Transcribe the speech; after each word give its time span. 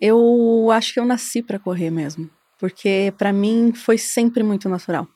Eu 0.00 0.68
acho 0.72 0.92
que 0.92 1.00
eu 1.00 1.04
nasci 1.04 1.42
para 1.42 1.58
correr 1.58 1.90
mesmo, 1.90 2.28
porque 2.58 3.12
para 3.16 3.32
mim 3.32 3.72
foi 3.74 3.96
sempre 3.98 4.42
muito 4.42 4.68
natural. 4.68 5.08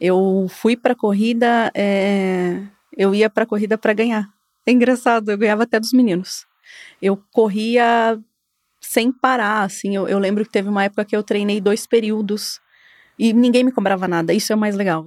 Eu 0.00 0.46
fui 0.48 0.76
para 0.76 0.94
corrida, 0.94 1.70
é... 1.74 2.62
eu 2.96 3.14
ia 3.14 3.30
para 3.30 3.46
corrida 3.46 3.76
para 3.78 3.92
ganhar. 3.92 4.28
É 4.66 4.72
engraçado, 4.72 5.30
eu 5.30 5.38
ganhava 5.38 5.62
até 5.62 5.78
dos 5.78 5.92
meninos. 5.92 6.46
Eu 7.00 7.16
corria 7.32 8.18
sem 8.80 9.12
parar, 9.12 9.62
assim. 9.62 9.94
Eu, 9.94 10.08
eu 10.08 10.18
lembro 10.18 10.44
que 10.44 10.50
teve 10.50 10.68
uma 10.68 10.84
época 10.84 11.04
que 11.04 11.16
eu 11.16 11.22
treinei 11.22 11.60
dois 11.60 11.86
períodos 11.86 12.60
e 13.18 13.32
ninguém 13.32 13.64
me 13.64 13.72
cobrava 13.72 14.08
nada. 14.08 14.32
Isso 14.32 14.52
é 14.52 14.56
o 14.56 14.58
mais 14.58 14.74
legal. 14.74 15.06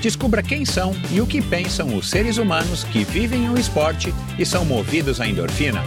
Descubra 0.00 0.42
quem 0.42 0.64
são 0.64 0.92
e 1.10 1.20
o 1.20 1.26
que 1.26 1.40
pensam 1.40 1.96
os 1.96 2.10
seres 2.10 2.36
humanos 2.36 2.84
que 2.84 3.02
vivem 3.02 3.48
o 3.48 3.58
esporte 3.58 4.12
e 4.38 4.44
são 4.44 4.64
movidos 4.64 5.20
à 5.20 5.26
endorfina. 5.26 5.82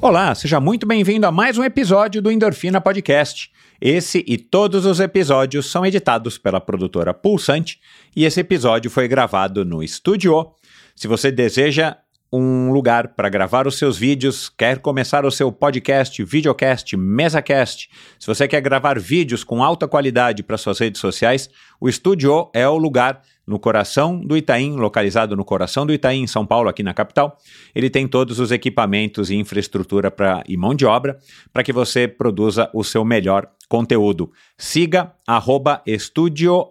Olá, 0.00 0.32
seja 0.34 0.60
muito 0.60 0.86
bem-vindo 0.86 1.26
a 1.26 1.32
mais 1.32 1.58
um 1.58 1.64
episódio 1.64 2.22
do 2.22 2.30
Endorfina 2.30 2.80
Podcast. 2.80 3.50
Esse 3.80 4.24
e 4.26 4.38
todos 4.38 4.86
os 4.86 5.00
episódios 5.00 5.70
são 5.70 5.84
editados 5.84 6.38
pela 6.38 6.60
produtora 6.60 7.12
Pulsante 7.12 7.80
e 8.14 8.24
esse 8.24 8.40
episódio 8.40 8.90
foi 8.90 9.08
gravado 9.08 9.64
no 9.64 9.82
Estúdio. 9.82 10.52
Se 10.94 11.08
você 11.08 11.32
deseja 11.32 11.96
um 12.32 12.70
lugar 12.72 13.08
para 13.08 13.28
gravar 13.28 13.66
os 13.66 13.78
seus 13.78 13.96
vídeos, 13.96 14.48
quer 14.48 14.78
começar 14.78 15.24
o 15.24 15.30
seu 15.30 15.50
podcast, 15.50 16.22
videocast, 16.22 16.96
mesacast, 16.96 17.88
se 18.18 18.26
você 18.26 18.46
quer 18.46 18.60
gravar 18.60 18.98
vídeos 18.98 19.42
com 19.42 19.62
alta 19.62 19.88
qualidade 19.88 20.42
para 20.42 20.58
suas 20.58 20.78
redes 20.78 21.00
sociais, 21.00 21.48
o 21.80 21.88
Estúdio 21.88 22.50
é 22.52 22.68
o 22.68 22.76
lugar 22.76 23.22
no 23.46 23.58
coração 23.58 24.20
do 24.20 24.36
Itaim, 24.36 24.76
localizado 24.76 25.34
no 25.34 25.44
coração 25.44 25.86
do 25.86 25.92
Itaim, 25.92 26.22
em 26.22 26.26
São 26.26 26.44
Paulo, 26.44 26.68
aqui 26.68 26.82
na 26.82 26.92
capital. 26.92 27.38
Ele 27.74 27.88
tem 27.88 28.06
todos 28.06 28.38
os 28.38 28.50
equipamentos 28.50 29.30
e 29.30 29.36
infraestrutura 29.36 30.10
para 30.10 30.44
e 30.46 30.54
mão 30.54 30.74
de 30.74 30.84
obra 30.84 31.18
para 31.50 31.62
que 31.62 31.72
você 31.72 32.06
produza 32.06 32.68
o 32.74 32.84
seu 32.84 33.06
melhor 33.06 33.48
conteúdo. 33.66 34.30
Siga 34.58 35.14
arroba 35.26 35.80
estudioh.br, 35.86 36.70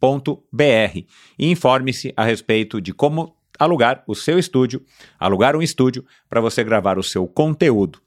estudio.br 0.00 1.04
e 1.38 1.50
informe-se 1.50 2.12
a 2.16 2.24
respeito 2.24 2.80
de 2.80 2.92
como 2.92 3.34
alugar 3.58 4.04
o 4.06 4.14
seu 4.14 4.38
estúdio, 4.38 4.82
alugar 5.18 5.56
um 5.56 5.62
estúdio 5.62 6.04
para 6.28 6.40
você 6.40 6.62
gravar 6.62 6.98
o 6.98 7.02
seu 7.02 7.26
conteúdo. 7.26 8.00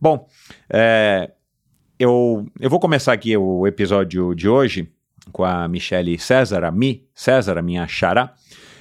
Bom, 0.00 0.26
é, 0.70 1.30
eu, 1.98 2.46
eu 2.58 2.70
vou 2.70 2.80
começar 2.80 3.12
aqui 3.12 3.36
o 3.36 3.66
episódio 3.66 4.34
de 4.34 4.48
hoje 4.48 4.90
com 5.32 5.44
a 5.44 5.68
Michele 5.68 6.18
César, 6.18 6.64
a 6.64 6.70
Mi 6.70 7.06
César, 7.14 7.58
a 7.58 7.62
minha 7.62 7.86
xará, 7.86 8.32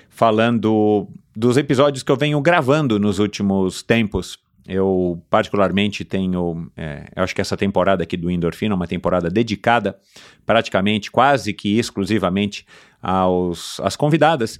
falando 0.09 1.09
dos 1.36 1.58
episódios 1.58 2.03
que 2.03 2.11
eu 2.11 2.15
venho 2.15 2.39
gravando 2.39 2.98
nos 2.98 3.20
últimos 3.20 3.83
tempos 3.83 4.39
eu, 4.67 5.21
particularmente, 5.30 6.03
tenho. 6.03 6.71
É, 6.76 7.08
eu 7.15 7.23
acho 7.23 7.36
que 7.36 7.42
essa 7.42 7.55
temporada 7.55 8.03
aqui 8.03 8.17
do 8.17 8.31
Endorfina 8.31 8.73
é 8.73 8.76
uma 8.76 8.87
temporada 8.87 9.30
dedicada, 9.30 9.98
praticamente, 10.45 11.11
quase 11.11 11.53
que 11.53 11.77
exclusivamente, 11.77 12.65
aos, 13.02 13.80
às 13.81 13.95
convidadas. 13.95 14.59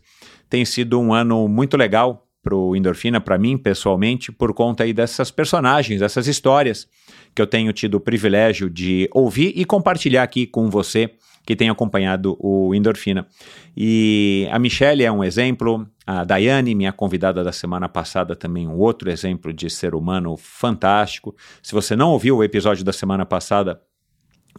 Tem 0.50 0.64
sido 0.64 1.00
um 1.00 1.14
ano 1.14 1.48
muito 1.48 1.76
legal 1.76 2.28
para 2.44 2.56
o 2.56 2.76
Endorfina, 2.76 3.20
para 3.20 3.40
mim, 3.40 3.58
pessoalmente, 3.58 4.32
por 4.32 4.54
conta 4.54 4.84
aí 4.84 4.94
dessas 4.94 5.32
personagens, 5.32 6.00
dessas 6.00 6.28
histórias 6.28 6.88
que 7.34 7.42
eu 7.42 7.48
tenho 7.48 7.74
tido 7.74 7.96
o 7.96 8.00
privilégio 8.00 8.70
de 8.70 9.10
ouvir 9.12 9.52
e 9.56 9.66
compartilhar 9.66 10.22
aqui 10.22 10.46
com 10.46 10.70
você 10.70 11.10
que 11.46 11.56
tem 11.56 11.70
acompanhado 11.70 12.38
o 12.40 12.74
Endorfina. 12.76 13.28
E 13.76 14.48
a 14.52 14.60
Michelle 14.60 15.04
é 15.04 15.12
um 15.12 15.24
exemplo, 15.24 15.88
a 16.06 16.24
Daiane, 16.24 16.76
minha 16.76 16.94
convidada 16.94 17.44
da 17.44 17.52
semana 17.52 17.90
passada, 17.90 18.36
também 18.36 18.68
um 18.68 18.78
outro 18.78 19.10
exemplo 19.10 19.52
de 19.52 19.70
ser 19.70 19.96
humano 19.96 20.38
fantástico. 20.38 21.36
Se 21.64 21.74
você 21.74 21.96
não 21.96 22.12
ouviu 22.12 22.38
o 22.38 22.44
episódio 22.44 22.84
da 22.84 22.94
semana 22.94 23.26
passada, 23.26 23.82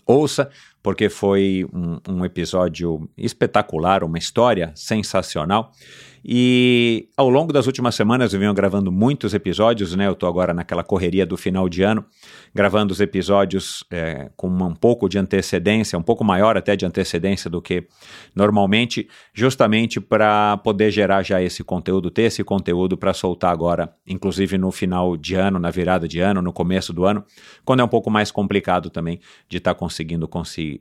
ouça, 0.05 0.51
porque 0.83 1.09
foi 1.09 1.67
um, 1.73 2.01
um 2.09 2.25
episódio 2.25 3.09
espetacular, 3.17 4.03
uma 4.03 4.19
história 4.19 4.73
sensacional. 4.75 5.73
E 6.29 7.09
ao 7.17 7.29
longo 7.29 7.53
das 7.53 7.69
últimas 7.69 7.95
semanas 7.95 8.35
eu 8.35 8.41
venho 8.41 8.53
gravando 8.53 8.91
muitos 8.91 9.33
episódios, 9.33 9.95
né? 9.95 10.09
Eu 10.09 10.13
estou 10.13 10.29
agora 10.29 10.53
naquela 10.53 10.83
correria 10.83 11.25
do 11.25 11.37
final 11.37 11.69
de 11.69 11.85
ano, 11.85 12.05
gravando 12.53 12.93
os 12.93 13.01
episódios 13.01 13.85
é, 13.93 14.29
com 14.37 14.49
um 14.49 14.75
pouco 14.75 15.09
de 15.09 15.19
antecedência, 15.19 15.97
um 15.97 16.03
pouco 16.03 16.25
maior 16.25 16.57
até 16.57 16.75
de 16.75 16.85
antecedência 16.85 17.49
do 17.49 17.63
que 17.63 17.87
normalmente, 18.35 19.09
justamente 19.33 20.01
para 20.01 20.57
poder 20.57 20.91
gerar 20.91 21.23
já 21.23 21.41
esse 21.41 21.63
conteúdo, 21.63 22.11
ter 22.11 22.23
esse 22.23 22.43
conteúdo 22.43 22.97
para 22.97 23.15
soltar 23.15 23.53
agora, 23.53 23.95
inclusive 24.05 24.59
no 24.59 24.73
final 24.73 25.17
de 25.17 25.37
ano, 25.37 25.61
na 25.61 25.71
virada 25.71 26.09
de 26.09 26.19
ano, 26.19 26.43
no 26.43 26.53
começo 26.53 26.93
do 26.93 27.05
ano, 27.05 27.25
quando 27.65 27.81
é 27.81 27.85
um 27.85 27.89
pouco 27.89 28.11
mais 28.11 28.33
complicado 28.33 28.91
também 28.91 29.21
de 29.49 29.59
estar 29.59 29.75
tá 29.75 29.79
conseguindo, 29.79 30.29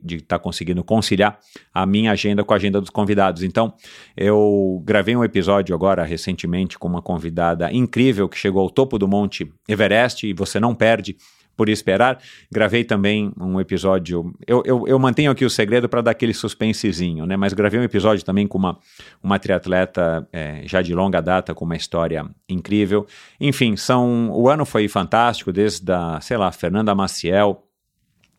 de 0.02 0.20
tá 0.22 0.40
conseguindo 0.40 0.82
conciliar 0.82 1.38
a 1.72 1.86
minha 1.86 2.10
agenda 2.10 2.42
com 2.42 2.52
a 2.52 2.56
agenda 2.56 2.80
dos 2.80 2.90
convidados. 2.90 3.44
Então, 3.44 3.72
eu 4.16 4.82
gravei 4.84 5.14
um 5.14 5.22
episódio 5.22 5.35
episódio 5.36 5.74
agora 5.74 6.02
recentemente 6.02 6.78
com 6.78 6.88
uma 6.88 7.02
convidada 7.02 7.70
incrível 7.70 8.26
que 8.26 8.38
chegou 8.38 8.62
ao 8.62 8.70
topo 8.70 8.98
do 8.98 9.06
Monte 9.06 9.52
Everest 9.68 10.26
e 10.26 10.32
você 10.32 10.58
não 10.58 10.74
perde 10.74 11.14
por 11.54 11.68
esperar. 11.68 12.18
Gravei 12.50 12.84
também 12.84 13.32
um 13.38 13.60
episódio. 13.60 14.34
Eu, 14.46 14.62
eu, 14.64 14.84
eu 14.86 14.98
mantenho 14.98 15.30
aqui 15.30 15.44
o 15.44 15.50
segredo 15.50 15.88
para 15.88 16.00
dar 16.00 16.10
aquele 16.12 16.32
suspensezinho, 16.34 17.26
né? 17.26 17.36
Mas 17.36 17.52
gravei 17.52 17.78
um 17.78 17.82
episódio 17.82 18.24
também 18.24 18.46
com 18.46 18.56
uma, 18.56 18.78
uma 19.22 19.38
triatleta 19.38 20.26
é, 20.32 20.62
já 20.64 20.80
de 20.80 20.94
longa 20.94 21.20
data, 21.20 21.54
com 21.54 21.64
uma 21.64 21.76
história 21.76 22.26
incrível. 22.48 23.06
Enfim, 23.40 23.76
são. 23.76 24.30
O 24.30 24.48
ano 24.48 24.64
foi 24.64 24.88
fantástico, 24.88 25.52
desde 25.52 25.90
a, 25.92 26.18
sei 26.20 26.36
lá, 26.36 26.50
Fernanda 26.50 26.94
Maciel. 26.94 27.62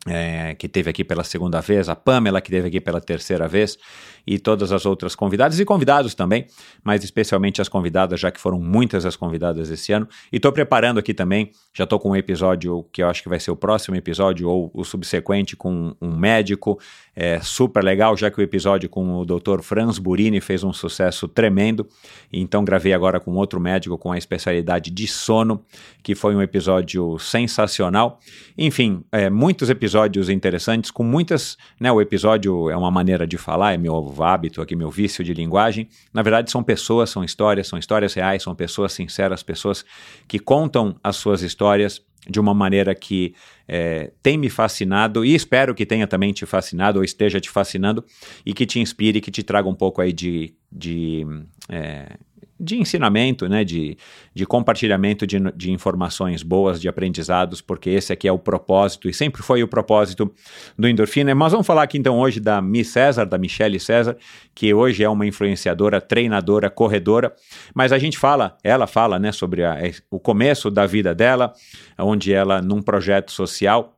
É, 0.08 0.54
que 0.54 0.68
teve 0.68 0.90
aqui 0.90 1.04
pela 1.04 1.24
segunda 1.24 1.60
vez, 1.60 1.88
a 1.88 1.96
Pamela, 1.96 2.40
que 2.40 2.50
teve 2.50 2.68
aqui 2.68 2.80
pela 2.80 3.00
terceira 3.00 3.46
vez, 3.46 3.78
e 4.26 4.38
todas 4.38 4.72
as 4.72 4.84
outras 4.84 5.14
convidadas 5.14 5.58
e 5.58 5.64
convidados 5.64 6.14
também, 6.14 6.46
mas 6.84 7.02
especialmente 7.02 7.60
as 7.60 7.68
convidadas, 7.68 8.20
já 8.20 8.30
que 8.30 8.40
foram 8.40 8.60
muitas 8.60 9.06
as 9.06 9.16
convidadas 9.16 9.70
esse 9.70 9.92
ano. 9.92 10.06
E 10.32 10.36
estou 10.36 10.52
preparando 10.52 10.98
aqui 10.98 11.14
também, 11.14 11.50
já 11.72 11.84
estou 11.84 11.98
com 11.98 12.10
um 12.10 12.16
episódio 12.16 12.86
que 12.92 13.02
eu 13.02 13.08
acho 13.08 13.22
que 13.22 13.28
vai 13.28 13.40
ser 13.40 13.50
o 13.50 13.56
próximo 13.56 13.96
episódio 13.96 14.48
ou 14.48 14.70
o 14.74 14.84
subsequente 14.84 15.56
com 15.56 15.94
um 16.00 16.16
médico, 16.16 16.78
é 17.16 17.40
super 17.40 17.82
legal, 17.82 18.16
já 18.16 18.30
que 18.30 18.38
o 18.38 18.42
episódio 18.42 18.88
com 18.88 19.18
o 19.18 19.24
Dr. 19.24 19.60
Franz 19.60 19.98
Burini 19.98 20.40
fez 20.40 20.62
um 20.62 20.72
sucesso 20.72 21.26
tremendo. 21.26 21.88
Então 22.32 22.64
gravei 22.64 22.92
agora 22.92 23.18
com 23.18 23.34
outro 23.34 23.58
médico 23.58 23.98
com 23.98 24.12
a 24.12 24.18
especialidade 24.18 24.90
de 24.90 25.06
sono, 25.06 25.64
que 26.02 26.14
foi 26.14 26.36
um 26.36 26.42
episódio 26.42 27.18
sensacional. 27.18 28.20
Enfim, 28.56 29.02
é, 29.10 29.28
muitos 29.28 29.68
episódios 29.68 29.97
interessantes, 30.28 30.90
com 30.90 31.02
muitas. 31.02 31.56
Né, 31.80 31.90
o 31.90 32.00
episódio 32.00 32.70
é 32.70 32.76
uma 32.76 32.90
maneira 32.90 33.26
de 33.26 33.38
falar, 33.38 33.74
é 33.74 33.76
meu 33.76 34.14
hábito 34.22 34.60
aqui, 34.60 34.76
meu 34.76 34.90
vício 34.90 35.24
de 35.24 35.34
linguagem. 35.34 35.88
Na 36.12 36.22
verdade, 36.22 36.50
são 36.50 36.62
pessoas, 36.62 37.10
são 37.10 37.24
histórias, 37.24 37.66
são 37.66 37.78
histórias 37.78 38.14
reais, 38.14 38.42
são 38.42 38.54
pessoas 38.54 38.92
sinceras, 38.92 39.42
pessoas 39.42 39.84
que 40.26 40.38
contam 40.38 40.96
as 41.02 41.16
suas 41.16 41.42
histórias 41.42 42.02
de 42.28 42.38
uma 42.38 42.52
maneira 42.52 42.94
que 42.94 43.34
é, 43.66 44.12
tem 44.22 44.36
me 44.36 44.50
fascinado 44.50 45.24
e 45.24 45.34
espero 45.34 45.74
que 45.74 45.86
tenha 45.86 46.06
também 46.06 46.32
te 46.32 46.44
fascinado 46.44 46.98
ou 46.98 47.04
esteja 47.04 47.40
te 47.40 47.48
fascinando 47.48 48.04
e 48.44 48.52
que 48.52 48.66
te 48.66 48.80
inspire, 48.80 49.20
que 49.20 49.30
te 49.30 49.42
traga 49.42 49.68
um 49.68 49.74
pouco 49.74 50.00
aí 50.00 50.12
de, 50.12 50.54
de 50.70 51.24
é, 51.68 52.16
de 52.58 52.76
ensinamento, 52.76 53.48
né, 53.48 53.64
de, 53.64 53.96
de 54.34 54.46
compartilhamento 54.46 55.26
de, 55.26 55.38
de 55.54 55.70
informações 55.70 56.42
boas, 56.42 56.80
de 56.80 56.88
aprendizados, 56.88 57.60
porque 57.60 57.90
esse 57.90 58.12
aqui 58.12 58.26
é 58.26 58.32
o 58.32 58.38
propósito 58.38 59.08
e 59.08 59.14
sempre 59.14 59.42
foi 59.42 59.62
o 59.62 59.68
propósito 59.68 60.32
do 60.76 60.88
Endorfina. 60.88 61.34
Mas 61.34 61.52
vamos 61.52 61.66
falar 61.66 61.82
aqui 61.82 61.98
então 61.98 62.18
hoje 62.18 62.40
da 62.40 62.60
Miss 62.60 62.88
César, 62.88 63.24
da 63.24 63.38
Michelle 63.38 63.78
César, 63.78 64.16
que 64.54 64.72
hoje 64.74 65.04
é 65.04 65.08
uma 65.08 65.26
influenciadora, 65.26 66.00
treinadora, 66.00 66.70
corredora, 66.70 67.34
mas 67.74 67.92
a 67.92 67.98
gente 67.98 68.18
fala, 68.18 68.56
ela 68.64 68.86
fala, 68.86 69.18
né, 69.18 69.32
sobre 69.32 69.64
a, 69.64 69.76
o 70.10 70.18
começo 70.18 70.70
da 70.70 70.86
vida 70.86 71.14
dela, 71.14 71.52
onde 71.98 72.32
ela, 72.32 72.60
num 72.62 72.82
projeto 72.82 73.30
social, 73.30 73.97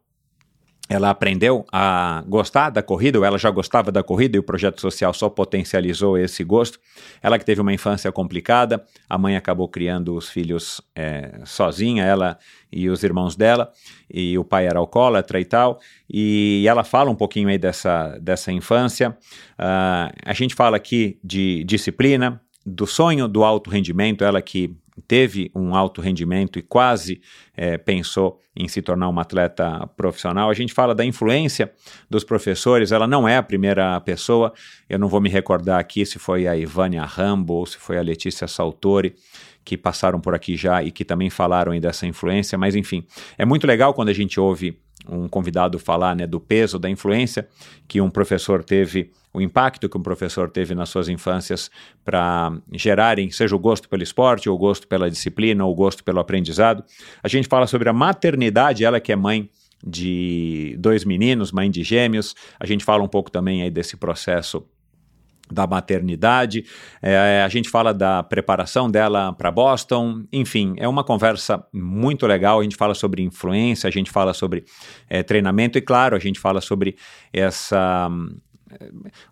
ela 0.91 1.09
aprendeu 1.09 1.65
a 1.73 2.25
gostar 2.27 2.69
da 2.69 2.83
corrida, 2.83 3.17
ou 3.17 3.25
ela 3.25 3.39
já 3.39 3.49
gostava 3.49 3.93
da 3.93 4.03
corrida 4.03 4.37
e 4.37 4.41
o 4.41 4.43
projeto 4.43 4.81
social 4.81 5.15
só 5.15 5.31
potencializou 5.31 6.19
esse 6.19 6.43
gosto. 6.43 6.81
Ela 7.23 7.39
que 7.39 7.45
teve 7.45 7.61
uma 7.61 7.73
infância 7.73 8.11
complicada, 8.11 8.85
a 9.09 9.17
mãe 9.17 9.37
acabou 9.37 9.69
criando 9.69 10.17
os 10.17 10.29
filhos 10.29 10.81
é, 10.93 11.43
sozinha, 11.45 12.05
ela 12.05 12.37
e 12.73 12.91
os 12.91 13.05
irmãos 13.05 13.37
dela, 13.37 13.71
e 14.13 14.37
o 14.37 14.43
pai 14.43 14.67
era 14.67 14.81
alcoólatra 14.81 15.39
e 15.39 15.45
tal, 15.45 15.79
e 16.13 16.65
ela 16.67 16.83
fala 16.83 17.09
um 17.09 17.15
pouquinho 17.15 17.49
aí 17.49 17.59
dessa, 17.59 18.19
dessa 18.21 18.51
infância. 18.51 19.11
Uh, 19.53 20.11
a 20.25 20.33
gente 20.33 20.57
fala 20.57 20.77
aqui 20.77 21.21
de 21.23 21.63
disciplina, 21.63 22.41
do 22.67 22.85
sonho 22.85 23.29
do 23.29 23.45
alto 23.45 23.71
rendimento, 23.71 24.25
ela 24.25 24.43
que 24.43 24.77
teve 25.01 25.51
um 25.55 25.75
alto 25.75 26.01
rendimento 26.01 26.59
e 26.59 26.63
quase 26.63 27.21
é, 27.57 27.79
pensou 27.79 28.41
em 28.57 28.69
se 28.69 28.83
tornar 28.83 29.09
uma 29.09 29.23
atleta 29.23 29.87
profissional. 29.97 30.51
A 30.51 30.55
gente 30.55 30.73
fala 30.73 30.95
da 30.95 31.05
influência 31.05 31.73
dos 32.09 32.25
professores, 32.25 32.93
ela 32.93 33.07
não 33.07 33.29
é 33.29 33.37
a 33.37 33.43
primeira 33.43 34.01
pessoa, 34.01 34.53
eu 34.89 34.99
não 34.99 35.09
vou 35.09 35.21
me 35.21 35.29
recordar 35.29 35.79
aqui 35.79 36.05
se 36.05 36.19
foi 36.19 36.47
a 36.47 36.57
Ivânia 36.57 37.05
Rambo 37.05 37.55
ou 37.55 37.67
se 37.67 37.79
foi 37.79 37.99
a 37.99 38.03
Letícia 38.03 38.47
Saltori 38.47 39.15
que 39.65 39.77
passaram 39.77 40.21
por 40.21 40.35
aqui 40.35 40.57
já 40.57 40.83
e 40.83 40.91
que 40.91 41.05
também 41.05 41.31
falaram 41.31 41.73
aí 41.73 41.81
dessa 41.81 42.07
influência, 42.07 42.57
mas 42.57 42.75
enfim, 42.75 43.05
é 43.37 43.45
muito 43.45 43.67
legal 43.67 43.95
quando 43.95 44.09
a 44.09 44.13
gente 44.13 44.41
ouve 44.41 44.79
um 45.11 45.29
convidado 45.29 45.79
falar 45.79 46.15
né, 46.15 46.27
do 46.27 46.39
peso, 46.39 46.79
da 46.79 46.89
influência 46.89 47.49
que 47.89 48.01
um 48.01 48.09
professor 48.09 48.63
teve, 48.63 49.11
o 49.33 49.41
impacto 49.41 49.89
que 49.89 49.99
um 49.99 50.03
professor 50.03 50.49
teve 50.49 50.75
nas 50.75 50.89
suas 50.89 51.09
infâncias 51.09 51.71
para 52.05 52.53
gerarem, 52.73 53.31
seja 53.31 53.55
o 53.57 53.59
gosto 53.59 53.89
pelo 53.89 54.03
esporte, 54.03 54.49
ou 54.49 54.55
o 54.55 54.59
gosto 54.59 54.87
pela 54.87 55.11
disciplina, 55.11 55.65
ou 55.65 55.73
o 55.73 55.75
gosto 55.75 56.05
pelo 56.05 56.21
aprendizado. 56.21 56.85
A 57.23 57.29
gente 57.29 57.49
fala 57.49 57.67
sobre 57.67 57.89
a 57.89 57.93
maternidade, 57.93 58.85
ela 58.85 59.01
que 59.01 59.13
é 59.13 59.17
mãe 59.17 59.51
de 59.85 60.77
dois 60.79 61.05
meninos, 61.05 61.53
mãe 61.53 61.71
de 61.71 61.83
gêmeos. 61.83 62.35
A 62.59 62.67
gente 62.67 62.85
fala 62.85 63.03
um 63.03 63.09
pouco 63.09 63.31
também 63.31 63.63
aí 63.63 63.71
desse 63.71 63.97
processo 63.97 64.65
da 65.51 65.67
maternidade, 65.67 66.65
é, 67.03 67.43
a 67.45 67.49
gente 67.49 67.69
fala 67.69 67.93
da 67.93 68.23
preparação 68.23 68.91
dela 68.91 69.33
para 69.33 69.51
Boston, 69.51 70.25
enfim, 70.33 70.75
é 70.77 70.89
uma 70.89 71.05
conversa 71.05 71.65
muito 71.73 72.27
legal. 72.27 72.61
A 72.61 72.63
gente 72.63 72.77
fala 72.77 72.95
sobre 72.95 73.23
influência, 73.23 73.89
a 73.89 73.91
gente 73.91 74.11
fala 74.11 74.33
sobre 74.33 74.65
é, 75.09 75.23
treinamento. 75.23 75.79
E, 75.79 75.81
claro, 75.81 76.17
a 76.17 76.19
gente 76.19 76.39
fala 76.39 76.61
sobre 76.61 76.97
essa 77.33 78.09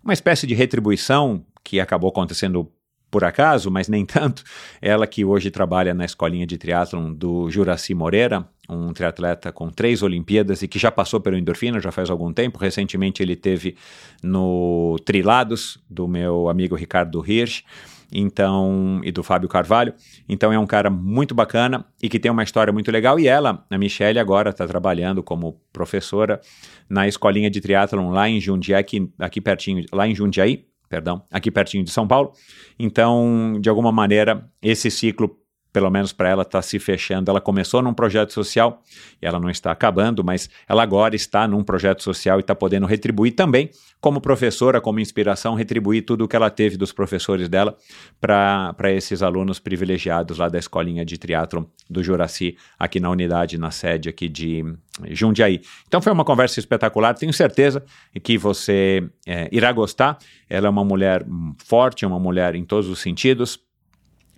uma 0.03 0.13
espécie 0.13 0.45
de 0.45 0.53
retribuição 0.53 1.45
que 1.63 1.79
acabou 1.79 2.09
acontecendo 2.09 2.69
por 3.09 3.23
acaso, 3.23 3.69
mas 3.71 3.87
nem 3.87 4.05
tanto. 4.05 4.43
Ela 4.81 5.07
que 5.07 5.25
hoje 5.25 5.51
trabalha 5.51 5.93
na 5.93 6.05
escolinha 6.05 6.45
de 6.45 6.57
triatlon 6.57 7.13
do 7.13 7.49
Juraci 7.49 7.93
Moreira, 7.93 8.47
um 8.69 8.93
triatleta 8.93 9.51
com 9.51 9.69
três 9.69 10.03
Olimpíadas 10.03 10.61
e 10.61 10.67
que 10.67 10.77
já 10.77 10.91
passou 10.91 11.19
pelo 11.19 11.37
endorfina 11.37 11.79
já 11.79 11.91
faz 11.91 12.09
algum 12.09 12.31
tempo. 12.31 12.59
Recentemente 12.59 13.23
ele 13.23 13.35
teve 13.35 13.75
no 14.21 14.97
Trilados 15.03 15.79
do 15.89 16.07
meu 16.07 16.49
amigo 16.49 16.75
Ricardo 16.75 17.23
Hirsch. 17.25 17.63
Então, 18.11 19.01
e 19.03 19.11
do 19.11 19.21
Fábio 19.21 19.47
Carvalho. 19.47 19.93
Então 20.27 20.51
é 20.51 20.57
um 20.57 20.65
cara 20.65 20.89
muito 20.89 21.35
bacana 21.35 21.85
e 22.01 22.09
que 22.09 22.19
tem 22.19 22.31
uma 22.31 22.41
história 22.41 22.73
muito 22.73 22.91
legal. 22.91 23.19
E 23.19 23.27
ela, 23.27 23.63
a 23.69 23.77
Michelle, 23.77 24.17
agora 24.17 24.49
está 24.49 24.65
trabalhando 24.65 25.21
como 25.21 25.61
professora 25.71 26.41
na 26.89 27.07
escolinha 27.07 27.51
de 27.51 27.61
triatlon 27.61 28.09
lá 28.09 28.27
em 28.27 28.41
Jundiaí, 28.41 28.79
aqui, 28.79 29.11
aqui 29.19 29.39
pertinho, 29.39 29.85
lá 29.93 30.07
em 30.07 30.15
Jundiaí, 30.15 30.65
perdão, 30.89 31.23
aqui 31.31 31.51
pertinho 31.51 31.83
de 31.83 31.91
São 31.91 32.07
Paulo. 32.07 32.33
Então, 32.77 33.57
de 33.61 33.69
alguma 33.69 33.91
maneira, 33.91 34.49
esse 34.61 34.89
ciclo 34.89 35.37
pelo 35.71 35.89
menos 35.89 36.11
para 36.11 36.29
ela, 36.29 36.41
está 36.41 36.61
se 36.61 36.79
fechando. 36.79 37.29
Ela 37.29 37.41
começou 37.41 37.81
num 37.81 37.93
projeto 37.93 38.33
social 38.33 38.81
e 39.21 39.25
ela 39.25 39.39
não 39.39 39.49
está 39.49 39.71
acabando, 39.71 40.23
mas 40.23 40.49
ela 40.67 40.83
agora 40.83 41.15
está 41.15 41.47
num 41.47 41.63
projeto 41.63 42.03
social 42.03 42.39
e 42.39 42.41
está 42.41 42.55
podendo 42.55 42.85
retribuir 42.85 43.33
também, 43.35 43.69
como 44.01 44.19
professora, 44.21 44.81
como 44.81 44.99
inspiração, 44.99 45.55
retribuir 45.55 46.03
tudo 46.05 46.23
o 46.23 46.27
que 46.27 46.35
ela 46.35 46.49
teve 46.49 46.77
dos 46.77 46.91
professores 46.91 47.47
dela 47.47 47.77
para 48.19 48.91
esses 48.91 49.21
alunos 49.21 49.59
privilegiados 49.59 50.37
lá 50.37 50.49
da 50.49 50.57
escolinha 50.57 51.05
de 51.05 51.17
teatro 51.17 51.69
do 51.89 52.03
Juraci, 52.03 52.57
aqui 52.77 52.99
na 52.99 53.09
unidade, 53.09 53.57
na 53.57 53.71
sede 53.71 54.09
aqui 54.09 54.27
de 54.27 54.63
Jundiaí. 55.09 55.61
Então 55.87 56.01
foi 56.01 56.11
uma 56.11 56.25
conversa 56.25 56.59
espetacular, 56.59 57.13
tenho 57.13 57.33
certeza 57.33 57.83
que 58.23 58.37
você 58.37 59.07
é, 59.27 59.49
irá 59.51 59.71
gostar. 59.71 60.17
Ela 60.49 60.67
é 60.67 60.69
uma 60.69 60.83
mulher 60.83 61.25
forte, 61.63 62.05
é 62.05 62.07
uma 62.07 62.19
mulher 62.19 62.55
em 62.55 62.63
todos 62.63 62.89
os 62.89 62.99
sentidos 62.99 63.59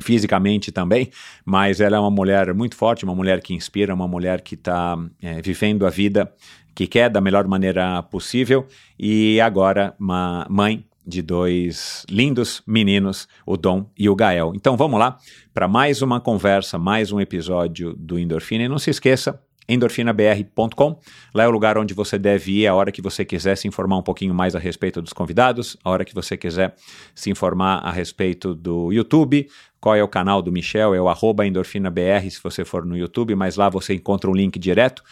fisicamente 0.01 0.71
também, 0.71 1.09
mas 1.45 1.79
ela 1.79 1.97
é 1.97 1.99
uma 1.99 2.11
mulher 2.11 2.53
muito 2.53 2.75
forte, 2.75 3.05
uma 3.05 3.15
mulher 3.15 3.41
que 3.41 3.53
inspira, 3.53 3.93
uma 3.93 4.07
mulher 4.07 4.41
que 4.41 4.55
está 4.55 4.97
é, 5.21 5.41
vivendo 5.41 5.85
a 5.85 5.89
vida 5.89 6.31
que 6.73 6.87
quer 6.87 7.09
da 7.09 7.21
melhor 7.21 7.47
maneira 7.47 8.01
possível 8.03 8.65
e 8.97 9.39
agora 9.41 9.93
uma 9.99 10.45
mãe 10.49 10.85
de 11.05 11.21
dois 11.21 12.05
lindos 12.09 12.61
meninos, 12.65 13.27
o 13.45 13.57
Dom 13.57 13.89
e 13.97 14.07
o 14.07 14.15
Gael. 14.15 14.53
Então 14.55 14.77
vamos 14.77 14.99
lá 14.99 15.17
para 15.53 15.67
mais 15.67 16.01
uma 16.01 16.19
conversa, 16.19 16.77
mais 16.77 17.11
um 17.11 17.19
episódio 17.19 17.93
do 17.97 18.19
Endorfina. 18.19 18.63
E 18.63 18.67
não 18.67 18.77
se 18.77 18.89
esqueça, 18.89 19.41
endorfinabr.com. 19.67 20.99
Lá 21.33 21.43
é 21.43 21.47
o 21.47 21.51
lugar 21.51 21.77
onde 21.77 21.93
você 21.93 22.17
deve 22.19 22.59
ir 22.59 22.67
a 22.67 22.75
hora 22.75 22.91
que 22.91 23.01
você 23.01 23.25
quiser 23.25 23.55
se 23.55 23.67
informar 23.67 23.97
um 23.97 24.03
pouquinho 24.03 24.33
mais 24.33 24.55
a 24.55 24.59
respeito 24.59 25.01
dos 25.01 25.13
convidados, 25.13 25.77
a 25.83 25.89
hora 25.89 26.05
que 26.05 26.13
você 26.13 26.37
quiser 26.37 26.75
se 27.15 27.29
informar 27.29 27.77
a 27.77 27.91
respeito 27.91 28.53
do 28.53 28.91
YouTube, 28.91 29.47
qual 29.81 29.95
é 29.95 30.03
o 30.03 30.07
canal 30.07 30.41
do 30.41 30.51
Michel, 30.51 30.93
é 30.93 31.01
o 31.01 31.09
arroba 31.09 31.45
endorfinabr 31.45 32.29
se 32.29 32.39
você 32.41 32.63
for 32.63 32.85
no 32.85 32.95
YouTube, 32.95 33.35
mas 33.35 33.57
lá 33.57 33.67
você 33.67 33.95
encontra 33.95 34.29
um 34.29 34.33
link 34.33 34.59
direto 34.59 35.03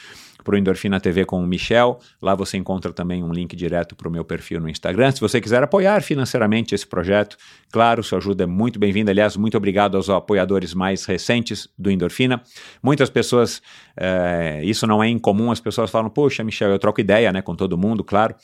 para 0.43 0.55
o 0.55 0.57
Endorfina 0.57 0.99
TV 0.99 1.25
com 1.25 1.43
o 1.43 1.45
Michel. 1.45 1.99
Lá 2.21 2.35
você 2.35 2.57
encontra 2.57 2.91
também 2.93 3.23
um 3.23 3.31
link 3.31 3.55
direto 3.55 3.95
para 3.95 4.07
o 4.07 4.11
meu 4.11 4.23
perfil 4.23 4.59
no 4.59 4.69
Instagram. 4.69 5.11
Se 5.11 5.19
você 5.19 5.41
quiser 5.41 5.61
apoiar 5.61 6.01
financeiramente 6.01 6.73
esse 6.73 6.87
projeto, 6.87 7.37
claro, 7.71 8.03
sua 8.03 8.17
ajuda 8.17 8.43
é 8.43 8.47
muito 8.47 8.79
bem-vinda. 8.79 9.11
Aliás, 9.11 9.35
muito 9.35 9.57
obrigado 9.57 9.95
aos 9.95 10.09
apoiadores 10.09 10.73
mais 10.73 11.05
recentes 11.05 11.67
do 11.77 11.91
Endorfina. 11.91 12.41
Muitas 12.81 13.09
pessoas, 13.09 13.61
é, 13.97 14.61
isso 14.63 14.87
não 14.87 15.03
é 15.03 15.09
incomum, 15.09 15.51
as 15.51 15.59
pessoas 15.59 15.91
falam, 15.91 16.09
poxa, 16.09 16.43
Michel, 16.43 16.71
eu 16.71 16.79
troco 16.79 17.01
ideia 17.01 17.31
né, 17.31 17.41
com 17.41 17.55
todo 17.55 17.77
mundo, 17.77 18.03
claro, 18.03 18.35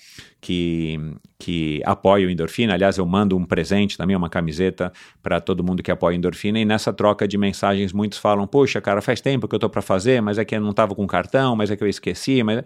que, 0.45 1.00
que 1.39 1.81
apoia 1.83 2.27
o 2.27 2.30
Endorfina. 2.30 2.75
Aliás, 2.75 3.00
eu 3.00 3.06
mando 3.07 3.36
um 3.36 3.44
presente 3.44 3.97
também, 3.97 4.15
uma 4.15 4.30
camiseta 4.30 4.94
para 5.24 5.42
todo 5.42 5.63
mundo 5.63 5.81
que 5.81 5.89
apoia 5.89 6.13
o 6.13 6.15
Endorfina. 6.15 6.59
E 6.59 6.65
nessa 6.65 6.94
troca 6.94 7.27
de 7.27 7.36
mensagens, 7.36 7.92
muitos 7.92 8.19
falam, 8.19 8.45
poxa, 8.45 8.80
cara, 8.80 9.01
faz 9.01 9.19
tempo 9.19 9.47
que 9.47 9.56
eu 9.56 9.57
estou 9.57 9.71
para 9.71 9.81
fazer, 9.81 10.21
mas 10.21 10.38
é 10.38 10.45
que 10.45 10.56
eu 10.56 10.62
não 10.62 10.69
estava 10.69 10.94
com 10.94 11.07
cartão, 11.07 11.56
mas 11.56 11.71
é 11.71 11.75
que 11.75 11.83
eu 11.83 11.88
esqueci, 11.88 12.44
mas 12.44 12.63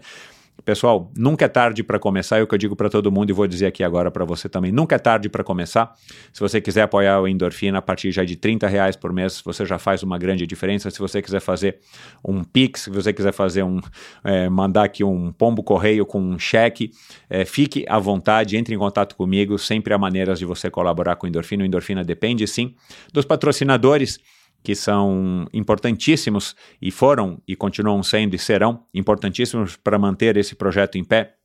Pessoal, 0.64 1.10
nunca 1.16 1.44
é 1.44 1.48
tarde 1.48 1.82
para 1.82 1.98
começar, 1.98 2.38
é 2.38 2.42
o 2.42 2.46
que 2.46 2.54
eu 2.54 2.58
digo 2.58 2.76
para 2.76 2.90
todo 2.90 3.10
mundo 3.10 3.30
e 3.30 3.32
vou 3.32 3.46
dizer 3.46 3.66
aqui 3.66 3.82
agora 3.82 4.10
para 4.10 4.24
você 4.24 4.48
também. 4.48 4.70
Nunca 4.70 4.96
é 4.96 4.98
tarde 4.98 5.28
para 5.28 5.42
começar. 5.42 5.94
Se 6.32 6.40
você 6.40 6.60
quiser 6.60 6.82
apoiar 6.82 7.20
o 7.20 7.28
Endorfina 7.28 7.78
a 7.78 7.82
partir 7.82 8.12
já 8.12 8.24
de 8.24 8.36
30 8.36 8.66
reais 8.66 8.96
por 8.96 9.12
mês, 9.12 9.40
você 9.44 9.64
já 9.64 9.78
faz 9.78 10.02
uma 10.02 10.18
grande 10.18 10.46
diferença. 10.46 10.90
Se 10.90 10.98
você 10.98 11.22
quiser 11.22 11.40
fazer 11.40 11.78
um 12.24 12.44
Pix, 12.44 12.82
se 12.82 12.90
você 12.90 13.12
quiser 13.12 13.32
fazer 13.32 13.62
um, 13.62 13.80
é, 14.24 14.48
mandar 14.48 14.84
aqui 14.84 15.02
um 15.02 15.32
pombo 15.32 15.62
correio 15.62 16.04
com 16.04 16.20
um 16.20 16.38
cheque, 16.38 16.90
é, 17.28 17.44
fique 17.44 17.84
à 17.88 17.98
vontade, 17.98 18.56
entre 18.56 18.74
em 18.74 18.78
contato 18.78 19.16
comigo. 19.16 19.58
Sempre 19.58 19.94
há 19.94 19.98
maneiras 19.98 20.38
de 20.38 20.44
você 20.44 20.70
colaborar 20.70 21.16
com 21.16 21.26
o 21.26 21.28
Endorfina. 21.28 21.62
O 21.62 21.66
Endorfina 21.66 22.04
depende 22.04 22.46
sim 22.46 22.74
dos 23.12 23.24
patrocinadores 23.24 24.18
que 24.62 24.74
são 24.74 25.46
importantíssimos 25.52 26.54
e 26.80 26.90
foram 26.90 27.40
e 27.46 27.56
continuam 27.56 28.02
sendo 28.02 28.34
e 28.34 28.38
serão 28.38 28.84
importantíssimos 28.92 29.76
para 29.76 29.98
manter 29.98 30.36
esse 30.36 30.54
projeto 30.54 30.98
em 30.98 31.04
pé 31.04 31.36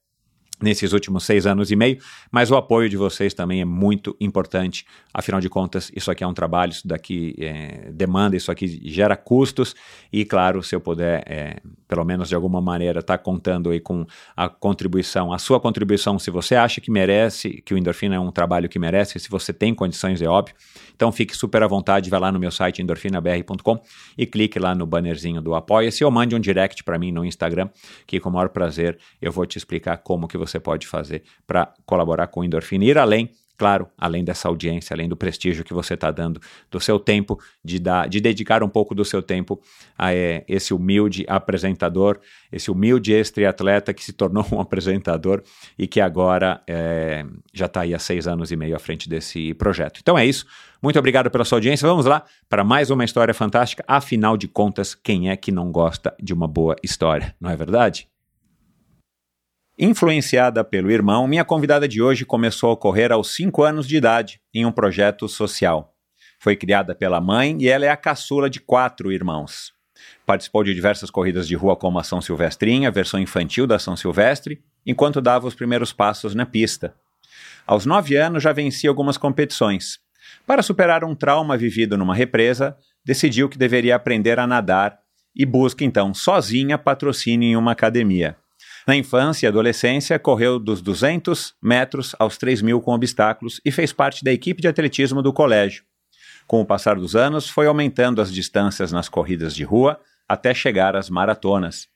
nesses 0.61 0.93
últimos 0.93 1.25
seis 1.25 1.45
anos 1.45 1.71
e 1.71 1.75
meio, 1.75 1.97
mas 2.31 2.49
o 2.49 2.55
apoio 2.55 2.89
de 2.89 2.95
vocês 2.95 3.33
também 3.33 3.61
é 3.61 3.65
muito 3.65 4.15
importante. 4.19 4.85
Afinal 5.13 5.41
de 5.41 5.49
contas, 5.49 5.91
isso 5.95 6.09
aqui 6.09 6.23
é 6.23 6.27
um 6.27 6.33
trabalho, 6.33 6.71
isso 6.71 6.87
daqui 6.87 7.35
é, 7.37 7.91
demanda, 7.91 8.35
isso 8.35 8.51
aqui 8.51 8.81
gera 8.89 9.17
custos 9.17 9.75
e, 10.11 10.23
claro, 10.23 10.63
se 10.63 10.75
eu 10.75 10.79
puder, 10.79 11.23
é, 11.27 11.57
pelo 11.87 12.05
menos 12.05 12.29
de 12.29 12.35
alguma 12.35 12.61
maneira, 12.61 12.99
estar 12.99 13.17
tá 13.17 13.23
contando 13.23 13.69
aí 13.69 13.79
com 13.79 14.05
a 14.35 14.47
contribuição, 14.47 15.33
a 15.33 15.37
sua 15.37 15.59
contribuição, 15.59 16.17
se 16.17 16.31
você 16.31 16.55
acha 16.55 16.79
que 16.79 16.89
merece, 16.89 17.61
que 17.61 17.73
o 17.73 17.77
Endorfina 17.77 18.15
é 18.15 18.19
um 18.19 18.31
trabalho 18.31 18.69
que 18.69 18.79
merece, 18.79 19.19
se 19.19 19.29
você 19.29 19.51
tem 19.51 19.73
condições, 19.73 20.21
é 20.21 20.27
óbvio. 20.27 20.55
Então 20.95 21.11
fique 21.11 21.35
super 21.35 21.61
à 21.61 21.67
vontade, 21.67 22.09
vai 22.09 22.19
lá 22.19 22.31
no 22.31 22.39
meu 22.39 22.51
site 22.51 22.81
endorfinabr.com 22.81 23.81
e 24.17 24.25
clique 24.25 24.57
lá 24.57 24.73
no 24.73 24.85
bannerzinho 24.85 25.41
do 25.41 25.53
Apoia-se 25.53 26.03
ou 26.03 26.09
mande 26.09 26.35
um 26.35 26.39
direct 26.39 26.83
para 26.83 26.97
mim 26.97 27.11
no 27.11 27.25
Instagram, 27.25 27.69
que 28.07 28.19
com 28.19 28.29
o 28.29 28.33
maior 28.33 28.49
prazer 28.49 28.97
eu 29.21 29.31
vou 29.31 29.45
te 29.45 29.57
explicar 29.57 29.97
como 29.97 30.27
que 30.27 30.37
você 30.37 30.59
pode 30.59 30.87
fazer 30.87 31.23
para 31.45 31.73
colaborar 31.85 32.27
com 32.27 32.39
o 32.39 32.43
Endorfina. 32.43 32.85
Ir 32.85 32.97
além 32.97 33.29
Claro, 33.57 33.87
além 33.97 34.23
dessa 34.23 34.47
audiência, 34.47 34.93
além 34.93 35.07
do 35.07 35.15
prestígio 35.15 35.63
que 35.63 35.73
você 35.73 35.93
está 35.93 36.11
dando, 36.11 36.41
do 36.69 36.79
seu 36.79 36.99
tempo, 36.99 37.39
de, 37.63 37.79
dar, 37.79 38.07
de 38.09 38.19
dedicar 38.19 38.63
um 38.63 38.69
pouco 38.69 38.93
do 38.93 39.05
seu 39.05 39.21
tempo 39.21 39.61
a 39.97 40.13
é, 40.13 40.43
esse 40.47 40.73
humilde 40.73 41.25
apresentador, 41.27 42.19
esse 42.51 42.69
humilde 42.69 43.13
ex-triatleta 43.13 43.93
que 43.93 44.03
se 44.03 44.11
tornou 44.11 44.45
um 44.51 44.59
apresentador 44.61 45.41
e 45.79 45.87
que 45.87 46.01
agora 46.01 46.61
é, 46.67 47.25
já 47.53 47.65
está 47.65 47.81
aí 47.81 47.93
há 47.93 47.99
seis 47.99 48.27
anos 48.27 48.51
e 48.51 48.55
meio 48.55 48.75
à 48.75 48.79
frente 48.79 49.07
desse 49.07 49.53
projeto. 49.53 49.99
Então 50.01 50.17
é 50.17 50.25
isso. 50.25 50.45
Muito 50.81 50.99
obrigado 50.99 51.31
pela 51.31 51.45
sua 51.45 51.57
audiência. 51.57 51.87
Vamos 51.87 52.05
lá 52.05 52.23
para 52.49 52.63
mais 52.63 52.89
uma 52.89 53.05
história 53.05 53.33
fantástica. 53.33 53.83
Afinal 53.87 54.35
de 54.35 54.47
contas, 54.47 54.93
quem 54.93 55.29
é 55.29 55.37
que 55.37 55.51
não 55.51 55.71
gosta 55.71 56.13
de 56.21 56.33
uma 56.33 56.47
boa 56.47 56.75
história, 56.83 57.33
não 57.39 57.49
é 57.49 57.55
verdade? 57.55 58.07
Influenciada 59.77 60.63
pelo 60.63 60.89
irmão, 60.89 61.27
minha 61.27 61.43
convidada 61.43 61.85
de 61.85 62.01
hoje 62.01 62.25
começou 62.25 62.71
a 62.71 62.77
correr 62.77 63.11
aos 63.11 63.35
5 63.35 63.61
anos 63.61 63.85
de 63.85 63.97
idade 63.97 64.39
em 64.53 64.65
um 64.65 64.71
projeto 64.71 65.27
social. 65.27 65.93
Foi 66.39 66.55
criada 66.55 66.95
pela 66.95 67.19
mãe 67.19 67.57
e 67.59 67.67
ela 67.67 67.85
é 67.85 67.89
a 67.89 67.97
caçula 67.97 68.49
de 68.49 68.61
quatro 68.61 69.11
irmãos. 69.11 69.73
Participou 70.25 70.63
de 70.63 70.73
diversas 70.73 71.09
corridas 71.09 71.45
de 71.45 71.55
rua 71.55 71.75
como 71.75 71.99
a 71.99 72.05
São 72.05 72.21
Silvestrinha, 72.21 72.89
versão 72.89 73.19
infantil 73.19 73.67
da 73.67 73.77
São 73.77 73.97
Silvestre, 73.97 74.63
enquanto 74.85 75.19
dava 75.19 75.45
os 75.45 75.55
primeiros 75.55 75.91
passos 75.91 76.33
na 76.33 76.45
pista. 76.45 76.95
Aos 77.67 77.85
nove 77.85 78.15
anos 78.15 78.43
já 78.43 78.53
vencia 78.53 78.89
algumas 78.89 79.17
competições. 79.17 79.99
Para 80.47 80.63
superar 80.63 81.03
um 81.03 81.13
trauma 81.13 81.57
vivido 81.57 81.97
numa 81.97 82.15
represa, 82.15 82.77
decidiu 83.03 83.49
que 83.49 83.57
deveria 83.57 83.97
aprender 83.97 84.39
a 84.39 84.47
nadar 84.47 84.99
e 85.35 85.45
busca 85.45 85.83
então 85.83 86.13
sozinha 86.13 86.77
patrocínio 86.77 87.49
em 87.49 87.57
uma 87.57 87.73
academia. 87.73 88.37
Na 88.87 88.95
infância 88.95 89.47
e 89.47 89.49
adolescência, 89.49 90.19
correu 90.19 90.59
dos 90.59 90.79
200 90.79 91.55
metros 91.61 92.15
aos 92.19 92.37
3 92.37 92.61
mil 92.61 92.79
com 92.79 92.93
obstáculos 92.93 93.59
e 93.65 93.71
fez 93.71 93.91
parte 93.91 94.23
da 94.23 94.31
equipe 94.31 94.61
de 94.61 94.67
atletismo 94.67 95.23
do 95.23 95.33
colégio. 95.33 95.83
Com 96.45 96.61
o 96.61 96.65
passar 96.65 96.95
dos 96.95 97.15
anos, 97.15 97.49
foi 97.49 97.65
aumentando 97.65 98.21
as 98.21 98.31
distâncias 98.31 98.91
nas 98.91 99.09
corridas 99.09 99.55
de 99.55 99.63
rua 99.63 99.99
até 100.29 100.53
chegar 100.53 100.95
às 100.95 101.09
maratonas. 101.09 101.87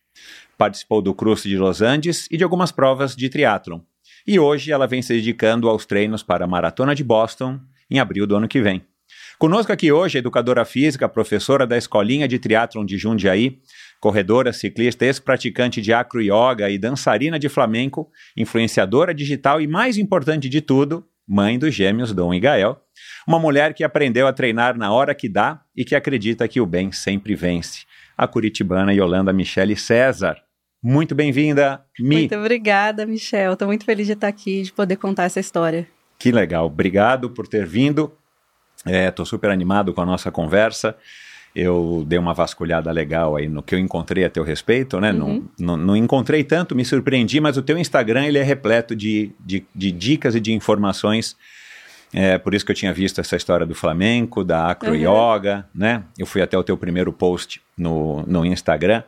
Participou 0.58 1.02
do 1.02 1.14
Cruze 1.14 1.48
de 1.48 1.58
Los 1.58 1.82
Andes 1.82 2.28
e 2.32 2.38
de 2.38 2.44
algumas 2.44 2.72
provas 2.72 3.16
de 3.16 3.30
triatlon. 3.30 3.82
E 4.26 4.40
hoje 4.40 4.72
ela 4.72 4.88
vem 4.88 5.04
se 5.04 5.14
dedicando 5.14 5.70
aos 5.70 5.86
treinos 5.86 6.24
para 6.24 6.46
a 6.46 6.48
Maratona 6.48 6.96
de 6.96 7.04
Boston 7.04 7.60
em 7.90 8.00
abril 8.00 8.26
do 8.26 8.36
ano 8.36 8.48
que 8.48 8.62
vem. 8.62 8.84
Conosco 9.38 9.72
aqui 9.72 9.92
hoje 9.92 10.18
a 10.18 10.20
educadora 10.20 10.66
física, 10.66 11.08
professora 11.08 11.66
da 11.66 11.78
Escolinha 11.78 12.28
de 12.28 12.38
Triatlon 12.38 12.86
de 12.86 12.98
Jundiaí, 12.98 13.60
corredora, 14.00 14.54
ciclista, 14.54 15.06
ex-praticante 15.06 15.82
de 15.82 15.92
acro 15.92 16.22
yoga 16.22 16.70
e 16.70 16.78
dançarina 16.78 17.38
de 17.38 17.50
flamenco, 17.50 18.10
influenciadora 18.36 19.14
digital 19.14 19.60
e, 19.60 19.68
mais 19.68 19.98
importante 19.98 20.48
de 20.48 20.62
tudo, 20.62 21.06
mãe 21.28 21.60
dos 21.60 21.76
gêmeos 21.76 22.14
Dom 22.14 22.34
e 22.34 22.40
Gael. 22.40 22.82
Uma 23.28 23.40
mulher 23.40 23.74
que 23.74 23.84
aprendeu 23.84 24.26
a 24.26 24.34
treinar 24.34 24.78
na 24.78 24.92
hora 24.92 25.14
que 25.14 25.30
dá 25.30 25.62
e 25.76 25.84
que 25.84 25.96
acredita 25.96 26.48
que 26.48 26.62
o 26.62 26.66
bem 26.66 26.92
sempre 26.92 27.36
vence. 27.36 27.86
A 28.18 28.28
curitibana 28.28 28.94
Yolanda 28.94 29.32
Michele 29.32 29.76
César. 29.76 30.38
Muito 30.82 31.14
bem-vinda, 31.14 31.84
Mi. 32.00 32.16
Muito 32.16 32.36
obrigada, 32.36 33.06
Michel. 33.06 33.54
Estou 33.54 33.68
muito 33.68 33.84
feliz 33.84 34.08
de 34.08 34.14
estar 34.14 34.30
aqui, 34.30 34.64
de 34.64 34.72
poder 34.72 34.96
contar 34.96 35.26
essa 35.26 35.40
história. 35.40 35.86
Que 36.18 36.32
legal. 36.32 36.66
Obrigado 36.66 37.30
por 37.30 37.48
ter 37.48 37.66
vindo. 37.66 38.14
Estou 38.86 39.24
é, 39.24 39.26
super 39.26 39.50
animado 39.52 39.94
com 39.94 40.02
a 40.02 40.06
nossa 40.06 40.32
conversa 40.32 40.96
eu 41.56 42.04
dei 42.08 42.20
uma 42.20 42.34
vasculhada 42.34 42.92
legal 42.92 43.36
aí 43.36 43.48
no 43.48 43.64
que 43.64 43.74
eu 43.74 43.80
encontrei 43.80 44.24
a 44.24 44.30
teu 44.30 44.44
respeito, 44.44 45.00
né? 45.00 45.12
Uhum. 45.12 45.48
Não, 45.58 45.78
não, 45.78 45.78
não, 45.78 45.96
encontrei 45.96 46.44
tanto, 46.44 46.76
me 46.76 46.86
surpreendi, 46.86 47.40
mas 47.40 47.58
o 47.58 47.62
teu 47.62 47.78
Instagram 47.78 48.26
ele 48.26 48.38
é 48.38 48.44
repleto 48.44 48.96
de, 48.96 49.32
de, 49.40 49.66
de 49.74 49.92
dicas 49.92 50.36
e 50.36 50.40
de 50.40 50.54
informações. 50.54 51.36
É, 52.14 52.38
por 52.38 52.54
isso 52.54 52.66
que 52.66 52.72
eu 52.72 52.76
tinha 52.76 52.94
visto 52.94 53.20
essa 53.22 53.36
história 53.36 53.66
do 53.66 53.76
flamenco, 53.76 54.44
da 54.44 54.68
acro 54.68 54.92
uhum. 54.92 55.36
yoga, 55.36 55.68
né? 55.74 56.04
Eu 56.18 56.26
fui 56.26 56.42
até 56.42 56.58
o 56.58 56.64
teu 56.64 56.78
primeiro 56.78 57.12
post 57.12 57.62
no, 57.78 58.24
no 58.26 58.46
Instagram 58.46 59.04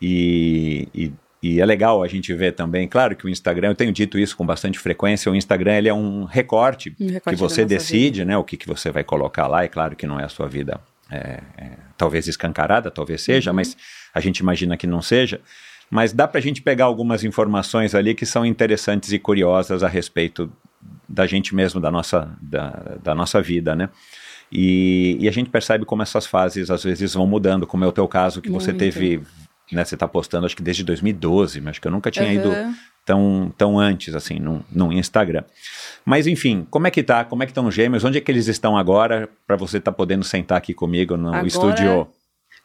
e, 0.00 0.88
e, 0.94 1.12
e, 1.42 1.60
é 1.60 1.66
legal 1.66 2.02
a 2.02 2.08
gente 2.08 2.32
ver 2.34 2.52
também, 2.52 2.86
claro 2.86 3.16
que 3.16 3.26
o 3.26 3.28
Instagram, 3.28 3.70
eu 3.70 3.74
tenho 3.74 3.92
dito 3.92 4.18
isso 4.18 4.36
com 4.36 4.44
bastante 4.44 4.78
frequência, 4.78 5.32
o 5.32 5.34
Instagram 5.34 5.74
ele 5.74 5.88
é 5.88 5.94
um 5.94 6.24
recorte, 6.24 6.94
um 7.00 7.06
recorte 7.06 7.36
que 7.36 7.40
você 7.40 7.64
decide, 7.64 8.20
vida. 8.20 8.24
né? 8.30 8.36
O 8.36 8.44
que, 8.44 8.56
que 8.56 8.66
você 8.66 8.90
vai 8.90 9.02
colocar 9.02 9.46
lá, 9.46 9.64
é 9.64 9.68
claro 9.68 9.96
que 9.96 10.06
não 10.06 10.20
é 10.20 10.24
a 10.24 10.28
sua 10.28 10.46
vida 10.46 10.80
é, 11.10 11.40
é, 11.56 11.70
talvez 11.96 12.26
escancarada, 12.26 12.90
talvez 12.90 13.22
seja, 13.22 13.50
uhum. 13.50 13.56
mas 13.56 13.76
a 14.14 14.20
gente 14.20 14.38
imagina 14.38 14.76
que 14.76 14.86
não 14.86 15.02
seja. 15.02 15.40
Mas 15.90 16.12
dá 16.12 16.26
para 16.26 16.38
a 16.38 16.42
gente 16.42 16.62
pegar 16.62 16.86
algumas 16.86 17.22
informações 17.22 17.94
ali 17.94 18.14
que 18.14 18.26
são 18.26 18.44
interessantes 18.44 19.12
e 19.12 19.18
curiosas 19.18 19.82
a 19.82 19.88
respeito 19.88 20.50
da 21.08 21.26
gente 21.26 21.54
mesmo, 21.54 21.80
da 21.80 21.90
nossa, 21.90 22.36
da, 22.40 22.98
da 23.02 23.14
nossa 23.14 23.40
vida, 23.40 23.76
né? 23.76 23.88
E, 24.50 25.16
e, 25.20 25.28
a 25.28 25.32
gente 25.32 25.50
percebe 25.50 25.84
como 25.84 26.02
essas 26.02 26.24
fases 26.26 26.70
às 26.70 26.84
vezes 26.84 27.14
vão 27.14 27.26
mudando, 27.26 27.66
como 27.66 27.84
é 27.84 27.86
o 27.86 27.92
teu 27.92 28.06
caso, 28.06 28.40
que 28.40 28.48
Muito. 28.48 28.62
você 28.62 28.72
teve, 28.72 29.20
né, 29.72 29.84
você 29.84 29.96
está 29.96 30.06
postando 30.06 30.46
acho 30.46 30.56
que 30.56 30.62
desde 30.62 30.84
2012, 30.84 31.60
mas 31.60 31.70
acho 31.70 31.80
que 31.80 31.88
eu 31.88 31.92
nunca 31.92 32.12
tinha 32.12 32.26
uhum. 32.26 32.32
ido 32.32 32.76
tão, 33.06 33.54
tão 33.56 33.78
antes, 33.78 34.14
assim, 34.14 34.40
no, 34.40 34.62
no 34.70 34.92
Instagram. 34.92 35.44
Mas 36.04 36.26
enfim, 36.26 36.66
como 36.68 36.88
é 36.88 36.90
que 36.90 37.02
tá? 37.02 37.24
Como 37.24 37.42
é 37.42 37.46
que 37.46 37.52
estão 37.52 37.66
os 37.66 37.74
gêmeos? 37.74 38.04
Onde 38.04 38.18
é 38.18 38.20
que 38.20 38.30
eles 38.30 38.48
estão 38.48 38.76
agora 38.76 39.28
para 39.46 39.56
você 39.56 39.78
estar 39.78 39.92
tá 39.92 39.96
podendo 39.96 40.24
sentar 40.24 40.58
aqui 40.58 40.74
comigo 40.74 41.16
no 41.16 41.28
agora, 41.28 41.46
estúdio? 41.46 42.08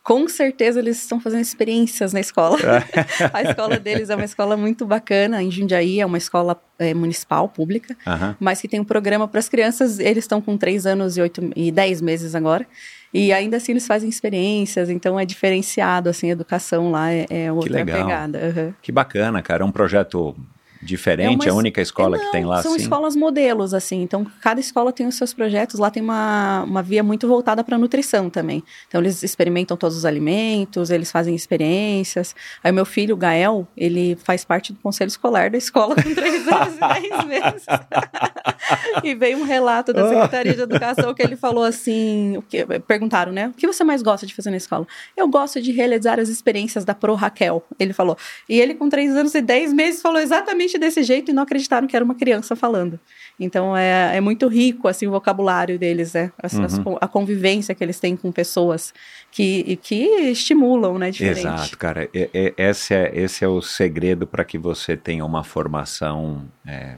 Com 0.03 0.27
certeza 0.27 0.79
eles 0.79 0.97
estão 0.97 1.19
fazendo 1.19 1.41
experiências 1.41 2.11
na 2.11 2.19
escola. 2.19 2.57
a 3.31 3.43
escola 3.43 3.77
deles 3.79 4.09
é 4.09 4.15
uma 4.15 4.25
escola 4.25 4.57
muito 4.57 4.83
bacana, 4.83 5.43
em 5.43 5.51
Jundiaí, 5.51 6.01
é 6.01 6.05
uma 6.05 6.17
escola 6.17 6.59
é, 6.79 6.91
municipal, 6.93 7.47
pública, 7.47 7.95
uhum. 8.05 8.35
mas 8.39 8.59
que 8.59 8.67
tem 8.67 8.79
um 8.79 8.85
programa 8.85 9.27
para 9.27 9.39
as 9.39 9.47
crianças. 9.47 9.99
Eles 9.99 10.23
estão 10.23 10.41
com 10.41 10.57
3 10.57 10.87
anos 10.87 11.17
e, 11.17 11.21
8, 11.21 11.51
e 11.55 11.71
10 11.71 12.01
meses 12.01 12.33
agora. 12.33 12.65
E 13.13 13.33
ainda 13.33 13.57
assim 13.57 13.73
eles 13.73 13.85
fazem 13.85 14.09
experiências, 14.09 14.89
então 14.89 15.19
é 15.19 15.25
diferenciado, 15.25 16.09
assim, 16.09 16.29
a 16.29 16.31
educação 16.31 16.91
lá 16.91 17.11
é, 17.11 17.25
é 17.29 17.51
outra 17.51 17.69
que 17.69 17.75
legal. 17.75 18.07
pegada. 18.07 18.39
Uhum. 18.39 18.73
Que 18.81 18.91
bacana, 18.91 19.41
cara. 19.41 19.63
É 19.63 19.65
um 19.65 19.71
projeto 19.71 20.35
diferente, 20.81 21.47
é 21.47 21.51
uma, 21.51 21.57
a 21.57 21.59
única 21.59 21.81
escola 21.81 22.17
não, 22.17 22.25
que 22.25 22.31
tem 22.31 22.45
lá 22.45 22.61
são 22.61 22.73
assim? 22.73 22.83
escolas 22.83 23.15
modelos, 23.15 23.73
assim. 23.73 24.01
Então, 24.01 24.25
cada 24.41 24.59
escola 24.59 24.91
tem 24.91 25.07
os 25.07 25.15
seus 25.15 25.33
projetos. 25.33 25.79
Lá 25.79 25.91
tem 25.91 26.01
uma, 26.01 26.63
uma 26.63 26.81
via 26.81 27.03
muito 27.03 27.27
voltada 27.27 27.63
para 27.63 27.77
nutrição 27.77 28.29
também. 28.29 28.63
Então, 28.87 29.01
eles 29.01 29.23
experimentam 29.23 29.77
todos 29.77 29.95
os 29.97 30.05
alimentos, 30.05 30.89
eles 30.89 31.11
fazem 31.11 31.35
experiências. 31.35 32.35
Aí, 32.63 32.71
meu 32.71 32.85
filho, 32.85 33.15
o 33.15 33.17
Gael, 33.17 33.67
ele 33.77 34.17
faz 34.23 34.43
parte 34.43 34.73
do 34.73 34.79
conselho 34.79 35.09
escolar 35.09 35.49
da 35.49 35.57
escola 35.57 35.95
com 35.95 36.13
três 36.13 36.47
anos 36.47 36.75
e 36.75 36.79
dez 36.79 37.25
meses. 37.25 37.65
e 39.03 39.15
veio 39.15 39.37
um 39.37 39.43
relato 39.43 39.93
da 39.93 40.07
Secretaria 40.07 40.53
de 40.53 40.61
Educação 40.61 41.13
que 41.13 41.21
ele 41.21 41.35
falou 41.35 41.63
assim, 41.63 42.37
o 42.37 42.41
que, 42.41 42.65
perguntaram, 42.81 43.31
né? 43.31 43.47
O 43.49 43.53
que 43.53 43.67
você 43.67 43.83
mais 43.83 44.01
gosta 44.01 44.25
de 44.25 44.33
fazer 44.33 44.49
na 44.49 44.57
escola? 44.57 44.87
Eu 45.15 45.27
gosto 45.27 45.61
de 45.61 45.71
realizar 45.71 46.19
as 46.19 46.29
experiências 46.29 46.85
da 46.85 46.93
Pro 46.93 47.15
Raquel, 47.15 47.63
ele 47.79 47.93
falou. 47.93 48.17
E 48.47 48.59
ele, 48.59 48.73
com 48.75 48.89
três 48.89 49.15
anos 49.15 49.33
e 49.35 49.41
dez 49.41 49.73
meses, 49.73 50.01
falou 50.01 50.19
exatamente 50.19 50.70
exatamente 50.71 50.77
desse 50.77 51.03
jeito 51.03 51.31
e 51.31 51.33
não 51.33 51.43
acreditaram 51.43 51.87
que 51.87 51.95
era 51.95 52.03
uma 52.03 52.15
criança 52.15 52.55
falando. 52.55 52.99
Então 53.39 53.75
é, 53.75 54.17
é 54.17 54.21
muito 54.21 54.47
rico 54.47 54.87
assim 54.87 55.07
o 55.07 55.11
vocabulário 55.11 55.77
deles, 55.77 56.13
né? 56.13 56.31
As, 56.41 56.53
uhum. 56.53 56.65
as, 56.65 56.79
a 57.01 57.07
convivência 57.07 57.73
que 57.75 57.83
eles 57.83 57.99
têm 57.99 58.15
com 58.15 58.31
pessoas 58.31 58.93
que, 59.31 59.77
que 59.77 60.03
estimulam, 60.31 60.97
né? 60.97 61.11
Diferente. 61.11 61.39
Exato, 61.39 61.77
cara. 61.77 62.09
É, 62.13 62.29
é, 62.33 62.53
esse, 62.69 62.93
é, 62.93 63.11
esse 63.13 63.43
é 63.43 63.47
o 63.47 63.61
segredo 63.61 64.27
para 64.27 64.43
que 64.43 64.57
você 64.57 64.95
tenha 64.95 65.25
uma 65.25 65.43
formação 65.43 66.45
é, 66.65 66.95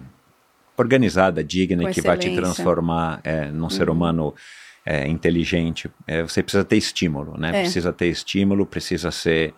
organizada, 0.77 1.43
digna 1.43 1.89
e 1.89 1.93
que 1.93 2.01
vai 2.01 2.17
te 2.17 2.33
transformar 2.35 3.21
é, 3.23 3.45
num 3.45 3.63
uhum. 3.63 3.69
ser 3.69 3.89
humano 3.89 4.33
é, 4.85 5.07
inteligente. 5.07 5.89
É, 6.05 6.21
você 6.23 6.43
precisa 6.43 6.65
ter 6.65 6.77
estímulo, 6.77 7.37
né? 7.37 7.51
Precisa 7.51 7.93
ter 7.93 8.07
estímulo, 8.07 8.65
precisa 8.65 9.11
ser 9.11 9.53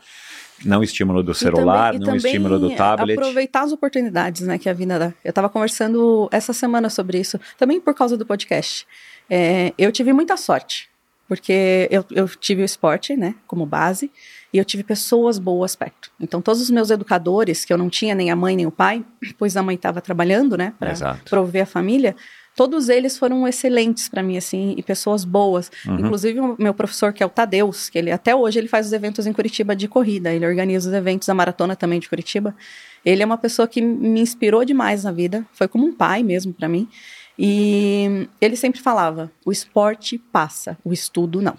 não 0.63 0.81
estímulo 0.81 1.21
do 1.21 1.33
celular, 1.33 1.95
e 1.95 1.99
também, 1.99 2.07
não 2.07 2.15
estímulo 2.15 2.59
do 2.59 2.75
tablet. 2.75 3.17
Aproveitar 3.17 3.63
as 3.63 3.71
oportunidades 3.71 4.41
né, 4.43 4.57
que 4.57 4.69
a 4.69 4.73
vida 4.73 4.97
dá. 4.97 5.13
Eu 5.23 5.29
estava 5.29 5.49
conversando 5.49 6.29
essa 6.31 6.53
semana 6.53 6.89
sobre 6.89 7.19
isso, 7.19 7.39
também 7.57 7.81
por 7.81 7.93
causa 7.93 8.15
do 8.15 8.25
podcast. 8.25 8.87
É, 9.29 9.73
eu 9.77 9.91
tive 9.91 10.13
muita 10.13 10.37
sorte, 10.37 10.89
porque 11.27 11.87
eu, 11.91 12.05
eu 12.11 12.27
tive 12.27 12.61
o 12.61 12.65
esporte 12.65 13.15
né, 13.15 13.35
como 13.47 13.65
base 13.65 14.11
e 14.53 14.57
eu 14.57 14.63
tive 14.63 14.83
pessoas 14.83 15.37
boas 15.37 15.75
perto. 15.75 16.11
Então, 16.19 16.41
todos 16.41 16.61
os 16.61 16.69
meus 16.69 16.89
educadores, 16.89 17.65
que 17.65 17.73
eu 17.73 17.77
não 17.77 17.89
tinha 17.89 18.15
nem 18.15 18.31
a 18.31 18.35
mãe 18.35 18.55
nem 18.55 18.65
o 18.65 18.71
pai, 18.71 19.03
pois 19.37 19.57
a 19.57 19.63
mãe 19.63 19.75
estava 19.75 19.99
trabalhando, 19.99 20.55
né, 20.55 20.73
para 20.79 21.17
prover 21.25 21.63
a 21.63 21.65
família, 21.65 22.15
todos 22.55 22.87
eles 22.87 23.17
foram 23.17 23.47
excelentes 23.47 24.07
para 24.07 24.23
mim, 24.23 24.37
assim, 24.37 24.73
e 24.77 24.81
pessoas 24.81 25.25
boas. 25.25 25.69
Uhum. 25.85 25.99
Inclusive 25.99 26.39
o 26.39 26.55
meu 26.57 26.73
professor, 26.73 27.11
que 27.11 27.21
é 27.21 27.25
o 27.25 27.29
Tadeus, 27.29 27.89
que 27.89 27.97
ele 27.97 28.11
até 28.11 28.33
hoje 28.33 28.57
ele 28.57 28.67
faz 28.67 28.87
os 28.87 28.93
eventos 28.93 29.27
em 29.27 29.33
Curitiba 29.33 29.75
de 29.75 29.87
corrida, 29.87 30.33
ele 30.33 30.47
organiza 30.47 30.89
os 30.89 30.95
eventos 30.95 31.27
da 31.27 31.33
maratona 31.33 31.75
também 31.75 31.99
de 31.99 32.07
Curitiba. 32.07 32.55
Ele 33.03 33.21
é 33.21 33.25
uma 33.25 33.37
pessoa 33.37 33.67
que 33.67 33.81
me 33.81 34.21
inspirou 34.21 34.63
demais 34.63 35.03
na 35.03 35.11
vida, 35.11 35.45
foi 35.51 35.67
como 35.67 35.85
um 35.85 35.93
pai 35.93 36.23
mesmo 36.23 36.53
para 36.53 36.69
mim. 36.69 36.87
E 37.37 38.27
ele 38.39 38.55
sempre 38.55 38.81
falava: 38.81 39.29
o 39.45 39.51
esporte 39.51 40.17
passa, 40.17 40.77
o 40.83 40.93
estudo 40.93 41.41
não. 41.41 41.57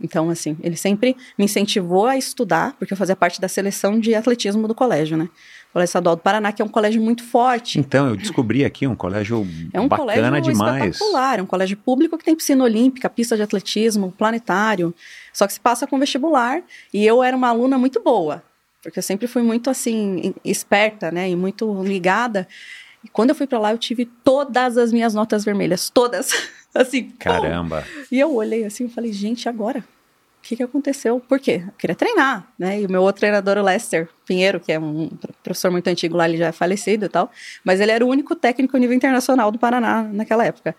Então, 0.00 0.28
assim, 0.30 0.56
ele 0.62 0.76
sempre 0.76 1.16
me 1.38 1.44
incentivou 1.44 2.06
a 2.06 2.16
estudar, 2.16 2.74
porque 2.76 2.92
eu 2.92 2.96
fazia 2.96 3.14
parte 3.14 3.40
da 3.40 3.46
seleção 3.46 4.00
de 4.00 4.14
atletismo 4.14 4.66
do 4.66 4.74
colégio, 4.74 5.16
né? 5.16 5.28
Colégio 5.72 5.88
Estadual 5.88 6.16
do 6.16 6.22
Paraná, 6.22 6.52
que 6.52 6.60
é 6.60 6.64
um 6.64 6.68
colégio 6.68 7.00
muito 7.00 7.24
forte. 7.24 7.78
Então, 7.78 8.08
eu 8.08 8.16
descobri 8.16 8.62
aqui 8.64 8.86
um 8.86 8.94
colégio 8.94 9.46
é 9.72 9.80
um 9.80 9.88
bacana 9.88 10.28
colégio 10.28 10.52
demais. 10.52 10.84
espetacular, 10.96 11.38
é 11.38 11.42
um 11.42 11.46
colégio 11.46 11.76
público 11.78 12.18
que 12.18 12.24
tem 12.24 12.36
piscina 12.36 12.62
olímpica, 12.62 13.08
pista 13.08 13.36
de 13.36 13.42
atletismo, 13.42 14.12
planetário, 14.12 14.94
só 15.32 15.46
que 15.46 15.54
se 15.54 15.60
passa 15.60 15.86
com 15.86 15.98
vestibular, 15.98 16.62
e 16.92 17.06
eu 17.06 17.22
era 17.22 17.34
uma 17.34 17.48
aluna 17.48 17.78
muito 17.78 18.02
boa, 18.02 18.42
porque 18.82 18.98
eu 18.98 19.02
sempre 19.02 19.26
fui 19.26 19.42
muito, 19.42 19.70
assim, 19.70 20.34
esperta, 20.44 21.10
né, 21.10 21.30
e 21.30 21.36
muito 21.36 21.82
ligada, 21.82 22.46
e 23.02 23.08
quando 23.08 23.30
eu 23.30 23.34
fui 23.34 23.46
para 23.46 23.58
lá, 23.58 23.72
eu 23.72 23.78
tive 23.78 24.04
todas 24.04 24.76
as 24.76 24.92
minhas 24.92 25.14
notas 25.14 25.42
vermelhas, 25.42 25.88
todas, 25.88 26.30
assim. 26.74 27.10
Caramba! 27.18 27.82
Pô. 27.82 28.06
E 28.12 28.20
eu 28.20 28.34
olhei 28.34 28.64
assim 28.64 28.84
e 28.84 28.88
falei, 28.90 29.12
gente, 29.12 29.48
agora? 29.48 29.82
Que, 30.42 30.56
que 30.56 30.62
aconteceu? 30.62 31.20
Por 31.20 31.38
quê? 31.38 31.62
Eu 31.66 31.72
queria 31.78 31.94
treinar, 31.94 32.52
né? 32.58 32.80
E 32.80 32.86
o 32.86 32.90
meu 32.90 33.02
outro 33.02 33.20
treinador, 33.20 33.56
o 33.58 33.62
Lester 33.62 34.08
Pinheiro, 34.26 34.58
que 34.58 34.72
é 34.72 34.78
um 34.78 35.08
professor 35.42 35.70
muito 35.70 35.86
antigo 35.88 36.16
lá, 36.16 36.28
ele 36.28 36.36
já 36.36 36.48
é 36.48 36.52
falecido 36.52 37.06
e 37.06 37.08
tal, 37.08 37.30
mas 37.64 37.80
ele 37.80 37.92
era 37.92 38.04
o 38.04 38.08
único 38.08 38.34
técnico 38.34 38.76
a 38.76 38.80
nível 38.80 38.96
internacional 38.96 39.50
do 39.50 39.58
Paraná 39.58 40.02
naquela 40.02 40.44
época. 40.44 40.74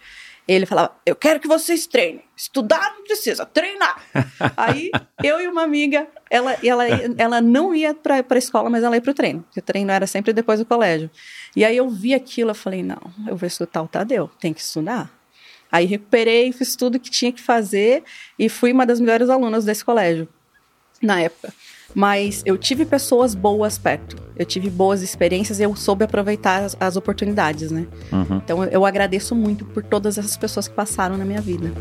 Ele 0.45 0.65
falava: 0.65 0.91
Eu 1.05 1.15
quero 1.15 1.39
que 1.39 1.47
vocês 1.47 1.87
treinem. 1.87 2.21
Estudar 2.35 2.93
não 2.95 3.03
precisa, 3.03 3.45
treinar. 3.45 4.03
Aí 4.57 4.91
eu 5.23 5.39
e 5.39 5.47
uma 5.47 5.63
amiga, 5.63 6.07
ela, 6.29 6.57
ela, 6.61 6.83
ela 7.17 7.41
não 7.41 7.73
ia 7.73 7.93
para 7.93 8.25
a 8.29 8.37
escola, 8.37 8.69
mas 8.69 8.83
ela 8.83 8.95
ia 8.95 9.01
para 9.01 9.11
o 9.11 9.13
treino. 9.13 9.43
Porque 9.43 9.61
o 9.61 9.63
treino 9.63 9.91
era 9.91 10.05
sempre 10.05 10.33
depois 10.33 10.59
do 10.59 10.65
colégio. 10.65 11.09
E 11.55 11.63
aí 11.63 11.77
eu 11.77 11.89
vi 11.89 12.13
aquilo, 12.13 12.51
eu 12.51 12.55
falei: 12.55 12.83
Não, 12.83 13.01
eu 13.27 13.37
vou 13.37 13.47
estudar 13.47 13.81
o 13.81 13.87
Tadeu, 13.87 14.29
tem 14.39 14.53
que 14.53 14.59
estudar. 14.59 15.22
Aí 15.73 15.87
recuperei, 15.87 16.51
fiz 16.51 16.75
tudo 16.75 16.99
que 16.99 17.09
tinha 17.09 17.31
que 17.31 17.41
fazer 17.41 18.03
e 18.37 18.47
fui 18.47 18.71
uma 18.71 18.85
das 18.85 18.99
melhores 18.99 19.27
alunas 19.27 19.65
desse 19.65 19.83
colégio 19.83 20.27
na 21.01 21.19
época. 21.19 21.51
Mas 21.95 22.43
eu 22.45 22.59
tive 22.59 22.85
pessoas 22.85 23.33
boas 23.33 23.75
perto, 23.79 24.15
eu 24.35 24.45
tive 24.45 24.69
boas 24.69 25.01
experiências 25.01 25.59
e 25.59 25.63
eu 25.63 25.75
soube 25.75 26.05
aproveitar 26.05 26.63
as, 26.63 26.77
as 26.79 26.95
oportunidades, 26.95 27.71
né? 27.71 27.87
Uhum. 28.11 28.37
Então 28.37 28.63
eu, 28.65 28.85
agradeço 28.85 29.33
muito 29.33 29.65
por 29.65 29.81
todas 29.83 30.19
essas 30.19 30.37
pessoas 30.37 30.67
que 30.67 30.75
passaram 30.75 31.17
na 31.17 31.25
minha 31.25 31.41
vida. 31.41 31.71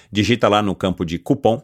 digita 0.09 0.47
lá 0.47 0.61
no 0.61 0.73
campo 0.73 1.03
de 1.03 1.19
cupom 1.19 1.61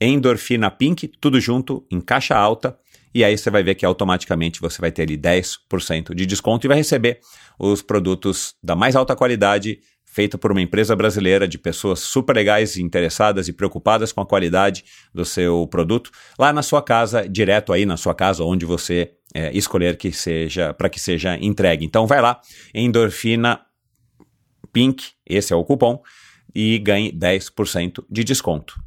Endorfina 0.00 0.70
Pink, 0.70 1.06
tudo 1.20 1.38
junto, 1.38 1.86
em 1.90 2.00
caixa 2.00 2.34
alta, 2.34 2.78
e 3.14 3.22
aí 3.22 3.36
você 3.36 3.50
vai 3.50 3.62
ver 3.62 3.74
que 3.74 3.84
automaticamente 3.84 4.58
você 4.58 4.80
vai 4.80 4.90
ter 4.90 5.02
ali 5.02 5.18
10% 5.18 6.14
de 6.14 6.24
desconto 6.24 6.66
e 6.66 6.68
vai 6.68 6.78
receber 6.78 7.20
os 7.58 7.82
produtos 7.82 8.54
da 8.62 8.74
mais 8.74 8.96
alta 8.96 9.14
qualidade 9.14 9.80
feita 10.14 10.38
por 10.38 10.52
uma 10.52 10.62
empresa 10.62 10.94
brasileira 10.94 11.48
de 11.48 11.58
pessoas 11.58 11.98
super 11.98 12.36
legais, 12.36 12.76
interessadas 12.76 13.48
e 13.48 13.52
preocupadas 13.52 14.12
com 14.12 14.20
a 14.20 14.26
qualidade 14.26 14.84
do 15.12 15.24
seu 15.24 15.66
produto, 15.66 16.12
lá 16.38 16.52
na 16.52 16.62
sua 16.62 16.80
casa, 16.80 17.28
direto 17.28 17.72
aí 17.72 17.84
na 17.84 17.96
sua 17.96 18.14
casa, 18.14 18.44
onde 18.44 18.64
você 18.64 19.10
é, 19.34 19.50
escolher 19.52 19.96
que 19.96 20.12
seja 20.12 20.72
para 20.72 20.88
que 20.88 21.00
seja 21.00 21.36
entregue. 21.36 21.84
Então 21.84 22.06
vai 22.06 22.22
lá, 22.22 22.40
endorfina 22.72 23.60
Pink, 24.72 25.04
esse 25.26 25.52
é 25.52 25.56
o 25.56 25.64
cupom, 25.64 26.00
e 26.54 26.78
ganhe 26.78 27.10
10% 27.10 28.04
de 28.08 28.22
desconto. 28.22 28.80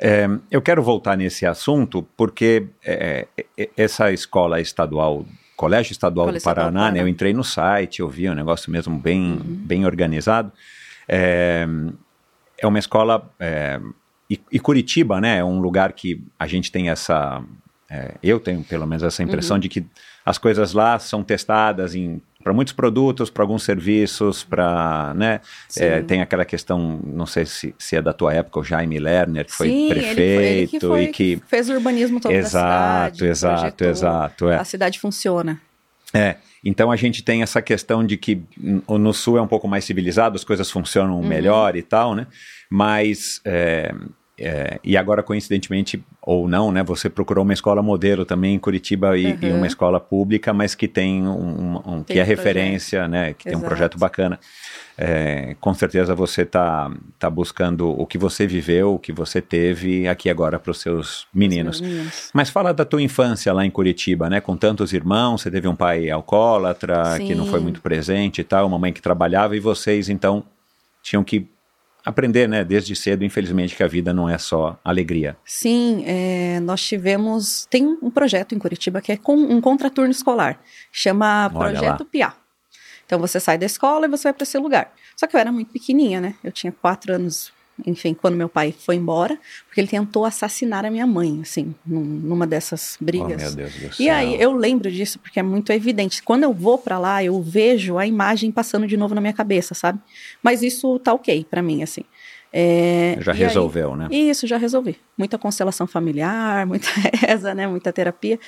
É, 0.00 0.26
eu 0.50 0.60
quero 0.60 0.82
voltar 0.82 1.16
nesse 1.16 1.46
assunto 1.46 2.02
porque 2.16 2.66
é, 2.84 3.28
é 3.56 3.70
essa 3.76 4.10
escola 4.10 4.60
estadual 4.60 5.24
Colégio 5.56 5.92
Estadual 5.92 6.26
Colégio 6.26 6.42
do 6.42 6.44
Paraná, 6.44 6.68
Estadual 6.68 6.92
né? 6.92 7.00
Eu 7.02 7.08
entrei 7.08 7.32
no 7.32 7.44
site, 7.44 8.00
eu 8.00 8.08
vi 8.08 8.28
um 8.28 8.34
negócio 8.34 8.70
mesmo 8.70 8.98
bem, 8.98 9.32
uhum. 9.32 9.40
bem 9.44 9.86
organizado. 9.86 10.52
É, 11.08 11.66
é 12.58 12.66
uma 12.66 12.78
escola. 12.78 13.30
É, 13.38 13.80
e, 14.28 14.40
e, 14.50 14.58
Curitiba, 14.58 15.20
né? 15.20 15.38
É 15.38 15.44
um 15.44 15.60
lugar 15.60 15.92
que 15.92 16.22
a 16.38 16.46
gente 16.46 16.72
tem 16.72 16.90
essa. 16.90 17.42
É, 17.88 18.14
eu 18.22 18.40
tenho 18.40 18.62
pelo 18.64 18.86
menos 18.86 19.02
essa 19.02 19.22
impressão 19.22 19.56
uhum. 19.56 19.60
de 19.60 19.68
que 19.68 19.86
as 20.24 20.38
coisas 20.38 20.72
lá 20.72 20.98
são 20.98 21.22
testadas 21.22 21.94
em 21.94 22.20
para 22.44 22.52
muitos 22.52 22.74
produtos, 22.74 23.30
para 23.30 23.42
alguns 23.42 23.62
serviços, 23.62 24.44
para, 24.44 25.14
né, 25.14 25.40
é, 25.78 26.02
tem 26.02 26.20
aquela 26.20 26.44
questão, 26.44 27.00
não 27.02 27.24
sei 27.24 27.46
se, 27.46 27.74
se 27.78 27.96
é 27.96 28.02
da 28.02 28.12
tua 28.12 28.34
época, 28.34 28.60
o 28.60 28.62
Jaime 28.62 28.98
Lerner, 28.98 29.46
que 29.46 29.52
foi 29.52 29.70
Sim, 29.70 29.88
prefeito 29.88 30.20
ele 30.20 30.36
foi, 30.36 30.44
ele 30.44 30.66
que 30.66 30.80
foi, 30.80 31.02
e 31.04 31.08
que 31.08 31.42
fez 31.48 31.70
o 31.70 31.72
urbanismo 31.72 32.20
todo 32.20 32.32
exato, 32.32 32.54
da 32.54 33.14
cidade. 33.14 33.24
Exato, 33.24 33.84
exato, 33.84 34.48
é. 34.50 34.56
A 34.56 34.64
cidade 34.64 35.00
funciona. 35.00 35.58
É, 36.12 36.36
então 36.62 36.92
a 36.92 36.96
gente 36.96 37.24
tem 37.24 37.42
essa 37.42 37.62
questão 37.62 38.04
de 38.04 38.18
que 38.18 38.42
no 38.86 39.12
sul 39.14 39.38
é 39.38 39.42
um 39.42 39.48
pouco 39.48 39.66
mais 39.66 39.84
civilizado, 39.86 40.36
as 40.36 40.44
coisas 40.44 40.70
funcionam 40.70 41.20
uhum. 41.20 41.26
melhor 41.26 41.74
e 41.76 41.82
tal, 41.82 42.14
né? 42.14 42.26
Mas 42.70 43.40
é, 43.44 43.92
é, 44.36 44.80
e 44.82 44.96
agora, 44.96 45.22
coincidentemente, 45.22 46.02
ou 46.20 46.48
não, 46.48 46.72
né? 46.72 46.82
Você 46.82 47.08
procurou 47.08 47.44
uma 47.44 47.52
escola 47.52 47.80
modelo 47.80 48.24
também 48.24 48.54
em 48.54 48.58
Curitiba 48.58 49.16
e, 49.16 49.26
uhum. 49.26 49.38
e 49.40 49.52
uma 49.52 49.66
escola 49.66 50.00
pública, 50.00 50.52
mas 50.52 50.74
que 50.74 50.88
tem 50.88 51.22
um, 51.26 51.76
um 51.86 52.02
tem 52.02 52.14
que 52.14 52.18
é 52.18 52.24
referência, 52.24 53.06
né? 53.06 53.34
Que 53.34 53.48
Exato. 53.48 53.56
tem 53.56 53.56
um 53.56 53.60
projeto 53.60 53.96
bacana. 53.96 54.40
É, 54.98 55.56
com 55.60 55.72
certeza 55.72 56.14
você 56.14 56.42
está 56.42 56.90
tá 57.18 57.30
buscando 57.30 57.88
o 57.90 58.06
que 58.06 58.18
você 58.18 58.44
viveu, 58.44 58.94
o 58.94 58.98
que 58.98 59.12
você 59.12 59.40
teve 59.40 60.08
aqui 60.08 60.28
agora 60.28 60.58
para 60.58 60.70
os 60.72 60.80
seus 60.80 61.28
meninos. 61.32 61.80
meninos. 61.80 62.30
Mas 62.32 62.50
fala 62.50 62.74
da 62.74 62.84
tua 62.84 63.02
infância 63.02 63.52
lá 63.52 63.64
em 63.64 63.70
Curitiba, 63.70 64.28
né? 64.28 64.40
Com 64.40 64.56
tantos 64.56 64.92
irmãos, 64.92 65.42
você 65.42 65.50
teve 65.50 65.68
um 65.68 65.76
pai 65.76 66.10
alcoólatra 66.10 67.16
Sim. 67.16 67.26
que 67.26 67.34
não 67.36 67.46
foi 67.46 67.60
muito 67.60 67.80
presente 67.80 68.40
e 68.40 68.44
tal, 68.44 68.66
uma 68.66 68.80
mãe 68.80 68.92
que 68.92 69.02
trabalhava 69.02 69.56
e 69.56 69.60
vocês 69.60 70.08
então 70.08 70.42
tinham 71.04 71.22
que 71.22 71.46
aprender, 72.04 72.48
né, 72.48 72.64
desde 72.64 72.94
cedo, 72.94 73.24
infelizmente, 73.24 73.74
que 73.74 73.82
a 73.82 73.88
vida 73.88 74.12
não 74.12 74.28
é 74.28 74.36
só 74.36 74.78
alegria. 74.84 75.36
Sim, 75.44 76.04
é, 76.06 76.60
nós 76.60 76.82
tivemos, 76.82 77.66
tem 77.70 77.86
um 77.86 78.10
projeto 78.10 78.54
em 78.54 78.58
Curitiba 78.58 79.00
que 79.00 79.12
é 79.12 79.16
com, 79.16 79.34
um 79.34 79.60
contraturno 79.60 80.10
escolar, 80.10 80.60
chama 80.92 81.50
Olha 81.54 81.70
Projeto 81.70 82.00
lá. 82.00 82.06
Piá. 82.10 82.34
Então 83.06 83.18
você 83.18 83.38
sai 83.40 83.58
da 83.58 83.66
escola 83.66 84.06
e 84.06 84.08
você 84.08 84.24
vai 84.24 84.32
para 84.32 84.44
esse 84.44 84.58
lugar. 84.58 84.92
Só 85.16 85.26
que 85.26 85.36
eu 85.36 85.40
era 85.40 85.52
muito 85.52 85.72
pequenininha, 85.72 86.20
né? 86.20 86.34
Eu 86.42 86.50
tinha 86.50 86.72
quatro 86.72 87.14
anos, 87.14 87.52
enfim, 87.86 88.14
quando 88.14 88.36
meu 88.36 88.48
pai 88.48 88.72
foi 88.76 88.96
embora, 88.96 89.38
porque 89.66 89.80
ele 89.80 89.88
tentou 89.88 90.24
assassinar 90.24 90.84
a 90.84 90.90
minha 90.90 91.06
mãe, 91.06 91.40
assim, 91.42 91.74
numa 91.84 92.46
dessas 92.46 92.96
brigas. 93.00 93.32
Oh, 93.32 93.36
meu 93.36 93.52
Deus 93.52 93.72
do 93.74 93.80
céu. 93.94 94.06
E 94.06 94.08
aí 94.08 94.40
eu 94.40 94.52
lembro 94.52 94.90
disso 94.90 95.18
porque 95.18 95.40
é 95.40 95.42
muito 95.42 95.72
evidente. 95.72 96.22
Quando 96.22 96.44
eu 96.44 96.52
vou 96.52 96.78
para 96.78 96.98
lá, 96.98 97.24
eu 97.24 97.40
vejo 97.42 97.98
a 97.98 98.06
imagem 98.06 98.52
passando 98.52 98.86
de 98.86 98.96
novo 98.96 99.14
na 99.14 99.20
minha 99.20 99.32
cabeça, 99.32 99.74
sabe? 99.74 99.98
Mas 100.42 100.62
isso 100.62 100.98
tá 101.00 101.12
ok 101.12 101.46
para 101.50 101.62
mim, 101.62 101.82
assim. 101.82 102.02
É, 102.52 103.16
Já 103.20 103.32
resolveu, 103.32 103.96
né? 103.96 104.06
Aí, 104.08 104.30
isso, 104.30 104.46
já 104.46 104.56
resolvi. 104.56 104.96
Muita 105.18 105.36
constelação 105.36 105.88
familiar, 105.88 106.64
muita 106.68 106.88
reza, 107.12 107.52
né? 107.52 107.66
Muita 107.66 107.92
terapia. 107.92 108.38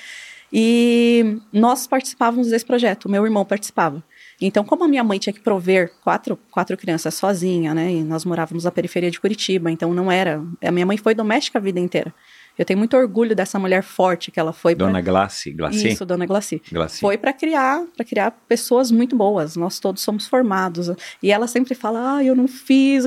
E 0.51 1.39
nós 1.51 1.85
participávamos 1.85 2.47
desse 2.47 2.65
projeto, 2.65 3.09
meu 3.09 3.25
irmão 3.25 3.43
participava. 3.43 4.01
Então, 4.39 4.63
como 4.63 4.83
a 4.83 4.87
minha 4.87 5.03
mãe 5.03 5.17
tinha 5.17 5.33
que 5.33 5.39
prover 5.39 5.91
quatro, 6.03 6.37
quatro 6.51 6.77
crianças 6.77 7.15
sozinha, 7.15 7.73
né? 7.73 7.91
E 7.91 8.03
nós 8.03 8.23
morávamos 8.23 8.65
na 8.65 8.71
periferia 8.71 9.09
de 9.09 9.19
Curitiba, 9.19 9.71
então 9.71 9.93
não 9.93 10.11
era. 10.11 10.43
A 10.63 10.71
minha 10.71 10.85
mãe 10.85 10.95
foi 10.97 11.15
doméstica 11.15 11.57
a 11.57 11.61
vida 11.61 11.79
inteira. 11.79 12.13
Eu 12.57 12.63
tenho 12.65 12.77
muito 12.77 12.95
orgulho 12.97 13.35
dessa 13.35 13.57
mulher 13.59 13.83
forte 13.83 14.31
que 14.31 14.39
ela 14.39 14.51
foi. 14.53 14.75
pra- 14.75 14.85
Dona 14.87 15.01
Glace, 15.01 15.51
Glaci? 15.51 15.87
Isso, 15.89 16.05
Dona 16.05 16.25
Glaci. 16.25 16.61
Glaci. 16.71 16.99
Foi 16.99 17.17
para 17.17 17.31
criar, 17.33 17.83
para 17.95 18.05
criar 18.05 18.31
pessoas 18.47 18.91
muito 18.91 19.15
boas. 19.15 19.55
Nós 19.55 19.79
todos 19.79 20.01
somos 20.03 20.27
formados. 20.27 20.89
E 21.21 21.31
ela 21.31 21.47
sempre 21.47 21.73
fala: 21.75 22.17
"Ah, 22.17 22.23
eu 22.23 22.35
não 22.35 22.47
fiz". 22.47 23.05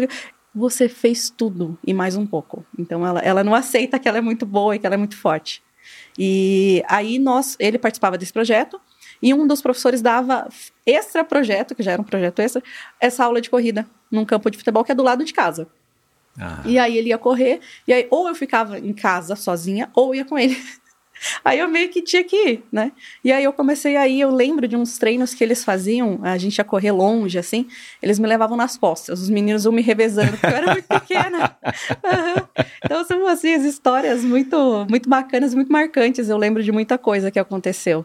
Você 0.53 0.89
fez 0.89 1.31
tudo 1.31 1.79
e 1.87 1.95
mais 1.95 2.17
um 2.17 2.27
pouco. 2.27 2.65
Então 2.77 3.07
ela, 3.07 3.21
ela 3.21 3.45
não 3.45 3.55
aceita 3.55 4.01
que 4.01 4.09
ela 4.09 4.19
é 4.19 4.21
muito 4.21 4.45
boa 4.45 4.75
e 4.75 4.79
que 4.81 4.87
ela 4.87 4.95
é 4.97 4.99
muito 4.99 5.17
forte. 5.17 5.63
E 6.19 6.83
aí 6.89 7.19
nós, 7.19 7.57
ele 7.61 7.79
participava 7.79 8.19
desse 8.19 8.33
projeto 8.33 8.81
e 9.23 9.35
um 9.35 9.47
dos 9.47 9.61
professores 9.61 10.01
dava 10.01 10.49
extra 10.87 11.25
projeto, 11.25 11.75
que 11.75 11.83
já 11.83 11.93
era 11.93 12.01
um 12.01 12.05
projeto 12.05 12.41
extra, 12.41 12.63
essa 12.99 13.25
aula 13.25 13.41
de 13.41 13.51
corrida 13.51 13.87
num 14.11 14.25
campo 14.25 14.51
de 14.51 14.59
futebol 14.59 14.85
que 14.85 14.93
é 14.93 14.95
do 14.95 15.03
lado 15.03 15.25
de 15.25 15.33
casa. 15.33 15.69
Ah, 16.39 16.63
E 16.65 16.79
aí 16.79 16.97
ele 16.97 17.09
ia 17.09 17.19
correr, 17.19 17.61
e 17.87 17.93
aí 17.93 18.07
ou 18.11 18.29
eu 18.29 18.35
ficava 18.35 18.79
em 18.79 18.93
casa 18.93 19.37
sozinha, 19.37 19.91
ou 19.95 20.15
ia 20.15 20.25
com 20.25 20.39
ele. 20.39 20.57
Aí 21.45 21.59
eu 21.59 21.69
meio 21.69 21.91
que 21.91 22.01
tinha 22.01 22.25
que 22.25 22.35
ir, 22.35 22.65
né? 22.73 22.93
E 23.23 23.31
aí 23.31 23.45
eu 23.45 23.53
comecei 23.53 23.95
aí, 23.95 24.19
eu 24.19 24.31
lembro 24.31 24.67
de 24.67 24.75
uns 24.75 24.97
treinos 24.97 25.35
que 25.35 25.45
eles 25.45 25.63
faziam, 25.63 26.19
a 26.23 26.39
gente 26.39 26.57
ia 26.57 26.65
correr 26.65 26.93
longe, 26.93 27.39
assim, 27.39 27.69
eles 28.03 28.19
me 28.19 28.27
levavam 28.27 28.57
nas 28.57 28.79
costas, 28.79 29.21
os 29.21 29.29
meninos 29.29 29.67
iam 29.67 29.73
me 29.73 29.83
revezando, 29.83 30.33
porque 30.33 30.47
eu 30.47 30.57
era 30.57 30.73
muito 30.73 30.89
pequena. 30.89 31.57
Então 32.83 33.05
são 33.05 33.27
assim, 33.27 33.55
as 33.55 33.65
histórias 33.65 34.25
muito, 34.25 34.87
muito 34.89 35.09
bacanas, 35.11 35.55
muito 35.55 35.71
marcantes, 35.71 36.31
eu 36.31 36.39
lembro 36.39 36.63
de 36.63 36.73
muita 36.73 36.97
coisa 36.97 37.31
que 37.31 37.39
aconteceu. 37.39 38.05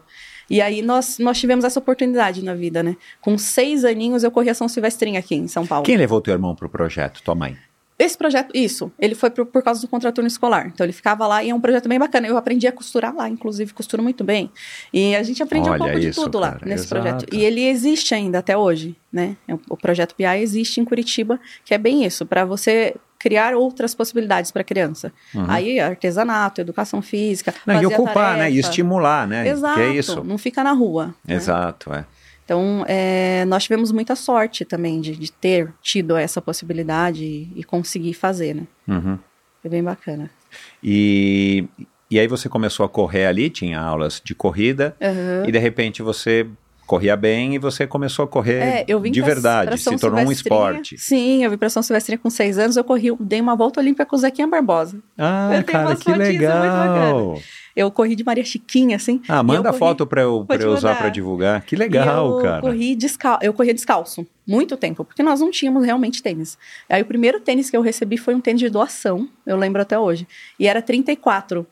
E 0.49 0.62
aí 0.62 0.81
nós, 0.81 1.17
nós 1.19 1.39
tivemos 1.39 1.65
essa 1.65 1.79
oportunidade 1.79 2.43
na 2.43 2.53
vida, 2.53 2.84
né? 2.84 2.95
Com 3.21 3.38
seis 3.38 3.84
aninhos 3.84 4.23
eu 4.23 4.31
corri 4.31 4.49
a 4.49 4.53
São 4.53 4.67
Silvestrinha 4.67 5.19
aqui 5.19 5.36
em 5.36 5.47
São 5.47 5.65
Paulo. 5.65 5.86
Quem 5.86 5.97
levou 5.97 6.21
teu 6.21 6.34
irmão 6.34 6.55
pro 6.55 6.69
projeto? 6.69 7.21
Tua 7.23 7.36
mãe? 7.36 7.58
Esse 7.97 8.17
projeto, 8.17 8.51
isso, 8.53 8.91
ele 8.99 9.15
foi 9.15 9.29
por, 9.29 9.45
por 9.45 9.63
causa 9.63 9.79
do 9.79 9.88
contraturno 9.88 10.27
escolar. 10.27 10.67
Então 10.67 10.86
ele 10.86 10.91
ficava 10.91 11.25
lá 11.25 11.41
e 11.41 11.49
é 11.49 11.55
um 11.55 11.62
projeto 11.62 11.88
bem 11.88 11.97
bacana. 11.97 12.27
Eu 12.27 12.36
aprendi 12.36 12.67
a 12.67 12.71
costurar 12.73 13.15
lá, 13.15 13.29
inclusive 13.29 13.73
costuro 13.73 14.03
muito 14.03 14.21
bem. 14.21 14.51
E 14.93 15.15
a 15.15 15.23
gente 15.23 15.41
aprende 15.41 15.69
Olha 15.69 15.75
um 15.75 15.86
pouco 15.86 15.99
de 16.01 16.10
isso, 16.10 16.21
tudo 16.21 16.38
lá 16.38 16.51
cara, 16.51 16.65
nesse 16.65 16.84
exato. 16.84 17.01
projeto. 17.01 17.34
E 17.34 17.41
ele 17.45 17.62
existe 17.65 18.13
ainda 18.13 18.39
até 18.39 18.58
hoje, 18.58 18.97
né? 19.12 19.38
O- 19.49 19.60
O 19.75 19.77
projeto 19.77 20.13
PIA 20.13 20.38
existe 20.38 20.81
em 20.81 20.84
Curitiba, 20.84 21.39
que 21.63 21.73
é 21.73 21.77
bem 21.77 22.03
isso, 22.03 22.25
para 22.25 22.43
você 22.43 22.95
criar 23.25 23.55
outras 23.55 23.95
possibilidades 23.95 24.51
para 24.51 24.61
a 24.61 24.63
criança. 24.63 25.11
Aí 25.47 25.79
artesanato, 25.79 26.61
educação 26.61 27.01
física, 27.01 27.51
Uhum. 27.65 27.73
Não, 27.73 27.81
e 27.81 27.85
ocupar, 27.88 28.38
né? 28.38 28.51
E 28.51 28.59
estimular, 28.59 29.27
né? 29.27 29.47
Exato, 29.47 29.75
Que 29.77 29.81
é 29.81 29.93
isso. 29.95 30.23
não 30.23 30.38
fica 30.38 30.63
na 30.63 30.73
rua. 30.73 31.15
né? 31.27 31.33
Exato, 31.33 31.91
é. 31.91 32.05
Então, 32.43 32.85
é, 32.88 33.43
nós 33.45 33.63
tivemos 33.63 33.91
muita 33.91 34.15
sorte 34.15 34.63
também 34.63 35.01
de, 35.01 35.15
de 35.15 35.31
ter 35.31 35.73
tido 35.81 36.15
essa 36.15 36.39
possibilidade 36.39 37.23
e, 37.23 37.51
e 37.55 37.63
conseguir 37.63 38.13
fazer, 38.13 38.53
né? 38.53 38.63
Uhum. 38.88 39.17
Foi 39.59 39.71
bem 39.71 39.83
bacana. 39.83 40.29
E, 40.83 41.65
e 42.11 42.19
aí 42.19 42.27
você 42.27 42.47
começou 42.47 42.85
a 42.85 42.89
correr 42.89 43.25
ali, 43.25 43.49
tinha 43.49 43.79
aulas 43.79 44.21
de 44.23 44.35
corrida, 44.35 44.95
Aham. 45.01 45.45
e 45.47 45.51
de 45.51 45.57
repente 45.57 46.03
você 46.03 46.45
corria 46.86 47.15
bem 47.15 47.56
e 47.56 47.58
você 47.60 47.86
começou 47.88 48.26
a 48.26 48.28
correr 48.28 48.60
É, 48.62 48.86
eu 48.88 49.00
vim 49.00 49.12
de 49.12 49.19
pra- 49.21 49.34
verdade, 49.34 49.67
pra 49.69 49.78
se 49.78 49.98
tornou 49.98 50.26
um 50.26 50.32
esporte. 50.32 50.98
Sim, 50.98 51.43
eu 51.43 51.50
vim 51.50 51.58
para 51.58 51.69
São 51.69 51.82
Silvestrinha 51.84 52.17
com 52.17 52.30
seis 52.30 52.58
anos, 52.58 52.78
eu 52.78 52.84
corri, 52.84 53.10
dei 53.19 53.41
uma 53.41 53.56
volta 53.56 53.80
olímpica 53.80 54.06
com 54.06 54.15
o 54.15 54.19
Zequinha 54.19 54.48
Barbosa. 54.48 55.00
Ah, 55.17 55.52
Eu 55.58 55.63
cara, 55.63 55.95
que 55.95 56.12
legal. 56.13 57.39
Eu 57.76 57.91
corri 57.91 58.15
de 58.15 58.24
Maria 58.24 58.45
Chiquinha, 58.45 58.95
assim. 58.95 59.21
Ah, 59.28 59.43
manda 59.43 59.63
corri- 59.67 59.80
foto 59.80 60.08
pra 60.08 60.21
eu, 60.21 60.45
pra 60.48 60.56
eu 60.56 60.71
usar 60.71 60.95
pra 60.98 61.10
divulgar. 61.10 61.62
Que 61.65 61.76
legal, 61.76 62.38
eu 62.38 62.43
cara. 62.43 62.62
Corri 62.62 62.95
descal... 62.95 63.38
Eu 63.41 63.52
corria 63.54 63.74
descalço, 63.74 64.26
muito 64.48 64.78
tempo, 64.78 65.04
porque 65.04 65.21
nós 65.21 65.41
não 65.41 65.52
tínhamos 65.52 65.84
realmente 65.86 66.24
tênis. 66.24 66.58
Aí 66.89 67.02
o 67.02 67.06
primeiro 67.06 67.38
tênis 67.41 67.69
que 67.69 67.76
eu 67.76 67.82
recebi 67.82 68.17
foi 68.17 68.34
um 68.34 68.39
tênis 68.39 68.62
de 68.62 68.69
doação, 68.69 69.28
eu 69.45 69.58
lembro 69.58 69.82
até 69.82 70.00
hoje. 70.00 70.26
E 70.58 70.67
era 70.69 70.82
34. 70.82 71.67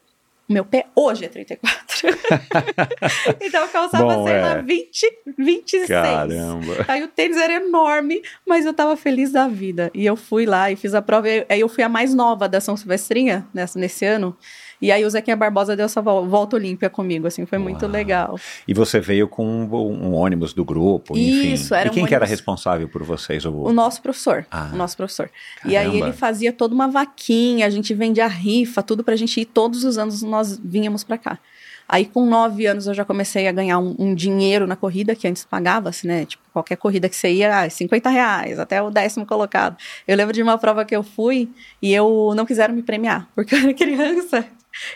O 0.47 0.53
meu 0.53 0.65
pé 0.65 0.87
hoje 0.93 1.23
é 1.23 1.29
34. 1.29 2.09
então 3.41 3.61
eu 3.61 3.69
calçava, 3.69 4.15
Bom, 4.15 4.25
sei 4.25 4.35
é. 4.35 4.41
lá, 4.41 4.55
20, 4.61 5.19
26. 5.37 5.87
Caramba. 5.87 6.85
Aí 6.87 7.01
o 7.01 7.07
tênis 7.07 7.37
era 7.37 7.53
enorme, 7.53 8.21
mas 8.45 8.65
eu 8.65 8.73
tava 8.73 8.97
feliz 8.97 9.31
da 9.31 9.47
vida. 9.47 9.89
E 9.93 10.05
eu 10.05 10.17
fui 10.17 10.45
lá 10.45 10.69
e 10.69 10.75
fiz 10.75 10.93
a 10.93 11.01
prova. 11.01 11.29
e 11.29 11.45
Aí 11.47 11.61
eu 11.61 11.69
fui 11.69 11.83
a 11.83 11.87
mais 11.87 12.13
nova 12.13 12.49
da 12.49 12.59
São 12.59 12.75
Silvestrinha 12.75 13.47
nessa, 13.53 13.79
nesse 13.79 14.05
ano. 14.05 14.35
E 14.83 14.91
aí 14.91 15.05
o 15.05 15.09
Zequinha 15.09 15.37
Barbosa 15.37 15.77
deu 15.77 15.85
essa 15.85 16.01
vol- 16.01 16.27
volta 16.27 16.57
olímpica 16.57 16.89
comigo, 16.89 17.25
assim, 17.25 17.45
foi 17.45 17.57
muito 17.57 17.83
Uau. 17.83 17.91
legal. 17.91 18.39
E 18.67 18.73
você 18.73 18.99
veio 18.99 19.29
com 19.29 19.45
um, 19.47 19.63
um 19.73 20.13
ônibus 20.13 20.53
do 20.53 20.65
grupo, 20.65 21.17
enfim. 21.17 21.53
Isso, 21.53 21.73
era 21.73 21.87
e 21.87 21.89
quem 21.89 22.03
um 22.03 22.05
que 22.05 22.13
era 22.13 22.25
responsável 22.25 22.89
por 22.89 23.01
vocês? 23.01 23.45
O... 23.45 23.51
O 23.53 23.71
nosso 23.71 24.01
professor. 24.01 24.45
Ah. 24.51 24.71
o 24.73 24.75
nosso 24.75 24.97
professor. 24.97 25.29
E 25.63 25.77
aí 25.77 25.85
Caramba. 25.85 26.07
ele 26.07 26.11
fazia 26.13 26.51
toda 26.51 26.75
uma 26.75 26.89
vaquinha, 26.89 27.65
a 27.65 27.69
gente 27.69 27.93
vendia 27.93 28.27
rifa, 28.27 28.83
tudo 28.83 29.05
pra 29.05 29.15
gente 29.15 29.39
ir. 29.39 29.45
Todos 29.45 29.85
os 29.85 29.97
anos 29.97 30.21
nós 30.21 30.59
vínhamos 30.61 31.01
pra 31.05 31.17
cá. 31.17 31.39
Aí 31.87 32.05
com 32.05 32.25
nove 32.25 32.65
anos 32.65 32.85
eu 32.87 32.93
já 32.93 33.05
comecei 33.05 33.47
a 33.47 33.51
ganhar 33.53 33.79
um, 33.79 33.95
um 33.97 34.13
dinheiro 34.15 34.67
na 34.67 34.75
corrida, 34.75 35.15
que 35.15 35.27
antes 35.27 35.45
pagava-se, 35.45 36.05
né? 36.07 36.25
Tipo, 36.25 36.43
qualquer 36.51 36.75
corrida 36.75 37.07
que 37.07 37.15
você 37.15 37.31
ia, 37.31 37.61
ah, 37.61 37.69
50 37.69 38.09
reais, 38.09 38.59
até 38.59 38.81
o 38.81 38.89
décimo 38.89 39.25
colocado. 39.25 39.77
Eu 40.07 40.17
lembro 40.17 40.33
de 40.33 40.41
uma 40.43 40.57
prova 40.57 40.83
que 40.83 40.95
eu 40.95 41.03
fui 41.03 41.49
e 41.81 41.93
eu 41.93 42.33
não 42.35 42.45
quiseram 42.45 42.73
me 42.73 42.81
premiar, 42.83 43.27
porque 43.35 43.55
eu 43.55 43.59
era 43.59 43.73
criança. 43.75 44.45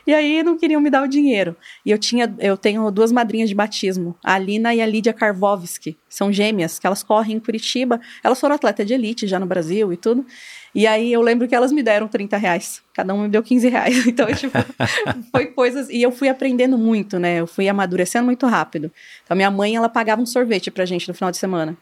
E 0.05 0.13
aí 0.13 0.43
não 0.43 0.57
queriam 0.57 0.81
me 0.81 0.89
dar 0.89 1.03
o 1.03 1.07
dinheiro. 1.07 1.55
E 1.85 1.91
eu 1.91 1.97
tinha, 1.97 2.33
eu 2.39 2.57
tenho 2.57 2.89
duas 2.91 3.11
madrinhas 3.11 3.49
de 3.49 3.55
batismo, 3.55 4.15
a 4.23 4.33
Alina 4.33 4.73
e 4.73 4.81
a 4.81 4.85
Lídia 4.85 5.13
Karvovski. 5.13 5.97
São 6.09 6.31
gêmeas, 6.31 6.79
que 6.79 6.87
elas 6.87 7.03
correm 7.03 7.35
em 7.37 7.39
Curitiba. 7.39 7.99
Elas 8.23 8.39
foram 8.39 8.55
atleta 8.55 8.83
de 8.83 8.93
elite 8.93 9.27
já 9.27 9.39
no 9.39 9.45
Brasil 9.45 9.91
e 9.91 9.97
tudo. 9.97 10.25
E 10.73 10.85
aí 10.85 11.11
eu 11.11 11.21
lembro 11.21 11.47
que 11.47 11.55
elas 11.55 11.71
me 11.71 11.81
deram 11.81 12.07
30 12.07 12.37
reais. 12.37 12.81
Cada 12.93 13.13
uma 13.13 13.23
me 13.23 13.29
deu 13.29 13.41
15 13.41 13.67
reais. 13.67 14.05
Então, 14.07 14.27
tipo, 14.33 14.57
foi 15.31 15.47
coisas. 15.47 15.89
E 15.89 16.01
eu 16.01 16.11
fui 16.11 16.29
aprendendo 16.29 16.77
muito, 16.77 17.19
né? 17.19 17.39
Eu 17.39 17.47
fui 17.47 17.67
amadurecendo 17.67 18.25
muito 18.25 18.45
rápido. 18.45 18.91
Então, 19.23 19.35
minha 19.35 19.51
mãe, 19.51 19.75
ela 19.75 19.89
pagava 19.89 20.21
um 20.21 20.25
sorvete 20.25 20.71
pra 20.71 20.85
gente 20.85 21.07
no 21.07 21.13
final 21.13 21.31
de 21.31 21.37
semana. 21.37 21.77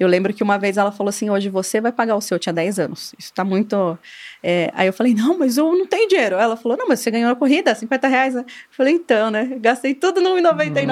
Eu 0.00 0.08
lembro 0.08 0.32
que 0.32 0.42
uma 0.42 0.58
vez 0.58 0.76
ela 0.78 0.90
falou 0.90 1.10
assim: 1.10 1.28
hoje 1.30 1.48
você 1.50 1.80
vai 1.80 1.92
pagar 1.92 2.16
o 2.16 2.20
seu, 2.20 2.36
eu 2.36 2.38
tinha 2.40 2.52
10 2.52 2.78
anos. 2.80 3.14
Isso 3.18 3.32
tá 3.34 3.44
muito. 3.44 3.98
é, 4.42 4.70
Aí 4.74 4.86
eu 4.86 4.92
falei: 4.92 5.14
não, 5.14 5.38
mas 5.38 5.56
eu 5.58 5.70
não 5.76 5.86
tenho 5.86 6.08
dinheiro. 6.08 6.36
Ela 6.36 6.56
falou: 6.56 6.76
não, 6.78 6.88
mas 6.88 7.00
você 7.00 7.10
ganhou 7.10 7.28
na 7.28 7.36
corrida, 7.36 7.74
50 7.74 8.08
reais. 8.08 8.34
Eu 8.34 8.44
falei: 8.70 8.94
então, 8.94 9.30
né? 9.30 9.58
Gastei 9.60 9.94
tudo 9.94 10.20
no 10.20 10.30
1,99. 10.30 10.86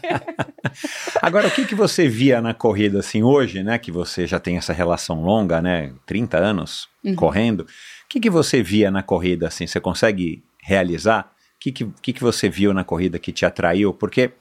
Agora, 1.20 1.48
o 1.48 1.50
que, 1.50 1.64
que 1.64 1.74
você 1.74 2.08
via 2.08 2.40
na 2.40 2.54
corrida, 2.54 3.00
assim, 3.00 3.22
hoje, 3.22 3.62
né? 3.62 3.78
Que 3.78 3.92
você 3.92 4.26
já 4.26 4.38
tem 4.40 4.56
essa 4.56 4.72
relação 4.72 5.22
longa, 5.22 5.60
né? 5.60 5.92
30 6.06 6.38
anos 6.38 6.88
Uhum. 7.02 7.14
correndo. 7.14 7.60
O 7.60 7.66
que, 8.10 8.20
que 8.20 8.28
você 8.30 8.62
via 8.62 8.90
na 8.90 9.02
corrida, 9.02 9.48
assim? 9.48 9.66
Você 9.66 9.80
consegue 9.80 10.42
realizar? 10.62 11.32
O 11.56 11.60
que, 11.60 11.72
que, 11.72 11.86
que, 12.02 12.12
que 12.12 12.20
você 12.22 12.48
viu 12.48 12.72
na 12.74 12.84
corrida 12.84 13.18
que 13.18 13.32
te 13.32 13.44
atraiu? 13.46 13.92
Porque 13.94 14.32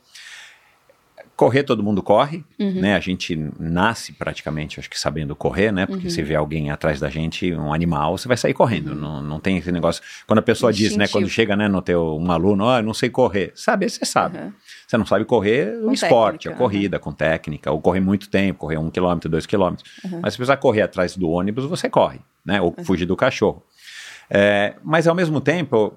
correr 1.39 1.63
todo 1.63 1.81
mundo 1.81 2.03
corre, 2.03 2.43
Uhum. 2.59 2.81
né? 2.81 2.95
A 2.95 2.99
gente 2.99 3.33
nasce 3.57 4.11
praticamente, 4.11 4.77
acho 4.77 4.89
que 4.89 4.99
sabendo 4.99 5.33
correr, 5.37 5.71
né? 5.71 5.85
Porque 5.85 6.07
Uhum. 6.07 6.09
se 6.09 6.21
vê 6.21 6.35
alguém 6.35 6.69
atrás 6.69 6.99
da 6.99 7.09
gente, 7.09 7.53
um 7.53 7.73
animal, 7.73 8.17
você 8.17 8.27
vai 8.27 8.35
sair 8.35 8.53
correndo. 8.53 8.93
Não, 8.93 9.23
não 9.23 9.39
tem 9.39 9.55
esse 9.57 9.71
negócio. 9.71 10.03
Quando 10.27 10.39
a 10.39 10.41
pessoa 10.41 10.73
diz, 10.73 10.97
né? 10.97 11.05
Instintivo. 11.05 11.11
Quando 11.13 11.29
chega, 11.29 11.55
né, 11.55 11.69
no 11.69 11.81
teu 11.81 12.17
um 12.19 12.29
aluno, 12.29 12.65
ó, 12.65 12.79
eu 12.79 12.83
não 12.83 12.93
sei 12.93 13.09
correr. 13.09 13.53
Sabe, 13.55 13.89
você 13.89 14.03
sabe. 14.03 14.37
Uhum. 14.37 14.51
Você 14.85 14.97
não 14.97 15.05
sabe 15.05 15.23
correr 15.23 15.77
o 15.81 15.93
esporte, 15.93 16.43
técnica, 16.43 16.49
a 16.49 16.57
corrida, 16.57 16.99
com 16.99 17.13
técnica, 17.13 17.71
ou 17.71 17.79
correr 17.79 18.01
muito 18.01 18.29
tempo, 18.29 18.59
correr 18.59 18.77
um 18.77 18.89
quilômetro, 18.89 19.29
dois 19.29 19.45
quilômetros. 19.45 19.89
Uhum. 20.03 20.19
Mas 20.21 20.33
se 20.33 20.37
precisar 20.37 20.57
correr 20.57 20.81
atrás 20.81 21.15
do 21.15 21.29
ônibus, 21.29 21.63
você 21.63 21.87
corre, 21.89 22.19
né? 22.45 22.59
Ou 22.59 22.75
fugir 22.83 23.05
do 23.05 23.15
cachorro. 23.15 23.63
É, 24.29 24.73
mas 24.83 25.07
ao 25.07 25.15
mesmo 25.15 25.39
tempo, 25.39 25.93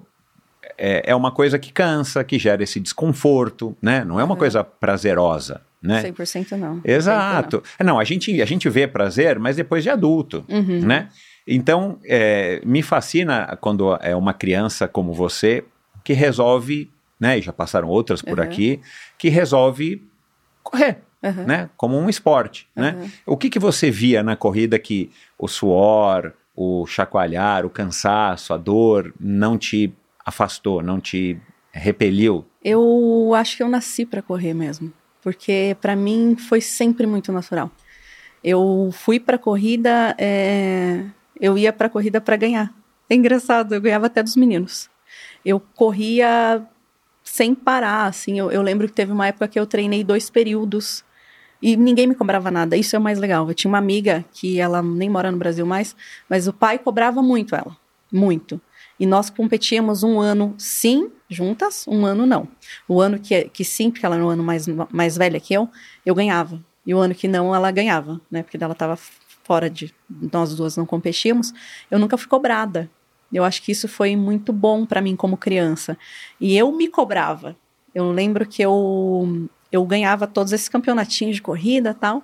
é, 0.77 1.03
é 1.11 1.15
uma 1.15 1.31
coisa 1.31 1.57
que 1.59 1.71
cansa, 1.71 2.23
que 2.23 2.37
gera 2.39 2.63
esse 2.63 2.79
desconforto, 2.79 3.75
né? 3.81 4.03
Não 4.03 4.19
é 4.19 4.23
uma 4.23 4.33
Uhum. 4.33 4.39
coisa 4.39 4.63
prazerosa, 4.63 5.61
né? 5.81 6.01
100% 6.03 6.55
não. 6.57 6.81
Exato. 6.83 7.61
Não, 7.83 7.99
a 7.99 8.03
gente, 8.03 8.41
a 8.41 8.45
gente 8.45 8.69
vê 8.69 8.87
prazer, 8.87 9.37
mas 9.39 9.55
depois 9.55 9.83
de 9.83 9.89
adulto, 9.89 10.43
Uhum. 10.49 10.81
né? 10.85 11.09
Então, 11.47 11.97
é, 12.05 12.61
me 12.65 12.81
fascina 12.81 13.57
quando 13.59 13.93
é 14.01 14.15
uma 14.15 14.33
criança 14.33 14.87
como 14.87 15.11
você 15.13 15.63
que 16.03 16.13
resolve, 16.13 16.89
né? 17.19 17.37
E 17.37 17.41
já 17.41 17.51
passaram 17.53 17.87
outras 17.89 18.21
por 18.21 18.39
Uhum. 18.39 18.45
aqui, 18.45 18.79
que 19.17 19.29
resolve 19.29 20.01
correr, 20.63 20.99
Uhum. 21.21 21.45
né? 21.45 21.69
Como 21.77 21.97
um 21.97 22.09
esporte, 22.09 22.67
né? 22.75 22.95
Uhum. 22.97 23.09
O 23.33 23.37
que, 23.37 23.49
que 23.49 23.59
você 23.59 23.91
via 23.91 24.23
na 24.23 24.35
corrida 24.35 24.79
que 24.79 25.09
o 25.37 25.47
suor, 25.47 26.31
o 26.55 26.85
chacoalhar, 26.85 27.65
o 27.65 27.69
cansaço, 27.69 28.53
a 28.53 28.57
dor 28.57 29.13
não 29.19 29.57
te 29.57 29.93
afastou, 30.25 30.81
não 30.81 30.99
te 30.99 31.37
repeliu? 31.71 32.45
Eu 32.63 33.31
acho 33.35 33.57
que 33.57 33.63
eu 33.63 33.69
nasci 33.69 34.05
para 34.05 34.21
correr 34.21 34.53
mesmo, 34.53 34.91
porque 35.21 35.75
para 35.81 35.95
mim 35.95 36.35
foi 36.37 36.61
sempre 36.61 37.05
muito 37.05 37.31
natural. 37.31 37.71
Eu 38.43 38.89
fui 38.91 39.19
para 39.19 39.37
corrida, 39.37 40.15
é, 40.19 41.05
Eu 41.39 41.57
ia 41.57 41.73
para 41.73 41.89
corrida 41.89 42.21
para 42.21 42.35
ganhar. 42.35 42.73
É 43.09 43.15
engraçado, 43.15 43.73
eu 43.73 43.81
ganhava 43.81 44.07
até 44.07 44.21
dos 44.21 44.35
meninos. 44.35 44.89
Eu 45.45 45.59
corria 45.59 46.65
sem 47.23 47.55
parar, 47.55 48.05
assim. 48.05 48.37
Eu, 48.37 48.51
eu 48.51 48.61
lembro 48.61 48.87
que 48.87 48.93
teve 48.93 49.11
uma 49.11 49.27
época 49.27 49.47
que 49.47 49.59
eu 49.59 49.65
treinei 49.65 50.03
dois 50.03 50.29
períodos 50.29 51.03
e 51.61 51.77
ninguém 51.77 52.07
me 52.07 52.15
cobrava 52.15 52.51
nada. 52.51 52.75
Isso 52.75 52.95
é 52.95 52.99
o 52.99 53.01
mais 53.01 53.17
legal. 53.17 53.47
Eu 53.47 53.53
tinha 53.53 53.69
uma 53.69 53.77
amiga 53.77 54.25
que 54.33 54.59
ela 54.59 54.81
nem 54.81 55.09
mora 55.09 55.31
no 55.31 55.37
Brasil 55.37 55.65
mais, 55.65 55.95
mas 56.29 56.47
o 56.47 56.53
pai 56.53 56.77
cobrava 56.77 57.21
muito 57.21 57.55
ela, 57.55 57.75
muito. 58.11 58.59
E 58.99 59.05
nós 59.05 59.29
competíamos 59.29 60.03
um 60.03 60.19
ano 60.19 60.53
sim, 60.57 61.11
juntas, 61.29 61.85
um 61.87 62.05
ano 62.05 62.25
não. 62.25 62.47
O 62.87 63.01
ano 63.01 63.19
que, 63.19 63.45
que 63.45 63.65
sim, 63.65 63.89
porque 63.89 64.05
ela 64.05 64.15
era 64.15 64.25
um 64.25 64.29
ano 64.29 64.43
mais, 64.43 64.67
mais 64.91 65.17
velha 65.17 65.39
que 65.39 65.53
eu, 65.53 65.69
eu 66.05 66.13
ganhava. 66.13 66.63
E 66.85 66.93
o 66.93 66.99
ano 66.99 67.15
que 67.15 67.27
não, 67.27 67.53
ela 67.55 67.71
ganhava, 67.71 68.19
né? 68.29 68.43
Porque 68.43 68.61
ela 68.61 68.73
estava 68.73 68.97
fora 69.43 69.69
de. 69.69 69.93
Nós 70.31 70.55
duas 70.55 70.77
não 70.77 70.85
competíamos. 70.85 71.53
Eu 71.89 71.99
nunca 71.99 72.17
fui 72.17 72.27
cobrada. 72.27 72.89
Eu 73.31 73.43
acho 73.43 73.61
que 73.63 73.71
isso 73.71 73.87
foi 73.87 74.15
muito 74.15 74.53
bom 74.53 74.85
para 74.85 75.01
mim 75.01 75.15
como 75.15 75.37
criança. 75.37 75.97
E 76.39 76.57
eu 76.57 76.71
me 76.71 76.87
cobrava. 76.87 77.55
Eu 77.93 78.11
lembro 78.11 78.45
que 78.45 78.61
eu, 78.61 79.47
eu 79.71 79.83
ganhava 79.85 80.27
todos 80.27 80.53
esses 80.53 80.69
campeonatinhos 80.69 81.37
de 81.37 81.41
corrida 81.41 81.93
tal. 81.93 82.23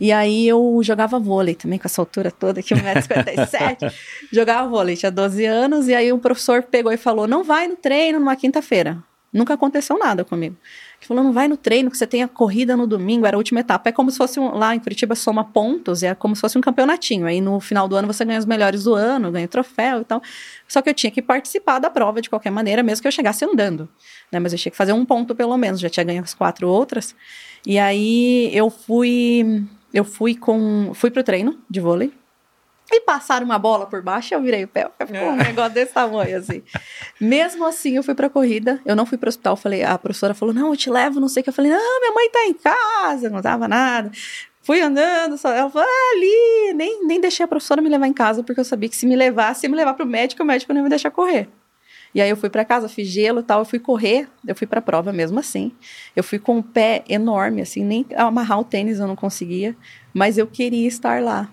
E 0.00 0.10
aí 0.10 0.48
eu 0.48 0.80
jogava 0.82 1.18
vôlei 1.18 1.54
também, 1.54 1.78
com 1.78 1.86
essa 1.86 2.00
altura 2.00 2.30
toda 2.30 2.60
aqui, 2.60 2.74
1,57m. 2.74 3.92
jogava 4.32 4.66
vôlei, 4.66 4.96
tinha 4.96 5.10
12 5.12 5.44
anos, 5.44 5.88
e 5.88 5.94
aí 5.94 6.10
o 6.10 6.18
professor 6.18 6.62
pegou 6.62 6.90
e 6.90 6.96
falou: 6.96 7.26
não 7.26 7.44
vai 7.44 7.68
no 7.68 7.76
treino 7.76 8.18
numa 8.18 8.34
quinta-feira. 8.34 9.02
Nunca 9.32 9.54
aconteceu 9.54 9.96
nada 9.96 10.24
comigo. 10.24 10.56
Ele 10.98 11.06
falou: 11.06 11.22
não 11.22 11.32
vai 11.32 11.46
no 11.46 11.56
treino, 11.56 11.90
que 11.90 11.96
você 11.96 12.06
tem 12.06 12.22
a 12.22 12.28
corrida 12.28 12.76
no 12.76 12.86
domingo, 12.86 13.26
era 13.26 13.36
a 13.36 13.38
última 13.38 13.60
etapa. 13.60 13.90
É 13.90 13.92
como 13.92 14.10
se 14.10 14.16
fosse 14.16 14.40
um, 14.40 14.56
lá 14.56 14.74
em 14.74 14.80
Curitiba 14.80 15.14
soma 15.14 15.44
pontos, 15.44 16.02
é 16.02 16.14
como 16.14 16.34
se 16.34 16.40
fosse 16.40 16.58
um 16.58 16.60
campeonatinho. 16.60 17.26
Aí 17.26 17.40
no 17.40 17.60
final 17.60 17.86
do 17.86 17.94
ano 17.94 18.08
você 18.08 18.24
ganha 18.24 18.38
os 18.38 18.46
melhores 18.46 18.84
do 18.84 18.94
ano, 18.94 19.30
ganha 19.30 19.46
troféu 19.46 20.00
e 20.00 20.04
tal. 20.04 20.20
Só 20.66 20.82
que 20.82 20.90
eu 20.90 20.94
tinha 20.94 21.10
que 21.10 21.22
participar 21.22 21.78
da 21.78 21.90
prova 21.90 22.20
de 22.20 22.28
qualquer 22.28 22.50
maneira, 22.50 22.82
mesmo 22.82 23.02
que 23.02 23.08
eu 23.08 23.12
chegasse 23.12 23.44
andando. 23.44 23.88
Né? 24.32 24.40
Mas 24.40 24.52
eu 24.52 24.58
tinha 24.58 24.70
que 24.70 24.76
fazer 24.76 24.92
um 24.92 25.04
ponto 25.04 25.34
pelo 25.34 25.56
menos, 25.56 25.78
já 25.78 25.88
tinha 25.88 26.02
ganho 26.02 26.22
as 26.22 26.34
quatro 26.34 26.68
outras. 26.68 27.14
E 27.64 27.78
aí 27.78 28.50
eu 28.52 28.68
fui 28.68 29.64
eu 29.92 30.04
fui 30.04 30.34
com. 30.34 30.92
Fui 30.94 31.10
pro 31.10 31.22
treino 31.22 31.58
de 31.68 31.80
vôlei. 31.80 32.12
E 32.92 33.00
passaram 33.02 33.46
uma 33.46 33.58
bola 33.58 33.86
por 33.86 34.02
baixo, 34.02 34.34
eu 34.34 34.42
virei 34.42 34.64
o 34.64 34.68
pé, 34.68 34.90
ficou 35.06 35.28
um 35.28 35.36
negócio 35.36 35.72
desse 35.72 35.94
tamanho, 35.94 36.36
assim. 36.36 36.60
Mesmo 37.20 37.64
assim, 37.64 37.96
eu 37.96 38.02
fui 38.02 38.16
pra 38.16 38.28
corrida, 38.28 38.80
eu 38.84 38.96
não 38.96 39.06
fui 39.06 39.16
pro 39.16 39.28
hospital, 39.28 39.54
falei, 39.56 39.84
a 39.84 39.96
professora 39.96 40.34
falou, 40.34 40.52
não, 40.52 40.70
eu 40.70 40.76
te 40.76 40.90
levo, 40.90 41.20
não 41.20 41.28
sei 41.28 41.40
o 41.40 41.44
que, 41.44 41.50
eu 41.50 41.54
falei, 41.54 41.70
não, 41.70 42.00
minha 42.00 42.12
mãe 42.12 42.28
tá 42.30 42.44
em 42.46 42.54
casa, 42.54 43.30
não 43.30 43.40
tava 43.40 43.68
nada. 43.68 44.10
Fui 44.60 44.80
andando, 44.80 45.38
só, 45.38 45.52
ela 45.52 45.70
falou, 45.70 45.86
ah, 45.88 46.16
ali, 46.16 46.74
nem, 46.74 47.06
nem 47.06 47.20
deixei 47.20 47.44
a 47.44 47.48
professora 47.48 47.80
me 47.80 47.88
levar 47.88 48.08
em 48.08 48.12
casa, 48.12 48.42
porque 48.42 48.58
eu 48.58 48.64
sabia 48.64 48.88
que 48.88 48.96
se 48.96 49.06
me 49.06 49.14
levasse, 49.14 49.66
ia 49.66 49.70
me 49.70 49.76
levar 49.76 49.94
pro 49.94 50.04
médico, 50.04 50.42
o 50.42 50.46
médico 50.46 50.72
não 50.72 50.80
ia 50.80 50.84
me 50.84 50.90
deixar 50.90 51.12
correr. 51.12 51.48
E 52.14 52.20
aí 52.20 52.28
eu 52.28 52.36
fui 52.36 52.50
para 52.50 52.64
casa, 52.64 52.88
fiz 52.88 53.08
gelo 53.08 53.40
e 53.40 53.42
tal, 53.42 53.60
eu 53.60 53.64
fui 53.64 53.78
correr, 53.78 54.28
eu 54.46 54.54
fui 54.54 54.66
para 54.66 54.80
a 54.80 54.82
prova 54.82 55.12
mesmo 55.12 55.38
assim. 55.38 55.72
Eu 56.14 56.24
fui 56.24 56.38
com 56.38 56.56
um 56.58 56.62
pé 56.62 57.04
enorme, 57.08 57.62
assim, 57.62 57.84
nem 57.84 58.04
amarrar 58.16 58.58
o 58.58 58.64
tênis 58.64 58.98
eu 58.98 59.06
não 59.06 59.16
conseguia, 59.16 59.76
mas 60.12 60.36
eu 60.36 60.46
queria 60.46 60.88
estar 60.88 61.22
lá 61.22 61.48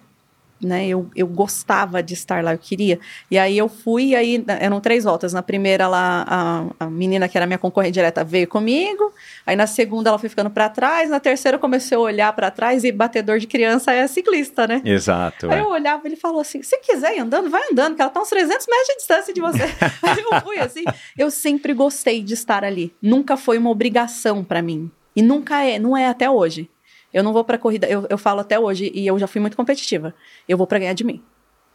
né? 0.61 0.87
Eu, 0.87 1.09
eu 1.15 1.27
gostava 1.27 2.01
de 2.01 2.13
estar 2.13 2.43
lá, 2.43 2.53
eu 2.53 2.57
queria. 2.57 2.99
E 3.29 3.37
aí 3.37 3.57
eu 3.57 3.69
fui, 3.69 4.15
aí 4.15 4.43
eram 4.47 4.79
três 4.79 5.03
voltas. 5.03 5.33
Na 5.33 5.43
primeira, 5.43 5.87
lá, 5.87 6.25
a, 6.27 6.85
a 6.85 6.89
menina 6.89 7.27
que 7.27 7.37
era 7.37 7.45
minha 7.45 7.57
concorrente 7.57 7.93
direta 7.93 8.23
veio 8.23 8.47
comigo. 8.47 9.11
Aí 9.45 9.55
na 9.55 9.67
segunda, 9.67 10.09
ela 10.09 10.19
foi 10.19 10.29
ficando 10.29 10.49
para 10.49 10.69
trás. 10.69 11.09
Na 11.09 11.19
terceira, 11.19 11.55
eu 11.55 11.59
comecei 11.59 11.95
a 11.95 11.99
olhar 11.99 12.33
para 12.33 12.49
trás 12.51 12.83
e 12.83 12.91
batedor 12.91 13.39
de 13.39 13.47
criança 13.47 13.91
é 13.91 14.07
ciclista, 14.07 14.67
né? 14.67 14.81
Exato. 14.83 15.49
Aí 15.51 15.59
é. 15.59 15.61
eu 15.61 15.69
olhava 15.69 16.07
ele 16.07 16.15
falou 16.15 16.41
assim: 16.41 16.61
se 16.63 16.77
quiser 16.79 17.15
ir 17.15 17.19
andando, 17.19 17.49
vai 17.49 17.61
andando, 17.71 17.95
que 17.95 18.01
ela 18.01 18.11
tá 18.11 18.21
uns 18.21 18.29
300 18.29 18.65
metros 18.67 18.87
de 18.87 18.95
distância 18.97 19.33
de 19.33 19.41
você. 19.41 19.63
aí 20.01 20.23
eu 20.31 20.41
fui 20.41 20.59
assim. 20.59 20.83
Eu 21.17 21.29
sempre 21.29 21.73
gostei 21.73 22.21
de 22.23 22.33
estar 22.33 22.63
ali. 22.63 22.93
Nunca 23.01 23.37
foi 23.37 23.57
uma 23.57 23.69
obrigação 23.69 24.43
para 24.43 24.61
mim. 24.61 24.91
E 25.15 25.21
nunca 25.21 25.63
é, 25.63 25.79
não 25.79 25.97
é 25.97 26.07
até 26.07 26.29
hoje. 26.29 26.69
Eu 27.17 27.23
não 27.23 27.33
vou 27.33 27.43
para 27.43 27.57
corrida, 27.57 27.87
eu, 27.87 28.05
eu 28.11 28.17
falo 28.17 28.41
até 28.41 28.59
hoje, 28.59 28.91
e 28.93 29.07
eu 29.07 29.17
já 29.17 29.25
fui 29.25 29.41
muito 29.41 29.57
competitiva. 29.57 30.13
Eu 30.47 30.55
vou 30.55 30.67
para 30.67 30.77
ganhar 30.77 30.93
de 30.93 31.03
mim. 31.03 31.19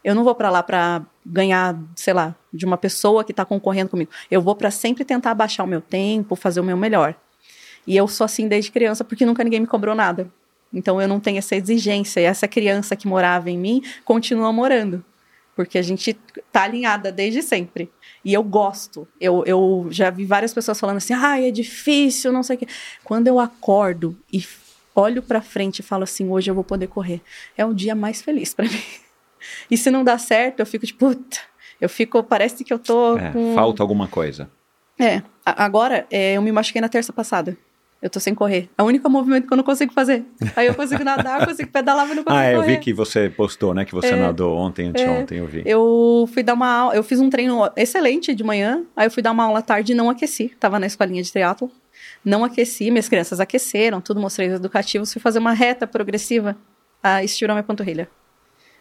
Eu 0.04 0.14
não 0.14 0.22
vou 0.22 0.36
para 0.36 0.48
lá 0.48 0.62
para 0.62 1.02
ganhar, 1.26 1.76
sei 1.96 2.14
lá, 2.14 2.36
de 2.52 2.64
uma 2.64 2.78
pessoa 2.78 3.24
que 3.24 3.32
está 3.32 3.44
concorrendo 3.44 3.90
comigo. 3.90 4.08
Eu 4.30 4.40
vou 4.40 4.54
para 4.54 4.70
sempre 4.70 5.04
tentar 5.04 5.34
baixar 5.34 5.64
o 5.64 5.66
meu 5.66 5.80
tempo, 5.80 6.36
fazer 6.36 6.60
o 6.60 6.64
meu 6.64 6.76
melhor. 6.76 7.16
E 7.84 7.96
eu 7.96 8.06
sou 8.06 8.24
assim 8.24 8.46
desde 8.46 8.70
criança 8.70 9.02
porque 9.02 9.26
nunca 9.26 9.42
ninguém 9.42 9.58
me 9.58 9.66
cobrou 9.66 9.96
nada. 9.96 10.30
Então 10.72 11.02
eu 11.02 11.08
não 11.08 11.18
tenho 11.18 11.38
essa 11.38 11.56
exigência. 11.56 12.20
E 12.20 12.24
essa 12.24 12.46
criança 12.46 12.94
que 12.94 13.08
morava 13.08 13.50
em 13.50 13.58
mim 13.58 13.82
continua 14.04 14.52
morando. 14.52 15.04
Porque 15.56 15.76
a 15.76 15.82
gente 15.82 16.14
tá 16.52 16.62
alinhada 16.62 17.10
desde 17.10 17.42
sempre. 17.42 17.90
E 18.24 18.32
eu 18.32 18.44
gosto. 18.44 19.08
Eu, 19.20 19.42
eu 19.44 19.88
já 19.90 20.08
vi 20.08 20.24
várias 20.24 20.54
pessoas 20.54 20.78
falando 20.78 20.98
assim: 20.98 21.14
ah, 21.14 21.40
é 21.40 21.50
difícil, 21.50 22.32
não 22.32 22.44
sei 22.44 22.54
o 22.54 22.58
quê. 22.60 22.68
Quando 23.02 23.26
eu 23.26 23.40
acordo 23.40 24.16
e 24.32 24.40
olho 24.94 25.22
para 25.22 25.40
frente 25.40 25.78
e 25.80 25.82
falo 25.82 26.04
assim, 26.04 26.28
hoje 26.28 26.50
eu 26.50 26.54
vou 26.54 26.64
poder 26.64 26.86
correr. 26.86 27.20
É 27.56 27.64
o 27.64 27.72
dia 27.74 27.94
mais 27.94 28.20
feliz 28.22 28.52
para 28.54 28.64
mim. 28.70 28.82
E 29.70 29.76
se 29.76 29.90
não 29.90 30.04
dá 30.04 30.18
certo, 30.18 30.60
eu 30.60 30.66
fico 30.66 30.86
tipo, 30.86 31.06
puta, 31.08 31.38
eu 31.80 31.88
fico, 31.88 32.22
parece 32.22 32.62
que 32.64 32.72
eu 32.72 32.78
tô 32.78 33.18
É, 33.18 33.30
com... 33.32 33.54
Falta 33.54 33.82
alguma 33.82 34.06
coisa. 34.06 34.48
É, 35.00 35.22
agora 35.44 36.06
é, 36.10 36.34
eu 36.34 36.42
me 36.42 36.52
machuquei 36.52 36.80
na 36.80 36.88
terça 36.88 37.12
passada. 37.12 37.56
Eu 38.00 38.10
tô 38.10 38.18
sem 38.18 38.34
correr. 38.34 38.68
É 38.76 38.82
o 38.82 38.86
único 38.86 39.08
movimento 39.08 39.46
que 39.46 39.52
eu 39.52 39.56
não 39.56 39.62
consigo 39.62 39.92
fazer. 39.92 40.24
Aí 40.56 40.66
eu 40.66 40.74
consigo 40.74 41.04
nadar, 41.04 41.40
eu 41.40 41.46
consigo 41.46 41.70
pedalar, 41.70 42.04
mas 42.04 42.16
não 42.16 42.24
consigo 42.24 42.40
Ah, 42.40 42.44
é, 42.44 42.54
eu 42.54 42.60
correr. 42.60 42.74
vi 42.74 42.80
que 42.80 42.92
você 42.92 43.30
postou, 43.30 43.72
né? 43.72 43.84
Que 43.84 43.92
você 43.94 44.08
É, 44.08 44.16
nadou 44.16 44.56
ontem, 44.58 44.88
anteontem, 44.88 45.38
eu 45.38 45.46
vi. 45.46 45.62
Eu 45.64 46.28
fui 46.34 46.42
dar 46.42 46.54
uma 46.54 46.66
aula, 46.68 46.94
eu 46.96 47.04
fiz 47.04 47.20
um 47.20 47.30
treino 47.30 47.70
excelente 47.76 48.34
de 48.34 48.42
manhã, 48.42 48.82
aí 48.96 49.06
eu 49.06 49.10
fui 49.10 49.22
dar 49.22 49.30
uma 49.30 49.44
aula 49.44 49.60
à 49.60 49.62
tarde 49.62 49.92
e 49.92 49.94
não 49.94 50.10
aqueci. 50.10 50.48
Tava 50.58 50.80
na 50.80 50.86
escolinha 50.86 51.22
de 51.22 51.30
triatlo. 51.30 51.70
Não 52.24 52.44
aqueci, 52.44 52.90
minhas 52.90 53.08
crianças 53.08 53.40
aqueceram, 53.40 54.00
tudo 54.00 54.20
mostrei 54.20 54.48
os 54.48 54.54
educativos, 54.54 55.12
fui 55.12 55.20
fazer 55.20 55.38
uma 55.38 55.52
reta 55.52 55.86
progressiva, 55.86 56.56
a 57.02 57.24
estirou 57.24 57.54
minha 57.54 57.64
panturrilha. 57.64 58.08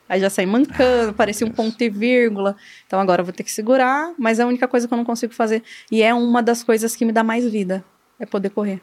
Aí 0.08 0.20
já 0.20 0.30
saí 0.30 0.46
mancando, 0.46 1.14
parecia 1.14 1.48
um 1.48 1.52
ponto 1.52 1.82
e 1.82 1.90
vírgula. 1.90 2.56
Então 2.86 3.00
agora 3.00 3.22
eu 3.22 3.26
vou 3.26 3.34
ter 3.34 3.44
que 3.44 3.52
segurar, 3.52 4.14
mas 4.18 4.40
é 4.40 4.44
a 4.44 4.48
única 4.48 4.68
coisa 4.68 4.88
que 4.88 4.94
eu 4.94 4.98
não 4.98 5.06
consigo 5.06 5.34
fazer. 5.34 5.64
E 5.90 6.04
é 6.04 6.14
uma 6.14 6.44
das 6.44 6.64
coisas 6.64 6.96
que 6.96 7.06
me 7.06 7.14
dá 7.14 7.24
mais 7.24 7.50
vida, 7.50 7.84
é 8.20 8.26
poder 8.26 8.50
correr. 8.50 8.82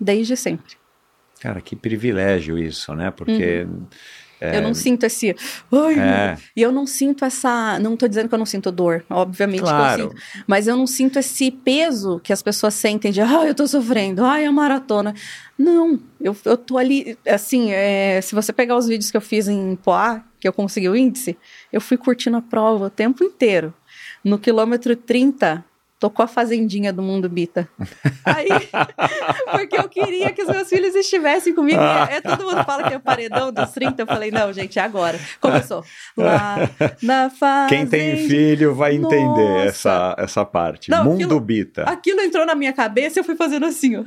Desde 0.00 0.36
sempre. 0.36 0.76
Cara, 1.40 1.60
que 1.60 1.76
privilégio 1.76 2.58
isso, 2.58 2.94
né? 2.94 3.10
Porque. 3.10 3.66
Eu 4.40 4.62
não 4.62 4.74
sinto 4.74 5.04
esse. 5.04 5.34
Ai, 5.72 5.98
É. 5.98 6.36
E 6.56 6.62
eu 6.62 6.70
não 6.72 6.86
sinto 6.86 7.24
essa. 7.24 7.78
Não 7.78 7.96
tô 7.96 8.06
dizendo 8.06 8.28
que 8.28 8.34
eu 8.34 8.38
não 8.38 8.46
sinto 8.46 8.70
dor, 8.70 9.04
obviamente 9.10 9.60
Claro. 9.60 9.96
que 9.96 10.02
eu 10.02 10.10
sinto. 10.10 10.44
Mas 10.46 10.66
eu 10.66 10.76
não 10.76 10.86
sinto 10.86 11.18
esse 11.18 11.50
peso 11.50 12.20
que 12.22 12.32
as 12.32 12.42
pessoas 12.42 12.74
sentem 12.74 13.10
de, 13.12 13.20
ai, 13.20 13.48
eu 13.50 13.54
tô 13.54 13.66
sofrendo, 13.66 14.24
ai, 14.24 14.44
a 14.44 14.52
maratona. 14.52 15.14
Não, 15.58 15.98
eu, 16.20 16.36
eu 16.44 16.56
tô 16.56 16.78
ali. 16.78 17.18
Assim, 17.28 17.72
é, 17.72 18.20
se 18.20 18.34
você 18.34 18.52
pegar 18.52 18.76
os 18.76 18.86
vídeos 18.86 19.10
que 19.10 19.16
eu 19.16 19.20
fiz 19.20 19.48
em 19.48 19.76
Poá, 19.76 20.22
que 20.38 20.46
eu 20.46 20.52
consegui 20.52 20.88
o 20.88 20.94
índice, 20.96 21.36
eu 21.72 21.80
fui 21.80 21.96
curtindo 21.96 22.36
a 22.36 22.42
prova 22.42 22.86
o 22.86 22.90
tempo 22.90 23.24
inteiro. 23.24 23.74
No 24.22 24.38
quilômetro 24.38 24.94
30, 24.94 25.64
tocou 25.98 26.24
a 26.24 26.28
fazendinha 26.28 26.92
do 26.92 27.02
Mundo 27.02 27.28
Bita. 27.28 27.68
Aí, 28.24 28.48
porque 29.50 29.76
eu 29.76 29.88
queria 29.88 30.32
que 30.32 30.42
os 30.42 30.48
meus 30.48 30.68
filhos 30.68 30.94
estivessem 30.94 31.54
comigo. 31.54 31.80
E 31.80 32.14
é, 32.14 32.20
todo 32.20 32.44
mundo 32.44 32.64
fala 32.64 32.86
que 32.88 32.94
é 32.94 32.96
o 32.96 33.00
paredão 33.00 33.52
dos 33.52 33.70
30. 33.72 34.02
Eu 34.02 34.06
falei, 34.06 34.30
não, 34.30 34.52
gente, 34.52 34.78
é 34.78 34.82
agora. 34.82 35.18
Começou. 35.40 35.84
Lá 36.16 36.56
na 37.02 37.30
fazenda. 37.30 37.68
Quem 37.68 37.86
tem 37.86 38.28
filho 38.28 38.74
vai 38.74 38.94
entender 38.94 39.24
Nossa. 39.24 39.64
essa, 39.68 40.16
essa 40.18 40.44
parte. 40.44 40.90
Não, 40.90 41.04
Mundo 41.04 41.24
aquilo- 41.24 41.40
Bita. 41.40 41.82
Aquilo 41.84 42.20
entrou 42.20 42.46
na 42.46 42.54
minha 42.54 42.72
cabeça 42.72 43.18
e 43.18 43.20
eu 43.20 43.24
fui 43.24 43.34
fazendo 43.36 43.66
assim, 43.66 43.96
ó. 43.96 44.04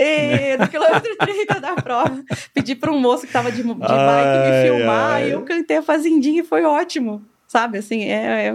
E 0.00 0.56
no 0.56 0.68
quilômetro 0.68 1.16
30 1.18 1.60
da 1.60 1.74
prova, 1.74 2.22
pedi 2.54 2.76
para 2.76 2.92
um 2.92 3.00
moço 3.00 3.26
que 3.26 3.32
tava 3.32 3.50
de, 3.50 3.62
de 3.64 3.74
bike 3.74 3.84
Ai, 3.90 4.50
me 4.50 4.62
filmar 4.78 5.10
ai. 5.14 5.28
e 5.28 5.32
eu 5.32 5.42
cantei 5.42 5.76
a 5.78 5.82
fazendinha 5.82 6.40
e 6.42 6.44
foi 6.44 6.62
ótimo. 6.62 7.20
Sabe, 7.48 7.78
assim, 7.78 8.02
é, 8.02 8.48
é, 8.48 8.54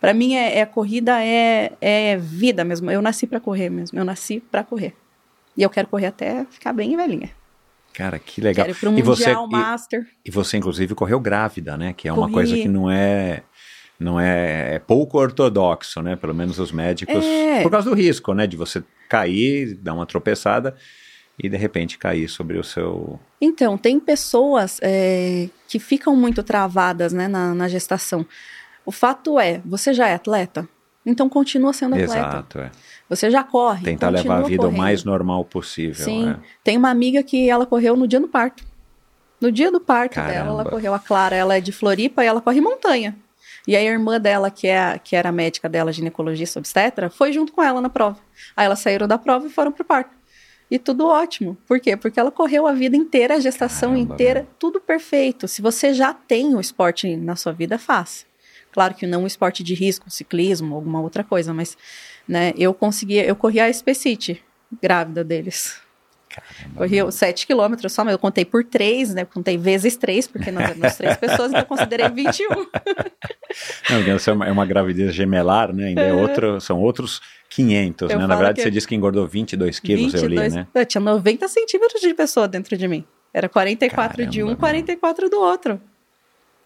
para 0.00 0.12
mim 0.12 0.34
é, 0.34 0.58
é 0.58 0.66
corrida 0.66 1.22
é, 1.24 1.72
é 1.80 2.16
vida 2.16 2.64
mesmo. 2.64 2.90
Eu 2.90 3.00
nasci 3.00 3.24
para 3.24 3.38
correr 3.38 3.70
mesmo. 3.70 3.96
Eu 3.96 4.04
nasci 4.04 4.40
para 4.50 4.64
correr. 4.64 4.94
E 5.56 5.62
eu 5.62 5.70
quero 5.70 5.86
correr 5.86 6.06
até 6.06 6.44
ficar 6.50 6.72
bem 6.72 6.96
velhinha. 6.96 7.30
Cara, 7.94 8.18
que 8.18 8.40
legal. 8.40 8.66
Quero 8.66 8.76
ir 8.76 8.80
pro 8.80 8.98
e, 8.98 9.02
você, 9.02 9.26
Mundial, 9.28 9.48
Master. 9.48 10.00
e, 10.24 10.28
e 10.28 10.32
você, 10.32 10.56
inclusive, 10.56 10.92
correu 10.92 11.20
grávida, 11.20 11.76
né? 11.76 11.92
Que 11.92 12.08
é 12.08 12.12
uma 12.12 12.22
Corri. 12.22 12.32
coisa 12.32 12.56
que 12.56 12.66
não 12.66 12.90
é. 12.90 13.44
Não 14.00 14.18
é, 14.18 14.74
é 14.74 14.78
pouco 14.80 15.18
ortodoxo, 15.18 16.02
né? 16.02 16.16
Pelo 16.16 16.34
menos 16.34 16.58
os 16.58 16.72
médicos. 16.72 17.24
É. 17.24 17.62
Por 17.62 17.70
causa 17.70 17.88
do 17.88 17.94
risco, 17.94 18.34
né? 18.34 18.48
De 18.48 18.56
você 18.56 18.82
cair, 19.08 19.76
dar 19.76 19.94
uma 19.94 20.06
tropeçada 20.06 20.74
e 21.38 21.48
de 21.48 21.56
repente 21.56 21.98
cair 21.98 22.28
sobre 22.28 22.58
o 22.58 22.64
seu. 22.64 23.18
Então, 23.40 23.76
tem 23.76 23.98
pessoas 23.98 24.78
é, 24.82 25.48
que 25.68 25.78
ficam 25.78 26.14
muito 26.14 26.42
travadas 26.42 27.12
né, 27.12 27.28
na, 27.28 27.54
na 27.54 27.68
gestação. 27.68 28.26
O 28.84 28.92
fato 28.92 29.38
é, 29.38 29.60
você 29.64 29.94
já 29.94 30.08
é 30.08 30.14
atleta? 30.14 30.68
Então 31.04 31.28
continua 31.28 31.72
sendo 31.72 31.94
atleta. 31.94 32.12
Exato, 32.14 32.58
é. 32.60 32.70
Você 33.08 33.30
já 33.30 33.42
corre. 33.42 33.84
Tentar 33.84 34.10
levar 34.10 34.38
a 34.38 34.42
vida 34.42 34.62
correndo. 34.62 34.74
o 34.74 34.78
mais 34.78 35.04
normal 35.04 35.44
possível. 35.44 36.04
Sim. 36.04 36.26
né? 36.26 36.38
Tem 36.62 36.76
uma 36.76 36.90
amiga 36.90 37.22
que 37.22 37.50
ela 37.50 37.66
correu 37.66 37.96
no 37.96 38.06
dia 38.06 38.20
do 38.20 38.28
parto. 38.28 38.64
No 39.40 39.50
dia 39.50 39.70
do 39.72 39.80
parto 39.80 40.14
Caramba. 40.14 40.32
dela, 40.32 40.48
ela 40.48 40.70
correu. 40.70 40.94
A 40.94 40.98
Clara, 40.98 41.34
ela 41.34 41.56
é 41.56 41.60
de 41.60 41.72
Floripa 41.72 42.22
e 42.22 42.26
ela 42.26 42.40
corre 42.40 42.60
montanha. 42.60 43.16
E 43.66 43.76
aí 43.76 43.86
a 43.86 43.90
irmã 43.90 44.20
dela, 44.20 44.50
que, 44.50 44.66
é, 44.68 44.98
que 44.98 45.14
era 45.14 45.30
médica 45.32 45.68
dela, 45.68 45.92
ginecologista 45.92 46.58
obstetra, 46.58 47.10
foi 47.10 47.32
junto 47.32 47.52
com 47.52 47.62
ela 47.62 47.80
na 47.80 47.90
prova. 47.90 48.18
Aí 48.56 48.66
elas 48.66 48.78
saíram 48.78 49.08
da 49.08 49.18
prova 49.18 49.46
e 49.46 49.50
foram 49.50 49.72
pro 49.72 49.84
parto. 49.84 50.10
E 50.72 50.78
tudo 50.78 51.06
ótimo. 51.06 51.54
Por 51.66 51.78
quê? 51.78 51.98
Porque 51.98 52.18
ela 52.18 52.30
correu 52.30 52.66
a 52.66 52.72
vida 52.72 52.96
inteira, 52.96 53.34
a 53.34 53.40
gestação 53.40 53.90
Caramba, 53.90 54.14
inteira, 54.14 54.48
tudo 54.58 54.80
perfeito. 54.80 55.46
Se 55.46 55.60
você 55.60 55.92
já 55.92 56.14
tem 56.14 56.54
o 56.54 56.60
esporte 56.60 57.14
na 57.14 57.36
sua 57.36 57.52
vida, 57.52 57.76
faça. 57.76 58.24
Claro 58.72 58.94
que 58.94 59.06
não 59.06 59.24
um 59.24 59.26
esporte 59.26 59.62
de 59.62 59.74
risco, 59.74 60.10
ciclismo, 60.10 60.74
alguma 60.74 61.02
outra 61.02 61.22
coisa, 61.22 61.52
mas 61.52 61.76
né, 62.26 62.54
eu 62.56 62.72
conseguia, 62.72 63.22
eu 63.22 63.36
corri 63.36 63.60
a 63.60 63.68
Especite, 63.68 64.42
grávida 64.80 65.22
deles. 65.22 65.78
Corri 66.76 67.02
os 67.02 67.14
7 67.14 67.46
quilômetros 67.46 67.92
só, 67.92 68.04
mas 68.04 68.12
eu 68.12 68.18
contei 68.18 68.44
por 68.44 68.64
3, 68.64 69.14
né? 69.14 69.24
Contei 69.24 69.56
vezes 69.56 69.96
3, 69.96 70.26
porque 70.26 70.50
nós 70.50 70.64
éramos 70.70 70.94
três 70.96 71.16
pessoas, 71.18 71.50
então 71.50 71.60
eu 71.60 71.66
considerei 71.66 72.08
21. 72.08 72.48
Não, 73.90 74.14
essa 74.14 74.30
é 74.30 74.34
uma, 74.34 74.46
é 74.46 74.52
uma 74.52 74.66
gravidez 74.66 75.14
gemelar, 75.14 75.72
né? 75.72 75.88
Ainda 75.88 76.02
é 76.02 76.12
outro, 76.12 76.60
são 76.60 76.80
outros 76.80 77.20
500, 77.50 78.10
Eu 78.10 78.18
né? 78.18 78.26
Na 78.26 78.34
verdade, 78.34 78.62
você 78.62 78.70
disse 78.70 78.86
que 78.88 78.94
engordou 78.94 79.26
22 79.26 79.78
quilos, 79.78 80.14
eu 80.14 80.26
li, 80.26 80.36
né? 80.36 80.66
Eu 80.74 80.86
tinha 80.86 81.00
90 81.00 81.46
centímetros 81.48 82.00
de 82.00 82.14
pessoa 82.14 82.48
dentro 82.48 82.76
de 82.76 82.88
mim. 82.88 83.04
Era 83.34 83.48
44 83.48 84.26
de 84.26 84.38
Caramba, 84.40 84.52
um, 84.52 84.56
44 84.56 85.30
do 85.30 85.40
outro. 85.40 85.80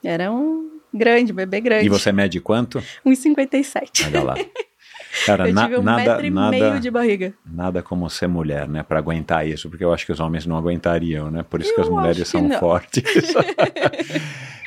Era 0.03 0.33
um 0.33 0.81
grande, 0.93 1.33
bebê 1.33 1.61
grande. 1.61 1.87
E 1.87 1.89
você 1.89 2.13
mede 2.13 2.41
quanto? 2.41 2.83
1,57. 3.05 4.07
Olha 4.07 4.23
lá. 4.23 4.35
Cara, 5.25 5.49
Eu 5.49 5.55
na- 5.55 5.63
tive 5.65 5.79
um 5.79 5.83
nada, 5.83 6.03
metro 6.03 6.27
e 6.27 6.31
nada, 6.31 6.51
meio 6.51 6.81
de 6.81 6.91
barriga. 6.91 7.33
nada 7.45 7.83
como 7.83 8.09
ser 8.11 8.27
mulher, 8.27 8.69
né? 8.69 8.83
Pra 8.83 8.99
aguentar 8.99 9.47
isso, 9.47 9.71
porque 9.71 9.85
eu 9.85 9.93
acho 9.93 10.05
que 10.05 10.13
os 10.13 10.21
homens 10.21 10.45
não 10.47 10.57
aguentariam, 10.57 11.31
né? 11.31 11.43
Por 11.43 11.61
isso 11.61 11.73
que 11.75 11.81
Eu 11.81 11.85
as 11.85 11.91
mulheres 11.91 12.19
que 12.19 12.25
são 12.25 12.43
não. 12.43 12.59
fortes. 12.59 13.03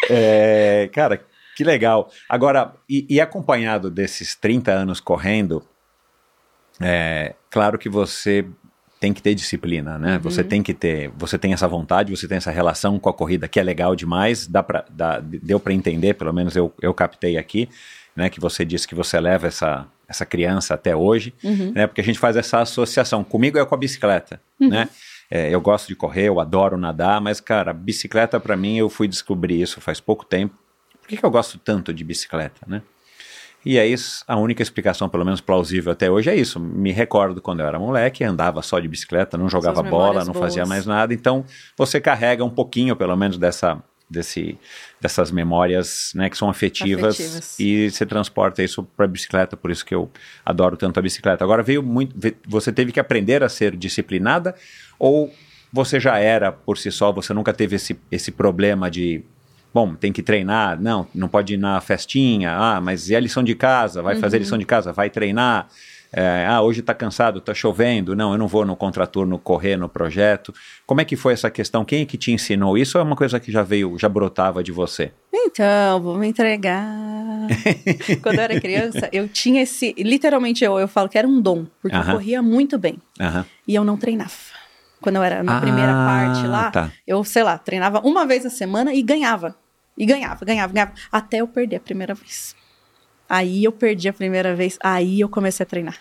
É, 0.09 0.89
cara, 0.91 1.21
que 1.55 1.63
legal. 1.63 2.09
Agora, 2.27 2.73
e, 2.89 3.05
e 3.09 3.21
acompanhado 3.21 3.91
desses 3.91 4.33
30 4.35 4.71
anos 4.71 4.99
correndo, 4.99 5.61
é 6.81 7.35
claro 7.51 7.77
que 7.77 7.89
você 7.89 8.45
tem 8.99 9.13
que 9.13 9.21
ter 9.21 9.35
disciplina, 9.35 9.97
né? 9.97 10.15
Uhum. 10.15 10.19
Você 10.21 10.43
tem 10.43 10.63
que 10.63 10.73
ter, 10.73 11.09
você 11.15 11.37
tem 11.37 11.53
essa 11.53 11.67
vontade, 11.67 12.15
você 12.15 12.27
tem 12.27 12.37
essa 12.37 12.51
relação 12.51 12.97
com 12.99 13.07
a 13.09 13.13
corrida 13.13 13.47
que 13.47 13.59
é 13.59 13.63
legal 13.63 13.95
demais, 13.95 14.47
dá 14.47 14.63
pra, 14.63 14.83
dá, 14.89 15.19
deu 15.21 15.59
para 15.59 15.73
entender, 15.73 16.15
pelo 16.15 16.33
menos 16.33 16.55
eu, 16.55 16.73
eu 16.81 16.93
captei 16.93 17.37
aqui, 17.37 17.69
né? 18.19 18.29
Que 18.29 18.39
você 18.39 18.63
disse 18.63 18.87
que 18.87 18.93
você 18.93 19.19
leva 19.19 19.47
essa, 19.47 19.87
essa 20.07 20.25
criança 20.25 20.73
até 20.75 20.95
hoje, 20.95 21.33
Uhum. 21.43 21.71
né? 21.73 21.87
Porque 21.87 22.01
a 22.01 22.03
gente 22.03 22.19
faz 22.19 22.35
essa 22.37 22.59
associação. 22.61 23.23
Comigo 23.23 23.57
é 23.57 23.65
com 23.65 23.73
a 23.73 23.77
bicicleta, 23.77 24.39
né? 24.59 24.87
É, 25.31 25.49
eu 25.53 25.61
gosto 25.61 25.87
de 25.87 25.95
correr, 25.95 26.25
eu 26.27 26.39
adoro 26.39 26.77
nadar, 26.77 27.21
mas, 27.21 27.39
cara, 27.39 27.71
bicicleta 27.73 28.39
para 28.39 28.57
mim, 28.57 28.77
eu 28.77 28.89
fui 28.89 29.07
descobrir 29.07 29.61
isso 29.61 29.79
faz 29.79 29.99
pouco 29.99 30.25
tempo. 30.25 30.55
Por 31.01 31.07
que, 31.07 31.17
que 31.17 31.23
eu 31.25 31.29
gosto 31.31 31.57
tanto 31.57 31.93
de 31.93 32.03
bicicleta, 32.03 32.61
né? 32.67 32.81
E 33.65 33.77
aí, 33.77 33.93
a 34.25 34.37
única 34.37 34.63
explicação, 34.63 35.09
pelo 35.09 35.25
menos 35.25 35.41
plausível 35.41 35.91
até 35.91 36.09
hoje, 36.09 36.29
é 36.29 36.35
isso. 36.35 36.59
Me 36.59 36.91
recordo 36.93 37.41
quando 37.41 37.59
eu 37.59 37.67
era 37.67 37.77
moleque, 37.77 38.23
andava 38.23 38.61
só 38.61 38.79
de 38.79 38.87
bicicleta, 38.87 39.37
não 39.37 39.49
jogava 39.49 39.83
bola, 39.83 40.23
não 40.23 40.33
fazia 40.33 40.63
boas. 40.63 40.69
mais 40.69 40.85
nada. 40.85 41.13
Então, 41.13 41.43
você 41.77 41.99
carrega 41.99 42.43
um 42.43 42.49
pouquinho, 42.49 42.95
pelo 42.95 43.15
menos, 43.17 43.37
dessa, 43.37 43.83
desse, 44.09 44.57
dessas 44.99 45.31
memórias 45.31 46.11
né, 46.15 46.29
que 46.29 46.37
são 46.37 46.49
afetivas, 46.49 47.15
Afetivas. 47.15 47.59
e 47.59 47.91
você 47.91 48.05
transporta 48.05 48.63
isso 48.63 48.83
para 48.83 49.05
a 49.05 49.07
bicicleta. 49.07 49.55
Por 49.55 49.71
isso 49.71 49.85
que 49.85 49.93
eu 49.93 50.09
adoro 50.45 50.75
tanto 50.75 50.99
a 50.99 51.01
bicicleta. 51.01 51.43
Agora, 51.43 51.61
veio 51.61 51.83
muito. 51.83 52.15
Você 52.47 52.71
teve 52.71 52.91
que 52.91 52.99
aprender 52.99 53.43
a 53.43 53.49
ser 53.49 53.75
disciplinada 53.75 54.55
ou 54.97 55.33
você 55.71 55.99
já 55.99 56.17
era 56.17 56.51
por 56.51 56.77
si 56.77 56.91
só, 56.91 57.11
você 57.11 57.33
nunca 57.33 57.53
teve 57.53 57.75
esse, 57.75 57.99
esse 58.11 58.31
problema 58.31 58.89
de 58.89 59.23
Bom, 59.71 59.93
tem 59.93 60.11
que 60.11 60.23
treinar, 60.23 60.81
não, 60.81 61.07
não 61.13 61.27
pode 61.27 61.53
ir 61.53 61.57
na 61.57 61.79
festinha, 61.79 62.55
ah, 62.55 62.81
mas 62.81 63.09
e 63.09 63.15
a 63.15 63.19
lição 63.19 63.43
de 63.43 63.53
casa? 63.53 64.01
Vai 64.01 64.15
fazer 64.15 64.39
lição 64.39 64.57
de 64.57 64.65
casa, 64.65 64.91
vai 64.91 65.11
treinar. 65.11 65.67
É, 66.11 66.45
ah, 66.47 66.61
hoje 66.61 66.79
está 66.79 66.93
cansado, 66.93 67.37
está 67.39 67.53
chovendo, 67.53 68.15
não, 68.15 68.31
eu 68.31 68.37
não 68.37 68.47
vou 68.47 68.65
no 68.65 68.75
contraturno 68.75 69.37
correr 69.37 69.77
no 69.77 69.87
projeto. 69.87 70.53
Como 70.85 70.99
é 71.01 71.05
que 71.05 71.15
foi 71.15 71.33
essa 71.33 71.51
questão? 71.51 71.85
Quem 71.85 72.01
é 72.01 72.05
que 72.05 72.17
te 72.17 72.31
ensinou 72.31 72.77
isso 72.77 72.97
ou 72.97 73.03
é 73.03 73.05
uma 73.05 73.15
coisa 73.15 73.39
que 73.39 73.51
já 73.51 73.61
veio, 73.61 73.97
já 73.97 74.09
brotava 74.09 74.63
de 74.63 74.71
você? 74.71 75.11
Então, 75.31 76.01
vou 76.01 76.17
me 76.17 76.27
entregar. 76.27 76.83
Quando 78.23 78.39
eu 78.39 78.43
era 78.43 78.59
criança, 78.59 79.07
eu 79.11 79.27
tinha 79.27 79.61
esse. 79.61 79.93
Literalmente, 79.97 80.63
eu, 80.63 80.79
eu 80.79 80.87
falo 80.87 81.07
que 81.09 81.17
era 81.17 81.27
um 81.27 81.39
dom, 81.39 81.65
porque 81.81 81.95
Aham. 81.95 82.07
eu 82.07 82.11
corria 82.13 82.41
muito 82.41 82.77
bem. 82.77 82.97
Aham. 83.19 83.45
E 83.67 83.75
eu 83.75 83.83
não 83.83 83.95
treinava. 83.97 84.31
Quando 85.01 85.15
eu 85.17 85.23
era 85.23 85.43
na 85.43 85.57
Ah, 85.57 85.61
primeira 85.61 85.93
parte 85.93 86.45
lá, 86.47 86.71
tá. 86.71 86.91
eu, 87.07 87.23
sei 87.23 87.43
lá, 87.43 87.57
treinava 87.57 87.99
uma 88.01 88.25
vez 88.25 88.45
a 88.45 88.49
semana 88.49 88.93
e 88.93 89.01
ganhava. 89.01 89.55
E 89.97 90.05
ganhava, 90.05 90.43
ganhava, 90.43 90.73
ganhava. 90.73 90.93
Até 91.11 91.37
eu 91.37 91.47
perder 91.47 91.77
a 91.77 91.79
primeira 91.79 92.13
vez. 92.13 92.55
Aí 93.29 93.63
eu 93.63 93.71
perdi 93.71 94.09
a 94.09 94.13
primeira 94.13 94.55
vez, 94.55 94.77
aí 94.81 95.21
eu 95.21 95.29
comecei 95.29 95.63
a 95.63 95.67
treinar. 95.67 95.97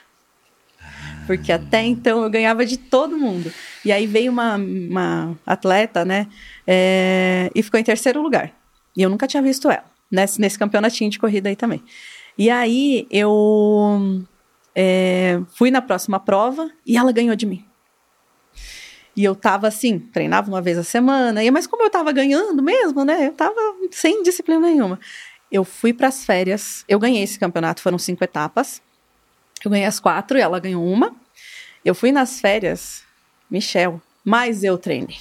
Porque 1.27 1.53
até 1.53 1.83
então 1.83 2.23
eu 2.23 2.31
ganhava 2.31 2.65
de 2.65 2.79
todo 2.79 3.19
mundo. 3.19 3.53
E 3.85 3.93
aí 3.93 4.07
veio 4.07 4.33
uma, 4.33 4.57
uma 4.57 5.37
atleta, 5.47 6.03
né? 6.03 6.27
é, 6.71 7.51
e 7.55 7.63
ficou 7.63 7.81
em 7.81 7.83
terceiro 7.83 8.21
lugar. 8.21 8.53
E 8.95 9.01
eu 9.01 9.09
nunca 9.09 9.27
tinha 9.27 9.43
visto 9.43 9.71
ela. 9.71 9.85
Nesse, 10.11 10.39
nesse 10.39 10.59
campeonatinho 10.59 11.11
de 11.11 11.19
corrida 11.19 11.49
aí 11.49 11.57
também. 11.57 11.83
E 12.37 12.51
aí 12.51 13.07
eu 13.11 14.23
é, 14.75 15.41
fui 15.55 15.71
na 15.71 15.81
próxima 15.81 16.21
prova 16.21 16.71
e 16.85 16.97
ela 16.97 17.11
ganhou 17.11 17.35
de 17.35 17.47
mim. 17.47 17.65
E 19.17 19.25
eu 19.25 19.35
tava 19.35 19.67
assim, 19.67 19.99
treinava 19.99 20.49
uma 20.49 20.61
vez 20.61 20.79
a 20.79 20.85
semana, 20.85 21.41
mas 21.51 21.67
como 21.67 21.83
eu 21.83 21.91
tava 21.91 22.13
ganhando 22.13 22.63
mesmo, 22.63 23.05
né? 23.05 23.29
Eu 23.29 23.33
tava 23.33 23.61
sem 23.91 24.23
disciplina 24.23 24.61
nenhuma. 24.61 25.01
Eu 25.51 25.65
fui 25.65 25.93
para 25.93 26.09
as 26.09 26.25
férias, 26.25 26.85
eu 26.89 26.99
ganhei 26.99 27.23
esse 27.23 27.39
campeonato, 27.39 27.81
foram 27.81 27.99
cinco 27.99 28.23
etapas. 28.23 28.83
Eu 29.65 29.71
ganhei 29.71 29.87
as 29.87 29.99
quatro 29.99 30.37
e 30.39 30.41
ela 30.41 30.61
ganhou 30.61 30.85
uma. 30.85 31.15
Eu 31.85 31.95
fui 31.95 32.13
nas 32.13 32.41
férias, 32.41 33.03
Michel, 33.51 34.01
mas 34.25 34.63
eu 34.63 34.77
treinei. 34.77 35.17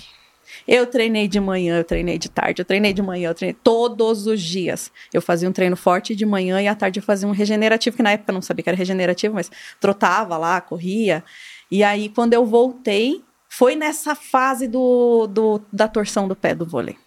Eu 0.67 0.85
treinei 0.85 1.27
de 1.27 1.39
manhã, 1.39 1.77
eu 1.77 1.83
treinei 1.83 2.17
de 2.17 2.29
tarde, 2.29 2.61
eu 2.61 2.65
treinei 2.65 2.93
de 2.93 3.01
manhã, 3.01 3.29
eu 3.29 3.35
treinei 3.35 3.57
todos 3.63 4.27
os 4.27 4.41
dias. 4.41 4.91
Eu 5.13 5.21
fazia 5.21 5.47
um 5.47 5.51
treino 5.51 5.75
forte 5.77 6.15
de 6.15 6.25
manhã 6.25 6.61
e 6.61 6.67
à 6.67 6.75
tarde 6.75 6.99
eu 6.99 7.03
fazia 7.03 7.27
um 7.27 7.31
regenerativo, 7.31 7.95
que 7.95 8.03
na 8.03 8.11
época 8.11 8.31
eu 8.31 8.33
não 8.33 8.41
sabia 8.41 8.63
que 8.63 8.69
era 8.69 8.77
regenerativo, 8.77 9.35
mas 9.35 9.49
trotava 9.79 10.37
lá, 10.37 10.59
corria. 10.59 11.23
E 11.71 11.83
aí, 11.83 12.09
quando 12.09 12.33
eu 12.33 12.45
voltei, 12.45 13.23
foi 13.49 13.75
nessa 13.75 14.13
fase 14.15 14.67
do, 14.67 15.27
do- 15.27 15.61
da 15.71 15.87
torção 15.87 16.27
do 16.27 16.35
pé 16.35 16.53
do 16.55 16.65
vôlei. 16.65 16.97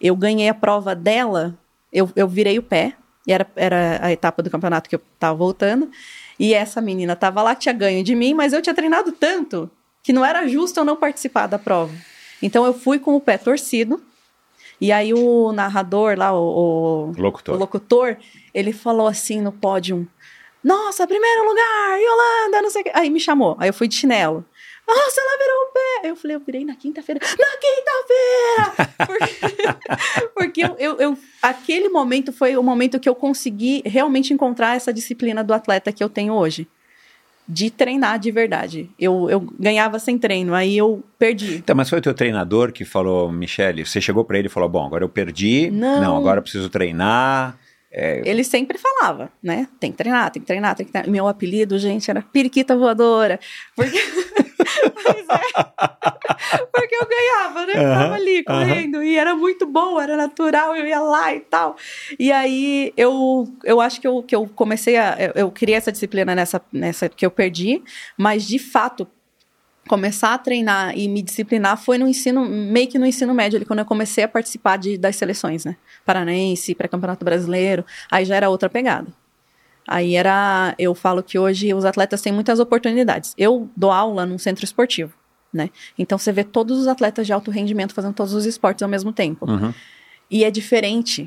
Eu 0.00 0.14
ganhei 0.16 0.48
a 0.48 0.54
prova 0.54 0.94
dela, 0.94 1.58
eu, 1.92 2.10
eu 2.14 2.28
virei 2.28 2.58
o 2.58 2.62
pé, 2.62 2.94
e 3.26 3.32
era, 3.32 3.46
era 3.54 3.98
a 4.02 4.12
etapa 4.12 4.42
do 4.42 4.50
campeonato 4.50 4.88
que 4.88 4.96
eu 4.96 5.00
tava 5.18 5.36
voltando. 5.36 5.90
E 6.38 6.54
essa 6.54 6.80
menina 6.80 7.14
tava 7.14 7.42
lá, 7.42 7.54
tinha 7.54 7.72
ganho 7.72 8.02
de 8.02 8.14
mim, 8.14 8.32
mas 8.32 8.52
eu 8.52 8.62
tinha 8.62 8.74
treinado 8.74 9.12
tanto 9.12 9.70
que 10.02 10.12
não 10.12 10.24
era 10.24 10.46
justo 10.48 10.80
eu 10.80 10.84
não 10.84 10.96
participar 10.96 11.46
da 11.46 11.58
prova. 11.58 11.92
Então 12.42 12.64
eu 12.64 12.72
fui 12.72 12.98
com 12.98 13.14
o 13.14 13.20
pé 13.20 13.36
torcido. 13.36 14.02
E 14.80 14.90
aí 14.90 15.12
o 15.12 15.52
narrador 15.52 16.16
lá, 16.16 16.32
o, 16.32 17.10
o, 17.10 17.20
Locutor. 17.20 17.54
o 17.54 17.58
locutor, 17.58 18.16
ele 18.54 18.72
falou 18.72 19.06
assim 19.06 19.42
no 19.42 19.52
pódio: 19.52 20.08
Nossa, 20.64 21.06
primeiro 21.06 21.46
lugar, 21.46 21.98
Yolanda, 22.00 22.62
não 22.62 22.70
sei 22.70 22.80
o 22.80 22.84
quê. 22.84 22.92
Aí 22.94 23.10
me 23.10 23.20
chamou. 23.20 23.56
Aí 23.58 23.68
eu 23.68 23.74
fui 23.74 23.86
de 23.86 23.94
chinelo. 23.94 24.42
Nossa, 24.96 25.20
ela 25.20 25.38
virou 25.38 25.56
o 25.62 25.72
pé. 25.72 26.08
Eu 26.10 26.16
falei, 26.16 26.36
eu 26.36 26.40
virei 26.40 26.64
na 26.64 26.74
quinta-feira. 26.76 27.20
Na 27.20 27.56
quinta-feira! 27.56 28.90
Porque, 29.06 30.30
porque 30.36 30.60
eu, 30.64 30.76
eu, 30.78 30.96
eu- 30.98 31.18
aquele 31.42 31.88
momento 31.88 32.32
foi 32.32 32.56
o 32.56 32.62
momento 32.62 33.00
que 33.00 33.08
eu 33.08 33.14
consegui 33.14 33.82
realmente 33.84 34.32
encontrar 34.32 34.76
essa 34.76 34.92
disciplina 34.92 35.42
do 35.42 35.52
atleta 35.54 35.90
que 35.92 36.02
eu 36.04 36.08
tenho 36.08 36.34
hoje. 36.34 36.68
De 37.48 37.68
treinar 37.70 38.18
de 38.18 38.30
verdade. 38.30 38.88
Eu, 38.98 39.28
eu 39.28 39.40
ganhava 39.58 39.98
sem 39.98 40.16
treino, 40.16 40.54
aí 40.54 40.76
eu 40.76 41.02
perdi. 41.18 41.56
Então, 41.56 41.74
mas 41.74 41.88
foi 41.90 41.98
o 41.98 42.02
teu 42.02 42.14
treinador 42.14 42.70
que 42.72 42.84
falou, 42.84 43.32
Michele, 43.32 43.84
você 43.84 44.00
chegou 44.00 44.24
para 44.24 44.38
ele 44.38 44.46
e 44.46 44.50
falou, 44.50 44.68
bom, 44.68 44.86
agora 44.86 45.02
eu 45.02 45.08
perdi, 45.08 45.68
Não. 45.70 46.16
agora 46.16 46.38
eu 46.38 46.42
preciso 46.42 46.68
treinar. 46.68 47.58
É, 47.92 48.22
Ele 48.24 48.44
sempre 48.44 48.78
falava, 48.78 49.32
né? 49.42 49.66
Tem 49.80 49.90
que 49.90 49.98
treinar, 49.98 50.30
tem 50.30 50.40
que 50.40 50.46
treinar, 50.46 50.76
tem 50.76 50.86
que 50.86 50.92
treinar. 50.92 51.10
Meu 51.10 51.26
apelido, 51.26 51.78
gente, 51.78 52.10
era 52.10 52.22
periquita 52.22 52.76
voadora. 52.76 53.38
Porque. 53.74 53.98
Pois 55.02 55.26
é. 55.28 56.66
Porque 56.72 56.94
eu 56.94 57.06
ganhava, 57.06 57.66
né? 57.66 57.72
Aham, 57.74 58.02
Tava 58.02 58.14
ali 58.14 58.44
correndo. 58.44 59.02
E 59.02 59.16
era 59.16 59.34
muito 59.34 59.66
bom, 59.66 60.00
era 60.00 60.16
natural, 60.16 60.76
eu 60.76 60.86
ia 60.86 61.00
lá 61.00 61.34
e 61.34 61.40
tal. 61.40 61.76
E 62.18 62.30
aí 62.30 62.92
eu, 62.96 63.48
eu 63.64 63.80
acho 63.80 64.00
que 64.00 64.06
eu, 64.06 64.22
que 64.22 64.34
eu 64.36 64.46
comecei 64.54 64.96
a. 64.96 65.16
Eu, 65.18 65.32
eu 65.34 65.50
criei 65.50 65.76
essa 65.76 65.90
disciplina 65.90 66.34
nessa, 66.34 66.60
nessa 66.72 67.08
que 67.08 67.24
eu 67.24 67.30
perdi, 67.30 67.82
mas 68.16 68.46
de 68.46 68.58
fato. 68.58 69.06
Começar 69.90 70.34
a 70.34 70.38
treinar 70.38 70.96
e 70.96 71.08
me 71.08 71.20
disciplinar 71.20 71.76
foi 71.76 71.98
no 71.98 72.06
ensino, 72.06 72.48
meio 72.48 72.86
que 72.86 72.96
no 72.96 73.04
ensino 73.04 73.34
médio, 73.34 73.56
ali, 73.56 73.64
quando 73.64 73.80
eu 73.80 73.84
comecei 73.84 74.22
a 74.22 74.28
participar 74.28 74.76
de, 74.76 74.96
das 74.96 75.16
seleções, 75.16 75.64
né? 75.64 75.74
Paranaense, 76.06 76.76
pré-campeonato 76.76 77.24
brasileiro, 77.24 77.84
aí 78.08 78.24
já 78.24 78.36
era 78.36 78.48
outra 78.48 78.70
pegada. 78.70 79.08
Aí 79.88 80.14
era, 80.14 80.76
eu 80.78 80.94
falo 80.94 81.24
que 81.24 81.40
hoje 81.40 81.74
os 81.74 81.84
atletas 81.84 82.22
têm 82.22 82.32
muitas 82.32 82.60
oportunidades. 82.60 83.34
Eu 83.36 83.68
dou 83.76 83.90
aula 83.90 84.24
num 84.24 84.38
centro 84.38 84.64
esportivo. 84.64 85.12
né? 85.52 85.70
Então 85.98 86.16
você 86.16 86.30
vê 86.30 86.44
todos 86.44 86.78
os 86.78 86.86
atletas 86.86 87.26
de 87.26 87.32
alto 87.32 87.50
rendimento 87.50 87.92
fazendo 87.92 88.14
todos 88.14 88.32
os 88.32 88.46
esportes 88.46 88.84
ao 88.84 88.88
mesmo 88.88 89.12
tempo. 89.12 89.50
Uhum. 89.50 89.74
E 90.30 90.44
é 90.44 90.52
diferente. 90.52 91.24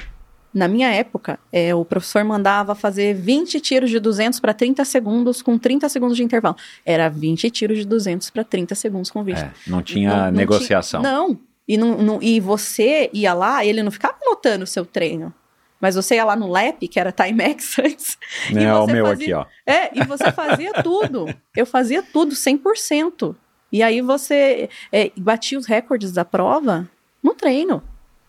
Na 0.53 0.67
minha 0.67 0.89
época, 0.89 1.39
é, 1.51 1.73
o 1.73 1.83
professor 1.83 2.23
mandava 2.23 2.75
fazer 2.75 3.15
20 3.15 3.59
tiros 3.59 3.89
de 3.89 3.99
200 3.99 4.39
para 4.39 4.53
30 4.53 4.85
segundos 4.85 5.41
com 5.41 5.57
30 5.57 5.89
segundos 5.89 6.15
de 6.15 6.23
intervalo. 6.23 6.55
Era 6.85 7.09
20 7.09 7.49
tiros 7.49 7.79
de 7.79 7.85
200 7.85 8.29
para 8.29 8.43
30 8.43 8.75
segundos 8.75 9.09
com 9.09 9.23
20. 9.23 9.37
É, 9.37 9.51
não 9.65 9.81
tinha 9.81 10.31
negociação. 10.31 11.01
Tinha, 11.01 11.11
não. 11.11 11.39
E, 11.67 11.77
não, 11.77 11.97
não, 11.97 12.19
e 12.21 12.39
você 12.39 13.09
ia 13.13 13.33
lá, 13.33 13.65
ele 13.65 13.81
não 13.81 13.91
ficava 13.91 14.15
anotando 14.21 14.63
o 14.63 14.67
seu 14.67 14.85
treino. 14.85 15.33
Mas 15.79 15.95
você 15.95 16.15
ia 16.15 16.23
lá 16.23 16.35
no 16.35 16.47
LAP, 16.47 16.87
que 16.89 16.99
era 16.99 17.11
Timex 17.11 17.79
antes. 17.79 18.17
É 18.55 18.73
o 18.73 18.85
meu 18.85 19.05
fazia, 19.07 19.39
aqui, 19.39 19.49
ó. 19.67 19.71
É, 19.71 19.99
e 19.99 20.03
você 20.05 20.31
fazia 20.31 20.71
tudo. 20.83 21.25
Eu 21.55 21.65
fazia 21.65 22.03
tudo, 22.03 22.33
100%. 22.33 23.35
E 23.71 23.81
aí 23.81 24.01
você 24.01 24.69
é, 24.91 25.11
batia 25.17 25.57
os 25.57 25.65
recordes 25.65 26.11
da 26.11 26.23
prova 26.23 26.87
no 27.23 27.33
treino, 27.33 27.81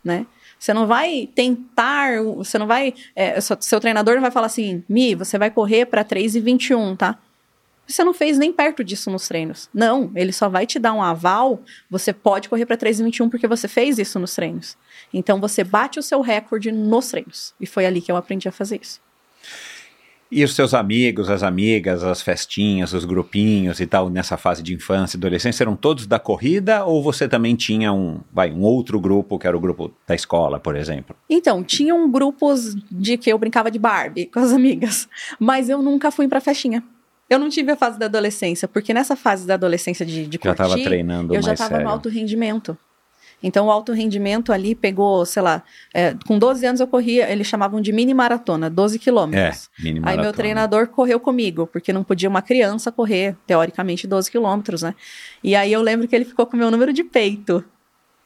né? 0.02 0.26
Você 0.64 0.72
não 0.72 0.86
vai 0.86 1.28
tentar, 1.34 2.22
você 2.22 2.56
não 2.56 2.66
vai. 2.66 2.94
É, 3.14 3.38
seu, 3.38 3.54
seu, 3.60 3.78
treinador 3.78 4.14
não 4.14 4.22
vai 4.22 4.30
falar 4.30 4.46
assim, 4.46 4.82
Mi, 4.88 5.14
você 5.14 5.36
vai 5.36 5.50
correr 5.50 5.84
para 5.84 6.02
3 6.02 6.36
e 6.36 6.40
21, 6.40 6.96
tá? 6.96 7.18
Você 7.86 8.02
não 8.02 8.14
fez 8.14 8.38
nem 8.38 8.50
perto 8.50 8.82
disso 8.82 9.10
nos 9.10 9.28
treinos. 9.28 9.68
Não, 9.74 10.10
ele 10.14 10.32
só 10.32 10.48
vai 10.48 10.66
te 10.66 10.78
dar 10.78 10.94
um 10.94 11.02
aval. 11.02 11.60
Você 11.90 12.14
pode 12.14 12.48
correr 12.48 12.64
para 12.64 12.78
3 12.78 12.98
e 12.98 13.04
21 13.04 13.28
porque 13.28 13.46
você 13.46 13.68
fez 13.68 13.98
isso 13.98 14.18
nos 14.18 14.34
treinos. 14.34 14.74
Então 15.12 15.38
você 15.38 15.62
bate 15.62 15.98
o 15.98 16.02
seu 16.02 16.22
recorde 16.22 16.72
nos 16.72 17.08
treinos. 17.08 17.52
E 17.60 17.66
foi 17.66 17.84
ali 17.84 18.00
que 18.00 18.10
eu 18.10 18.16
aprendi 18.16 18.48
a 18.48 18.52
fazer 18.52 18.80
isso. 18.80 19.02
E 20.36 20.42
os 20.42 20.52
seus 20.52 20.74
amigos, 20.74 21.30
as 21.30 21.44
amigas, 21.44 22.02
as 22.02 22.20
festinhas, 22.20 22.92
os 22.92 23.04
grupinhos 23.04 23.78
e 23.78 23.86
tal, 23.86 24.10
nessa 24.10 24.36
fase 24.36 24.64
de 24.64 24.74
infância 24.74 25.16
e 25.16 25.18
adolescência, 25.18 25.62
eram 25.62 25.76
todos 25.76 26.08
da 26.08 26.18
corrida 26.18 26.84
ou 26.84 27.00
você 27.00 27.28
também 27.28 27.54
tinha 27.54 27.92
um, 27.92 28.18
vai, 28.32 28.50
um 28.50 28.62
outro 28.62 28.98
grupo, 28.98 29.38
que 29.38 29.46
era 29.46 29.56
o 29.56 29.60
grupo 29.60 29.92
da 30.04 30.12
escola, 30.12 30.58
por 30.58 30.74
exemplo? 30.74 31.14
Então, 31.30 31.62
tinham 31.62 32.10
grupos 32.10 32.74
de 32.90 33.16
que 33.16 33.30
eu 33.30 33.38
brincava 33.38 33.70
de 33.70 33.78
Barbie 33.78 34.26
com 34.26 34.40
as 34.40 34.50
amigas, 34.50 35.08
mas 35.38 35.68
eu 35.68 35.80
nunca 35.80 36.10
fui 36.10 36.26
pra 36.26 36.40
festinha. 36.40 36.82
Eu 37.30 37.38
não 37.38 37.48
tive 37.48 37.70
a 37.70 37.76
fase 37.76 37.96
da 37.96 38.06
adolescência, 38.06 38.66
porque 38.66 38.92
nessa 38.92 39.14
fase 39.14 39.46
da 39.46 39.54
adolescência 39.54 40.04
de, 40.04 40.26
de 40.26 40.36
já 40.42 40.52
curtir, 40.52 40.56
tava 40.56 40.74
treinando 40.82 41.32
eu 41.32 41.42
já 41.42 41.52
estava 41.52 41.78
no 41.78 41.88
alto 41.88 42.08
rendimento. 42.08 42.76
Então, 43.46 43.66
o 43.66 43.70
alto 43.70 43.92
rendimento 43.92 44.50
ali 44.54 44.74
pegou, 44.74 45.26
sei 45.26 45.42
lá, 45.42 45.62
é, 45.92 46.16
com 46.26 46.38
12 46.38 46.64
anos 46.64 46.80
eu 46.80 46.86
corria, 46.86 47.30
eles 47.30 47.46
chamavam 47.46 47.78
de 47.78 47.92
mini 47.92 48.14
maratona, 48.14 48.70
12 48.70 48.98
quilômetros. 48.98 49.70
É, 49.78 49.82
mini 49.82 50.00
maratona. 50.00 50.22
Aí 50.22 50.26
meu 50.26 50.32
treinador 50.32 50.86
correu 50.88 51.20
comigo, 51.20 51.66
porque 51.66 51.92
não 51.92 52.02
podia 52.02 52.26
uma 52.26 52.40
criança 52.40 52.90
correr, 52.90 53.36
teoricamente, 53.46 54.06
12 54.06 54.30
quilômetros, 54.30 54.80
né? 54.80 54.94
E 55.42 55.54
aí 55.54 55.70
eu 55.70 55.82
lembro 55.82 56.08
que 56.08 56.16
ele 56.16 56.24
ficou 56.24 56.46
com 56.46 56.56
o 56.56 56.58
meu 56.58 56.70
número 56.70 56.90
de 56.90 57.04
peito 57.04 57.62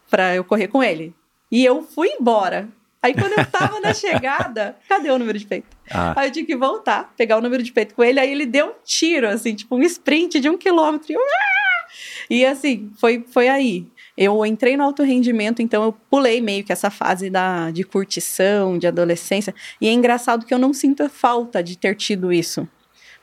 para 0.09 0.37
eu 0.37 0.45
correr 0.45 0.69
com 0.69 0.85
ele. 0.85 1.13
E 1.51 1.65
eu 1.65 1.83
fui 1.83 2.11
embora. 2.11 2.69
Aí 3.03 3.13
quando 3.13 3.37
eu 3.37 3.45
tava 3.45 3.81
na 3.81 3.93
chegada, 3.95 4.77
cadê 4.89 5.11
o 5.11 5.19
número 5.19 5.37
de 5.37 5.47
peito? 5.47 5.77
Ah. 5.91 6.15
Aí 6.17 6.29
eu 6.29 6.33
tinha 6.33 6.47
que 6.47 6.55
voltar, 6.55 7.13
pegar 7.17 7.39
o 7.39 7.41
número 7.41 7.65
de 7.65 7.73
peito 7.73 7.93
com 7.93 8.05
ele, 8.05 8.21
aí 8.21 8.31
ele 8.31 8.47
deu 8.47 8.67
um 8.69 8.75
tiro, 8.85 9.29
assim, 9.29 9.53
tipo 9.53 9.75
um 9.75 9.83
sprint 9.83 10.39
de 10.39 10.49
um 10.49 10.57
quilômetro. 10.57 11.11
E, 11.11 11.15
eu, 11.15 11.21
ah! 11.21 11.87
e 12.31 12.47
assim, 12.47 12.93
foi, 13.01 13.25
foi 13.29 13.49
aí. 13.49 13.89
Eu 14.21 14.45
entrei 14.45 14.77
no 14.77 14.83
alto 14.83 15.05
rendimento, 15.05 15.63
então 15.63 15.85
eu 15.85 15.93
pulei 16.11 16.41
meio 16.41 16.65
que 16.65 16.73
essa 16.73 16.91
fase 16.91 17.31
da, 17.31 17.71
de 17.71 17.85
curtição, 17.85 18.77
de 18.77 18.89
adolescência. 18.89 19.55
E 19.81 19.87
é 19.87 19.93
engraçado 19.93 20.45
que 20.45 20.53
eu 20.53 20.59
não 20.59 20.75
sinto 20.75 21.09
falta 21.09 21.63
de 21.63 21.79
ter 21.79 21.95
tido 21.95 22.33
isso. 22.33 22.67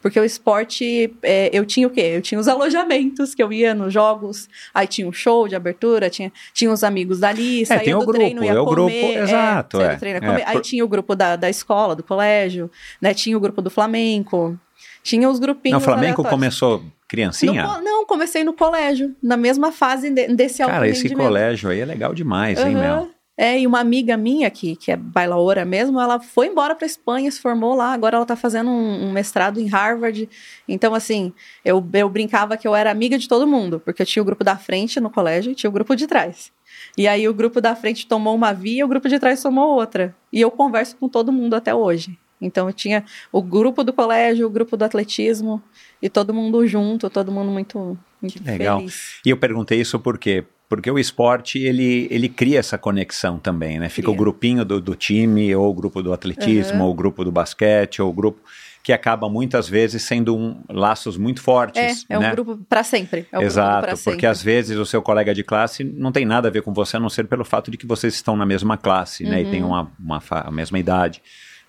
Porque 0.02 0.18
o 0.18 0.24
esporte, 0.24 1.14
é, 1.22 1.50
eu 1.52 1.66
tinha 1.66 1.86
o 1.86 1.90
quê? 1.90 2.14
Eu 2.16 2.22
tinha 2.22 2.40
os 2.40 2.48
alojamentos 2.48 3.36
que 3.36 3.44
eu 3.44 3.52
ia 3.52 3.74
nos 3.74 3.92
jogos, 3.92 4.48
aí 4.74 4.88
tinha 4.88 5.06
um 5.06 5.12
show 5.12 5.50
de 5.50 5.56
abertura, 5.56 6.10
tinha, 6.10 6.32
tinha 6.54 6.72
os 6.72 6.82
amigos 6.82 7.20
dali, 7.20 7.64
é, 7.64 7.66
saía 7.66 7.94
do 7.98 8.06
grupo, 8.06 8.14
treino, 8.14 8.44
ia 8.46 8.52
é 8.52 8.60
o 8.60 8.64
comer. 8.64 8.76
Grupo, 8.76 8.92
é, 8.94 9.24
exato, 9.24 9.82
é, 9.82 9.96
treino, 9.98 10.20
é, 10.24 10.44
Aí 10.46 10.54
por... 10.54 10.62
tinha 10.62 10.86
o 10.86 10.88
grupo 10.88 11.14
da, 11.14 11.36
da 11.36 11.50
escola, 11.50 11.94
do 11.94 12.04
colégio, 12.04 12.72
né? 13.02 13.14
Tinha 13.14 13.36
o 13.36 13.40
grupo 13.40 13.62
do 13.62 13.70
flamenco, 13.70 14.58
tinha 15.06 15.30
os 15.30 15.38
grupinhos 15.38 15.74
Não, 15.74 15.78
o 15.80 15.84
Flamengo 15.84 16.24
começou 16.24 16.84
criancinha? 17.08 17.64
No, 17.64 17.82
não, 17.82 18.06
comecei 18.08 18.44
no 18.44 18.54
colégio, 18.54 19.16
na 19.22 19.38
mesma 19.38 19.72
fase 19.72 20.10
de, 20.10 20.28
desse 20.30 20.64
alto 20.64 20.74
Cara, 20.74 20.88
esse 20.88 21.14
colégio 21.14 21.70
aí 21.70 21.80
é 21.80 21.86
legal 21.86 22.12
demais, 22.12 22.60
uhum. 22.60 22.68
hein, 22.68 22.76
Mel? 22.76 23.10
É, 23.38 23.60
e 23.60 23.68
uma 23.68 23.80
amiga 23.82 24.18
minha 24.18 24.50
que, 24.50 24.76
que 24.78 24.92
é 24.92 24.96
bailaora 24.96 25.64
mesmo, 25.64 26.00
ela 26.00 26.20
foi 26.20 26.48
embora 26.48 26.74
para 26.74 26.88
Espanha, 26.88 27.30
se 27.30 27.40
formou 27.40 27.76
lá, 27.76 27.92
agora 27.92 28.16
ela 28.16 28.26
tá 28.26 28.36
fazendo 28.36 28.70
um, 28.70 29.08
um, 29.08 29.12
mestrado 29.12 29.60
em 29.60 29.68
Harvard. 29.68 30.28
Então, 30.68 30.96
assim, 30.96 31.34
eu, 31.64 31.86
eu 31.94 32.10
brincava 32.10 32.58
que 32.58 32.68
eu 32.68 32.74
era 32.74 32.90
amiga 32.90 33.18
de 33.18 33.28
todo 33.28 33.46
mundo, 33.46 33.80
porque 33.80 34.02
eu 34.02 34.06
tinha 34.06 34.24
o 34.24 34.26
grupo 34.26 34.44
da 34.44 34.58
frente 34.58 35.02
no 35.02 35.10
colégio 35.10 35.52
e 35.52 35.56
tinha 35.56 35.70
o 35.70 35.74
grupo 35.74 35.96
de 35.96 36.08
trás. 36.08 36.50
E 36.98 37.08
aí 37.08 37.28
o 37.28 37.34
grupo 37.34 37.60
da 37.60 37.76
frente 37.76 38.08
tomou 38.08 38.34
uma 38.34 38.54
via 38.54 38.80
e 38.80 38.84
o 38.84 38.88
grupo 38.88 39.10
de 39.10 39.20
trás 39.20 39.44
tomou 39.44 39.76
outra. 39.76 40.16
E 40.32 40.40
eu 40.40 40.50
converso 40.50 40.96
com 40.96 41.10
todo 41.10 41.32
mundo 41.32 41.56
até 41.56 41.76
hoje. 41.76 42.18
Então 42.42 42.68
eu 42.68 42.74
tinha 42.74 43.06
o 43.32 43.42
grupo 43.42 43.84
do 43.84 43.94
colégio, 43.94 44.46
o 44.46 44.50
grupo 44.50 44.76
do 44.76 44.84
atletismo 44.84 45.62
e 46.02 46.10
todo 46.10 46.34
mundo 46.34 46.66
junto, 46.68 47.10
todo 47.10 47.32
mundo 47.32 47.52
muito, 47.52 47.98
muito 48.22 48.44
legal. 48.44 48.80
Feliz. 48.80 49.20
E 49.26 49.30
eu 49.30 49.38
perguntei 49.38 49.80
isso 49.80 50.00
por 50.00 50.18
quê? 50.18 50.44
Porque 50.68 50.90
o 50.90 50.98
esporte, 50.98 51.60
ele, 51.60 52.08
ele 52.10 52.28
cria 52.28 52.60
essa 52.60 52.78
conexão 52.78 53.38
também, 53.38 53.80
né? 53.80 53.88
Fica 53.88 54.08
cria. 54.08 54.16
o 54.16 54.18
grupinho 54.18 54.66
do, 54.66 54.82
do, 54.82 54.96
time, 54.96 55.56
ou 55.56 55.70
o 55.70 55.74
grupo 55.74 56.02
do 56.02 56.12
atletismo, 56.12 56.80
uhum. 56.80 56.86
ou 56.86 56.92
o 56.92 56.94
grupo 56.94 57.24
do 57.24 57.32
basquete, 57.32 58.02
ou 58.02 58.10
o 58.10 58.14
grupo 58.14 58.42
que 58.86 58.94
acaba 58.94 59.28
muitas 59.28 59.68
vezes 59.68 60.04
sendo 60.04 60.38
um, 60.38 60.62
laços 60.70 61.18
muito 61.18 61.42
fortes. 61.42 62.06
É, 62.08 62.16
é 62.16 62.20
né? 62.20 62.30
um 62.30 62.32
grupo 62.32 62.58
para 62.70 62.84
sempre. 62.84 63.26
É 63.32 63.40
um 63.40 63.42
Exato, 63.42 63.88
porque 63.88 63.98
sempre. 63.98 64.28
às 64.28 64.44
vezes 64.44 64.78
o 64.78 64.86
seu 64.86 65.02
colega 65.02 65.34
de 65.34 65.44
classe 65.44 65.84
não 65.84 66.12
tem 66.12 66.24
nada 66.24 66.50
a 66.50 66.52
ver 66.52 66.62
com 66.62 66.72
você, 66.72 66.98
a 66.98 67.00
não 67.00 67.10
ser 67.10 67.28
pelo 67.28 67.44
fato 67.44 67.72
de 67.72 67.78
que 67.78 67.86
vocês 67.88 68.14
estão 68.14 68.36
na 68.36 68.46
mesma 68.46 68.78
classe, 68.78 69.24
uhum. 69.24 69.32
né? 69.32 69.42
E 69.42 69.50
têm 69.50 69.64
uhum. 69.64 69.70
uma, 69.70 69.92
uma 70.00 70.24
a 70.30 70.52
mesma 70.52 70.78
idade. 70.78 71.20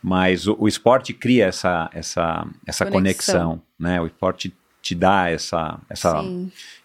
Mas 0.09 0.47
o, 0.47 0.55
o 0.57 0.69
esporte 0.69 1.13
cria 1.13 1.47
essa, 1.47 1.91
essa, 1.93 2.47
essa 2.65 2.87
conexão. 2.87 3.59
conexão, 3.59 3.63
né? 3.77 4.01
O 4.01 4.07
esporte 4.07 4.55
te 4.81 4.95
dá 4.95 5.29
essa, 5.29 5.81
essa 5.91 6.23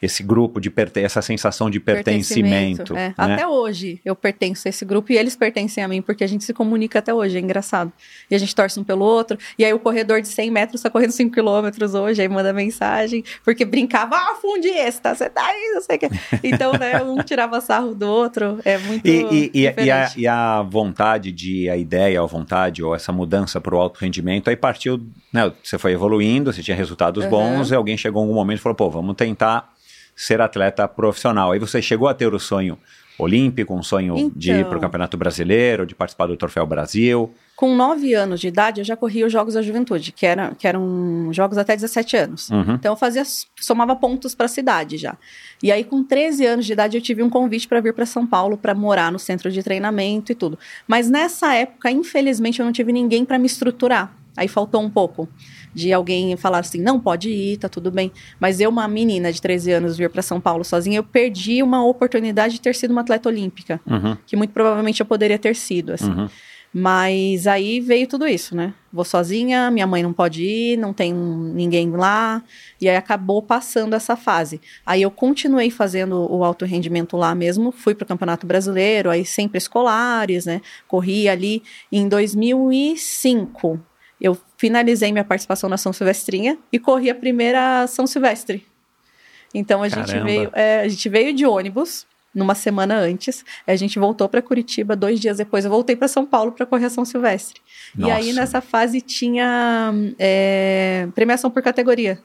esse 0.02 0.24
grupo 0.24 0.60
de 0.60 0.74
essa 0.96 1.22
sensação 1.22 1.70
de 1.70 1.80
pertencimento. 1.80 2.94
pertencimento 2.94 2.96
é. 2.96 3.28
né? 3.28 3.34
Até 3.36 3.48
hoje 3.48 4.02
eu 4.04 4.16
pertenço 4.16 4.68
a 4.68 4.70
esse 4.70 4.84
grupo 4.84 5.12
e 5.12 5.18
eles 5.18 5.36
pertencem 5.36 5.84
a 5.84 5.88
mim 5.88 6.02
porque 6.02 6.24
a 6.24 6.28
gente 6.28 6.44
se 6.44 6.54
comunica 6.54 7.00
até 7.00 7.14
hoje, 7.14 7.38
é 7.38 7.40
engraçado. 7.40 7.92
E 8.30 8.34
a 8.34 8.38
gente 8.40 8.56
torce 8.56 8.80
um 8.80 8.84
pelo 8.84 9.06
outro. 9.06 9.38
E 9.60 9.64
aí 9.64 9.74
o 9.74 9.80
corredor 9.80 10.22
de 10.22 10.28
100 10.28 10.50
metros 10.50 10.80
está 10.80 10.90
correndo 10.90 11.12
5 11.12 11.32
quilômetros 11.32 11.94
hoje, 11.94 12.22
aí 12.22 12.28
manda 12.28 12.52
mensagem 12.52 13.24
porque 13.44 13.64
brincava, 13.64 14.16
ah, 14.16 14.36
fundi 14.42 14.70
esse, 14.70 15.00
tá? 15.00 15.14
Você 15.14 15.30
tá 15.30 15.46
aí, 15.46 15.72
não 15.76 15.82
sei 15.82 15.98
o 15.98 16.00
que. 16.00 16.10
Então, 16.44 16.74
né, 16.74 17.02
um 17.04 17.18
tirava 17.22 17.62
sarro 17.62 17.94
do 17.94 18.08
outro, 18.08 18.60
é 18.66 18.78
muito 18.80 19.08
e, 19.08 19.52
e, 19.54 19.74
e, 19.78 19.92
a, 19.92 20.12
e 20.18 20.28
a 20.28 20.62
vontade 20.64 21.32
de, 21.32 21.70
a 21.70 21.78
ideia, 21.78 22.22
a 22.22 22.26
vontade 22.26 22.84
ou 22.84 22.96
essa 22.96 23.12
mudança 23.12 23.62
para 23.62 23.76
o 23.76 23.80
alto 23.80 24.00
rendimento, 24.00 24.50
aí 24.50 24.56
partiu, 24.56 25.00
né, 25.32 25.52
você 25.64 25.78
foi 25.78 25.94
evoluindo, 25.94 26.52
você 26.52 26.64
tinha 26.64 26.76
resultados 26.76 27.24
uhum. 27.26 27.30
bons 27.30 27.72
e 27.72 27.76
alguém 27.76 27.98
chegou 27.98 28.22
em 28.22 28.26
algum 28.26 28.36
momento 28.36 28.60
e 28.60 28.62
falou, 28.62 28.76
pô, 28.76 28.90
vamos 28.90 29.16
tentar 29.16 29.72
ser 30.16 30.42
atleta 30.42 30.88
profissional. 30.88 31.52
Aí 31.52 31.60
você 31.60 31.82
chegou 31.82 32.08
a 32.08 32.14
ter 32.14 32.34
o 32.34 32.40
sonho 32.40 32.78
olímpico, 33.22 33.74
um 33.74 33.84
sonho 33.84 34.18
então, 34.18 34.32
de 34.36 34.52
ir 34.52 34.64
para 34.64 34.64
o 34.64 34.68
então. 34.70 34.80
Campeonato 34.82 35.18
Brasileiro, 35.18 35.86
de 35.86 35.94
participar 35.94 36.28
do 36.28 36.36
Troféu 36.36 36.66
Brasil? 36.66 37.32
Com 37.56 37.76
nove 37.76 38.14
anos 38.14 38.40
de 38.40 38.48
idade, 38.48 38.82
eu 38.82 38.86
já 38.86 38.96
corria 38.96 39.26
os 39.26 39.32
Jogos 39.32 39.54
da 39.54 39.62
Juventude, 39.62 40.12
que, 40.12 40.26
era, 40.26 40.56
que 40.56 40.68
eram 40.68 41.32
jogos 41.32 41.58
até 41.58 41.76
17 41.76 42.18
anos. 42.18 42.50
Uhum. 42.50 42.74
Então 42.74 42.94
eu 42.94 42.96
fazia, 42.96 43.24
somava 43.60 43.96
pontos 43.96 44.34
para 44.34 44.48
a 44.48 44.50
cidade 44.50 44.98
já. 44.98 45.16
E 45.62 45.72
aí, 45.72 45.84
com 45.84 46.04
13 46.04 46.46
anos 46.46 46.66
de 46.66 46.74
idade, 46.74 46.98
eu 46.98 47.02
tive 47.02 47.22
um 47.22 47.30
convite 47.30 47.68
para 47.68 47.80
vir 47.80 47.94
para 47.94 48.06
São 48.06 48.26
Paulo 48.26 48.58
para 48.58 48.74
morar 48.74 49.12
no 49.12 49.20
centro 49.20 49.52
de 49.52 49.62
treinamento 49.62 50.32
e 50.32 50.36
tudo. 50.36 50.58
Mas 50.88 51.10
nessa 51.10 51.54
época, 51.54 51.92
infelizmente, 51.92 52.60
eu 52.60 52.66
não 52.66 52.74
tive 52.74 52.92
ninguém 52.92 53.24
para 53.24 53.38
me 53.38 53.46
estruturar. 53.46 54.16
Aí 54.36 54.48
faltou 54.48 54.82
um 54.82 54.90
pouco 54.90 55.28
de 55.74 55.94
alguém 55.94 56.36
falar 56.38 56.60
assim, 56.60 56.82
não, 56.82 57.00
pode 57.00 57.30
ir, 57.30 57.58
tá 57.58 57.70
tudo 57.70 57.92
bem. 57.92 58.12
Mas 58.40 58.60
eu, 58.60 58.70
uma 58.70 58.88
menina 58.88 59.32
de 59.32 59.42
13 59.42 59.72
anos, 59.72 59.98
vir 59.98 60.10
para 60.10 60.22
São 60.22 60.40
Paulo 60.40 60.64
sozinha, 60.64 60.98
eu 60.98 61.04
perdi 61.04 61.64
uma 61.64 61.86
oportunidade 61.86 62.56
de 62.56 62.62
ter 62.62 62.76
sido 62.76 62.92
uma 62.92 63.02
atleta 63.02 63.30
olímpica, 63.30 63.80
uhum. 63.86 64.18
que 64.26 64.36
muito 64.36 64.52
provavelmente 64.52 65.00
eu 65.00 65.06
poderia 65.06 65.40
ter 65.40 65.56
sido, 65.56 65.94
assim. 65.94 66.12
Uhum. 66.12 66.28
Mas 66.74 67.48
aí 67.48 67.82
veio 67.82 68.08
tudo 68.08 68.26
isso, 68.26 68.56
né? 68.56 68.74
Vou 68.94 69.04
sozinha, 69.04 69.70
minha 69.70 69.86
mãe 69.86 70.02
não 70.02 70.14
pode 70.14 70.42
ir, 70.44 70.78
não 70.78 70.94
tem 70.94 71.14
ninguém 71.14 71.92
lá, 71.92 72.42
e 72.80 72.88
aí 72.88 72.96
acabou 72.96 73.42
passando 73.42 73.94
essa 73.94 74.16
fase. 74.16 74.62
Aí 74.86 75.02
eu 75.02 75.12
continuei 75.12 75.70
fazendo 75.70 76.32
o 76.32 76.46
alto 76.46 76.64
rendimento 76.64 77.18
lá 77.18 77.36
mesmo, 77.36 77.74
fui 77.74 77.94
para 77.94 78.06
o 78.06 78.08
Campeonato 78.08 78.48
Brasileiro, 78.48 79.10
aí 79.10 79.26
sempre 79.26 79.58
escolares, 79.58 80.46
né? 80.46 80.62
Corri 80.88 81.28
ali 81.28 81.62
em 81.92 82.08
2005 82.08 83.91
eu 84.22 84.38
finalizei 84.58 85.12
minha 85.12 85.24
participação 85.24 85.70
na 85.70 85.78
São 85.78 85.92
Silvestrinha 85.92 86.58
e 86.72 86.78
corri 86.78 87.10
a 87.10 87.16
primeira 87.16 87.88
São 87.88 88.06
Silvestre. 88.06 88.66
Então 89.54 89.84
a 89.84 89.90
gente 89.90 90.18
veio, 90.20 90.50
é, 90.54 90.82
a 90.82 90.88
gente 90.88 91.10
veio 91.10 91.34
de 91.34 91.46
ônibus 91.46 92.06
numa 92.34 92.56
semana 92.56 92.96
antes, 92.96 93.44
a 93.68 93.76
gente 93.76 94.00
voltou 94.00 94.30
para 94.30 94.42
Curitiba 94.42 94.96
dois 94.96 95.20
dias 95.20 95.38
depois. 95.38 95.66
Eu 95.66 95.72
voltei 95.72 95.96
para 95.96 96.08
São 96.08 96.26
Paulo 96.26 96.54
para 96.54 96.66
correr 96.66 96.86
a 96.86 96.90
São 96.90 97.04
Silvestre. 97.04 97.60
Nossa. 97.94 98.14
E 98.14 98.16
aí 98.16 98.34
nessa 98.34 98.62
fase 98.62 99.02
tinha 99.02 99.92
é, 100.18 101.08
premiação 101.14 101.52
por 101.52 101.62
categoria. 101.62 102.22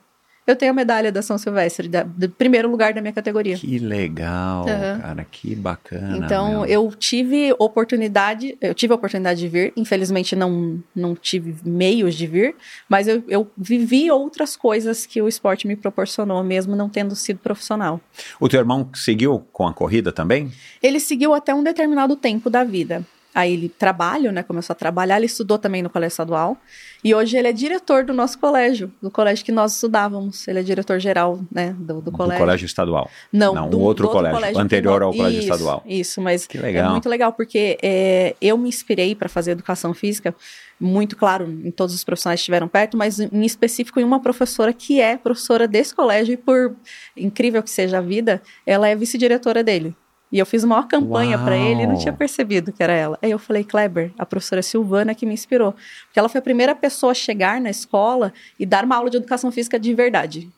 Eu 0.47 0.55
tenho 0.55 0.71
a 0.71 0.75
medalha 0.75 1.11
da 1.11 1.23
São 1.23 1.37
Silvestre, 1.37 1.89
da, 1.89 2.05
do 2.05 2.29
primeiro 2.31 2.71
lugar 2.71 2.95
da 2.95 3.01
minha 3.01 3.13
categoria. 3.13 3.57
Que 3.57 3.79
legal, 3.79 4.69
Aham. 4.69 5.01
cara, 5.01 5.27
que 5.29 5.55
bacana. 5.57 6.17
Então, 6.19 6.61
meu. 6.61 6.67
eu 6.67 6.93
tive 6.97 7.53
oportunidade, 7.59 8.57
eu 8.61 8.73
tive 8.73 8.93
a 8.93 8.97
oportunidade 8.97 9.41
de 9.41 9.49
vir, 9.49 9.73
infelizmente 9.77 10.37
não, 10.37 10.81
não 10.95 11.17
tive 11.17 11.57
meios 11.65 12.15
de 12.15 12.29
vir, 12.29 12.55
mas 12.89 13.09
eu, 13.09 13.25
eu 13.29 13.51
vivi 13.57 14.09
outras 14.11 14.57
coisas 14.57 15.05
que 15.05 15.21
o 15.21 15.27
esporte 15.27 15.67
me 15.67 15.75
proporcionou, 15.75 16.45
mesmo 16.45 16.77
não 16.77 16.89
tendo 16.89 17.17
sido 17.17 17.41
profissional. 17.41 18.01
O 18.39 18.49
teu 18.49 18.61
irmão 18.61 18.89
seguiu 18.95 19.45
com 19.53 19.67
a 19.67 19.73
corrida 19.73 20.13
também? 20.13 20.53
Ele 20.81 21.01
seguiu 21.01 21.35
até 21.35 21.53
um 21.53 21.65
determinado 21.65 22.15
tempo 22.15 22.49
da 22.49 22.63
vida. 22.63 23.05
Aí 23.37 23.53
ele 23.53 23.69
trabalha, 23.69 24.33
né? 24.33 24.43
Começou 24.43 24.73
a 24.73 24.75
trabalhar, 24.75 25.19
ele 25.19 25.27
estudou 25.27 25.59
também 25.59 25.83
no 25.83 25.91
colégio 25.91 26.15
estadual. 26.15 26.57
E 27.05 27.15
hoje 27.15 27.37
ele 27.37 27.47
é 27.47 27.53
diretor 27.53 28.03
do 28.03 28.15
nosso 28.15 28.39
colégio, 28.39 28.91
do 29.03 29.11
colégio 29.11 29.45
que 29.45 29.53
nós 29.53 29.75
estudávamos. 29.75 30.49
Ele 30.49 30.61
é 30.61 30.63
diretor 30.63 30.99
geral, 30.99 31.39
né? 31.53 31.77
Do, 31.79 32.01
do 32.01 32.11
colégio. 32.11 32.39
Do 32.39 32.47
colégio 32.47 32.65
estadual. 32.65 33.11
Não, 33.31 33.55
Não, 33.55 33.69
do, 33.69 33.79
o 33.79 33.83
outro 33.83 34.07
do 34.07 34.11
colégio, 34.11 34.55
que 34.55 34.59
anterior 34.59 35.03
ao 35.03 35.13
colégio 35.13 35.41
Isso, 35.41 35.53
estadual. 35.53 35.83
Isso, 35.85 36.19
mas 36.23 36.47
Que 36.47 36.57
legal. 36.57 36.89
é 36.89 36.91
muito 36.93 37.11
legal 37.11 37.31
porque 37.31 37.77
é, 37.83 38.35
eu 38.41 38.57
me 38.57 38.71
inspirei 38.71 39.15
para 39.15 39.29
fazer 39.29 39.51
educação 39.51 39.93
física, 39.93 40.35
muito 40.81 41.15
claro, 41.15 41.47
em 41.47 41.71
todos 41.71 41.95
os 41.95 42.05
profissionais 42.05 42.41
que 42.41 42.45
estiveram 42.45 42.69
perto, 42.69 42.97
mas 42.97 43.21
em 43.21 43.45
específico 43.45 44.01
em 44.01 44.05
uma 44.05 44.21
professora 44.21 44.73
que 44.73 44.99
é 44.99 45.19
professora 45.19 45.69
desse 45.69 45.95
colégio 45.95 46.33
e 46.33 46.37
por 46.39 46.75
incrível 47.15 47.63
que 47.63 47.71
seja 47.71 47.99
a 47.99 48.01
vida, 48.01 48.41
ela 48.67 48.89
é 48.89 48.97
vice-diretora 48.97 49.63
dele. 49.63 49.95
E 50.31 50.39
eu 50.39 50.47
fiz 50.47 50.65
uma 50.65 50.77
maior 50.77 50.89
campanha 50.89 51.39
para 51.39 51.57
ele 51.57 51.83
e 51.83 51.87
não 51.87 51.97
tinha 51.97 52.13
percebido 52.13 52.73
que 52.73 52.83
era 52.83 52.93
ela. 52.93 53.19
Aí 53.23 53.31
eu 53.31 53.39
falei, 53.39 53.63
Kleber, 53.63 54.11
a 54.19 54.27
professora 54.27 54.61
Silvana 54.61 55.15
que 55.15 55.25
me 55.25 55.33
inspirou. 55.33 55.73
Porque 56.07 56.19
ela 56.19 56.29
foi 56.29 56.41
a 56.41 56.43
primeira 56.43 56.75
pessoa 56.75 57.13
a 57.13 57.15
chegar 57.15 57.61
na 57.61 57.71
escola 57.71 58.33
e 58.59 58.67
dar 58.67 58.85
uma 58.85 58.97
aula 58.97 59.09
de 59.09 59.17
educação 59.17 59.53
física 59.53 59.79
de 59.79 59.95
verdade. 59.95 60.49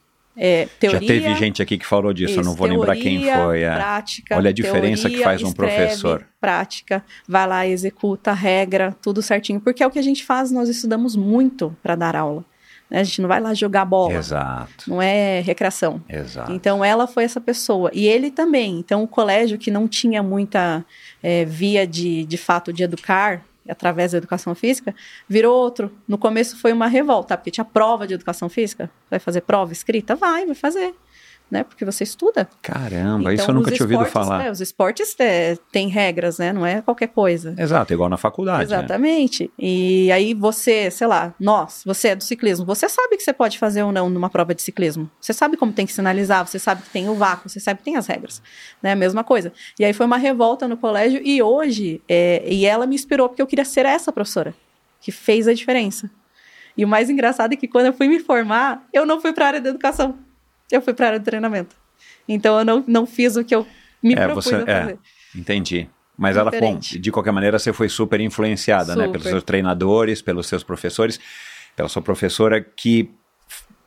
É, 0.41 0.69
teoria, 0.79 1.01
Já 1.01 1.07
teve 1.07 1.35
gente 1.35 1.61
aqui 1.61 1.77
que 1.77 1.85
falou 1.85 2.13
disso, 2.13 2.35
eu 2.35 2.45
não 2.45 2.53
isso, 2.53 2.59
vou 2.59 2.69
lembrar 2.69 2.95
quem 2.95 3.21
teoria, 3.21 3.45
foi. 3.45 3.63
é. 3.63 3.75
Prática, 3.75 4.37
Olha 4.37 4.51
a 4.51 4.53
diferença 4.53 5.09
que 5.09 5.17
teoria, 5.17 5.25
faz 5.25 5.43
um 5.43 5.49
escreve, 5.49 5.77
professor. 5.77 6.27
Prática, 6.41 7.05
vai 7.27 7.47
lá, 7.47 7.67
executa, 7.67 8.33
regra, 8.33 8.97
tudo 9.03 9.21
certinho. 9.21 9.61
Porque 9.61 9.83
é 9.83 9.87
o 9.87 9.91
que 9.91 9.99
a 9.99 10.03
gente 10.03 10.25
faz, 10.25 10.53
nós 10.53 10.69
estudamos 10.69 11.17
muito 11.17 11.77
para 11.83 11.97
dar 11.97 12.15
aula. 12.15 12.45
Né? 12.91 13.01
A 13.01 13.05
gente 13.05 13.21
não 13.21 13.29
vai 13.29 13.41
lá 13.41 13.55
jogar 13.55 13.85
bola, 13.85 14.15
Exato, 14.15 14.85
não 14.89 15.01
é 15.01 15.41
recreação. 15.41 16.03
exato. 16.09 16.53
Então 16.53 16.85
ela 16.85 17.07
foi 17.07 17.25
essa 17.25 17.41
pessoa. 17.41 17.91
E 17.93 18.07
ele 18.07 18.31
também. 18.31 18.79
Então 18.79 19.03
o 19.03 19.09
colégio 19.09 19.59
que 19.59 19.71
não 19.71 19.87
tinha 19.87 20.23
muita 20.23 20.85
eh, 21.23 21.45
via 21.45 21.87
de, 21.87 22.25
de 22.25 22.37
fato 22.37 22.73
de 22.73 22.83
educar 22.83 23.45
através 23.69 24.13
da 24.13 24.19
educação 24.19 24.55
física, 24.55 24.95
virou 25.29 25.55
outro. 25.55 25.93
No 26.09 26.17
começo 26.17 26.57
foi 26.57 26.73
uma 26.73 26.87
revolta, 26.87 27.37
porque 27.37 27.51
tinha 27.51 27.65
prova 27.65 28.07
de 28.07 28.15
educação 28.15 28.49
física. 28.49 28.91
Vai 29.11 29.19
fazer 29.19 29.43
prova 29.43 29.73
escrita? 29.73 30.17
Vai, 30.17 30.47
vai 30.47 30.55
fazer. 30.55 30.95
Né? 31.51 31.65
Porque 31.65 31.83
você 31.83 32.05
estuda. 32.05 32.47
Caramba, 32.61 33.33
isso 33.33 33.45
Então, 33.45 33.55
eu 33.55 33.59
nunca 33.59 33.71
os 33.71 33.77
tinha 33.77 33.85
ouvido 33.85 34.05
falar. 34.05 34.39
né, 34.39 34.51
os 34.51 34.61
esportes 34.61 35.17
é, 35.19 35.57
têm 35.73 35.89
regras, 35.89 36.37
né? 36.37 36.53
Não 36.53 36.67
é 36.67 36.83
qualquer 36.83 37.09
coisa. 37.09 37.55
Exato, 37.57 37.91
igual 37.91 38.11
na 38.11 38.19
faculdade. 38.19 38.71
né? 38.71 38.77
Exatamente. 38.77 39.51
E 39.59 40.13
aí 40.13 40.35
você, 40.35 40.91
sei 40.91 41.07
lá, 41.07 41.35
nós, 41.41 41.83
você 41.87 42.09
é 42.09 42.17
do 42.17 42.23
ciclismo, 42.23 42.67
você 42.67 42.87
sabe 42.87 43.17
que 43.17 43.23
você 43.23 43.33
pode 43.33 43.59
fazer 43.59 43.83
ou 43.83 43.91
não 43.91 44.11
numa 44.11 44.29
prova 44.29 44.55
de 44.55 44.61
ciclismo. 44.61 45.11
Você 45.19 45.33
sabe 45.33 45.57
como 45.57 45.73
tem 45.73 45.87
que 45.87 45.93
sinalizar, 45.93 46.47
você 46.47 46.59
sabe 46.59 46.83
que 46.83 46.91
tem 46.91 47.09
o 47.09 47.15
vácuo, 47.15 47.49
você 47.49 47.59
sabe 47.61 47.79
que 47.79 47.85
tem 47.85 47.97
as 47.97 48.07
regras. 48.07 48.43
Né? 48.83 48.95
Mesma 48.95 49.25
coisa. 49.25 49.51
E 49.79 49.85
aí 49.87 49.95
foi 49.95 50.05
uma 50.05 50.19
revolta 50.19 50.69
no 50.69 50.77
colégio 50.77 51.21
e 51.25 51.43
hoje, 51.43 52.03
é, 52.07 52.43
e 52.47 52.67
ela 52.67 52.87
me 52.87 52.95
inspirou 52.95 53.27
porque 53.29 53.41
eu 53.41 53.47
queria 53.47 53.65
ser 53.65 53.87
essa 53.87 54.13
professora, 54.13 54.55
que 55.01 55.11
fez 55.11 55.49
a 55.49 55.55
diferença. 55.55 56.11
E 56.77 56.85
o 56.85 56.89
mais 56.89 57.09
engraçado 57.11 57.55
é 57.55 57.57
que 57.57 57.67
quando 57.67 57.87
eu 57.87 57.93
fui 57.95 58.07
me 58.07 58.21
formar, 58.21 58.87
eu 58.93 59.07
não 59.07 59.19
fui 59.21 59.33
para 59.33 59.47
a 59.47 59.49
área 59.49 59.61
da 59.63 59.71
educação. 59.71 60.15
Eu 60.71 60.83
fui 60.83 60.93
para 60.95 61.07
a 61.07 61.09
área 61.09 61.19
do 61.21 61.25
treinamento. 61.25 61.75
Então 62.29 62.59
eu 62.59 62.65
não, 62.65 62.85
não 62.87 63.07
fiz 63.07 63.37
o 63.37 63.45
que 63.45 63.55
eu 63.55 63.67
me 64.03 64.15
É, 64.15 64.27
propus 64.27 64.45
você- 64.45 64.55
a 64.57 64.61
é. 64.61 64.81
fazer. 64.81 64.99
Entendi. 65.35 65.89
Mas 66.17 66.37
ela, 66.37 66.51
bom, 66.51 66.79
de 66.79 67.13
qualquer 67.13 67.31
maneira, 67.33 67.59
você 67.59 67.73
foi 67.73 67.89
super 67.89 68.21
influenciada, 68.21 68.97
né? 68.97 69.05
Super. 69.05 69.13
Pelos 69.13 69.29
seus 69.29 69.43
treinadores, 69.45 70.21
pelos 70.21 70.47
seus 70.49 70.65
professores, 70.65 71.21
pela 71.77 71.89
sua 71.89 72.03
professora, 72.03 72.61
que, 72.61 73.09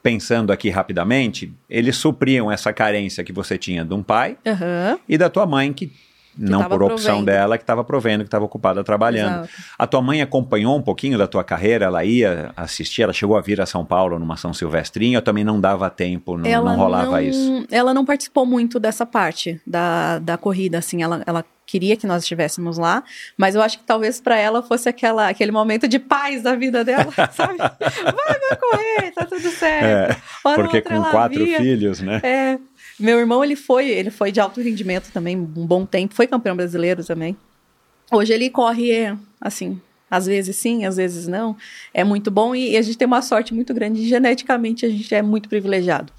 pensando 0.02 0.52
aqui 0.52 0.70
rapidamente, 0.70 1.54
eles 1.70 1.98
supriam 1.98 2.50
essa 2.52 2.72
carência 2.72 3.22
que 3.24 3.34
você 3.34 3.58
tinha 3.58 3.84
de 3.84 3.94
um 3.94 4.02
pai 4.02 4.38
Aham. 4.48 4.98
e 5.10 5.18
da 5.18 5.30
tua 5.30 5.46
mãe, 5.46 5.74
que, 5.74 5.92
não 6.38 6.64
por 6.68 6.82
opção 6.84 7.06
provendo. 7.18 7.26
dela, 7.26 7.58
que 7.58 7.64
estava 7.64 7.84
provendo, 7.84 8.24
que 8.24 8.28
estava 8.28 8.46
ocupada 8.46 8.84
trabalhando. 8.84 9.44
Exato. 9.46 9.50
A 9.78 9.88
tua 9.88 10.02
mãe 10.02 10.22
acompanhou 10.22 10.78
um 10.78 10.82
pouquinho 10.82 11.18
da 11.18 11.28
tua 11.28 11.44
carreira? 11.44 11.86
Ela 11.86 12.04
ia 12.06 12.52
assistir? 12.56 13.02
Ela 13.02 13.14
chegou 13.14 13.38
a 13.38 13.42
vir 13.42 13.60
a 13.62 13.66
São 13.66 13.86
Paulo 13.86 14.18
numa 14.20 14.38
São 14.38 14.54
Silvestrinha 14.54 15.18
ou 15.20 15.22
também 15.22 15.44
não 15.44 15.60
dava 15.60 15.90
tempo, 15.90 16.38
não, 16.38 16.50
não 16.66 16.76
rolava 16.76 17.12
não- 17.12 17.22
isso? 17.22 17.66
Ela 17.70 17.94
não 17.94 18.06
participou 18.06 18.46
muito 18.46 18.80
dessa 18.80 19.06
parte 19.06 19.60
da, 19.66 20.20
da 20.20 20.38
corrida, 20.38 20.78
assim, 20.78 21.04
ela, 21.04 21.22
ela 21.26 21.46
queria 21.66 21.96
que 21.96 22.06
nós 22.06 22.24
estivéssemos 22.24 22.78
lá, 22.78 23.02
mas 23.38 23.56
eu 23.56 23.62
acho 23.62 23.78
que 23.80 23.86
talvez 23.86 24.20
para 24.20 24.38
ela 24.38 24.62
fosse 24.62 24.90
aquela, 24.90 25.30
aquele 25.30 25.52
momento 25.54 25.88
de 25.88 26.00
paz 26.00 26.42
da 26.44 26.54
vida 26.54 26.84
dela, 26.84 27.12
sabe? 27.32 27.58
Vai, 27.58 28.40
vai 28.40 28.58
correr, 28.60 29.12
tá 29.12 29.26
tudo 29.26 29.50
certo. 29.52 30.22
Ou 30.44 30.56
Porque 30.56 30.82
com 30.82 31.02
quatro 31.04 31.46
via. 31.46 31.58
filhos, 31.60 32.02
né? 32.02 32.20
É, 32.24 32.58
meu 33.02 33.20
irmão, 33.20 33.44
ele 33.44 33.56
foi, 33.56 33.90
ele 33.90 34.10
foi 34.10 34.32
de 34.32 34.40
alto 34.40 34.62
rendimento 34.62 35.12
também, 35.12 35.38
um 35.38 35.44
bom 35.46 35.86
tempo, 35.86 36.14
foi 36.14 36.28
campeão 36.28 36.56
brasileiro 36.56 37.04
também. 37.04 37.36
Hoje 38.12 38.34
ele 38.34 38.50
corre, 38.50 38.92
é, 38.92 39.18
assim, 39.40 39.80
às 40.10 40.26
vezes 40.26 40.56
sim, 40.56 40.86
às 40.86 40.98
vezes 40.98 41.28
não. 41.28 41.56
É 41.94 42.04
muito 42.04 42.30
bom 42.30 42.54
e 42.54 42.76
a 42.76 42.82
gente 42.82 42.98
tem 42.98 43.06
uma 43.06 43.22
sorte 43.22 43.54
muito 43.54 43.74
grande. 43.74 44.08
Geneticamente, 44.08 44.86
a 44.86 44.90
gente 44.90 45.14
é 45.16 45.22
muito 45.22 45.48
privilegiado, 45.48 46.12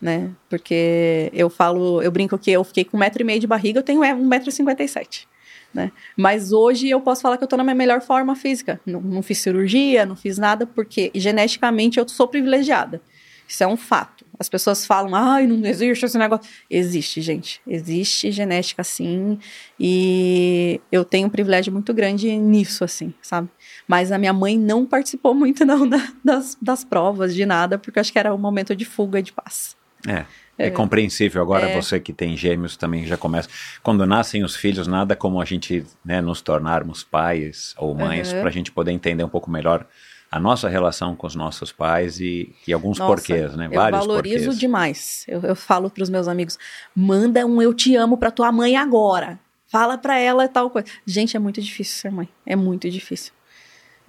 né? 0.00 0.30
Porque 0.48 1.30
eu 1.32 1.50
falo, 1.50 2.00
eu 2.02 2.10
brinco 2.10 2.38
que 2.38 2.50
eu 2.50 2.62
fiquei 2.62 2.84
com 2.84 2.96
um 2.96 3.00
metro 3.00 3.22
e 3.22 3.24
meio 3.24 3.40
de 3.40 3.46
barriga, 3.46 3.80
eu 3.80 3.82
tenho 3.82 4.04
é, 4.04 4.14
um 4.14 4.26
metro 4.26 4.48
e 4.48 4.52
cinquenta 4.52 4.82
e 4.82 4.88
sete. 4.88 5.28
Né? 5.74 5.90
Mas 6.14 6.52
hoje 6.52 6.90
eu 6.90 7.00
posso 7.00 7.22
falar 7.22 7.38
que 7.38 7.44
eu 7.44 7.48
tô 7.48 7.56
na 7.56 7.64
minha 7.64 7.74
melhor 7.74 8.02
forma 8.02 8.36
física. 8.36 8.78
Não, 8.84 9.00
não 9.00 9.22
fiz 9.22 9.38
cirurgia, 9.38 10.04
não 10.04 10.14
fiz 10.14 10.36
nada, 10.36 10.66
porque 10.66 11.10
geneticamente 11.14 11.98
eu 11.98 12.06
sou 12.06 12.28
privilegiada. 12.28 13.00
Isso 13.48 13.64
é 13.64 13.66
um 13.66 13.76
fato. 13.76 14.21
As 14.42 14.48
pessoas 14.48 14.84
falam, 14.84 15.14
ai, 15.14 15.46
não 15.46 15.64
existe 15.64 16.04
esse 16.04 16.18
negócio. 16.18 16.50
Existe, 16.68 17.20
gente. 17.20 17.60
Existe 17.64 18.32
genética, 18.32 18.82
sim. 18.82 19.38
E 19.78 20.80
eu 20.90 21.04
tenho 21.04 21.28
um 21.28 21.30
privilégio 21.30 21.72
muito 21.72 21.94
grande 21.94 22.28
nisso, 22.36 22.82
assim, 22.82 23.14
sabe? 23.22 23.48
Mas 23.86 24.10
a 24.10 24.18
minha 24.18 24.32
mãe 24.32 24.58
não 24.58 24.84
participou 24.84 25.32
muito, 25.32 25.64
não, 25.64 25.88
da- 25.88 26.08
das, 26.24 26.56
das 26.60 26.82
provas, 26.82 27.34
de 27.34 27.46
nada, 27.46 27.78
porque 27.78 27.98
eu 27.98 28.00
acho 28.00 28.12
que 28.12 28.18
era 28.18 28.34
um 28.34 28.38
momento 28.38 28.74
de 28.74 28.84
fuga 28.84 29.20
e 29.20 29.22
de 29.22 29.32
paz. 29.32 29.76
É. 30.06 30.24
É 30.58 30.70
compreensível. 30.70 31.40
Agora 31.40 31.68
É. 31.70 31.80
você 31.80 31.98
que 32.00 32.12
tem 32.12 32.36
gêmeos 32.36 32.76
também 32.76 33.06
já 33.06 33.16
começa. 33.16 33.48
Quando 33.82 34.04
nascem 34.04 34.42
os 34.44 34.54
filhos, 34.56 34.86
nada 34.88 35.14
como 35.16 35.40
a 35.40 35.44
gente 35.44 35.84
né, 36.04 36.20
nos 36.20 36.40
tornarmos 36.42 37.02
pais 37.04 37.74
ou 37.78 37.94
mães 37.94 38.32
Uhum. 38.32 38.40
para 38.40 38.48
a 38.48 38.52
gente 38.52 38.70
poder 38.72 38.90
entender 38.90 39.22
um 39.24 39.28
pouco 39.28 39.48
melhor 39.50 39.86
a 40.32 40.40
nossa 40.40 40.66
relação 40.66 41.14
com 41.14 41.26
os 41.26 41.34
nossos 41.34 41.70
pais 41.70 42.18
e, 42.18 42.54
e 42.66 42.72
alguns 42.72 42.98
Nossa, 42.98 43.14
porquês, 43.14 43.54
né? 43.54 43.66
Eu 43.66 43.72
Vários 43.72 44.00
valorizo 44.00 44.36
porquês. 44.36 44.58
demais. 44.58 45.24
Eu, 45.28 45.42
eu 45.42 45.54
falo 45.54 45.90
para 45.90 46.02
os 46.02 46.08
meus 46.08 46.26
amigos: 46.26 46.58
manda 46.96 47.44
um 47.44 47.60
eu 47.60 47.74
te 47.74 47.94
amo 47.94 48.16
para 48.16 48.30
tua 48.30 48.50
mãe 48.50 48.74
agora. 48.74 49.38
Fala 49.66 49.98
para 49.98 50.18
ela 50.18 50.48
tal 50.48 50.70
coisa. 50.70 50.88
Gente, 51.06 51.36
é 51.36 51.38
muito 51.38 51.60
difícil 51.60 52.00
ser 52.00 52.10
mãe. 52.10 52.26
É 52.46 52.56
muito 52.56 52.88
difícil. 52.88 53.30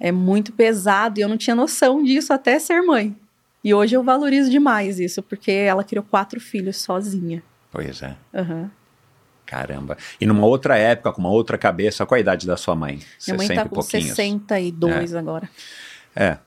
É 0.00 0.10
muito 0.10 0.50
pesado 0.50 1.20
e 1.20 1.22
eu 1.22 1.28
não 1.28 1.36
tinha 1.36 1.54
noção 1.54 2.02
disso 2.02 2.32
até 2.32 2.58
ser 2.58 2.80
mãe. 2.80 3.14
E 3.62 3.74
hoje 3.74 3.94
eu 3.94 4.02
valorizo 4.02 4.50
demais 4.50 4.98
isso, 4.98 5.22
porque 5.22 5.50
ela 5.50 5.84
criou 5.84 6.04
quatro 6.10 6.40
filhos 6.40 6.78
sozinha. 6.78 7.42
Pois 7.70 8.02
é. 8.02 8.16
Aham. 8.34 8.70
Caramba. 9.44 9.98
E 10.18 10.26
numa 10.26 10.46
outra 10.46 10.78
época, 10.78 11.12
com 11.12 11.20
uma 11.20 11.30
outra 11.30 11.58
cabeça, 11.58 12.06
qual 12.06 12.16
a 12.16 12.20
idade 12.20 12.46
da 12.46 12.56
sua 12.56 12.74
mãe? 12.74 13.00
Minha 13.26 13.36
mãe 13.36 13.46
60 13.46 13.54
tá 13.54 13.66
e 13.66 13.68
com 13.68 13.74
pouquinhos. 13.74 14.06
62 14.06 15.14
agora. 15.14 15.50
É. 16.14 16.38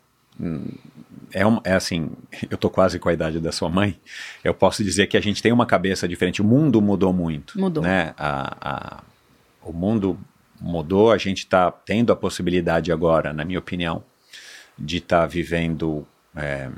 É, 1.34 1.46
um- 1.46 1.60
é 1.64 1.74
assim, 1.74 2.12
eu 2.50 2.58
tô 2.58 2.70
quase 2.70 3.00
com 3.00 3.10
a 3.10 3.14
idade 3.14 3.40
da 3.40 3.52
sua 3.52 3.70
mãe. 3.70 4.00
Eu 4.44 4.54
posso 4.54 4.84
dizer 4.84 5.08
que 5.08 5.18
a 5.18 5.22
gente 5.22 5.42
tem 5.42 5.52
uma 5.52 5.66
cabeça 5.66 6.08
diferente. 6.08 6.42
O 6.42 6.46
mundo 6.46 6.82
mudou 6.82 7.12
muito. 7.12 7.60
Mudou. 7.60 7.84
Né? 7.84 8.14
A, 8.18 8.58
a- 9.00 9.04
o 9.64 9.74
mundo 9.74 10.18
mudou. 10.62 11.12
A 11.12 11.18
gente 11.18 11.40
está 11.40 11.72
tendo 11.72 12.12
a 12.12 12.16
possibilidade 12.16 12.92
agora, 12.92 13.34
na 13.34 13.44
minha 13.44 13.60
opinião, 13.60 14.04
de 14.78 14.98
estar 14.98 15.26
vivendo 15.26 16.08
é, 16.36 16.70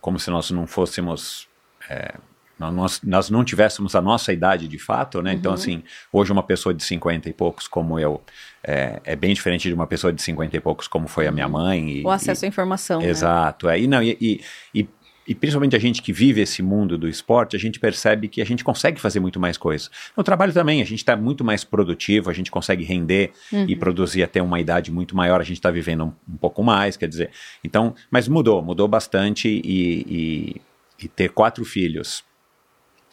como 0.00 0.18
se 0.18 0.30
nós 0.30 0.50
não 0.50 0.66
fôssemos. 0.66 1.48
é, 1.88 2.14
nós, 2.58 3.00
nós 3.02 3.30
não 3.30 3.44
tivéssemos 3.44 3.94
a 3.94 4.00
nossa 4.00 4.32
idade 4.32 4.66
de 4.68 4.78
fato, 4.78 5.22
né? 5.22 5.32
Uhum. 5.32 5.36
Então, 5.38 5.52
assim, 5.52 5.82
hoje 6.12 6.32
uma 6.32 6.42
pessoa 6.42 6.74
de 6.74 6.82
50 6.82 7.28
e 7.28 7.32
poucos 7.32 7.68
como 7.68 7.98
eu 7.98 8.20
é, 8.64 9.00
é 9.04 9.14
bem 9.16 9.32
diferente 9.32 9.68
de 9.68 9.74
uma 9.74 9.86
pessoa 9.86 10.12
de 10.12 10.20
50 10.20 10.56
e 10.56 10.60
poucos 10.60 10.88
como 10.88 11.06
foi 11.08 11.26
a 11.26 11.32
minha 11.32 11.48
mãe. 11.48 11.98
E, 12.00 12.04
O 12.04 12.10
acesso 12.10 12.44
à 12.44 12.48
informação. 12.48 13.00
né? 13.00 13.08
Exato. 13.08 13.68
É. 13.68 13.80
E, 13.80 13.86
não, 13.86 14.02
e, 14.02 14.16
e, 14.20 14.40
e- 14.74 14.88
e 15.30 15.34
principalmente 15.34 15.76
a 15.76 15.78
gente 15.78 16.00
que 16.00 16.10
vive 16.10 16.40
esse 16.40 16.62
mundo 16.62 16.96
do 16.96 17.06
esporte, 17.06 17.54
a 17.54 17.58
gente 17.58 17.78
percebe 17.78 18.28
que 18.28 18.40
a 18.40 18.46
gente 18.46 18.64
consegue 18.64 18.98
fazer 18.98 19.20
muito 19.20 19.38
mais 19.38 19.58
coisas. 19.58 19.90
No 20.16 20.24
trabalho 20.24 20.54
também, 20.54 20.80
a 20.80 20.86
gente 20.86 21.00
está 21.00 21.14
muito 21.14 21.44
mais 21.44 21.62
produtivo, 21.64 22.30
a 22.30 22.32
gente 22.32 22.50
consegue 22.50 22.82
render 22.82 23.32
e 23.52 23.76
produzir 23.76 24.22
até 24.22 24.40
uma 24.40 24.58
idade 24.58 24.90
muito 24.90 25.14
maior, 25.14 25.38
a 25.38 25.44
gente 25.44 25.58
está 25.58 25.70
vivendo 25.70 26.04
um, 26.04 26.12
um 26.32 26.36
pouco 26.38 26.62
mais, 26.64 26.96
quer 26.96 27.08
dizer. 27.10 27.28
Então, 27.62 27.94
mas 28.10 28.26
mudou, 28.26 28.62
mudou 28.62 28.88
bastante 28.88 29.48
e, 29.48 29.60
e, 30.08 31.04
e 31.04 31.08
ter 31.08 31.28
quatro 31.28 31.62
filhos, 31.62 32.24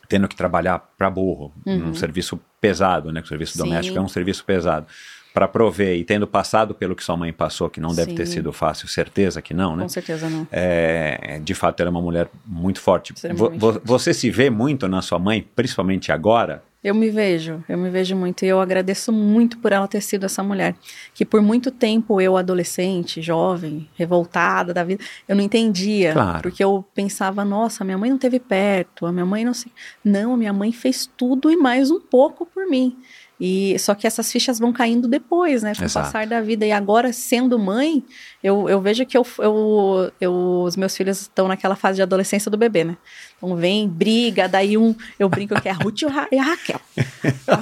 tendo 0.07 0.27
que 0.27 0.35
trabalhar 0.35 0.79
para 0.97 1.09
burro, 1.09 1.53
Uhum. 1.65 1.77
num 1.79 1.93
serviço 1.95 2.39
pesado, 2.61 3.11
né? 3.11 3.21
O 3.21 3.25
serviço 3.27 3.53
Sim. 3.53 3.59
doméstico 3.59 3.97
é 3.97 4.01
um 4.01 4.07
serviço 4.07 4.43
pesado. 4.45 4.85
Para 5.35 5.47
prover 5.47 5.97
e 5.97 6.03
tendo 6.05 6.25
passado 6.25 6.73
pelo 6.73 6.95
que 6.95 7.03
sua 7.03 7.15
mãe 7.17 7.31
passou, 7.33 7.69
que 7.69 7.79
não 7.81 7.93
deve 7.93 8.13
ter 8.13 8.25
Sim. 8.25 8.33
sido 8.35 8.51
fácil, 8.53 8.87
certeza 8.87 9.41
que 9.41 9.53
não, 9.53 9.75
né? 9.75 9.83
Com 9.83 9.89
certeza 9.89 10.29
não. 10.29 10.47
É, 10.51 11.39
de 11.43 11.53
fato, 11.53 11.81
ela 11.81 11.89
é 11.89 11.91
uma 11.91 12.01
mulher 12.01 12.29
muito 12.45 12.79
forte. 12.79 13.11
Vo- 13.11 13.15
Extremamente 13.17 13.59
vo- 13.59 13.73
forte. 13.73 13.85
você 13.85 14.13
se 14.13 14.31
vê 14.31 14.49
muito 14.49 14.87
na 14.87 15.01
sua 15.01 15.19
mãe, 15.19 15.45
principalmente 15.55 16.11
agora? 16.11 16.63
Eu 16.81 16.93
me 16.93 17.09
vejo, 17.09 17.63
eu 17.67 17.77
me 17.79 17.89
vejo 17.89 18.15
muito 18.15 18.45
e 18.45 18.47
eu 18.47 18.61
agradeço 18.61 19.11
muito 19.11 19.57
por 19.57 19.71
ela 19.71 19.87
ter 19.87 20.01
sido 20.01 20.23
essa 20.27 20.43
mulher. 20.43 20.75
Que 21.15 21.25
por 21.25 21.41
muito 21.41 21.71
tempo 21.71 22.21
eu, 22.21 22.37
adolescente, 22.37 23.23
jovem, 23.23 23.89
revoltada 23.95 24.71
da 24.71 24.83
vida, 24.83 25.03
eu 25.27 25.35
não 25.35 25.41
entendia. 25.43 26.13
Claro. 26.13 26.41
Porque 26.43 26.63
eu 26.63 26.85
pensava, 26.93 27.43
nossa, 27.43 27.83
minha 27.83 27.97
mãe 27.97 28.11
não 28.11 28.19
teve 28.19 28.39
perto, 28.39 29.07
a 29.07 29.11
minha 29.11 29.25
mãe 29.25 29.43
não 29.43 29.53
sei. 29.53 29.71
Não, 30.03 30.37
minha 30.37 30.53
mãe 30.53 30.71
fez 30.71 31.09
tudo 31.17 31.49
e 31.49 31.57
mais 31.57 31.89
um 31.89 31.99
pouco 31.99 32.45
por 32.45 32.67
mim. 32.67 32.95
E 33.39 33.77
só 33.79 33.93
que 33.93 34.07
essas 34.07 34.31
fichas 34.31 34.57
vão 34.59 34.71
caindo 34.71 35.07
depois, 35.07 35.61
né? 35.61 35.73
Com 35.75 35.81
o 35.81 35.89
passar 36.03 36.25
da 36.25 36.39
vida. 36.39 36.65
E 36.65 36.71
agora, 36.71 37.11
sendo 37.11 37.59
mãe, 37.59 38.01
eu, 38.41 38.69
eu 38.69 38.79
vejo 38.79 39.05
que 39.05 39.17
eu, 39.17 39.25
eu, 39.39 40.11
eu- 40.21 40.61
os 40.63 40.77
meus 40.77 40.95
filhos 40.95 41.21
estão 41.21 41.47
naquela 41.47 41.75
fase 41.75 41.97
de 41.97 42.01
adolescência 42.01 42.49
do 42.49 42.57
bebê, 42.57 42.83
né? 42.85 42.97
Então 43.37 43.55
vem, 43.55 43.87
briga, 43.87 44.47
daí 44.47 44.77
um, 44.77 44.95
eu 45.19 45.27
brinco 45.27 45.59
que 45.61 45.67
é 45.67 45.71
a 45.71 45.75
Ruth 45.75 46.01
e 46.31 46.37
a 46.37 46.43
Raquel. 46.43 46.79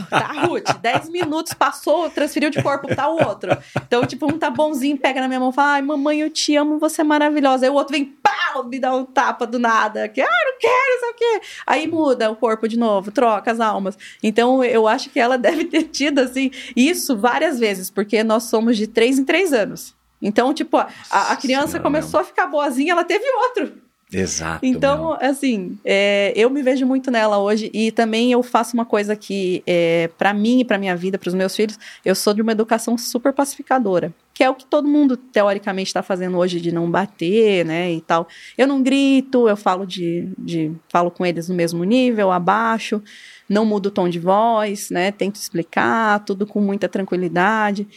Tá, 0.10 0.18
a 0.18 0.46
Ruth, 0.46 0.70
10 0.82 1.10
minutos 1.10 1.54
passou, 1.54 2.10
transferiu 2.10 2.52
de 2.52 2.62
corpo, 2.62 2.94
tá 2.96 3.10
o 3.10 3.26
outro. 3.26 3.52
Então, 3.76 4.06
tipo, 4.06 4.28
um 4.28 4.38
tá 4.38 4.50
bonzinho, 4.50 4.98
pega 4.98 5.20
na 5.20 5.28
minha 5.28 5.40
mão 5.40 5.50
e 5.50 5.54
fala: 5.54 5.74
Ai, 5.74 5.82
mamãe, 5.82 6.20
eu 6.20 6.30
te 6.30 6.56
amo, 6.56 6.78
você 6.78 7.02
é 7.02 7.04
maravilhosa. 7.04 7.66
Aí 7.66 7.70
o 7.72 7.74
outro 7.74 7.94
vem, 7.94 8.06
pau, 8.06 8.64
me 8.64 8.80
dá 8.80 8.96
um 8.96 9.04
tapa 9.04 9.48
do 9.48 9.58
nada. 9.58 10.08
Que, 10.08 10.22
ah, 10.22 10.28
não 10.28 10.60
quero, 10.60 11.00
sei 11.00 11.10
o 11.10 11.14
quê. 11.14 11.42
Aí 11.66 11.88
muda 11.88 12.30
o 12.30 12.36
corpo 12.36 12.68
de 12.68 12.78
novo, 12.78 13.12
troca 13.12 13.52
as 13.52 13.60
almas. 13.60 13.98
Então, 14.22 14.64
eu 14.64 14.88
acho 14.88 15.10
que 15.10 15.20
ela 15.20 15.38
deve 15.40 15.66
ter 15.66 15.84
tido, 15.84 16.20
assim, 16.20 16.52
isso 16.76 17.18
várias 17.18 17.60
vezes, 17.60 17.90
porque 17.90 18.24
nós 18.24 18.44
somos 18.44 18.78
de 18.78 18.86
três 18.86 19.18
em 19.18 19.26
três 19.26 19.52
anos. 19.52 19.96
Então, 20.22 20.54
tipo, 20.54 20.78
a, 20.78 20.88
a 21.12 21.36
criança 21.36 21.68
Senhora, 21.68 21.84
começou 21.84 22.20
a 22.20 22.24
ficar 22.24 22.48
boazinha, 22.48 22.94
ela 22.94 23.04
teve 23.04 23.26
outro. 23.30 23.83
Exato. 24.14 24.66
Então, 24.66 25.18
assim, 25.20 25.78
é, 25.84 26.32
eu 26.36 26.50
me 26.50 26.62
vejo 26.62 26.86
muito 26.86 27.10
nela 27.10 27.40
hoje 27.40 27.72
e 27.74 27.92
também 27.92 28.32
eu 28.32 28.44
faço 28.44 28.76
uma 28.76 28.86
coisa 28.86 29.16
que, 29.16 29.64
é, 29.66 30.10
para 30.18 30.34
mim 30.34 30.60
e 30.60 30.66
para 30.66 30.78
minha 30.78 30.96
vida, 30.96 31.18
para 31.18 31.28
os 31.28 31.34
meus 31.34 31.56
filhos, 31.56 31.80
eu 32.06 32.14
sou 32.14 32.34
de 32.34 32.42
uma 32.42 32.52
educação 32.52 32.98
super 32.98 33.34
pacificadora, 33.34 34.14
que 34.34 34.44
é 34.44 34.50
o 34.50 34.56
que 34.56 34.66
todo 34.66 34.88
mundo 34.88 35.18
teoricamente 35.18 35.88
está 35.88 36.04
fazendo 36.04 36.38
hoje 36.38 36.62
de 36.62 36.72
não 36.72 36.90
bater, 36.90 37.66
né, 37.66 37.92
e 37.92 38.02
tal. 38.02 38.28
Eu 38.58 38.68
não 38.68 38.84
grito, 38.84 39.50
eu 39.50 39.58
falo 39.58 39.86
de, 39.86 40.30
de 40.38 40.72
falo 40.90 41.10
com 41.10 41.26
eles 41.26 41.50
no 41.50 41.56
mesmo 41.56 41.84
nível, 41.84 42.32
abaixo, 42.32 43.02
não 43.50 43.66
mudo 43.66 43.88
o 43.88 43.92
tom 43.92 44.08
de 44.08 44.20
voz, 44.20 44.90
né, 44.90 45.12
tento 45.12 45.36
explicar 45.36 46.20
tudo 46.24 46.46
com 46.46 46.62
muita 46.62 46.88
tranquilidade. 46.88 47.88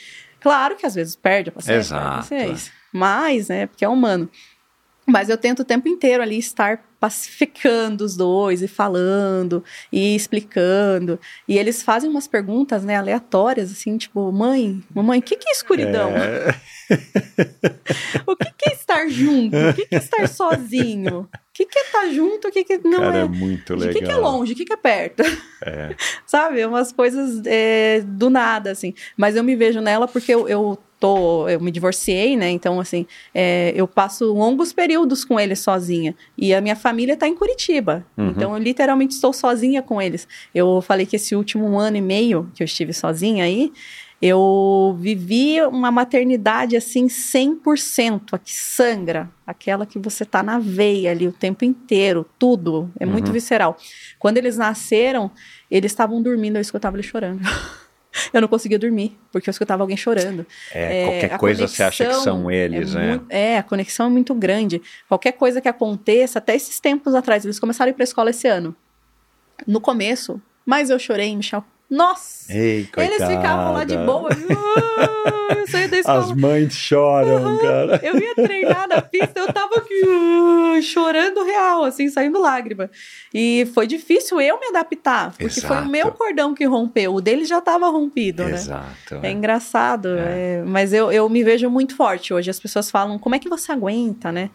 Claro 0.41 0.77
que 0.77 0.87
às 0.87 0.95
vezes 0.95 1.17
perde 1.17 1.51
a 1.51 1.53
paciência, 1.53 1.97
a 1.97 2.01
Exato, 2.01 2.17
paciência, 2.17 2.73
mas, 2.93 3.49
né, 3.49 3.67
porque 3.67 3.85
é 3.85 3.89
humano. 3.89 4.31
Mas 5.07 5.29
eu 5.29 5.39
tento 5.39 5.61
o 5.61 5.65
tempo 5.65 5.89
inteiro 5.89 6.23
ali 6.23 6.39
estar 6.39 6.83
pacificando 6.99 8.05
os 8.05 8.17
dois 8.17 8.63
e 8.63 8.69
falando 8.69 9.63
e 9.93 10.17
explicando. 10.17 11.21
E 11.47 11.59
eles 11.59 11.83
fazem 11.83 12.11
umas 12.11 12.27
perguntas, 12.27 12.83
né, 12.85 12.97
aleatórias, 12.97 13.71
assim, 13.71 13.97
tipo, 13.97 14.33
mãe, 14.33 14.83
mamãe, 14.93 15.21
o 15.21 15.23
que, 15.23 15.37
que 15.37 15.49
é 15.49 15.53
escuridão? 15.53 16.11
o 18.27 18.37
que, 18.37 18.51
que 18.59 18.71
é 18.71 18.75
estar 18.75 19.09
junto? 19.09 19.57
O 19.57 19.75
que, 19.75 19.87
que 19.87 19.95
é 19.95 19.99
estar 19.99 20.29
sozinho? 20.29 21.21
O 21.21 21.29
que, 21.53 21.67
que 21.67 21.79
é 21.79 21.83
estar 21.83 22.09
junto? 22.09 22.49
O 22.49 22.51
que, 22.51 22.65
que 22.65 22.79
não 22.79 23.01
Cara, 23.01 23.19
é? 23.19 23.23
é 23.23 23.29
muito 23.29 23.75
O 23.75 23.77
legal. 23.77 23.95
que, 23.95 24.03
que 24.03 24.11
é 24.11 24.17
longe? 24.17 24.53
O 24.53 24.57
que, 24.57 24.65
que 24.65 24.73
é 24.73 24.77
perto? 24.77 25.23
Sabe? 26.27 26.65
Umas 26.65 26.93
coisas 26.93 27.43
é, 27.47 28.03
do 28.05 28.29
nada, 28.29 28.71
assim. 28.71 28.95
Mas 29.17 29.37
eu 29.37 29.45
me 29.45 29.57
vejo 29.57 29.81
nela 29.81 30.09
porque 30.09 30.35
eu, 30.35 30.49
eu 30.49 30.79
tô. 31.01 31.49
Eu 31.49 31.61
me 31.61 31.71
divorciei, 31.71 32.37
né? 32.37 32.51
Então, 32.51 32.81
assim, 32.81 33.07
é, 33.35 33.73
eu 33.77 33.87
passo 33.87 34.33
longos 34.33 34.73
períodos 34.73 35.25
com 35.25 35.39
eles 35.39 35.59
sozinha. 35.61 36.15
E 36.37 36.55
a 36.55 36.61
minha 36.61 36.77
família 36.77 37.17
tá 37.17 37.27
em 37.29 37.35
Curitiba. 37.35 38.05
Uhum. 38.17 38.29
Então, 38.31 38.55
eu 38.57 38.63
literalmente 38.63 39.15
estou 39.15 39.33
sozinha 39.33 39.83
com 39.83 40.01
eles. 40.01 40.27
Eu 40.55 40.81
falei 40.81 41.07
que 41.07 41.17
esse 41.17 41.35
último 41.37 41.79
ano 41.79 41.97
e 41.97 42.01
meio 42.03 42.51
que 42.55 42.63
eu 42.63 42.65
estive 42.65 42.93
sozinha 42.93 43.45
aí. 43.45 43.73
Eu 44.21 44.97
vivi 44.99 45.61
uma 45.61 45.91
maternidade 45.91 46.75
assim 46.75 47.07
100%, 47.07 48.33
a 48.33 48.39
que 48.39 48.51
sangra, 48.55 49.31
aquela 49.47 49.85
que 49.85 49.99
você 49.99 50.25
tá 50.25 50.43
na 50.43 50.59
veia 50.59 51.11
ali 51.11 51.29
o 51.29 51.33
tempo 51.33 51.67
inteiro, 51.67 52.25
tudo, 52.39 52.91
é 52.99 53.05
muito 53.05 53.27
Uhum. 53.27 53.33
visceral. 53.35 53.77
Quando 54.19 54.39
eles 54.39 54.57
nasceram, 54.57 55.31
eles 55.71 55.93
estavam 55.93 56.23
dormindo, 56.23 56.57
eu 56.57 56.63
escutava 56.63 56.97
eles 56.97 57.05
chorando. 57.05 57.41
eu 58.33 58.41
não 58.41 58.49
conseguia 58.49 58.79
dormir, 58.79 59.17
porque 59.33 59.49
eu 59.49 59.53
escutava 59.53 59.83
alguém 59.83 59.97
chorando. 59.97 60.47
É, 60.73 61.03
É, 61.03 61.05
qualquer 61.05 61.33
a 61.35 61.39
coisa 61.39 61.69
você 61.69 61.83
acha 61.83 62.07
que 62.07 62.15
são 62.15 62.51
eles, 62.51 62.95
é, 62.95 62.99
né? 62.99 63.09
muito- 63.09 63.27
é, 63.31 63.59
a 63.59 63.63
conexão 63.63 64.07
é 64.07 64.11
muito 64.11 64.35
grande. 64.35 64.81
Qualquer 65.09 65.33
coisa 65.33 65.61
que 65.61 65.69
aconteça, 65.69 66.39
até 66.39 66.55
esses 66.55 66.79
tempos 66.81 67.15
atrás, 67.15 67.45
eles 67.45 67.59
começaram 67.61 67.89
a 67.89 67.91
ir 67.91 67.95
pra 67.95 68.05
escola 68.05 68.31
esse 68.31 68.47
ano. 68.49 68.75
No 69.67 69.81
começo, 69.81 70.41
mas 70.65 70.91
eu 70.91 70.99
chorei, 70.99 71.35
Michel. 71.37 71.65
Nossa! 71.89 72.53
Ei, 72.53 72.89
Eles 72.97 73.25
ficavam 73.29 73.73
lá 73.73 73.85
de 73.85 73.97
boa. 73.97 74.29
Eu 75.57 75.67
saía 75.69 75.89
da 75.89 75.99
escola. 75.99 76.19
As 76.21 76.33
mães 76.33 76.73
choram, 76.73 77.59
cara. 77.59 78.01
Eu 78.03 78.19
ia 78.19 78.35
treinar 78.35 78.89
na 78.89 79.01
pista, 79.01 79.39
eu 79.39 79.53
tava 79.53 79.77
aqui, 79.77 80.03
ah, 80.05 80.81
chorando 80.83 81.45
real, 81.45 81.85
assim, 81.85 82.09
saindo 82.09 82.41
lágrima. 82.41 82.91
E 83.33 83.69
foi 83.73 83.87
difícil 83.87 84.41
eu 84.41 84.59
me 84.59 84.67
adaptar, 84.67 85.31
porque 85.31 85.49
foi 85.61 85.71
Exato. 85.77 85.87
o 85.89 85.91
meu 85.91 86.11
cordão 86.13 86.53
que 86.55 86.65
rompeu, 86.65 87.15
o 87.15 87.21
dele 87.21 87.45
já 87.45 87.61
tava 87.61 87.89
rompido, 87.89 88.45
né? 88.45 88.53
Exato. 88.55 89.21
É 89.23 89.31
engraçado, 89.31 90.17
é, 90.19 90.63
mas 90.67 90.93
eu, 90.93 91.13
eu 91.13 91.29
me 91.29 91.45
vejo 91.45 91.71
muito 91.71 91.95
forte 91.97 92.35
hoje. 92.35 92.51
As 92.51 92.59
pessoas 92.59 92.91
falam, 92.91 93.19
como 93.19 93.35
é 93.35 93.39
que 93.39 93.49
você 93.49 93.71
aguenta, 93.71 94.33
né? 94.33 94.51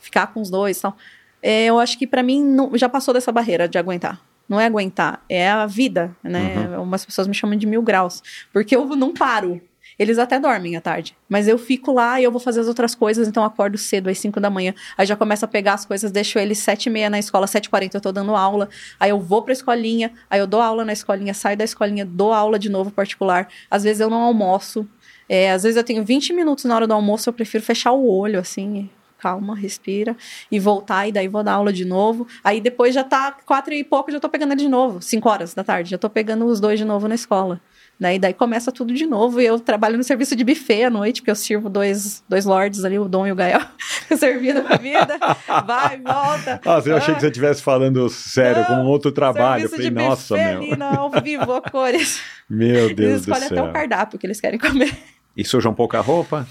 Ficar 0.00 0.28
com 0.28 0.40
os 0.40 0.50
dois 0.50 0.78
e 0.78 0.82
tal. 0.82 0.96
É, 1.42 1.64
eu 1.66 1.78
acho 1.80 1.98
que 1.98 2.06
pra 2.06 2.22
mim 2.22 2.42
não- 2.42 2.70
já 2.78 2.88
passou 2.88 3.12
dessa 3.12 3.32
barreira 3.32 3.68
de 3.68 3.78
aguentar. 3.78 4.20
Não 4.48 4.60
é 4.60 4.66
aguentar, 4.66 5.22
é 5.28 5.50
a 5.50 5.66
vida, 5.66 6.14
né? 6.22 6.68
Uhum. 6.76 6.82
Umas 6.84 7.04
pessoas 7.04 7.26
me 7.26 7.34
chamam 7.34 7.56
de 7.56 7.66
mil 7.66 7.82
graus. 7.82 8.22
Porque 8.52 8.76
eu 8.76 8.84
não 8.96 9.12
paro. 9.12 9.60
Eles 9.98 10.18
até 10.18 10.38
dormem 10.38 10.76
à 10.76 10.80
tarde. 10.80 11.16
Mas 11.28 11.48
eu 11.48 11.56
fico 11.56 11.92
lá 11.92 12.20
e 12.20 12.24
eu 12.24 12.30
vou 12.30 12.40
fazer 12.40 12.60
as 12.60 12.68
outras 12.68 12.94
coisas, 12.94 13.26
então 13.26 13.42
acordo 13.42 13.78
cedo, 13.78 14.10
às 14.10 14.18
5 14.18 14.38
da 14.38 14.50
manhã. 14.50 14.74
Aí 14.96 15.06
já 15.06 15.16
começo 15.16 15.44
a 15.44 15.48
pegar 15.48 15.74
as 15.74 15.86
coisas, 15.86 16.10
deixo 16.10 16.38
eles 16.38 16.58
sete 16.58 16.86
e 16.86 16.90
meia 16.90 17.08
na 17.08 17.18
escola, 17.18 17.46
sete 17.46 17.66
e 17.66 17.70
quarenta 17.70 17.96
eu 17.96 18.00
tô 18.00 18.12
dando 18.12 18.36
aula. 18.36 18.68
Aí 19.00 19.10
eu 19.10 19.18
vou 19.18 19.42
pra 19.42 19.52
escolinha, 19.52 20.12
aí 20.28 20.38
eu 20.38 20.46
dou 20.46 20.60
aula 20.60 20.84
na 20.84 20.92
escolinha, 20.92 21.32
saio 21.32 21.56
da 21.56 21.64
escolinha, 21.64 22.04
dou 22.04 22.32
aula 22.32 22.58
de 22.58 22.68
novo 22.68 22.90
particular. 22.90 23.48
Às 23.70 23.84
vezes 23.84 24.00
eu 24.00 24.10
não 24.10 24.20
almoço. 24.20 24.86
É, 25.28 25.50
às 25.50 25.62
vezes 25.62 25.76
eu 25.76 25.82
tenho 25.82 26.04
20 26.04 26.32
minutos 26.32 26.64
na 26.66 26.76
hora 26.76 26.86
do 26.86 26.94
almoço, 26.94 27.28
eu 27.28 27.32
prefiro 27.32 27.64
fechar 27.64 27.92
o 27.92 28.08
olho, 28.08 28.38
assim, 28.38 28.88
calma, 29.26 29.56
respira, 29.56 30.16
e 30.52 30.60
voltar, 30.60 31.08
e 31.08 31.12
daí 31.12 31.26
vou 31.26 31.42
dar 31.42 31.54
aula 31.54 31.72
de 31.72 31.84
novo. 31.84 32.28
Aí 32.44 32.60
depois 32.60 32.94
já 32.94 33.02
tá 33.02 33.36
quatro 33.44 33.74
e 33.74 33.82
pouco, 33.82 34.12
já 34.12 34.20
tô 34.20 34.28
pegando 34.28 34.52
ele 34.52 34.60
de 34.62 34.68
novo, 34.68 35.02
cinco 35.02 35.28
horas 35.28 35.52
da 35.52 35.64
tarde, 35.64 35.90
já 35.90 35.98
tô 35.98 36.08
pegando 36.08 36.46
os 36.46 36.60
dois 36.60 36.78
de 36.78 36.84
novo 36.84 37.08
na 37.08 37.16
escola. 37.16 37.60
Daí, 37.98 38.18
daí 38.18 38.34
começa 38.34 38.70
tudo 38.70 38.92
de 38.94 39.04
novo, 39.06 39.40
e 39.40 39.46
eu 39.46 39.58
trabalho 39.58 39.96
no 39.96 40.04
serviço 40.04 40.36
de 40.36 40.44
buffet 40.44 40.84
à 40.84 40.90
noite, 40.90 41.22
porque 41.22 41.30
eu 41.30 41.34
sirvo 41.34 41.68
dois, 41.68 42.22
dois 42.28 42.44
lords 42.44 42.84
ali, 42.84 42.98
o 42.98 43.08
Dom 43.08 43.26
e 43.26 43.32
o 43.32 43.34
Gael, 43.34 43.62
servindo 44.16 44.62
comida, 44.62 45.18
vai, 45.66 45.98
volta. 46.00 46.60
Ah, 46.66 46.80
eu 46.84 46.96
achei 46.96 47.14
que 47.14 47.20
você 47.20 47.26
estivesse 47.28 47.62
falando 47.62 48.08
sério, 48.08 48.60
Não, 48.62 48.66
com 48.68 48.74
um 48.82 48.86
outro 48.86 49.10
trabalho. 49.10 49.64
Eu 49.64 49.68
falei, 49.70 49.88
de 49.88 49.94
nossa, 49.94 50.34
meu. 50.36 50.58
ali 50.58 50.76
na 50.76 50.96
ao 50.96 51.10
vivo, 51.10 51.50
a 51.54 51.60
cores. 51.62 52.20
Meu 52.48 52.84
Eles 52.90 52.96
Deus 52.96 53.26
do 53.26 53.32
escolhem 53.32 53.46
até 53.46 53.54
céu. 53.56 53.64
o 53.64 53.72
cardápio 53.72 54.18
que 54.18 54.26
eles 54.26 54.40
querem 54.40 54.58
comer. 54.58 54.92
E 55.36 55.44
suja 55.44 55.68
um 55.68 55.74
pouco 55.74 55.96
a 55.96 56.00
roupa? 56.00 56.46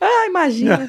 Ah, 0.00 0.26
imagina. 0.26 0.88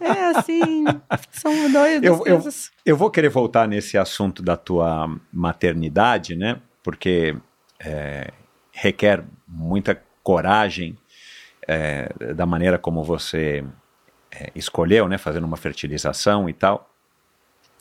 É 0.00 0.24
assim, 0.30 0.84
são 1.30 1.70
dois 1.70 2.02
Eu- 2.02 2.22
eu-. 2.26 2.42
Eu 2.84 2.96
vou 2.96 3.10
querer 3.10 3.28
voltar 3.28 3.68
nesse 3.68 3.98
assunto 3.98 4.42
da 4.42 4.56
tua 4.56 5.08
maternidade, 5.32 6.34
né? 6.36 6.60
Porque 6.82 7.36
é, 7.78 8.30
requer 8.72 9.22
muita 9.46 10.00
coragem 10.22 10.96
é, 11.68 12.08
da 12.34 12.46
maneira 12.46 12.78
como 12.78 13.02
você 13.04 13.64
é, 14.30 14.50
escolheu, 14.54 15.06
né? 15.08 15.18
Fazendo 15.18 15.44
uma 15.44 15.56
fertilização 15.56 16.48
e 16.48 16.52
tal. 16.52 16.88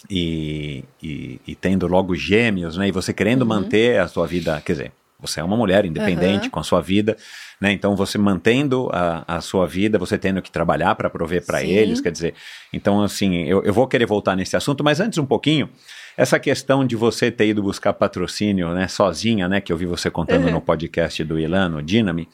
E, 0.09 0.84
e- 1.01 1.39
e 1.47 1.55
tendo 1.55 1.88
logo 1.88 2.15
gêmeos, 2.15 2.78
né? 2.78 2.88
E 2.88 2.91
você 2.91 3.13
querendo 3.13 3.41
Uhum. 3.43 3.47
manter 3.47 3.99
a 3.99 4.07
sua 4.07 4.28
vida, 4.28 4.61
quer 4.61 4.73
dizer, 4.73 4.91
você 5.20 5.39
é 5.39 5.43
uma 5.43 5.55
mulher 5.57 5.86
independente 5.86 6.43
Aham. 6.43 6.49
com 6.49 6.59
a 6.59 6.63
sua 6.63 6.82
vida, 6.82 7.16
né? 7.59 7.72
Então 7.72 7.95
você 7.95 8.18
mantendo 8.18 8.89
a, 8.91 9.24
a 9.38 9.41
sua 9.41 9.66
vida, 9.66 9.97
você 9.97 10.18
tendo 10.18 10.41
que 10.41 10.51
trabalhar 10.51 10.93
para 10.95 11.09
prover 11.09 11.45
para 11.45 11.63
eles, 11.63 12.01
quer 12.01 12.11
dizer, 12.11 12.34
então 12.74 13.01
assim, 13.01 13.43
eu, 13.43 13.63
eu 13.63 13.74
vou 13.74 13.88
querer 13.88 14.05
voltar 14.05 14.36
nesse 14.36 14.55
assunto, 14.55 14.84
mas 14.84 14.99
antes 14.99 15.18
um 15.18 15.26
pouquinho, 15.26 15.70
essa 16.18 16.39
questão 16.39 16.86
de 16.86 16.95
você 16.95 17.30
ter 17.32 17.47
ido 17.47 17.61
buscar 17.63 17.93
patrocínio, 17.93 18.74
né, 18.74 18.88
sozinha, 18.88 19.47
né, 19.49 19.59
que 19.61 19.72
eu 19.72 19.78
vi 19.78 19.86
você 19.86 20.09
contando 20.09 20.45
Uhum. 20.45 20.51
no 20.51 20.61
podcast 20.61 21.24
do 21.24 21.39
Ilano, 21.39 21.82
Dinami, 21.82 22.28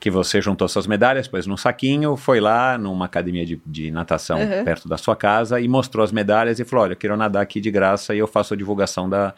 que 0.00 0.10
você 0.10 0.40
juntou 0.40 0.66
suas 0.68 0.86
medalhas, 0.86 1.28
pôs 1.28 1.46
num 1.46 1.56
saquinho, 1.56 2.16
foi 2.16 2.40
lá 2.40 2.76
numa 2.76 3.04
academia 3.06 3.46
de, 3.46 3.60
de 3.64 3.90
natação 3.90 4.40
Uhum. 4.40 4.64
perto 4.64 4.88
da 4.88 4.98
sua 4.98 5.14
casa 5.14 5.60
e 5.60 5.68
mostrou 5.68 6.02
as 6.04 6.10
medalhas 6.12 6.58
e 6.58 6.64
falou: 6.64 6.84
Olha, 6.84 6.92
eu 6.92 6.96
quero 6.96 7.16
nadar 7.16 7.40
aqui 7.42 7.60
de 7.60 7.70
graça 7.70 8.14
e 8.14 8.18
eu 8.18 8.26
faço 8.26 8.52
a 8.52 8.56
divulgação 8.56 9.08
da, 9.08 9.32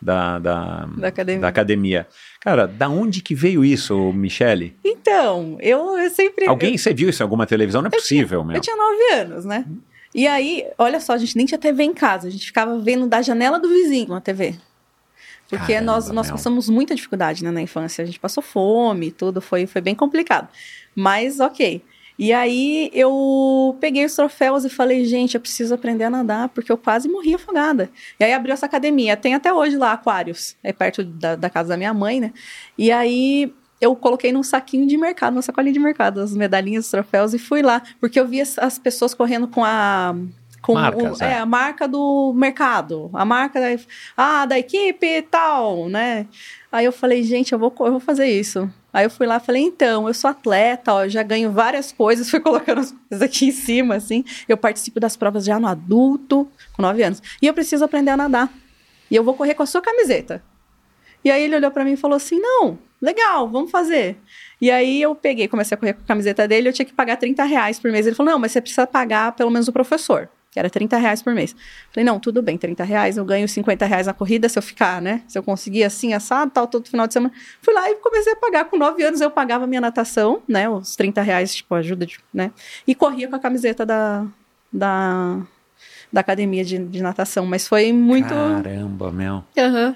da, 0.00 0.38
da, 0.38 0.88
Da 0.96 1.08
academia. 1.08 1.40
da 1.40 1.48
academia. 1.48 2.08
Cara, 2.40 2.66
da 2.66 2.88
onde 2.88 3.20
que 3.20 3.34
veio 3.34 3.64
isso, 3.64 4.12
Michele? 4.12 4.76
Então, 4.84 5.58
eu, 5.60 5.98
eu 5.98 6.10
sempre. 6.10 6.46
Alguém, 6.46 6.78
você 6.78 6.94
viu 6.94 7.08
isso 7.08 7.22
em 7.22 7.24
alguma 7.24 7.46
televisão? 7.46 7.82
Não 7.82 7.88
é 7.88 7.90
possível, 7.90 8.44
meu. 8.44 8.56
Eu 8.56 8.60
tinha 8.60 8.76
nove 8.76 9.20
anos, 9.20 9.44
né? 9.44 9.64
E 10.14 10.26
aí, 10.26 10.66
olha 10.78 11.00
só, 11.00 11.12
a 11.12 11.18
gente 11.18 11.36
nem 11.36 11.46
tinha 11.46 11.58
TV 11.58 11.82
em 11.82 11.92
casa, 11.92 12.28
a 12.28 12.30
gente 12.30 12.46
ficava 12.46 12.78
vendo 12.78 13.06
da 13.06 13.20
janela 13.20 13.58
do 13.58 13.68
vizinho 13.68 14.08
uma 14.08 14.20
TV. 14.20 14.54
Porque 15.48 15.72
Caramba, 15.74 15.92
nós, 15.92 16.10
nós 16.10 16.26
meu. 16.26 16.36
passamos 16.36 16.68
muita 16.68 16.94
dificuldade 16.94 17.42
né, 17.42 17.50
na 17.50 17.62
infância, 17.62 18.02
a 18.02 18.06
gente 18.06 18.20
passou 18.20 18.42
fome, 18.42 19.10
tudo, 19.10 19.40
foi, 19.40 19.66
foi 19.66 19.80
bem 19.80 19.94
complicado. 19.94 20.48
Mas 20.94 21.40
ok. 21.40 21.82
E 22.18 22.32
aí 22.32 22.90
eu 22.92 23.76
peguei 23.80 24.04
os 24.04 24.14
troféus 24.14 24.64
e 24.64 24.68
falei, 24.68 25.04
gente, 25.04 25.36
eu 25.36 25.40
preciso 25.40 25.74
aprender 25.74 26.04
a 26.04 26.10
nadar, 26.10 26.48
porque 26.48 26.72
eu 26.72 26.76
quase 26.76 27.08
morri 27.08 27.34
afogada. 27.34 27.88
E 28.18 28.24
aí 28.24 28.32
abriu 28.32 28.52
essa 28.52 28.66
academia, 28.66 29.16
tem 29.16 29.34
até 29.34 29.52
hoje 29.52 29.76
lá 29.76 29.92
aquários, 29.92 30.56
é 30.62 30.72
perto 30.72 31.04
da, 31.04 31.36
da 31.36 31.48
casa 31.48 31.68
da 31.68 31.76
minha 31.76 31.94
mãe, 31.94 32.20
né? 32.20 32.32
E 32.76 32.90
aí 32.90 33.52
eu 33.80 33.94
coloquei 33.94 34.32
num 34.32 34.42
saquinho 34.42 34.86
de 34.86 34.96
mercado, 34.96 35.34
numa 35.34 35.42
sacolinha 35.42 35.72
de 35.72 35.78
mercado, 35.78 36.20
as 36.20 36.34
medalhinhas, 36.34 36.86
os 36.86 36.90
troféus, 36.90 37.34
e 37.34 37.38
fui 37.38 37.62
lá, 37.62 37.82
porque 38.00 38.18
eu 38.18 38.26
vi 38.26 38.40
as, 38.40 38.58
as 38.58 38.78
pessoas 38.78 39.14
correndo 39.14 39.46
com 39.46 39.64
a. 39.64 40.14
Com 40.60 40.74
Marcas, 40.74 41.20
o, 41.20 41.24
é. 41.24 41.32
é, 41.32 41.38
a 41.38 41.46
marca 41.46 41.86
do 41.86 42.32
mercado, 42.34 43.10
a 43.12 43.24
marca 43.24 43.60
da, 43.60 43.82
ah, 44.16 44.44
da 44.44 44.58
equipe 44.58 45.06
e 45.06 45.22
tal, 45.22 45.88
né? 45.88 46.26
Aí 46.70 46.84
eu 46.84 46.92
falei, 46.92 47.22
gente, 47.22 47.52
eu 47.52 47.58
vou, 47.58 47.72
eu 47.80 47.92
vou 47.92 48.00
fazer 48.00 48.26
isso. 48.26 48.68
Aí 48.92 49.04
eu 49.04 49.10
fui 49.10 49.26
lá 49.26 49.36
e 49.36 49.40
falei, 49.40 49.62
então, 49.62 50.08
eu 50.08 50.14
sou 50.14 50.28
atleta, 50.30 50.92
ó, 50.92 51.04
eu 51.04 51.08
já 51.08 51.22
ganho 51.22 51.52
várias 51.52 51.92
coisas, 51.92 52.28
fui 52.30 52.40
colocando 52.40 52.80
as 52.80 52.92
coisas 52.92 53.22
aqui 53.22 53.46
em 53.46 53.52
cima, 53.52 53.94
assim. 53.94 54.24
Eu 54.48 54.56
participo 54.56 54.98
das 54.98 55.16
provas 55.16 55.44
já 55.44 55.58
no 55.60 55.66
adulto, 55.66 56.48
com 56.74 56.82
nove 56.82 57.02
anos. 57.02 57.22
E 57.40 57.46
eu 57.46 57.54
preciso 57.54 57.84
aprender 57.84 58.10
a 58.10 58.16
nadar. 58.16 58.52
E 59.10 59.16
eu 59.16 59.24
vou 59.24 59.34
correr 59.34 59.54
com 59.54 59.62
a 59.62 59.66
sua 59.66 59.80
camiseta. 59.80 60.42
E 61.24 61.30
aí 61.30 61.42
ele 61.42 61.56
olhou 61.56 61.70
pra 61.70 61.84
mim 61.84 61.92
e 61.92 61.96
falou 61.96 62.16
assim: 62.16 62.38
não, 62.38 62.78
legal, 63.00 63.48
vamos 63.48 63.70
fazer. 63.70 64.16
E 64.60 64.70
aí 64.70 65.00
eu 65.00 65.14
peguei, 65.14 65.48
comecei 65.48 65.74
a 65.74 65.78
correr 65.78 65.94
com 65.94 66.02
a 66.02 66.06
camiseta 66.06 66.46
dele, 66.46 66.68
eu 66.68 66.72
tinha 66.72 66.86
que 66.86 66.92
pagar 66.92 67.16
30 67.16 67.44
reais 67.44 67.78
por 67.78 67.90
mês. 67.90 68.06
Ele 68.06 68.14
falou: 68.14 68.32
não, 68.32 68.38
mas 68.38 68.52
você 68.52 68.60
precisa 68.60 68.86
pagar 68.86 69.32
pelo 69.32 69.50
menos 69.50 69.68
o 69.68 69.72
professor, 69.72 70.28
que 70.50 70.58
era 70.58 70.70
30 70.70 70.96
reais 70.96 71.22
por 71.22 71.34
mês. 71.34 71.54
Falei, 71.92 72.04
não, 72.04 72.18
tudo 72.18 72.42
bem, 72.42 72.56
30 72.56 72.84
reais, 72.84 73.16
eu 73.16 73.24
ganho 73.24 73.48
50 73.48 73.84
reais 73.86 74.06
na 74.06 74.14
corrida 74.14 74.48
se 74.48 74.58
eu 74.58 74.62
ficar, 74.62 75.00
né? 75.02 75.22
Se 75.28 75.38
eu 75.38 75.42
conseguir 75.42 75.84
assim, 75.84 76.14
assado, 76.14 76.50
tal, 76.50 76.66
todo 76.66 76.88
final 76.88 77.06
de 77.06 77.12
semana. 77.12 77.32
Fui 77.60 77.74
lá 77.74 77.90
e 77.90 77.96
comecei 77.96 78.32
a 78.32 78.36
pagar. 78.36 78.64
Com 78.64 78.78
9 78.78 79.02
anos 79.02 79.20
eu 79.20 79.30
pagava 79.30 79.66
minha 79.66 79.80
natação, 79.80 80.42
né? 80.48 80.68
Os 80.68 80.96
30 80.96 81.20
reais, 81.22 81.54
tipo, 81.54 81.74
ajuda, 81.74 82.06
de, 82.06 82.18
né? 82.32 82.50
E 82.86 82.94
corria 82.94 83.28
com 83.28 83.36
a 83.36 83.40
camiseta 83.40 83.84
da. 83.84 84.26
da 84.72 85.42
da 86.10 86.22
academia 86.22 86.64
de, 86.64 86.78
de 86.78 87.02
natação, 87.02 87.44
mas 87.44 87.68
foi 87.68 87.92
muito. 87.92 88.30
Caramba, 88.30 89.12
meu. 89.12 89.44
Aham. 89.56 89.94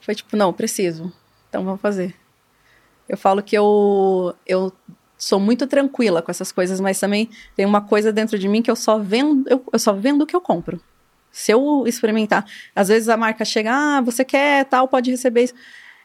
Foi 0.00 0.14
tipo, 0.14 0.36
não, 0.36 0.52
preciso. 0.52 1.12
Então 1.48 1.64
vamos 1.64 1.80
fazer. 1.80 2.14
Eu 3.08 3.16
falo 3.18 3.42
que 3.42 3.56
eu, 3.56 4.34
eu 4.46 4.72
sou 5.20 5.38
muito 5.38 5.66
tranquila 5.66 6.22
com 6.22 6.30
essas 6.30 6.50
coisas, 6.50 6.80
mas 6.80 6.98
também 6.98 7.28
tem 7.54 7.66
uma 7.66 7.80
coisa 7.82 8.10
dentro 8.12 8.38
de 8.38 8.48
mim 8.48 8.62
que 8.62 8.70
eu 8.70 8.74
só 8.76 8.98
vendo, 8.98 9.48
eu, 9.48 9.62
eu 9.72 9.78
só 9.78 9.92
vendo 9.92 10.22
o 10.22 10.26
que 10.26 10.34
eu 10.34 10.40
compro. 10.40 10.80
Se 11.30 11.52
eu 11.52 11.84
experimentar, 11.86 12.44
às 12.74 12.88
vezes 12.88 13.08
a 13.08 13.16
marca 13.16 13.44
chega, 13.44 13.70
ah, 13.72 14.00
você 14.00 14.24
quer 14.24 14.64
tal, 14.64 14.88
pode 14.88 15.10
receber 15.10 15.44
isso. 15.44 15.54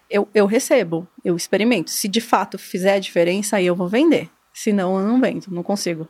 Eu, 0.09 0.27
eu 0.35 0.45
recebo, 0.45 1.07
eu 1.23 1.35
experimento. 1.35 1.89
Se 1.89 2.07
de 2.07 2.21
fato 2.21 2.59
fizer 2.59 2.93
a 2.93 2.99
diferença, 2.99 3.55
aí 3.57 3.65
eu 3.65 3.75
vou 3.75 3.87
vender. 3.87 4.29
Se 4.53 4.71
não, 4.71 4.99
eu 4.99 5.07
não 5.07 5.19
vendo, 5.19 5.47
não 5.49 5.63
consigo. 5.63 6.07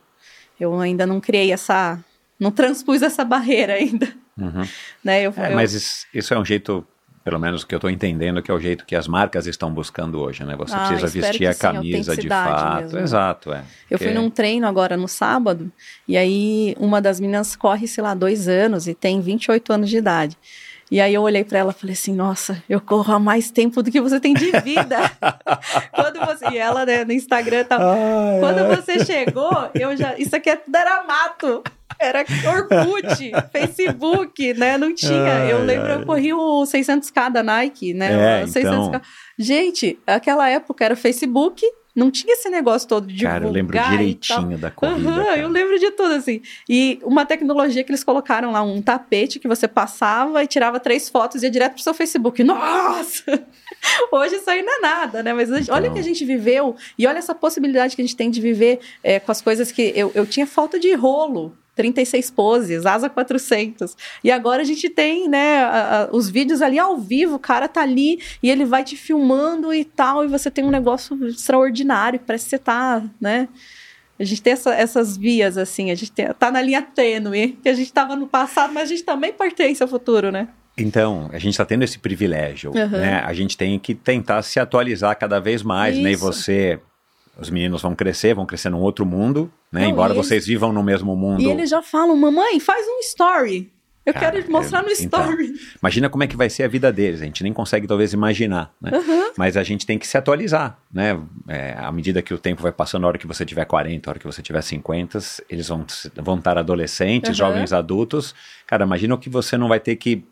Eu 0.60 0.78
ainda 0.78 1.06
não 1.06 1.20
criei 1.20 1.50
essa. 1.52 1.98
Não 2.38 2.50
transpus 2.50 3.00
essa 3.02 3.24
barreira 3.24 3.74
ainda. 3.74 4.06
Uhum. 4.36 4.66
Né? 5.02 5.22
Eu, 5.22 5.32
É, 5.36 5.50
eu- 5.52 5.54
mas 5.56 5.72
isso, 5.72 6.06
isso 6.12 6.34
é 6.34 6.38
um 6.38 6.44
jeito, 6.44 6.86
pelo 7.26 7.40
menos 7.40 7.64
que 7.64 7.74
eu 7.74 7.78
estou 7.78 7.90
entendendo, 7.90 8.40
que 8.40 8.52
é 8.52 8.54
o 8.54 8.60
jeito 8.60 8.86
que 8.86 8.94
as 8.94 9.08
marcas 9.08 9.48
estão 9.48 9.68
buscando 9.68 10.20
hoje, 10.20 10.44
né? 10.44 10.54
Você 10.54 10.76
Ah, 10.76 10.86
precisa 10.86 11.08
vestir 11.08 11.44
a 11.48 11.52
sim, 11.52 11.58
camisa 11.58 12.16
de 12.16 12.28
fato. 12.28 12.82
mesmo. 12.84 12.98
Exato, 13.00 13.52
é. 13.52 13.64
Eu 13.90 13.98
fui 13.98 14.12
num 14.12 14.30
treino 14.30 14.64
agora 14.64 14.96
no 14.96 15.08
sábado, 15.08 15.72
e 16.06 16.16
aí 16.16 16.76
uma 16.78 17.00
das 17.02 17.18
meninas 17.18 17.56
corre, 17.56 17.88
sei 17.88 18.04
lá, 18.04 18.14
dois 18.14 18.46
anos 18.46 18.86
e 18.86 18.94
tem 18.94 19.20
28 19.20 19.72
anos 19.72 19.90
de 19.90 19.96
idade. 19.96 20.38
E 20.88 21.00
aí 21.00 21.12
eu 21.12 21.22
olhei 21.22 21.42
pra 21.42 21.58
ela 21.58 21.74
e 21.76 21.80
falei 21.80 21.94
assim, 21.94 22.14
nossa, 22.14 22.62
eu 22.68 22.80
corro 22.80 23.12
há 23.12 23.18
mais 23.18 23.50
tempo 23.50 23.82
do 23.82 23.90
que 23.90 24.00
você 24.00 24.20
tem 24.20 24.32
de 24.32 24.52
vida. 24.60 24.96
Quando 25.92 26.20
você. 26.24 26.46
E 26.52 26.58
ela, 26.58 26.86
né, 26.86 27.04
no 27.04 27.10
Instagram 27.12 27.64
tá. 27.64 27.76
Ai, 27.76 28.38
Quando 28.38 28.58
ai. 28.60 28.76
você 28.76 29.04
chegou, 29.04 29.68
eu 29.74 29.96
já. 29.96 30.16
Isso 30.16 30.36
aqui 30.36 30.48
é 30.48 30.54
tudo 30.54 30.76
era 30.76 31.02
mato. 31.02 31.64
Era 31.98 32.20
Orkut, 32.20 33.32
Facebook, 33.52 34.54
né? 34.54 34.76
Não 34.78 34.94
tinha. 34.94 35.12
Ai, 35.42 35.52
eu 35.52 35.64
lembro, 35.64 35.86
ai. 35.92 35.96
eu 36.02 36.06
corri 36.06 36.32
o 36.32 36.62
600k 36.64 37.30
da 37.32 37.42
Nike, 37.42 37.94
né? 37.94 38.40
É, 38.40 38.44
o 38.44 38.46
600K. 38.46 38.88
então. 38.88 39.00
Gente, 39.38 39.98
aquela 40.06 40.48
época 40.48 40.84
era 40.84 40.96
Facebook, 40.96 41.64
não 41.94 42.10
tinha 42.10 42.34
esse 42.34 42.48
negócio 42.50 42.86
todo 42.86 43.06
de 43.06 43.24
Cara, 43.24 43.46
eu 43.46 43.50
lembro 43.50 43.78
direitinho 43.78 44.58
da 44.58 44.70
corrida. 44.70 45.10
Cara. 45.24 45.38
eu 45.38 45.48
lembro 45.48 45.78
de 45.78 45.90
tudo, 45.92 46.12
assim. 46.12 46.42
E 46.68 46.98
uma 47.02 47.24
tecnologia 47.24 47.82
que 47.82 47.90
eles 47.90 48.04
colocaram 48.04 48.52
lá, 48.52 48.62
um 48.62 48.82
tapete 48.82 49.38
que 49.38 49.48
você 49.48 49.66
passava 49.66 50.42
e 50.44 50.46
tirava 50.46 50.78
três 50.78 51.08
fotos 51.08 51.42
e 51.42 51.46
ia 51.46 51.50
direto 51.50 51.72
pro 51.72 51.82
seu 51.82 51.94
Facebook. 51.94 52.44
Nossa! 52.44 53.24
Hoje 54.12 54.36
isso 54.36 54.50
aí 54.50 54.62
não 54.62 54.76
é 54.76 54.80
nada, 54.80 55.22
né? 55.22 55.32
Mas 55.32 55.48
gente- 55.48 55.70
olha 55.70 55.86
Então. 55.86 55.92
o 55.92 55.94
que 55.94 56.00
a 56.00 56.04
gente 56.04 56.24
viveu 56.24 56.76
e 56.98 57.06
olha 57.06 57.18
essa 57.18 57.34
possibilidade 57.34 57.96
que 57.96 58.02
a 58.02 58.04
gente 58.04 58.16
tem 58.16 58.30
de 58.30 58.40
viver 58.40 58.80
é, 59.02 59.18
com 59.18 59.32
as 59.32 59.40
coisas 59.40 59.72
que... 59.72 59.92
Eu, 59.96 60.10
eu 60.14 60.26
tinha 60.26 60.46
falta 60.46 60.78
de 60.78 60.92
rolo. 60.94 61.56
36 61.76 62.30
poses, 62.30 62.86
asa 62.86 63.08
400. 63.08 63.96
E 64.24 64.30
agora 64.32 64.62
a 64.62 64.64
gente 64.64 64.88
tem, 64.90 65.28
né, 65.28 65.58
a- 65.58 66.02
a- 66.04 66.08
os 66.16 66.28
vídeos 66.28 66.62
ali 66.62 66.78
ao 66.78 66.96
vivo, 66.98 67.36
o 67.36 67.38
cara 67.38 67.68
tá 67.68 67.82
ali 67.82 68.18
e 68.42 68.50
ele 68.50 68.64
vai 68.64 68.82
te 68.82 68.96
filmando 68.96 69.72
e 69.72 69.84
tal, 69.84 70.24
e 70.24 70.28
você 70.28 70.50
tem 70.50 70.64
um 70.64 70.70
negócio 70.70 71.14
extraordinário, 71.28 72.18
parece 72.26 72.44
que 72.46 72.50
você 72.50 72.58
tá, 72.58 73.02
né? 73.20 73.48
A 74.18 74.24
gente 74.24 74.40
tem 74.40 74.54
essa- 74.54 74.74
essas 74.74 75.14
vias, 75.16 75.58
assim, 75.58 75.90
a 75.90 75.94
gente 75.94 76.10
tem- 76.10 76.26
tá 76.38 76.50
na 76.50 76.62
linha 76.62 76.80
tênue, 76.80 77.58
que 77.62 77.68
a 77.68 77.74
gente 77.74 77.92
tava 77.92 78.16
no 78.16 78.26
passado, 78.26 78.72
mas 78.72 78.84
a 78.84 78.86
gente 78.86 79.04
também 79.04 79.30
pertence 79.32 79.82
ao 79.82 79.88
futuro, 79.88 80.32
né? 80.32 80.48
Então, 80.78 81.28
a 81.32 81.38
gente 81.38 81.52
está 81.52 81.64
tendo 81.64 81.84
esse 81.84 81.98
privilégio, 81.98 82.70
Aham. 82.76 82.98
né? 82.98 83.22
A 83.24 83.32
gente 83.34 83.56
tem 83.56 83.78
que 83.78 83.94
tentar 83.94 84.40
se 84.42 84.58
atualizar 84.60 85.16
cada 85.18 85.38
vez 85.38 85.62
mais, 85.62 85.96
né? 85.98 86.10
E 86.10 86.12
Isso. 86.14 86.22
você, 86.24 86.78
os 87.38 87.50
meninos 87.50 87.82
vão 87.82 87.94
crescer, 87.94 88.34
vão 88.34 88.46
crescer 88.46 88.70
num 88.70 88.80
outro 88.80 89.04
mundo, 89.06 89.50
né? 89.70 89.82
Não, 89.82 89.90
Embora 89.90 90.14
eles- 90.14 90.26
vocês 90.26 90.46
vivam 90.46 90.72
no 90.72 90.82
mesmo 90.82 91.14
mundo. 91.16 91.40
E 91.42 91.46
eles 91.46 91.70
já 91.70 91.82
falam, 91.82 92.16
mamãe, 92.16 92.58
faz 92.60 92.86
um 92.86 93.00
story. 93.00 93.72
Eu 94.04 94.14
Cara, 94.14 94.30
quero 94.40 94.52
mostrar 94.52 94.84
no 94.84 94.88
então, 94.92 95.20
story. 95.20 95.52
Imagina 95.82 96.08
como 96.08 96.22
é 96.22 96.28
que 96.28 96.36
vai 96.36 96.48
ser 96.48 96.62
a 96.62 96.68
vida 96.68 96.92
deles. 96.92 97.20
A 97.20 97.24
gente 97.24 97.42
nem 97.42 97.52
consegue 97.52 97.88
talvez 97.88 98.12
imaginar, 98.12 98.72
né? 98.80 98.92
Mas 99.36 99.56
a 99.56 99.64
gente 99.64 99.84
tem 99.84 99.98
que 99.98 100.06
se 100.06 100.16
atualizar, 100.16 100.78
né? 100.94 101.18
É, 101.48 101.74
à 101.76 101.90
medida 101.90 102.22
que 102.22 102.32
o 102.32 102.38
tempo 102.38 102.62
vai 102.62 102.70
passando, 102.70 103.02
a 103.04 103.08
hora 103.08 103.18
que 103.18 103.26
você 103.26 103.44
tiver 103.44 103.64
40, 103.64 104.08
a 104.08 104.12
hora 104.12 104.18
que 104.20 104.24
você 104.26 104.40
tiver 104.42 104.62
50, 104.62 105.18
eles 105.50 105.66
vão, 105.66 105.84
vão 106.22 106.38
estar 106.38 106.56
adolescentes, 106.56 107.30
Uhum. 107.30 107.34
jovens 107.34 107.72
adultos. 107.72 108.32
Cara, 108.64 108.84
imagina 108.84 109.12
o 109.12 109.18
que 109.18 109.28
você 109.28 109.58
não 109.58 109.66
vai 109.66 109.80
ter 109.80 109.96
que 109.96 110.24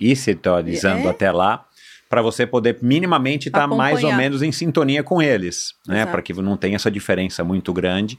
ir 0.00 0.16
se 0.16 0.32
atualizando 0.32 1.06
É. 1.06 1.10
até 1.10 1.30
lá 1.30 1.64
para 2.08 2.22
você 2.22 2.46
poder 2.46 2.78
minimamente 2.82 3.48
estar 3.48 3.66
mais 3.66 4.02
ou 4.04 4.12
menos 4.14 4.42
em 4.42 4.52
sintonia 4.52 5.02
com 5.02 5.20
eles, 5.20 5.74
né? 5.86 6.06
Para 6.06 6.22
que 6.22 6.32
não 6.34 6.56
tenha 6.56 6.76
essa 6.76 6.90
diferença 6.90 7.42
muito 7.44 7.72
grande. 7.72 8.18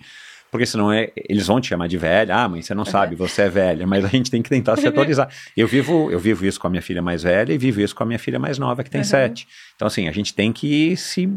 Porque 0.49 0.65
senão 0.65 0.91
é, 0.91 1.11
eles 1.27 1.47
vão 1.47 1.59
te 1.59 1.67
chamar 1.67 1.88
de 1.88 1.97
velha. 1.97 2.33
Ah, 2.33 2.47
mãe, 2.47 2.61
você 2.61 2.73
não 2.73 2.85
sabe, 2.85 3.15
você 3.17 3.41
é 3.43 3.49
velha. 3.49 3.85
Mas 3.85 4.05
a 4.05 4.07
gente 4.07 4.31
tem 4.31 4.41
que 4.41 4.49
tentar 4.49 4.77
se 4.77 4.88
atualizar. 4.88 5.27
Eu 5.57 5.67
vivo, 5.67 6.09
eu 6.09 6.19
vivo 6.19 6.45
isso 6.45 6.57
com 6.59 6.67
a 6.67 6.69
minha 6.69 6.81
filha 6.81 7.01
mais 7.01 7.23
velha 7.23 7.51
e 7.51 7.57
vivo 7.57 7.81
isso 7.81 7.93
com 7.93 8.03
a 8.03 8.05
minha 8.05 8.17
filha 8.19 8.39
mais 8.39 8.57
nova, 8.57 8.81
que 8.81 8.89
tem 8.89 9.01
Uhum. 9.01 9.05
sete. 9.05 9.45
Então, 9.75 9.85
assim, 9.85 10.07
a 10.07 10.11
gente 10.13 10.33
tem 10.33 10.53
que 10.53 10.91
ir 10.91 10.95
se 10.97 11.29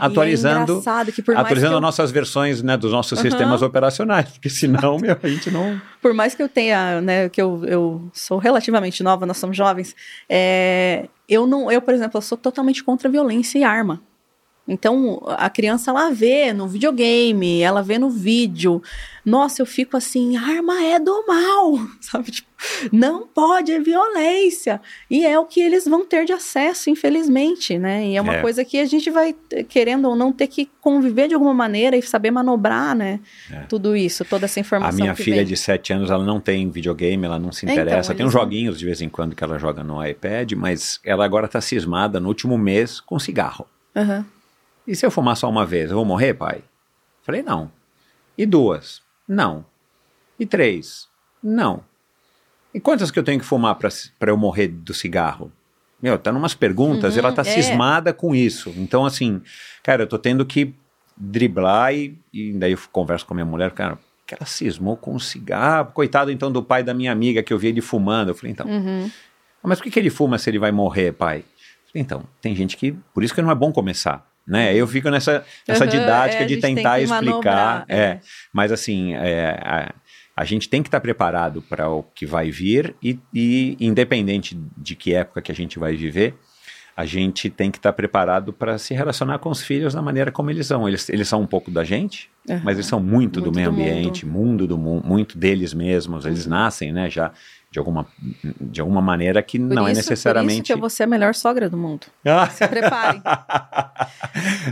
É 0.00 0.04
atualizando, 0.06 0.72
engraçado 0.72 1.12
que 1.12 1.22
por 1.22 1.36
atualizando 1.36 1.68
que 1.70 1.74
eu- 1.74 1.76
as 1.78 1.82
nossas 1.82 2.10
versões 2.10 2.62
né, 2.62 2.76
dos 2.76 2.92
nossos 2.92 3.18
Aham. 3.18 3.28
sistemas 3.30 3.62
operacionais. 3.62 4.28
Porque 4.30 4.50
senão, 4.50 4.98
meu, 4.98 5.16
a 5.22 5.28
gente 5.28 5.50
não. 5.50 5.80
por 6.00 6.12
mais 6.14 6.34
que 6.34 6.42
eu 6.42 6.48
tenha, 6.48 7.00
né, 7.00 7.28
que 7.28 7.40
eu, 7.40 7.62
eu 7.64 8.10
sou 8.12 8.38
relativamente 8.38 9.02
nova, 9.02 9.24
nós 9.26 9.36
somos 9.36 9.56
jovens, 9.56 9.94
é, 10.28 11.08
eu 11.28 11.46
não, 11.46 11.70
eu, 11.70 11.80
por 11.80 11.94
exemplo, 11.94 12.18
eu 12.18 12.22
sou 12.22 12.36
totalmente 12.36 12.82
contra 12.84 13.08
violência 13.08 13.58
e 13.58 13.64
arma. 13.64 14.00
Então, 14.66 15.22
a 15.26 15.50
criança, 15.50 15.90
ela 15.90 16.10
vê 16.10 16.50
no 16.54 16.66
videogame, 16.66 17.60
ela 17.60 17.82
vê 17.82 17.98
no 17.98 18.08
vídeo. 18.08 18.82
Nossa, 19.22 19.60
eu 19.60 19.66
fico 19.66 19.94
assim, 19.94 20.36
arma 20.38 20.82
é 20.82 20.98
do 20.98 21.24
mal, 21.26 21.78
sabe? 22.00 22.30
Tipo, 22.30 22.48
não 22.90 23.26
pode, 23.26 23.72
é 23.72 23.78
violência. 23.78 24.80
E 25.10 25.24
é 25.26 25.38
o 25.38 25.44
que 25.44 25.60
eles 25.60 25.84
vão 25.86 26.04
ter 26.06 26.24
de 26.24 26.32
acesso, 26.32 26.88
infelizmente, 26.88 27.78
né? 27.78 28.06
E 28.06 28.16
é 28.16 28.20
uma 28.22 28.36
É. 28.36 28.40
coisa 28.40 28.64
que 28.64 28.78
a 28.78 28.86
gente 28.86 29.10
vai, 29.10 29.34
querendo 29.68 30.08
ou 30.08 30.16
não, 30.16 30.32
ter 30.32 30.46
que 30.46 30.70
conviver 30.80 31.28
de 31.28 31.34
alguma 31.34 31.52
maneira 31.52 31.94
e 31.94 32.02
saber 32.02 32.30
manobrar, 32.30 32.94
né? 32.96 33.20
É. 33.50 33.60
Tudo 33.68 33.94
isso, 33.94 34.24
toda 34.24 34.46
essa 34.46 34.60
A 34.60 34.62
informação 34.62 34.98
minha 34.98 35.14
que 35.14 35.22
filha 35.24 35.36
vem. 35.36 35.44
de 35.46 35.56
7 35.58 35.92
anos, 35.92 36.10
ela 36.10 36.24
não 36.24 36.40
tem 36.40 36.70
videogame, 36.70 37.24
ela 37.26 37.38
não 37.38 37.52
se 37.52 37.66
É, 37.66 37.70
então, 37.72 37.82
interessa. 37.84 38.14
tem 38.14 38.24
uns 38.24 38.32
joguinhos 38.32 38.78
de 38.78 38.86
vez 38.86 39.02
em 39.02 39.10
quando 39.10 39.36
que 39.36 39.44
ela 39.44 39.58
joga 39.58 39.84
no 39.84 40.02
iPad, 40.04 40.52
mas 40.52 41.00
ela 41.04 41.22
agora 41.24 41.46
tá 41.48 41.60
cismada 41.60 42.18
no 42.18 42.28
último 42.28 42.56
mês 42.56 42.98
com 42.98 43.18
cigarro. 43.18 43.66
Aham. 43.94 44.24
E 44.86 44.94
se 44.94 45.04
eu 45.06 45.10
fumar 45.10 45.36
só 45.36 45.48
uma 45.48 45.64
vez, 45.64 45.90
eu 45.90 45.96
vou 45.96 46.04
morrer, 46.04 46.34
pai? 46.34 46.62
Falei, 47.22 47.42
não. 47.42 47.70
E 48.36 48.44
duas? 48.44 49.02
Não. 49.26 49.64
E 50.38 50.44
três? 50.44 51.08
Não. 51.42 51.82
E 52.72 52.80
quantas 52.80 53.10
que 53.10 53.18
eu 53.18 53.22
tenho 53.22 53.38
que 53.40 53.46
fumar 53.46 53.76
para 53.76 54.30
eu 54.30 54.36
morrer 54.36 54.68
do 54.68 54.92
cigarro? 54.92 55.50
Meu, 56.02 56.18
tá 56.18 56.30
numas 56.32 56.54
perguntas 56.54 57.14
Uhum, 57.14 57.20
ela 57.20 57.32
tá 57.32 57.42
é. 57.42 57.44
cismada 57.44 58.12
com 58.12 58.34
isso. 58.34 58.74
Então, 58.76 59.06
assim, 59.06 59.40
cara, 59.82 60.02
eu 60.02 60.06
tô 60.06 60.18
tendo 60.18 60.44
que 60.44 60.74
driblar 61.16 61.94
e, 61.94 62.18
e 62.32 62.52
daí 62.52 62.72
eu 62.72 62.78
converso 62.92 63.24
com 63.24 63.32
a 63.32 63.36
minha 63.36 63.44
mulher, 63.46 63.70
cara, 63.70 63.98
que 64.26 64.34
ela 64.34 64.44
cismou 64.44 64.96
com 64.96 65.14
o 65.14 65.20
cigarro. 65.20 65.92
Coitado, 65.92 66.30
então, 66.30 66.50
do 66.52 66.62
pai 66.62 66.82
da 66.82 66.92
minha 66.92 67.12
amiga 67.12 67.42
que 67.42 67.52
eu 67.52 67.58
vi 67.58 67.68
ele 67.68 67.80
fumando. 67.80 68.30
Eu 68.30 68.34
falei, 68.34 68.52
então, 68.52 68.66
Uhum. 68.66 69.10
"Ah, 69.62 69.68
mas 69.68 69.78
por 69.78 69.84
que, 69.84 69.90
que 69.92 69.98
ele 69.98 70.10
fuma 70.10 70.36
se 70.36 70.50
ele 70.50 70.58
vai 70.58 70.72
morrer, 70.72 71.12
pai? 71.12 71.44
Falei, 71.90 72.02
então, 72.02 72.24
tem 72.42 72.54
gente 72.54 72.76
que. 72.76 72.92
Por 73.14 73.22
isso 73.22 73.34
que 73.34 73.40
não 73.40 73.50
é 73.50 73.54
bom 73.54 73.72
começar. 73.72 74.28
Né? 74.46 74.74
Eu 74.74 74.86
fico 74.86 75.08
nessa, 75.10 75.44
nessa 75.66 75.84
Uhum, 75.84 75.90
didática 75.90 76.42
é, 76.42 76.46
de 76.46 76.56
tentar 76.58 77.00
explicar. 77.00 77.84
É, 77.88 77.96
é. 77.98 78.20
mas 78.52 78.70
assim, 78.70 79.14
é, 79.14 79.58
a, 79.62 79.94
a 80.36 80.44
gente 80.44 80.68
tem 80.68 80.82
que 80.82 80.88
estar 80.88 81.00
preparado 81.00 81.62
para 81.62 81.88
o 81.88 82.02
que 82.02 82.26
vai 82.26 82.50
vir 82.50 82.94
e, 83.02 83.18
e, 83.32 83.76
independente 83.80 84.58
de 84.76 84.94
que 84.94 85.14
época 85.14 85.40
que 85.40 85.50
a 85.50 85.54
gente 85.54 85.78
vai 85.78 85.96
viver, 85.96 86.34
a 86.96 87.04
gente 87.04 87.50
tem 87.50 87.70
que 87.72 87.78
estar 87.78 87.92
preparado 87.92 88.52
para 88.52 88.78
se 88.78 88.94
relacionar 88.94 89.38
com 89.40 89.48
os 89.50 89.62
filhos 89.62 89.94
da 89.94 90.02
maneira 90.02 90.30
como 90.30 90.48
eles 90.50 90.66
são. 90.66 90.86
Eles, 90.86 91.08
eles 91.08 91.26
são 91.26 91.40
um 91.40 91.46
pouco 91.46 91.70
da 91.70 91.82
gente, 91.82 92.30
Uhum. 92.48 92.60
mas 92.62 92.76
eles 92.76 92.86
são 92.86 93.00
muito, 93.00 93.40
do 93.40 93.46
Muito 93.46 93.56
meio 93.56 93.70
do 93.70 93.76
mundo. 93.76 93.80
ambiente, 93.88 94.26
mundo 94.26 94.66
do 94.66 94.76
mundo, 94.78 95.04
muito 95.06 95.38
deles 95.38 95.72
mesmos. 95.72 96.26
Eles 96.26 96.46
nascem, 96.46 96.92
né, 96.92 97.08
já 97.08 97.32
de 97.74 97.78
alguma, 97.80 98.06
de 98.60 98.80
alguma 98.80 99.02
maneira 99.02 99.42
que 99.42 99.58
Por 99.58 99.74
não 99.74 99.88
é 99.88 99.90
isso- 99.90 100.02
Por 100.04 100.10
necessariamente. 100.10 100.54
isso 100.54 100.62
que 100.62 100.72
eu 100.72 100.78
vou 100.78 100.88
ser 100.88 101.02
a 101.02 101.06
melhor 101.08 101.34
sogra 101.34 101.68
do 101.68 101.76
mundo. 101.76 102.06
Ah, 102.24 102.46
Se 102.48 102.68
preparem. 102.68 103.20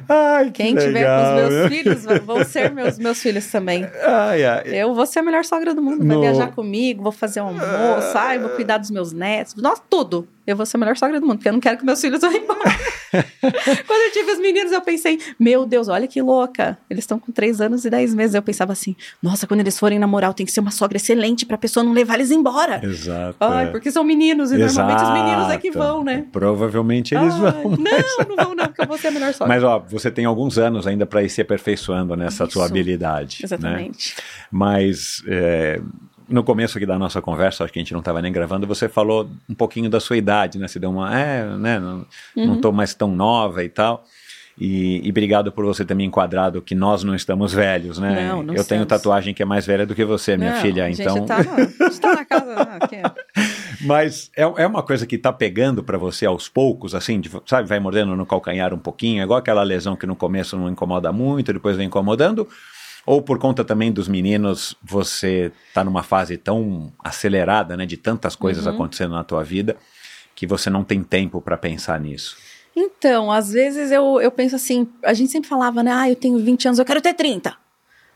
Ai, 0.09 0.45
que 0.47 0.63
Quem 0.63 0.77
tiver 0.77 0.93
legal, 0.93 1.21
com 1.35 1.43
os 1.49 1.53
meus 1.55 1.69
filhos 1.69 2.05
vão 2.25 2.45
ser 2.45 2.71
meus, 2.71 2.99
meus 2.99 3.21
filhos 3.21 3.47
também. 3.51 3.85
Ai, 4.05 4.45
ai. 4.45 4.63
Eu 4.67 4.95
vou 4.95 5.05
ser 5.05 5.19
a 5.19 5.23
melhor 5.23 5.45
sogra 5.45 5.75
do 5.75 5.83
mundo. 5.83 5.99
Vai 6.07 6.15
No- 6.17 6.21
viajar 6.23 6.53
comigo, 6.53 7.03
vou 7.03 7.11
fazer 7.11 7.41
um 7.41 7.49
almoço, 7.49 8.17
ai, 8.17 8.39
vou 8.39 8.51
cuidar 8.51 8.79
dos 8.79 8.91
meus 8.93 9.13
netos. 9.13 9.55
Nossa, 9.57 9.83
tudo. 9.91 10.29
Eu 10.47 10.57
vou 10.57 10.67
ser 10.67 10.77
a 10.77 10.81
melhor 10.81 10.97
sogra 10.97 11.21
do 11.21 11.27
mundo, 11.27 11.37
porque 11.37 11.49
eu 11.49 11.53
não 11.53 11.61
quero 11.61 11.79
que 11.79 11.85
meus 11.85 12.01
filhos 12.01 12.21
vão 12.21 12.33
embora. 12.33 12.61
Quando 13.87 14.01
eu 14.03 14.13
tive 14.13 14.33
os 14.33 14.41
meninos, 14.41 14.73
eu 14.73 14.81
pensei, 14.81 15.21
meu 15.39 15.65
Deus, 15.65 15.89
olha 15.89 16.09
que 16.09 16.21
louca. 16.21 16.77
Eles 16.91 17.05
estão 17.05 17.19
com 17.19 17.31
3 17.31 17.61
anos 17.61 17.85
e 17.85 17.91
10 17.91 18.15
meses. 18.15 18.35
Eu 18.35 18.43
pensava 18.43 18.73
assim, 18.73 18.97
nossa, 19.23 19.47
quando 19.47 19.61
eles 19.61 19.79
forem 19.79 19.99
namorar, 19.99 20.31
eu 20.31 20.35
tenho 20.35 20.47
que 20.47 20.53
ser 20.53 20.61
uma 20.61 20.71
sogra 20.71 20.97
excelente 20.97 21.47
pra 21.47 21.57
pessoa 21.57 21.85
não 21.85 21.93
levar 21.93 22.15
eles 22.15 22.31
embora. 22.31 22.81
Exato. 22.85 23.37
Ai, 23.39 23.67
é. 23.67 23.71
porque 23.71 23.91
são 23.91 24.03
meninos 24.03 24.51
e 24.51 24.59
normalmente 24.59 25.03
os 25.03 25.13
meninos 25.13 25.51
é 25.51 25.59
que 25.59 25.69
Exato. 25.69 25.87
vão, 25.87 26.05
né? 26.05 26.27
Provavelmente 26.33 27.15
eles 27.15 27.35
Ai, 27.35 27.41
vão. 27.41 27.71
Não, 27.71 28.29
não 28.29 28.45
vão 28.45 28.55
não, 28.55 28.67
porque 28.67 28.83
eu 28.83 28.87
vou 28.87 28.99
ser 28.99 29.09
a 29.09 29.11
melhor 29.13 29.33
sogra. 29.35 29.55
Mas 29.55 29.63
ó, 29.63 29.79
você 29.79 30.11
tem 30.11 30.25
alguns 30.25 30.59
anos 30.59 30.87
ainda 30.87 31.07
para 31.07 31.23
ir 31.23 31.29
se 31.29 31.41
aperfeiçoando 31.41 32.17
nessa 32.17 32.45
Isso. 32.45 32.55
sua 32.55 32.67
habilidade. 32.67 33.39
Né? 33.43 33.47
Exatamente. 33.47 34.17
Mas 34.51 35.23
é, 35.29 35.81
no 36.33 36.43
começo 36.43 36.77
aqui 36.79 36.87
da 36.87 36.99
nossa 36.99 37.21
conversa, 37.23 37.65
acho 37.65 37.73
que 37.73 37.79
a 37.79 37.83
gente 37.83 37.93
não 37.93 38.01
estava 38.01 38.21
nem 38.23 38.33
gravando, 38.33 38.67
você 38.67 38.89
falou 38.89 39.29
um 39.49 39.55
pouquinho 39.55 39.89
da 39.91 40.01
sua 40.01 40.17
idade, 40.17 40.59
né? 40.59 40.67
Você 40.69 40.79
deu 40.79 40.91
uma, 40.91 41.17
é, 41.19 41.45
né? 41.57 41.79
Não, 41.79 42.07
Uhum. 42.37 42.47
não 42.47 42.61
tô 42.61 42.73
mais 42.73 42.95
tão 42.95 43.15
nova 43.15 43.63
e 43.63 43.69
tal. 43.69 44.05
E, 44.59 45.01
e 45.07 45.11
obrigado 45.11 45.51
por 45.51 45.65
você 45.65 45.83
ter 45.83 45.95
me 45.95 46.05
enquadrado 46.05 46.61
que 46.61 46.75
nós 46.75 47.03
não 47.03 47.15
estamos 47.15 47.55
velhos, 47.55 47.99
né? 47.99 48.29
Não, 48.29 48.43
não 48.43 48.55
Eu 48.55 48.65
tenho 48.65 48.83
estamos. 48.83 48.87
tatuagem 48.89 49.33
que 49.33 49.43
é 49.43 49.47
mais 49.47 49.65
velha 49.65 49.87
do 49.87 49.95
que 49.95 50.05
você, 50.05 50.37
minha 50.37 50.53
Não, 50.53 50.61
filha, 50.61 50.87
gente 50.89 51.01
então. 51.01 51.25
Tá, 51.25 51.43
gente 51.43 52.01
tá 52.01 52.15
na 52.15 52.25
casa. 52.25 52.55
ah, 52.59 52.79
aqui. 52.83 52.97
Mas 53.81 54.31
é, 54.37 54.43
é 54.43 54.67
uma 54.67 54.83
coisa 54.83 55.07
que 55.07 55.17
tá 55.19 55.33
pegando 55.33 55.83
pra 55.83 55.97
você 55.99 56.27
aos 56.27 56.49
poucos, 56.49 56.95
assim, 56.95 57.19
de- 57.19 57.31
sabe, 57.47 57.67
vai 57.69 57.81
mordendo 57.81 58.15
no 58.15 58.27
calcanhar 58.27 58.73
um 58.75 58.79
pouquinho, 58.79 59.21
é 59.21 59.25
igual 59.25 59.39
aquela 59.39 59.63
lesão 59.63 59.97
que 59.97 60.07
no 60.07 60.15
começo 60.15 60.57
não 60.57 60.69
incomoda 60.69 61.11
muito, 61.13 61.53
depois 61.53 61.77
vem 61.77 61.87
incomodando. 61.87 62.47
Ou 63.05 63.21
por 63.21 63.39
conta 63.39 63.65
também 63.65 63.91
dos 63.91 64.07
meninos, 64.09 64.77
você 64.83 65.51
tá 65.75 65.83
numa 65.83 66.03
fase 66.03 66.37
tão 66.37 66.93
acelerada, 67.03 67.77
né, 67.77 67.85
de 67.87 67.97
tantas 67.97 68.37
coisas 68.37 68.65
Uhum. 68.67 68.73
acontecendo 68.73 69.13
na 69.13 69.25
tua 69.25 69.43
vida, 69.43 69.77
que 70.35 70.47
você 70.47 70.71
não 70.71 70.85
tem 70.85 71.03
tempo 71.03 71.41
pra 71.41 71.57
pensar 71.57 71.99
nisso. 72.01 72.37
Então, 72.75 73.31
às 73.31 73.51
vezes 73.53 73.91
eu, 73.91 74.21
eu 74.21 74.31
penso 74.31 74.57
assim, 74.57 74.89
a 75.05 75.13
gente 75.13 75.31
sempre 75.31 75.49
falava, 75.49 75.83
né? 75.83 75.93
Ah, 75.93 76.09
eu 76.09 76.17
tenho 76.17 76.39
20 76.39 76.67
anos, 76.69 76.79
eu 76.79 76.85
quero 76.85 77.01
ter 77.03 77.13
30. 77.15 77.55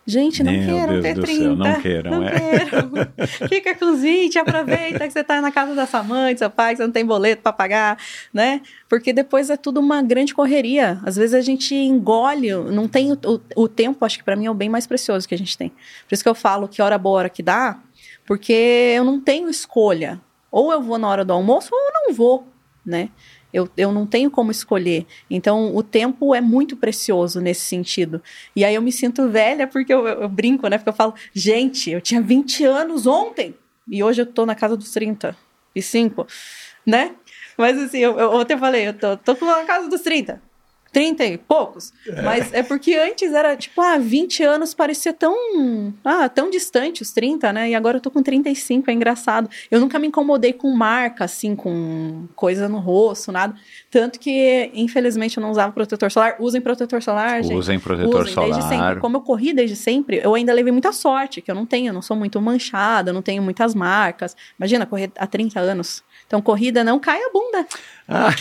Gente, 0.09 0.45
não 0.45 0.53
Meu 0.53 0.77
quero 0.77 0.93
Deus 0.93 1.03
ter 1.03 1.15
do 1.15 1.23
30. 1.23 1.43
céu, 1.43 1.57
não 1.57 1.81
queiram, 1.81 2.11
não 2.13 2.23
é. 2.29 2.31
quero. 2.31 3.49
Fica 3.49 3.75
com 3.75 3.87
os 3.87 4.01
20, 4.01 4.39
aproveita 4.39 5.01
que 5.01 5.11
você 5.13 5.25
tá 5.25 5.41
na 5.41 5.51
casa 5.51 5.75
da 5.75 5.85
sua 5.85 6.05
mãe, 6.05 6.33
do 6.33 6.39
seu 6.39 6.49
pai, 6.49 6.75
que 6.75 6.77
você 6.77 6.85
não 6.85 6.93
tem 6.93 7.05
boleto 7.05 7.43
pra 7.43 7.53
pagar, 7.53 7.99
né? 8.33 8.61
Porque 8.89 9.13
depois 9.13 9.51
é 9.51 9.57
tudo 9.57 9.81
uma 9.81 10.01
grande 10.03 10.33
correria. 10.33 11.01
Às 11.05 11.17
vezes 11.17 11.35
a 11.35 11.41
gente 11.41 11.75
engole, 11.75 12.55
não 12.55 12.87
tem 12.87 13.11
o, 13.11 13.19
o, 13.25 13.65
o 13.65 13.69
tempo, 13.69 14.05
acho 14.05 14.19
que 14.19 14.25
pra 14.25 14.37
mim 14.37 14.47
é 14.47 14.51
o 14.51 14.55
bem 14.55 14.69
mais 14.69 14.87
precioso 14.87 15.27
que 15.27 15.35
a 15.35 15.39
gente 15.39 15.59
tem. 15.59 15.71
Por 15.71 16.15
isso 16.15 16.23
que 16.23 16.29
eu 16.29 16.37
falo 16.37 16.69
que 16.69 16.81
hora 16.81 16.97
boa, 16.97 17.19
hora 17.19 17.29
que 17.29 17.43
dá, 17.43 17.81
porque 18.25 18.93
eu 18.97 19.03
não 19.03 19.21
tenho 19.21 19.49
escolha. 19.49 20.21
Ou 20.53 20.73
eu 20.73 20.81
vou 20.81 20.99
na 20.99 21.09
hora 21.09 21.25
do 21.25 21.33
almoço 21.33 21.71
ou 21.73 21.81
eu 21.81 21.93
não 22.07 22.15
vou, 22.15 22.47
né? 22.85 23.09
Eu, 23.53 23.69
eu 23.77 23.93
não 23.93 24.07
tenho 24.07 24.31
como 24.31 24.51
escolher. 24.51 25.07
Então, 25.31 25.75
o 25.75 25.83
tempo 25.83 26.35
é 26.35 26.41
muito 26.41 26.77
precioso 26.77 27.41
nesse 27.41 27.63
sentido. 27.63 28.23
E 28.55 28.65
aí 28.65 28.75
eu 28.75 28.83
me 28.83 28.93
sinto 28.93 29.29
velha 29.29 29.67
porque 29.67 29.93
eu, 29.93 30.07
eu- 30.07 30.23
eu 30.23 30.29
brinco, 30.29 30.69
né? 30.69 30.79
Porque 30.79 30.91
eu 30.91 30.95
falo, 30.95 31.15
gente, 31.35 31.91
eu 31.91 32.01
tinha 32.01 32.21
20 32.21 32.65
anos 32.65 33.07
ontem 33.07 33.55
e 33.91 34.03
hoje 34.03 34.23
eu 34.23 34.27
tô 34.27 34.45
na 34.45 34.55
casa 34.55 34.77
dos 34.77 34.91
35, 34.91 36.27
né? 36.87 37.15
Mas 37.57 37.79
assim, 37.79 37.99
eu, 37.99 38.19
eu 38.19 38.59
falei, 38.59 38.89
eu 38.89 38.95
tô, 38.95 39.17
tô 39.17 39.35
na 39.47 39.65
casa 39.65 39.89
dos 39.89 40.03
30. 40.03 40.43
30 40.97 41.25
e 41.27 41.37
poucos. 41.37 41.93
Mas 42.25 42.55
é 42.55 42.63
porque 42.63 42.95
antes 42.95 43.31
era 43.35 43.55
tipo, 43.55 43.83
ah, 43.83 43.99
20 43.99 44.43
anos 44.43 44.73
parecia 44.73 45.13
tão, 45.13 45.93
ah, 46.03 46.27
tão 46.27 46.49
distante 46.49 47.03
os 47.03 47.11
30, 47.11 47.53
né? 47.53 47.69
E 47.69 47.75
agora 47.75 47.99
eu 47.99 48.01
tô 48.01 48.11
com 48.11 48.23
35, 48.23 48.91
é 48.91 48.95
engraçado. 48.95 49.51
Eu 49.71 49.79
nunca 49.79 49.99
me 49.99 50.07
incomodei 50.07 50.55
com 50.55 50.71
marca, 50.71 51.25
assim, 51.25 51.55
com 51.55 52.27
coisa 52.35 52.67
no 52.67 52.79
rosto, 52.79 53.31
nada. 53.31 53.55
Tanto 53.91 54.19
que, 54.19 54.71
infelizmente, 54.73 55.37
eu 55.37 55.43
não 55.43 55.51
usava 55.51 55.71
protetor 55.71 56.11
solar. 56.11 56.37
Usem 56.39 56.63
protetor 56.63 57.03
solar, 57.03 57.43
gente. 57.43 57.55
Usem 57.55 57.79
protetor 57.79 58.23
Usem 58.23 58.33
solar. 58.33 58.51
desde 58.53 58.67
sempre. 58.67 59.01
Como 59.01 59.19
eu 59.19 59.21
corri 59.21 59.53
desde 59.53 59.77
sempre, 59.77 60.23
eu 60.25 60.35
ainda 60.35 60.55
levei 60.55 60.73
muita 60.73 60.93
sorte, 60.93 61.43
que 61.43 61.51
eu 61.51 61.55
não 61.55 61.67
tenho, 61.67 61.89
eu 61.89 61.93
não 61.93 62.01
sou 62.01 62.17
muito 62.17 62.41
manchada, 62.41 63.13
não 63.13 63.21
tenho 63.21 63.43
muitas 63.43 63.75
marcas. 63.75 64.35
Imagina, 64.59 64.87
correr 64.87 65.11
há 65.19 65.27
30 65.27 65.61
anos. 65.61 66.03
Então, 66.27 66.43
corrida 66.43 66.83
não 66.83 66.99
cai 66.99 67.21
a 67.23 67.31
bunda. 67.33 67.67
Ah, 68.09 68.35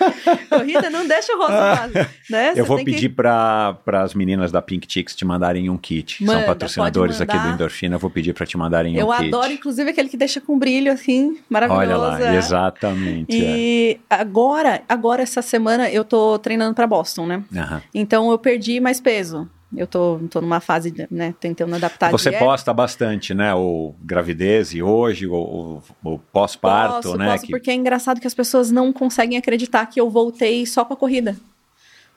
Corrida 0.48 0.88
não 0.90 1.06
deixa 1.06 1.34
o 1.34 1.38
rosto 1.38 1.52
quase, 1.52 2.08
né? 2.30 2.52
eu 2.56 2.64
vou 2.64 2.76
tem 2.76 2.84
que- 2.86 2.92
pedir 2.92 3.08
para 3.10 3.76
as 4.02 4.14
meninas 4.14 4.50
da 4.50 4.62
Pink 4.62 4.86
Chicks 4.90 5.14
te 5.14 5.24
mandarem 5.24 5.68
um 5.68 5.76
kit. 5.76 6.22
Manda, 6.24 6.38
São 6.40 6.46
patrocinadores 6.48 7.20
aqui 7.20 7.38
do. 7.38 7.48
Endorfina. 7.48 7.96
Eu 7.96 7.98
vou 7.98 8.10
pedir 8.10 8.32
para 8.34 8.46
te 8.46 8.56
mandarem 8.56 8.96
Eu 8.96 9.08
um 9.08 9.12
kit. 9.16 9.26
adoro, 9.28 9.52
inclusive, 9.52 9.90
aquele 9.90 10.08
que 10.08 10.16
deixa 10.16 10.40
com 10.40 10.58
brilho, 10.58 10.90
assim, 10.92 11.38
maravilhoso. 11.50 11.86
Olha 11.86 11.96
lá, 11.96 12.32
é. 12.34 12.36
exatamente. 12.36 13.26
E 13.36 14.00
agora, 14.08 14.82
agora, 14.88 15.22
essa 15.22 15.42
semana, 15.42 15.90
eu 15.90 16.04
tô 16.04 16.38
treinando 16.38 16.74
pra 16.74 16.86
Boston, 16.86 17.26
né? 17.26 17.42
é. 17.54 17.58
Aham. 17.58 17.82
Então, 17.94 18.30
eu 18.30 18.38
perdi 18.38 18.80
mais 18.80 19.00
peso. 19.00 19.48
Eu 19.76 19.86
tô, 19.86 20.18
tô 20.28 20.40
numa 20.40 20.58
fase, 20.58 20.92
né, 21.10 21.32
tentando 21.38 21.74
adaptar 21.76 22.10
Você 22.10 22.32
posta 22.32 22.74
bastante, 22.74 23.32
né? 23.32 23.54
O 23.54 23.94
gravidez 24.02 24.74
e 24.74 24.82
hoje, 24.82 25.28
o, 25.28 25.34
o- 25.34 25.82
o 26.04 26.18
pós-parto, 26.18 26.94
Posso, 27.08 27.16
né? 27.16 27.30
posso, 27.32 27.46
que- 27.46 27.52
porque 27.52 27.70
é 27.70 27.74
engraçado 27.74 28.20
que 28.20 28.26
as 28.26 28.34
pessoas 28.34 28.70
não 28.72 28.92
conseguem 28.92 29.38
acreditar 29.38 29.86
que 29.86 30.00
eu 30.00 30.10
voltei 30.10 30.66
só 30.66 30.84
com 30.84 30.94
a 30.94 30.96
corrida. 30.96 31.36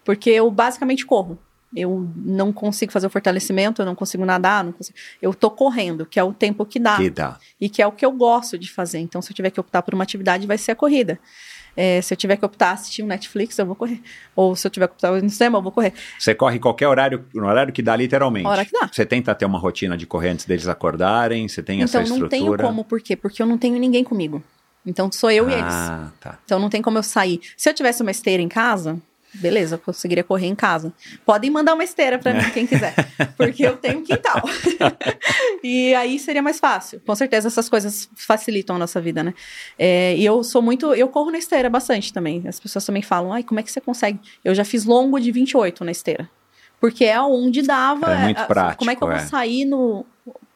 Porque 0.04 0.30
eu 0.32 0.50
basicamente 0.50 1.06
corro. 1.06 1.38
Eu 1.76 2.08
não 2.16 2.54
consigo 2.54 2.92
fazer 2.92 3.08
o 3.08 3.10
fortalecimento, 3.10 3.82
eu 3.82 3.86
não 3.86 3.96
consigo 3.96 4.24
nadar, 4.26 4.64
não 4.64 4.72
consigo. 4.72 4.96
Eu 5.22 5.34
tô 5.34 5.50
correndo, 5.50 6.06
que 6.06 6.20
é 6.20 6.24
o 6.24 6.32
tempo 6.34 6.66
que 6.66 6.80
dá. 6.80 6.98
que 6.98 7.10
dá. 7.10 7.38
E 7.60 7.68
que 7.68 7.82
é 7.82 7.88
o 7.88 7.92
que 7.92 8.06
eu 8.06 8.12
gosto 8.12 8.60
de 8.60 8.72
fazer. 8.72 9.00
Então, 9.00 9.22
se 9.24 9.32
eu 9.32 9.36
tiver 9.36 9.50
que 9.50 9.60
optar 9.60 9.82
por 9.82 9.94
uma 9.94 10.04
atividade, 10.04 10.46
vai 10.46 10.58
ser 10.58 10.72
a 10.72 10.76
corrida. 10.76 11.20
É, 11.76 12.02
se 12.02 12.14
eu 12.14 12.18
tiver 12.18 12.38
que 12.38 12.46
optar 12.46 12.72
assistir 12.72 13.04
um 13.04 13.08
Netflix, 13.08 13.58
eu 13.58 13.66
vou 13.66 13.76
correr. 13.76 14.02
Ou 14.36 14.56
se 14.56 14.66
eu 14.66 14.72
tiver 14.72 14.88
que 14.88 14.94
optar 14.94 15.12
no 15.12 15.30
cinema, 15.30 15.58
eu 15.58 15.62
vou 15.62 15.72
correr. 15.72 15.94
Você 16.20 16.36
corre 16.36 16.60
qualquer 16.60 16.88
horário, 16.88 17.26
no 17.34 17.48
horário 17.48 17.74
que 17.74 17.82
dá, 17.82 17.96
literalmente. 17.96 18.46
A 18.46 18.50
hora 18.50 18.66
que 18.66 18.72
dá. 18.72 18.90
Você 18.92 19.06
tenta 19.06 19.34
ter 19.34 19.46
uma 19.46 19.58
rotina 19.58 19.98
de 19.98 20.06
correr 20.06 20.30
antes 20.30 20.46
deles 20.46 20.68
acordarem, 20.68 21.48
você 21.48 21.64
tem 21.64 21.82
essa 21.82 22.00
então, 22.00 22.10
não 22.10 22.26
estrutura. 22.26 22.58
tenho 22.58 22.70
como, 22.70 22.84
por 22.84 23.02
quê? 23.02 23.16
Porque 23.16 23.42
eu 23.42 23.46
não 23.46 23.58
tenho 23.58 23.80
ninguém 23.80 24.04
comigo. 24.04 24.44
Então, 24.86 25.12
sou 25.12 25.32
eu 25.32 25.50
e 25.50 25.54
eles. 25.54 25.64
Ah, 25.66 26.12
tá. 26.20 26.40
Então 26.44 26.60
não 26.60 26.70
tem 26.70 26.82
como 26.82 26.98
eu 26.98 27.04
sair. 27.04 27.40
Se 27.56 27.70
eu 27.70 27.74
tivesse 27.74 28.02
uma 28.02 28.12
esteira 28.12 28.44
em 28.44 28.50
casa, 28.50 29.02
beleza, 29.34 29.76
eu 29.76 29.80
conseguiria 29.80 30.24
correr 30.24 30.48
em 30.48 30.56
casa. 30.56 30.94
Podem 31.26 31.50
mandar 31.50 31.74
uma 31.74 31.84
esteira 31.84 32.18
pra 32.20 32.34
mim, 32.34 32.50
quem 32.52 32.66
quiser, 32.68 32.94
porque 33.38 33.66
eu 33.66 33.76
tenho 33.78 34.00
um 34.00 34.04
quintal. 34.04 34.42
e 35.64 35.94
aí 35.96 36.20
seria 36.20 36.42
mais 36.42 36.60
fácil. 36.60 37.02
Com 37.06 37.16
certeza 37.16 37.48
essas 37.48 37.70
coisas 37.70 38.10
facilitam 38.16 38.76
a 38.76 38.80
nossa 38.80 39.00
vida, 39.02 39.24
né? 39.24 39.34
É, 39.78 40.16
e 40.16 40.26
eu 40.26 40.44
sou 40.44 40.62
muito, 40.62 40.94
eu 40.94 41.08
corro 41.08 41.32
na 41.32 41.38
esteira 41.38 41.70
bastante 41.70 42.12
também. 42.14 42.44
As 42.48 42.60
pessoas 42.60 42.86
também 42.86 43.02
falam, 43.02 43.34
ai, 43.34 43.44
como 43.44 43.60
é 43.60 43.64
que 43.64 43.72
você 43.72 43.82
consegue? 43.82 44.20
Eu 44.44 44.54
já 44.54 44.64
fiz 44.66 44.86
longo 44.86 45.20
de 45.20 45.32
28 45.32 45.84
na 45.84 45.92
esteira. 45.92 46.30
Porque 46.80 47.06
é 47.06 47.20
onde 47.22 47.62
dava. 47.62 48.14
É 48.14 48.24
muito 48.26 48.40
a- 48.42 48.46
prático, 48.46 48.80
Como 48.80 48.92
é 48.92 48.96
que 48.96 49.02
eu 49.04 49.10
é. 49.12 49.20
vou 49.20 49.28
sair 49.30 49.64
no 49.64 50.06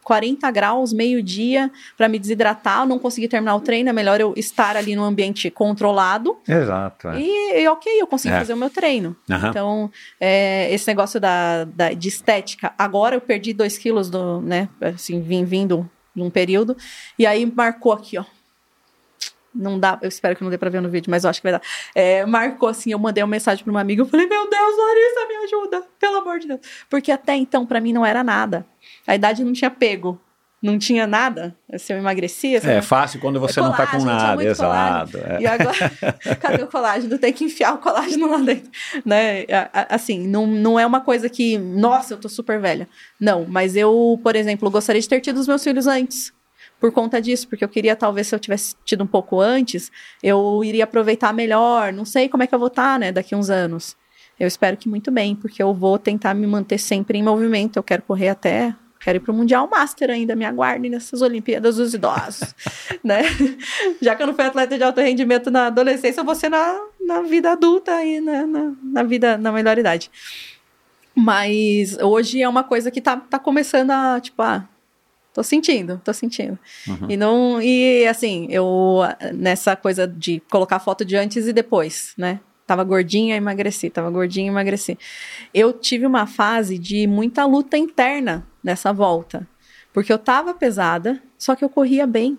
40 0.07 0.49
graus, 0.51 0.93
meio-dia, 0.93 1.69
para 1.97 2.07
me 2.07 2.17
desidratar, 2.17 2.83
eu 2.83 2.85
não 2.85 2.97
consegui 2.97 3.27
terminar 3.27 3.55
o 3.55 3.59
treino, 3.59 3.89
é 3.89 3.93
melhor 3.93 4.21
eu 4.21 4.33
estar 4.37 4.77
ali 4.77 4.95
no 4.95 5.03
ambiente 5.03 5.51
controlado. 5.51 6.37
Exato. 6.47 7.09
é. 7.09 7.19
E, 7.19 7.61
e 7.63 7.67
ok, 7.67 7.91
eu 8.01 8.07
consegui 8.07 8.33
É. 8.33 8.37
fazer 8.39 8.53
o 8.53 8.57
meu 8.57 8.69
treino. 8.69 9.17
Aham. 9.29 9.49
Então, 9.49 9.91
é, 10.17 10.73
esse 10.73 10.87
negócio 10.87 11.19
da, 11.19 11.65
da- 11.65 11.91
de 11.91 12.07
estética, 12.07 12.73
agora 12.77 13.17
eu 13.17 13.21
perdi 13.21 13.51
2 13.51 13.77
quilos 13.77 14.09
do, 14.09 14.39
né, 14.39 14.69
assim, 14.79 15.19
vim 15.21 15.43
vindo 15.43 15.89
de 16.15 16.21
um 16.23 16.29
período, 16.29 16.77
e 17.19 17.25
aí 17.25 17.45
marcou 17.45 17.91
aqui, 17.91 18.17
ó. 18.17 18.23
Não 19.53 19.79
dá, 19.79 19.97
eu 20.03 20.07
espero 20.07 20.35
que 20.35 20.43
não 20.43 20.51
dê 20.51 20.57
pra 20.57 20.69
ver 20.69 20.81
no 20.81 20.89
vídeo, 20.89 21.09
mas 21.09 21.23
eu 21.23 21.29
acho 21.31 21.41
que 21.41 21.49
vai 21.49 21.53
dar. 21.53 21.61
É, 21.95 22.23
marcou 22.25 22.69
assim, 22.69 22.91
eu 22.91 22.99
mandei 22.99 23.23
uma 23.23 23.29
mensagem 23.31 23.63
pra 23.63 23.71
uma 23.71 23.81
amiga, 23.81 24.03
eu 24.03 24.05
falei, 24.05 24.27
meu 24.27 24.47
Deus, 24.47 24.75
Larissa, 24.77 25.27
me 25.27 25.35
ajuda, 25.45 25.83
pelo 25.99 26.17
amor 26.17 26.37
de 26.39 26.47
Deus. 26.47 26.59
Porque 26.89 27.11
até 27.11 27.35
então, 27.35 27.65
pra 27.65 27.81
mim, 27.81 27.91
não 27.91 28.05
era 28.05 28.23
nada. 28.23 28.65
A 29.07 29.15
idade 29.15 29.43
não 29.43 29.53
tinha 29.53 29.71
pego, 29.71 30.19
não 30.61 30.77
tinha 30.77 31.07
nada. 31.07 31.55
Se 31.77 31.93
eu 31.93 31.97
emagrecia, 31.97 32.59
eu 32.61 32.69
É 32.69 32.81
fácil 32.81 33.19
quando 33.19 33.39
você 33.39 33.61
não 33.61 33.71
tá 33.71 33.87
com 33.87 33.99
colágeno, 33.99 34.11
nada, 34.11 34.43
exato. 34.43 35.17
é. 35.17 35.41
e 35.41 35.47
agora, 35.47 35.91
cadê 36.41 36.63
o 36.63 36.67
colágeno? 36.67 37.17
Tem 37.17 37.31
que 37.31 37.45
enfiar 37.45 37.75
o 37.75 37.77
colágeno 37.77 38.29
lá 38.29 38.39
dentro, 38.39 38.69
né? 39.05 39.45
Assim, 39.89 40.27
não, 40.27 40.45
não 40.45 40.79
é 40.79 40.85
uma 40.85 41.01
coisa 41.01 41.29
que, 41.29 41.57
nossa, 41.57 42.13
eu 42.13 42.17
tô 42.17 42.27
super 42.27 42.59
velha. 42.59 42.87
Não, 43.19 43.45
mas 43.47 43.75
eu, 43.75 44.19
por 44.23 44.35
exemplo, 44.35 44.69
gostaria 44.69 45.01
de 45.01 45.07
ter 45.07 45.21
tido 45.21 45.39
os 45.39 45.47
meus 45.47 45.63
filhos 45.63 45.87
antes. 45.87 46.33
Por 46.79 46.91
conta 46.91 47.19
disso, 47.19 47.47
porque 47.47 47.63
eu 47.63 47.69
queria, 47.69 47.95
talvez, 47.95 48.27
se 48.27 48.35
eu 48.35 48.39
tivesse 48.39 48.75
tido 48.85 49.03
um 49.03 49.07
pouco 49.07 49.41
antes, 49.41 49.91
eu 50.21 50.63
iria 50.63 50.83
aproveitar 50.83 51.33
melhor. 51.33 51.91
Não 51.91 52.05
sei 52.05 52.29
como 52.29 52.43
é 52.43 52.47
que 52.47 52.53
eu 52.53 52.59
vou 52.59 52.67
estar, 52.67 52.99
né, 52.99 53.11
daqui 53.11 53.35
uns 53.35 53.49
anos. 53.49 53.95
Eu 54.39 54.47
espero 54.47 54.77
que 54.77 54.87
muito 54.87 55.09
bem, 55.11 55.35
porque 55.35 55.61
eu 55.61 55.73
vou 55.73 55.97
tentar 55.97 56.35
me 56.35 56.45
manter 56.45 56.77
sempre 56.77 57.17
em 57.17 57.23
movimento. 57.23 57.77
Eu 57.77 57.83
quero 57.83 58.03
correr 58.03 58.29
até. 58.29 58.75
Quero 59.07 59.19
ir 59.19 59.21
para 59.21 59.31
o 59.31 59.35
Mundial 59.35 59.69
Master 59.69 60.09
ainda, 60.09 60.35
me 60.35 60.43
aguardem 60.43 60.91
nessas 60.91 61.21
Olimpíadas 61.21 61.77
dos 61.77 61.93
Idosos, 61.93 62.53
né? 63.01 63.21
Já 64.01 64.13
que 64.13 64.21
eu 64.21 64.27
não 64.27 64.33
fui 64.33 64.43
atleta 64.43 64.77
de 64.77 64.83
alto 64.83 64.99
rendimento 64.99 65.49
na 65.49 65.67
adolescência, 65.67 66.19
eu 66.19 66.25
vou 66.25 66.35
ser 66.35 66.49
na, 66.49 66.77
na 66.99 67.21
vida 67.21 67.53
adulta 67.53 68.03
e 68.03 68.19
na, 68.19 68.45
na, 68.45 68.73
na 68.83 69.03
vida, 69.03 69.37
na 69.37 69.49
melhor 69.49 69.77
idade. 69.77 70.11
Mas 71.15 71.97
hoje 71.99 72.41
é 72.41 72.49
uma 72.49 72.65
coisa 72.65 72.91
que 72.91 72.99
tá, 72.99 73.15
tá 73.15 73.39
começando 73.39 73.91
a, 73.91 74.19
tipo, 74.19 74.41
ah, 74.41 74.67
tô 75.33 75.41
sentindo, 75.41 76.01
tô 76.03 76.11
sentindo. 76.11 76.59
Uhum. 76.85 77.09
E 77.09 77.15
não, 77.15 77.61
e 77.61 78.05
assim, 78.07 78.47
eu, 78.49 79.03
nessa 79.33 79.73
coisa 79.77 80.05
de 80.05 80.41
colocar 80.51 80.79
foto 80.79 81.05
de 81.05 81.15
antes 81.15 81.47
e 81.47 81.53
depois, 81.53 82.13
né? 82.17 82.41
Tava 82.65 82.83
gordinha, 82.83 83.37
emagreci, 83.37 83.89
tava 83.89 84.11
gordinha, 84.11 84.49
emagreci. 84.49 84.99
Eu 85.53 85.71
tive 85.71 86.05
uma 86.05 86.27
fase 86.27 86.77
de 86.77 87.07
muita 87.07 87.45
luta 87.45 87.77
interna 87.77 88.45
nessa 88.67 88.91
volta. 88.91 89.47
Porque 89.93 90.11
eu 90.11 90.19
tava 90.19 90.53
pesada, 90.53 91.23
só 91.37 91.55
que 91.55 91.63
eu 91.63 91.69
corria 91.69 92.05
bem. 92.05 92.37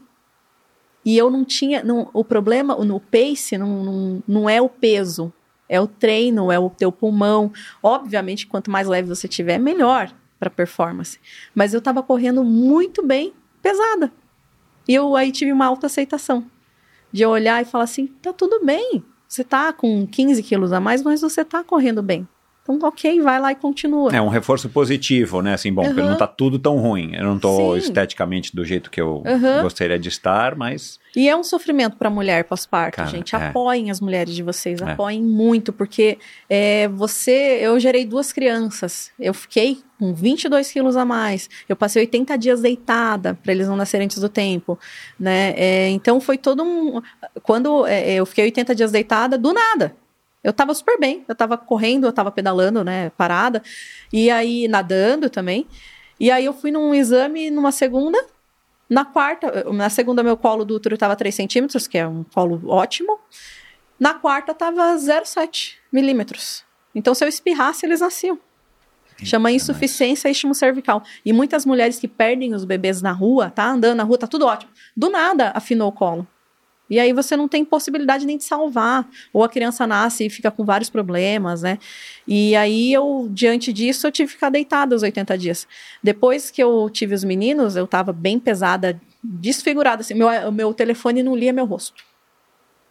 E 1.05 1.17
eu 1.17 1.31
não 1.31 1.45
tinha. 1.45 1.83
Não, 1.83 2.11
o 2.13 2.23
problema 2.23 2.77
no 2.85 3.01
pace 3.01 3.57
não, 3.57 3.83
não, 3.83 4.23
não 4.29 4.51
é 4.51 4.61
o 4.61 4.69
peso, 4.69 5.33
é 5.69 5.81
o 5.81 5.87
treino, 5.87 6.53
é 6.53 6.59
o 6.59 6.69
teu 6.69 6.93
pulmão. 6.93 7.51
Obviamente, 7.83 8.47
quanto 8.47 8.71
mais 8.71 8.87
leve 8.87 9.09
você 9.09 9.27
tiver, 9.27 9.59
melhor 9.59 10.13
para 10.39 10.51
performance. 10.51 11.19
Mas 11.55 11.73
eu 11.73 11.81
tava 11.81 12.03
correndo 12.03 12.45
muito 12.45 13.05
bem, 13.05 13.33
pesada. 13.63 14.13
E 14.87 14.95
eu 14.95 15.17
aí 15.17 15.33
tive 15.33 15.51
uma 15.51 15.67
alta 15.67 15.87
aceitação. 15.87 16.45
De 17.11 17.25
olhar 17.25 17.63
e 17.63 17.65
falar 17.65 17.85
assim: 17.85 18.07
tá 18.07 18.35
tudo 18.35 18.65
bem. 18.65 19.03
Você 19.27 19.43
tá 19.43 19.73
com 19.73 20.07
15 20.07 20.43
quilos 20.43 20.73
a 20.73 20.81
mais, 20.81 21.03
mas 21.03 21.23
você 21.23 21.43
tá 21.43 21.65
correndo 21.65 22.03
bem. 22.03 22.29
Então, 22.71 22.89
ok, 22.89 23.21
vai 23.23 23.41
lá 23.41 23.53
e 23.53 23.55
continua. 23.55 24.15
É 24.15 24.21
um 24.21 24.29
reforço 24.29 24.69
positivo, 24.69 25.41
né? 25.41 25.55
Assim, 25.55 25.73
bom, 25.73 25.87
Uhum. 25.87 25.95
não 25.95 26.17
tá 26.17 26.27
tudo 26.27 26.59
tão 26.59 26.77
ruim. 26.77 27.15
Eu 27.15 27.25
não 27.25 27.39
tô 27.39 27.73
Sim. 27.73 27.79
esteticamente 27.79 28.55
do 28.55 28.65
jeito 28.65 28.91
que 28.91 29.01
eu 29.01 29.23
Uhum. 29.27 29.63
gostaria 29.63 29.99
de 29.99 30.09
estar, 30.09 30.55
mas 30.55 30.99
E 31.17 31.29
é 31.29 31.35
um 31.35 31.43
sofrimento 31.43 31.97
para 31.97 32.09
a 32.09 32.11
mulher 32.11 32.45
pós-parto, 32.45 33.05
gente. 33.07 33.35
é. 33.35 33.39
Apoiem 33.49 33.91
as 33.91 34.01
mulheres 34.01 34.35
de 34.35 34.43
vocês, 34.43 34.81
É. 34.83 34.93
apoiem 34.93 35.23
muito, 35.23 35.73
porque 35.73 36.19
é, 36.49 36.87
você. 36.89 37.59
Eu 37.63 37.81
gerei 37.81 38.05
duas 38.05 38.33
crianças. 38.33 39.11
Eu 39.19 39.33
fiquei 39.33 39.79
com 39.99 40.13
22 40.15 40.71
quilos 40.71 40.97
a 40.97 41.05
mais. 41.05 41.49
Eu 41.69 41.75
passei 41.75 42.03
80 42.03 42.37
dias 42.37 42.61
deitada 42.61 43.35
para 43.43 43.53
eles 43.53 43.67
não 43.67 43.75
nascerem 43.77 44.05
antes 44.05 44.19
do 44.21 44.29
tempo, 44.29 44.79
né? 45.19 45.55
É, 45.57 45.89
então 45.89 46.21
foi 46.21 46.37
todo 46.37 46.63
um. 46.63 47.01
Quando 47.43 47.87
é, 47.87 48.13
eu 48.15 48.27
fiquei 48.27 48.45
80 48.45 48.75
dias 48.75 48.93
deitada, 48.93 49.39
do 49.39 49.53
nada. 49.53 49.97
Eu 50.43 50.53
tava 50.53 50.73
super 50.75 50.99
bem, 50.99 51.25
eu 51.29 51.35
tava 51.35 51.59
correndo, 51.59 52.07
eu 52.07 52.13
tava 52.13 52.31
pedalando, 52.31 52.85
né, 52.85 53.11
parada, 53.11 53.63
e 54.13 54.31
aí 54.31 54.69
nadando 54.69 55.29
também. 55.29 55.67
E 56.19 56.31
aí 56.31 56.45
eu 56.45 56.53
fui 56.53 56.71
num 56.71 56.95
exame 56.95 57.51
numa 57.51 57.73
segunda, 57.73 58.19
na 58.89 59.05
quarta, 59.05 59.71
na 59.71 59.91
segunda, 59.91 60.23
meu 60.23 60.37
colo 60.37 60.65
do 60.65 60.77
útero 60.77 60.95
estava 60.95 61.15
3 61.15 61.35
centímetros, 61.35 61.87
que 61.87 61.99
é 61.99 62.09
um 62.09 62.25
colo 62.25 62.63
ótimo. 62.69 63.19
Na 64.01 64.15
quarta, 64.15 64.53
estava 64.53 64.95
0,7 64.95 65.75
milímetros. 65.93 66.65
Então, 66.95 67.15
se 67.15 67.23
eu 67.23 67.29
espirrasse, 67.29 67.85
eles 67.85 68.01
nasciam. 68.01 68.39
Chama 69.23 69.51
insuficiência 69.51 70.31
istmo 70.31 70.55
cervical. 70.55 71.03
E 71.25 71.33
muitas 71.33 71.67
mulheres 71.67 71.99
que 71.99 72.09
perdem 72.09 72.55
os 72.55 72.65
bebês 72.65 73.03
na 73.03 73.13
rua, 73.13 73.51
tá 73.51 73.69
andando 73.69 73.99
na 73.99 74.05
rua, 74.05 74.17
tá 74.17 74.27
tudo 74.27 74.47
ótimo. 74.47 74.71
Do 74.97 75.11
nada, 75.11 75.53
afinou 75.55 75.89
o 75.89 75.93
colo. 75.93 76.27
E 76.91 76.99
aí 76.99 77.13
você 77.13 77.37
não 77.37 77.49
tem 77.49 77.65
possibilidade 77.65 78.25
nem 78.27 78.37
de 78.37 78.45
salvar. 78.45 79.09
Ou 79.33 79.45
a 79.45 79.49
criança 79.49 79.87
nasce 79.87 80.27
e 80.27 80.31
fica 80.31 80.51
com 80.51 80.65
vários 80.65 80.89
problemas, 80.89 81.63
né? 81.63 81.79
E 82.27 82.57
aí 82.57 82.93
eu, 82.93 83.29
diante 83.31 83.73
disso, 83.73 84.07
eu 84.07 84.13
tive 84.13 84.29
que 84.29 84.35
ficar 84.35 84.51
deitada 84.51 84.97
os 84.97 85.03
80 85.03 85.37
dias. 85.37 85.69
Depois 86.03 86.51
que 86.51 86.63
eu 86.63 86.89
tive 86.91 87.15
os 87.15 87.25
meninos, 87.25 87.77
eu 87.77 87.87
tava 87.87 88.13
bem 88.13 88.39
pesada, 88.39 89.01
desfigurada. 89.23 90.01
Assim, 90.01 90.15
meu, 90.15 90.53
meu 90.53 90.73
telefone 90.73 91.23
não 91.23 91.37
lia 91.37 91.53
meu 91.53 91.67
rosto. 91.67 92.03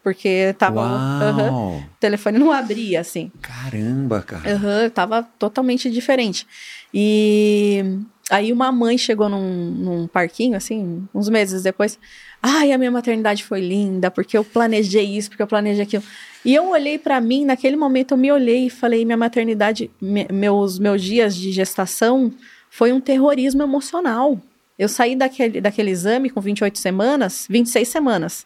Porque 0.03 0.55
tava. 0.57 0.79
Uau! 0.79 1.77
o 1.79 1.83
telefone 1.99 2.37
não 2.37 2.49
abria, 2.49 3.01
assim. 3.01 3.29
Caramba, 3.41 4.21
cara. 4.21 4.49
Eu 4.49 4.89
tava 4.89 5.21
totalmente 5.37 5.89
diferente. 5.89 6.47
E 6.93 7.83
aí 8.29 8.53
uma 8.53 8.71
mãe 8.71 8.97
chegou 8.97 9.27
num, 9.27 9.71
num 9.71 10.07
parquinho, 10.07 10.55
assim, 10.55 11.05
uns 11.13 11.27
meses 11.27 11.63
depois. 11.63 11.99
Ai, 12.41 12.71
a 12.71 12.77
minha 12.77 12.91
maternidade 12.91 13.43
foi 13.43 13.59
linda, 13.59 14.09
porque 14.11 14.37
eu 14.37 14.43
planejei 14.43 15.05
isso, 15.17 15.29
porque 15.29 15.41
eu 15.41 15.47
planejei 15.47 15.83
aquilo. 15.83 16.03
E 16.45 16.53
eu 16.53 16.69
olhei 16.69 16.97
pra 16.97 17.19
mim, 17.19 17.43
naquele 17.45 17.75
momento 17.75 18.11
eu 18.13 18.17
me 18.17 18.31
olhei 18.31 18.67
e 18.67 18.69
falei, 18.69 19.03
minha 19.03 19.17
maternidade, 19.17 19.91
me- 19.99 20.27
meus, 20.31 20.79
meus 20.79 21.01
dias 21.01 21.35
de 21.35 21.51
gestação 21.51 22.31
foi 22.69 22.93
um 22.93 23.01
terrorismo 23.01 23.63
emocional. 23.63 24.39
Eu 24.77 24.87
saí 24.87 25.15
daquele, 25.15 25.59
daquele 25.59 25.89
exame 25.91 26.29
com 26.29 26.39
28 26.39 26.77
semanas, 26.77 27.47
26 27.49 27.87
semanas. 27.87 28.45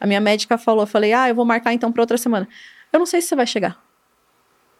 A 0.00 0.06
minha 0.06 0.20
médica 0.20 0.56
falou, 0.56 0.82
eu 0.82 0.86
falei, 0.86 1.12
ah, 1.12 1.28
eu 1.28 1.34
vou 1.34 1.44
marcar 1.44 1.72
então 1.74 1.90
pra 1.90 2.02
outra 2.02 2.16
semana. 2.16 2.48
Eu 2.92 2.98
não 2.98 3.06
sei 3.06 3.20
se 3.20 3.28
você 3.28 3.36
vai 3.36 3.46
chegar. 3.46 3.82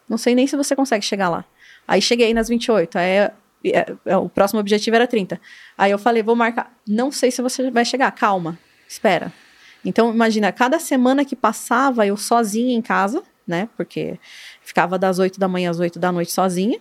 Não 0.09 0.17
sei 0.17 0.35
nem 0.35 0.47
se 0.47 0.57
você 0.57 0.77
consegue 0.77 1.05
chegar 1.05 1.29
lá. 1.29 1.45
Aí 1.89 2.01
cheguei 2.01 2.33
nas 2.33 2.49
28. 2.49 2.97
Aí 2.97 3.31
o 4.23 4.29
próximo 4.29 4.61
objetivo 4.61 4.97
era 4.97 5.07
30. 5.07 5.41
Aí 5.77 5.91
eu 5.91 5.99
falei, 5.99 6.23
vou 6.23 6.37
marcar. 6.37 6.73
Não 6.87 7.11
sei 7.11 7.31
se 7.31 7.41
você 7.41 7.71
vai 7.71 7.85
chegar. 7.85 8.11
Calma, 8.13 8.59
espera. 8.89 9.33
Então, 9.85 10.13
imagina, 10.13 10.51
cada 10.51 10.79
semana 10.79 11.25
que 11.25 11.37
passava, 11.37 12.07
eu 12.07 12.17
sozinha 12.17 12.75
em 12.75 12.83
casa, 12.83 13.23
né? 13.47 13.69
Porque 13.77 14.19
ficava 14.63 14.99
das 14.99 15.19
8 15.19 15.39
da 15.39 15.47
manhã 15.47 15.71
às 15.71 15.79
8 15.79 15.99
da 15.99 16.11
noite 16.11 16.33
sozinha. 16.33 16.81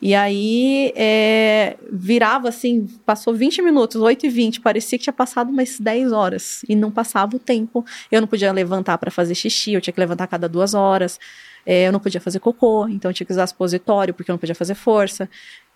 E 0.00 0.14
aí 0.14 0.92
é, 0.94 1.76
virava 1.90 2.48
assim, 2.48 2.86
passou 3.04 3.34
20 3.34 3.60
minutos, 3.62 4.00
8 4.00 4.26
e 4.26 4.28
20, 4.28 4.60
parecia 4.60 4.96
que 4.96 5.04
tinha 5.04 5.12
passado 5.12 5.50
umas 5.50 5.78
10 5.78 6.12
horas. 6.12 6.64
E 6.68 6.76
não 6.76 6.90
passava 6.90 7.36
o 7.36 7.38
tempo. 7.38 7.84
Eu 8.10 8.20
não 8.20 8.28
podia 8.28 8.52
levantar 8.52 8.96
para 8.98 9.10
fazer 9.10 9.34
xixi, 9.34 9.72
eu 9.72 9.80
tinha 9.80 9.92
que 9.92 10.00
levantar 10.00 10.24
a 10.24 10.28
cada 10.28 10.48
duas 10.48 10.72
horas. 10.72 11.18
É, 11.66 11.86
eu 11.88 11.92
não 11.92 12.00
podia 12.00 12.20
fazer 12.20 12.38
cocô, 12.38 12.88
então 12.88 13.10
eu 13.10 13.14
tinha 13.14 13.26
que 13.26 13.32
usar 13.32 13.46
supositório, 13.46 14.14
porque 14.14 14.30
eu 14.30 14.34
não 14.34 14.38
podia 14.38 14.54
fazer 14.54 14.74
força. 14.74 15.28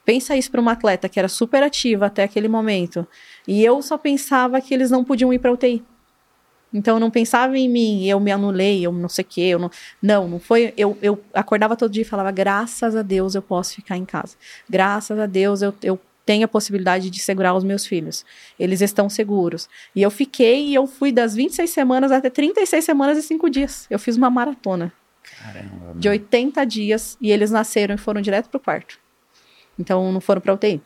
Pensa 0.05 0.37
isso 0.37 0.51
para 0.51 0.61
uma 0.61 0.73
atleta 0.73 1.09
que 1.09 1.19
era 1.19 1.29
super 1.29 1.63
ativa 1.63 2.07
até 2.07 2.25
aquele 2.25 2.49
momento. 2.49 3.07
E 3.47 3.65
eu 3.65 3.81
só 3.83 3.97
pensava 3.97 4.61
que 4.61 4.75
eles 4.75 4.91
não 4.91 5.05
podiam 5.05 5.33
ir 5.33 5.39
para 5.39 5.53
UTI. 5.53 5.85
Então 6.73 6.97
eu 6.97 7.01
não 7.01 7.11
pensava 7.11 7.57
em 7.59 7.69
mim, 7.69 8.07
eu 8.07 8.19
me 8.19 8.33
anulei, 8.33 8.85
eu 8.85 8.93
não 8.93 9.09
sei 9.09 9.23
o 9.23 9.29
quê, 9.29 9.41
eu 9.43 9.59
não. 9.59 9.71
Não, 10.01 10.27
não 10.27 10.41
foi. 10.41 10.73
Eu, 10.77 10.97
eu 11.03 11.23
acordava 11.35 11.77
todo 11.77 11.93
dia 11.93 12.03
e 12.03 12.07
falava, 12.07 12.31
graças 12.31 12.97
a 12.97 13.03
Deus 13.03 13.35
eu 13.35 13.43
posso 13.43 13.75
ficar 13.75 13.97
em 13.97 14.05
casa. 14.05 14.37
Graças 14.69 15.19
a 15.19 15.27
Deus 15.27 15.61
eu, 15.61 15.75
eu 15.83 16.01
tenho 16.25 16.45
a 16.45 16.49
possibilidade 16.49 17.11
de 17.11 17.21
segurar 17.21 17.55
os 17.55 17.65
meus 17.65 17.87
filhos. 17.87 18.25
Eles 18.59 18.81
estão 18.81 19.09
seguros. 19.09 19.69
E 19.95 20.03
eu 20.03 20.11
fiquei 20.11 20.69
e 20.69 20.75
eu 20.75 20.87
fui 20.87 21.13
das 21.13 21.35
26 21.35 21.69
semanas 21.69 22.11
até 22.11 22.31
36 22.31 22.85
semanas 22.85 23.19
e 23.19 23.23
5 23.23 23.51
dias. 23.51 23.87
Eu 23.91 23.99
fiz 23.99 24.17
uma 24.17 24.31
maratona 24.31 24.93
Caramba. 25.39 25.95
de 25.97 26.09
80 26.09 26.65
dias 26.65 27.19
e 27.21 27.31
eles 27.31 27.51
nasceram 27.51 27.95
e 27.95 27.99
foram 27.99 28.21
direto 28.21 28.49
pro 28.49 28.61
quarto. 28.61 29.02
Então 29.79 30.13
não 30.13 30.21
foram 30.21 30.41
pra 30.41 30.55
UTI. 30.55 30.81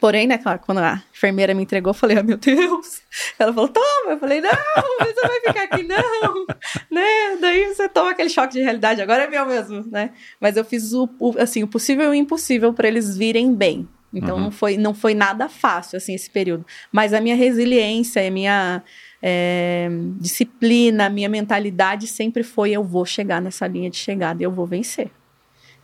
Porém, 0.00 0.26
né, 0.26 0.36
quando 0.66 0.78
a 0.78 1.00
enfermeira 1.14 1.54
me 1.54 1.62
entregou, 1.62 1.90
eu 1.90 1.94
falei, 1.94 2.18
ah, 2.18 2.22
meu 2.24 2.36
Deus. 2.36 3.00
Ela 3.38 3.52
falou, 3.52 3.68
toma. 3.68 4.10
Eu 4.10 4.18
falei, 4.18 4.40
não, 4.40 4.50
você 4.50 5.20
vai 5.28 5.40
ficar 5.40 5.62
aqui, 5.62 5.84
não. 5.84 6.44
né? 6.90 7.36
Daí 7.40 7.66
você 7.72 7.88
toma 7.88 8.10
aquele 8.10 8.28
choque 8.28 8.54
de 8.54 8.60
realidade, 8.62 9.00
agora 9.00 9.24
é 9.24 9.30
meu 9.30 9.46
mesmo, 9.46 9.84
né? 9.92 10.10
Mas 10.40 10.56
eu 10.56 10.64
fiz 10.64 10.92
o, 10.92 11.08
o- 11.20 11.34
assim, 11.38 11.62
o 11.62 11.68
possível 11.68 12.06
e 12.06 12.08
o 12.08 12.14
impossível 12.14 12.72
para 12.74 12.88
eles 12.88 13.16
virem 13.16 13.54
bem. 13.54 13.88
Então 14.12 14.36
Uhum. 14.36 14.42
não, 14.44 14.50
foi, 14.50 14.76
não 14.76 14.92
foi 14.92 15.14
nada 15.14 15.48
fácil, 15.48 15.96
assim, 15.96 16.14
esse 16.14 16.28
período. 16.28 16.66
Mas 16.90 17.14
a 17.14 17.20
minha 17.20 17.36
resiliência, 17.36 18.26
a 18.26 18.30
minha 18.30 18.82
é, 19.22 19.88
disciplina, 20.18 21.06
a 21.06 21.10
minha 21.10 21.28
mentalidade 21.28 22.06
sempre 22.08 22.42
foi: 22.42 22.72
eu 22.72 22.82
vou 22.82 23.06
chegar 23.06 23.40
nessa 23.40 23.66
linha 23.68 23.88
de 23.88 23.96
chegada 23.98 24.42
e 24.42 24.44
eu 24.44 24.50
vou 24.50 24.66
vencer. 24.66 25.10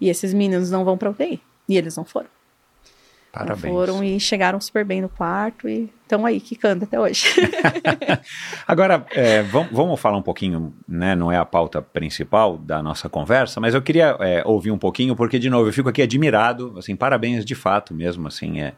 E 0.00 0.08
esses 0.08 0.34
meninos 0.34 0.70
não 0.70 0.84
vão 0.84 0.98
pra 0.98 1.10
UTI. 1.10 1.40
E 1.68 1.76
eles 1.76 1.96
não 1.96 2.04
foram. 2.04 2.28
Não 3.34 3.46
Parabéns. 3.46 3.72
foram 3.72 4.02
e 4.02 4.18
chegaram 4.18 4.60
super 4.60 4.84
bem 4.84 5.02
no 5.02 5.08
quarto 5.08 5.68
e 5.68 5.90
estão 6.02 6.24
aí, 6.24 6.40
quicando 6.40 6.84
até 6.84 6.98
hoje. 6.98 7.26
Agora, 8.66 9.06
é, 9.10 9.42
vamos, 9.42 9.70
vamos 9.70 10.00
falar 10.00 10.16
um 10.16 10.22
pouquinho, 10.22 10.74
né? 10.88 11.14
Não 11.14 11.30
é 11.30 11.36
a 11.36 11.44
pauta 11.44 11.82
principal 11.82 12.56
da 12.56 12.82
nossa 12.82 13.08
conversa, 13.08 13.60
mas 13.60 13.74
eu 13.74 13.82
queria 13.82 14.16
é, 14.20 14.42
ouvir 14.46 14.70
um 14.70 14.78
pouquinho, 14.78 15.14
porque, 15.14 15.38
de 15.38 15.50
novo, 15.50 15.68
eu 15.68 15.72
fico 15.72 15.90
aqui 15.90 16.00
admirado, 16.00 16.74
assim, 16.78 16.96
parabéns 16.96 17.44
de 17.44 17.54
fato 17.54 17.92
mesmo, 17.92 18.26
assim, 18.26 18.60
é, 18.62 18.72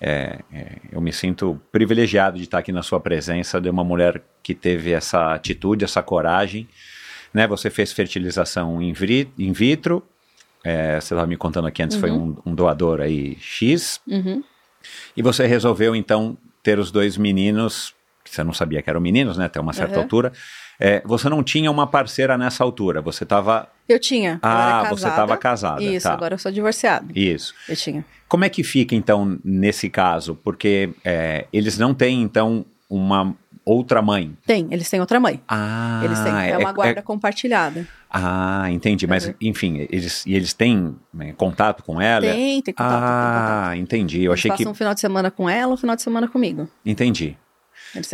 é, 0.00 0.38
é, 0.52 0.76
eu 0.90 1.00
me 1.00 1.12
sinto 1.12 1.60
privilegiado 1.70 2.38
de 2.38 2.44
estar 2.44 2.58
aqui 2.58 2.72
na 2.72 2.82
sua 2.82 3.00
presença, 3.00 3.60
de 3.60 3.68
uma 3.68 3.84
mulher 3.84 4.22
que 4.42 4.54
teve 4.54 4.92
essa 4.92 5.34
atitude, 5.34 5.84
essa 5.84 6.02
coragem, 6.02 6.68
né? 7.34 7.46
Você 7.48 7.68
fez 7.68 7.92
fertilização 7.92 8.80
in 8.80 8.92
vitro, 9.52 10.04
é, 10.64 11.00
você 11.00 11.14
estava 11.14 11.26
me 11.26 11.36
contando 11.36 11.66
aqui 11.68 11.82
antes, 11.82 11.96
foi 11.96 12.10
um, 12.10 12.36
um 12.46 12.54
doador 12.54 13.00
aí 13.00 13.36
X, 13.40 14.00
Uhum. 14.06 14.42
e 15.16 15.22
você 15.22 15.46
resolveu, 15.46 15.94
então, 15.96 16.36
ter 16.62 16.78
os 16.78 16.90
dois 16.90 17.16
meninos, 17.16 17.94
que 18.24 18.30
você 18.34 18.42
não 18.44 18.52
sabia 18.52 18.80
que 18.82 18.88
eram 18.90 19.00
meninos, 19.00 19.36
né? 19.36 19.46
Até 19.46 19.60
uma 19.60 19.72
certa 19.72 19.96
Uhum. 19.96 20.02
altura. 20.02 20.32
É, 20.80 21.00
você 21.04 21.28
não 21.28 21.42
tinha 21.42 21.70
uma 21.70 21.86
parceira 21.86 22.36
nessa 22.38 22.64
altura, 22.64 23.00
você 23.00 23.24
estava. 23.24 23.68
Eu 23.88 24.00
tinha. 24.00 24.32
eu 24.34 24.38
Ah, 24.42 24.80
era 24.80 24.90
você 24.90 25.06
estava 25.08 25.36
casada. 25.36 25.82
Isso, 25.82 26.04
tá. 26.08 26.12
agora 26.14 26.34
eu 26.34 26.38
sou 26.38 26.50
divorciada. 26.50 27.06
Isso. 27.14 27.54
Eu 27.68 27.76
tinha. 27.76 28.04
Como 28.28 28.44
é 28.44 28.48
que 28.48 28.64
fica, 28.64 28.94
então, 28.94 29.38
nesse 29.44 29.90
caso? 29.90 30.34
Porque 30.42 30.90
é, 31.04 31.46
eles 31.52 31.78
não 31.78 31.92
têm, 31.94 32.22
então, 32.22 32.64
uma 32.88 33.34
outra 33.64 34.02
mãe. 34.02 34.36
Tem, 34.46 34.66
eles 34.70 34.88
têm 34.90 35.00
outra 35.00 35.18
mãe. 35.20 35.40
Ah, 35.48 36.00
Eles 36.04 36.18
têm. 36.20 36.32
É, 36.32 36.58
uma 36.58 36.72
guarda 36.72 37.02
compartilhada. 37.02 37.86
Ah, 38.10 38.66
entendi. 38.70 39.06
Mas, 39.06 39.26
Uhum. 39.28 39.34
enfim, 39.40 39.86
eles, 39.90 40.24
e 40.26 40.34
eles 40.34 40.52
têm 40.52 40.94
né, 41.14 41.32
contato 41.32 41.82
com 41.82 42.00
ela? 42.00 42.20
Tem, 42.22 42.60
tem 42.60 42.74
contato, 42.74 42.90
tem 42.90 43.00
contato. 43.00 43.68
ah, 43.70 43.76
entendi. 43.76 44.18
Eu 44.24 44.32
Eles 44.32 44.40
achei 44.40 44.50
que. 44.56 44.68
um 44.68 44.74
final 44.74 44.92
de 44.94 45.00
semana 45.00 45.30
com 45.30 45.48
ela, 45.48 45.72
um 45.72 45.76
final 45.76 45.96
de 45.96 46.02
semana 46.02 46.28
comigo. 46.28 46.68
Entendi. 46.84 47.36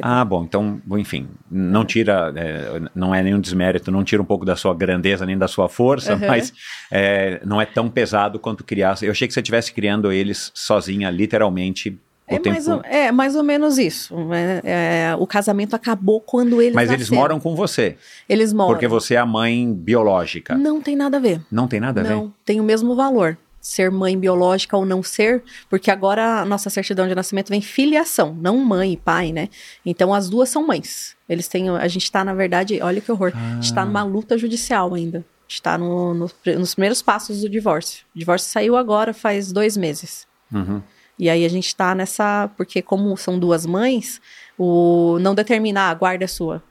Ah, 0.03 0.25
bom, 0.25 0.43
então, 0.43 0.81
enfim, 0.97 1.29
não 1.49 1.85
tira, 1.85 2.33
é, 2.35 2.81
não 2.97 3.15
é 3.15 3.23
nenhum 3.23 3.41
desmérito, 3.41 3.93
não 3.93 4.03
tira 4.03 4.21
um 4.21 4.25
pouco 4.25 4.45
da 4.45 4.57
sua 4.57 4.75
grandeza 4.75 5.25
nem 5.25 5.39
da 5.39 5.47
sua 5.47 5.69
força, 5.69 6.15
Uhum. 6.15 6.27
mas 6.27 6.53
é, 6.91 7.41
não 7.45 7.61
é 7.61 7.67
tão 7.67 7.89
pesado 7.89 8.41
quanto 8.41 8.65
criar. 8.65 8.97
Eu 9.03 9.13
achei 9.13 9.29
que 9.29 9.35
você 9.35 9.39
estivesse 9.41 9.73
criando 9.73 10.11
eles 10.11 10.51
sozinha, 10.53 11.09
literalmente, 11.11 11.97
o 12.31 12.35
É 12.35 12.39
tempo. 12.39 12.51
mais, 12.51 12.69
ou, 12.69 12.83
é 12.85 13.13
mais 13.13 13.37
ou 13.37 13.43
menos 13.43 13.79
isso. 13.79 14.15
É, 14.33 15.11
é, 15.13 15.17
o 15.19 15.27
casamento 15.27 15.75
acabou 15.75 16.21
quando 16.21 16.61
eles 16.63 16.75
mas 16.75 16.91
eles 16.91 17.09
nasceram. 17.09 17.21
moram 17.23 17.41
com 17.41 17.55
você, 17.57 17.97
Eles 18.29 18.53
moram. 18.53 18.73
porque 18.75 18.87
você 18.89 19.15
é 19.15 19.19
a 19.19 19.27
mãe 19.27 19.73
biológica. 19.73 20.55
Não 20.57 20.81
tem 20.81 20.95
nada 20.97 21.17
a 21.17 21.21
ver. 21.21 21.41
Não 21.51 21.67
tem 21.67 21.81
nada 21.81 22.01
a 22.01 22.05
ver? 22.05 22.11
Não, 22.11 22.33
tem 22.45 22.61
o 22.61 22.65
mesmo 22.65 22.95
valor. 22.95 23.37
Ser 23.61 23.91
mãe 23.91 24.17
biológica 24.17 24.77
ou 24.77 24.87
não 24.87 25.03
ser, 25.03 25.43
porque 25.69 25.91
agora 25.91 26.41
a 26.41 26.45
nossa 26.45 26.71
certidão 26.71 27.09
de 27.09 27.15
nascimento 27.15 27.49
vem 27.51 27.61
filiação, 27.61 28.33
não 28.41 28.57
mãe 28.59 28.93
e 28.93 28.97
pai, 28.97 29.33
né? 29.33 29.49
Então 29.85 30.15
as 30.15 30.31
duas 30.31 30.49
são 30.49 30.65
mães. 30.67 31.17
Eles 31.29 31.49
têm. 31.49 31.69
A 31.69 31.89
gente 31.89 32.11
tá, 32.11 32.25
na 32.25 32.33
verdade, 32.35 32.79
olha 32.81 33.01
que 33.01 33.11
horror. 33.11 33.33
A 33.35 33.55
gente 33.61 33.75
tá 33.75 33.85
numa 33.85 34.05
luta 34.05 34.39
judicial 34.39 34.95
ainda. 34.95 35.19
A 35.19 35.51
gente 35.51 35.63
tá 35.63 35.77
no, 35.77 36.15
no- 36.15 36.31
nos 36.59 36.75
primeiros 36.75 37.03
passos 37.03 37.41
do 37.41 37.49
divórcio. 37.49 38.05
O 38.15 38.19
divórcio 38.19 38.49
saiu 38.49 38.77
agora 38.77 39.13
faz 39.13 39.51
dois 39.51 39.77
meses. 39.77 40.27
Uhum. 40.53 40.81
E 41.19 41.29
aí 41.29 41.45
a 41.45 41.49
gente 41.49 41.75
tá 41.75 41.95
nessa. 41.95 42.49
Porque, 42.57 42.81
como 42.81 43.17
são 43.17 43.39
duas 43.39 43.67
mães, 43.67 44.21
o 44.57 45.19
não 45.21 45.35
determinar 45.35 45.91
a 45.91 45.95
guarda 45.95 46.25
é 46.25 46.29
sua. 46.29 46.63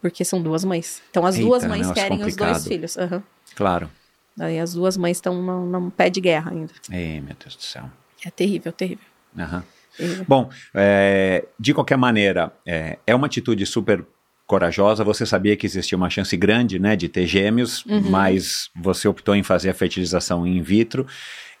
Porque 0.00 0.24
são 0.24 0.40
duas 0.42 0.64
mães. 0.64 1.02
Então 1.10 1.26
as 1.26 1.36
duas 1.36 1.62
Eita, 1.62 1.74
mães 1.74 1.90
querem 1.92 2.18
os 2.18 2.36
dois 2.36 2.36
complicado. 2.36 2.68
filhos. 2.68 2.96
Aham. 2.98 3.22
Claro. 3.54 3.90
Aí 4.38 4.58
as 4.58 4.72
duas 4.72 4.96
mães 4.96 5.16
estão 5.16 5.42
num, 5.42 5.90
pé 5.90 6.08
de 6.08 6.20
guerra 6.20 6.52
ainda. 6.52 6.72
Ei, 6.90 7.20
meu 7.20 7.34
Deus 7.38 7.56
do 7.56 7.62
céu. 7.62 7.90
É 8.24 8.30
terrível, 8.30 8.72
terrível. 8.72 9.04
Aham. 9.36 9.64
terrível. 9.96 10.24
Bom, 10.28 10.50
é, 10.74 11.44
de 11.58 11.74
qualquer 11.74 11.98
maneira, 11.98 12.52
é, 12.64 12.98
é 13.04 13.14
uma 13.14 13.26
atitude 13.26 13.66
super 13.66 14.04
corajosa. 14.46 15.02
Você 15.04 15.26
sabia 15.26 15.56
que 15.56 15.66
existia 15.66 15.98
uma 15.98 16.08
chance 16.08 16.36
grande, 16.36 16.78
né, 16.78 16.94
de 16.96 17.08
ter 17.08 17.26
gêmeos, 17.26 17.84
mas 18.08 18.70
você 18.74 19.06
optou 19.08 19.34
em 19.34 19.42
fazer 19.42 19.70
a 19.70 19.74
fertilização 19.74 20.46
in 20.46 20.62
vitro. 20.62 21.06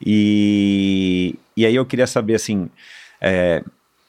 E, 0.04 1.34
e 1.56 1.66
aí 1.66 1.74
eu 1.74 1.84
queria 1.84 2.06
saber, 2.06 2.34
assim, 2.34 2.70
é, 3.20 3.62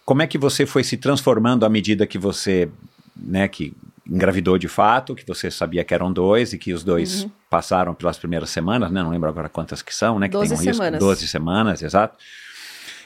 como 0.06 0.22
é 0.22 0.28
que 0.28 0.38
você 0.38 0.66
foi 0.66 0.84
se 0.84 0.98
transformando 0.98 1.66
à 1.66 1.70
medida 1.70 2.06
que 2.06 2.18
você, 2.18 2.70
né, 3.16 3.48
que 3.48 3.74
engravidou 4.10 4.58
de 4.58 4.68
fato, 4.68 5.14
que 5.14 5.26
você 5.26 5.52
sabia 5.52 5.84
que 5.84 5.94
eram 5.94 6.12
dois 6.12 6.52
e 6.52 6.58
que 6.58 6.74
os 6.74 6.84
dois 6.84 7.28
passaram 7.50 7.94
pelas 7.94 8.18
primeiras 8.18 8.50
semanas, 8.50 8.92
né? 8.92 9.04
Não 9.04 9.12
lembro 9.12 9.30
agora 9.30 9.48
quantas 9.48 9.82
que 9.82 9.94
são, 9.94 10.18
né? 10.18 10.28
Que 10.28 10.32
tem 10.32 10.42
Doze 10.42 10.54
um 10.54 10.58
risco. 10.58 10.74
semanas. 10.74 11.00
12 11.00 11.28
semanas, 11.28 11.82
exato. 11.84 12.18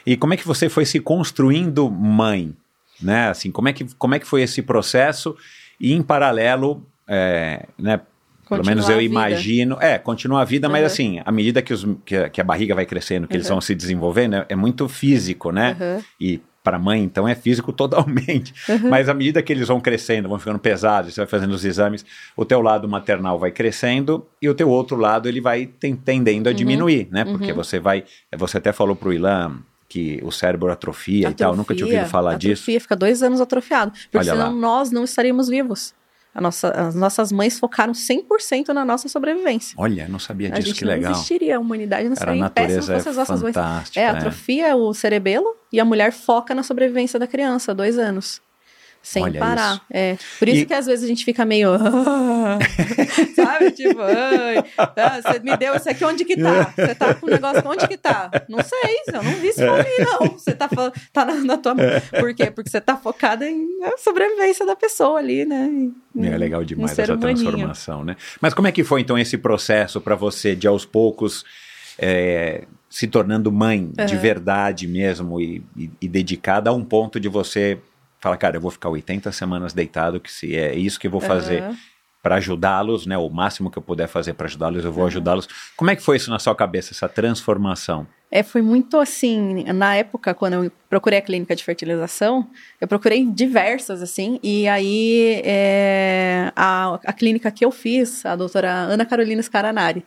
E 0.06 0.16
como 0.16 0.32
é 0.34 0.36
que 0.36 0.46
você 0.46 0.68
foi 0.68 0.86
se 0.86 1.00
construindo 1.00 1.90
mãe, 1.90 2.54
né? 3.00 3.28
Assim, 3.28 3.50
como 3.50 3.68
é 3.68 3.72
que, 3.72 3.84
como 3.96 4.14
é 4.14 4.18
que 4.18 4.26
foi 4.26 4.42
esse 4.42 4.62
processo? 4.62 5.36
E 5.78 5.92
em 5.92 6.02
paralelo, 6.02 6.86
é, 7.06 7.66
né? 7.78 8.00
Pelo 8.48 8.58
Continuar 8.60 8.74
menos 8.76 8.88
eu 8.90 8.98
a 8.98 9.02
imagino. 9.02 9.78
É, 9.80 9.98
continua 9.98 10.42
a 10.42 10.44
vida, 10.44 10.68
mas 10.68 10.80
Uhum. 10.80 10.86
assim, 10.86 11.20
à 11.24 11.32
medida 11.32 11.62
que, 11.62 11.72
os, 11.72 11.86
que, 12.04 12.16
a, 12.16 12.28
que 12.28 12.40
a 12.40 12.44
barriga 12.44 12.74
vai 12.74 12.84
crescendo, 12.86 13.26
que 13.26 13.34
eles 13.36 13.46
Uhum. 13.48 13.54
vão 13.54 13.60
se 13.60 13.74
desenvolvendo, 13.74 14.36
é, 14.36 14.46
é 14.50 14.56
muito 14.56 14.88
físico, 14.88 15.50
né? 15.50 15.76
Uhum. 15.80 16.02
E 16.20 16.40
para 16.62 16.78
mãe, 16.78 17.02
então, 17.02 17.28
é 17.28 17.34
físico 17.34 17.72
totalmente. 17.74 18.54
Mas 18.88 19.08
à 19.08 19.14
medida 19.14 19.42
que 19.42 19.52
eles 19.52 19.68
vão 19.68 19.80
crescendo, 19.80 20.28
vão 20.28 20.38
ficando 20.38 20.58
pesados, 20.58 21.12
você 21.14 21.20
vai 21.20 21.26
fazendo 21.28 21.52
os 21.52 21.64
exames, 21.64 22.04
o 22.36 22.44
teu 22.44 22.60
lado 22.62 22.88
maternal 22.88 23.38
vai 23.38 23.50
crescendo 23.50 24.26
e 24.40 24.48
o 24.48 24.54
teu 24.54 24.68
outro 24.70 24.96
lado 24.96 25.28
ele 25.28 25.40
vai 25.42 25.66
ten- 25.66 25.94
tendendo 25.96 26.46
a 26.46 26.50
Uhum. 26.50 26.56
diminuir, 26.56 27.08
né? 27.10 27.24
Porque 27.24 27.52
você 27.52 27.78
vai. 27.78 28.04
Você 28.36 28.58
até 28.58 28.72
falou 28.72 28.96
pro 28.96 29.12
Ilan 29.12 29.58
que 29.88 30.18
o 30.24 30.32
cérebro 30.32 30.72
atrofia, 30.72 31.28
e 31.28 31.34
tal. 31.34 31.54
Nunca 31.54 31.74
tinha 31.74 31.86
ouvido 31.86 32.06
falar 32.06 32.30
atrofia, 32.32 32.54
disso. 32.54 32.80
fica 32.80 32.96
dois 32.96 33.22
anos 33.22 33.40
atrofiado. 33.40 33.92
Porque 33.92 34.16
Olha 34.18 34.32
senão 34.32 34.46
lá. 34.54 34.58
nós 34.60 34.90
não 34.90 35.04
estaríamos 35.04 35.48
vivos. 35.48 35.94
A 36.34 36.40
nossa, 36.40 36.68
as 36.70 36.94
nossas 36.96 37.30
mães 37.30 37.58
focaram 37.60 37.92
100% 37.92 38.70
na 38.70 38.84
nossa 38.84 39.08
sobrevivência. 39.08 39.76
Olha, 39.78 40.08
não 40.08 40.18
sabia 40.18 40.48
a 40.48 40.50
disso, 40.50 40.68
gente 40.68 40.78
que 40.80 40.84
não 40.84 40.92
legal. 40.92 41.12
existiria, 41.12 41.56
a 41.56 41.60
humanidade 41.60 42.08
não 42.08 42.16
Cara, 42.16 42.32
a 42.32 42.34
seria 42.34 42.42
não 42.42 42.48
natureza 42.48 42.94
é 42.94 42.96
as 42.96 43.16
nossas 43.16 43.42
mães. 43.42 43.56
É, 43.94 44.00
é. 44.00 44.08
atrofia 44.08 44.74
o 44.74 44.92
cerebelo 44.92 45.46
e 45.72 45.78
a 45.78 45.84
mulher 45.84 46.12
foca 46.12 46.52
na 46.52 46.64
sobrevivência 46.64 47.20
da 47.20 47.26
criança, 47.28 47.72
dois 47.72 47.98
anos. 47.98 48.42
Sem 49.04 49.22
Olha 49.22 49.38
parar. 49.38 49.72
isso. 49.74 49.82
É. 49.90 50.16
Por 50.38 50.48
isso 50.48 50.62
E- 50.62 50.66
que 50.66 50.72
às 50.72 50.86
vezes 50.86 51.04
a 51.04 51.06
gente 51.08 51.26
fica 51.26 51.44
meio. 51.44 51.68
sabe? 53.36 53.70
Tipo, 53.72 54.00
ah, 54.00 55.20
você 55.22 55.38
me 55.40 55.56
deu 55.56 55.74
isso 55.76 55.88
aqui, 55.90 56.04
onde 56.04 56.24
que 56.24 56.36
tá? 56.36 56.72
Você 56.74 56.94
tá 56.94 57.14
com 57.14 57.26
o 57.26 57.30
negócio, 57.30 57.62
onde 57.66 57.86
que 57.86 57.96
tá? 57.96 58.30
Não 58.48 58.60
sei, 58.62 58.96
eu 59.12 59.22
não 59.22 59.32
vi 59.34 59.48
isso 59.48 59.62
É. 59.62 59.68
ali, 59.68 59.90
não. 59.98 60.20
Você 60.32 60.52
tá, 60.52 60.68
tá 61.12 61.24
na, 61.24 61.34
na 61.34 61.58
tua 61.58 61.74
mão. 61.74 61.84
Por 62.18 62.34
quê? 62.34 62.50
Porque 62.50 62.70
você 62.70 62.80
tá 62.80 62.96
focada 62.96 63.48
em 63.48 63.66
a 63.84 63.96
sobrevivência 63.98 64.64
da 64.64 64.74
pessoa 64.74 65.18
ali, 65.18 65.44
né? 65.44 65.66
Em- 66.16 66.26
É 66.26 66.36
legal 66.38 66.62
em 66.62 66.66
demais 66.66 66.98
essa 66.98 67.14
humaninho. 67.14 67.36
transformação, 67.44 68.04
né? 68.04 68.16
Mas 68.40 68.54
como 68.54 68.68
é 68.68 68.72
que 68.72 68.82
foi 68.84 69.00
então 69.02 69.18
esse 69.18 69.36
processo 69.36 70.00
para 70.00 70.14
você 70.14 70.56
de 70.56 70.66
aos 70.66 70.84
poucos 70.86 71.44
é, 71.98 72.64
se 72.88 73.06
tornando 73.06 73.52
mãe 73.52 73.90
de 73.94 74.02
Aham. 74.14 74.16
verdade 74.20 74.86
mesmo 74.88 75.40
e, 75.40 75.62
e- 75.76 75.90
e 76.00 76.08
dedicada 76.08 76.70
a 76.70 76.72
um 76.72 76.84
ponto 76.84 77.20
de 77.20 77.28
você 77.28 77.78
falar, 78.24 78.38
cara, 78.38 78.56
eu 78.56 78.60
vou 78.60 78.70
ficar 78.70 78.88
80 78.88 79.30
semanas 79.32 79.74
deitado, 79.74 80.18
que 80.18 80.32
se 80.32 80.56
é 80.56 80.74
isso 80.74 80.98
que 80.98 81.06
eu 81.06 81.10
vou 81.10 81.20
fazer 81.20 81.62
para 82.22 82.36
ajudá-los, 82.36 83.04
né? 83.04 83.18
O 83.18 83.28
máximo 83.28 83.70
que 83.70 83.76
eu 83.76 83.82
puder 83.82 84.08
fazer 84.08 84.32
para 84.32 84.46
ajudá-los, 84.46 84.82
eu 84.82 84.90
vou 84.90 85.06
ajudá-los. 85.06 85.46
Como 85.76 85.90
é 85.90 85.96
que 85.96 86.02
foi 86.02 86.16
isso 86.16 86.30
na 86.30 86.38
sua 86.38 86.54
cabeça, 86.54 86.94
essa 86.94 87.06
transformação? 87.06 88.06
É, 88.30 88.42
foi 88.42 88.62
muito 88.62 88.98
assim, 88.98 89.62
na 89.64 89.94
época, 89.94 90.32
quando 90.32 90.54
eu 90.54 90.72
procurei 90.88 91.18
a 91.18 91.22
clínica 91.22 91.54
de 91.54 91.62
fertilização, 91.62 92.48
eu 92.80 92.88
procurei 92.88 93.24
diversas, 93.26 94.02
assim, 94.02 94.40
e 94.42 94.66
aí 94.66 95.42
é, 95.44 96.50
a, 96.56 96.98
a 97.04 97.12
clínica 97.12 97.50
que 97.50 97.64
eu 97.64 97.70
fiz, 97.70 98.24
a 98.24 98.34
doutora 98.34 98.72
Ana 98.72 99.04
Carolina 99.04 99.42
Scaranari, 99.42 100.02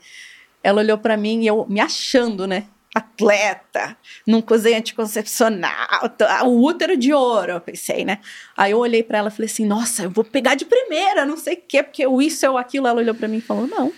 ela 0.63 0.81
olhou 0.81 0.97
pra 0.97 1.15
mim 1.15 1.43
e 1.43 1.47
eu 1.47 1.67
me 1.69 1.79
achando, 1.79 2.47
né? 2.47 2.65
Atleta, 2.97 3.95
num 4.25 4.41
cozinho 4.41 4.77
anticoncepcional, 4.77 6.09
tá, 6.17 6.43
o 6.43 6.63
útero 6.63 6.97
de 6.97 7.13
ouro, 7.13 7.51
eu 7.51 7.61
pensei, 7.61 8.03
né? 8.03 8.19
Aí 8.55 8.71
eu 8.71 8.79
olhei 8.79 9.03
pra 9.03 9.19
ela 9.19 9.27
e 9.27 9.31
falei 9.31 9.45
assim, 9.45 9.65
nossa, 9.65 10.03
eu 10.03 10.09
vou 10.09 10.23
pegar 10.23 10.55
de 10.55 10.65
primeira, 10.65 11.25
não 11.25 11.37
sei 11.37 11.55
o 11.55 11.61
quê, 11.67 11.83
porque 11.83 12.05
o 12.07 12.21
isso 12.21 12.47
ou 12.49 12.57
aquilo. 12.57 12.87
Ela 12.87 12.99
olhou 12.99 13.13
pra 13.13 13.27
mim 13.27 13.37
e 13.37 13.41
falou, 13.41 13.67
não, 13.67 13.93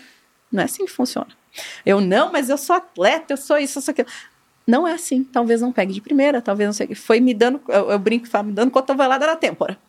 não 0.52 0.62
é 0.62 0.66
assim 0.66 0.86
que 0.86 0.92
funciona. 0.92 1.30
Eu, 1.86 2.02
não, 2.02 2.32
mas 2.32 2.50
eu 2.50 2.58
sou 2.58 2.76
atleta, 2.76 3.34
eu 3.34 3.38
sou 3.38 3.58
isso, 3.58 3.80
eu 3.80 3.82
sou 3.82 3.92
aquilo. 3.92 4.08
Não 4.68 4.88
é 4.88 4.94
assim, 4.94 5.24
talvez 5.24 5.62
não 5.62 5.72
pegue 5.72 5.94
de 5.94 6.02
primeira, 6.02 6.42
talvez 6.42 6.68
não 6.68 6.74
sei 6.74 6.86
o 6.86 6.90
que. 6.90 6.96
Foi 6.96 7.20
me 7.20 7.34
dando, 7.34 7.62
eu, 7.70 7.92
eu 7.92 8.00
brinco 8.00 8.28
e 8.28 8.30
falo, 8.30 8.48
me 8.48 8.54
dando 8.54 8.70
cotovelada 8.70 9.26
na 9.26 9.36
têmpora. 9.36 9.80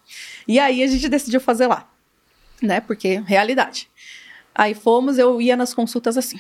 E 0.46 0.58
aí 0.58 0.82
a 0.82 0.86
gente 0.86 1.08
decidiu 1.08 1.40
fazer 1.40 1.66
lá, 1.66 1.88
né? 2.62 2.80
Porque 2.80 3.22
realidade. 3.26 3.90
Aí 4.54 4.74
fomos, 4.74 5.18
eu 5.18 5.40
ia 5.40 5.56
nas 5.56 5.74
consultas 5.74 6.16
assim. 6.16 6.38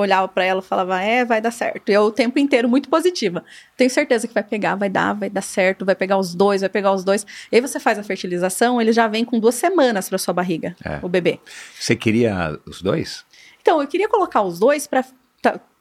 Olhava 0.00 0.28
pra 0.28 0.44
ela 0.44 0.60
e 0.60 0.64
falava, 0.64 1.00
é, 1.02 1.24
vai 1.24 1.40
dar 1.40 1.50
certo. 1.50 1.88
E 1.88 1.92
eu 1.92 2.02
o 2.02 2.10
tempo 2.10 2.38
inteiro 2.38 2.68
muito 2.68 2.88
positiva. 2.88 3.44
Tenho 3.76 3.90
certeza 3.90 4.26
que 4.28 4.34
vai 4.34 4.42
pegar, 4.42 4.74
vai 4.76 4.88
dar, 4.88 5.12
vai 5.14 5.28
dar 5.30 5.40
certo, 5.42 5.84
vai 5.84 5.94
pegar 5.94 6.18
os 6.18 6.34
dois, 6.34 6.60
vai 6.60 6.70
pegar 6.70 6.92
os 6.92 7.04
dois. 7.04 7.26
E 7.50 7.56
aí 7.56 7.60
você 7.60 7.78
faz 7.80 7.98
a 7.98 8.02
fertilização, 8.02 8.80
ele 8.80 8.92
já 8.92 9.06
vem 9.08 9.24
com 9.24 9.38
duas 9.38 9.54
semanas 9.54 10.08
pra 10.08 10.18
sua 10.18 10.34
barriga, 10.34 10.74
É. 10.84 10.98
o 11.02 11.08
bebê. 11.08 11.38
Você 11.78 11.94
queria 11.96 12.58
os 12.66 12.80
dois? 12.82 13.24
Então, 13.60 13.80
eu 13.80 13.88
queria 13.88 14.08
colocar 14.08 14.42
os 14.42 14.58
dois 14.58 14.86
pra, 14.86 15.04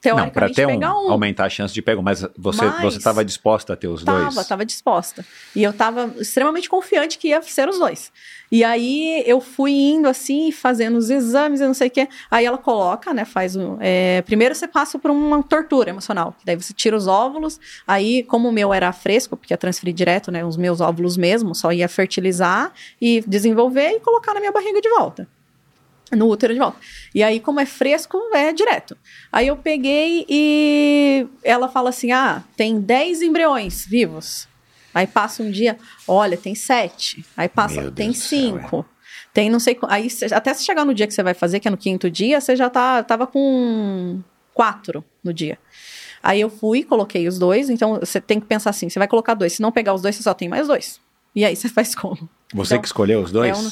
ta- 0.03 0.15
Não, 0.15 0.29
para 0.29 0.47
teoricamente, 0.49 0.79
ter 0.81 0.87
um, 0.87 1.07
um. 1.07 1.11
aumentar 1.11 1.45
a 1.45 1.49
chance 1.49 1.73
de 1.73 1.81
pegar, 1.81 1.99
um, 1.99 2.03
mas 2.03 2.25
você 2.37 2.65
Mas- 2.65 2.81
você 2.81 2.97
estava 2.97 3.23
disposta 3.23 3.73
a 3.73 3.75
ter 3.75 3.87
os 3.87 4.03
Tava, 4.03 4.29
dois? 4.31 4.47
tava 4.47 4.65
disposta. 4.65 5.25
E 5.55 5.63
eu 5.63 5.71
tava 5.73 6.13
extremamente 6.19 6.69
confiante 6.69 7.17
que 7.17 7.29
ia 7.29 7.41
ser 7.41 7.67
os 7.69 7.79
dois. 7.79 8.11
E 8.51 8.63
aí 8.63 9.23
eu 9.25 9.41
fui 9.41 9.71
indo 9.71 10.07
assim, 10.07 10.51
fazendo 10.51 10.97
os 10.97 11.09
exames 11.09 11.59
e 11.59 11.65
não 11.65 11.73
sei 11.73 11.87
o 11.87 11.91
quê. 11.91 12.07
Aí 12.29 12.45
ela 12.45 12.57
coloca, 12.57 13.11
né? 13.13 13.25
Faz 13.25 13.55
o. 13.55 13.77
é, 13.81 14.21
primeiro 14.21 14.53
você 14.53 14.67
passa 14.67 14.99
por 14.99 15.09
uma 15.09 15.41
tortura 15.41 15.89
emocional. 15.89 16.35
Daí 16.45 16.55
você 16.55 16.71
tira 16.73 16.95
os 16.95 17.07
óvulos. 17.07 17.59
Aí, 17.87 18.21
como 18.23 18.49
o 18.49 18.51
meu 18.51 18.71
era 18.71 18.91
fresco, 18.91 19.35
porque 19.35 19.53
ia 19.53 19.57
transferir 19.57 19.93
direto, 19.95 20.31
né? 20.31 20.45
Os 20.45 20.55
meus 20.55 20.81
óvulos 20.81 21.17
mesmo, 21.17 21.55
só 21.55 21.71
ia 21.71 21.87
fertilizar 21.89 22.71
e 23.01 23.23
desenvolver 23.25 23.89
e 23.93 23.99
colocar 23.99 24.33
na 24.35 24.39
minha 24.39 24.51
barriga 24.51 24.79
de 24.79 24.89
volta. 24.89 25.27
No 26.15 26.27
útero 26.27 26.53
de 26.53 26.59
volta. 26.59 26.77
E 27.13 27.21
aí, 27.23 27.39
como 27.39 27.59
é 27.59 27.65
fresco, 27.65 28.17
é 28.33 28.51
direto. 28.53 28.97
Aí 29.31 29.47
eu 29.47 29.57
peguei 29.57 30.25
e 30.29 31.27
ela 31.43 31.67
fala 31.69 31.89
assim: 31.89 32.11
ah, 32.11 32.43
tem 32.55 32.79
10 32.79 33.21
embriões 33.21 33.85
vivos. 33.85 34.47
Aí 34.93 35.07
passa 35.07 35.41
um 35.41 35.49
dia, 35.49 35.77
olha, 36.07 36.37
tem 36.37 36.53
7. 36.53 37.25
Aí 37.35 37.49
passa, 37.49 37.81
Meu 37.81 37.91
tem 37.91 38.11
Deus 38.11 38.19
do 38.23 38.27
céu, 38.27 38.39
5. 38.61 38.85
Tem 39.33 39.49
não 39.49 39.59
sei. 39.59 39.77
Aí 39.87 40.07
até 40.31 40.53
se 40.53 40.63
chegar 40.63 40.85
no 40.85 40.93
dia 40.93 41.07
que 41.07 41.13
você 41.13 41.23
vai 41.23 41.33
fazer, 41.33 41.59
que 41.59 41.67
é 41.67 41.71
no 41.71 41.77
quinto 41.77 42.09
dia, 42.11 42.39
você 42.39 42.55
já 42.55 42.69
tá, 42.69 43.01
tava 43.03 43.25
com 43.25 44.21
4 44.53 45.03
no 45.23 45.33
dia. 45.33 45.57
Aí 46.21 46.39
eu 46.39 46.49
fui, 46.49 46.83
coloquei 46.83 47.27
os 47.27 47.39
dois. 47.39 47.69
Então 47.69 47.99
você 47.99 48.21
tem 48.21 48.39
que 48.39 48.45
pensar 48.45 48.69
assim: 48.69 48.87
você 48.89 48.99
vai 48.99 49.07
colocar 49.07 49.33
dois. 49.33 49.53
Se 49.53 49.61
não 49.61 49.71
pegar 49.71 49.93
os 49.93 50.01
dois, 50.03 50.15
você 50.15 50.23
só 50.23 50.33
tem 50.33 50.47
mais 50.47 50.67
dois. 50.67 51.01
E 51.35 51.43
aí 51.43 51.55
você 51.55 51.67
faz 51.67 51.95
como? 51.95 52.29
Você 52.53 52.75
Então, 52.75 52.81
que 52.81 52.87
escolheu 52.87 53.21
os 53.21 53.31
dois? 53.31 53.57
é 53.57 53.59
um- 53.59 53.71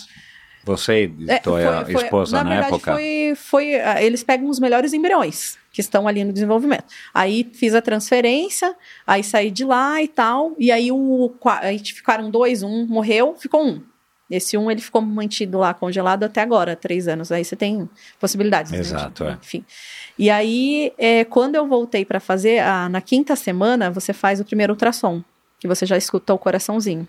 Você 0.64 1.06
e 1.18 1.26
É, 1.30 1.40
foi- 1.42 1.94
foi- 1.94 2.04
esposa 2.04 2.38
na, 2.38 2.44
na, 2.44 2.50
verdade, 2.52 2.74
época? 2.76 2.94
Foi, 2.94 3.34
foi, 3.36 3.76
ah, 3.82 4.02
eles 4.04 4.24
pegam 4.24 4.48
os 4.50 4.60
melhores 4.60 4.94
embriões 4.94 5.58
que 5.72 5.82
estão 5.82 6.08
ali 6.08 6.24
no 6.24 6.32
desenvolvimento. 6.34 6.86
Aí 7.14 7.50
fiz 7.54 7.74
a 7.74 7.82
transferência, 7.82 8.76
aí 9.08 9.24
saí 9.24 9.50
de 9.50 9.64
lá 9.66 10.02
e 10.02 10.08
tal. 10.08 10.54
E 10.60 10.72
aí 10.72 10.92
o 10.92 11.34
aí 11.62 11.80
ficaram 11.80 12.30
dois, 12.30 12.62
um 12.64 12.86
morreu, 12.86 13.36
ficou 13.40 13.66
um. 13.66 13.82
Esse 14.30 14.58
um 14.58 14.72
ele 14.72 14.80
ficou 14.80 15.02
mantido 15.02 15.58
lá 15.60 15.74
congelado 15.74 16.24
até 16.24 16.40
agora, 16.42 16.74
três 16.76 17.08
anos. 17.08 17.32
Aí 17.34 17.44
você 17.44 17.56
tem 17.56 17.90
possibilidades. 18.20 18.72
né, 18.72 18.78
de- 18.80 18.84
Exato, 18.88 19.24
é. 19.26 19.38
Enfim. 19.42 19.66
E 20.18 20.30
aí, 20.30 20.94
é, 20.98 21.26
quando 21.26 21.56
eu 21.56 21.68
voltei 21.68 22.06
para 22.06 22.20
fazer, 22.20 22.60
a- 22.60 22.88
na 22.88 23.02
quinta 23.02 23.36
semana, 23.36 23.92
você 23.92 24.14
faz 24.14 24.40
o 24.40 24.46
primeiro 24.46 24.72
ultrassom, 24.74 25.22
que 25.60 25.68
você 25.68 25.86
já 25.86 25.98
escutou 25.98 26.38
o 26.38 26.40
coraçãozinho. 26.40 27.06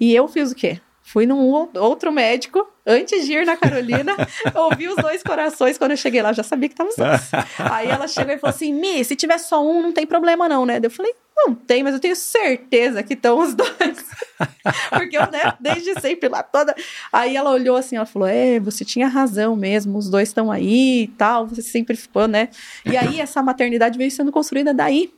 E 0.00 0.14
eu 0.14 0.26
fiz 0.26 0.52
o 0.52 0.54
quê? 0.54 0.80
Fui 1.06 1.26
num 1.26 1.38
ou- 1.50 1.70
outro 1.76 2.10
médico, 2.10 2.66
antes 2.86 3.26
de 3.26 3.34
ir 3.34 3.44
na 3.44 3.58
Carolina, 3.58 4.16
ouvi 4.56 4.88
os 4.88 4.96
dois 4.96 5.22
corações. 5.22 5.76
Quando 5.76 5.90
eu 5.90 5.96
cheguei 5.98 6.22
lá, 6.22 6.30
eu 6.30 6.34
já 6.34 6.42
sabia 6.42 6.68
que 6.68 6.74
tava 6.74 6.88
os 6.88 6.96
dois. 6.96 7.30
Aí 7.58 7.88
ela 7.88 8.08
chegou 8.08 8.32
e 8.34 8.38
falou 8.38 8.54
assim: 8.54 8.72
Mi, 8.72 9.04
se 9.04 9.14
tiver 9.14 9.36
só 9.38 9.62
um, 9.62 9.82
não 9.82 9.92
tem 9.92 10.06
problema, 10.06 10.48
não, 10.48 10.64
né? 10.64 10.80
Eu 10.82 10.90
falei: 10.90 11.14
não 11.36 11.54
tem, 11.54 11.82
mas 11.82 11.92
eu 11.92 12.00
tenho 12.00 12.16
certeza 12.16 13.02
que 13.02 13.12
estão 13.12 13.38
os 13.38 13.54
dois. 13.54 13.70
Porque 14.90 15.16
eu, 15.16 15.30
né, 15.30 15.52
desde 15.60 16.00
sempre 16.00 16.28
lá 16.28 16.42
toda. 16.42 16.74
Aí 17.12 17.36
ela 17.36 17.50
olhou 17.50 17.76
assim, 17.76 17.96
ela 17.96 18.06
falou: 18.06 18.26
É, 18.26 18.58
você 18.58 18.82
tinha 18.82 19.06
razão 19.06 19.54
mesmo, 19.54 19.98
os 19.98 20.08
dois 20.08 20.28
estão 20.30 20.50
aí 20.50 21.02
e 21.02 21.08
tal, 21.08 21.46
você 21.46 21.60
sempre 21.60 21.96
ficou, 21.96 22.26
né? 22.26 22.48
E 22.86 22.96
aí 22.96 23.20
essa 23.20 23.42
maternidade 23.42 23.98
veio 23.98 24.10
sendo 24.10 24.32
construída 24.32 24.72
daí. 24.72 25.12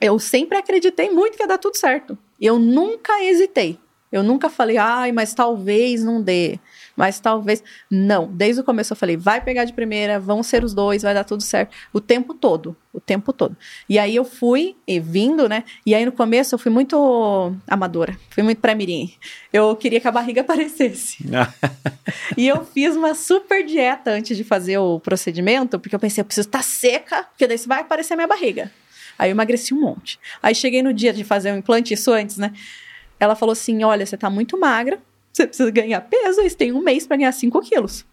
Eu 0.00 0.18
sempre 0.18 0.58
acreditei 0.58 1.10
muito 1.10 1.36
que 1.36 1.42
ia 1.44 1.46
dar 1.46 1.58
tudo 1.58 1.76
certo. 1.76 2.18
Eu 2.40 2.58
nunca 2.58 3.22
hesitei. 3.22 3.78
Eu 4.10 4.22
nunca 4.22 4.48
falei, 4.48 4.76
ai, 4.76 5.10
mas 5.12 5.34
talvez 5.34 6.02
não 6.04 6.22
dê. 6.22 6.58
Mas 6.96 7.20
talvez. 7.20 7.62
Não. 7.90 8.26
Desde 8.32 8.60
o 8.60 8.64
começo 8.64 8.92
eu 8.92 8.96
falei, 8.96 9.16
vai 9.16 9.40
pegar 9.40 9.64
de 9.64 9.72
primeira, 9.72 10.18
vão 10.18 10.42
ser 10.42 10.64
os 10.64 10.72
dois, 10.72 11.02
vai 11.02 11.12
dar 11.12 11.24
tudo 11.24 11.42
certo. 11.42 11.74
O 11.92 12.00
tempo 12.00 12.32
todo. 12.32 12.76
O 12.92 13.00
tempo 13.00 13.32
todo. 13.32 13.56
E 13.88 13.98
aí 13.98 14.16
eu 14.16 14.24
fui, 14.24 14.76
e 14.86 14.98
vindo, 14.98 15.48
né? 15.48 15.64
E 15.84 15.94
aí 15.94 16.06
no 16.06 16.12
começo 16.12 16.54
eu 16.54 16.58
fui 16.58 16.70
muito 16.70 17.54
amadora. 17.66 18.16
Fui 18.30 18.42
muito 18.42 18.60
pré-mirim. 18.60 19.12
Eu 19.52 19.76
queria 19.76 20.00
que 20.00 20.08
a 20.08 20.12
barriga 20.12 20.40
aparecesse. 20.42 21.24
E 22.36 22.46
eu 22.46 22.64
fiz 22.64 22.94
uma 22.94 23.14
super 23.14 23.64
dieta 23.64 24.10
antes 24.10 24.36
de 24.36 24.44
fazer 24.44 24.78
o 24.78 25.00
procedimento, 25.00 25.78
porque 25.78 25.94
eu 25.94 25.98
pensei, 25.98 26.20
eu 26.20 26.24
preciso 26.24 26.46
estar 26.46 26.62
seca, 26.62 27.24
porque 27.24 27.46
daí 27.46 27.56
vai 27.66 27.80
aparecer 27.80 28.14
minha 28.14 28.26
barriga. 28.28 28.70
Aí 29.18 29.30
eu 29.30 29.32
emagreci 29.32 29.74
um 29.74 29.80
monte. 29.80 30.18
Aí 30.42 30.54
cheguei 30.54 30.82
no 30.82 30.92
dia 30.92 31.12
de 31.12 31.24
fazer 31.24 31.52
o 31.52 31.56
implante, 31.56 31.94
isso 31.94 32.12
antes, 32.12 32.36
né? 32.36 32.52
Ela 33.18 33.34
falou 33.34 33.52
assim: 33.52 33.84
olha, 33.84 34.04
você 34.04 34.16
tá 34.16 34.28
muito 34.30 34.58
magra, 34.58 35.00
você 35.32 35.46
precisa 35.46 35.70
ganhar 35.70 36.00
peso, 36.02 36.40
e 36.40 36.50
você 36.50 36.56
tem 36.56 36.72
um 36.72 36.82
mês 36.82 37.06
pra 37.06 37.16
ganhar 37.16 37.32
5 37.32 37.60
quilos. 37.62 38.04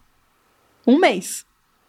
Um 0.86 0.98
mês. 0.98 1.44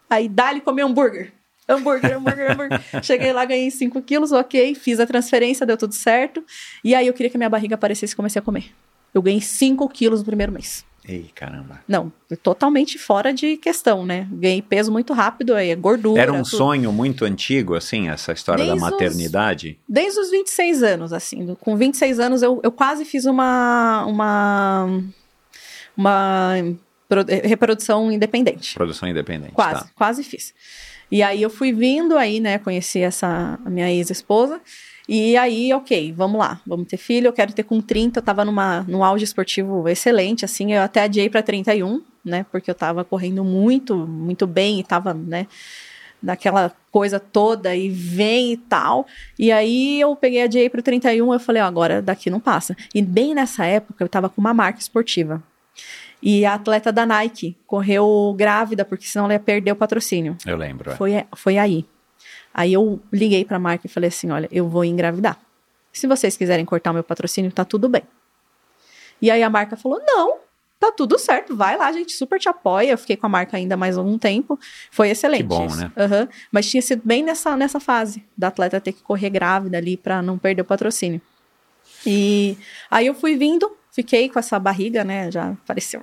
Aí 0.10 0.30
dá-lhe 0.30 0.62
comer 0.62 0.84
hambúrguer. 0.84 1.34
Hambúrguer, 1.68 2.16
hambúrguer, 2.16 2.52
hambúrguer. 2.52 2.82
Cheguei 3.04 3.34
lá, 3.34 3.44
ganhei 3.44 3.72
5 3.72 4.02
quilos, 4.04 4.32
ok, 4.32 4.76
fiz 4.76 5.00
a 5.00 5.06
transferência, 5.06 5.66
deu 5.66 5.78
tudo 5.78 5.94
certo. 5.94 6.44
E 6.84 6.94
aí 6.94 7.08
eu 7.08 7.14
queria 7.14 7.30
que 7.30 7.38
a 7.38 7.40
minha 7.40 7.50
barriga 7.50 7.76
aparecesse 7.76 8.14
e 8.14 8.16
comecei 8.16 8.40
a 8.40 8.44
comer. 8.44 8.72
Eu 9.14 9.22
ganhei 9.22 9.42
5 9.42 9.88
quilos 9.90 10.20
no 10.20 10.26
primeiro 10.26 10.52
mês. 10.52 10.86
Ei, 11.08 11.30
caramba. 11.36 11.82
Não, 11.88 12.12
totalmente 12.42 12.98
fora 12.98 13.32
de 13.32 13.58
questão, 13.58 14.06
né? 14.06 14.28
Ganhei 14.32 14.62
peso 14.62 14.92
muito 14.92 15.14
rápido, 15.14 15.54
aí 15.54 15.70
é 15.70 15.76
gordura. 15.76 16.20
Era 16.22 16.34
um 16.34 16.38
tudo. 16.44 16.58
sonho 16.58 16.92
muito 16.92 17.26
antigo, 17.26 17.76
assim, 17.76 18.10
essa 18.10 18.32
história 18.34 18.66
Desde 18.66 18.80
da 18.80 18.86
os- 18.88 18.92
maternidade? 18.92 19.80
Desde 19.88 20.20
os 20.20 20.32
26 20.32 20.82
anos, 20.84 21.14
assim. 21.14 21.56
Com 21.62 21.78
26 21.78 22.20
anos, 22.20 22.42
eu, 22.42 22.60
eu 22.64 22.72
quase 22.72 23.06
fiz 23.06 23.26
uma. 23.26 24.06
Uma. 24.06 25.04
Uma 25.96 26.56
eh, 27.28 27.48
reprodução 27.48 28.12
independente. 28.12 28.74
Produção 28.74 29.08
independente. 29.08 29.54
Quase, 29.54 29.82
tá. 29.86 29.90
quase 29.96 30.24
fiz. 30.24 30.54
E 31.12 31.22
aí 31.22 31.42
eu 31.42 31.50
fui 31.50 31.72
vindo, 31.72 32.18
aí, 32.18 32.40
né, 32.40 32.58
conheci 32.58 33.00
essa 33.00 33.60
a 33.64 33.70
minha 33.70 33.90
ex-esposa. 33.92 34.60
E 35.08 35.38
aí, 35.38 35.72
ok, 35.74 36.12
vamos 36.14 36.40
lá, 36.40 36.60
vamos 36.66 36.88
ter 36.88 36.98
filho, 36.98 37.28
eu 37.28 37.34
quero 37.34 37.54
ter 37.54 37.64
com 37.64 37.80
30, 37.80 38.20
eu 38.20 38.24
tava 38.24 38.44
numa, 38.44 38.82
num 38.88 39.04
auge 39.04 39.24
esportivo 39.24 39.88
excelente, 39.88 40.44
assim, 40.44 40.74
eu 40.74 40.82
até 40.82 41.02
adiei 41.04 41.30
pra 41.30 41.44
31, 41.44 42.02
né, 42.24 42.46
porque 42.52 42.72
eu 42.72 42.76
tava 42.76 43.04
correndo 43.04 43.44
muito, 43.44 43.96
muito 43.96 44.48
bem 44.48 44.80
e 44.80 44.84
tava, 44.84 45.14
né, 45.14 45.46
daquela 46.22 46.74
coisa 46.92 47.20
toda 47.20 47.76
e 47.76 47.88
vem 47.90 48.54
e 48.54 48.58
tal. 48.58 49.06
E 49.38 49.52
aí 49.52 50.02
eu 50.02 50.16
peguei 50.16 50.42
a 50.42 50.46
adiei 50.46 50.70
pro 50.70 50.82
31, 50.82 51.34
eu 51.34 51.40
falei, 51.40 51.62
ó, 51.62 51.66
agora 51.66 52.02
daqui 52.02 52.30
não 52.30 52.40
passa. 52.40 52.76
E 52.96 53.02
bem 53.02 53.36
nessa 53.36 53.66
época 53.66 54.04
eu 54.04 54.10
tava 54.10 54.28
com 54.28 54.42
uma 54.42 54.54
marca 54.54 54.80
esportiva. 54.80 55.44
E 56.24 56.44
a 56.46 56.56
atleta 56.56 56.92
da 56.92 57.06
Nike 57.06 57.56
correu 57.68 58.34
grávida, 58.36 58.84
porque 58.84 59.06
senão 59.06 59.26
ela 59.26 59.34
ia 59.34 59.40
perder 59.40 59.72
o 59.72 59.76
patrocínio. 59.76 60.36
Eu 60.46 60.58
lembro. 60.58 60.90
é. 60.90 60.96
Foi, 60.96 61.24
foi 61.36 61.58
aí. 61.58 61.86
Aí 62.58 62.72
eu 62.72 63.02
liguei 63.12 63.44
pra 63.44 63.60
marca 63.60 63.86
e 63.86 63.90
falei 63.90 64.08
assim: 64.08 64.32
olha, 64.32 64.48
eu 64.50 64.70
vou 64.70 64.86
engravidar. 64.86 65.38
Se 65.92 66.08
vocês 66.08 66.38
quiserem 66.38 66.64
cortar 66.64 66.92
o 66.92 66.94
meu 66.94 67.04
patrocínio, 67.04 67.52
tá 67.52 67.66
tudo 67.66 67.90
bem. 67.90 68.04
E 69.22 69.30
aí 69.30 69.44
a 69.44 69.50
marca 69.50 69.76
falou: 69.76 70.02
não, 70.06 70.38
tá 70.80 70.90
tudo 70.90 71.20
certo, 71.20 71.54
vai 71.54 71.78
lá, 71.78 71.88
a 71.88 71.92
gente 71.92 72.14
super 72.14 72.40
te 72.40 72.48
apoia. 72.48 72.92
Eu 72.92 72.98
fiquei 72.98 73.18
com 73.18 73.26
a 73.26 73.30
marca 73.30 73.58
ainda 73.58 73.76
mais 73.76 73.98
algum 73.98 74.18
tempo. 74.18 74.58
Foi 74.90 75.10
excelente. 75.10 75.42
Que 75.42 75.48
bom, 75.48 75.66
isso. 75.66 75.78
né? 75.78 75.92
Aham. 75.98 76.30
Mas 76.50 76.70
tinha 76.70 76.82
sido 76.82 77.02
bem 77.04 77.22
nessa, 77.22 77.58
nessa 77.58 77.82
fase 77.82 78.24
da 78.38 78.48
atleta 78.48 78.80
ter 78.80 78.94
que 78.94 79.04
correr 79.04 79.30
grávida 79.30 79.78
ali 79.78 79.98
pra 79.98 80.22
não 80.22 80.38
perder 80.38 80.62
o 80.62 80.66
patrocínio. 80.66 81.20
E 82.06 82.58
aí 82.90 83.06
eu 83.08 83.14
fui 83.14 83.36
vindo, 83.36 83.70
fiquei 83.96 84.28
com 84.30 84.38
essa 84.38 84.60
barriga, 84.60 85.04
né? 85.06 85.32
Já 85.32 85.56
parecia. 85.66 86.00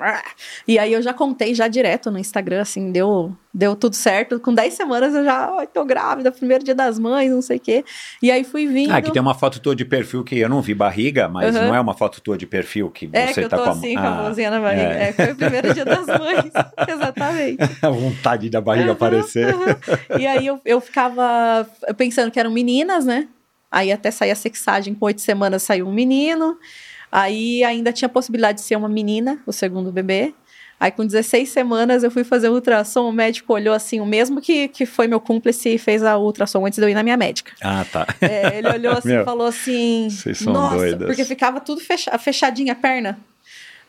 E 0.67 0.79
aí 0.79 0.93
eu 0.95 1.03
já 1.03 1.13
contei 1.13 1.55
já 1.55 1.69
direto 1.69 2.11
no 2.11 2.19
Instagram, 2.19 2.63
assim, 2.63 2.91
deu, 2.91 3.37
deu 3.53 3.77
tudo 3.77 3.95
certo. 3.95 4.41
Com 4.41 4.55
10 4.55 4.73
semanas 4.73 5.15
eu 5.15 5.23
já, 5.23 5.55
ai, 5.59 5.67
tô 5.67 5.85
grávida, 5.85 6.33
primeiro 6.33 6.65
dia 6.65 6.75
das 6.75 6.99
mães, 6.99 7.31
não 7.31 7.43
sei 7.43 7.59
o 7.59 7.61
quê. 7.61 7.85
E 8.23 8.31
aí 8.31 8.45
fui 8.45 8.67
vindo. 8.67 8.91
Ah, 8.93 8.97
aqui 8.97 9.13
tem 9.13 9.21
uma 9.21 9.35
foto 9.35 9.61
tua 9.61 9.77
de 9.77 9.85
perfil 9.85 10.25
que 10.25 10.39
eu 10.39 10.49
não 10.49 10.63
vi 10.63 10.73
barriga, 10.75 11.29
mas 11.29 11.55
Uhum. 11.55 11.67
não 11.67 11.75
é 11.75 11.81
uma 11.81 11.93
foto 11.95 12.21
tua 12.23 12.39
de 12.39 12.47
perfil 12.47 12.91
que 12.91 13.11
É, 13.13 13.27
você 13.27 13.35
que 13.35 13.41
eu 13.45 13.49
tá 13.51 13.59
tô 13.59 13.65
com 13.65 13.69
a 13.69 13.73
assim, 13.73 13.95
com 13.95 14.01
ah, 14.01 14.09
a 14.09 14.23
mãozinha 14.23 14.51
na 14.51 14.61
barriga. 14.61 14.83
é. 14.95 15.09
É. 15.09 15.13
foi 15.13 15.33
o 15.33 15.37
primeiro 15.37 15.75
dia 15.75 15.85
das 15.85 16.07
mães. 16.19 16.51
Exatamente. 16.89 17.59
a 17.83 17.91
vontade 17.91 18.49
da 18.49 18.61
barriga 18.61 18.87
Aham, 18.87 18.93
aparecer. 18.95 19.55
aham. 19.55 19.77
E 20.19 20.27
aí 20.27 20.47
eu, 20.47 20.59
eu 20.65 20.81
ficava 20.81 21.69
pensando 21.97 22.31
que 22.31 22.41
eram 22.41 22.51
meninas, 22.51 23.05
né? 23.05 23.29
Aí 23.71 23.91
até 23.93 24.11
sair 24.11 24.31
a 24.31 24.35
sexagem, 24.37 24.95
com 24.95 25.07
oito 25.07 25.21
semanas 25.21 25.63
saiu 25.63 25.87
um 25.89 25.93
menino. 25.93 26.59
Aí 27.13 27.63
ainda 27.63 27.93
tinha 27.93 28.07
a 28.07 28.11
possibilidade 28.11 28.59
de 28.61 28.65
ser 28.65 28.75
uma 28.75 28.89
menina, 28.89 29.39
o 29.47 29.53
segundo 29.53 29.93
bebê. 29.93 30.35
Aí 30.81 30.91
com 30.91 31.07
16 31.07 31.49
semanas 31.51 32.03
eu 32.03 32.11
fui 32.11 32.25
fazer 32.25 32.49
o 32.49 32.55
ultrassom, 32.55 33.09
o 33.09 33.13
médico 33.13 33.53
olhou 33.53 33.75
assim, 33.75 34.01
o 34.01 34.07
mesmo 34.07 34.41
que, 34.41 34.67
que 34.67 34.87
foi 34.87 35.07
meu 35.07 35.21
cúmplice 35.21 35.75
e 35.75 35.79
fez 35.79 36.03
a 36.03 36.19
ultrassom 36.19 36.67
antes 36.67 36.79
de 36.79 36.85
eu 36.85 36.89
ir 36.89 36.95
na 36.95 37.03
minha 37.03 37.17
médica. 37.17 37.53
Ah, 37.63 37.85
tá. 37.85 38.07
É, 38.21 38.59
ele 38.59 38.69
olhou 38.69 38.95
assim 38.95 39.21
e 39.21 39.25
falou 39.25 39.47
assim: 39.47 40.09
vocês 40.11 40.39
são 40.39 40.53
Nossa, 40.55 40.77
doidas." 40.77 41.07
porque 41.07 41.25
ficava 41.25 41.61
tudo 41.61 41.81
fecha, 41.83 42.17
fechadinha 42.19 42.73
a 42.73 42.77
perna. 42.77 43.21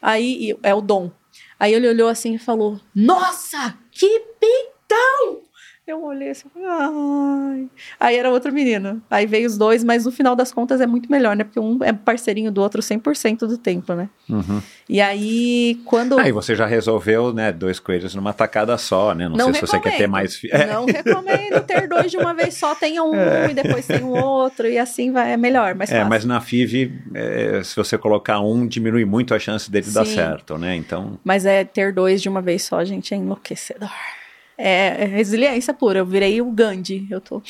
Aí 0.02 0.56
é 0.62 0.74
o 0.76 0.82
dom. 0.82 1.10
Aí 1.58 1.74
ele 1.74 1.88
olhou 1.88 2.10
assim 2.10 2.36
e 2.36 2.38
falou: 2.38 2.80
Nossa, 2.94 3.74
que 3.90 4.20
peitão! 4.38 5.43
Eu 5.86 6.02
olhei 6.02 6.30
assim, 6.30 6.48
ai. 6.66 7.68
Aí 8.00 8.16
era 8.16 8.30
outro 8.30 8.54
menino. 8.54 9.02
Aí 9.12 9.26
veio 9.26 9.46
os 9.46 9.58
dois, 9.58 9.84
mas 9.84 10.06
no 10.06 10.14
final 10.14 10.34
das 10.34 10.50
contas 10.50 10.80
é 10.80 10.88
muito 10.88 11.12
melhor, 11.12 11.36
né? 11.36 11.44
Porque 11.44 11.60
um 11.60 11.78
é 11.84 11.92
parceirinho 11.92 12.50
do 12.54 12.62
outro 12.62 12.82
100% 12.82 13.40
do 13.40 13.58
tempo, 13.58 13.94
né? 13.94 14.08
Uhum. 14.30 14.62
E 14.88 15.02
aí, 15.02 15.82
quando. 15.84 16.18
Aí 16.18 16.32
você 16.32 16.56
já 16.56 16.66
resolveu, 16.66 17.34
né, 17.34 17.52
dois 17.52 17.82
coelhos 17.82 18.16
numa 18.16 18.32
tacada 18.32 18.78
só, 18.78 19.14
né? 19.14 19.28
Não, 19.28 19.36
Não 19.36 19.46
sei 19.48 19.56
se 19.56 19.62
você 19.62 19.80
quer 19.82 19.98
ter 19.98 20.08
mais. 20.08 20.40
É. 20.52 20.68
Não 20.68 20.86
recomendo 20.86 21.62
ter 21.68 21.86
dois 21.90 22.10
de 22.10 22.18
uma 22.18 22.34
vez 22.34 22.54
só. 22.56 22.74
Tenha 22.76 23.04
um 23.04 23.14
e 23.50 23.54
depois 23.54 23.86
tem 23.86 24.04
o 24.04 24.08
outro, 24.16 24.66
e 24.68 24.78
assim 24.80 25.12
vai, 25.12 25.34
é 25.34 25.38
melhor, 25.38 25.76
mais 25.76 25.92
É, 25.92 25.96
fácil. 25.96 26.10
mas 26.10 26.24
na 26.24 26.40
FIV, 26.40 26.94
é, 27.14 27.62
se 27.62 27.76
você 27.76 27.98
colocar 27.98 28.40
um, 28.40 28.66
diminui 28.66 29.04
muito 29.04 29.34
a 29.36 29.40
chance 29.40 29.70
dele 29.70 29.92
dar 29.92 30.06
Sim. 30.06 30.16
certo, 30.16 30.58
né? 30.58 30.76
Então, 30.78 31.20
Mas 31.26 31.46
é 31.46 31.66
ter 31.66 31.92
dois 31.92 32.22
de 32.22 32.30
uma 32.30 32.42
vez 32.42 32.64
só, 32.64 32.86
gente, 32.86 33.14
é 33.14 33.18
enlouquecedor. 33.18 33.90
É, 34.58 35.04
é 35.04 35.06
resiliência 35.06 35.74
pura. 35.74 36.00
Eu 36.00 36.06
virei 36.06 36.42
o 36.42 36.52
Gandhi. 36.52 37.08
Eu 37.10 37.22
tô 37.22 37.42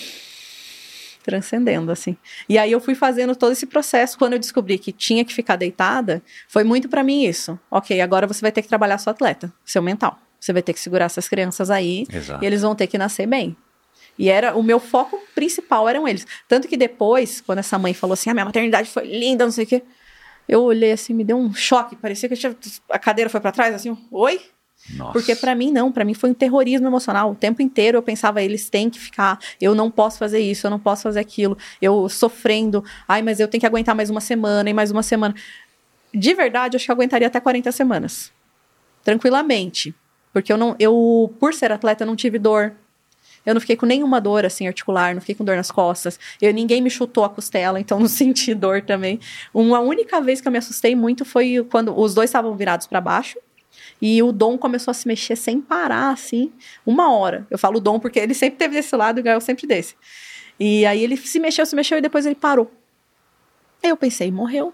transcendendo, 1.23 1.91
assim. 1.91 2.17
E 2.47 2.57
aí 2.57 2.71
eu 2.71 2.79
fui 2.79 2.95
fazendo 2.95 3.35
todo 3.35 3.51
esse 3.51 3.65
processo. 3.65 4.17
Quando 4.17 4.33
eu 4.33 4.39
descobri 4.39 4.77
que 4.77 4.91
tinha 4.91 5.23
que 5.23 5.33
ficar 5.33 5.55
deitada, 5.55 6.21
foi 6.47 6.63
muito 6.63 6.89
pra 6.89 7.03
mim 7.03 7.23
isso. 7.23 7.57
Ok, 7.71 7.99
agora 8.01 8.27
você 8.27 8.41
vai 8.41 8.51
ter 8.51 8.61
que 8.61 8.67
trabalhar 8.67 8.97
seu 8.97 9.11
atleta, 9.11 9.51
seu 9.65 9.81
mental. 9.81 10.19
Você 10.39 10.51
vai 10.51 10.61
ter 10.61 10.73
que 10.73 10.79
segurar 10.79 11.05
essas 11.05 11.29
crianças 11.29 11.71
aí 11.71 12.05
exato. 12.11 12.43
e 12.43 12.47
eles 12.47 12.61
vão 12.61 12.75
ter 12.75 12.87
que 12.87 12.97
nascer 12.97 13.25
bem. 13.25 13.55
E 14.19 14.29
era 14.29 14.55
o 14.55 14.61
meu 14.61 14.79
foco 14.79 15.19
principal 15.33 15.87
eram 15.87 16.07
eles. 16.07 16.27
Tanto 16.47 16.67
que 16.67 16.77
depois, 16.77 17.41
quando 17.41 17.59
essa 17.59 17.79
mãe 17.79 17.93
falou 17.93 18.13
assim: 18.13 18.29
"A 18.29 18.33
minha 18.33 18.45
maternidade 18.45 18.89
foi 18.89 19.07
linda, 19.07 19.45
não 19.45 19.51
sei 19.51 19.63
o 19.63 19.67
quê", 19.67 19.81
eu 20.47 20.61
olhei 20.63 20.91
assim, 20.91 21.13
me 21.13 21.23
deu 21.23 21.37
um 21.37 21.53
choque, 21.53 21.95
parecia 21.95 22.27
que 22.27 22.35
eu 22.35 22.37
tinha, 22.37 22.55
a 22.89 22.99
cadeira 22.99 23.29
foi 23.29 23.39
pra 23.39 23.51
trás 23.51 23.73
assim, 23.73 23.97
oi? 24.11 24.41
Nossa. 24.89 25.13
Porque 25.13 25.35
pra 25.35 25.55
mim 25.55 25.71
não, 25.71 25.91
pra 25.91 26.03
mim 26.03 26.13
foi 26.13 26.29
um 26.29 26.33
terrorismo 26.33 26.87
emocional. 26.87 27.31
O 27.31 27.35
tempo 27.35 27.61
inteiro 27.61 27.97
eu 27.97 28.03
pensava, 28.03 28.41
eles 28.41 28.69
têm 28.69 28.89
que 28.89 28.99
ficar, 28.99 29.39
eu 29.59 29.73
não 29.73 29.89
posso 29.89 30.17
fazer 30.17 30.39
isso, 30.39 30.67
eu 30.67 30.71
não 30.71 30.79
posso 30.79 31.03
fazer 31.03 31.19
aquilo. 31.19 31.57
Eu 31.81 32.09
sofrendo, 32.09 32.83
ai, 33.07 33.21
mas 33.21 33.39
eu 33.39 33.47
tenho 33.47 33.61
que 33.61 33.67
aguentar 33.67 33.95
mais 33.95 34.09
uma 34.09 34.21
semana 34.21 34.69
e 34.69 34.73
mais 34.73 34.91
uma 34.91 35.03
semana. 35.03 35.33
De 36.13 36.33
verdade, 36.33 36.75
eu 36.75 36.77
acho 36.77 36.85
que 36.85 36.91
eu 36.91 36.95
aguentaria 36.95 37.27
até 37.27 37.39
40 37.39 37.71
semanas. 37.71 38.31
Tranquilamente. 39.03 39.95
Porque 40.31 40.51
eu 40.51 40.57
não, 40.57 40.75
eu, 40.79 41.33
por 41.39 41.53
ser 41.53 41.71
atleta, 41.71 42.03
eu 42.03 42.07
não 42.07 42.15
tive 42.15 42.37
dor. 42.37 42.73
Eu 43.45 43.53
não 43.53 43.61
fiquei 43.61 43.75
com 43.75 43.85
nenhuma 43.85 44.21
dor 44.21 44.45
assim 44.45 44.67
articular, 44.67 45.13
não 45.13 45.21
fiquei 45.21 45.35
com 45.35 45.43
dor 45.43 45.55
nas 45.55 45.69
costas. 45.69 46.19
Eu 46.41 46.53
ninguém 46.53 46.81
me 46.81 46.89
chutou 46.89 47.23
a 47.25 47.29
costela, 47.29 47.79
então 47.79 47.99
não 47.99 48.07
senti 48.09 48.53
dor 48.53 48.81
também. 48.81 49.19
Uma 49.53 49.79
única 49.79 50.19
vez 50.21 50.41
que 50.41 50.47
eu 50.47 50.51
me 50.51 50.57
assustei 50.57 50.95
muito 50.95 51.25
foi 51.25 51.65
quando 51.69 51.97
os 51.97 52.13
dois 52.13 52.29
estavam 52.29 52.55
virados 52.55 52.87
para 52.87 53.01
baixo. 53.01 53.37
E 54.01 54.21
o 54.21 54.31
Dom 54.31 54.57
começou 54.57 54.91
a 54.91 54.93
se 54.93 55.07
mexer 55.07 55.35
sem 55.35 55.61
parar, 55.61 56.09
assim, 56.09 56.51
uma 56.85 57.11
hora. 57.13 57.47
Eu 57.49 57.57
falo 57.57 57.79
Dom 57.79 57.99
porque 57.99 58.19
ele 58.19 58.33
sempre 58.33 58.57
teve 58.57 58.75
desse 58.75 58.95
lado 58.95 59.19
e 59.19 59.21
o 59.21 59.23
Gael 59.23 59.41
sempre 59.41 59.65
desse. 59.65 59.95
E 60.59 60.85
aí 60.85 61.03
ele 61.03 61.17
se 61.17 61.39
mexeu, 61.39 61.65
se 61.65 61.75
mexeu 61.75 61.97
e 61.97 62.01
depois 62.01 62.25
ele 62.25 62.35
parou. 62.35 62.71
Aí 63.83 63.89
eu 63.89 63.97
pensei, 63.97 64.31
morreu. 64.31 64.73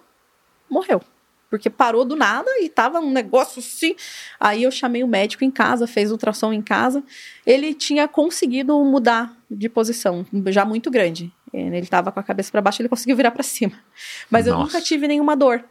Morreu. 0.69 1.01
Porque 1.49 1.69
parou 1.69 2.05
do 2.05 2.15
nada 2.15 2.49
e 2.59 2.69
tava 2.69 2.99
um 2.99 3.11
negócio 3.11 3.59
assim. 3.59 3.95
Aí 4.39 4.61
eu 4.63 4.71
chamei 4.71 5.03
o 5.03 5.07
médico 5.07 5.43
em 5.43 5.49
casa, 5.49 5.87
fez 5.87 6.11
ultrassom 6.11 6.53
em 6.53 6.61
casa. 6.61 7.03
Ele 7.45 7.73
tinha 7.73 8.07
conseguido 8.07 8.79
mudar 8.83 9.35
de 9.49 9.67
posição, 9.67 10.25
já 10.47 10.63
muito 10.63 10.91
grande. 10.91 11.33
Ele 11.51 11.87
tava 11.87 12.11
com 12.11 12.19
a 12.19 12.23
cabeça 12.23 12.51
para 12.51 12.61
baixo, 12.61 12.81
ele 12.81 12.89
conseguiu 12.89 13.15
virar 13.15 13.31
para 13.31 13.41
cima. 13.41 13.73
Mas 14.29 14.45
eu 14.45 14.53
Nossa. 14.53 14.65
nunca 14.65 14.81
tive 14.81 15.07
nenhuma 15.07 15.35
dor. 15.35 15.63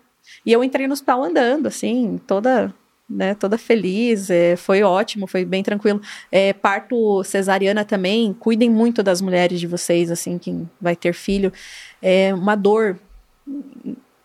E 0.45 0.53
eu 0.53 0.65
entrei 0.65 0.89
no 0.89 0.93
hospital 0.93 1.23
andando, 1.23 1.69
assim, 1.69 2.21
toda 2.27 2.75
né, 3.09 3.35
toda 3.35 3.57
feliz, 3.57 4.29
é, 4.29 4.55
foi 4.57 4.83
ótimo, 4.83 5.27
foi 5.27 5.45
bem 5.45 5.63
tranquilo. 5.63 6.01
É, 6.31 6.53
parto 6.53 7.23
cesariana 7.25 7.85
também, 7.85 8.33
cuidem 8.35 8.69
muito 8.69 9.03
das 9.03 9.21
mulheres 9.21 9.59
de 9.59 9.67
vocês, 9.67 10.11
assim, 10.11 10.39
quem 10.39 10.69
vai 10.81 10.95
ter 10.95 11.15
filho. 11.15 11.53
É 12.03 12.35
uma 12.35 12.55
dor 12.55 12.99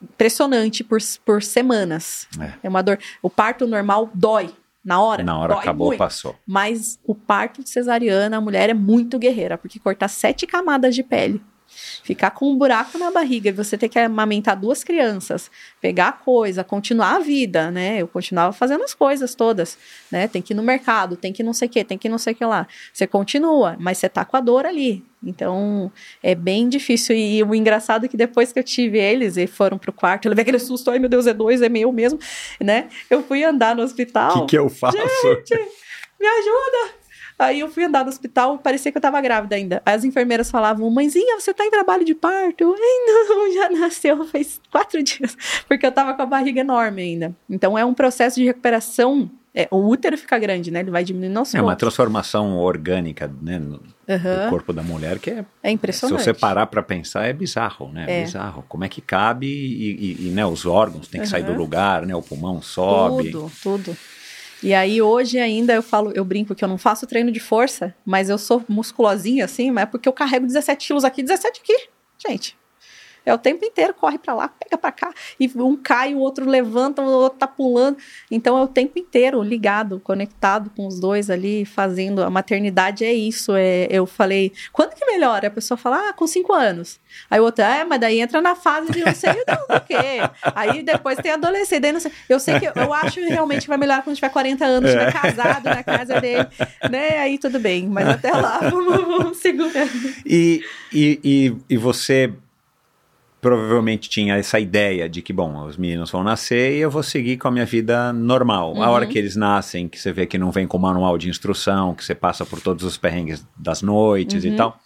impressionante 0.01 0.83
por, 0.83 0.99
por 1.25 1.41
semanas. 1.41 2.27
É. 2.39 2.53
É. 2.63 2.69
uma 2.69 2.81
dor. 2.81 2.99
O 3.21 3.29
parto 3.29 3.65
normal 3.65 4.09
dói 4.13 4.49
na 4.83 5.01
hora. 5.01 5.23
Na 5.23 5.37
hora 5.39 5.55
acabou, 5.55 5.87
muito. 5.87 5.99
passou. 5.99 6.35
Mas 6.45 6.99
o 7.05 7.15
parto 7.15 7.63
de 7.63 7.69
cesariana, 7.69 8.37
a 8.37 8.41
mulher 8.41 8.69
é 8.69 8.73
muito 8.73 9.17
guerreira, 9.17 9.57
porque 9.57 9.79
cortar 9.79 10.09
sete 10.09 10.45
camadas 10.45 10.93
de 10.93 11.03
pele, 11.03 11.41
ficar 12.03 12.31
com 12.31 12.51
um 12.51 12.55
buraco 12.57 12.97
na 12.97 13.09
barriga 13.09 13.49
e 13.49 13.51
você 13.51 13.77
ter 13.77 13.87
que 13.89 13.97
amamentar 13.97 14.59
duas 14.59 14.83
crianças, 14.83 15.49
pegar 15.81 16.07
a 16.09 16.11
coisa, 16.11 16.63
continuar 16.63 17.15
a 17.15 17.19
vida, 17.19 17.71
né? 17.71 18.01
Eu 18.01 18.07
continuava 18.07 18.51
fazendo 18.53 18.83
as 18.83 18.93
coisas 18.93 19.33
todas, 19.35 19.77
né? 20.11 20.27
Tem 20.27 20.41
que 20.41 20.53
ir 20.53 20.55
no 20.55 20.61
mercado, 20.63 21.15
tem 21.15 21.31
que 21.31 21.41
não 21.41 21.53
sei 21.53 21.67
o 21.67 21.71
que, 21.71 21.83
tem 21.83 21.97
que 21.97 22.09
não 22.09 22.17
sei 22.17 22.33
o 22.33 22.35
que 22.35 22.45
lá. 22.45 22.67
Você 22.93 23.07
continua, 23.07 23.75
mas 23.79 23.97
você 23.97 24.09
tá 24.09 24.25
com 24.25 24.35
a 24.37 24.41
dor 24.41 24.65
ali. 24.65 25.03
Então, 25.25 25.89
é 26.21 26.35
bem 26.35 26.67
difícil. 26.67 27.15
E 27.15 27.41
o 27.43 27.55
engraçado 27.55 28.05
é 28.05 28.09
que 28.09 28.17
depois 28.17 28.51
que 28.51 28.59
eu 28.59 28.63
tive 28.63 28.99
eles 28.99 29.37
e 29.37 29.47
foram 29.47 29.77
pro 29.77 29.93
quarto, 29.93 30.25
eu 30.25 30.29
levei 30.29 30.41
aquele 30.41 30.59
susto, 30.59 30.91
ai 30.91 30.99
meu 30.99 31.07
Deus, 31.09 31.25
é 31.25 31.33
dois, 31.33 31.61
é 31.61 31.69
meu 31.69 31.91
mesmo, 31.93 32.19
né? 32.59 32.89
Eu 33.09 33.23
fui 33.23 33.43
andar 33.43 33.73
no 33.75 33.81
O 33.81 33.85
hospital. 33.85 34.41
que, 34.41 34.47
que 34.51 34.57
eu 34.57 34.69
faço? 34.69 34.97
me 34.97 36.27
ajuda! 36.27 37.02
Aí 37.45 37.59
eu 37.59 37.69
fui 37.69 37.83
andar 37.83 38.03
no 38.03 38.09
hospital, 38.09 38.57
parecia 38.57 38.91
que 38.91 38.97
eu 38.97 39.01
tava 39.01 39.19
grávida 39.21 39.55
ainda. 39.55 39.81
Aí 39.85 39.95
as 39.95 40.03
enfermeiras 40.03 40.49
falavam, 40.51 40.89
mãezinha, 40.89 41.39
você 41.39 41.53
tá 41.53 41.65
em 41.65 41.71
trabalho 41.71 42.03
de 42.05 42.15
parto? 42.15 42.61
Eu, 42.63 42.73
Ai, 42.73 43.27
não, 43.29 43.53
já 43.53 43.69
nasceu 43.69 44.25
faz 44.25 44.59
quatro 44.71 45.01
dias. 45.03 45.37
Porque 45.67 45.85
eu 45.85 45.91
tava 45.91 46.13
com 46.13 46.21
a 46.21 46.25
barriga 46.25 46.61
enorme 46.61 47.01
ainda. 47.01 47.35
Então 47.49 47.77
é 47.77 47.83
um 47.85 47.93
processo 47.93 48.39
de 48.39 48.45
recuperação. 48.45 49.29
é, 49.55 49.67
o 49.71 49.77
útero 49.87 50.17
fica 50.17 50.37
grande, 50.39 50.71
né? 50.71 50.79
Ele 50.79 50.89
vai 50.91 51.03
diminuindo 51.03 51.37
aos 51.37 51.53
É 51.53 51.61
uma 51.61 51.75
transformação 51.75 52.57
orgânica, 52.57 53.31
né? 53.41 53.59
No, 53.59 53.79
no 54.07 54.49
corpo 54.49 54.73
da 54.73 54.81
mulher 54.83 55.17
que 55.19 55.29
é 55.29 55.45
É 55.61 55.69
Se 55.69 55.73
impressionante. 55.75 56.21
você 56.23 56.33
parar 56.33 56.65
para 56.67 56.81
pensar, 56.83 57.25
é 57.25 57.31
bizarro, 57.33 57.89
né? 57.91 58.05
É. 58.07 58.23
Bizarro. 58.23 58.65
Como 58.67 58.83
é 58.83 58.89
que 58.89 58.99
cabe 58.99 59.47
e, 59.47 59.91
e- 59.91 60.27
e, 60.27 60.31
né, 60.31 60.45
os 60.45 60.65
órgãos 60.65 61.07
têm 61.07 61.21
que 61.21 61.27
sair 61.27 61.43
do 61.43 61.53
lugar, 61.53 62.05
né? 62.05 62.15
O 62.15 62.21
pulmão 62.21 62.61
sobe. 62.61 63.31
Tudo, 63.31 63.51
tudo. 63.61 63.97
E 64.63 64.73
aí 64.73 65.01
hoje 65.01 65.37
ainda 65.37 65.73
eu 65.73 65.83
falo, 65.83 66.11
eu 66.15 66.23
brinco 66.23 66.55
que 66.55 66.63
eu 66.63 66.69
não 66.69 66.77
faço 66.77 67.05
treino 67.05 67.31
de 67.31 67.39
força, 67.39 67.93
mas 68.05 68.29
eu 68.29 68.37
sou 68.37 68.63
musculosinha 68.69 69.43
assim, 69.43 69.69
mas 69.71 69.83
é 69.83 69.85
porque 69.85 70.07
eu 70.07 70.13
carrego 70.13 70.47
17 70.47 70.87
quilos 70.87 71.03
aqui, 71.03 71.21
17 71.21 71.59
aqui. 71.61 71.89
Gente, 72.25 72.57
é 73.25 73.33
o 73.33 73.37
tempo 73.37 73.63
inteiro, 73.65 73.93
corre 73.93 74.17
pra 74.17 74.33
lá, 74.33 74.47
pega 74.47 74.77
pra 74.77 74.91
cá, 74.91 75.13
e 75.39 75.49
um 75.55 75.75
cai, 75.75 76.13
o 76.13 76.19
outro 76.19 76.49
levanta, 76.49 77.01
o 77.01 77.05
outro 77.05 77.39
tá 77.39 77.47
pulando. 77.47 77.97
Então 78.29 78.57
é 78.57 78.61
o 78.61 78.67
tempo 78.67 78.99
inteiro 78.99 79.41
ligado, 79.41 79.99
conectado 79.99 80.69
com 80.75 80.87
os 80.87 80.99
dois 80.99 81.29
ali, 81.29 81.65
fazendo. 81.65 82.23
A 82.23 82.29
maternidade 82.29 83.05
é 83.05 83.13
isso. 83.13 83.53
É, 83.55 83.87
eu 83.89 84.05
falei, 84.05 84.51
quando 84.71 84.93
que 84.93 85.05
melhora? 85.05 85.47
A 85.47 85.51
pessoa 85.51 85.77
fala, 85.77 86.09
ah, 86.09 86.13
com 86.13 86.27
cinco 86.27 86.53
anos. 86.53 86.99
Aí 87.29 87.39
o 87.39 87.43
outro, 87.43 87.63
é, 87.63 87.83
mas 87.83 87.99
daí 87.99 88.19
entra 88.19 88.41
na 88.41 88.55
fase 88.55 88.91
de 88.91 89.03
não 89.03 89.15
sei 89.15 89.31
o 89.31 89.79
quê. 89.81 90.19
Aí 90.55 90.83
depois 90.83 91.17
tem 91.17 91.31
adolescente, 91.31 91.81
daí 91.81 91.91
não 91.91 91.99
sei. 91.99 92.11
Eu 92.27 92.39
sei 92.39 92.59
que 92.59 92.65
eu 92.65 92.93
acho 92.93 93.19
que 93.19 93.27
realmente 93.27 93.67
vai 93.67 93.77
melhorar 93.77 94.03
quando 94.03 94.15
tiver 94.15 94.29
40 94.29 94.65
anos, 94.65 94.89
estiver 94.89 95.13
casado 95.13 95.63
na 95.65 95.83
casa 95.83 96.19
dele, 96.19 96.47
né? 96.89 97.19
Aí 97.19 97.37
tudo 97.37 97.59
bem, 97.59 97.87
mas 97.87 98.07
até 98.07 98.31
lá 98.31 98.59
vamos, 98.69 99.01
vamos 99.05 99.37
segurando. 99.37 99.91
E, 100.25 100.63
e, 100.91 101.19
e, 101.23 101.55
e 101.69 101.77
você 101.77 102.33
provavelmente 103.43 104.09
tinha 104.09 104.35
essa 104.37 104.59
ideia 104.59 105.07
de 105.07 105.21
que, 105.21 105.31
bom, 105.31 105.65
os 105.67 105.77
meninos 105.77 106.09
vão 106.09 106.23
nascer 106.23 106.75
e 106.75 106.79
eu 106.79 106.89
vou 106.89 107.03
seguir 107.03 107.37
com 107.37 107.47
a 107.47 107.51
minha 107.51 107.65
vida 107.65 108.11
normal. 108.11 108.73
A 108.77 108.87
Uhum. 108.87 108.93
hora 108.93 109.05
que 109.05 109.19
eles 109.19 109.35
nascem, 109.35 109.87
que 109.87 109.99
você 109.99 110.11
vê 110.11 110.25
que 110.25 110.37
não 110.39 110.49
vem 110.49 110.65
com 110.65 110.77
manual 110.79 111.17
de 111.17 111.29
instrução, 111.29 111.93
que 111.93 112.03
você 112.03 112.15
passa 112.15 112.45
por 112.45 112.59
todos 112.61 112.83
os 112.83 112.97
perrengues 112.97 113.45
das 113.55 113.81
noites 113.83 114.43
Uhum. 114.43 114.51
e 114.51 114.55
tal. 114.55 114.79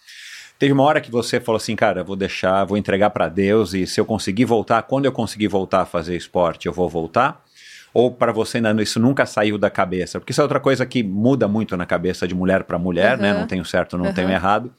Teve 0.58 0.72
uma 0.72 0.82
hora 0.82 1.00
que 1.00 1.10
você 1.10 1.40
falou 1.40 1.56
assim, 1.56 1.76
cara, 1.76 2.00
eu 2.00 2.04
vou 2.04 2.16
deixar, 2.16 2.64
vou 2.64 2.76
entregar 2.76 3.10
para 3.10 3.28
Deus 3.28 3.72
e 3.74 3.86
se 3.86 4.00
eu 4.00 4.04
conseguir 4.04 4.44
voltar, 4.44 4.82
quando 4.82 5.04
eu 5.06 5.12
conseguir 5.12 5.46
voltar 5.48 5.82
a 5.82 5.86
fazer 5.86 6.16
esporte, 6.16 6.66
eu 6.66 6.72
vou 6.72 6.88
voltar? 6.88 7.42
Ou 7.94 8.10
para 8.10 8.32
você 8.32 8.58
ainda 8.58 8.82
isso 8.82 8.98
nunca 9.00 9.24
saiu 9.24 9.56
da 9.56 9.70
cabeça? 9.70 10.18
Porque 10.20 10.32
isso 10.32 10.40
é 10.40 10.44
outra 10.44 10.60
coisa 10.60 10.84
que 10.84 11.02
muda 11.02 11.46
muito 11.48 11.76
na 11.76 11.86
cabeça 11.86 12.28
de 12.28 12.34
mulher 12.34 12.64
para 12.64 12.76
mulher, 12.78 13.16
né? 13.16 13.32
Uhum. 13.32 13.40
Não 13.40 13.46
tenho 13.46 13.64
certo, 13.64 13.96
não 13.96 14.06
Uhum. 14.06 14.12
tenho 14.12 14.28
errado. 14.30 14.70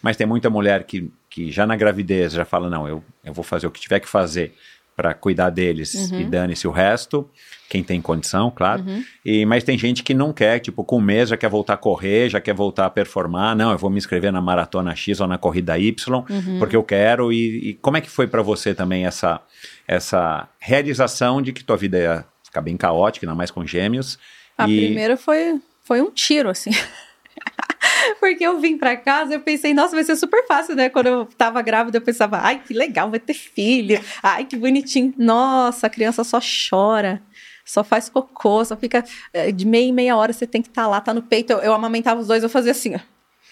Mas 0.00 0.16
tem 0.16 0.26
muita 0.26 0.48
mulher 0.50 0.84
que, 0.84 1.10
que 1.34 1.50
já 1.50 1.66
na 1.66 1.74
gravidez 1.74 2.32
já 2.32 2.44
fala, 2.44 2.70
não, 2.70 2.86
eu, 2.86 3.02
eu 3.24 3.32
vou 3.34 3.42
fazer 3.42 3.66
o 3.66 3.70
que 3.72 3.80
tiver 3.80 3.98
que 3.98 4.08
fazer 4.08 4.54
para 4.96 5.12
cuidar 5.12 5.50
deles 5.50 5.92
Uhum. 6.12 6.20
e 6.20 6.24
dane-se 6.24 6.68
o 6.68 6.70
resto, 6.70 7.28
quem 7.68 7.82
tem 7.82 8.00
condição, 8.00 8.52
claro. 8.54 8.84
E, 9.24 9.44
mas 9.44 9.64
tem 9.64 9.76
gente 9.76 10.04
que 10.04 10.14
não 10.14 10.32
quer, 10.32 10.60
tipo, 10.60 10.84
com 10.84 10.98
um 10.98 11.00
mês 11.00 11.30
já 11.30 11.36
quer 11.36 11.48
voltar 11.50 11.74
a 11.74 11.76
correr, 11.76 12.28
já 12.28 12.40
quer 12.40 12.54
voltar 12.54 12.86
a 12.86 12.90
performar. 12.90 13.56
Não, 13.56 13.72
eu 13.72 13.78
vou 13.78 13.90
me 13.90 13.98
inscrever 13.98 14.30
na 14.32 14.40
maratona 14.40 14.94
X 14.94 15.20
ou 15.20 15.26
na 15.26 15.36
corrida 15.36 15.76
Y, 15.76 16.24
Uhum. 16.30 16.58
porque 16.60 16.76
eu 16.76 16.84
quero. 16.84 17.32
E, 17.32 17.70
e 17.70 17.74
como 17.74 17.96
é 17.96 18.00
que 18.00 18.08
foi 18.08 18.28
para 18.28 18.40
você 18.42 18.72
também 18.72 19.04
essa, 19.04 19.40
essa 19.88 20.48
realização 20.60 21.42
de 21.42 21.52
que 21.52 21.64
tua 21.64 21.76
vida 21.76 21.98
ia 21.98 22.24
ficar 22.44 22.60
bem 22.60 22.76
caótica, 22.76 23.26
ainda 23.26 23.34
mais 23.34 23.50
com 23.50 23.66
gêmeos? 23.66 24.16
A 24.56 24.68
e 24.68 24.86
primeira 24.86 25.16
foi, 25.16 25.60
foi 25.82 26.00
um 26.00 26.12
tiro, 26.12 26.48
assim. 26.48 26.70
Porque 28.20 28.44
eu 28.44 28.60
vim 28.60 28.76
pra 28.76 28.96
casa, 28.96 29.34
eu 29.34 29.40
pensei, 29.40 29.72
nossa, 29.74 29.94
vai 29.94 30.04
ser 30.04 30.16
super 30.16 30.46
fácil, 30.46 30.74
né? 30.74 30.88
Quando 30.88 31.06
eu 31.06 31.26
tava 31.38 31.62
grávida, 31.62 31.98
eu 31.98 32.02
pensava, 32.02 32.38
ai, 32.38 32.60
que 32.64 32.74
legal, 32.74 33.10
vai 33.10 33.20
ter 33.20 33.34
filho. 33.34 34.00
Ai, 34.22 34.44
que 34.44 34.56
bonitinho. 34.56 35.14
Nossa, 35.16 35.86
a 35.86 35.90
criança 35.90 36.24
só 36.24 36.38
chora, 36.40 37.22
só 37.64 37.82
faz 37.84 38.08
cocô, 38.08 38.64
só 38.64 38.76
fica 38.76 39.04
eh, 39.32 39.52
de 39.52 39.66
meia 39.66 39.88
em 39.88 39.92
meia 39.92 40.16
hora, 40.16 40.32
você 40.32 40.46
tem 40.46 40.62
que 40.62 40.68
estar 40.68 40.86
lá, 40.86 41.00
tá 41.00 41.14
no 41.14 41.22
peito. 41.22 41.52
Eu, 41.52 41.58
eu 41.60 41.74
amamentava 41.74 42.20
os 42.20 42.26
dois, 42.26 42.42
eu 42.42 42.48
fazia 42.48 42.72
assim, 42.72 42.94
ó. 42.94 43.00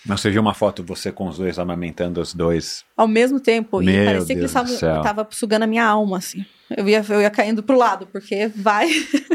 Mas 0.04 0.20
você 0.20 0.30
viu 0.30 0.42
uma 0.42 0.54
foto 0.54 0.82
você 0.82 1.12
com 1.12 1.28
os 1.28 1.38
dois 1.38 1.58
amamentando 1.58 2.20
os 2.20 2.34
dois. 2.34 2.84
Ao 2.96 3.06
mesmo 3.06 3.38
tempo, 3.38 3.80
Meu 3.80 3.94
e 3.94 4.04
parecia 4.04 4.34
que 4.34 4.40
Deus 4.40 4.54
eles 4.54 4.70
céu. 4.70 4.96
estavam 4.96 5.02
tava 5.02 5.28
sugando 5.30 5.62
a 5.62 5.66
minha 5.66 5.84
alma, 5.84 6.18
assim. 6.18 6.44
Eu 6.76 6.88
ia, 6.88 7.04
eu 7.08 7.20
ia 7.20 7.30
caindo 7.30 7.62
pro 7.62 7.76
lado, 7.76 8.06
porque 8.10 8.48
vai. 8.54 8.88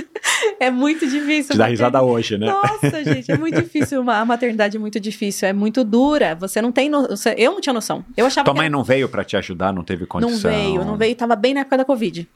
é 0.60 0.70
muito 0.70 1.08
difícil. 1.08 1.52
Te 1.54 1.58
dá 1.58 1.68
risada 1.68 2.02
hoje, 2.02 2.38
né? 2.38 2.48
Nossa, 2.48 3.04
gente, 3.04 3.32
é 3.32 3.38
muito 3.38 3.60
difícil. 3.62 4.02
uma- 4.02 4.18
A 4.18 4.26
maternidade 4.26 4.78
é 4.78 4.80
muito 4.80 5.00
difícil, 5.00 5.48
é 5.48 5.54
muito 5.54 5.84
dura. 5.84 6.36
Você 6.36 6.62
não 6.62 6.72
tem. 6.72 6.90
No... 6.90 7.08
Eu 7.38 7.52
não 7.54 7.62
tinha 7.62 7.74
noção. 7.74 8.04
Eu 8.16 8.26
achava 8.26 8.46
Tua 8.46 8.54
mãe 8.54 8.66
era- 8.66 8.72
não 8.72 8.84
veio 8.84 9.08
pra 9.10 9.24
te 9.24 9.36
ajudar, 9.38 9.72
não 9.74 9.84
teve 9.84 10.02
não 10.02 10.08
condição. 10.08 10.52
veio, 10.52 10.86
não 10.86 10.98
veio, 10.98 11.16
tava 11.16 11.36
bem 11.36 11.54
na 11.54 11.62
época 11.62 11.78
da 11.78 11.86
Covid. 11.86 12.28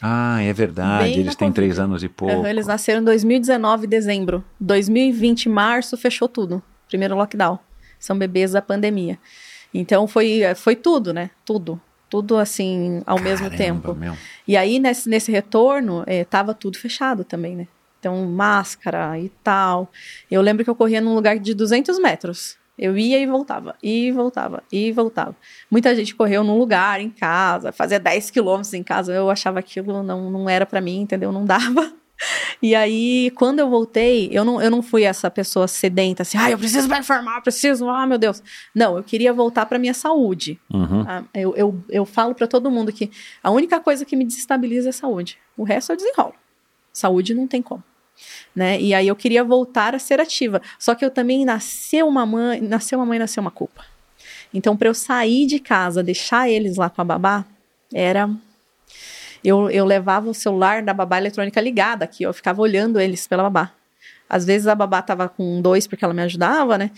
Ah, 0.00 0.40
é 0.42 0.52
verdade. 0.52 1.04
Bem 1.10 1.18
Eles 1.20 1.34
têm 1.34 1.50
três 1.50 1.78
anos 1.78 2.04
e 2.04 2.08
pouco. 2.08 2.46
Eles 2.46 2.66
nasceram 2.68 3.00
em 3.00 3.04
2019, 3.04 3.86
dezembro. 3.86 4.44
2020, 4.60 5.48
março, 5.48 5.96
fechou 5.96 6.28
tudo. 6.28 6.62
Primeiro 6.88 7.16
lockdown. 7.16 7.58
São 7.98 8.16
bebês 8.16 8.52
da 8.52 8.62
pandemia. 8.62 9.18
Então 9.74 10.06
foi, 10.06 10.42
foi 10.54 10.76
tudo, 10.76 11.12
né? 11.12 11.30
Tudo. 11.44 11.80
Tudo 12.08 12.38
assim, 12.38 13.02
ao 13.06 13.20
mesmo 13.20 13.50
Caramba, 13.50 13.56
tempo. 13.56 13.94
meu. 13.94 14.14
E 14.46 14.56
aí, 14.56 14.78
nesse, 14.78 15.08
nesse 15.08 15.30
retorno, 15.30 16.04
eh, 16.06 16.24
tava 16.24 16.54
tudo 16.54 16.78
fechado 16.78 17.22
também, 17.24 17.54
né? 17.54 17.68
Então, 17.98 18.24
máscara 18.26 19.18
e 19.18 19.28
tal. 19.42 19.90
Eu 20.30 20.40
lembro 20.40 20.64
que 20.64 20.70
eu 20.70 20.74
corria 20.74 21.00
num 21.00 21.14
lugar 21.14 21.38
de 21.38 21.52
200 21.52 21.98
metros. 21.98 22.56
Eu 22.78 22.96
ia 22.96 23.18
e 23.18 23.26
voltava, 23.26 23.74
e 23.82 24.12
voltava, 24.12 24.62
e 24.70 24.92
voltava. 24.92 25.34
Muita 25.68 25.92
gente 25.96 26.14
correu 26.14 26.44
num 26.44 26.56
lugar, 26.56 27.00
em 27.00 27.10
casa, 27.10 27.72
fazia 27.72 27.98
10 27.98 28.30
quilômetros 28.30 28.72
em 28.72 28.84
casa. 28.84 29.12
Eu 29.12 29.28
achava 29.28 29.58
aquilo 29.58 30.00
não, 30.04 30.30
não 30.30 30.48
era 30.48 30.64
pra 30.64 30.80
mim, 30.80 31.00
entendeu? 31.00 31.32
Não 31.32 31.44
dava. 31.44 31.92
E 32.60 32.74
aí, 32.74 33.30
quando 33.36 33.60
eu 33.60 33.70
voltei, 33.70 34.28
eu 34.32 34.44
não, 34.44 34.60
eu 34.60 34.70
não 34.70 34.82
fui 34.82 35.04
essa 35.04 35.30
pessoa 35.30 35.68
sedenta, 35.68 36.22
assim, 36.22 36.36
ah, 36.36 36.50
eu 36.50 36.58
preciso 36.58 36.88
performar, 36.88 37.40
preciso, 37.42 37.88
ah, 37.88 38.04
meu 38.06 38.18
Deus. 38.18 38.42
Não, 38.74 38.96
eu 38.96 39.04
queria 39.04 39.32
voltar 39.32 39.64
pra 39.66 39.78
minha 39.78 39.94
saúde. 39.94 40.58
Uhum. 40.72 41.04
Ah, 41.06 41.22
Eu, 41.32 41.54
eu, 41.54 41.84
eu 41.88 42.04
falo 42.04 42.34
pra 42.34 42.48
todo 42.48 42.70
mundo 42.70 42.92
que 42.92 43.10
a 43.42 43.50
única 43.50 43.78
coisa 43.78 44.04
que 44.04 44.16
me 44.16 44.24
desestabiliza 44.24 44.88
é 44.88 44.92
saúde. 44.92 45.38
O 45.56 45.62
resto 45.62 45.92
eu 45.92 45.96
desenrolo. 45.96 46.34
Saúde 46.92 47.32
não 47.34 47.46
tem 47.46 47.62
como. 47.62 47.84
Né? 48.54 48.80
E 48.80 48.92
aí 48.92 49.06
eu 49.06 49.14
queria 49.14 49.44
voltar 49.44 49.94
a 49.94 49.98
ser 50.00 50.20
ativa. 50.20 50.60
Só 50.78 50.96
que 50.96 51.04
eu 51.04 51.10
também 51.10 51.44
nasceu 51.44 52.08
uma 52.08 52.26
mãe, 52.26 52.60
nasceu 52.60 52.98
uma 52.98 53.06
mãe, 53.06 53.18
nasceu 53.20 53.40
uma 53.40 53.52
culpa. 53.52 53.84
Então, 54.52 54.76
para 54.76 54.88
eu 54.88 54.94
sair 54.94 55.46
de 55.46 55.60
casa, 55.60 56.02
deixar 56.02 56.48
eles 56.50 56.76
lá 56.76 56.90
com 56.90 57.00
a 57.00 57.04
babá, 57.04 57.44
era. 57.94 58.28
Eu, 59.44 59.70
eu 59.70 59.84
levava 59.84 60.28
o 60.28 60.34
celular 60.34 60.82
da 60.82 60.92
babá 60.94 61.18
eletrônica 61.18 61.60
ligada 61.60 62.04
aqui, 62.04 62.22
eu 62.24 62.32
ficava 62.32 62.60
olhando 62.60 63.00
eles 63.00 63.26
pela 63.26 63.42
babá. 63.44 63.72
Às 64.28 64.44
vezes 64.44 64.66
a 64.66 64.74
babá 64.74 65.00
tava 65.00 65.28
com 65.28 65.60
dois 65.62 65.86
porque 65.86 66.04
ela 66.04 66.12
me 66.14 66.22
ajudava, 66.22 66.76
né? 66.76 66.90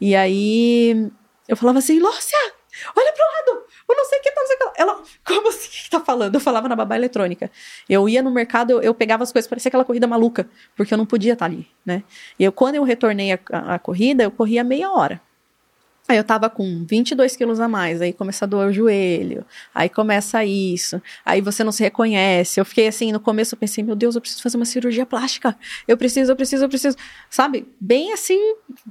E 0.00 0.14
aí 0.14 1.08
eu 1.48 1.56
falava 1.56 1.78
assim, 1.78 1.98
Lúcia, 1.98 2.38
olha 2.96 3.12
pro 3.12 3.22
lado, 3.24 3.66
eu 3.88 3.96
não 3.96 4.04
sei 4.04 4.18
o 4.18 4.22
que 4.22 4.30
tá, 4.30 4.40
não 4.40 4.46
sei 4.46 4.56
o 4.56 4.58
que. 4.58 4.64
lá." 4.64 4.72
Ela, 4.76 5.02
como 5.26 5.48
assim, 5.48 5.68
que 5.70 5.90
tá 5.90 6.00
falando? 6.00 6.34
Eu 6.34 6.40
falava 6.40 6.68
na 6.68 6.76
babá 6.76 6.94
eletrônica. 6.96 7.50
Eu 7.88 8.08
ia 8.08 8.22
no 8.22 8.30
mercado, 8.30 8.70
eu, 8.70 8.82
eu 8.82 8.94
pegava 8.94 9.22
as 9.24 9.32
coisas, 9.32 9.48
parecia 9.48 9.68
aquela 9.68 9.84
corrida 9.84 10.06
maluca, 10.06 10.48
porque 10.76 10.92
eu 10.94 10.98
não 10.98 11.06
podia 11.06 11.32
estar 11.32 11.46
ali, 11.46 11.66
né? 11.84 12.02
E 12.38 12.44
eu, 12.44 12.52
quando 12.52 12.76
eu 12.76 12.84
retornei 12.84 13.32
a, 13.32 13.38
a- 13.52 13.74
a 13.74 13.78
corrida, 13.78 14.22
eu 14.22 14.30
corria 14.30 14.62
meia 14.62 14.90
hora. 14.92 15.20
Aí 16.08 16.16
eu 16.16 16.24
tava 16.24 16.48
com 16.48 16.84
22 16.88 17.34
quilos 17.36 17.58
a 17.58 17.66
mais, 17.66 18.00
aí 18.00 18.12
começa 18.12 18.44
a 18.44 18.48
doer 18.48 18.68
o 18.68 18.72
joelho, 18.72 19.44
aí 19.74 19.88
começa 19.88 20.44
isso, 20.44 21.02
aí 21.24 21.40
você 21.40 21.64
não 21.64 21.72
se 21.72 21.82
reconhece. 21.82 22.60
Eu 22.60 22.64
fiquei 22.64 22.86
assim, 22.86 23.10
no 23.10 23.18
começo 23.18 23.54
eu 23.54 23.58
pensei, 23.58 23.82
meu 23.82 23.96
Deus, 23.96 24.14
eu 24.14 24.20
preciso 24.20 24.42
fazer 24.42 24.56
uma 24.56 24.64
cirurgia 24.64 25.04
plástica. 25.04 25.56
Eu 25.86 25.96
preciso, 25.96 26.30
eu 26.30 26.36
preciso, 26.36 26.64
eu 26.64 26.68
preciso. 26.68 26.96
Sabe? 27.28 27.66
Bem 27.80 28.12
assim, 28.12 28.38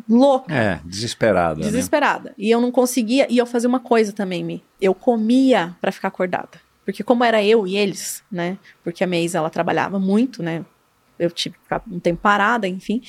louca. 0.10 0.54
É, 0.54 0.80
desesperada. 0.84 1.60
né? 1.60 1.66
Desesperada. 1.66 2.34
E 2.38 2.52
eu 2.52 2.60
não 2.60 2.72
conseguia. 2.72 3.28
E 3.30 3.38
eu 3.38 3.46
fazia 3.46 3.70
uma 3.70 3.80
coisa 3.80 4.12
também, 4.12 4.44
Mi. 4.44 4.64
Eu 4.82 4.94
comia 4.94 5.76
pra 5.80 5.92
ficar 5.92 6.10
acordada. 6.10 6.66
Porque 6.84 7.04
como 7.04 7.24
era 7.24 7.44
eu 7.44 7.66
e 7.66 7.76
eles, 7.76 8.24
né? 8.32 8.58
Porque 8.84 9.04
a 9.04 9.08
minha 9.08 9.22
ex, 9.22 9.34
ela 9.34 9.50
trabalhava 9.50 9.98
muito, 10.00 10.44
né? 10.44 10.64
Eu 11.18 11.32
tive 11.32 11.56
que 11.56 11.64
ficar 11.64 11.82
um 11.90 12.00
tempo 12.00 12.22
parada, 12.22 12.68
enfim. 12.68 13.02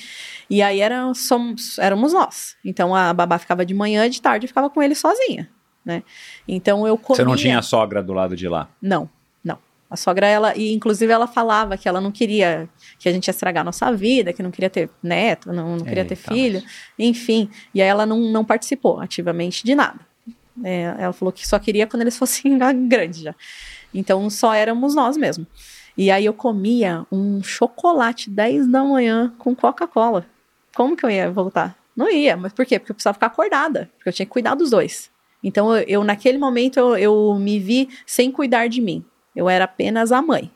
E 0.49 0.61
aí 0.61 0.79
era, 0.79 1.13
somos, 1.13 1.77
éramos 1.77 2.13
nós. 2.13 2.55
Então 2.63 2.95
a 2.95 3.13
babá 3.13 3.37
ficava 3.37 3.65
de 3.65 3.73
manhã 3.73 4.05
e 4.05 4.09
de 4.09 4.21
tarde 4.21 4.45
eu 4.45 4.47
ficava 4.47 4.69
com 4.69 4.81
ele 4.81 4.95
sozinha, 4.95 5.49
né? 5.83 6.03
Então 6.47 6.87
eu 6.87 6.97
comia... 6.97 7.17
Você 7.17 7.23
não 7.23 7.35
tinha 7.35 7.59
a 7.59 7.61
sogra 7.61 8.01
do 8.01 8.13
lado 8.13 8.35
de 8.35 8.47
lá. 8.47 8.69
Não, 8.81 9.09
não. 9.43 9.59
A 9.89 9.95
sogra, 9.95 10.27
ela, 10.27 10.55
e 10.55 10.73
inclusive 10.73 11.11
ela 11.11 11.27
falava 11.27 11.77
que 11.77 11.87
ela 11.87 12.01
não 12.01 12.11
queria 12.11 12.69
que 12.99 13.07
a 13.07 13.11
gente 13.11 13.27
ia 13.27 13.31
estragar 13.31 13.61
a 13.61 13.65
nossa 13.65 13.91
vida, 13.91 14.33
que 14.33 14.43
não 14.43 14.51
queria 14.51 14.69
ter 14.69 14.89
neto, 15.01 15.51
não, 15.51 15.77
não 15.77 15.85
queria 15.85 16.05
ter 16.05 16.17
Eita, 16.17 16.33
filho, 16.33 16.63
enfim. 16.97 17.49
E 17.73 17.81
aí 17.81 17.87
ela 17.87 18.05
não, 18.05 18.19
não 18.19 18.43
participou 18.43 18.99
ativamente 18.99 19.63
de 19.63 19.75
nada. 19.75 19.99
É, 20.63 20.95
ela 20.97 21.13
falou 21.13 21.31
que 21.31 21.47
só 21.47 21.59
queria 21.59 21.85
quando 21.85 22.01
eles 22.01 22.17
fossem 22.17 22.57
grandes 22.87 23.21
já. 23.21 23.35
Então 23.93 24.29
só 24.29 24.53
éramos 24.53 24.95
nós 24.95 25.17
mesmo. 25.17 25.45
E 25.97 26.11
aí 26.11 26.25
eu 26.25 26.33
comia 26.33 27.05
um 27.11 27.41
chocolate 27.41 28.29
10 28.29 28.67
da 28.67 28.83
manhã 28.83 29.33
com 29.39 29.55
Coca-Cola. 29.55 30.25
Como 30.75 30.95
que 30.95 31.03
eu 31.03 31.09
ia 31.09 31.31
voltar? 31.31 31.75
Não 31.95 32.07
ia, 32.11 32.37
mas 32.37 32.53
por 32.53 32.65
quê? 32.65 32.77
Porque 32.77 32.91
eu 32.91 32.95
precisava 32.95 33.15
ficar 33.15 33.27
acordada, 33.27 33.89
porque 33.97 34.09
eu 34.09 34.13
tinha 34.13 34.25
que 34.25 34.31
cuidar 34.31 34.53
dos 34.53 34.69
dois. 34.69 35.09
Então 35.43 35.75
eu, 35.75 35.83
eu, 35.87 36.03
naquele 36.03 36.37
momento 36.37 36.77
eu, 36.77 36.95
eu 36.97 37.35
me 37.39 37.57
vi 37.57 37.89
sem 38.05 38.31
cuidar 38.31 38.67
de 38.67 38.79
mim. 38.79 39.03
Eu 39.35 39.49
era 39.49 39.65
apenas 39.65 40.11
a 40.11 40.21
mãe. 40.21 40.51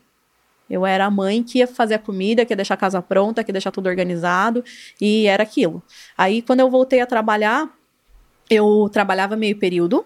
Eu 0.70 0.86
era 0.86 1.06
a 1.06 1.12
mãe 1.12 1.44
que 1.44 1.58
ia 1.58 1.68
fazer 1.68 1.96
a 1.96 2.00
comida, 2.00 2.46
que 2.46 2.54
ia 2.54 2.56
deixar 2.56 2.76
a 2.76 2.78
casa 2.78 3.02
pronta, 3.02 3.44
que 3.44 3.50
ia 3.50 3.54
deixar 3.54 3.72
tudo 3.72 3.88
organizado, 3.88 4.64
e 5.02 5.26
era 5.28 5.44
aquilo. 5.44 5.84
Aí, 6.18 6.42
quando 6.42 6.62
eu 6.62 6.70
voltei 6.70 7.02
a 7.02 7.06
trabalhar, 7.06 7.70
eu 8.50 8.90
trabalhava 8.92 9.36
meio 9.36 9.58
período, 9.58 10.06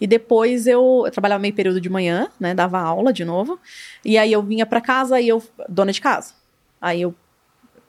e 0.00 0.06
depois 0.06 0.66
eu, 0.66 1.02
eu 1.04 1.10
trabalhava 1.10 1.40
meio 1.40 1.54
período 1.54 1.80
de 1.80 1.88
manhã, 1.88 2.28
né, 2.38 2.54
dava 2.54 2.80
aula 2.80 3.12
de 3.12 3.24
novo, 3.24 3.58
e 4.04 4.18
aí 4.18 4.32
eu 4.32 4.42
vinha 4.42 4.66
para 4.66 4.80
casa 4.80 5.20
e 5.20 5.28
eu, 5.28 5.42
dona 5.68 5.92
de 5.92 6.00
casa. 6.00 6.34
Aí 6.80 7.02
eu 7.02 7.14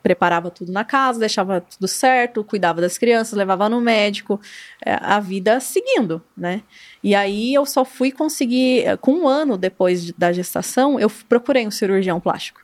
preparava 0.02 0.52
tudo 0.52 0.70
na 0.70 0.84
casa, 0.84 1.18
deixava 1.18 1.60
tudo 1.60 1.88
certo, 1.88 2.44
cuidava 2.44 2.80
das 2.80 2.96
crianças, 2.96 3.36
levava 3.36 3.68
no 3.68 3.80
médico, 3.80 4.40
é, 4.84 4.96
a 5.02 5.18
vida 5.18 5.58
seguindo, 5.58 6.22
né? 6.36 6.62
E 7.02 7.12
aí 7.12 7.52
eu 7.52 7.66
só 7.66 7.84
fui 7.84 8.12
conseguir, 8.12 8.84
com 9.00 9.12
um 9.14 9.28
ano 9.28 9.58
depois 9.58 10.04
de- 10.04 10.14
da 10.16 10.32
gestação, 10.32 11.00
eu 11.00 11.10
procurei 11.28 11.66
um 11.66 11.72
cirurgião 11.72 12.20
plástico. 12.20 12.60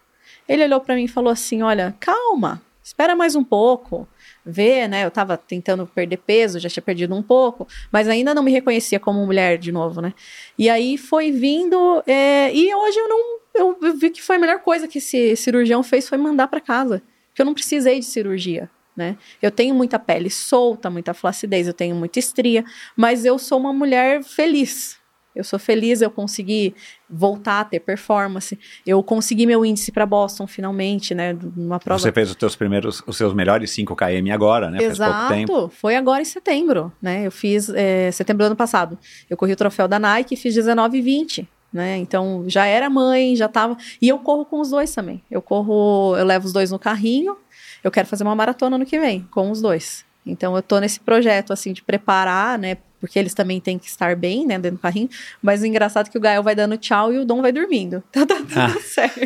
Ele 0.48 0.62
olhou 0.62 0.80
para 0.80 0.94
mim 0.94 1.04
e 1.04 1.08
falou 1.08 1.32
assim: 1.32 1.62
Olha, 1.62 1.94
calma, 1.98 2.62
espera 2.82 3.16
mais 3.16 3.34
um 3.34 3.42
pouco, 3.42 4.06
vê, 4.44 4.88
né? 4.88 5.04
Eu 5.04 5.10
tava 5.10 5.36
tentando 5.36 5.86
perder 5.86 6.18
peso, 6.18 6.58
já 6.58 6.68
tinha 6.68 6.82
perdido 6.82 7.14
um 7.14 7.22
pouco, 7.22 7.66
mas 7.90 8.08
ainda 8.08 8.34
não 8.34 8.42
me 8.42 8.50
reconhecia 8.50 8.98
como 8.98 9.24
mulher 9.24 9.58
de 9.58 9.72
novo, 9.72 10.00
né? 10.00 10.12
E 10.58 10.68
aí 10.68 10.98
foi 10.98 11.30
vindo, 11.30 12.02
é, 12.06 12.54
e 12.54 12.74
hoje 12.74 12.98
eu 12.98 13.08
não. 13.08 13.42
Eu, 13.54 13.78
eu 13.82 13.96
vi 13.96 14.10
que 14.10 14.22
foi 14.22 14.36
a 14.36 14.38
melhor 14.38 14.60
coisa 14.60 14.88
que 14.88 14.98
esse 14.98 15.36
cirurgião 15.36 15.82
fez 15.82 16.08
foi 16.08 16.16
mandar 16.16 16.48
para 16.48 16.60
casa. 16.60 17.02
Porque 17.28 17.42
eu 17.42 17.46
não 17.46 17.54
precisei 17.54 17.98
de 17.98 18.04
cirurgia, 18.04 18.70
né? 18.96 19.16
Eu 19.40 19.50
tenho 19.50 19.74
muita 19.74 19.98
pele 19.98 20.30
solta, 20.30 20.90
muita 20.90 21.14
flacidez, 21.14 21.66
eu 21.66 21.74
tenho 21.74 21.94
muita 21.94 22.18
estria, 22.18 22.64
mas 22.96 23.24
eu 23.24 23.38
sou 23.38 23.58
uma 23.58 23.72
mulher 23.72 24.22
feliz. 24.22 25.01
Eu 25.34 25.44
sou 25.44 25.58
feliz, 25.58 26.02
eu 26.02 26.10
consegui 26.10 26.74
voltar 27.08 27.60
a 27.60 27.64
ter 27.64 27.80
performance. 27.80 28.58
Eu 28.86 29.02
consegui 29.02 29.46
meu 29.46 29.64
índice 29.64 29.90
para 29.90 30.04
Boston 30.04 30.46
finalmente, 30.46 31.14
né? 31.14 31.36
Numa 31.56 31.78
prova. 31.78 31.98
Você 31.98 32.12
fez 32.12 32.30
os 32.30 32.36
teus 32.36 32.54
primeiros, 32.54 33.02
os 33.06 33.16
seus 33.16 33.32
melhores 33.32 33.70
5 33.70 33.96
km 33.96 34.30
agora, 34.32 34.70
né? 34.70 34.82
Exato, 34.82 35.70
foi 35.70 35.96
agora 35.96 36.20
em 36.20 36.26
setembro, 36.26 36.92
né? 37.00 37.26
Eu 37.26 37.30
fiz 37.30 37.70
é, 37.70 38.10
setembro 38.10 38.44
do 38.44 38.46
ano 38.46 38.56
passado. 38.56 38.98
Eu 39.28 39.36
corri 39.36 39.52
o 39.52 39.56
troféu 39.56 39.88
da 39.88 39.98
Nike 39.98 40.34
e 40.34 40.36
fiz 40.36 40.54
19 40.54 40.98
e 40.98 41.00
20, 41.00 41.48
né? 41.72 41.96
Então 41.96 42.44
já 42.46 42.66
era 42.66 42.90
mãe, 42.90 43.34
já 43.34 43.48
tava. 43.48 43.76
E 44.00 44.08
eu 44.08 44.18
corro 44.18 44.44
com 44.44 44.60
os 44.60 44.70
dois 44.70 44.94
também. 44.94 45.22
Eu 45.30 45.40
corro, 45.40 46.16
eu 46.16 46.24
levo 46.24 46.46
os 46.46 46.52
dois 46.52 46.70
no 46.70 46.78
carrinho. 46.78 47.36
Eu 47.82 47.90
quero 47.90 48.06
fazer 48.06 48.22
uma 48.22 48.34
maratona 48.34 48.76
no 48.76 48.86
que 48.86 48.98
vem 48.98 49.26
com 49.30 49.50
os 49.50 49.60
dois. 49.62 50.04
Então 50.24 50.54
eu 50.54 50.62
tô 50.62 50.78
nesse 50.78 51.00
projeto 51.00 51.52
assim 51.52 51.72
de 51.72 51.82
preparar, 51.82 52.58
né? 52.58 52.76
Porque 53.02 53.18
eles 53.18 53.34
também 53.34 53.60
têm 53.60 53.78
que 53.80 53.86
estar 53.88 54.14
bem, 54.14 54.46
né, 54.46 54.56
dentro 54.60 54.78
do 54.78 54.80
carrinho. 54.80 55.08
Mas 55.42 55.60
o 55.60 55.66
engraçado 55.66 56.06
é 56.06 56.10
que 56.10 56.16
o 56.16 56.20
Gael 56.20 56.40
vai 56.42 56.54
dando 56.54 56.76
tchau 56.78 57.12
e 57.12 57.18
o 57.18 57.24
Dom 57.24 57.42
vai 57.42 57.50
dormindo. 57.52 58.00
Então 58.14 58.24
tá 58.24 58.36
tudo 58.36 58.54
Ah. 58.56 58.80
certo. 58.80 59.18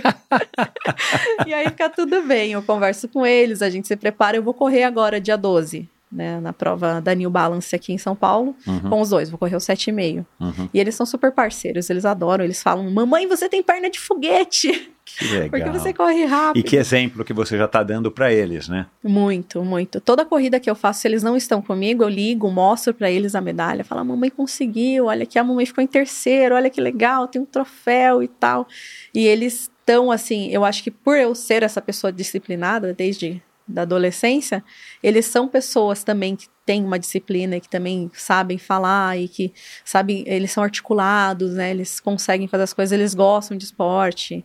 e 1.47 1.53
aí 1.55 1.67
fica 1.67 1.89
tudo 1.91 2.23
bem. 2.23 2.53
Eu 2.53 2.63
converso 2.63 3.07
com 3.09 3.27
eles, 3.27 3.61
a 3.63 3.69
gente 3.71 3.87
se 3.87 3.97
prepara. 3.97 4.37
Eu 4.37 4.43
vou 4.43 4.55
correr 4.55 4.85
agora, 4.85 5.21
dia 5.21 5.37
12, 5.37 5.89
né? 6.11 6.41
Na 6.41 6.53
prova 6.53 7.01
da 7.01 7.15
New 7.15 7.29
Balance 7.29 7.75
aqui 7.77 7.93
em 7.93 7.99
São 7.99 8.17
Paulo, 8.17 8.57
Uhum, 8.67 8.89
com 8.89 9.01
os 9.03 9.11
dois. 9.11 9.29
Vou 9.29 9.39
correr 9.39 9.57
os 9.57 9.65
7,5. 9.65 10.25
uhum. 10.41 10.69
E 10.73 10.81
eles 10.81 10.95
são 10.95 11.05
super 11.05 11.31
parceiros, 11.33 11.91
eles 11.91 12.05
adoram. 12.07 12.45
Eles 12.45 12.63
falam: 12.63 12.91
Mamãe, 12.91 13.27
você 13.27 13.49
tem 13.49 13.63
perna 13.63 13.91
de 13.91 14.01
foguete. 14.01 14.91
Porque 15.51 15.71
você 15.71 15.93
corre 15.93 16.25
rápido. 16.25 16.61
E 16.61 16.63
que 16.63 16.77
exemplo 16.77 17.25
que 17.25 17.33
você 17.33 17.57
já 17.57 17.65
está 17.65 17.83
dando 17.83 18.11
para 18.11 18.33
eles, 18.33 18.69
né? 18.69 18.87
Muito, 19.03 19.65
muito. 19.65 20.01
Toda 20.01 20.25
corrida 20.25 20.61
que 20.61 20.69
eu 20.69 20.75
faço, 20.75 21.01
se 21.01 21.09
eles 21.09 21.23
não 21.23 21.37
estão 21.37 21.63
comigo, 21.63 22.03
eu 22.03 22.09
ligo, 22.09 22.51
mostro 22.51 22.93
pra 22.93 23.11
eles 23.11 23.35
a 23.35 23.41
medalha, 23.41 23.85
falo, 23.85 24.03
"A 24.03 24.05
mamãe 24.05 24.31
conseguiu, 24.31 25.07
olha 25.07 25.23
aqui, 25.23 25.39
a 25.39 25.45
mamãe 25.45 25.67
ficou 25.67 25.83
em 25.83 25.87
terceiro, 25.87 26.55
olha 26.55 26.71
que 26.71 26.81
legal, 26.81 27.29
tem 27.29 27.41
um 27.41 27.47
troféu 27.47 28.23
e 28.23 28.29
tal. 28.29 28.67
E 29.15 29.27
eles 29.27 29.71
estão 29.81 30.11
assim, 30.11 30.49
eu 30.51 30.65
acho 30.65 30.83
que 30.83 30.91
por 30.91 31.17
eu 31.17 31.35
ser 31.35 31.63
essa 31.63 31.81
pessoa 31.81 32.13
disciplinada 32.13 32.93
desde 32.93 33.43
da 33.69 33.83
adolescência, 33.83 34.63
eles 35.03 35.27
são 35.27 35.49
pessoas 35.49 36.05
também 36.05 36.37
que 36.37 36.47
têm 36.65 36.85
uma 36.85 36.99
disciplina 36.99 37.57
e 37.57 37.61
que 37.61 37.69
também 37.69 38.11
sabem 38.15 38.59
falar 38.59 39.19
e 39.19 39.29
que 39.29 39.53
sabem, 39.85 40.23
eles 40.27 40.53
são 40.53 40.63
articulados, 40.63 41.55
né? 41.55 41.71
Eles 41.71 41.99
conseguem 41.99 42.47
fazer 42.47 42.65
as 42.65 42.73
coisas, 42.73 42.93
eles 42.93 43.15
gostam 43.15 43.57
de 43.57 43.65
esporte, 43.65 44.45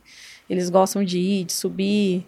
eles 0.52 0.68
gostam 0.68 1.02
de 1.02 1.18
ir, 1.18 1.44
de 1.44 1.52
subir. 1.54 2.26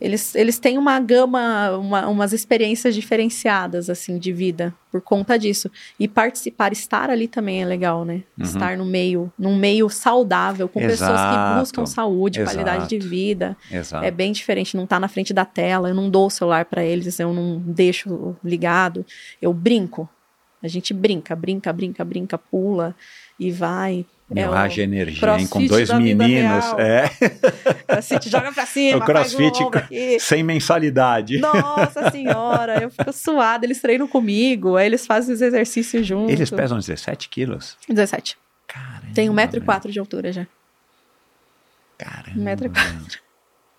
Eles, 0.00 0.34
eles 0.34 0.58
têm 0.58 0.78
uma 0.78 0.98
gama, 0.98 1.76
uma, 1.76 2.08
umas 2.08 2.32
experiências 2.32 2.94
diferenciadas, 2.94 3.90
assim, 3.90 4.18
de 4.18 4.32
vida, 4.32 4.72
por 4.90 5.02
conta 5.02 5.38
disso. 5.38 5.70
E 5.98 6.08
participar, 6.08 6.72
estar 6.72 7.10
ali 7.10 7.28
também 7.28 7.60
é 7.60 7.66
legal, 7.66 8.04
né? 8.04 8.22
Uhum. 8.38 8.44
Estar 8.44 8.78
no 8.78 8.86
meio, 8.86 9.30
num 9.38 9.56
meio 9.56 9.90
saudável, 9.90 10.68
com 10.68 10.80
pessoas 10.80 11.10
que 11.10 11.14
Exato. 11.14 11.60
buscam 11.60 11.86
saúde, 11.86 12.40
Exato. 12.40 12.56
qualidade 12.56 12.88
de 12.88 13.06
vida. 13.06 13.56
Exato. 13.70 14.04
É 14.04 14.10
bem 14.10 14.32
diferente, 14.32 14.74
não 14.74 14.86
tá 14.86 14.98
na 14.98 15.08
frente 15.08 15.34
da 15.34 15.44
tela, 15.44 15.90
eu 15.90 15.94
não 15.94 16.08
dou 16.08 16.28
o 16.28 16.30
celular 16.30 16.64
para 16.64 16.82
eles, 16.82 17.18
eu 17.18 17.34
não 17.34 17.58
deixo 17.58 18.34
ligado, 18.42 19.04
eu 19.42 19.52
brinco. 19.52 20.08
A 20.62 20.68
gente 20.68 20.94
brinca, 20.94 21.34
brinca, 21.34 21.72
brinca, 21.72 22.04
brinca, 22.04 22.38
pula 22.38 22.94
e 23.38 23.50
vai. 23.50 24.06
Meu, 24.30 24.54
é 24.54 24.58
haja 24.58 24.82
energia, 24.82 25.38
hein? 25.38 25.46
Com 25.48 25.66
dois 25.66 25.92
meninos. 25.92 26.64
É. 26.78 27.10
crossfit, 27.88 28.30
joga 28.30 28.52
pra 28.52 28.64
cima, 28.64 28.98
o 28.98 29.00
crossfit 29.04 29.58
sem 30.20 30.44
mensalidade. 30.44 31.38
Nossa 31.38 32.10
senhora, 32.12 32.80
eu 32.80 32.90
fico 32.90 33.12
suada, 33.12 33.66
eles 33.66 33.80
treinam 33.80 34.06
comigo, 34.06 34.76
aí 34.76 34.86
eles 34.86 35.04
fazem 35.04 35.34
os 35.34 35.40
exercícios 35.40 36.06
juntos. 36.06 36.32
Eles 36.32 36.48
pesam 36.50 36.78
17 36.78 37.28
quilos. 37.28 37.76
17. 37.88 38.38
Caramba. 38.68 39.14
Tem 39.14 39.34
velho. 39.34 39.50
1,4m 39.62 39.90
de 39.90 39.98
altura 39.98 40.32
já. 40.32 40.46
Caramba. 41.98 42.56
1,4m. 42.56 43.18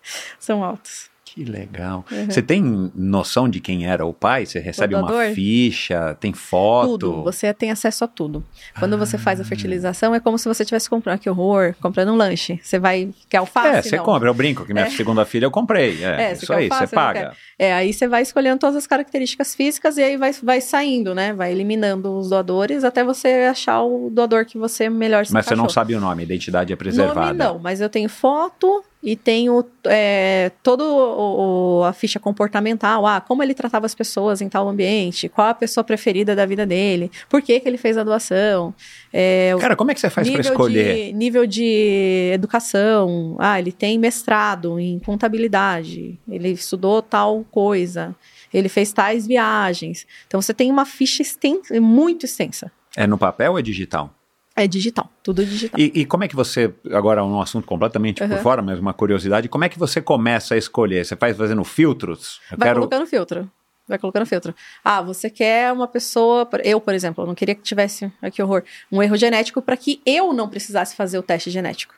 São 0.37 0.63
altos. 0.63 1.10
Que 1.33 1.45
legal. 1.45 2.05
Uhum. 2.11 2.25
Você 2.29 2.41
tem 2.41 2.91
noção 2.93 3.47
de 3.47 3.61
quem 3.61 3.87
era 3.87 4.05
o 4.05 4.11
pai? 4.13 4.45
Você 4.45 4.59
recebe 4.59 4.95
uma 4.95 5.09
ficha, 5.33 6.13
tem 6.19 6.33
foto? 6.33 6.89
Tudo, 6.99 7.23
você 7.23 7.53
tem 7.53 7.71
acesso 7.71 8.03
a 8.03 8.07
tudo. 8.07 8.43
Quando 8.77 8.97
você 8.97 9.17
faz 9.17 9.39
Ah. 9.39 9.43
a 9.43 9.45
fertilização, 9.45 10.13
é 10.13 10.19
como 10.19 10.37
se 10.37 10.45
você 10.47 10.63
estivesse 10.63 10.89
comprando, 10.89 11.19
que 11.19 11.29
horror, 11.29 11.73
comprando 11.81 12.11
um 12.11 12.15
lanche. 12.17 12.59
Você 12.61 12.77
vai, 12.77 13.09
quer 13.29 13.37
alface? 13.37 13.77
É, 13.77 13.81
você 13.81 13.95
Não. 13.97 14.03
compra. 14.03 14.27
Eu 14.29 14.33
brinco 14.33 14.65
que 14.65 14.73
minha 14.73 14.87
É. 14.87 14.89
segunda 14.89 15.23
filha 15.23 15.45
eu 15.45 15.51
comprei. 15.51 16.03
É, 16.03 16.21
É, 16.23 16.33
isso 16.33 16.45
você 16.47 16.53
aí, 16.53 16.67
você 16.67 16.73
alface, 16.73 16.95
não 16.95 17.01
paga. 17.01 17.33
É, 17.57 17.73
aí 17.73 17.93
você 17.93 18.07
vai 18.09 18.21
escolhendo 18.23 18.59
todas 18.59 18.75
as 18.75 18.85
características 18.85 19.55
físicas 19.55 19.97
e 19.97 20.03
aí 20.03 20.17
vai, 20.17 20.33
vai 20.43 20.59
saindo, 20.59 21.15
né? 21.15 21.31
Vai 21.33 21.51
eliminando 21.53 22.13
os 22.17 22.29
doadores 22.29 22.83
até 22.83 23.03
você 23.05 23.47
achar 23.49 23.81
o 23.83 24.09
doador 24.09 24.45
que 24.45 24.57
você 24.57 24.89
melhor 24.89 25.25
se 25.25 25.31
Mas 25.33 25.45
você 25.45 25.55
não 25.55 25.63
encaixou. 25.63 25.73
sabe 25.75 25.95
o 25.95 25.99
nome, 26.01 26.23
a 26.23 26.25
identidade 26.25 26.73
é 26.73 26.75
preservada. 26.75 27.21
Nome 27.27 27.37
não, 27.37 27.57
mas 27.59 27.79
eu 27.79 27.87
tenho 27.89 28.09
foto 28.09 28.83
e 29.03 29.15
tenho 29.15 29.65
é, 29.85 30.51
todo 30.61 30.83
o, 30.83 31.79
o- 31.79 31.83
a 31.83 31.93
ficha 31.93 32.19
comportamental, 32.19 33.05
ah, 33.07 33.19
como 33.19 33.41
ele 33.41 33.53
tratava 33.53 33.85
as 33.85 33.95
pessoas 33.95 34.41
em 34.41 34.47
tal 34.49 34.69
ambiente, 34.69 35.27
qual 35.27 35.47
a 35.47 35.53
pessoa 35.53 35.83
preferida 35.83 36.35
da 36.35 36.45
vida 36.45 36.65
dele, 36.65 37.09
por 37.27 37.41
que, 37.41 37.59
que 37.59 37.67
ele 37.67 37.77
fez 37.77 37.97
a 37.97 38.03
doação, 38.03 38.73
é, 39.11 39.53
o 39.55 39.59
Cara, 39.59 39.75
como 39.75 39.89
é 39.91 39.93
que 39.95 39.99
você 39.99 40.09
faz 40.09 40.27
nível 40.27 40.41
escolher? 40.51 41.07
De, 41.07 41.13
nível 41.13 41.47
de 41.47 42.31
educação, 42.33 43.35
ah, 43.39 43.57
ele 43.59 43.71
tem 43.71 43.97
mestrado 43.97 44.79
em 44.79 44.99
contabilidade, 44.99 46.19
ele 46.29 46.49
estudou 46.49 47.01
tal 47.01 47.43
coisa, 47.51 48.15
ele 48.53 48.69
fez 48.69 48.91
tais 48.93 49.25
viagens. 49.25 50.05
Então 50.27 50.41
você 50.41 50.53
tem 50.53 50.69
uma 50.69 50.85
ficha 50.85 51.21
extensa, 51.21 51.79
muito 51.81 52.25
extensa. 52.25 52.71
É 52.95 53.07
no 53.07 53.17
papel 53.17 53.53
ou 53.53 53.59
é 53.59 53.61
digital? 53.61 54.13
É 54.61 54.67
digital, 54.67 55.09
tudo 55.23 55.43
digital. 55.43 55.79
E, 55.79 55.91
e 56.01 56.05
como 56.05 56.23
é 56.23 56.27
que 56.27 56.35
você, 56.35 56.71
agora 56.91 57.23
um 57.23 57.41
assunto 57.41 57.65
completamente 57.65 58.21
por 58.21 58.29
Uhum. 58.29 58.38
fora, 58.38 58.61
mas 58.61 58.77
uma 58.79 58.93
curiosidade, 58.93 59.49
como 59.49 59.63
é 59.63 59.69
que 59.69 59.79
você 59.79 59.99
começa 59.99 60.53
a 60.53 60.57
escolher? 60.57 61.03
Você 61.03 61.15
faz 61.15 61.35
fazendo 61.35 61.63
filtros? 61.63 62.39
Eu 62.51 62.57
Vai 62.59 62.67
quero... 62.67 62.79
colocando 62.81 63.07
filtro. 63.07 63.49
Vai 63.88 63.97
colocando 63.97 64.25
filtro. 64.25 64.53
Ah, 64.85 65.01
você 65.01 65.29
quer 65.29 65.71
uma 65.73 65.88
pessoa. 65.88 66.47
Eu, 66.63 66.79
por 66.79 66.93
exemplo, 66.93 67.23
eu 67.23 67.27
não 67.27 67.33
queria 67.35 67.55
que 67.55 67.61
tivesse. 67.63 68.11
Ai, 68.21 68.29
que 68.29 68.41
horror. 68.41 68.63
Um 68.91 69.01
erro 69.01 69.17
genético 69.17 69.61
para 69.61 69.75
que 69.75 69.99
eu 70.05 70.31
não 70.31 70.47
precisasse 70.47 70.95
fazer 70.95 71.17
o 71.17 71.23
teste 71.23 71.49
genético. 71.49 71.93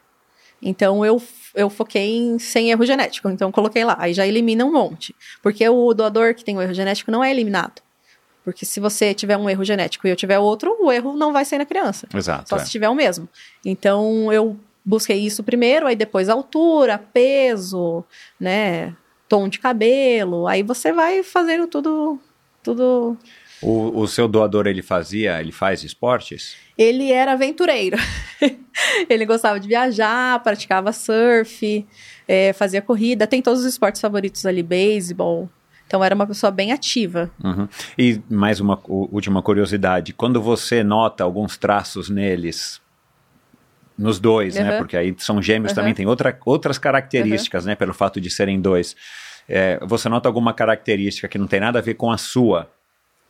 Então 0.61 1.05
eu, 1.05 1.21
eu 1.53 1.69
foquei 1.69 2.15
em 2.17 2.39
sem 2.39 2.71
erro 2.71 2.85
genético. 2.85 3.29
Então 3.29 3.51
coloquei 3.51 3.83
lá. 3.83 3.95
Aí 3.99 4.13
já 4.13 4.25
elimina 4.25 4.63
um 4.65 4.71
monte. 4.71 5.13
Porque 5.41 5.67
o 5.67 5.93
doador 5.93 6.33
que 6.33 6.43
tem 6.45 6.57
o 6.57 6.61
erro 6.61 6.73
genético 6.73 7.11
não 7.11 7.23
é 7.23 7.29
eliminado. 7.29 7.81
Porque 8.43 8.65
se 8.65 8.79
você 8.79 9.13
tiver 9.13 9.37
um 9.37 9.49
erro 9.49 9.63
genético 9.63 10.05
e 10.05 10.09
eu 10.09 10.15
tiver 10.15 10.37
outro, 10.37 10.77
o 10.81 10.91
erro 10.91 11.15
não 11.15 11.31
vai 11.31 11.45
sair 11.45 11.59
na 11.59 11.65
criança. 11.65 12.07
Exato. 12.13 12.49
Só 12.49 12.57
é. 12.57 12.59
se 12.59 12.69
tiver 12.69 12.89
o 12.89 12.95
mesmo. 12.95 13.27
Então 13.65 14.31
eu 14.33 14.57
busquei 14.83 15.17
isso 15.17 15.43
primeiro, 15.43 15.87
aí 15.87 15.95
depois 15.95 16.27
altura, 16.27 16.97
peso, 16.97 18.03
né, 18.39 18.95
tom 19.29 19.47
de 19.47 19.59
cabelo. 19.59 20.45
Aí 20.47 20.61
você 20.61 20.91
vai 20.91 21.23
fazendo 21.23 21.67
tudo, 21.67 22.19
tudo. 22.61 23.17
O, 23.61 24.01
o 24.01 24.07
seu 24.07 24.27
doador, 24.27 24.67
ele 24.67 24.81
fazia, 24.81 25.39
ele 25.39 25.53
faz 25.53 25.83
esportes? 25.83 26.57
Ele 26.77 27.13
era 27.13 27.31
aventureiro. 27.31 27.97
ele 29.09 29.25
gostava 29.25 29.57
de 29.57 29.69
viajar, 29.69 30.43
praticava 30.43 30.91
surf, 30.91 31.85
eh, 32.27 32.51
fazia 32.51 32.81
corrida, 32.81 33.25
tem 33.25 33.41
todos 33.41 33.61
os 33.61 33.65
esportes 33.65 34.01
favoritos 34.01 34.45
ali, 34.45 34.61
beisebol. 34.61 35.49
Então 35.93 36.03
era 36.03 36.15
uma 36.15 36.25
pessoa 36.25 36.49
bem 36.49 36.71
ativa. 36.71 37.29
Uhum. 37.43 37.67
E 37.95 38.19
mais 38.27 38.59
uma 38.59 38.79
última 38.87 39.43
curiosidade, 39.43 40.11
quando 40.11 40.41
você 40.41 40.83
nota 40.83 41.23
alguns 41.23 41.55
traços 41.55 42.09
neles, 42.09 42.81
nos 43.95 44.17
dois, 44.19 44.55
né? 44.55 44.71
Uhum. 44.71 44.77
Porque 44.79 44.97
aí 44.97 45.13
são 45.19 45.39
gêmeos 45.39 45.71
Uhum. 45.71 45.75
também, 45.75 45.93
tem 45.93 46.07
outra, 46.07 46.35
outras 46.47 46.79
características, 46.79 47.63
né? 47.67 47.75
Pelo 47.75 47.93
fato 47.93 48.19
de 48.19 48.31
serem 48.31 48.59
dois. 48.59 48.95
É, 49.47 49.77
você 49.85 50.09
nota 50.09 50.27
alguma 50.27 50.51
característica 50.51 51.27
que 51.27 51.37
não 51.37 51.45
tem 51.45 51.59
nada 51.59 51.77
a 51.77 51.81
ver 51.83 51.93
com 51.93 52.09
a 52.11 52.17
sua? 52.17 52.71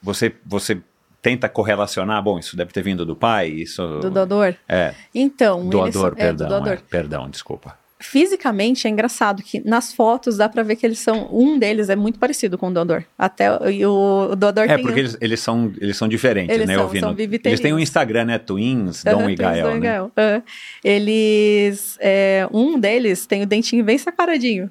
Você, 0.01 0.33
você 0.45 0.81
tenta 1.21 1.49
correlacionar? 1.49 2.23
Bom, 2.23 2.39
isso 2.39 2.55
deve 2.55 2.71
ter 2.71 2.81
vindo 2.81 3.05
do 3.05 3.13
pai, 3.13 3.49
isso... 3.49 3.99
Do 3.99 4.09
doador. 4.09 4.55
É, 4.69 4.93
Então, 5.13 5.59
eles- 5.59 5.69
doador, 5.69 6.05
é, 6.05 6.09
do 6.11 6.15
perdão, 6.15 6.47
doador. 6.47 6.73
é, 6.75 6.77
perdão, 6.89 7.29
desculpa. 7.29 7.77
Fisicamente 8.05 8.85
é 8.85 8.89
engraçado 8.89 9.41
que 9.41 9.65
nas 9.67 9.93
fotos 9.93 10.35
dá 10.37 10.49
pra 10.49 10.61
ver 10.61 10.75
que 10.75 10.85
eles 10.85 10.99
são. 10.99 11.29
Um 11.31 11.57
deles 11.57 11.89
é 11.89 11.95
muito 11.95 12.19
parecido 12.19 12.57
com 12.57 12.67
o 12.67 12.71
doador. 12.73 13.03
Até 13.17 13.49
o- 13.51 13.89
o, 13.89 14.31
o 14.31 14.35
doador 14.35 14.65
É, 14.69 14.77
porque 14.77 14.95
um- 14.95 14.97
eles, 14.97 15.17
eles, 15.21 15.39
são, 15.39 15.73
eles 15.79 15.95
são 15.95 16.07
diferentes, 16.07 16.53
Eles 16.53 16.67
né? 16.67 16.75
são- 16.75 16.87
vi 16.89 16.99
são 16.99 17.15
eles 17.17 17.59
têm 17.61 17.73
um 17.73 17.79
Instagram, 17.79 18.25
né? 18.25 18.37
Twins, 18.37 19.05
Aham, 19.05 19.17
Dom 19.17 19.29
e 19.29 19.35
Twins 19.35 19.49
Gael, 19.49 19.67
Dom 19.67 19.73
né? 19.75 19.79
Gael. 19.79 20.11
Aham. 20.17 20.43
Eles. 20.83 21.97
é, 22.01 22.47
um 22.51 22.79
deles 22.79 23.25
tem 23.25 23.41
o 23.41 23.45
dentinho 23.45 23.83
bem 23.83 23.97
separadinho. 23.97 24.69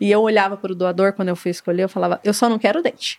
E 0.00 0.08
eu 0.12 0.20
olhava 0.20 0.56
pro 0.56 0.76
doador 0.76 1.12
quando 1.12 1.28
eu 1.28 1.34
fui 1.36 1.50
escolher, 1.50 1.82
eu 1.82 1.88
falava, 1.88 2.20
eu 2.22 2.32
só 2.32 2.48
não 2.48 2.56
quero 2.60 2.80
dente. 2.80 3.18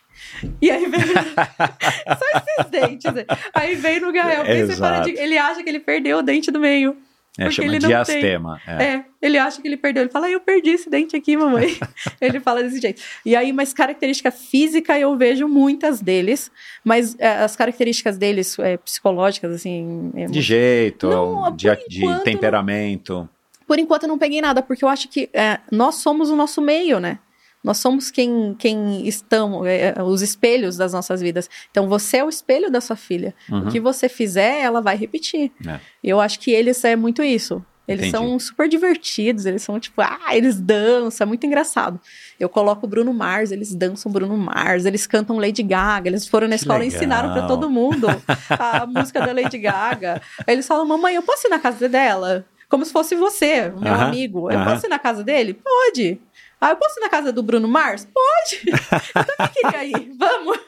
E 0.62 0.70
aí 0.70 0.86
veio. 0.86 1.04
só 1.12 2.38
esses 2.38 2.70
dentes. 2.70 3.12
Aí 3.52 3.74
veio 3.74 4.00
no 4.00 4.10
Gael, 4.12 4.44
bem 4.44 4.66
separadinho. 4.66 5.18
Ele 5.18 5.36
acha 5.36 5.62
que 5.62 5.68
ele 5.68 5.80
perdeu 5.80 6.18
o 6.18 6.22
dente 6.22 6.50
do 6.50 6.58
meio. 6.58 6.96
É, 7.40 7.44
Porque 7.44 7.62
chama 7.62 7.68
ele 7.68 7.78
diastema. 7.78 8.60
É. 8.66 8.84
É, 8.84 9.04
ele 9.22 9.38
acha 9.38 9.62
que 9.62 9.66
ele 9.66 9.78
perdeu. 9.78 10.02
Ele 10.02 10.10
fala, 10.10 10.26
ah, 10.26 10.30
eu 10.30 10.40
perdi 10.40 10.70
esse 10.70 10.90
dente 10.90 11.16
aqui, 11.16 11.38
mamãe. 11.38 11.74
ele 12.20 12.38
fala 12.38 12.62
desse 12.62 12.78
jeito. 12.78 13.00
E 13.24 13.34
aí, 13.34 13.50
mas 13.50 13.72
característica 13.72 14.30
física, 14.30 14.98
eu 14.98 15.16
vejo 15.16 15.48
muitas 15.48 16.02
deles, 16.02 16.50
mas 16.84 17.16
é, 17.18 17.38
as 17.38 17.56
características 17.56 18.18
deles 18.18 18.58
é, 18.58 18.76
psicológicas, 18.76 19.52
assim. 19.52 20.12
é, 20.14 20.26
De 20.26 20.42
jeito, 20.42 21.08
Não, 21.08 21.50
de, 21.56 21.74
de 21.88 22.20
temperamento. 22.24 23.26
Por 23.66 23.78
enquanto 23.78 24.02
eu 24.02 24.08
não 24.10 24.18
peguei 24.18 24.42
nada, 24.42 24.60
porque 24.60 24.84
eu 24.84 24.88
acho 24.88 25.08
que 25.08 25.30
é, 25.32 25.60
nós 25.72 25.94
somos 25.94 26.28
o 26.28 26.36
nosso 26.36 26.60
meio, 26.60 27.00
né? 27.00 27.18
Nós 27.62 27.78
somos 27.78 28.10
quem, 28.10 28.54
quem 28.58 29.06
estamos, 29.06 29.66
é, 29.66 29.94
é, 29.96 30.02
os 30.02 30.22
espelhos 30.22 30.76
das 30.76 30.92
nossas 30.92 31.20
vidas. 31.20 31.48
Então 31.70 31.88
você 31.88 32.18
é 32.18 32.24
o 32.24 32.28
espelho 32.28 32.70
da 32.70 32.80
sua 32.80 32.96
filha. 32.96 33.34
Uhum. 33.50 33.68
O 33.68 33.70
que 33.70 33.78
você 33.78 34.08
fizer, 34.08 34.60
ela 34.62 34.80
vai 34.80 34.96
repetir. 34.96 35.52
É. 35.66 35.78
Eu 36.02 36.20
acho 36.20 36.40
que 36.40 36.50
eles 36.50 36.82
é 36.84 36.96
muito 36.96 37.22
isso. 37.22 37.64
Eles 37.88 38.06
Entendi. 38.06 38.24
são 38.24 38.38
super 38.38 38.68
divertidos, 38.68 39.46
eles 39.46 39.62
são 39.62 39.80
tipo, 39.80 40.00
ah, 40.00 40.18
eles 40.30 40.60
dançam, 40.60 41.24
é 41.24 41.28
muito 41.28 41.44
engraçado. 41.44 42.00
Eu 42.38 42.48
coloco 42.48 42.86
o 42.86 42.88
Bruno 42.88 43.12
Mars, 43.12 43.50
eles 43.50 43.74
dançam 43.74 44.12
Bruno 44.12 44.36
Mars, 44.36 44.84
eles 44.86 45.08
cantam 45.08 45.38
Lady 45.38 45.64
Gaga, 45.64 46.08
eles 46.08 46.28
foram 46.28 46.46
na 46.46 46.54
Que 46.54 46.62
escola 46.62 46.84
e 46.84 46.86
ensinaram 46.86 47.32
pra 47.32 47.48
todo 47.48 47.68
mundo 47.68 48.06
a 48.48 48.86
música 48.86 49.20
da 49.26 49.32
Lady 49.32 49.58
Gaga. 49.58 50.22
Aí 50.46 50.54
eles 50.54 50.68
falam, 50.68 50.86
mamãe, 50.86 51.16
eu 51.16 51.22
posso 51.22 51.48
ir 51.48 51.50
na 51.50 51.58
casa 51.58 51.88
dela? 51.88 52.44
Como 52.68 52.84
se 52.84 52.92
fosse 52.92 53.16
você, 53.16 53.68
meu 53.76 53.92
Aham, 53.92 54.06
amigo. 54.06 54.48
Eu 54.48 54.56
aham. 54.56 54.72
posso 54.72 54.86
ir 54.86 54.88
na 54.88 54.98
casa 54.98 55.24
dele? 55.24 55.54
Pode. 55.54 56.20
Ah, 56.60 56.70
eu 56.70 56.76
posso 56.76 56.98
ir 56.98 57.02
na 57.02 57.08
casa 57.08 57.32
do 57.32 57.42
Bruno 57.42 57.66
Mars? 57.66 58.06
Pode. 58.12 58.62
Eu 59.16 59.24
também 59.24 59.52
queria 59.54 59.84
ir. 59.98 60.12
Vamos. 60.18 60.58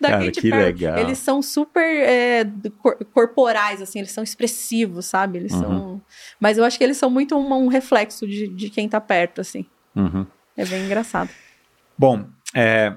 Da 0.00 0.08
Cara, 0.10 0.24
Katy 0.26 0.40
que 0.40 0.50
Perry. 0.50 0.64
legal. 0.64 0.98
Eles 0.98 1.18
são 1.18 1.40
super 1.40 1.82
é, 1.82 2.44
cor- 2.82 2.98
corporais, 3.12 3.80
assim, 3.80 3.98
eles 4.00 4.10
são 4.12 4.22
expressivos, 4.24 5.06
sabe? 5.06 5.38
Eles 5.38 5.52
Uhum. 5.52 5.60
são. 5.60 6.02
Mas 6.38 6.58
eu 6.58 6.64
acho 6.64 6.76
que 6.76 6.84
eles 6.84 6.96
são 6.96 7.08
muito 7.10 7.36
um, 7.36 7.52
um 7.54 7.68
reflexo 7.68 8.26
de, 8.26 8.48
de 8.48 8.68
quem 8.70 8.88
tá 8.88 9.00
perto, 9.00 9.40
assim. 9.40 9.64
Uhum. 9.96 10.26
É 10.56 10.64
bem 10.64 10.84
engraçado. 10.84 11.30
Bom, 11.96 12.24
é, 12.54 12.92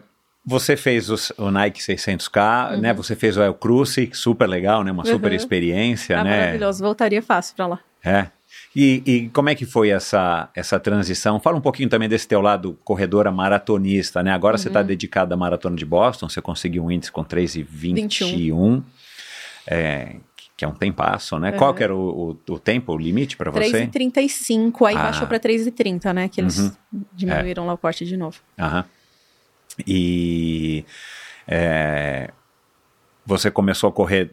você 0.45 0.75
fez 0.75 1.09
os- 1.09 1.31
o 1.37 1.49
Nike 1.51 1.81
600K, 1.81 2.77
né? 2.77 2.93
Você 2.93 3.15
fez 3.15 3.37
o 3.37 3.41
El 3.41 3.53
Cruce, 3.53 4.09
super 4.13 4.47
legal, 4.47 4.83
né? 4.83 4.91
Uma 4.91 5.05
super 5.05 5.29
Uhum. 5.31 5.35
experiência, 5.37 6.15
É 6.15 6.23
né? 6.23 6.39
maravilhoso. 6.39 6.83
Voltaria 6.83 7.21
fácil 7.21 7.55
pra 7.55 7.67
lá. 7.67 7.79
É. 8.03 8.27
E, 8.75 9.03
e 9.05 9.29
como 9.29 9.49
é 9.49 9.55
que 9.55 9.65
foi 9.65 9.89
essa, 9.89 10.49
essa 10.55 10.79
transição? 10.79 11.39
Fala 11.39 11.57
um 11.57 11.61
pouquinho 11.61 11.89
também 11.89 12.09
desse 12.09 12.27
teu 12.27 12.41
lado 12.41 12.77
corredora 12.83 13.31
maratonista, 13.31 14.23
né? 14.23 14.31
Agora 14.31 14.57
você 14.57 14.67
está 14.67 14.81
dedicada 14.81 15.35
à 15.35 15.37
maratona 15.37 15.75
de 15.75 15.85
Boston, 15.85 16.27
você 16.27 16.41
conseguiu 16.41 16.83
um 16.83 16.89
índice 16.91 17.11
com 17.11 17.23
3,21, 17.23 18.83
é, 19.67 20.15
que 20.57 20.65
é 20.65 20.67
um 20.67 20.73
tempasso, 20.73 21.37
né? 21.37 21.51
Qual 21.51 21.69
Uhum. 21.69 21.75
que 21.75 21.83
era 21.83 21.95
o, 21.95 22.31
o, 22.47 22.53
o 22.53 22.59
tempo, 22.59 22.93
o 22.93 22.97
limite 22.97 23.37
para 23.37 23.51
você? 23.51 23.87
3,35, 23.87 24.87
aí 24.87 24.95
Ah. 24.95 25.03
baixou 25.03 25.27
pra 25.27 25.39
3,30, 25.39 26.11
né? 26.13 26.27
Que 26.27 26.41
eles 26.41 26.57
Uhum. 26.57 26.71
diminuíram 27.13 27.67
lá 27.67 27.73
o 27.73 27.77
corte 27.77 28.05
de 28.05 28.17
novo. 28.17 28.39
Aham. 28.59 28.85
E 29.87 30.85
é, 31.47 32.31
você 33.25 33.49
começou 33.51 33.89
a 33.89 33.93
correr 33.93 34.31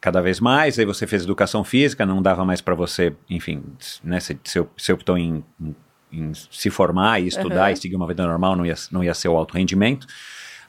cada 0.00 0.20
vez 0.20 0.38
mais, 0.40 0.78
aí 0.78 0.84
você 0.84 1.06
fez 1.06 1.24
educação 1.24 1.64
física, 1.64 2.06
não 2.06 2.22
dava 2.22 2.44
mais 2.44 2.60
para 2.60 2.74
você, 2.74 3.14
enfim, 3.28 3.62
né, 4.04 4.20
você, 4.20 4.38
você, 4.76 4.92
optou 4.92 5.18
em, 5.18 5.44
em- 5.60 5.74
em 6.12 6.32
se 6.34 6.70
formar 6.70 7.20
e 7.20 7.26
estudar 7.26 7.64
Aham. 7.64 7.72
e 7.72 7.76
seguir 7.76 7.96
uma 7.96 8.06
vida 8.06 8.26
normal, 8.26 8.56
não 8.56 8.64
ia, 8.64 8.74
não 8.90 9.02
ia 9.04 9.12
ser 9.14 9.28
o 9.28 9.36
alto 9.36 9.54
rendimento. 9.56 10.06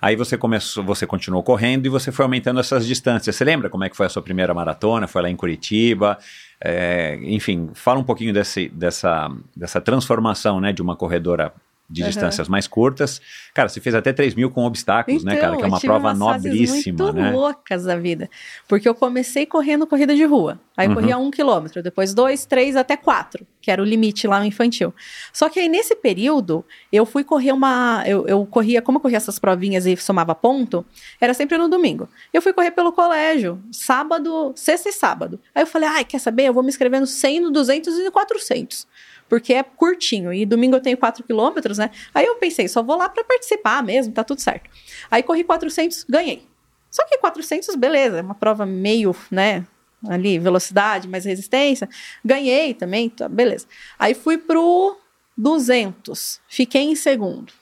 Aí 0.01 0.15
você 0.15 0.37
começou, 0.37 0.83
você 0.83 1.05
continuou 1.05 1.43
correndo 1.43 1.85
e 1.85 1.89
você 1.89 2.09
foi 2.11 2.23
aumentando 2.23 2.59
essas 2.59 2.85
distâncias. 2.87 3.35
Você 3.35 3.43
lembra 3.43 3.69
como 3.69 3.83
é 3.83 3.89
que 3.89 3.97
foi 3.97 4.05
a 4.05 4.09
sua 4.09 4.21
primeira 4.21 4.53
maratona? 4.53 5.07
Foi 5.07 5.21
lá 5.21 5.29
em 5.29 5.35
Curitiba? 5.35 6.17
É, 6.61 7.19
enfim, 7.21 7.69
fala 7.73 7.99
um 7.99 8.03
pouquinho 8.03 8.33
desse, 8.33 8.69
dessa, 8.69 9.29
dessa 9.55 9.81
transformação, 9.81 10.59
né, 10.61 10.71
de 10.71 10.81
uma 10.81 10.95
corredora 10.95 11.53
de 11.89 12.01
Aham. 12.01 12.09
distâncias 12.09 12.47
mais 12.47 12.67
curtas. 12.67 13.19
Cara, 13.53 13.67
você 13.67 13.81
fez 13.81 13.95
até 13.95 14.13
3 14.13 14.35
mil 14.35 14.51
com 14.51 14.63
obstáculos, 14.63 15.23
né, 15.23 15.35
cara? 15.35 15.57
Que 15.57 15.63
é 15.63 15.65
eu 15.65 15.69
uma 15.69 15.79
prova 15.79 16.13
nobríssima, 16.13 17.05
muito 17.05 17.19
né? 17.19 17.31
loucas 17.31 17.83
da 17.85 17.95
vida. 17.95 18.29
Porque 18.67 18.87
eu 18.87 18.93
comecei 18.93 19.45
correndo 19.45 19.87
corrida 19.87 20.15
de 20.15 20.23
rua. 20.23 20.59
Aí 20.77 20.85
eu 20.85 20.89
Uhum. 20.91 20.95
corria 20.95 21.17
um 21.17 21.31
quilômetro, 21.31 21.81
depois 21.81 22.13
dois, 22.13 22.45
três, 22.45 22.75
até 22.75 22.95
quatro, 22.95 23.45
que 23.61 23.69
era 23.71 23.81
o 23.81 23.85
limite 23.85 24.27
lá 24.27 24.39
no 24.39 24.45
infantil. 24.45 24.93
Só 25.33 25.49
que 25.49 25.59
aí 25.59 25.67
nesse 25.67 25.95
período, 25.95 26.63
eu 26.91 27.05
fui 27.05 27.23
correr 27.23 27.51
uma. 27.51 28.03
Eu, 28.05 28.25
eu 28.27 28.45
corria, 28.45 28.81
como 28.81 28.97
eu 28.97 29.01
corria 29.01 29.17
essas 29.17 29.39
provinhas 29.39 29.85
e 29.85 29.97
somava 29.97 30.33
ponto, 30.35 30.85
era 31.19 31.33
sempre 31.33 31.57
no 31.57 31.67
domingo. 31.67 32.07
Eu 32.31 32.41
fui 32.41 32.53
correr 32.53 32.71
pelo 32.71 32.93
colégio, 32.93 33.61
sábado, 33.71 34.53
sexta 34.55 34.89
e 34.89 34.93
sábado. 34.93 35.39
Aí 35.55 35.63
eu 35.63 35.67
falei, 35.67 35.89
ai, 35.89 36.05
quer 36.05 36.19
saber? 36.19 36.43
Eu 36.45 36.53
vou 36.53 36.63
me 36.63 36.69
inscrever 36.69 36.99
no 37.01 37.07
100, 37.07 37.39
no 37.41 37.51
200 37.51 37.97
e 37.97 38.03
no 38.03 38.11
400 38.11 38.87
porque 39.29 39.53
é 39.53 39.63
curtinho. 39.63 40.33
E 40.33 40.45
domingo 40.45 40.75
eu 40.75 40.81
tenho 40.81 40.97
4 40.97 41.23
quilômetros, 41.23 41.77
né? 41.77 41.91
Aí 42.13 42.25
eu 42.25 42.35
pensei, 42.35 42.67
só 42.67 42.81
vou 42.83 42.97
lá 42.97 43.07
para 43.07 43.23
participar 43.23 43.83
mesmo, 43.83 44.11
tá 44.11 44.23
tudo 44.23 44.41
certo. 44.41 44.69
Aí 45.09 45.23
corri 45.23 45.43
400, 45.43 46.05
ganhei. 46.09 46.43
Só 46.89 47.05
que 47.05 47.17
400, 47.19 47.75
beleza, 47.75 48.17
é 48.17 48.21
uma 48.21 48.35
prova 48.35 48.65
meio, 48.65 49.15
né? 49.29 49.65
Ali, 50.07 50.39
velocidade, 50.39 51.07
mais 51.07 51.25
resistência. 51.25 51.87
Ganhei 52.25 52.73
também, 52.73 53.09
tá, 53.09 53.29
beleza. 53.29 53.67
Aí 53.97 54.13
fui 54.13 54.37
pro 54.37 54.97
200, 55.37 56.41
fiquei 56.47 56.81
em 56.81 56.95
segundo. 56.95 57.53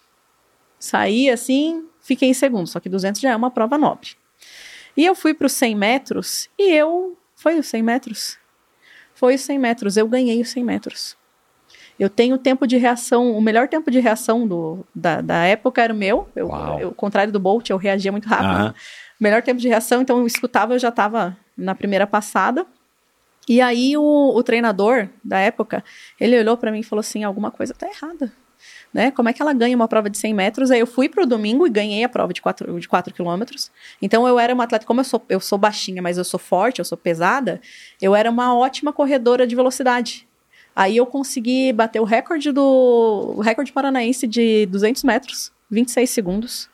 Saí 0.80 1.30
assim, 1.30 1.86
fiquei 2.00 2.30
em 2.30 2.34
segundo, 2.34 2.68
só 2.68 2.80
que 2.80 2.88
200 2.88 3.20
já 3.20 3.32
é 3.32 3.36
uma 3.36 3.52
prova 3.52 3.78
nobre. 3.78 4.12
E 4.96 5.06
eu 5.06 5.14
fui 5.14 5.34
pro 5.34 5.50
100 5.50 5.76
metros 5.76 6.50
e 6.58 6.74
eu. 6.74 7.18
Foi 7.36 7.60
os 7.60 7.68
100 7.68 7.84
metros? 7.84 8.38
Foi 9.14 9.36
os 9.36 9.42
100 9.42 9.60
metros, 9.60 9.98
eu 9.98 10.08
ganhei 10.08 10.42
os 10.42 10.50
100 10.50 10.64
metros. 10.64 11.18
Eu 12.00 12.10
tenho 12.10 12.38
tempo 12.38 12.68
de 12.68 12.78
reação, 12.78 13.32
o 13.32 13.42
melhor 13.42 13.68
tempo 13.68 13.90
de 13.90 14.00
reação 14.00 14.48
do, 14.48 14.86
da, 14.94 15.22
da 15.22 15.46
época 15.46 15.82
era 15.82 15.94
o 15.94 15.98
meu. 15.98 16.30
Eu, 16.36 16.50
eu, 16.80 16.92
contrário 16.92 17.34
do 17.34 17.40
Bolt, 17.40 17.70
eu 17.70 17.78
reagia 17.78 18.12
muito 18.12 18.28
rápido. 18.28 18.52
Aham. 18.52 18.76
Melhor 19.20 19.42
tempo 19.42 19.60
de 19.60 19.68
reação, 19.68 20.02
então 20.02 20.20
eu 20.20 20.28
escutava, 20.28 20.76
eu 20.76 20.80
já 20.80 20.90
estava 20.90 21.36
na 21.58 21.74
primeira 21.74 22.06
passada. 22.06 22.68
E 23.48 23.62
aí 23.62 23.98
o, 23.98 24.34
o 24.36 24.44
treinador 24.44 25.10
da 25.24 25.40
época, 25.40 25.84
ele 26.20 26.38
olhou 26.38 26.56
para 26.56 26.72
mim 26.72 26.82
e 26.82 26.84
falou 26.84 27.00
assim, 27.00 27.24
alguma 27.24 27.50
coisa 27.50 27.74
tá 27.74 27.88
errada. 27.88 28.32
Né? 28.94 29.12
Como 29.12 29.30
é 29.30 29.34
que 29.34 29.42
ela 29.42 29.54
ganha 29.54 29.76
uma 29.76 29.88
prova 29.88 30.10
de 30.10 30.18
100 30.18 30.34
metros? 30.34 30.72
Aí 30.72 30.80
eu 30.80 30.88
fui 30.88 31.10
pro 31.10 31.26
domingo 31.26 31.66
e 31.66 31.70
ganhei 31.70 32.04
a 32.04 32.10
prova 32.10 32.34
de 32.34 32.42
4, 32.42 32.80
de 32.80 32.88
4 32.88 33.14
quilômetros. 33.14 33.72
Então 34.02 34.28
eu 34.28 34.38
era 34.38 34.54
uma 34.54 34.64
atleta, 34.64 34.86
como 34.86 35.00
eu 35.00 35.04
sou, 35.04 35.24
eu 35.30 35.40
sou 35.40 35.58
baixinha, 35.58 36.02
mas 36.02 36.18
eu 36.18 36.24
sou 36.24 36.40
forte, 36.40 36.80
eu 36.80 36.86
sou 36.86 36.98
pesada, 36.98 37.62
eu 38.02 38.16
era 38.16 38.30
uma 38.30 38.56
ótima 38.56 38.94
corredora 38.94 39.48
de 39.48 39.56
velocidade. 39.56 40.28
Aí 40.78 40.96
eu 40.96 41.08
consegui 41.08 41.74
bater 41.74 42.00
o 42.00 42.04
recorde 42.04 42.52
do 42.52 43.34
o 43.36 43.42
recorde 43.42 43.72
paranaense 43.72 44.28
de 44.28 44.68
200 44.68 45.04
metros, 45.04 45.52
26 45.72 46.08
segundos. 46.08 46.70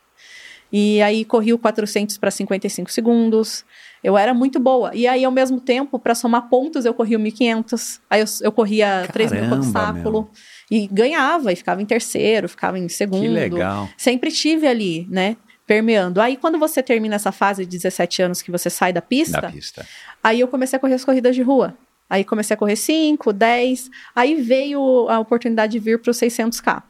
E 0.70 1.00
aí 1.00 1.24
corri 1.24 1.54
o 1.54 1.58
400 1.58 2.18
para 2.18 2.30
55 2.30 2.92
segundos. 2.92 3.64
Eu 4.02 4.18
era 4.18 4.34
muito 4.34 4.60
boa. 4.60 4.94
E 4.94 5.06
aí, 5.06 5.24
ao 5.24 5.32
mesmo 5.32 5.58
tempo, 5.58 5.98
para 5.98 6.14
somar 6.14 6.50
pontos, 6.50 6.84
eu 6.84 6.92
corria 6.92 7.16
o 7.16 7.20
1.500. 7.20 8.00
Aí 8.10 8.20
eu, 8.20 8.26
eu 8.42 8.52
corria 8.52 9.08
3 9.10 9.32
mil 9.32 9.52
obstáculo. 9.54 10.30
E 10.70 10.86
ganhava, 10.88 11.50
e 11.50 11.56
ficava 11.56 11.80
em 11.80 11.86
terceiro, 11.86 12.46
ficava 12.46 12.78
em 12.78 12.90
segundo. 12.90 13.22
Que 13.22 13.28
legal. 13.28 13.88
Sempre 13.96 14.30
tive 14.30 14.66
ali, 14.66 15.06
né? 15.08 15.38
Permeando. 15.66 16.20
Aí, 16.20 16.36
quando 16.36 16.58
você 16.58 16.82
termina 16.82 17.14
essa 17.14 17.32
fase 17.32 17.64
de 17.64 17.78
17 17.78 18.20
anos 18.20 18.42
que 18.42 18.50
você 18.50 18.68
sai 18.68 18.92
da 18.92 19.00
pista, 19.00 19.40
Da 19.40 19.50
pista. 19.50 19.86
Aí 20.22 20.40
eu 20.40 20.48
comecei 20.48 20.76
a 20.76 20.80
correr 20.80 20.94
as 20.94 21.04
corridas 21.06 21.34
de 21.34 21.40
rua. 21.40 21.74
Aí 22.08 22.24
comecei 22.24 22.54
a 22.54 22.56
correr 22.56 22.76
5, 22.76 23.32
10. 23.32 23.90
Aí 24.14 24.34
veio 24.40 25.08
a 25.08 25.18
oportunidade 25.18 25.72
de 25.72 25.78
vir 25.78 26.00
para 26.00 26.10
os 26.10 26.18
600K. 26.18 26.82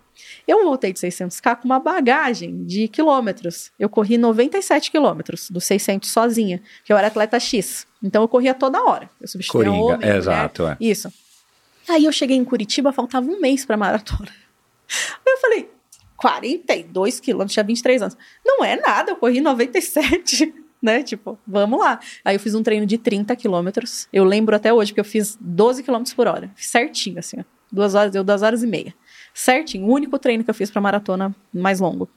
Eu 0.46 0.64
voltei 0.64 0.92
de 0.92 1.00
600K 1.00 1.56
com 1.56 1.64
uma 1.64 1.78
bagagem 1.78 2.64
de 2.64 2.88
quilômetros. 2.88 3.72
Eu 3.78 3.88
corri 3.88 4.18
97 4.18 4.90
quilômetros 4.90 5.50
dos 5.50 5.64
600 5.64 6.10
sozinha, 6.10 6.62
que 6.84 6.92
eu 6.92 6.96
era 6.96 7.08
atleta 7.08 7.40
X. 7.40 7.86
Então 8.02 8.22
eu 8.22 8.28
corria 8.28 8.54
toda 8.54 8.82
hora. 8.82 9.08
Eu 9.20 9.26
substituía 9.26 9.70
Coringa, 9.70 9.94
homem, 9.94 10.08
exato, 10.08 10.66
é. 10.66 10.76
Isso. 10.80 11.12
Aí 11.88 12.04
eu 12.04 12.12
cheguei 12.12 12.36
em 12.36 12.44
Curitiba, 12.44 12.92
faltava 12.92 13.26
um 13.26 13.40
mês 13.40 13.64
para 13.64 13.76
maratona. 13.76 14.30
Aí 15.26 15.32
eu 15.32 15.38
falei, 15.38 15.70
42 16.16 17.20
quilômetros, 17.20 17.52
tinha 17.52 17.64
23 17.64 18.02
anos. 18.02 18.16
Não 18.44 18.64
é 18.64 18.76
nada, 18.76 19.12
eu 19.12 19.16
corri 19.16 19.40
97, 19.40 20.54
né? 20.84 21.02
Tipo, 21.02 21.38
vamos 21.46 21.80
lá. 21.80 21.98
Aí 22.22 22.36
eu 22.36 22.40
fiz 22.40 22.54
um 22.54 22.62
treino 22.62 22.84
de 22.84 22.98
30 22.98 23.34
quilômetros. 23.34 24.06
Eu 24.12 24.22
lembro 24.22 24.54
até 24.54 24.70
hoje 24.70 24.92
que 24.92 25.00
eu 25.00 25.04
fiz 25.04 25.38
12 25.40 25.82
quilômetros 25.82 26.14
por 26.14 26.26
hora. 26.26 26.50
Certinho, 26.54 27.18
assim, 27.18 27.38
ó. 27.40 27.44
Duas 27.72 27.94
horas, 27.94 28.12
deu 28.12 28.22
duas 28.22 28.42
horas 28.42 28.62
e 28.62 28.66
meia. 28.66 28.94
Certinho, 29.32 29.86
o 29.86 29.92
único 29.92 30.18
treino 30.18 30.44
que 30.44 30.50
eu 30.50 30.54
fiz 30.54 30.70
pra 30.70 30.82
maratona 30.82 31.34
mais 31.52 31.80
longo. 31.80 32.08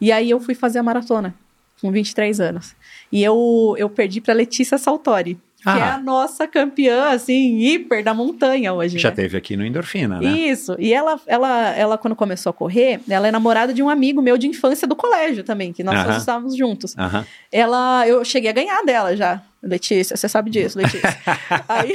E 0.00 0.12
aí 0.12 0.30
eu 0.30 0.38
fui 0.38 0.54
fazer 0.54 0.78
a 0.78 0.82
maratona, 0.84 1.34
com 1.80 1.90
23 1.90 2.40
anos. 2.40 2.76
E 3.10 3.22
eu, 3.24 3.74
eu 3.76 3.90
perdi 3.90 4.20
pra 4.20 4.32
Letícia 4.32 4.78
Saltori, 4.78 5.38
que 5.66 5.70
Ah. 5.70 5.78
é 5.78 5.90
a 5.92 5.98
nossa 5.98 6.46
campeã, 6.46 7.10
assim, 7.10 7.58
hiper 7.58 8.04
da 8.04 8.14
montanha 8.14 8.72
hoje. 8.72 8.98
Já 8.98 9.10
né? 9.10 9.16
teve 9.16 9.36
aqui 9.36 9.56
no 9.56 9.64
Endorfina, 9.66 10.20
né? 10.20 10.30
Isso. 10.30 10.76
E 10.78 10.94
ela, 10.94 11.20
ela, 11.26 11.70
ela, 11.76 11.98
quando 11.98 12.14
começou 12.14 12.50
a 12.50 12.52
correr, 12.52 13.00
ela 13.08 13.26
é 13.26 13.32
namorada 13.32 13.74
de 13.74 13.82
um 13.82 13.88
amigo 13.90 14.22
meu 14.22 14.38
de 14.38 14.46
infância 14.46 14.86
do 14.86 14.94
colégio 14.94 15.42
também, 15.42 15.72
que 15.72 15.82
nós 15.82 15.94
Aham. 15.96 16.04
todos 16.04 16.18
estávamos 16.20 16.56
juntos. 16.56 16.96
Aham. 16.96 17.26
Ela, 17.50 18.06
eu 18.06 18.24
cheguei 18.24 18.50
a 18.50 18.54
ganhar 18.54 18.82
dela 18.84 19.16
já. 19.16 19.42
Letícia, 19.62 20.16
você 20.16 20.28
sabe 20.28 20.48
disso, 20.50 20.78
Letícia. 20.78 21.16
Aí, 21.68 21.94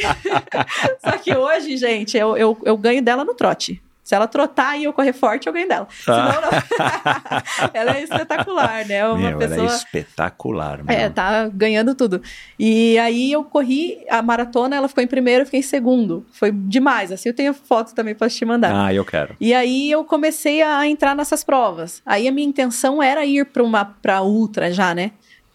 só 1.04 1.18
que 1.18 1.34
hoje, 1.34 1.78
gente, 1.78 2.18
eu, 2.18 2.36
eu, 2.36 2.58
eu 2.66 2.76
ganho 2.78 3.02
dela 3.02 3.24
no 3.24 3.34
trote. 3.34 3.82
Se 4.12 4.16
ela 4.16 4.28
trotar 4.28 4.78
e 4.78 4.84
eu 4.84 4.92
correr 4.92 5.14
forte, 5.14 5.48
eu 5.48 5.54
ganho 5.54 5.70
dela. 5.70 5.88
Senão, 6.04 6.42
não. 6.42 6.50
ela 7.74 7.96
é 7.96 8.04
espetacular, 8.04 8.86
né? 8.86 8.96
É 8.96 9.08
uma 9.08 9.30
Meu, 9.30 9.38
pessoa. 9.38 9.68
era 9.68 9.74
espetacular, 9.74 10.84
meu. 10.84 10.94
É, 10.94 11.10
tá 11.10 11.48
ganhando 11.48 11.96
tudo. 11.96 12.22
E 12.60 13.00
aí 13.00 13.32
eu 13.32 13.42
corri 13.46 14.04
a 14.10 14.22
maratona, 14.22 14.76
ela 14.76 14.90
ficou 14.90 15.02
em 15.02 15.08
primeiro, 15.08 15.44
eu 15.44 15.46
fiquei 15.46 15.62
em 15.62 15.64
segundo. 15.64 16.26
Foi 16.34 16.52
demais, 16.52 17.10
assim, 17.10 17.30
eu 17.30 17.34
tenho 17.34 17.54
foto 17.54 17.96
também 17.96 18.14
pra 18.14 18.28
te 18.28 18.44
mandar. 18.44 18.88
Ah, 18.88 18.94
eu 18.94 19.06
quero. 19.06 19.34
E 19.40 19.54
aí 19.54 19.90
eu 19.90 20.04
comecei 20.04 20.62
a 20.62 20.86
entrar 20.86 21.16
nessas 21.16 21.42
provas. 21.42 22.02
Aí 22.06 22.28
a 22.28 22.34
minha 22.34 22.46
intenção 22.46 23.02
era 23.02 23.26
ir 23.26 23.46
para 23.46 23.64
uma 23.64 23.86
para 23.86 24.22
ultra 24.22 24.74
já, 24.74 24.94
né? 24.94 25.12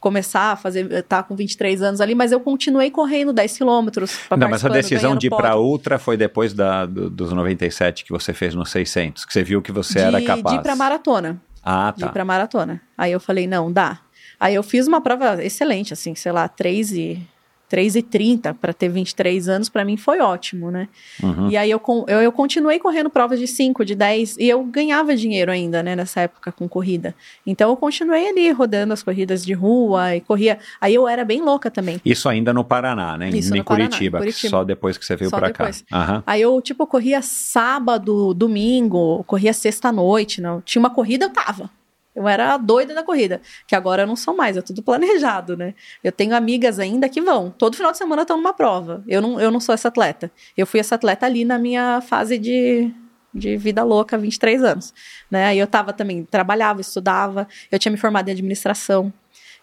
Começar 0.07 0.53
a 0.53 0.57
fazer, 0.57 1.03
tá 1.03 1.21
com 1.21 1.35
23 1.35 1.83
anos 1.83 2.01
ali, 2.01 2.15
mas 2.15 2.31
eu 2.31 2.39
continuei 2.39 2.93
correndo 2.93 3.33
10 3.33 3.57
quilômetros. 3.59 4.17
Não, 4.39 4.49
mas 4.49 4.65
a 4.65 4.69
decisão 4.69 5.17
de 5.17 5.27
ir 5.27 5.31
pra 5.31 5.57
Ultra 5.57 5.99
foi 5.99 6.17
depois 6.17 6.55
da, 6.55 6.87
do- 6.87 7.11
dos 7.11 7.33
97 7.33 8.05
que 8.05 8.13
você 8.13 8.33
fez 8.33 8.55
nos 8.55 8.71
600, 8.71 9.25
que 9.25 9.33
você 9.33 9.43
viu 9.43 9.61
que 9.61 9.73
você 9.73 9.99
era 9.99 10.23
capaz. 10.23 10.55
De 10.55 10.61
ir 10.61 10.63
pra 10.63 10.77
maratona. 10.77 11.41
Ah, 11.61 11.91
De 11.91 12.03
tá. 12.03 12.07
ir 12.07 12.13
pra 12.13 12.25
maratona. 12.25 12.81
Aí 12.97 13.11
eu 13.11 13.19
falei, 13.19 13.49
não, 13.49 13.73
dá. 13.73 13.99
Aí 14.39 14.55
eu 14.55 14.63
fiz 14.63 14.87
uma 14.87 15.01
prova 15.01 15.43
excelente, 15.43 15.93
assim, 15.93 16.15
sei 16.15 16.31
lá, 16.31 16.47
3 16.47 16.93
e, 16.93 17.21
3 17.69 17.97
e 17.97 18.03
30 18.03 18.55
para 18.55 18.73
ter 18.73 18.89
23 18.89 19.49
anos, 19.49 19.69
para 19.69 19.85
mim 19.85 19.97
foi 19.97 20.21
ótimo, 20.21 20.71
né? 20.71 20.89
Uhum. 21.23 21.51
E 21.51 21.57
aí 21.57 21.71
eu, 21.71 21.81
eu, 22.07 22.21
eu 22.21 22.33
continuei 22.33 22.79
correndo 22.79 23.11
provas 23.11 23.39
de 23.39 23.47
5, 23.47 23.85
de 23.85 23.95
10, 23.95 24.37
e 24.39 24.49
eu 24.49 24.63
ganhava 24.65 25.17
dinheiro 25.17 25.51
ainda, 25.51 25.83
né, 25.83 25.97
nessa 25.97 26.21
época 26.21 26.53
com 26.53 26.69
corrida. 26.69 27.15
Então 27.47 27.71
eu 27.71 27.77
continuei 27.77 28.29
ali 28.29 28.51
rodando 28.51 28.93
as 28.93 29.03
corridas 29.03 29.45
de 29.45 29.53
rua 29.53 30.17
e 30.17 30.21
corria. 30.21 30.59
Aí 30.81 30.95
eu 30.95 31.09
era 31.09 31.25
bem 31.25 31.41
louca 31.41 31.71
também. 31.71 32.01
Isso 32.05 32.29
ainda 32.29 32.53
no 32.53 32.65
Paraná, 32.65 33.17
né? 33.17 33.31
Isso, 33.31 33.55
em 33.55 33.59
no 33.59 33.65
Paraná, 33.65 33.89
Curitiba, 33.89 34.19
Curitiba. 34.19 34.51
Só 34.51 34.65
depois 34.65 34.97
que 34.97 35.05
você 35.05 35.17
veio 35.17 35.31
depois. 35.31 35.83
cá. 35.83 35.97
Aham. 35.97 36.23
Aí 36.27 36.43
eu, 36.43 36.61
tipo, 36.61 36.87
corria 36.87 37.21
sábado, 37.23 38.33
domingo, 38.33 39.25
corria 39.25 39.53
sexta-noite, 39.53 40.41
não. 40.41 40.61
Tinha 40.61 40.81
uma 40.81 40.91
corrida, 40.91 41.27
eu 41.27 41.31
tava. 41.31 41.71
Eu 42.17 42.27
era 42.27 42.55
a 42.55 42.57
doida 42.57 42.95
da 42.95 43.03
corrida, 43.03 43.43
que 43.67 43.77
agora 43.77 44.05
eu 44.05 44.07
não 44.07 44.17
sou 44.17 44.35
mais, 44.35 44.57
é 44.57 44.63
tudo 44.63 44.83
planejado, 44.83 45.55
né? 45.55 45.75
Eu 46.03 46.11
tenho 46.11 46.35
amigas 46.35 46.79
ainda 46.79 47.11
que 47.11 47.21
vão, 47.21 47.51
todo 47.51 47.77
final 47.77 47.93
de 47.93 47.99
semana 47.99 48.23
estão 48.23 48.39
numa 48.39 48.55
prova. 48.55 49.05
Eu 49.07 49.21
não, 49.21 49.39
eu 49.39 49.51
não 49.51 49.61
sou 49.61 49.75
essa 49.75 49.89
atleta. 49.89 50.33
Eu 50.57 50.67
fui 50.67 50.81
essa 50.81 50.95
atleta 50.95 51.27
ali 51.27 51.45
na 51.45 51.59
minha 51.59 52.01
fase 52.01 52.39
de, 52.39 52.91
de 53.35 53.59
vida 53.59 53.85
louca, 53.85 54.17
23 54.17 54.65
anos, 54.65 54.95
né? 55.31 55.45
Aí 55.45 55.59
eu 55.59 55.67
tava 55.67 55.93
também, 55.93 56.25
trabalhava, 56.25 56.81
estudava, 56.81 57.47
eu 57.71 57.79
tinha 57.79 57.93
me 57.93 57.99
formado 57.99 58.29
em 58.29 58.33
administração. 58.33 59.13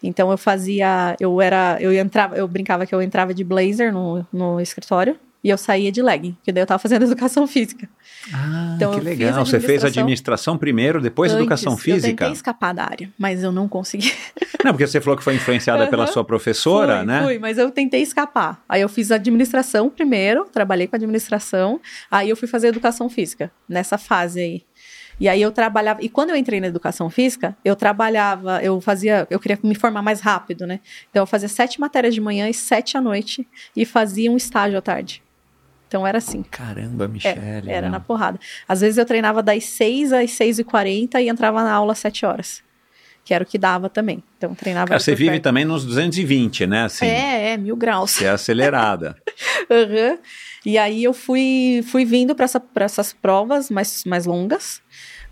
Então 0.03 0.29
eu 0.29 0.37
fazia, 0.37 1.15
eu 1.19 1.41
era, 1.41 1.77
eu 1.79 1.91
entrava, 1.91 2.35
eu 2.35 2.47
brincava 2.47 2.85
que 2.85 2.93
eu 2.93 3.01
entrava 3.01 3.33
de 3.33 3.43
blazer 3.43 3.91
no, 3.91 4.23
no 4.31 4.61
escritório 4.61 5.19
e 5.43 5.49
eu 5.49 5.57
saía 5.57 5.91
de 5.91 6.01
legging, 6.01 6.33
porque 6.33 6.51
daí 6.51 6.61
eu 6.61 6.67
tava 6.67 6.79
fazendo 6.79 7.03
educação 7.05 7.45
física. 7.45 7.89
Ah, 8.33 8.73
Então, 8.75 8.91
que 8.91 8.99
eu 8.99 9.03
legal. 9.03 9.45
Você 9.45 9.59
fez 9.59 9.83
administração 9.83 10.57
primeiro, 10.57 11.01
depois 11.01 11.31
Antes, 11.31 11.41
educação 11.41 11.73
Eu 11.73 11.77
física? 11.77 12.07
tentei 12.07 12.31
escapar 12.31 12.73
da 12.73 12.83
área, 12.85 13.11
mas 13.17 13.43
eu 13.43 13.51
não 13.51 13.67
consegui. 13.67 14.13
Não, 14.63 14.71
porque 14.71 14.87
você 14.87 15.01
falou 15.01 15.17
que 15.17 15.23
foi 15.23 15.35
influenciada 15.35 15.87
pela 15.87 16.03
Aham. 16.03 16.13
sua 16.13 16.23
professora, 16.23 16.97
fui, 16.99 17.05
né? 17.05 17.23
Fui, 17.23 17.39
mas 17.39 17.57
eu 17.57 17.69
tentei 17.71 18.01
escapar. 18.01 18.63
Aí 18.69 18.81
eu 18.81 18.87
fiz 18.89 19.11
administração 19.11 19.89
primeiro, 19.89 20.45
trabalhei 20.45 20.87
com 20.87 20.95
administração, 20.95 21.81
aí 22.09 22.29
eu 22.29 22.35
fui 22.37 22.47
fazer 22.47 22.67
educação 22.67 23.09
física, 23.09 23.51
nessa 23.67 23.97
fase 23.97 24.39
aí. 24.39 24.63
E 25.19 25.27
aí 25.29 25.41
eu 25.41 25.51
trabalhava, 25.51 26.01
e 26.03 26.09
quando 26.09 26.31
eu 26.31 26.35
entrei 26.35 26.59
na 26.59 26.67
educação 26.67 27.09
física, 27.09 27.55
eu 27.63 27.75
trabalhava, 27.75 28.61
eu 28.63 28.79
fazia, 28.81 29.27
eu 29.29 29.39
queria 29.39 29.59
me 29.63 29.75
formar 29.75 30.01
mais 30.01 30.19
rápido, 30.21 30.65
né? 30.65 30.79
Então 31.09 31.21
eu 31.23 31.27
fazia 31.27 31.47
sete 31.47 31.79
matérias 31.79 32.13
de 32.15 32.19
manhã 32.21 32.49
e 32.49 32.53
sete 32.53 32.97
à 32.97 33.01
noite, 33.01 33.47
e 33.75 33.85
fazia 33.85 34.31
um 34.31 34.37
estágio 34.37 34.77
à 34.77 34.81
tarde. 34.81 35.22
Então 35.93 36.07
era 36.07 36.17
assim. 36.17 36.41
Caramba, 36.49 37.05
É, 37.05 37.07
Michele. 37.07 37.69
era 37.71 37.87
na 37.87 37.99
porrada. 37.99 38.39
Às 38.67 38.81
vezes 38.81 38.97
eu 38.97 39.05
treinava 39.05 39.43
das 39.43 39.63
6 39.65 40.11
às 40.11 40.31
6 40.31 40.57
e 40.57 40.63
40 40.63 41.21
e 41.21 41.29
entrava 41.29 41.63
na 41.63 41.71
aula 41.71 41.91
às 41.91 41.99
7 41.99 42.25
horas. 42.25 42.63
Que 43.23 43.31
era 43.31 43.43
o 43.43 43.47
que 43.47 43.59
dava 43.59 43.89
também. 43.89 44.23
Então 44.35 44.55
treinava. 44.55 44.87
Cara, 44.87 44.99
você 44.99 45.13
vive 45.13 45.29
perto. 45.29 45.43
também 45.43 45.63
nos 45.65 45.85
220, 45.85 46.65
né? 46.65 46.85
Assim, 46.85 47.05
É, 47.05 47.51
é, 47.51 47.57
mil 47.57 47.75
graus. 47.75 48.09
Você 48.09 48.25
é 48.25 48.29
acelerada. 48.29 49.15
Aham. 49.69 50.17
E 50.65 50.79
aí 50.79 51.03
eu 51.03 51.13
fui, 51.13 51.83
fui 51.91 52.05
vindo 52.05 52.33
para 52.33 52.45
essa, 52.45 52.61
essas 52.77 53.13
provas 53.13 53.69
mais, 53.69 54.03
mais 54.03 54.25
longas. 54.25 54.81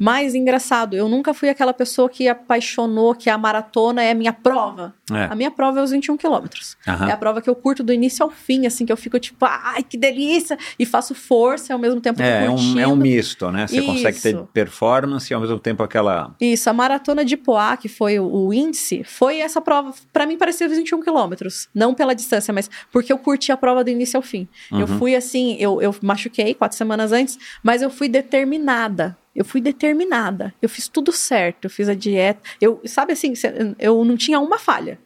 Mas 0.04 0.34
engraçado, 0.34 0.96
eu 0.96 1.08
nunca 1.08 1.32
fui 1.32 1.48
aquela 1.48 1.74
pessoa 1.74 2.10
que 2.10 2.28
apaixonou 2.28 3.14
que 3.14 3.30
a 3.30 3.38
maratona 3.38 4.02
é 4.04 4.10
a 4.10 4.16
minha 4.16 4.34
prova. 4.34 4.96
É. 5.12 5.26
A 5.26 5.36
minha 5.36 5.52
prova 5.52 5.80
é 5.80 5.84
os 5.84 5.92
21 5.92 6.18
quilômetros. 6.18 6.76
Aham. 6.88 7.08
É 7.08 7.12
a 7.12 7.18
prova 7.18 7.40
que 7.40 7.48
eu 7.48 7.54
curto 7.54 7.84
do 7.84 7.94
início 7.94 8.24
ao 8.24 8.32
fim, 8.32 8.66
assim, 8.66 8.84
que 8.84 8.92
eu 8.92 8.98
fico 8.98 9.20
tipo, 9.20 9.46
ai, 9.46 9.84
que 9.84 9.98
delícia! 9.98 10.58
E 10.80 10.88
faço 10.88 11.14
força 11.14 11.72
e 11.72 11.74
ao 11.74 11.78
mesmo 11.78 12.02
tempo 12.02 12.20
É, 12.20 12.44
é 12.44 12.46
tô 12.48 12.52
um, 12.54 12.56
curtindo. 12.56 12.80
é 12.80 12.88
um 12.88 12.96
misto, 12.96 13.52
né? 13.52 13.68
Você 13.68 13.82
consegue 13.84 14.20
ter 14.20 14.34
Isso. 14.34 14.50
performance 14.52 15.32
e 15.32 15.36
ao 15.36 15.42
mesmo 15.42 15.60
tempo 15.60 15.84
aquela. 15.84 16.36
Isso, 16.42 16.68
a 16.68 16.74
maratona 16.74 17.24
de 17.24 17.38
Poá, 17.38 17.78
que 17.78 17.88
foi 17.88 18.18
o, 18.18 18.26
o 18.48 18.52
índice, 18.54 19.04
foi 19.04 19.38
essa 19.40 19.62
prova, 19.62 19.94
Pra 20.12 20.26
mim 20.26 20.36
parecia 20.36 20.68
21 20.68 21.00
quilômetros. 21.04 21.70
Não 21.76 21.94
pela 21.94 22.16
distância, 22.16 22.52
mas 22.52 22.68
porque 22.92 23.14
eu 23.14 23.20
curti 23.20 23.52
a 23.52 23.58
prova 23.58 23.84
do 23.84 23.92
início 23.92 24.18
ao 24.18 24.24
fim. 24.24 24.48
Eu 24.72 24.80
Uhum. 24.80 24.88
fui 24.98 25.16
assim, 25.16 25.58
eu, 25.60 25.80
eu 25.80 25.94
machuquei 26.02 26.56
quatro 26.56 26.76
semanas 26.76 27.12
antes, 27.12 27.38
mas 27.62 27.84
eu 27.84 27.90
fui 27.92 28.10
determinada. 28.10 29.16
Eu 29.36 29.46
fui 29.46 29.62
determinada. 29.62 30.54
Eu 30.62 30.68
fiz 30.68 30.88
tudo 30.88 31.12
certo, 31.12 31.66
eu 31.66 31.70
fiz 31.70 31.88
a 31.88 31.94
dieta. 31.94 32.42
Eu, 32.60 32.82
sabe 32.86 33.14
assim, 33.14 33.34
eu 33.80 34.04
não 34.04 34.18
tinha 34.18 34.40
uma 34.40 34.60
falha. 34.60 35.00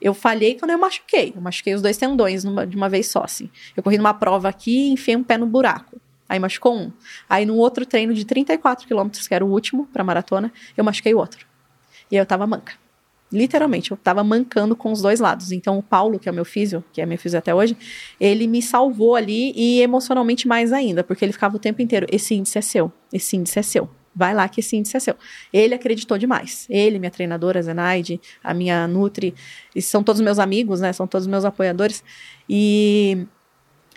Eu 0.00 0.14
falhei 0.14 0.56
quando 0.58 0.70
eu 0.70 0.78
machuquei. 0.78 1.32
Eu 1.34 1.40
machuquei 1.40 1.74
os 1.74 1.82
dois 1.82 1.96
tendões 1.96 2.44
numa- 2.44 2.66
de 2.66 2.76
uma 2.76 2.88
vez 2.88 3.08
só, 3.08 3.24
assim. 3.24 3.50
Eu 3.76 3.82
corri 3.82 3.98
numa 3.98 4.14
prova 4.14 4.48
aqui 4.48 4.88
e 4.88 4.92
enfiei 4.92 5.16
um 5.16 5.24
pé 5.24 5.36
no 5.36 5.46
buraco. 5.46 6.00
Aí 6.28 6.38
machucou 6.38 6.76
um. 6.76 6.92
Aí 7.28 7.44
no 7.44 7.56
outro 7.56 7.84
treino 7.84 8.14
de 8.14 8.24
34 8.24 8.86
quilômetros, 8.86 9.26
que 9.26 9.34
era 9.34 9.44
o 9.44 9.50
último 9.50 9.86
pra 9.92 10.04
maratona, 10.04 10.52
eu 10.76 10.84
machuquei 10.84 11.12
o 11.14 11.18
outro. 11.18 11.46
E 12.10 12.16
aí 12.16 12.22
eu 12.22 12.26
tava 12.26 12.46
manca. 12.46 12.74
Literalmente, 13.30 13.90
eu 13.90 13.96
tava 13.96 14.24
mancando 14.24 14.74
com 14.74 14.90
os 14.90 15.02
dois 15.02 15.20
lados. 15.20 15.52
Então 15.52 15.78
o 15.78 15.82
Paulo, 15.82 16.18
que 16.18 16.28
é 16.28 16.32
o 16.32 16.34
meu 16.34 16.44
físio, 16.44 16.82
que 16.92 17.00
é 17.00 17.06
meu 17.06 17.18
físio 17.18 17.38
até 17.38 17.54
hoje, 17.54 17.76
ele 18.18 18.46
me 18.46 18.62
salvou 18.62 19.14
ali 19.14 19.52
e 19.54 19.80
emocionalmente 19.82 20.48
mais 20.48 20.72
ainda, 20.72 21.04
porque 21.04 21.24
ele 21.24 21.32
ficava 21.32 21.56
o 21.56 21.58
tempo 21.58 21.82
inteiro, 21.82 22.06
esse 22.10 22.34
índice 22.34 22.58
é 22.58 22.62
seu, 22.62 22.90
esse 23.12 23.36
índice 23.36 23.58
é 23.58 23.62
seu. 23.62 23.90
Vai 24.14 24.34
lá 24.34 24.48
que 24.48 24.60
esse 24.60 24.76
índice 24.76 24.96
é 24.96 25.00
seu. 25.00 25.14
Ele 25.52 25.74
acreditou 25.74 26.18
demais. 26.18 26.66
Ele, 26.68 26.98
minha 26.98 27.10
treinadora, 27.10 27.62
Zenaide, 27.62 28.20
a 28.42 28.52
minha 28.52 28.88
Nutri, 28.88 29.32
e 29.76 29.80
são 29.80 30.02
todos 30.02 30.20
meus 30.20 30.40
amigos, 30.40 30.80
né? 30.80 30.92
São 30.92 31.06
todos 31.06 31.28
meus 31.28 31.44
apoiadores. 31.44 32.02
E 32.48 33.26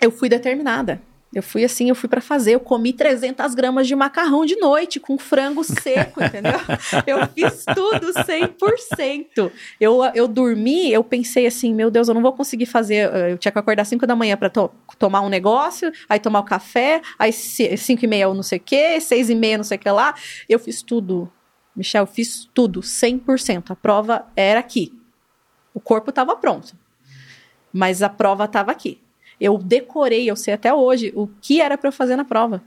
eu 0.00 0.12
fui 0.12 0.28
determinada. 0.28 1.02
Eu 1.34 1.42
fui 1.42 1.64
assim, 1.64 1.88
eu 1.88 1.94
fui 1.94 2.08
pra 2.08 2.20
fazer. 2.20 2.54
Eu 2.54 2.60
comi 2.60 2.92
300 2.92 3.54
gramas 3.54 3.86
de 3.86 3.96
macarrão 3.96 4.44
de 4.44 4.54
noite 4.56 5.00
com 5.00 5.16
frango 5.16 5.64
seco, 5.64 6.22
entendeu? 6.22 6.52
Eu 7.06 7.26
fiz 7.28 7.64
tudo 7.74 8.12
100%. 8.12 9.50
Eu, 9.80 10.02
eu 10.14 10.28
dormi, 10.28 10.92
eu 10.92 11.02
pensei 11.02 11.46
assim, 11.46 11.74
meu 11.74 11.90
Deus, 11.90 12.08
eu 12.08 12.14
não 12.14 12.20
vou 12.22 12.32
conseguir 12.32 12.66
fazer. 12.66 13.10
Eu 13.30 13.38
tinha 13.38 13.50
que 13.50 13.58
acordar 13.58 13.84
5 13.86 14.06
da 14.06 14.14
manhã 14.14 14.36
pra 14.36 14.50
to- 14.50 14.70
tomar 14.98 15.22
um 15.22 15.28
negócio, 15.30 15.90
aí 16.08 16.18
tomar 16.20 16.40
o 16.40 16.44
café, 16.44 17.00
aí 17.18 17.32
5 17.32 18.04
e 18.04 18.06
meia 18.06 18.24
eu 18.24 18.34
não 18.34 18.42
sei 18.42 18.58
o 18.58 18.62
quê, 18.62 19.00
6 19.00 19.30
e 19.30 19.34
meia 19.34 19.56
não 19.56 19.64
sei 19.64 19.78
o 19.78 19.80
que 19.80 19.90
lá. 19.90 20.14
Eu 20.48 20.58
fiz 20.58 20.82
tudo. 20.82 21.32
Michel, 21.74 22.02
eu 22.02 22.06
fiz 22.06 22.46
tudo, 22.52 22.80
100%. 22.80 23.70
A 23.70 23.76
prova 23.76 24.26
era 24.36 24.60
aqui. 24.60 24.92
O 25.72 25.80
corpo 25.80 26.10
estava 26.10 26.36
pronto. 26.36 26.74
Mas 27.72 28.02
a 28.02 28.08
prova 28.10 28.44
estava 28.44 28.70
aqui. 28.70 29.00
Eu 29.40 29.58
decorei, 29.58 30.30
eu 30.30 30.36
sei 30.36 30.54
até 30.54 30.72
hoje, 30.72 31.12
o 31.16 31.26
que 31.40 31.60
era 31.60 31.76
para 31.78 31.88
eu 31.88 31.92
fazer 31.92 32.16
na 32.16 32.24
prova. 32.24 32.62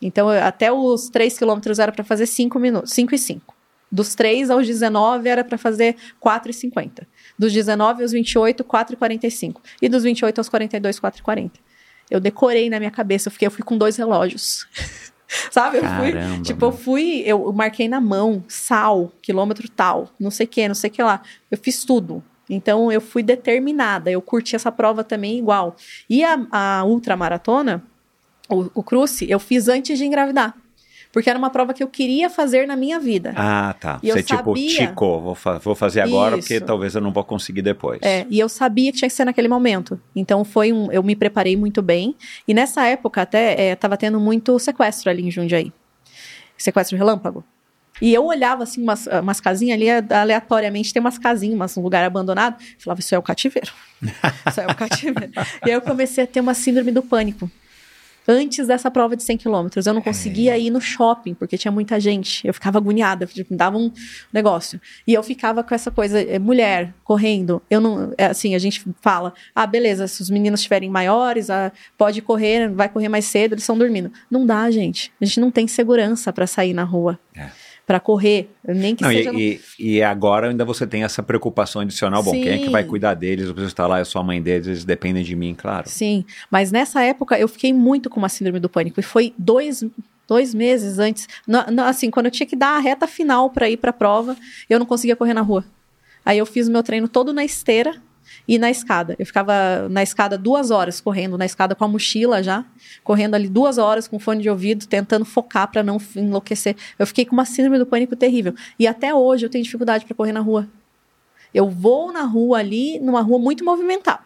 Então, 0.00 0.32
eu- 0.32 0.42
até 0.44 0.70
os 0.72 1.08
3 1.08 1.38
quilômetros 1.38 1.78
era 1.78 1.90
para 1.92 2.04
fazer 2.04 2.26
5 2.26 2.58
minutos, 2.58 2.92
5 2.92 3.14
e 3.14 3.18
5. 3.18 3.54
Dos 3.90 4.14
3 4.14 4.50
aos 4.50 4.66
19 4.66 5.28
era 5.28 5.44
para 5.44 5.56
fazer 5.56 5.96
4 6.20 6.50
e 6.50 6.54
50. 6.54 7.06
Dos 7.38 7.52
19 7.52 8.02
aos 8.02 8.12
28, 8.12 8.64
4 8.64 8.94
e 8.94 8.96
45. 8.96 9.62
E 9.80 9.88
dos 9.88 10.02
28 10.02 10.38
aos 10.38 10.48
42, 10.48 10.98
4 10.98 11.20
e 11.20 11.22
40. 11.22 11.60
Eu 12.10 12.20
decorei 12.20 12.68
na 12.68 12.78
minha 12.78 12.90
cabeça, 12.90 13.28
eu, 13.28 13.32
fiquei, 13.32 13.46
eu 13.46 13.50
fui 13.50 13.64
com 13.64 13.78
dois 13.78 13.96
relógios. 13.96 14.66
Sabe? 15.50 15.78
Eu 15.78 15.82
fui, 15.98 16.12
tipo, 16.42 16.64
eu 16.66 16.72
fui, 16.72 17.22
eu 17.26 17.52
marquei 17.52 17.88
na 17.88 18.00
mão, 18.00 18.44
sal, 18.46 19.10
quilômetro 19.20 19.68
tal, 19.68 20.08
não 20.20 20.30
sei 20.30 20.46
o 20.46 20.48
que, 20.48 20.68
não 20.68 20.74
sei 20.74 20.88
o 20.88 20.92
que 20.92 21.02
lá. 21.02 21.20
Eu 21.50 21.58
fiz 21.58 21.84
tudo. 21.84 22.22
Então 22.48 22.90
eu 22.92 23.00
fui 23.00 23.22
determinada, 23.22 24.10
eu 24.10 24.22
curti 24.22 24.54
essa 24.54 24.70
prova 24.70 25.02
também 25.02 25.38
igual. 25.38 25.76
E 26.08 26.22
a, 26.24 26.38
a 26.50 26.84
ultramaratona, 26.84 27.82
o, 28.48 28.70
o 28.74 28.82
cruce, 28.82 29.28
eu 29.28 29.38
fiz 29.40 29.68
antes 29.68 29.98
de 29.98 30.04
engravidar. 30.04 30.54
Porque 31.12 31.30
era 31.30 31.38
uma 31.38 31.48
prova 31.48 31.72
que 31.72 31.82
eu 31.82 31.88
queria 31.88 32.28
fazer 32.28 32.66
na 32.66 32.76
minha 32.76 33.00
vida. 33.00 33.32
Ah, 33.36 33.74
tá. 33.80 33.98
E 34.02 34.08
eu 34.10 34.14
Você 34.16 34.22
tipo, 34.22 34.54
sabia- 34.54 34.92
vou, 34.94 35.34
fa- 35.34 35.56
vou 35.58 35.74
fazer 35.74 36.02
agora 36.02 36.36
Isso. 36.36 36.46
porque 36.46 36.60
talvez 36.60 36.94
eu 36.94 37.00
não 37.00 37.10
vou 37.10 37.24
conseguir 37.24 37.62
depois. 37.62 38.00
É, 38.02 38.26
e 38.28 38.38
eu 38.38 38.50
sabia 38.50 38.92
que 38.92 38.98
tinha 38.98 39.08
que 39.08 39.14
ser 39.14 39.24
naquele 39.24 39.48
momento. 39.48 39.98
Então 40.14 40.44
foi 40.44 40.74
um. 40.74 40.92
Eu 40.92 41.02
me 41.02 41.16
preparei 41.16 41.56
muito 41.56 41.80
bem. 41.80 42.14
E 42.46 42.52
nessa 42.52 42.84
época 42.86 43.22
até 43.22 43.72
estava 43.72 43.96
tendo 43.96 44.20
muito 44.20 44.58
sequestro 44.58 45.08
ali 45.08 45.26
em 45.26 45.30
Jundiaí. 45.30 45.72
Sequestro 46.58 46.98
relâmpago. 46.98 47.42
E 48.00 48.12
eu 48.12 48.24
olhava 48.24 48.62
assim, 48.62 48.82
umas, 48.82 49.06
umas 49.06 49.40
casinhas 49.40 49.76
ali, 49.76 49.88
aleatoriamente, 49.90 50.92
tem 50.92 51.00
umas 51.00 51.18
casinhas, 51.18 51.54
umas, 51.54 51.76
um 51.76 51.82
lugar 51.82 52.04
abandonado. 52.04 52.56
Falava, 52.78 53.00
isso 53.00 53.14
é 53.14 53.18
o 53.18 53.22
cativeiro. 53.22 53.72
Isso 54.46 54.60
é 54.60 54.66
o 54.66 54.74
cativeiro. 54.74 55.32
e 55.64 55.70
aí 55.70 55.72
eu 55.72 55.80
comecei 55.80 56.24
a 56.24 56.26
ter 56.26 56.40
uma 56.40 56.52
síndrome 56.52 56.92
do 56.92 57.02
pânico. 57.02 57.50
Antes 58.28 58.66
dessa 58.66 58.90
prova 58.90 59.14
de 59.14 59.22
100 59.22 59.38
quilômetros, 59.38 59.86
eu 59.86 59.94
não 59.94 60.02
conseguia 60.02 60.58
ir 60.58 60.68
no 60.68 60.80
shopping, 60.80 61.32
porque 61.32 61.56
tinha 61.56 61.70
muita 61.70 62.00
gente. 62.00 62.44
Eu 62.46 62.52
ficava 62.52 62.78
agoniada, 62.78 63.24
tipo, 63.24 63.52
me 63.52 63.56
dava 63.56 63.78
um 63.78 63.92
negócio. 64.32 64.80
E 65.06 65.14
eu 65.14 65.22
ficava 65.22 65.62
com 65.62 65.72
essa 65.72 65.92
coisa, 65.92 66.20
é, 66.20 66.38
mulher, 66.38 66.92
correndo. 67.04 67.62
Eu 67.70 67.80
não, 67.80 68.12
é, 68.18 68.26
assim, 68.26 68.56
a 68.56 68.58
gente 68.58 68.84
fala, 69.00 69.32
ah, 69.54 69.66
beleza, 69.66 70.08
se 70.08 70.20
os 70.20 70.28
meninos 70.28 70.58
estiverem 70.60 70.90
maiores, 70.90 71.50
ah, 71.50 71.70
pode 71.96 72.20
correr, 72.20 72.68
vai 72.68 72.88
correr 72.88 73.08
mais 73.08 73.26
cedo, 73.26 73.52
eles 73.52 73.62
estão 73.62 73.78
dormindo. 73.78 74.10
Não 74.28 74.44
dá, 74.44 74.68
gente. 74.72 75.12
A 75.20 75.24
gente 75.24 75.38
não 75.38 75.50
tem 75.50 75.68
segurança 75.68 76.32
para 76.32 76.48
sair 76.48 76.74
na 76.74 76.82
rua. 76.82 77.18
É. 77.34 77.48
Pra 77.86 78.00
correr, 78.00 78.50
nem 78.66 78.96
que 78.96 79.04
Não, 79.04 79.12
e, 79.12 79.16
seja. 79.18 79.32
no- 79.32 79.38
e, 79.38 79.60
e 79.78 80.02
agora 80.02 80.48
ainda 80.50 80.64
você 80.64 80.84
tem 80.84 81.04
essa 81.04 81.22
preocupação 81.22 81.82
adicional. 81.82 82.20
Bom, 82.20 82.32
quem 82.32 82.48
é 82.48 82.58
que 82.58 82.64
Sim. 82.64 82.70
vai 82.72 82.82
cuidar 82.82 83.14
deles? 83.14 83.46
Eu 83.46 83.52
preciso 83.54 83.70
estar 83.72 83.86
lá, 83.86 84.00
eu 84.00 84.04
sou 84.04 84.20
a 84.20 84.24
mãe 84.24 84.42
deles, 84.42 84.66
eles 84.66 84.84
dependem 84.84 85.22
de 85.22 85.36
mim, 85.36 85.54
claro. 85.56 85.88
Sim, 85.88 86.24
mas 86.50 86.72
nessa 86.72 87.00
época 87.04 87.38
eu 87.38 87.46
fiquei 87.46 87.72
muito 87.72 88.10
com 88.10 88.18
uma 88.18 88.28
síndrome 88.28 88.58
do 88.58 88.68
pânico. 88.68 88.98
E 88.98 89.04
foi 89.04 89.32
dois, 89.38 89.84
dois 90.26 90.52
meses 90.52 90.98
antes. 90.98 91.28
assim, 91.86 92.10
quando 92.10 92.26
eu 92.26 92.32
tinha 92.32 92.46
que 92.46 92.56
dar 92.56 92.76
a 92.76 92.80
reta 92.80 93.06
final 93.06 93.50
para 93.50 93.70
ir 93.70 93.76
para 93.76 93.90
a 93.90 93.94
prova, 93.94 94.36
eu 94.68 94.80
não 94.80 94.86
conseguia 94.86 95.14
correr 95.14 95.34
na 95.34 95.42
rua. 95.42 95.64
Aí 96.24 96.38
eu 96.38 96.46
fiz 96.46 96.66
o 96.66 96.72
meu 96.72 96.82
treino 96.82 97.06
todo 97.06 97.32
na 97.32 97.44
esteira 97.44 97.94
e 98.48 98.58
na 98.58 98.70
escada. 98.70 99.16
Eu 99.18 99.26
ficava 99.26 99.88
na 99.90 100.02
escada 100.02 100.38
duas 100.38 100.70
horas 100.70 101.00
correndo, 101.00 101.36
na 101.36 101.44
escada 101.44 101.74
com 101.74 101.84
a 101.84 101.88
mochila 101.88 102.42
já, 102.42 102.64
correndo 103.02 103.34
ali 103.34 103.48
duas 103.48 103.78
horas 103.78 104.06
com 104.06 104.18
fone 104.18 104.42
de 104.42 104.50
ouvido, 104.50 104.86
tentando 104.86 105.24
focar 105.24 105.70
para 105.70 105.82
não 105.82 106.00
enlouquecer. 106.14 106.76
Eu 106.98 107.06
fiquei 107.06 107.24
com 107.24 107.32
uma 107.32 107.44
síndrome 107.44 107.78
do 107.78 107.86
pânico 107.86 108.14
terrível. 108.14 108.54
E 108.78 108.86
até 108.86 109.14
hoje 109.14 109.46
eu 109.46 109.50
tenho 109.50 109.64
dificuldade 109.64 110.04
para 110.04 110.14
correr 110.14 110.32
na 110.32 110.40
rua. 110.40 110.68
Eu 111.52 111.70
vou 111.70 112.12
na 112.12 112.22
rua 112.22 112.58
ali, 112.58 112.98
numa 113.00 113.22
rua 113.22 113.38
muito 113.38 113.64
movimentada. 113.64 114.24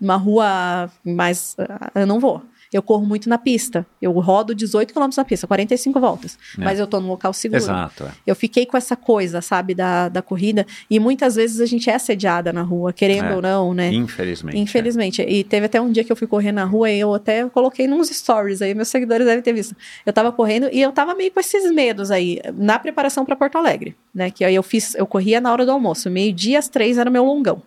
Numa 0.00 0.16
rua 0.16 0.90
mais. 1.04 1.56
ah, 1.58 1.90
Eu 1.94 2.06
não 2.06 2.20
vou. 2.20 2.42
Eu 2.72 2.82
corro 2.82 3.04
muito 3.06 3.28
na 3.28 3.38
pista. 3.38 3.86
Eu 4.00 4.12
rodo 4.12 4.54
18 4.54 4.92
km 4.92 5.08
na 5.16 5.24
pista, 5.24 5.46
45 5.46 5.98
voltas. 6.00 6.38
É. 6.58 6.64
Mas 6.64 6.78
eu 6.78 6.86
tô 6.86 7.00
num 7.00 7.08
local 7.08 7.32
seguro. 7.32 7.62
Exato. 7.62 8.04
é. 8.04 8.10
Eu 8.26 8.36
fiquei 8.36 8.66
com 8.66 8.76
essa 8.76 8.94
coisa, 8.96 9.40
sabe, 9.40 9.74
da, 9.74 10.08
da 10.08 10.20
corrida. 10.22 10.66
E 10.90 10.98
muitas 11.00 11.36
vezes 11.36 11.60
a 11.60 11.66
gente 11.66 11.88
é 11.88 11.94
assediada 11.94 12.52
na 12.52 12.62
rua, 12.62 12.92
querendo 12.92 13.26
É. 13.26 13.34
ou 13.36 13.42
não, 13.42 13.74
né? 13.74 13.92
Infelizmente. 13.92 14.58
Infelizmente. 14.58 15.22
E 15.22 15.44
teve 15.44 15.66
até 15.66 15.80
um 15.80 15.90
dia 15.90 16.04
que 16.04 16.12
eu 16.12 16.16
fui 16.16 16.26
correr 16.26 16.52
na 16.52 16.64
rua 16.64 16.90
e 16.90 17.00
eu 17.00 17.14
até 17.14 17.48
coloquei 17.48 17.86
nos 17.86 18.08
stories 18.08 18.60
aí, 18.62 18.74
meus 18.74 18.88
seguidores 18.88 19.26
devem 19.26 19.42
ter 19.42 19.52
visto. 19.52 19.74
Eu 20.04 20.12
tava 20.12 20.30
correndo 20.32 20.68
e 20.72 20.80
eu 20.80 20.92
tava 20.92 21.14
meio 21.14 21.32
com 21.32 21.40
esses 21.40 21.70
medos 21.72 22.10
aí, 22.10 22.40
na 22.54 22.78
preparação 22.78 23.24
para 23.24 23.34
Porto 23.36 23.56
Alegre, 23.56 23.96
né? 24.14 24.30
Que 24.30 24.44
aí 24.44 24.54
eu 24.54 24.62
fiz, 24.62 24.94
eu 24.94 25.06
corria 25.06 25.40
na 25.40 25.50
hora 25.52 25.64
do 25.64 25.72
almoço, 25.72 26.10
meio-dia 26.10 26.58
às 26.58 26.68
três 26.68 26.98
era 26.98 27.08
o 27.08 27.12
meu 27.12 27.24
longão. 27.24 27.62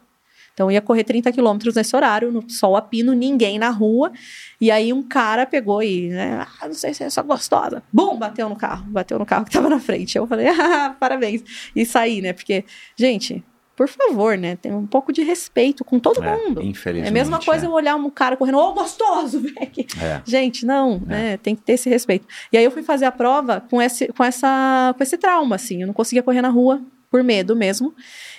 Então 0.61 0.69
ia 0.69 0.79
correr 0.79 1.03
30 1.03 1.31
quilômetros 1.31 1.73
nesse 1.73 1.95
horário, 1.95 2.31
no 2.31 2.47
sol 2.47 2.77
a 2.77 2.83
pino, 2.83 3.13
ninguém 3.13 3.57
na 3.57 3.71
rua. 3.71 4.11
E 4.59 4.69
aí 4.69 4.93
um 4.93 5.01
cara 5.01 5.43
pegou 5.43 5.81
e, 5.81 6.09
né, 6.09 6.45
ah, 6.61 6.67
não 6.67 6.73
sei 6.75 6.93
se 6.93 7.03
é 7.03 7.09
só 7.09 7.23
gostosa. 7.23 7.81
Bum, 7.91 8.15
bateu 8.15 8.47
no 8.47 8.55
carro, 8.55 8.85
bateu 8.88 9.17
no 9.17 9.25
carro 9.25 9.43
que 9.43 9.51
tava 9.51 9.67
na 9.67 9.79
frente. 9.79 10.15
Eu 10.15 10.27
falei, 10.27 10.45
ah, 10.53 10.95
parabéns. 10.99 11.43
E 11.75 11.83
saí, 11.83 12.21
né? 12.21 12.31
Porque, 12.31 12.63
gente, 12.95 13.43
por 13.75 13.88
favor, 13.88 14.38
né? 14.38 14.55
Tem 14.55 14.71
um 14.71 14.85
pouco 14.85 15.11
de 15.11 15.23
respeito 15.23 15.83
com 15.83 15.97
todo 15.97 16.23
É, 16.23 16.38
mundo. 16.38 16.61
Infelizmente. 16.61 17.07
É 17.07 17.09
a 17.09 17.11
mesma 17.11 17.39
coisa 17.39 17.65
é. 17.65 17.67
eu 17.67 17.71
olhar 17.71 17.95
um 17.95 18.07
cara 18.11 18.38
correndo, 18.38 18.59
ô, 18.59 18.71
gostoso, 18.71 19.39
velho. 19.39 19.88
É. 19.99 20.21
Gente, 20.23 20.63
não, 20.63 21.01
né? 21.07 21.38
Tem 21.38 21.55
que 21.55 21.63
ter 21.63 21.73
esse 21.73 21.89
respeito. 21.89 22.27
E 22.53 22.57
aí 22.59 22.63
eu 22.63 22.69
fui 22.69 22.83
fazer 22.83 23.05
a 23.05 23.11
prova 23.11 23.65
com 23.67 23.81
esse, 23.81 24.09
com 24.09 24.23
essa, 24.23 24.93
com 24.95 25.01
esse 25.01 25.17
trauma, 25.17 25.55
assim. 25.55 25.81
Eu 25.81 25.88
não 25.88 25.93
conseguia 25.95 26.21
correr 26.21 26.43
na 26.43 26.49
rua 26.49 26.83
por 27.09 27.23
medo 27.23 27.55
mesmo. 27.55 27.93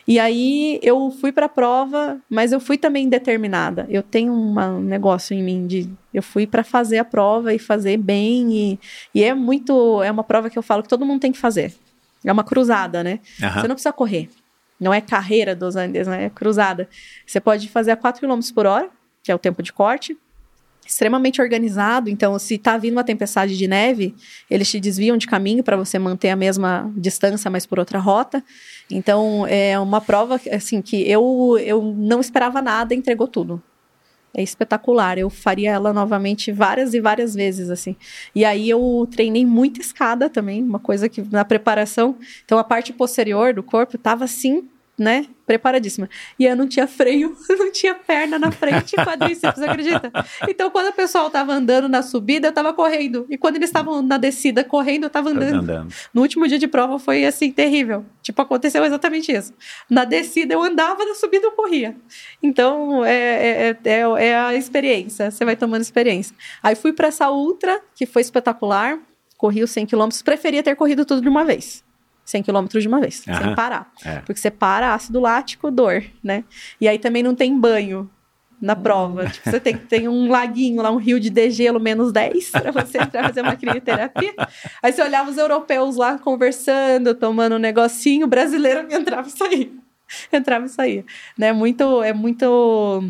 E 0.07 0.19
aí 0.19 0.81
eu 0.83 1.11
fui 1.11 1.31
pra 1.31 1.49
prova, 1.49 2.19
mas 2.29 2.51
eu 2.53 2.59
fui 2.61 2.77
também 2.77 3.09
determinada. 3.09 3.87
Eu 3.89 4.03
tenho 4.03 4.33
uma- 4.35 4.71
um 4.71 4.81
negócio 4.81 5.33
em 5.35 5.43
mim 5.43 5.67
de 5.67 5.89
eu 6.13 6.23
fui 6.23 6.47
pra 6.47 6.65
fazer 6.65 6.99
a 6.99 7.05
prova 7.05 7.55
e 7.55 7.59
fazer 7.59 7.97
bem 7.97 8.53
e, 8.53 8.81
e 9.15 9.23
é 9.23 9.33
muito 9.33 10.03
é 10.03 10.11
uma 10.11 10.25
prova 10.25 10.51
que 10.51 10.59
eu 10.59 10.63
falo 10.63 10.83
que 10.83 10.89
todo 10.89 11.07
mundo 11.07 11.21
tem 11.21 11.31
que 11.33 11.39
fazer. 11.39 11.73
É 12.25 12.33
uma 12.33 12.45
cruzada, 12.45 13.03
né? 13.05 13.21
Aham. 13.43 13.61
Você 13.63 13.69
não 13.69 13.75
precisa 13.77 13.93
correr. 13.93 14.29
Não 14.81 14.93
é 14.93 15.01
carreira 15.01 15.55
dos 15.55 15.77
Andes, 15.77 16.09
né? 16.09 16.25
É 16.25 16.31
cruzada. 16.31 16.89
Você 17.25 17.41
pode 17.41 17.69
fazer 17.69 17.93
a 17.93 17.97
4 17.97 18.21
km 18.21 18.41
por 18.53 18.67
hora, 18.67 18.91
que 19.23 19.31
é 19.31 19.35
o 19.35 19.39
tempo 19.39 19.63
de 19.63 19.73
corte. 19.73 20.17
Extremamente 20.93 21.41
organizado. 21.41 22.11
Então, 22.11 22.39
se 22.39 22.59
tá 22.59 22.77
vindo 22.77 22.93
uma 22.93 23.03
tempestade 23.03 23.57
de 23.57 23.67
neve, 23.67 24.15
eles 24.51 24.71
te 24.71 24.79
desviam 24.79 25.17
de 25.17 25.27
caminho 25.27 25.65
para 25.65 25.75
você 25.75 25.99
manter 25.99 26.29
a 26.29 26.37
mesma 26.37 26.93
distância, 26.95 27.51
mas 27.51 27.65
por 27.65 27.79
outra 27.79 27.99
rota. 27.99 28.45
Então, 28.91 29.47
é 29.49 29.79
uma 29.79 30.03
prova 30.03 30.39
assim 30.53 30.83
que 30.83 31.11
eu, 31.11 31.59
eu 31.65 31.81
não 31.97 32.21
esperava 32.21 32.61
nada 32.61 32.95
entregou 32.95 33.27
tudo. 33.27 33.63
É 34.35 34.43
espetacular. 34.43 35.17
Eu 35.17 35.31
faria 35.31 35.71
ela 35.71 35.95
novamente 35.95 36.53
várias 36.53 36.93
e 36.93 37.01
várias 37.01 37.35
vezes, 37.35 37.71
assim. 37.71 37.97
E 38.35 38.45
aí 38.45 38.69
eu 38.69 39.09
treinei 39.11 39.47
muita 39.47 39.81
escada 39.81 40.29
também, 40.29 40.63
uma 40.63 40.79
coisa 40.79 41.09
que 41.09 41.23
na 41.33 41.43
preparação. 41.43 42.19
Então 42.45 42.59
a 42.59 42.65
parte 42.65 42.93
posterior 42.93 43.55
do 43.55 43.63
corpo 43.63 43.97
tava 43.97 44.25
assim, 44.25 44.69
né? 44.99 45.27
Preparadíssima. 45.47 46.09
E 46.39 46.45
eu 46.45 46.55
não 46.55 46.69
tinha 46.69 46.87
freio, 46.87 47.37
não 47.49 47.73
tinha 47.73 47.95
perna 47.95 48.39
na 48.39 48.51
frente 48.51 48.95
e 48.95 49.05
quadríceps, 49.05 49.61
acredita? 49.63 50.13
Então 50.49 50.71
quando 50.71 50.89
o 50.89 50.93
pessoal 50.93 51.31
tava 51.31 51.53
andando 51.53 51.89
na 51.89 52.03
subida, 52.03 52.49
eu 52.49 52.53
tava 52.53 52.73
correndo. 52.73 53.27
E 53.29 53.37
quando 53.37 53.57
eles 53.57 53.69
estavam 53.69 54.03
na 54.03 54.19
descida 54.19 54.63
correndo, 54.63 55.05
eu 55.05 55.11
tava 55.11 55.31
andando. 55.31 55.61
Andando. 55.61 55.95
No 56.13 56.23
último 56.23 56.47
dia 56.47 56.59
de 56.59 56.69
prova 56.69 56.99
foi 56.99 57.25
assim, 57.25 57.51
terrível. 57.51 58.05
Tipo, 58.23 58.43
aconteceu 58.43 58.85
exatamente 58.85 59.33
isso. 59.33 59.53
Na 59.89 60.05
descida 60.05 60.55
eu 60.55 60.63
andava, 60.63 61.05
na 61.05 61.15
subida 61.15 61.47
eu 61.47 61.53
corria. 61.53 61.97
Então, 62.43 63.05
é, 63.05 63.71
é, 63.71 63.79
é, 63.85 64.01
é 64.01 64.37
a 64.37 64.55
experiência. 64.55 65.31
Você 65.31 65.45
vai 65.45 65.57
tomando 65.57 65.83
experiência. 65.83 66.35
Aí 66.63 66.75
fui 66.75 66.93
para 66.93 67.09
essa 67.09 67.31
ultra, 67.31 67.81
que 67.95 68.07
foi 68.07 68.23
espetacular. 68.23 68.99
Corri 69.37 69.63
os 69.63 69.71
100 69.71 69.87
quilômetros. 69.87 70.23
Preferia 70.23 70.63
ter 70.63 70.77
corrido 70.77 71.05
tudo 71.05 71.21
de 71.21 71.29
uma 71.29 71.45
vez. 71.45 71.83
100 72.25 72.43
quilômetros 72.43 72.83
de 72.83 72.89
uma 72.89 73.01
vez, 73.01 73.17
sem 73.17 73.55
parar. 73.55 73.93
É. 74.05 74.21
Porque 74.21 74.41
você 74.41 74.51
para, 74.51 74.95
ácido 74.95 75.21
lático, 75.21 75.71
dor, 75.71 76.03
né? 76.23 76.45
E 76.81 76.89
aí 76.89 76.99
também 76.99 77.23
não 77.23 77.35
tem 77.35 77.59
banho 77.59 78.09
na 78.63 78.77
prova. 78.77 79.29
Tipo, 79.29 79.51
você 79.51 79.59
tem, 79.59 79.77
tem 79.77 80.09
um 80.09 80.31
laguinho 80.31 80.81
lá, 80.81 80.91
um 80.93 80.97
rio 80.97 81.19
de 81.19 81.29
degelo 81.29 81.81
menos 81.81 82.13
10 82.13 82.51
para 82.51 82.71
você 82.71 82.99
entrar 83.03 83.25
fazer 83.25 83.43
uma 83.43 83.57
crioterapia. 83.57 84.33
Aí 84.81 84.93
você 84.93 85.03
olhava 85.03 85.29
os 85.29 85.37
europeus 85.37 85.97
lá 85.97 86.17
conversando, 86.17 87.13
tomando 87.13 87.57
um 87.57 87.59
negocinho, 87.59 88.27
o 88.27 88.29
brasileiro 88.29 88.87
entrava 88.95 89.27
e 89.27 89.33
saía. 89.33 89.71
Entrava 90.31 90.67
e 90.67 90.69
saía. 90.69 91.05
Né? 91.37 91.53
Muito, 91.53 92.03
é 92.03 92.13
muito 92.13 93.03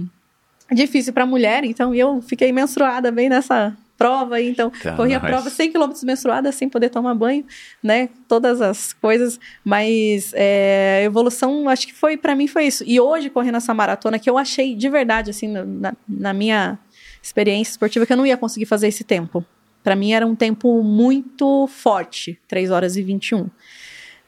difícil 0.70 1.12
para 1.12 1.26
mulher, 1.26 1.64
então 1.64 1.94
eu 1.94 2.22
fiquei 2.22 2.52
menstruada 2.52 3.10
bem 3.10 3.28
nessa 3.28 3.76
prova, 3.96 4.40
então 4.40 4.70
Tá, 4.70 4.96
corri 4.96 5.14
a 5.14 5.20
mas- 5.20 5.30
prova 5.30 5.50
100 5.50 5.72
km 5.72 5.90
menstruada 6.04 6.50
sem 6.50 6.68
poder 6.68 6.88
tomar 6.90 7.14
banho, 7.14 7.44
né? 7.82 8.08
Todas 8.26 8.60
as 8.60 8.92
coisas, 8.92 9.38
mas 9.64 10.32
é, 10.34 11.00
a 11.00 11.04
evolução, 11.04 11.68
acho 11.68 11.86
que 11.86 11.94
foi 11.94 12.16
para 12.16 12.34
mim 12.34 12.46
foi 12.48 12.64
isso. 12.66 12.82
E 12.86 12.98
hoje 13.00 13.30
correndo 13.30 13.56
essa 13.58 13.72
maratona 13.72 14.18
que 14.18 14.28
eu 14.28 14.36
achei 14.38 14.74
de 14.74 14.88
verdade 14.88 15.30
assim 15.30 15.48
na, 15.48 15.94
na 16.08 16.32
minha 16.32 16.78
experiência 17.22 17.70
esportiva 17.72 18.04
que 18.04 18.12
eu 18.12 18.16
não 18.16 18.26
ia 18.26 18.36
conseguir 18.36 18.66
fazer 18.66 18.88
esse 18.88 19.04
tempo. 19.04 19.44
Para 19.84 19.94
mim 19.96 20.12
era 20.12 20.26
um 20.26 20.34
tempo 20.34 20.82
muito 20.82 21.66
forte, 21.68 22.38
3 22.48 22.70
horas 22.70 22.96
e 22.96 23.02
21. 23.02 23.48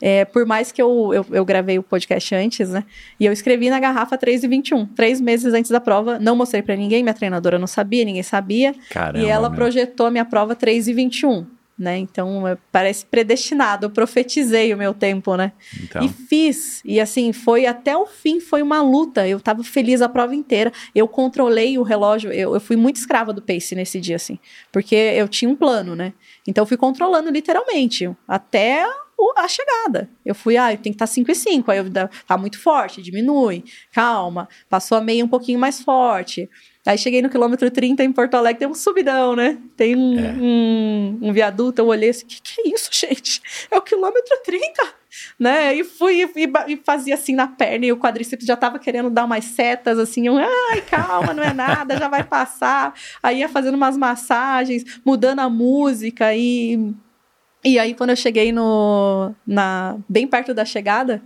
É, 0.03 0.25
por 0.25 0.45
mais 0.45 0.73
que 0.73 0.83
eu, 0.83 1.12
eu, 1.15 1.27
eu 1.31 1.45
gravei 1.45 1.79
o 1.79 1.83
podcast 1.83 2.35
antes, 2.35 2.71
né? 2.71 2.85
E 3.19 3.27
eu 3.27 3.33
escrevi 3.33 3.71
na 3.71 3.79
garrafa 3.79 4.19
3 4.19 4.45
e 4.45 4.49
21, 4.49 4.87
três 4.87 5.21
meses 5.21 5.55
antes 5.55 5.71
da 5.71 5.81
prova. 5.81 6.19
Não 6.19 6.37
mostrei 6.37 6.62
pra 6.62 6.77
ninguém, 6.77 7.03
minha 7.03 7.15
treinadora 7.15 7.59
não 7.59 7.66
sabia, 7.66 8.05
ninguém 8.05 8.23
sabia. 8.23 8.75
Caramba. 8.91 9.25
e 9.25 9.29
ela 9.29 9.49
meu. 9.49 9.57
projetou 9.57 10.07
a 10.07 10.11
minha 10.11 10.25
prova 10.25 10.55
3 10.55 10.89
e 10.89 10.93
21, 10.93 11.47
né? 11.79 11.97
Então, 11.99 12.47
é, 12.47 12.57
parece 12.71 13.07
predestinado. 13.07 13.87
Eu 13.87 13.91
profetizei 13.91 14.75
o 14.75 14.77
meu 14.77 14.93
tempo, 14.93 15.37
né? 15.37 15.53
Então, 15.83 16.03
E 16.05 16.09
fiz. 16.09 16.83
E 16.85 17.01
assim, 17.01 17.33
foi 17.33 17.66
até 17.66 17.97
o 17.97 18.07
fim, 18.07 18.41
foi 18.41 18.62
uma 18.62 18.83
luta. 18.83 19.27
Eu 19.27 19.41
tava 19.41 19.62
feliz 19.62 20.03
a 20.03 20.09
prova 20.09 20.35
inteira. 20.35 20.73
Eu 20.95 21.09
controlei 21.09 21.79
o 21.79 21.83
relógio. 21.83 22.33
Eu, 22.33 22.55
eu 22.55 22.61
fui 22.61 22.77
muito 22.77 22.97
escrava 22.97 23.33
do 23.33 23.41
pace 23.41 23.75
nesse 23.75 24.01
dia, 24.01 24.16
assim. 24.16 24.39
Porque 24.73 24.95
eu 24.95 25.29
tinha 25.29 25.49
um 25.49 25.57
plano, 25.57 25.97
né? 25.97 26.12
Então 26.47 26.62
eu 26.62 26.66
fui 26.66 26.77
controlando 26.77 27.31
literalmente. 27.31 28.11
Até 28.29 28.85
a 29.36 29.49
chegada. 29.49 30.09
Eu 30.24 30.35
fui, 30.35 30.57
ah, 30.57 30.69
tem 30.70 30.85
que 30.85 30.91
estar 30.91 31.07
5 31.07 31.31
e 31.31 31.35
5. 31.35 31.70
Aí 31.70 31.78
eu 31.78 31.85
tá 32.27 32.36
muito 32.36 32.59
forte, 32.59 33.03
diminui. 33.03 33.65
Calma. 33.93 34.49
Passou 34.69 34.99
a 34.99 35.01
meia 35.01 35.24
um 35.24 35.28
pouquinho 35.28 35.59
mais 35.59 35.81
forte. 35.81 36.49
Aí 36.86 36.99
cheguei 36.99 37.23
no 37.23 37.31
quilômetro 37.31 37.70
30 37.70 38.05
em 38.05 38.12
Porto 38.12 38.35
Alegre, 38.35 38.59
tem 38.59 38.69
um 38.69 38.74
subidão, 38.74 39.35
né? 39.35 39.57
Tem 39.74 39.97
um, 39.97 40.19
É. 40.19 40.32
um, 40.32 41.19
um 41.23 41.32
viaduto, 41.32 41.81
eu 41.81 41.86
olhei 41.86 42.11
assim, 42.11 42.27
que 42.27 42.43
que 42.43 42.61
é 42.61 42.74
isso, 42.74 42.91
gente? 42.93 43.41
É 43.70 43.78
o 43.78 43.81
quilômetro 43.81 44.36
30, 44.45 44.82
né? 45.39 45.74
E 45.74 45.82
fui 45.82 46.23
e, 46.36 46.73
e 46.73 46.77
fazia 46.77 47.15
assim 47.15 47.35
na 47.35 47.47
perna 47.47 47.86
e 47.86 47.93
o 47.93 47.97
quadríceps 47.97 48.45
já 48.47 48.55
tava 48.55 48.78
querendo 48.78 49.09
dar 49.09 49.24
umas 49.24 49.45
setas, 49.47 49.99
assim, 49.99 50.27
eu, 50.27 50.36
ai, 50.36 50.82
calma, 50.82 51.32
não 51.32 51.43
é 51.43 51.55
nada, 51.55 51.97
já 51.97 52.09
vai 52.09 52.23
passar. 52.23 52.93
Aí 53.23 53.39
ia 53.39 53.49
fazendo 53.49 53.77
umas 53.77 53.97
massagens, 53.97 54.85
mudando 55.05 55.39
a 55.41 55.49
música 55.49 56.35
e... 56.35 56.93
E 57.65 57.78
aí, 57.78 57.95
quando 57.95 58.11
eu 58.11 58.16
cheguei 58.16 58.53
no, 58.53 59.32
na, 59.47 59.97
bem 60.09 60.27
perto 60.27 60.53
da 60.53 60.65
chegada, 60.65 61.23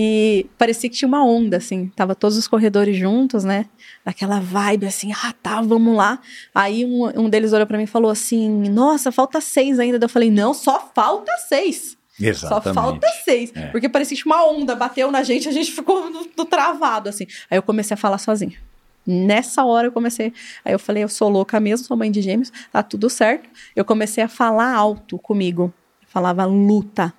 e 0.00 0.46
parecia 0.58 0.88
que 0.88 0.96
tinha 0.96 1.08
uma 1.08 1.24
onda, 1.24 1.56
assim. 1.56 1.88
Tava 1.96 2.14
todos 2.14 2.36
os 2.36 2.46
corredores 2.46 2.96
juntos, 2.96 3.42
né? 3.42 3.66
Naquela 4.04 4.38
vibe, 4.38 4.86
assim, 4.86 5.12
ah, 5.12 5.34
tá, 5.42 5.60
vamos 5.60 5.96
lá. 5.96 6.20
Aí 6.54 6.84
um, 6.84 7.22
um 7.22 7.28
deles 7.28 7.52
olhou 7.52 7.66
pra 7.66 7.78
mim 7.78 7.84
e 7.84 7.88
falou 7.88 8.10
assim, 8.10 8.48
nossa, 8.68 9.10
falta 9.10 9.40
seis 9.40 9.78
ainda. 9.78 9.98
Eu 10.00 10.08
falei, 10.08 10.30
não, 10.30 10.52
só 10.52 10.90
falta 10.94 11.32
seis. 11.48 11.96
exatamente. 12.20 12.64
Só 12.64 12.74
falta 12.74 13.08
seis. 13.24 13.50
É. 13.54 13.66
Porque 13.68 13.88
parecia 13.88 14.16
que 14.16 14.22
tinha 14.22 14.32
uma 14.32 14.46
onda, 14.46 14.76
bateu 14.76 15.10
na 15.10 15.22
gente, 15.22 15.48
a 15.48 15.52
gente 15.52 15.72
ficou 15.72 16.10
no, 16.10 16.28
no 16.36 16.44
travado, 16.44 17.08
assim. 17.08 17.26
Aí 17.50 17.58
eu 17.58 17.62
comecei 17.62 17.94
a 17.94 17.98
falar 17.98 18.18
sozinha. 18.18 18.58
Nessa 19.04 19.64
hora 19.64 19.86
eu 19.86 19.92
comecei. 19.92 20.34
Aí 20.62 20.74
eu 20.74 20.78
falei, 20.78 21.02
eu 21.02 21.08
sou 21.08 21.30
louca 21.30 21.58
mesmo, 21.58 21.86
sou 21.86 21.96
mãe 21.96 22.10
de 22.10 22.20
gêmeos, 22.20 22.52
tá 22.70 22.82
tudo 22.82 23.08
certo. 23.08 23.48
Eu 23.74 23.84
comecei 23.84 24.22
a 24.22 24.28
falar 24.28 24.74
alto 24.74 25.18
comigo. 25.18 25.72
Falava 26.08 26.44
luta. 26.44 27.12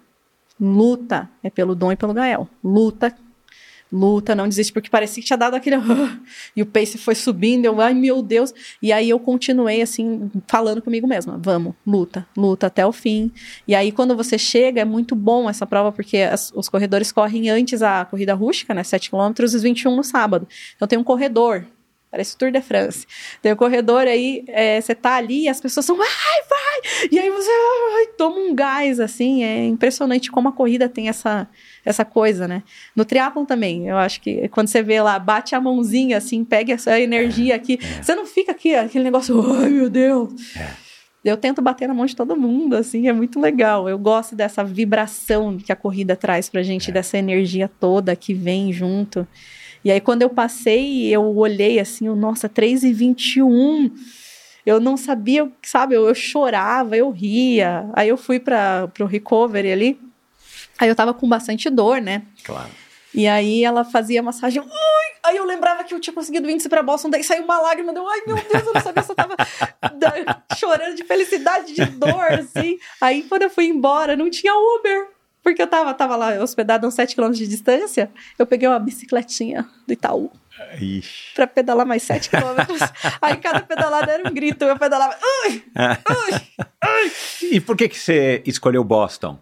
Luta 0.60 1.30
é 1.42 1.50
pelo 1.50 1.74
Dom 1.76 1.92
e 1.92 1.96
pelo 1.96 2.14
Gael. 2.14 2.48
Luta. 2.64 3.16
Luta, 3.92 4.36
não 4.36 4.48
desiste, 4.48 4.72
porque 4.72 4.88
parecia 4.90 5.20
que 5.22 5.26
tinha 5.26 5.38
dado 5.38 5.56
aquele. 5.56 5.76
e 6.56 6.62
o 6.62 6.66
pace 6.66 6.96
foi 6.98 7.16
subindo, 7.16 7.66
eu, 7.66 7.82
ai 7.82 7.92
meu 7.94 8.22
Deus. 8.22 8.54
E 8.84 8.94
aí 8.94 9.10
eu 9.10 9.20
continuei 9.20 9.82
assim, 9.82 10.30
falando 10.48 10.80
comigo 10.80 11.08
mesma: 11.08 11.40
vamos, 11.42 11.74
luta, 11.88 12.28
luta 12.38 12.68
até 12.68 12.86
o 12.86 12.92
fim. 12.92 13.32
E 13.68 13.74
aí, 13.74 13.92
quando 13.92 14.16
você 14.16 14.38
chega, 14.38 14.82
é 14.82 14.86
muito 14.86 15.16
bom 15.16 15.50
essa 15.50 15.66
prova, 15.66 15.92
porque 15.92 16.18
as- 16.18 16.52
os 16.56 16.70
corredores 16.70 17.12
correm 17.12 17.50
antes 17.50 17.82
a 17.82 18.06
corrida 18.06 18.36
rústica, 18.36 18.76
né? 18.76 18.84
7 18.84 19.10
km 19.10 19.34
e 19.56 19.58
21 19.58 19.96
no 19.96 20.04
sábado. 20.04 20.48
Então 20.76 20.88
tem 20.88 21.00
um 21.00 21.04
corredor. 21.04 21.66
Parece 22.12 22.34
o 22.34 22.38
Tour 22.38 22.52
de 22.52 22.62
France. 22.62 23.06
Tem 23.42 23.52
o 23.52 23.56
corredor 23.56 24.08
aí, 24.08 24.44
é, 24.48 24.82
você 24.82 24.96
tá 24.96 25.16
ali 25.16 25.44
e 25.44 25.50
as 25.50 25.62
pessoas 25.62 25.86
são, 25.86 25.96
vai, 25.96 26.08
vai, 26.08 26.60
ai! 27.04 27.10
E 27.12 27.20
aí 27.20 27.30
você 27.30 27.50
ai, 27.98 28.08
toma 28.18 28.38
um 28.38 28.56
gás, 28.56 29.00
assim, 29.00 29.44
é 29.44 29.66
impressionante 29.66 30.32
como 30.32 30.50
a 30.50 30.52
corrida 30.52 30.90
tem 30.90 31.08
essa, 31.08 31.48
essa 31.86 32.04
coisa, 32.04 32.48
né? 32.48 32.64
No 32.96 33.06
triatlon 33.06 33.46
também, 33.46 33.88
eu 33.88 33.98
acho 33.98 34.22
que 34.22 34.48
quando 34.50 34.68
você 34.70 34.82
vê 34.82 35.00
lá, 35.02 35.20
bate 35.20 35.54
a 35.54 35.62
mãozinha, 35.62 36.18
assim, 36.18 36.44
pega 36.44 36.74
essa 36.74 37.00
energia 37.00 37.56
aqui, 37.56 37.80
é. 37.82 38.02
você 38.02 38.16
não 38.16 38.26
fica 38.26 38.52
aqui, 38.52 38.74
aquele 38.74 39.04
negócio, 39.04 39.40
ai 39.62 39.70
meu 39.70 39.90
Deus! 39.90 40.34
É. 40.58 40.90
Eu 41.24 41.36
tento 41.36 41.62
bater 41.62 41.88
na 41.88 41.94
mão 41.94 42.06
de 42.06 42.16
todo 42.16 42.36
mundo, 42.36 42.76
assim, 42.76 43.10
é 43.10 43.14
muito 43.14 43.42
legal. 43.42 43.90
Eu 43.90 44.00
gosto 44.00 44.36
dessa 44.36 44.64
vibração 44.64 45.58
que 45.58 45.72
a 45.72 45.76
corrida 45.76 46.16
traz 46.16 46.48
pra 46.48 46.64
gente, 46.64 46.94
dessa 46.94 47.18
energia 47.18 47.68
toda 47.68 48.16
que 48.16 48.34
vem 48.34 48.72
junto. 48.72 49.28
E 49.84 49.92
aí, 49.92 50.02
quando 50.02 50.22
eu 50.22 50.30
passei, 50.30 51.08
eu 51.14 51.24
olhei 51.38 51.80
assim, 51.80 52.08
eu, 52.08 52.16
nossa, 52.16 52.50
3 52.50 52.84
e 52.84 52.92
21 52.94 53.90
eu 54.66 54.80
não 54.80 54.98
sabia, 54.98 55.50
sabe, 55.64 55.96
eu, 55.96 56.08
eu 56.08 56.14
chorava, 56.14 56.96
eu 56.96 57.10
ria. 57.10 57.90
Aí 57.94 58.10
eu 58.10 58.18
fui 58.18 58.40
para 58.40 58.92
o 59.00 59.06
recovery 59.06 59.72
ali, 59.72 60.00
aí 60.78 60.88
eu 60.90 60.96
tava 60.96 61.14
com 61.14 61.28
bastante 61.28 61.70
dor, 61.70 62.02
né? 62.02 62.24
Claro. 62.44 62.70
E 63.16 63.28
aí 63.28 63.64
ela 63.64 63.84
fazia 63.84 64.22
massagem. 64.22 64.62
Ui! 64.62 64.70
Aí 65.24 65.36
eu 65.38 65.44
lembrava 65.46 65.84
que 65.84 65.94
eu 65.94 66.00
tinha 66.00 66.14
conseguido 66.14 66.48
o 66.48 66.52
índice 66.52 66.70
pra 66.70 66.84
Boston, 66.84 67.10
daí 67.10 67.24
saiu 67.24 67.44
uma 67.44 67.60
lágrima, 67.60 67.92
deu, 67.94 68.08
ai 68.08 68.22
meu 68.28 68.36
Deus, 68.36 68.68
eu 68.68 68.74
não 68.74 68.82
sabia 68.82 69.02
se 69.04 69.12
eu 69.12 69.16
tava 69.16 69.36
da- 69.98 70.44
chorando 70.56 70.96
de 70.96 71.04
felicidade, 71.04 71.74
de 71.74 71.86
dor, 71.86 72.24
assim. 72.34 72.78
Aí 73.02 73.24
quando 73.24 73.44
eu 73.44 73.50
fui 73.50 73.66
embora, 73.66 74.16
não 74.16 74.30
tinha 74.30 74.54
Uber. 74.54 75.08
Porque 75.44 75.62
eu 75.62 75.68
tava, 75.68 75.94
tava 75.94 76.16
lá 76.16 76.42
hospedada 76.42 76.86
a 76.86 76.88
uns 76.88 76.94
7 76.94 77.16
km 77.16 77.32
de 77.32 77.48
distância, 77.48 78.12
eu 78.38 78.46
peguei 78.46 78.68
uma 78.68 78.80
bicicletinha 78.80 79.68
do 79.88 79.94
Itaú 79.94 80.32
Ixi. 80.80 81.34
pra 81.34 81.48
pedalar 81.48 81.86
mais 81.86 82.04
7 82.04 82.30
quilômetros. 82.30 82.80
Aí 83.22 83.38
cada 83.38 83.62
pedalada 83.62 84.12
era 84.12 84.30
um 84.30 84.34
grito, 84.34 84.66
eu 84.66 84.78
pedalava, 84.78 85.16
ui, 85.46 85.64
ui. 85.76 87.12
E 87.52 87.62
por 87.62 87.78
que, 87.78 87.88
que 87.88 87.98
você 87.98 88.44
escolheu 88.46 88.84
Boston? 88.84 89.40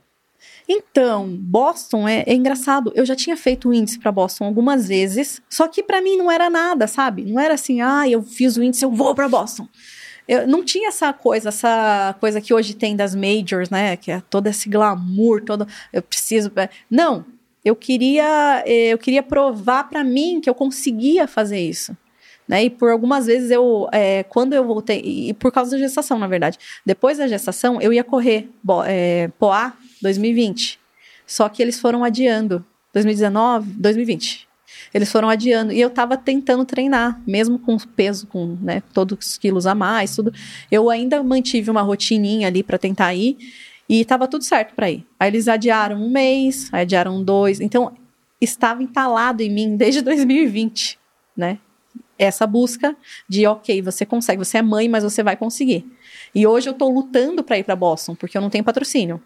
Então, 0.70 1.30
Boston 1.30 2.08
é, 2.08 2.24
é 2.28 2.34
engraçado. 2.34 2.92
Eu 2.94 3.06
já 3.06 3.16
tinha 3.16 3.38
feito 3.38 3.70
o 3.70 3.74
índice 3.74 3.98
para 3.98 4.12
Boston 4.12 4.46
algumas 4.46 4.88
vezes, 4.88 5.42
só 5.50 5.68
que 5.68 5.82
para 5.82 6.02
mim 6.02 6.18
não 6.18 6.30
era 6.30 6.50
nada, 6.50 6.88
sabe? 6.88 7.24
Não 7.24 7.40
era 7.40 7.54
assim, 7.54 7.82
ah, 7.82 8.08
eu 8.08 8.22
fiz 8.22 8.58
o 8.58 8.64
índice, 8.64 8.84
eu 8.84 8.92
vou 8.92 9.16
para 9.16 9.30
Boston. 9.30 9.68
Eu 10.28 10.48
não 10.48 10.64
tinha 10.64 10.90
essa 10.90 11.14
coisa, 11.14 11.50
essa 11.50 12.16
coisa 12.20 12.42
que 12.42 12.54
hoje 12.54 12.74
tem 12.74 12.96
das 12.96 13.16
majors, 13.16 13.70
né? 13.70 13.96
Que 13.96 14.12
é 14.12 14.22
todo 14.30 14.48
esse 14.48 14.70
glamour, 14.70 15.42
todo. 15.42 15.68
Eu 15.94 16.02
preciso. 16.02 16.52
Não, 16.90 17.26
eu 17.64 17.76
queria, 17.76 18.64
eh, 18.66 18.90
eu 18.90 18.98
queria 18.98 19.24
provar 19.24 19.86
para 19.90 20.04
mim 20.04 20.42
que 20.42 20.50
eu 20.50 20.56
conseguia 20.56 21.28
fazer 21.28 21.60
isso. 21.60 21.96
Né? 22.48 22.66
E 22.66 22.70
por 22.70 22.90
algumas 22.90 23.26
vezes 23.26 23.52
eu, 23.52 23.90
é, 23.92 24.24
quando 24.24 24.54
eu 24.54 24.64
voltei, 24.64 25.02
e 25.04 25.34
por 25.34 25.52
causa 25.52 25.72
da 25.72 25.78
gestação, 25.78 26.18
na 26.18 26.28
verdade, 26.28 26.58
depois 26.86 27.18
da 27.18 27.28
gestação 27.28 27.82
eu 27.82 27.92
ia 27.92 28.04
correr 28.04 28.50
bo, 28.64 28.84
é, 28.86 29.28
Poá 29.38 29.74
2020, 30.02 30.80
só 31.26 31.50
que 31.50 31.62
eles 31.62 31.78
foram 31.78 32.06
adiando, 32.06 32.66
2019, 32.94 33.70
2020, 33.72 34.47
eles 34.94 35.12
foram 35.12 35.30
adiando 35.30 35.74
e 35.74 35.80
eu 35.80 35.90
tava 35.90 36.18
tentando 36.18 36.66
treinar, 36.66 37.22
mesmo 37.26 37.60
com 37.60 37.78
peso, 37.78 38.28
com 38.28 38.58
né, 38.62 38.82
todos 38.94 39.18
os 39.20 39.38
quilos 39.38 39.66
a 39.66 39.76
mais, 39.76 40.16
tudo, 40.16 40.34
eu 40.72 40.90
ainda 40.90 41.22
mantive 41.24 41.70
uma 41.70 41.82
rotininha 41.82 42.48
ali 42.48 42.64
para 42.64 42.78
tentar 42.78 43.14
ir 43.14 43.38
e 43.90 44.04
tava 44.06 44.28
tudo 44.28 44.44
certo 44.44 44.76
para 44.76 44.90
ir. 44.90 45.06
Aí 45.20 45.30
eles 45.30 45.48
adiaram 45.48 46.02
um 46.02 46.10
mês, 46.10 46.70
adiaram 46.72 47.24
dois, 47.24 47.60
então 47.60 47.94
estava 48.40 48.84
entalado 48.84 49.42
em 49.42 49.50
mim 49.50 49.76
desde 49.76 50.02
2020, 50.04 51.00
né? 51.36 51.60
essa 52.18 52.48
busca 52.48 52.96
de 53.30 53.46
ok, 53.46 53.82
você 53.82 54.06
consegue, 54.06 54.44
você 54.44 54.58
é 54.58 54.62
mãe, 54.62 54.90
mas 54.90 55.04
você 55.04 55.22
vai 55.22 55.38
conseguir. 55.38 55.86
E 56.34 56.48
hoje 56.48 56.68
eu 56.68 56.74
estou 56.74 56.90
lutando 56.92 57.44
para 57.44 57.58
ir 57.58 57.64
para 57.64 57.76
Boston, 57.76 58.16
porque 58.16 58.38
eu 58.38 58.42
não 58.42 58.50
tenho 58.50 58.64
patrocínio. 58.64 59.22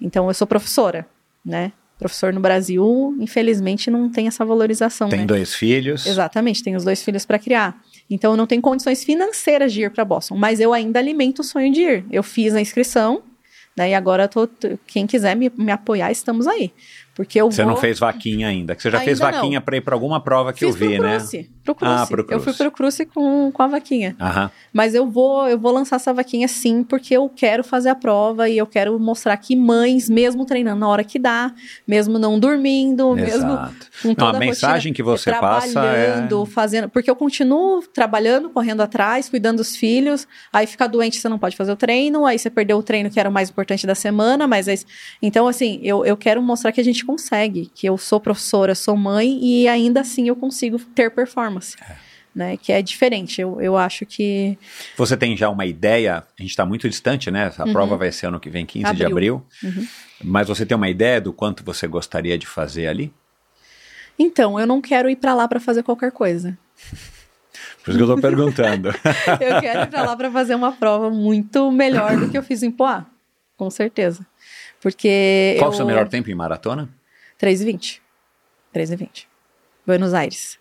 Então 0.00 0.26
eu 0.28 0.34
sou 0.34 0.46
professora, 0.46 1.06
né? 1.44 1.72
Professor 1.98 2.32
no 2.32 2.40
Brasil, 2.40 3.16
infelizmente, 3.18 3.90
não 3.90 4.10
tem 4.10 4.26
essa 4.28 4.44
valorização. 4.44 5.08
Tem 5.08 5.20
né? 5.20 5.26
dois 5.26 5.54
filhos. 5.54 6.06
Exatamente, 6.06 6.62
tenho 6.62 6.76
os 6.76 6.84
dois 6.84 7.02
filhos 7.02 7.24
para 7.24 7.38
criar. 7.38 7.82
Então 8.08 8.32
eu 8.32 8.36
não 8.36 8.46
tenho 8.46 8.60
condições 8.60 9.02
financeiras 9.02 9.72
de 9.72 9.82
ir 9.82 9.90
para 9.90 10.04
Boston, 10.04 10.36
mas 10.36 10.60
eu 10.60 10.72
ainda 10.72 10.98
alimento 10.98 11.40
o 11.40 11.44
sonho 11.44 11.72
de 11.72 11.80
ir. 11.80 12.04
Eu 12.10 12.22
fiz 12.22 12.54
a 12.54 12.60
inscrição, 12.60 13.22
né? 13.76 13.90
E 13.90 13.94
agora 13.94 14.28
tô, 14.28 14.48
quem 14.86 15.06
quiser 15.06 15.34
me, 15.34 15.50
me 15.56 15.72
apoiar, 15.72 16.10
estamos 16.10 16.46
aí. 16.46 16.70
Porque 17.16 17.40
eu 17.40 17.50
Você 17.50 17.62
vou... 17.62 17.72
não 17.72 17.80
fez 17.80 17.98
vaquinha 17.98 18.46
ainda, 18.46 18.76
que 18.76 18.82
você 18.82 18.90
já 18.90 18.98
Ainda 18.98 19.06
fez 19.06 19.18
vaquinha 19.18 19.58
para 19.58 19.78
ir 19.78 19.80
para 19.80 19.94
alguma 19.94 20.20
prova 20.20 20.52
que 20.52 20.58
Fiz 20.58 20.68
eu 20.68 20.74
vi, 20.74 20.96
pro 20.96 21.06
né? 21.06 21.16
Cruze, 21.16 21.50
Pro 21.64 21.74
Cruze. 21.74 21.94
Ah, 21.94 22.06
pro 22.06 22.26
Eu 22.28 22.40
fui 22.40 22.52
pro 22.52 22.70
Cruze 22.70 23.06
com, 23.06 23.50
com 23.50 23.62
a 23.62 23.66
vaquinha. 23.66 24.14
Aham. 24.20 24.50
Mas 24.70 24.94
eu 24.94 25.10
vou, 25.10 25.48
eu 25.48 25.58
vou 25.58 25.72
lançar 25.72 25.96
essa 25.96 26.12
vaquinha 26.12 26.46
sim, 26.46 26.84
porque 26.84 27.16
eu 27.16 27.30
quero 27.34 27.64
fazer 27.64 27.88
a 27.88 27.94
prova 27.94 28.50
e 28.50 28.58
eu 28.58 28.66
quero 28.66 29.00
mostrar 29.00 29.34
que 29.38 29.56
mães, 29.56 30.10
mesmo 30.10 30.44
treinando 30.44 30.80
na 30.80 30.88
hora 30.88 31.02
que 31.02 31.18
dá, 31.18 31.52
mesmo 31.88 32.18
não 32.18 32.38
dormindo, 32.38 33.14
mesmo 33.14 33.50
Exato. 33.52 33.86
com 34.02 34.08
Não, 34.08 34.14
toda 34.14 34.36
a 34.36 34.40
mensagem 34.40 34.92
rotina, 34.92 34.94
que 34.94 35.02
você 35.02 35.32
passa 35.32 35.84
é- 35.86 36.28
fazendo, 36.48 36.90
porque 36.90 37.10
eu 37.10 37.16
continuo 37.16 37.82
trabalhando, 37.94 38.50
correndo 38.50 38.82
atrás, 38.82 39.30
cuidando 39.30 39.56
dos 39.56 39.74
filhos. 39.74 40.28
Aí 40.52 40.66
fica 40.66 40.86
doente, 40.86 41.18
você 41.18 41.30
não 41.30 41.38
pode 41.38 41.56
fazer 41.56 41.72
o 41.72 41.76
treino, 41.76 42.26
aí 42.26 42.38
você 42.38 42.50
perdeu 42.50 42.76
o 42.76 42.82
treino 42.82 43.08
que 43.08 43.18
era 43.18 43.30
o 43.30 43.32
mais 43.32 43.48
importante 43.48 43.86
da 43.86 43.94
semana, 43.94 44.46
mas 44.46 44.68
aí, 44.68 44.78
então 45.22 45.48
assim, 45.48 45.80
eu, 45.82 46.04
eu 46.04 46.14
quero 46.16 46.42
mostrar 46.42 46.72
que 46.72 46.80
a 46.80 46.84
gente 46.84 47.05
consegue, 47.06 47.70
que 47.74 47.86
eu 47.88 47.96
sou 47.96 48.18
professora, 48.20 48.74
sou 48.74 48.96
mãe 48.96 49.38
e 49.42 49.68
ainda 49.68 50.00
assim 50.00 50.28
eu 50.28 50.34
consigo 50.36 50.78
ter 50.78 51.10
performance. 51.10 51.76
Né, 52.34 52.58
que 52.58 52.70
é 52.70 52.82
diferente, 52.82 53.40
eu, 53.40 53.58
eu 53.62 53.78
acho 53.78 54.04
que 54.04 54.58
Você 54.98 55.16
tem 55.16 55.34
já 55.34 55.48
uma 55.48 55.64
ideia? 55.64 56.18
A 56.38 56.42
gente 56.42 56.50
está 56.50 56.66
muito 56.66 56.86
distante, 56.86 57.30
né? 57.30 57.50
A 57.56 57.64
prova 57.72 57.96
vai 57.96 58.12
ser 58.12 58.26
ano 58.26 58.38
que 58.38 58.50
vem, 58.50 58.66
15 58.66 58.92
de 58.94 59.02
Uhum. 59.04 59.10
Abril. 59.10 59.46
abril. 59.62 59.86
Mas 60.22 60.46
você 60.46 60.66
tem 60.66 60.76
uma 60.76 60.90
ideia 60.90 61.18
do 61.18 61.32
quanto 61.32 61.64
você 61.64 61.86
gostaria 61.86 62.36
de 62.36 62.46
fazer 62.46 62.88
ali? 62.88 63.10
Então, 64.18 64.60
eu 64.60 64.66
não 64.66 64.82
quero 64.82 65.08
ir 65.08 65.16
pra 65.16 65.32
lá 65.32 65.48
pra 65.48 65.58
fazer 65.58 65.82
qualquer 65.82 66.12
coisa. 66.12 66.58
Por 67.82 67.90
isso 67.90 67.96
que 67.98 68.02
eu 68.04 68.14
estou 68.14 68.18
perguntando. 68.20 68.88
Eu 69.40 69.60
quero 69.60 69.82
ir 69.84 69.86
pra 69.88 70.02
lá 70.02 70.14
pra 70.14 70.30
fazer 70.30 70.54
uma 70.56 70.72
prova 70.72 71.08
muito 71.08 71.70
melhor 71.70 72.18
do 72.18 72.28
que 72.28 72.36
eu 72.36 72.42
fiz 72.42 72.62
em 72.62 72.70
Poá, 72.70 73.06
com 73.56 73.70
certeza. 73.70 74.26
Porque 74.86 75.56
Qual 75.58 75.72
eu... 75.72 75.74
o 75.74 75.76
seu 75.76 75.84
melhor 75.84 76.06
tempo 76.06 76.30
em 76.30 76.34
maratona? 76.36 76.88
3,20. 77.42 77.98
3,20. 78.72 79.24
Buenos 79.84 80.14
Aires. 80.14 80.60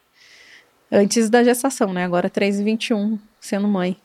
Antes 0.91 1.29
da 1.29 1.43
gestação, 1.43 1.93
né? 1.93 2.03
Agora 2.03 2.27
3,21, 2.27 3.19
sendo 3.39 3.67
mãe. 3.67 3.95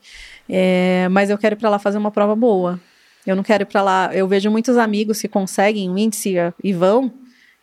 É, 0.46 1.08
mas 1.08 1.30
eu 1.30 1.38
quero 1.38 1.54
ir 1.54 1.58
pra 1.58 1.70
lá 1.70 1.78
fazer 1.78 1.96
uma 1.96 2.10
prova 2.10 2.36
boa. 2.36 2.78
Eu 3.26 3.34
não 3.34 3.42
quero 3.42 3.62
ir 3.62 3.64
pra 3.66 3.80
lá. 3.80 4.10
Eu 4.14 4.28
vejo 4.28 4.50
muitos 4.50 4.76
amigos 4.76 5.22
que 5.22 5.26
conseguem 5.26 5.88
o 5.88 5.96
índice 5.96 6.36
eh, 6.36 6.52
e 6.62 6.74
vão. 6.74 7.10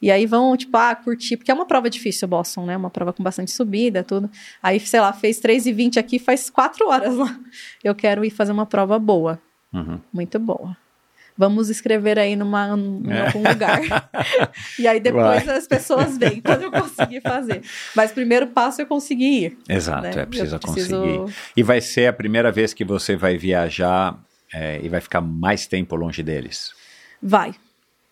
E 0.01 0.09
aí 0.09 0.25
vão, 0.25 0.57
tipo, 0.57 0.75
ah, 0.77 0.95
curtir, 0.95 1.37
porque 1.37 1.51
é 1.51 1.53
uma 1.53 1.67
prova 1.67 1.91
difícil, 1.91 2.27
Boston, 2.27 2.65
né? 2.65 2.75
Uma 2.75 2.89
prova 2.89 3.13
com 3.13 3.21
bastante 3.21 3.51
subida, 3.51 4.03
tudo. 4.03 4.31
Aí, 4.63 4.79
sei 4.79 4.99
lá, 4.99 5.13
fez 5.13 5.39
3,20 5.39 5.97
aqui, 5.99 6.17
faz 6.17 6.49
4 6.49 6.89
horas 6.89 7.15
lá. 7.15 7.39
Eu 7.83 7.93
quero 7.93 8.25
ir 8.25 8.31
fazer 8.31 8.51
uma 8.51 8.65
prova 8.65 8.97
boa, 8.97 9.39
Uhum. 9.71 9.99
muito 10.11 10.39
boa. 10.39 10.75
Vamos 11.37 11.69
escrever 11.69 12.17
aí 12.17 12.35
numa, 12.35 12.69
em 12.75 13.11
É. 13.11 13.27
algum 13.27 13.47
lugar. 13.47 13.79
e 14.79 14.87
aí 14.87 14.99
depois 14.99 15.43
Vai. 15.45 15.57
as 15.57 15.67
pessoas 15.67 16.17
veem 16.17 16.41
quando 16.41 16.63
eu 16.63 16.71
conseguir 16.71 17.21
fazer. 17.21 17.61
Mas 17.95 18.11
primeiro 18.11 18.47
passo 18.47 18.81
é 18.81 18.85
conseguir 18.85 19.43
ir. 19.45 19.57
Exato, 19.69 20.01
né? 20.03 20.11
é 20.15 20.25
preciso- 20.25 20.59
conseguir. 20.59 21.33
E 21.55 21.61
vai 21.61 21.79
ser 21.79 22.07
a 22.07 22.13
primeira 22.13 22.51
vez 22.51 22.73
que 22.73 22.83
você 22.83 23.15
vai 23.15 23.37
viajar 23.37 24.17
é, 24.53 24.79
e 24.81 24.89
vai 24.89 24.99
ficar 25.01 25.21
mais 25.21 25.67
tempo 25.67 25.95
longe 25.95 26.23
deles? 26.23 26.71
Vai, 27.21 27.53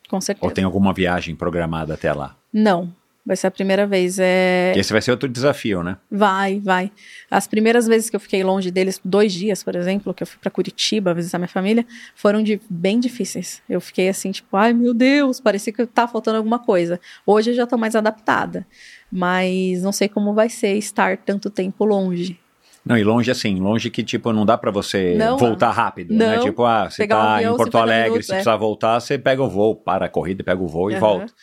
com 0.10 0.22
certeza. 0.22 0.46
Ou 0.46 0.52
tem 0.52 0.64
alguma 0.64 0.94
viagem 0.94 1.36
programada 1.36 1.94
até 1.96 2.14
lá? 2.14 2.36
Não, 2.54 2.94
vai 3.26 3.36
ser 3.36 3.48
a 3.48 3.52
primeira 3.52 3.88
vez. 3.88 4.20
É... 4.20 4.74
Esse 4.76 4.94
vai 4.94 5.02
ser 5.02 5.12
outro 5.12 5.28
desafio, 5.28 5.82
né? 5.82 5.98
Vai, 6.12 6.60
vai. 6.60 6.92
As 7.30 7.48
primeiras 7.48 7.88
vezes 7.88 8.10
que 8.10 8.16
eu 8.16 8.20
fiquei 8.20 8.44
longe 8.44 8.70
deles, 8.70 9.02
dois 9.04 9.34
dias, 9.34 9.64
por 9.64 9.76
exemplo, 9.76 10.14
que 10.14 10.22
eu 10.22 10.28
fui 10.28 10.38
para 10.40 10.52
Curitiba 10.52 11.14
visitar 11.14 11.40
minha 11.40 11.48
família, 11.48 11.86
foram 12.16 12.44
de, 12.44 12.62
bem 12.70 13.00
difíceis. 13.00 13.62
Eu 13.68 13.82
fiquei 13.82 14.08
assim, 14.10 14.32
tipo, 14.32 14.56
ai 14.56 14.74
meu 14.74 14.94
Deus, 14.94 15.40
parecia 15.40 15.74
que 15.74 15.86
tá 15.88 16.08
faltando 16.08 16.38
alguma 16.38 16.60
coisa. 16.60 17.00
Hoje 17.26 17.52
eu 17.52 17.56
já 17.56 17.66
tô 17.66 17.78
mais 17.78 17.96
adaptada, 17.96 18.66
mas 19.12 19.82
não 19.82 19.92
sei 19.92 20.08
como 20.08 20.34
vai 20.34 20.50
ser 20.50 20.74
estar 20.78 21.18
tanto 21.18 21.50
tempo 21.50 21.84
longe. 21.86 22.40
Não, 22.86 22.96
e 22.96 23.04
longe 23.04 23.32
assim, 23.32 23.56
longe 23.60 23.90
que 23.90 24.04
tipo 24.04 24.32
não 24.32 24.46
dá 24.46 24.56
pra 24.56 24.70
você 24.70 25.16
Não, 25.18 25.38
voltar 25.40 25.72
rápido, 25.72 26.14
né? 26.14 26.36
não. 26.36 26.44
Tipo, 26.44 26.64
ah, 26.66 26.88
você 26.88 26.98
Pegar 27.02 27.16
um 27.16 27.20
tá 27.20 27.36
avião, 27.38 27.54
em 27.54 27.58
Porto 27.58 27.72
50 27.72 27.82
Alegre, 27.84 28.10
minutos, 28.10 28.26
se 28.28 28.32
é. 28.32 28.36
precisar 28.36 28.58
voltar, 28.58 29.00
você 29.00 29.18
pega 29.18 29.42
o 29.42 29.50
voo, 29.50 29.76
para 29.76 30.06
a 30.06 30.10
corrida, 30.10 30.44
pega 30.44 30.62
o 30.62 30.68
voo 30.68 30.92
e 30.92 30.94
Aham. 30.94 31.00
volta. 31.00 31.34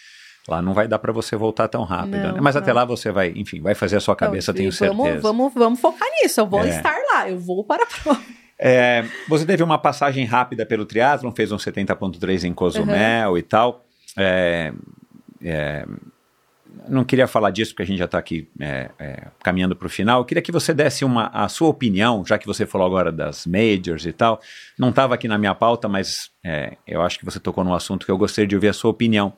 Lá 0.49 0.61
não 0.61 0.75
vai 0.75 0.89
dar 0.89 0.99
pra 0.99 1.13
você 1.13 1.37
voltar 1.37 1.69
tão 1.69 1.85
rápido, 1.85 2.17
Não, 2.19 2.33
né? 2.33 2.41
Mas 2.41 2.57
até 2.57 2.69
não. 2.69 2.77
lá 2.77 2.85
você 2.85 3.13
vai, 3.13 3.33
enfim, 3.37 3.61
vai 3.61 3.75
fazer 3.77 3.97
a 3.97 4.01
sua 4.01 4.17
cabeça, 4.17 4.53
tenho 4.53 4.73
certeza. 4.73 5.01
vamos, 5.03 5.23
vamos, 5.23 5.55
vamos 5.55 5.81
focar 5.81 6.09
nisso. 6.21 6.41
Eu 6.41 6.47
vou 6.47 6.65
É. 6.65 6.69
estar 6.69 6.97
lá, 7.13 7.29
eu 7.31 7.39
vou 7.39 7.63
para 7.65 7.85
a 7.85 7.87
prova. 7.87 8.21
É, 8.65 9.05
você 9.29 9.45
teve 9.45 9.61
uma 9.61 9.77
passagem 9.77 10.25
rápida 10.25 10.65
pelo 10.65 10.85
triatlon, 10.87 11.33
fez 11.33 11.51
um 11.51 11.57
70.3 11.57 12.45
em 12.45 12.53
Cozumel 12.55 13.37
e 13.37 13.43
tal. 13.43 13.85
É, 14.17 14.73
é, 15.43 15.85
não 16.89 17.03
queria 17.05 17.27
falar 17.27 17.51
disso 17.51 17.73
porque 17.73 17.83
a 17.83 17.87
gente 17.87 17.99
já 17.99 18.05
está 18.05 18.19
aqui 18.19 18.49
é, 18.61 18.89
é, 19.01 19.27
caminhando 19.43 19.75
para 19.75 19.87
o 19.87 19.91
final. 19.91 20.21
Eu 20.21 20.25
queria 20.25 20.43
que 20.43 20.53
você 20.53 20.73
desse 20.73 21.05
uma, 21.05 21.27
a 21.35 21.49
sua 21.49 21.69
opinião, 21.69 22.25
já 22.25 22.39
que 22.39 22.47
você 22.47 22.65
falou 22.65 22.87
agora 22.87 23.11
das 23.11 23.47
majors 23.47 24.07
e 24.07 24.13
tal. 24.13 24.41
Não 24.79 24.91
estava 24.91 25.15
aqui 25.15 25.27
na 25.27 25.39
minha 25.39 25.55
pauta, 25.57 25.89
mas 25.89 26.31
é, 26.45 26.77
eu 26.87 27.03
acho 27.03 27.19
que 27.19 27.25
você 27.25 27.41
tocou 27.41 27.65
num 27.65 27.75
assunto 27.75 28.07
que 28.07 28.13
eu 28.13 28.19
gostaria 28.19 28.47
de 28.47 28.55
ouvir 28.55 28.69
a 28.69 28.73
sua 28.73 28.93
opinião. 28.93 29.33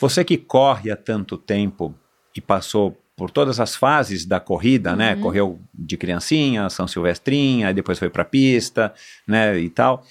Você 0.00 0.24
que 0.24 0.36
corre 0.36 0.90
há 0.90 0.96
tanto 0.96 1.36
tempo 1.36 1.94
e 2.34 2.40
passou 2.40 2.96
por 3.16 3.30
todas 3.30 3.58
as 3.58 3.74
fases 3.74 4.24
da 4.24 4.38
corrida, 4.38 4.94
né? 4.94 5.14
Uhum. 5.14 5.20
Correu 5.20 5.60
de 5.74 5.96
criancinha, 5.96 6.70
São 6.70 6.86
Silvestrinha, 6.86 7.74
depois 7.74 7.98
foi 7.98 8.08
para 8.08 8.22
a 8.22 8.24
pista, 8.24 8.94
né? 9.26 9.58
E 9.58 9.68
tal. 9.68 10.04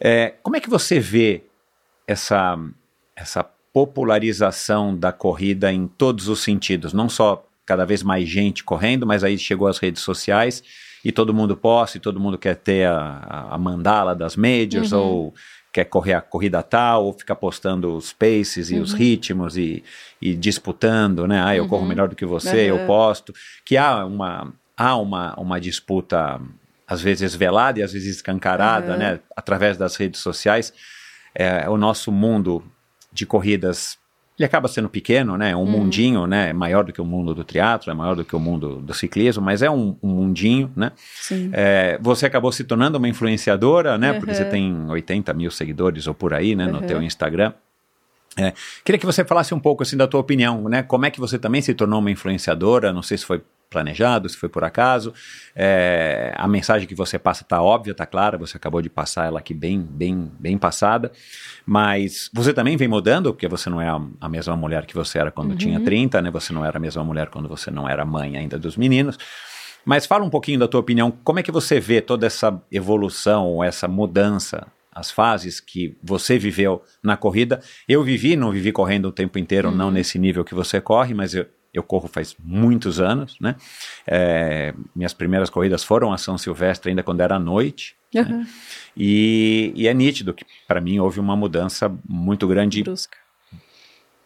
É, 0.00 0.34
como 0.42 0.56
é 0.56 0.60
que 0.60 0.70
você 0.70 1.00
vê 1.00 1.42
essa, 2.06 2.56
essa 3.16 3.42
popularização 3.72 4.96
da 4.96 5.10
corrida 5.12 5.72
em 5.72 5.86
todos 5.88 6.28
os 6.28 6.42
sentidos? 6.42 6.92
Não 6.92 7.08
só 7.08 7.44
cada 7.66 7.84
vez 7.84 8.02
mais 8.02 8.28
gente 8.28 8.62
correndo, 8.62 9.06
mas 9.06 9.24
aí 9.24 9.38
chegou 9.38 9.66
as 9.66 9.78
redes 9.78 10.02
sociais 10.02 10.62
e 11.04 11.10
todo 11.12 11.34
mundo 11.34 11.56
posta, 11.56 11.98
e 11.98 12.00
todo 12.00 12.20
mundo 12.20 12.38
quer 12.38 12.56
ter 12.56 12.86
a, 12.86 13.48
a 13.50 13.58
mandala 13.58 14.14
das 14.14 14.36
majors 14.36 14.92
Uhum. 14.92 14.98
ou 14.98 15.34
quer 15.74 15.84
correr 15.86 16.14
a 16.14 16.20
corrida 16.22 16.62
tal, 16.62 17.04
ou 17.06 17.12
ficar 17.12 17.34
postando 17.34 17.96
os 17.96 18.12
paces 18.12 18.70
e 18.70 18.78
os 18.78 18.92
Uhum. 18.92 18.98
ritmos 18.98 19.56
e, 19.56 19.82
e 20.22 20.32
disputando, 20.36 21.26
né? 21.26 21.42
Ah, 21.44 21.56
eu 21.56 21.66
corro 21.66 21.82
Uhum. 21.82 21.88
melhor 21.88 22.08
do 22.08 22.14
que 22.14 22.24
você, 22.24 22.70
eu 22.70 22.76
Uhum. 22.76 22.86
posto. 22.86 23.34
Que 23.64 23.76
há 23.76 24.04
uma, 24.04 24.54
há 24.76 24.96
uma, 24.96 25.34
uma 25.34 25.60
disputa, 25.60 26.40
às 26.86 27.02
vezes 27.02 27.34
velada 27.34 27.80
e 27.80 27.82
às 27.82 27.92
vezes 27.92 28.14
escancarada, 28.16 28.92
Uhum. 28.92 28.98
né? 28.98 29.20
Através 29.36 29.76
das 29.76 29.96
redes 29.96 30.20
sociais. 30.20 30.72
É, 31.34 31.68
o 31.68 31.76
nosso 31.76 32.12
mundo 32.12 32.62
de 33.12 33.26
corridas 33.26 33.98
ele 34.38 34.44
acaba 34.46 34.66
sendo 34.66 34.88
pequeno, 34.88 35.36
né? 35.38 35.54
Um 35.54 35.60
Uhum. 35.60 35.66
mundinho, 35.66 36.26
né? 36.26 36.50
É 36.50 36.52
maior 36.52 36.82
do 36.84 36.92
que 36.92 37.00
o 37.00 37.04
mundo 37.04 37.34
do 37.34 37.44
teatro, 37.44 37.90
é 37.90 37.94
maior 37.94 38.16
do 38.16 38.24
que 38.24 38.34
o 38.34 38.40
mundo 38.40 38.76
do 38.80 38.92
ciclismo, 38.92 39.42
mas 39.42 39.62
é 39.62 39.70
um, 39.70 39.96
um 40.02 40.08
mundinho, 40.08 40.72
né? 40.76 40.90
Sim. 41.20 41.50
É, 41.52 41.98
você 42.02 42.26
acabou 42.26 42.50
se 42.50 42.64
tornando 42.64 42.98
uma 42.98 43.08
influenciadora, 43.08 43.96
né? 43.96 44.12
Porque 44.14 44.32
Uhum. 44.32 44.36
você 44.36 44.44
tem 44.44 44.90
80 44.90 45.32
mil 45.34 45.50
seguidores 45.50 46.06
ou 46.06 46.14
por 46.14 46.34
aí, 46.34 46.56
né? 46.56 46.66
No 46.66 46.78
Uhum. 46.78 46.86
teu 46.86 47.02
Instagram. 47.02 47.52
É, 48.36 48.52
queria 48.84 48.98
que 48.98 49.06
você 49.06 49.24
falasse 49.24 49.54
um 49.54 49.60
pouco 49.60 49.84
assim 49.84 49.96
da 49.96 50.08
tua 50.08 50.18
opinião, 50.18 50.68
né? 50.68 50.82
Como 50.82 51.06
é 51.06 51.10
que 51.10 51.20
você 51.20 51.38
também 51.38 51.62
se 51.62 51.72
tornou 51.72 52.00
uma 52.00 52.10
influenciadora? 52.10 52.92
Não 52.92 53.02
sei 53.02 53.16
se 53.16 53.24
foi 53.24 53.40
planejado, 53.70 54.28
se 54.28 54.36
foi 54.36 54.48
por 54.48 54.64
acaso. 54.64 55.12
É, 55.54 56.32
a 56.36 56.46
mensagem 56.46 56.86
que 56.86 56.94
você 56.94 57.18
passa 57.18 57.42
está 57.42 57.62
óbvia, 57.62 57.92
está 57.92 58.06
clara. 58.06 58.38
Você 58.38 58.56
acabou 58.56 58.80
de 58.80 58.88
passar 58.88 59.26
ela 59.26 59.38
aqui 59.38 59.52
bem, 59.52 59.80
bem, 59.80 60.30
bem 60.38 60.56
passada. 60.56 61.10
Mas 61.66 62.30
você 62.32 62.52
também 62.52 62.76
vem 62.76 62.88
mudando, 62.88 63.32
porque 63.32 63.48
você 63.48 63.68
não 63.68 63.80
é 63.80 63.88
a, 63.88 64.00
a 64.20 64.28
mesma 64.28 64.56
mulher 64.56 64.86
que 64.86 64.94
você 64.94 65.18
era 65.18 65.30
quando 65.30 65.56
tinha 65.56 65.80
30, 65.80 66.22
né? 66.22 66.30
Você 66.30 66.52
não 66.52 66.64
era 66.64 66.78
a 66.78 66.80
mesma 66.80 67.02
mulher 67.02 67.28
quando 67.28 67.48
você 67.48 67.70
não 67.70 67.88
era 67.88 68.04
mãe 68.04 68.36
ainda 68.36 68.58
dos 68.58 68.76
meninos. 68.76 69.18
Mas 69.84 70.06
fala 70.06 70.24
um 70.24 70.30
pouquinho 70.30 70.58
da 70.58 70.66
tua 70.66 70.80
opinião, 70.80 71.10
como 71.10 71.38
é 71.38 71.42
que 71.42 71.52
você 71.52 71.78
vê 71.78 72.00
toda 72.00 72.26
essa 72.26 72.60
evolução, 72.72 73.62
essa 73.62 73.86
mudança, 73.86 74.66
as 74.90 75.10
fases 75.10 75.60
que 75.60 75.96
você 76.02 76.38
viveu 76.38 76.82
na 77.02 77.16
corrida? 77.16 77.60
Eu 77.86 78.02
vivi, 78.02 78.34
não 78.34 78.50
vivi 78.50 78.72
correndo 78.72 79.06
o 79.06 79.12
tempo 79.12 79.38
inteiro, 79.38 79.70
não 79.70 79.90
nesse 79.90 80.18
nível 80.18 80.44
que 80.44 80.54
você 80.54 80.80
corre, 80.80 81.12
mas 81.12 81.34
eu, 81.34 81.46
eu 81.74 81.82
corro 81.82 82.08
faz 82.08 82.36
muitos 82.42 83.00
anos, 83.00 83.36
né? 83.40 83.56
É, 84.06 84.72
minhas 84.94 85.12
primeiras 85.12 85.50
corridas 85.50 85.82
foram 85.82 86.12
a 86.12 86.18
São 86.18 86.38
Silvestre 86.38 86.90
ainda 86.90 87.02
quando 87.02 87.20
era 87.20 87.38
noite, 87.38 87.96
né? 88.14 88.22
Uhum. 88.22 88.46
e, 88.96 89.72
e 89.74 89.88
é 89.88 89.92
nítido 89.92 90.32
que 90.32 90.46
para 90.68 90.80
mim 90.80 91.00
houve 91.00 91.18
uma 91.18 91.36
mudança 91.36 91.92
muito 92.08 92.46
grande 92.46 92.84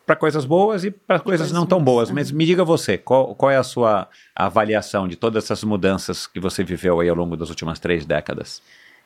para 0.08 0.16
coisas 0.16 0.46
boas 0.46 0.84
e 0.84 0.90
para 0.90 1.20
coisas 1.20 1.52
não 1.52 1.66
tão 1.66 1.82
boas. 1.82 2.08
ruins, 2.08 2.14
Mas 2.14 2.30
me 2.30 2.46
diga 2.46 2.64
você, 2.64 2.96
qual, 2.96 3.34
qual 3.34 3.50
é 3.50 3.56
a 3.56 3.62
sua 3.62 4.08
avaliação 4.34 5.06
de 5.06 5.16
todas 5.16 5.44
essas 5.44 5.62
mudanças 5.64 6.26
que 6.26 6.40
você 6.40 6.64
viveu 6.64 7.00
aí 7.00 7.08
ao 7.08 7.16
longo 7.16 7.36
das 7.36 7.50
últimas 7.50 7.78
três 7.78 8.06
décadas? 8.06 8.62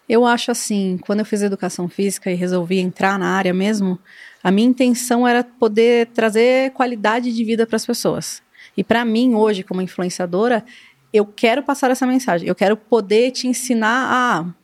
Eu 0.08 0.26
acho 0.26 0.50
assim, 0.50 0.98
quando 1.02 1.20
eu 1.20 1.24
fiz 1.24 1.42
educação 1.42 1.88
física 1.88 2.30
e 2.30 2.34
resolvi 2.34 2.78
entrar 2.78 3.18
na 3.18 3.30
área 3.30 3.54
mesmo, 3.54 3.98
a 4.42 4.50
minha 4.50 4.68
intenção 4.68 5.26
era 5.26 5.44
poder 5.44 6.08
trazer 6.08 6.72
qualidade 6.72 7.32
de 7.32 7.44
vida 7.44 7.66
para 7.66 7.76
as 7.76 7.86
pessoas. 7.86 8.42
E 8.76 8.82
para 8.82 9.04
mim, 9.04 9.34
hoje, 9.34 9.62
como 9.62 9.82
influenciadora, 9.82 10.64
eu 11.12 11.26
quero 11.26 11.62
passar 11.62 11.90
essa 11.90 12.06
mensagem. 12.06 12.48
Eu 12.48 12.54
quero 12.54 12.76
poder 12.76 13.30
te 13.30 13.46
ensinar 13.46 14.08
a. 14.10 14.54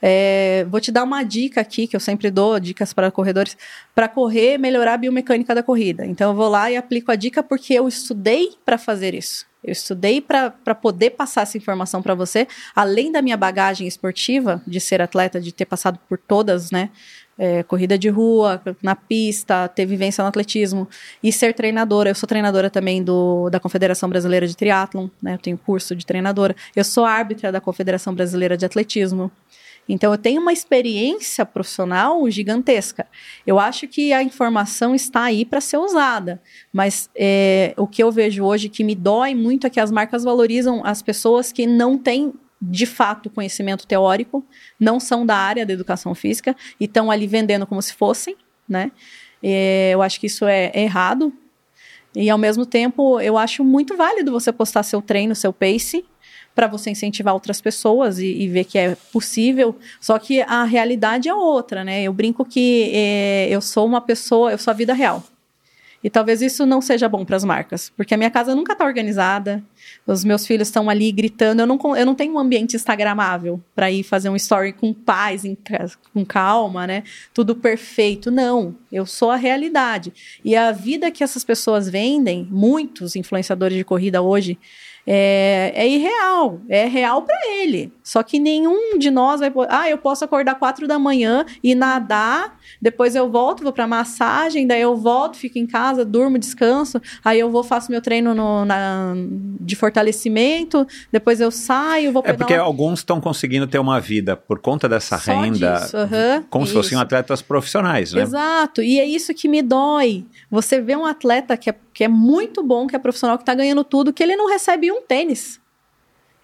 é, 0.00 0.64
vou 0.70 0.80
te 0.80 0.92
dar 0.92 1.02
uma 1.02 1.22
dica 1.24 1.60
aqui, 1.60 1.86
que 1.86 1.96
eu 1.96 2.00
sempre 2.00 2.30
dou 2.30 2.58
dicas 2.60 2.92
para 2.92 3.10
corredores, 3.10 3.56
para 3.94 4.08
correr, 4.08 4.58
melhorar 4.58 4.94
a 4.94 4.98
biomecânica 4.98 5.54
da 5.54 5.62
corrida. 5.62 6.06
Então, 6.06 6.30
eu 6.30 6.36
vou 6.36 6.48
lá 6.48 6.70
e 6.70 6.76
aplico 6.76 7.10
a 7.10 7.16
dica 7.16 7.42
porque 7.42 7.74
eu 7.74 7.88
estudei 7.88 8.52
para 8.64 8.78
fazer 8.78 9.14
isso. 9.14 9.46
Eu 9.62 9.72
estudei 9.72 10.20
para 10.20 10.50
poder 10.74 11.10
passar 11.10 11.42
essa 11.42 11.58
informação 11.58 12.00
para 12.00 12.14
você, 12.14 12.46
além 12.76 13.10
da 13.10 13.20
minha 13.20 13.36
bagagem 13.36 13.88
esportiva, 13.88 14.62
de 14.64 14.80
ser 14.80 15.02
atleta, 15.02 15.40
de 15.40 15.52
ter 15.52 15.64
passado 15.64 15.98
por 16.08 16.16
todas, 16.16 16.70
né? 16.70 16.90
É, 17.38 17.62
corrida 17.62 17.96
de 17.96 18.08
rua, 18.08 18.60
na 18.82 18.96
pista, 18.96 19.68
ter 19.68 19.86
vivência 19.86 20.22
no 20.22 20.28
atletismo 20.28 20.88
e 21.22 21.32
ser 21.32 21.54
treinadora. 21.54 22.10
Eu 22.10 22.14
sou 22.14 22.26
treinadora 22.26 22.68
também 22.68 23.02
do, 23.02 23.48
da 23.48 23.60
Confederação 23.60 24.08
Brasileira 24.08 24.46
de 24.46 24.56
Triatlon, 24.56 25.08
né? 25.22 25.34
Eu 25.34 25.38
tenho 25.38 25.56
curso 25.56 25.94
de 25.94 26.04
treinadora. 26.04 26.56
Eu 26.74 26.84
sou 26.84 27.04
árbitra 27.04 27.52
da 27.52 27.60
Confederação 27.60 28.12
Brasileira 28.12 28.56
de 28.56 28.66
Atletismo. 28.66 29.30
Então, 29.88 30.12
eu 30.12 30.18
tenho 30.18 30.42
uma 30.42 30.52
experiência 30.52 31.46
profissional 31.46 32.28
gigantesca. 32.30 33.06
Eu 33.46 33.58
acho 33.58 33.88
que 33.88 34.12
a 34.12 34.22
informação 34.22 34.94
está 34.94 35.22
aí 35.22 35.46
para 35.46 35.62
ser 35.62 35.78
usada, 35.78 36.42
mas 36.70 37.08
é, 37.16 37.72
o 37.76 37.86
que 37.86 38.02
eu 38.02 38.12
vejo 38.12 38.44
hoje 38.44 38.68
que 38.68 38.84
me 38.84 38.94
dói 38.94 39.34
muito 39.34 39.66
é 39.66 39.70
que 39.70 39.80
as 39.80 39.90
marcas 39.90 40.24
valorizam 40.24 40.84
as 40.84 41.00
pessoas 41.00 41.52
que 41.52 41.66
não 41.66 41.96
têm 41.96 42.34
de 42.60 42.86
fato 42.86 43.30
conhecimento 43.30 43.86
teórico, 43.86 44.44
não 44.78 44.98
são 44.98 45.24
da 45.24 45.36
área 45.36 45.64
da 45.64 45.72
educação 45.72 46.14
física 46.14 46.56
e 46.80 46.84
estão 46.84 47.10
ali 47.10 47.26
vendendo 47.26 47.66
como 47.66 47.80
se 47.80 47.94
fossem, 47.94 48.36
né? 48.68 48.90
É, 49.42 49.90
eu 49.92 50.02
acho 50.02 50.18
que 50.18 50.26
isso 50.26 50.44
é 50.46 50.72
errado. 50.74 51.32
E 52.14 52.28
ao 52.28 52.38
mesmo 52.38 52.66
tempo, 52.66 53.20
eu 53.20 53.38
acho 53.38 53.62
muito 53.62 53.96
válido 53.96 54.32
você 54.32 54.52
postar 54.52 54.82
seu 54.82 55.00
treino, 55.00 55.34
seu 55.34 55.52
pace, 55.52 56.04
para 56.54 56.66
você 56.66 56.90
incentivar 56.90 57.34
outras 57.34 57.60
pessoas 57.60 58.18
e, 58.18 58.26
e, 58.26 58.48
ver 58.48 58.64
que 58.64 58.76
é 58.76 58.96
possível. 59.12 59.76
Só 60.00 60.18
que 60.18 60.42
a 60.42 60.64
realidade 60.64 61.28
é 61.28 61.34
outra, 61.34 61.84
né? 61.84 62.02
Eu 62.02 62.12
brinco 62.12 62.44
que 62.44 62.90
é, 62.92 63.46
eu 63.48 63.60
sou 63.60 63.86
uma 63.86 64.00
pessoa, 64.00 64.50
eu 64.50 64.58
sou 64.58 64.72
a 64.72 64.74
vida 64.74 64.92
real. 64.92 65.22
E 66.02 66.08
talvez 66.08 66.40
isso 66.40 66.64
não 66.64 66.80
seja 66.80 67.08
bom 67.08 67.24
para 67.24 67.36
as 67.36 67.44
marcas, 67.44 67.90
porque 67.96 68.14
a 68.14 68.16
minha 68.16 68.30
casa 68.30 68.54
nunca 68.54 68.72
está 68.72 68.84
organizada, 68.84 69.62
os 70.06 70.24
meus 70.24 70.46
filhos 70.46 70.68
estão 70.68 70.88
ali 70.88 71.10
gritando, 71.10 71.60
eu 71.60 71.66
não, 71.66 71.96
eu 71.96 72.06
não 72.06 72.14
tenho 72.14 72.34
um 72.34 72.38
ambiente 72.38 72.76
instagramável 72.76 73.60
para 73.74 73.90
ir 73.90 74.04
fazer 74.04 74.28
um 74.28 74.36
story 74.36 74.72
com 74.72 74.94
paz, 74.94 75.44
em, 75.44 75.58
com 76.14 76.24
calma, 76.24 76.86
né? 76.86 77.02
Tudo 77.34 77.56
perfeito. 77.56 78.30
Não, 78.30 78.76
eu 78.92 79.04
sou 79.04 79.30
a 79.30 79.36
realidade. 79.36 80.12
E 80.44 80.54
a 80.54 80.70
vida 80.70 81.10
que 81.10 81.24
essas 81.24 81.42
pessoas 81.42 81.88
vendem, 81.88 82.46
muitos 82.48 83.16
influenciadores 83.16 83.76
de 83.76 83.84
corrida 83.84 84.22
hoje, 84.22 84.56
é, 85.10 85.72
é 85.74 85.88
irreal, 85.88 86.60
é 86.68 86.84
real 86.84 87.22
para 87.22 87.34
ele. 87.56 87.90
Só 88.02 88.22
que 88.22 88.38
nenhum 88.38 88.98
de 88.98 89.10
nós 89.10 89.40
vai. 89.40 89.50
Ah, 89.70 89.88
eu 89.88 89.96
posso 89.96 90.22
acordar 90.22 90.56
quatro 90.56 90.86
da 90.86 90.98
manhã 90.98 91.46
e 91.64 91.74
nadar, 91.74 92.58
depois 92.80 93.14
eu 93.14 93.30
volto, 93.30 93.62
vou 93.62 93.72
para 93.72 93.86
massagem, 93.86 94.66
daí 94.66 94.82
eu 94.82 94.94
volto, 94.94 95.38
fico 95.38 95.58
em 95.58 95.66
casa, 95.66 96.04
durmo, 96.04 96.38
descanso, 96.38 97.00
aí 97.24 97.40
eu 97.40 97.50
vou 97.50 97.64
faço 97.64 97.90
meu 97.90 98.02
treino 98.02 98.34
no, 98.34 98.66
na, 98.66 99.14
de 99.60 99.74
fortalecimento, 99.74 100.86
depois 101.10 101.40
eu 101.40 101.50
saio, 101.50 102.12
vou 102.12 102.22
É 102.26 102.34
porque 102.34 102.54
uma... 102.54 102.62
alguns 102.62 102.98
estão 102.98 103.18
conseguindo 103.18 103.66
ter 103.66 103.78
uma 103.78 103.98
vida 103.98 104.36
por 104.36 104.58
conta 104.58 104.86
dessa 104.90 105.16
Só 105.16 105.32
renda, 105.40 105.74
disso, 105.76 105.96
uhum, 105.96 106.44
como 106.50 106.64
isso. 106.64 106.74
se 106.74 106.78
fossem 106.82 106.98
atletas 106.98 107.40
profissionais, 107.40 108.12
né? 108.12 108.20
Exato, 108.20 108.82
e 108.82 109.00
é 109.00 109.06
isso 109.06 109.32
que 109.32 109.48
me 109.48 109.62
dói. 109.62 110.26
Você 110.50 110.82
vê 110.82 110.94
um 110.94 111.06
atleta 111.06 111.56
que 111.56 111.70
é, 111.70 111.74
que 111.94 112.04
é 112.04 112.08
muito 112.08 112.62
bom, 112.62 112.86
que 112.86 112.94
é 112.94 112.98
profissional, 112.98 113.38
que 113.38 113.42
está 113.42 113.54
ganhando 113.54 113.82
tudo, 113.84 114.12
que 114.12 114.22
ele 114.22 114.36
não 114.36 114.48
recebe 114.48 114.92
um 114.92 114.97
tênis. 115.02 115.60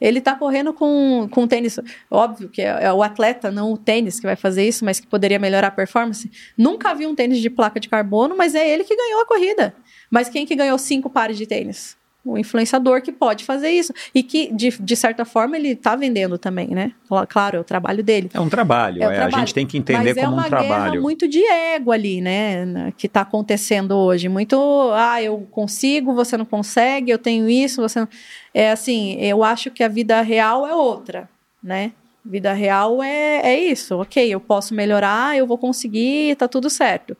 Ele 0.00 0.18
está 0.18 0.34
correndo 0.34 0.72
com, 0.72 1.28
com 1.30 1.46
tênis. 1.46 1.78
Óbvio 2.10 2.48
que 2.48 2.60
é, 2.60 2.84
é, 2.84 2.92
o 2.92 3.02
atleta, 3.02 3.50
não 3.50 3.72
o 3.72 3.78
tênis, 3.78 4.20
que 4.20 4.26
vai 4.26 4.36
fazer 4.36 4.66
isso, 4.66 4.84
mas 4.84 5.00
que 5.00 5.06
poderia 5.06 5.38
melhorar 5.38 5.68
a 5.68 5.70
performance. 5.70 6.30
Nunca 6.58 6.94
vi 6.94 7.06
um 7.06 7.14
tênis 7.14 7.38
de 7.38 7.48
placa 7.48 7.80
de 7.80 7.88
carbono, 7.88 8.36
mas 8.36 8.54
é 8.54 8.68
ele 8.68 8.84
que 8.84 8.96
ganhou 8.96 9.22
a 9.22 9.26
corrida. 9.26 9.74
Mas 10.10 10.28
quem 10.28 10.44
que 10.44 10.54
ganhou 10.54 10.76
cinco 10.78 11.08
pares 11.08 11.38
de 11.38 11.46
tênis? 11.46 11.96
O 12.24 12.38
influenciador 12.38 13.02
que 13.02 13.12
pode 13.12 13.44
fazer 13.44 13.68
isso. 13.70 13.92
E 14.14 14.22
que, 14.22 14.50
de, 14.52 14.70
de 14.70 14.96
certa 14.96 15.24
forma, 15.24 15.56
ele 15.56 15.70
está 15.72 15.94
vendendo 15.94 16.38
também, 16.38 16.68
né? 16.68 16.92
Claro, 17.28 17.58
é 17.58 17.60
o 17.60 17.64
trabalho 17.64 18.02
dele. 18.02 18.30
É 18.32 18.40
um 18.40 18.48
trabalho, 18.48 19.02
É 19.02 19.06
o 19.06 19.10
é, 19.10 19.14
trabalho. 19.14 19.36
a 19.36 19.38
gente 19.40 19.54
tem 19.54 19.66
que 19.66 19.76
entender 19.76 20.14
Mas 20.14 20.16
é 20.16 20.24
como 20.24 20.36
uma 20.36 20.46
um 20.46 20.48
trabalho. 20.48 21.02
muito 21.02 21.28
de 21.28 21.44
ego 21.44 21.92
ali, 21.92 22.20
né? 22.22 22.92
Que 22.96 23.06
está 23.06 23.20
acontecendo 23.20 23.92
hoje. 23.92 24.28
Muito, 24.28 24.56
ah, 24.94 25.22
eu 25.22 25.46
consigo, 25.50 26.14
você 26.14 26.36
não 26.36 26.46
consegue, 26.46 27.10
eu 27.10 27.18
tenho 27.18 27.48
isso, 27.48 27.82
você 27.82 28.00
não... 28.00 28.08
É 28.54 28.70
assim, 28.70 29.16
eu 29.20 29.44
acho 29.44 29.70
que 29.70 29.82
a 29.82 29.88
vida 29.88 30.20
real 30.22 30.66
é 30.66 30.74
outra, 30.74 31.28
né? 31.62 31.92
Vida 32.24 32.54
real 32.54 33.02
é, 33.02 33.40
é 33.44 33.58
isso, 33.58 34.00
ok, 34.00 34.26
eu 34.32 34.40
posso 34.40 34.72
melhorar, 34.74 35.36
eu 35.36 35.46
vou 35.46 35.58
conseguir, 35.58 36.34
tá 36.36 36.48
tudo 36.48 36.70
certo. 36.70 37.14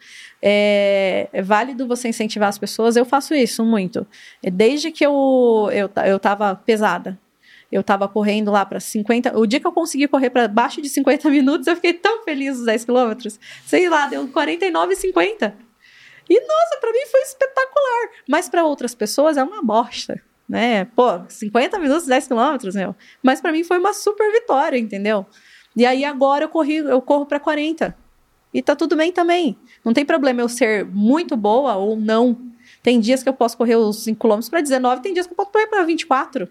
É, 0.46 1.26
é 1.32 1.40
válido 1.40 1.88
você 1.88 2.08
incentivar 2.08 2.50
as 2.50 2.58
pessoas, 2.58 2.96
eu 2.96 3.06
faço 3.06 3.34
isso 3.34 3.64
muito. 3.64 4.06
Desde 4.42 4.90
que 4.90 5.04
eu, 5.04 5.70
eu, 5.72 5.90
eu 6.04 6.18
tava 6.20 6.54
pesada, 6.54 7.18
eu 7.72 7.82
tava 7.82 8.06
correndo 8.06 8.50
lá 8.50 8.66
para 8.66 8.78
50. 8.78 9.38
O 9.38 9.46
dia 9.46 9.58
que 9.58 9.66
eu 9.66 9.72
consegui 9.72 10.06
correr 10.06 10.28
para 10.28 10.46
baixo 10.46 10.82
de 10.82 10.88
50 10.90 11.30
minutos, 11.32 11.66
eu 11.66 11.74
fiquei 11.74 11.94
tão 11.94 12.22
feliz 12.24 12.58
os 12.58 12.66
10 12.66 12.84
quilômetros. 12.84 13.40
Sei 13.64 13.88
lá, 13.88 14.06
deu 14.06 14.28
49,50. 14.28 15.54
E 16.28 16.40
nossa, 16.40 16.76
para 16.78 16.92
mim 16.92 17.06
foi 17.10 17.20
espetacular. 17.22 18.10
Mas 18.28 18.46
para 18.46 18.66
outras 18.66 18.94
pessoas 18.94 19.38
é 19.38 19.42
uma 19.42 19.62
bosta, 19.62 20.20
né? 20.46 20.84
Pô, 20.94 21.22
50 21.26 21.78
minutos, 21.78 22.06
10 22.06 22.26
quilômetros, 22.26 22.74
meu. 22.74 22.94
Mas 23.22 23.40
para 23.40 23.50
mim 23.50 23.64
foi 23.64 23.78
uma 23.78 23.94
super 23.94 24.30
vitória, 24.30 24.76
entendeu? 24.76 25.24
E 25.74 25.86
aí 25.86 26.04
agora 26.04 26.44
eu 26.44 26.48
corri, 26.50 26.76
eu 26.76 27.00
corro 27.00 27.24
para 27.24 27.40
40. 27.40 28.03
E 28.54 28.62
tá 28.62 28.76
tudo 28.76 28.94
bem 28.94 29.12
também. 29.12 29.58
Não 29.84 29.92
tem 29.92 30.04
problema 30.04 30.40
eu 30.40 30.48
ser 30.48 30.84
muito 30.84 31.36
boa 31.36 31.74
ou 31.74 31.96
não. 31.96 32.40
Tem 32.84 33.00
dias 33.00 33.20
que 33.22 33.28
eu 33.28 33.34
posso 33.34 33.56
correr 33.56 33.74
os 33.74 34.04
5 34.04 34.28
km 34.28 34.40
para 34.48 34.60
19, 34.60 35.02
tem 35.02 35.12
dias 35.12 35.26
que 35.26 35.32
eu 35.32 35.36
posso 35.36 35.50
correr 35.50 35.66
para 35.66 35.82
24. 35.82 36.48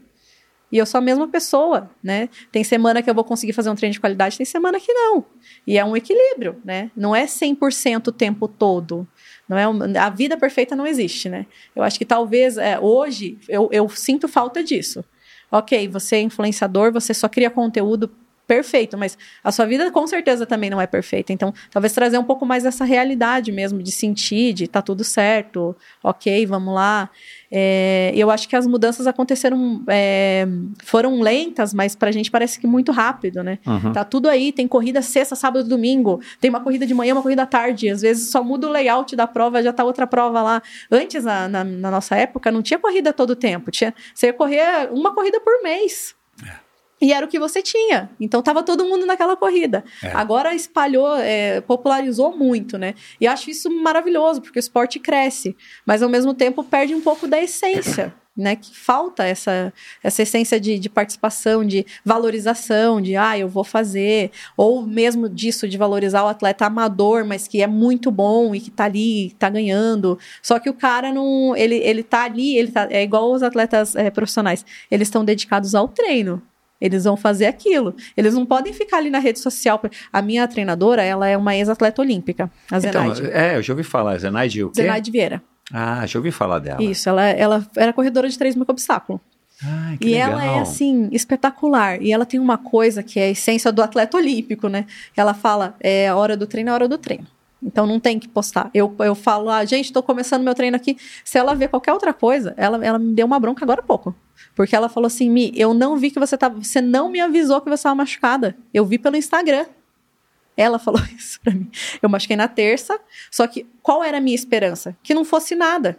E 0.71 0.77
eu 0.79 0.85
sou 0.85 0.97
a 0.97 1.01
mesma 1.01 1.27
pessoa, 1.27 1.91
né? 2.03 2.27
Tem 2.51 2.63
semana 2.63 3.01
que 3.01 3.09
eu 3.09 3.13
vou 3.13 3.23
conseguir 3.23 3.53
fazer 3.53 3.69
um 3.69 3.75
treino 3.75 3.93
de 3.93 3.99
qualidade, 3.99 4.37
tem 4.37 4.45
semana 4.45 4.79
que 4.79 4.91
não. 4.91 5.23
E 5.65 5.77
é 5.77 5.85
um 5.85 5.95
equilíbrio, 5.95 6.59
né? 6.65 6.89
Não 6.97 7.15
é 7.15 7.25
100% 7.25 8.07
o 8.07 8.11
tempo 8.11 8.47
todo. 8.47 9.07
Não 9.47 9.55
é 9.55 9.67
um, 9.67 9.77
a 9.97 10.09
vida 10.09 10.35
perfeita 10.35 10.75
não 10.75 10.87
existe, 10.87 11.29
né? 11.29 11.45
Eu 11.75 11.83
acho 11.83 11.97
que 11.99 12.05
talvez 12.05 12.57
é, 12.57 12.79
hoje 12.79 13.37
eu, 13.47 13.69
eu 13.71 13.87
sinto 13.87 14.27
falta 14.27 14.63
disso. 14.63 15.05
Ok, 15.51 15.87
você 15.87 16.15
é 16.15 16.21
influenciador, 16.21 16.91
você 16.91 17.13
só 17.13 17.29
cria 17.29 17.51
conteúdo 17.51 18.09
perfeito, 18.53 18.97
mas 18.97 19.17
a 19.43 19.51
sua 19.51 19.65
vida 19.65 19.89
com 19.89 20.05
certeza 20.05 20.45
também 20.45 20.69
não 20.69 20.79
é 20.79 20.85
perfeita. 20.85 21.33
Então, 21.33 21.51
talvez 21.71 21.91
trazer 21.93 22.19
um 22.19 22.23
pouco 22.23 22.45
mais 22.45 22.65
essa 22.65 22.85
realidade 22.85 23.51
mesmo, 23.51 23.81
de 23.81 23.91
sentir, 23.91 24.53
de 24.53 24.67
tá 24.67 24.81
tudo 24.81 25.03
certo, 25.03 25.75
ok, 26.03 26.45
vamos 26.45 26.73
lá. 26.73 27.09
É, 27.51 28.11
eu 28.15 28.29
acho 28.29 28.47
que 28.47 28.55
as 28.55 28.67
mudanças 28.67 29.07
aconteceram, 29.07 29.83
é, 29.87 30.47
foram 30.83 31.19
lentas, 31.21 31.73
mas 31.73 31.95
pra 31.95 32.11
gente 32.11 32.29
parece 32.29 32.59
que 32.59 32.67
muito 32.67 32.91
rápido, 32.91 33.43
né? 33.43 33.57
Uhum. 33.65 33.91
Tá 33.91 34.03
tudo 34.03 34.29
aí, 34.29 34.51
tem 34.51 34.67
corrida 34.67 35.01
sexta, 35.01 35.35
sábado, 35.35 35.67
domingo, 35.67 36.19
tem 36.39 36.49
uma 36.49 36.59
corrida 36.59 36.85
de 36.85 36.93
manhã, 36.93 37.13
uma 37.13 37.21
corrida 37.21 37.43
à 37.43 37.47
tarde, 37.47 37.89
às 37.89 38.01
vezes 38.01 38.29
só 38.29 38.43
muda 38.43 38.67
o 38.67 38.71
layout 38.71 39.15
da 39.15 39.27
prova, 39.27 39.63
já 39.63 39.73
tá 39.73 39.83
outra 39.83 40.05
prova 40.05 40.41
lá. 40.41 40.61
Antes, 40.91 41.23
na, 41.23 41.47
na, 41.47 41.63
na 41.63 41.91
nossa 41.91 42.15
época, 42.15 42.51
não 42.51 42.61
tinha 42.61 42.79
corrida 42.79 43.11
todo 43.11 43.35
tempo, 43.35 43.71
tinha, 43.71 43.93
você 44.13 44.27
ia 44.27 44.33
correr 44.33 44.89
uma 44.91 45.13
corrida 45.13 45.39
por 45.39 45.61
mês. 45.63 46.15
E 47.03 47.11
era 47.11 47.25
o 47.25 47.29
que 47.29 47.37
você 47.37 47.61
tinha. 47.61 48.09
Então 48.17 48.41
tava 48.41 48.63
todo 48.63 48.85
mundo 48.85 49.05
naquela 49.05 49.35
corrida. 49.35 49.83
É. 50.01 50.13
Agora 50.13 50.55
espalhou, 50.55 51.17
é, 51.17 51.59
popularizou 51.59 52.35
muito, 52.35 52.77
né? 52.77 52.95
E 53.19 53.27
acho 53.27 53.49
isso 53.49 53.69
maravilhoso, 53.69 54.41
porque 54.41 54.57
o 54.57 54.61
esporte 54.61 54.99
cresce, 54.99 55.53
mas 55.85 56.01
ao 56.01 56.07
mesmo 56.07 56.33
tempo 56.33 56.63
perde 56.63 56.95
um 56.95 57.01
pouco 57.01 57.27
da 57.27 57.41
essência. 57.41 58.15
Né, 58.35 58.55
que 58.55 58.75
falta 58.75 59.23
essa, 59.23 59.71
essa 60.01 60.23
essência 60.23 60.59
de, 60.59 60.79
de 60.79 60.89
participação, 60.89 61.63
de 61.63 61.85
valorização, 62.03 62.99
de 62.99 63.15
ah, 63.15 63.37
eu 63.37 63.47
vou 63.47 63.63
fazer, 63.63 64.31
ou 64.57 64.81
mesmo 64.81 65.29
disso 65.29 65.67
de 65.67 65.77
valorizar 65.77 66.23
o 66.23 66.27
atleta 66.27 66.65
amador, 66.65 67.23
mas 67.23 67.47
que 67.47 67.61
é 67.61 67.67
muito 67.67 68.09
bom 68.09 68.55
e 68.55 68.59
que 68.59 68.71
tá 68.71 68.85
ali, 68.85 69.35
tá 69.37 69.51
ganhando. 69.51 70.17
Só 70.41 70.57
que 70.57 70.67
o 70.67 70.73
cara 70.73 71.13
não. 71.13 71.55
Ele, 71.55 71.75
ele 71.75 72.01
tá 72.01 72.23
ali, 72.23 72.57
ele 72.57 72.71
tá, 72.71 72.87
é 72.89 73.03
igual 73.03 73.31
os 73.31 73.43
atletas 73.43 73.95
é, 73.95 74.09
profissionais, 74.09 74.65
eles 74.89 75.09
estão 75.09 75.23
dedicados 75.23 75.75
ao 75.75 75.87
treino. 75.87 76.41
Eles 76.83 77.05
vão 77.05 77.15
fazer 77.15 77.45
aquilo. 77.45 77.95
Eles 78.17 78.33
não 78.33 78.45
podem 78.45 78.73
ficar 78.73 78.97
ali 78.97 79.09
na 79.09 79.19
rede 79.19 79.39
social. 79.39 79.81
A 80.11 80.21
minha 80.21 80.45
treinadora, 80.45 81.01
ela 81.01 81.25
é 81.27 81.37
uma 81.37 81.55
ex-atleta 81.55 82.01
olímpica, 82.01 82.51
a 82.69 82.77
Zenaide. 82.77 83.21
Então, 83.21 83.31
é, 83.31 83.55
eu 83.55 83.63
já 83.63 83.71
ouvi 83.71 83.83
falar. 83.83 84.17
Zenaide 84.17 84.63
o 84.65 84.69
quê? 84.69 84.81
Zenaide 84.81 85.09
Vieira. 85.09 85.41
Ah, 85.71 86.05
já 86.05 86.19
ouvi 86.19 86.29
falar 86.29 86.59
dela. 86.59 86.83
Isso, 86.83 87.07
ela, 87.07 87.23
ela 87.23 87.65
era 87.77 87.93
corredora 87.93 88.27
de 88.27 88.37
3 88.37 88.57
mil 88.57 88.65
obstáculo. 88.67 89.21
Ai, 89.63 89.97
e 90.01 90.05
legal. 90.11 90.31
ela 90.31 90.43
é 90.43 90.59
assim, 90.59 91.07
espetacular. 91.13 92.01
E 92.01 92.11
ela 92.11 92.25
tem 92.25 92.37
uma 92.37 92.57
coisa 92.57 93.01
que 93.01 93.17
é 93.17 93.27
a 93.27 93.29
essência 93.29 93.71
do 93.71 93.81
atleta 93.81 94.17
olímpico, 94.17 94.67
né? 94.67 94.85
Ela 95.15 95.33
fala: 95.33 95.75
é 95.79 96.09
a 96.09 96.15
hora 96.17 96.35
do 96.35 96.45
treino, 96.45 96.69
é 96.69 96.71
a 96.71 96.75
hora 96.75 96.87
do 96.87 96.97
treino. 96.97 97.25
Então 97.65 97.87
não 97.87 97.99
tem 97.99 98.19
que 98.19 98.27
postar. 98.27 98.69
Eu, 98.73 98.93
eu 98.99 99.15
falo, 99.15 99.49
ah, 99.49 99.63
gente, 99.63 99.85
estou 99.85 100.03
começando 100.03 100.43
meu 100.43 100.53
treino 100.53 100.75
aqui. 100.75 100.97
Se 101.23 101.37
ela 101.37 101.55
ver 101.55 101.69
qualquer 101.69 101.93
outra 101.93 102.13
coisa, 102.13 102.53
ela, 102.57 102.83
ela 102.85 102.99
me 102.99 103.13
deu 103.13 103.25
uma 103.25 103.39
bronca 103.39 103.63
agora 103.63 103.79
há 103.79 103.83
pouco. 103.83 104.13
Porque 104.55 104.75
ela 104.75 104.89
falou 104.89 105.07
assim: 105.07 105.29
Mi, 105.29 105.51
eu 105.55 105.73
não 105.73 105.97
vi 105.97 106.11
que 106.11 106.19
você 106.19 106.37
tava. 106.37 106.61
Você 106.61 106.81
não 106.81 107.09
me 107.09 107.19
avisou 107.19 107.61
que 107.61 107.69
você 107.69 107.75
estava 107.75 107.95
machucada. 107.95 108.55
Eu 108.73 108.85
vi 108.85 108.97
pelo 108.97 109.15
Instagram. 109.15 109.65
Ela 110.55 110.77
falou 110.77 111.01
isso 111.17 111.39
pra 111.41 111.53
mim. 111.53 111.69
Eu 112.01 112.09
machuquei 112.09 112.35
na 112.35 112.47
terça, 112.47 112.99
só 113.31 113.47
que 113.47 113.65
qual 113.81 114.03
era 114.03 114.17
a 114.17 114.21
minha 114.21 114.35
esperança? 114.35 114.95
Que 115.01 115.13
não 115.13 115.25
fosse 115.25 115.55
nada. 115.55 115.97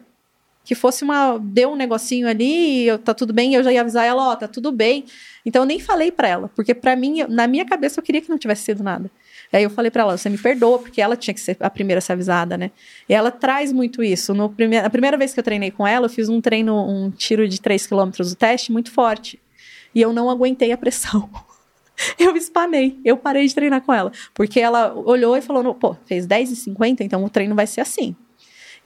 Que 0.65 0.75
fosse 0.75 1.05
uma. 1.05 1.39
Deu 1.39 1.73
um 1.73 1.77
negocinho 1.77 2.29
ali, 2.29 2.87
eu, 2.87 2.99
tá 2.99 3.13
tudo 3.13 3.33
bem, 3.33 3.55
eu 3.55 3.63
já 3.63 3.73
ia 3.73 3.81
avisar 3.81 4.07
ela, 4.07 4.29
ó, 4.29 4.33
oh, 4.33 4.37
tá 4.37 4.49
tudo 4.49 4.73
bem. 4.73 5.05
Então 5.45 5.63
eu 5.63 5.67
nem 5.67 5.79
falei 5.79 6.11
pra 6.11 6.27
ela, 6.27 6.51
porque 6.55 6.75
pra 6.75 6.97
mim, 6.97 7.23
na 7.29 7.47
minha 7.47 7.67
cabeça, 7.67 8.01
eu 8.01 8.05
queria 8.05 8.23
que 8.23 8.31
não 8.31 8.39
tivesse 8.39 8.63
sido 8.63 8.83
nada. 8.83 9.11
Aí 9.55 9.63
eu 9.63 9.71
falei 9.71 9.91
para 9.91 10.03
ela, 10.03 10.19
você 10.19 10.29
me 10.29 10.37
perdoa, 10.37 10.81
porque 10.81 11.01
ela 11.01 11.17
tinha 11.17 11.33
que 11.33 11.41
ser 11.41 11.57
a 11.61 11.71
primeira 11.71 11.99
a 11.99 12.03
ser 12.03 12.13
avisada, 12.13 12.57
né? 12.57 12.73
E 13.09 13.15
ela 13.15 13.31
traz 13.31 13.73
muito 13.73 14.03
isso. 14.03 14.35
No 14.35 14.51
prime 14.51 14.79
a 14.79 14.91
primeira 14.91 15.17
vez 15.17 15.33
que 15.33 15.39
eu 15.39 15.45
treinei 15.45 15.71
com 15.71 15.87
ela, 15.87 16.07
eu 16.07 16.11
fiz 16.11 16.29
um 16.29 16.41
treino, 16.41 16.75
um 16.75 17.11
tiro 17.11 17.49
de 17.49 17.61
3 17.61 17.87
km 17.87 18.11
do 18.19 18.35
teste 18.35 18.73
muito 18.73 18.91
forte. 18.91 19.41
E 19.95 20.01
eu 20.01 20.13
não 20.13 20.29
aguentei 20.29 20.73
a 20.73 20.77
pressão. 20.77 21.31
eu 22.19 22.37
espanei, 22.37 22.99
eu 23.05 23.17
parei 23.17 23.47
de 23.47 23.55
treinar 23.55 23.81
com 23.83 23.93
ela. 23.93 24.11
Porque 24.35 24.59
ela 24.59 24.93
olhou 24.93 25.37
e 25.37 25.41
falou, 25.41 25.73
pô, 25.75 25.95
fez 26.05 26.27
10,50, 26.27 27.03
então 27.03 27.25
o 27.25 27.31
treino 27.31 27.55
vai 27.55 27.67
ser 27.67 27.81
assim. 27.81 28.17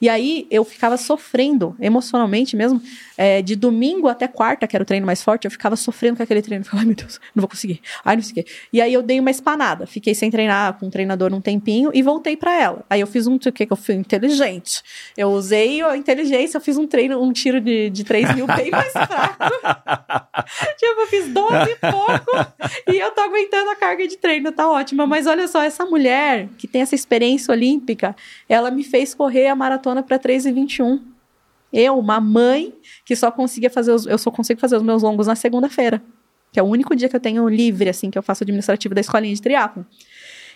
E 0.01 0.07
aí 0.07 0.47
eu 0.49 0.63
ficava 0.63 0.97
sofrendo 0.97 1.75
emocionalmente 1.79 2.55
mesmo, 2.55 2.81
é, 3.17 3.41
de 3.41 3.55
domingo 3.55 4.07
até 4.07 4.27
quarta, 4.27 4.65
que 4.65 4.75
era 4.75 4.83
o 4.83 4.85
treino 4.85 5.05
mais 5.05 5.21
forte, 5.21 5.45
eu 5.45 5.51
ficava 5.51 5.75
sofrendo 5.75 6.17
com 6.17 6.23
aquele 6.23 6.41
treino. 6.41 6.61
Eu 6.61 6.65
ficava, 6.65 6.81
ai 6.81 6.85
meu 6.85 6.95
Deus, 6.95 7.19
não 7.35 7.41
vou 7.41 7.49
conseguir. 7.49 7.81
Ai, 8.03 8.15
não 8.15 8.23
sei 8.23 8.31
o 8.31 8.35
quê. 8.35 8.45
E 8.71 8.81
aí 8.81 8.93
eu 8.93 9.01
dei 9.01 9.19
uma 9.19 9.31
espanada, 9.31 9.85
fiquei 9.85 10.15
sem 10.15 10.31
treinar 10.31 10.79
com 10.79 10.87
o 10.87 10.89
treinador 10.89 11.33
um 11.33 11.41
tempinho 11.41 11.91
e 11.93 12.01
voltei 12.01 12.37
para 12.37 12.53
ela. 12.53 12.85
Aí 12.89 13.01
eu 13.01 13.07
fiz 13.07 13.27
um, 13.27 13.35
o 13.35 13.39
que 13.39 13.65
que 13.65 13.73
eu 13.73 13.77
fui? 13.77 13.95
Inteligente. 13.95 14.81
Eu 15.17 15.29
usei 15.31 15.81
a 15.81 15.97
inteligência, 15.97 16.57
eu 16.57 16.61
fiz 16.61 16.77
um 16.77 16.87
treino, 16.87 17.21
um 17.21 17.33
tiro 17.33 17.59
de, 17.59 17.89
de 17.89 18.03
3 18.03 18.35
mil 18.35 18.47
bem 18.47 18.71
mais 18.71 18.91
fraco. 18.93 19.43
tipo, 20.77 21.01
eu 21.01 21.07
fiz 21.07 21.27
12 21.27 21.71
e 21.71 21.75
pouco 21.75 22.31
e 22.87 22.97
eu 22.97 23.11
tô 23.11 23.21
aguentando 23.21 23.69
a 23.69 23.75
carga 23.75 24.07
de 24.07 24.17
treino, 24.17 24.51
tá 24.51 24.69
ótima. 24.69 25.05
Mas 25.05 25.27
olha 25.27 25.47
só, 25.47 25.61
essa 25.61 25.85
mulher 25.85 26.47
que 26.57 26.67
tem 26.67 26.81
essa 26.81 26.95
experiência 26.95 27.51
olímpica, 27.51 28.15
ela 28.47 28.71
me 28.71 28.83
fez 28.83 29.13
correr 29.13 29.47
a 29.47 29.55
maratona 29.55 29.88
para 30.03 30.19
3,21. 30.19 31.01
Eu, 31.71 31.99
uma 31.99 32.19
mãe 32.19 32.73
que 33.05 33.15
só 33.15 33.31
conseguia 33.31 33.69
fazer 33.69 33.91
os, 33.91 34.05
eu 34.05 34.17
só 34.17 34.31
consigo 34.31 34.59
fazer 34.59 34.75
os 34.75 34.83
meus 34.83 35.03
longos 35.03 35.27
na 35.27 35.35
segunda-feira, 35.35 36.01
que 36.51 36.59
é 36.59 36.63
o 36.63 36.65
único 36.65 36.95
dia 36.95 37.07
que 37.07 37.15
eu 37.15 37.19
tenho 37.19 37.47
livre 37.47 37.89
assim 37.89 38.09
que 38.09 38.17
eu 38.17 38.23
faço 38.23 38.43
administrativo 38.43 38.95
da 38.95 39.01
escolinha 39.01 39.33
de 39.33 39.41
triatlo. 39.41 39.85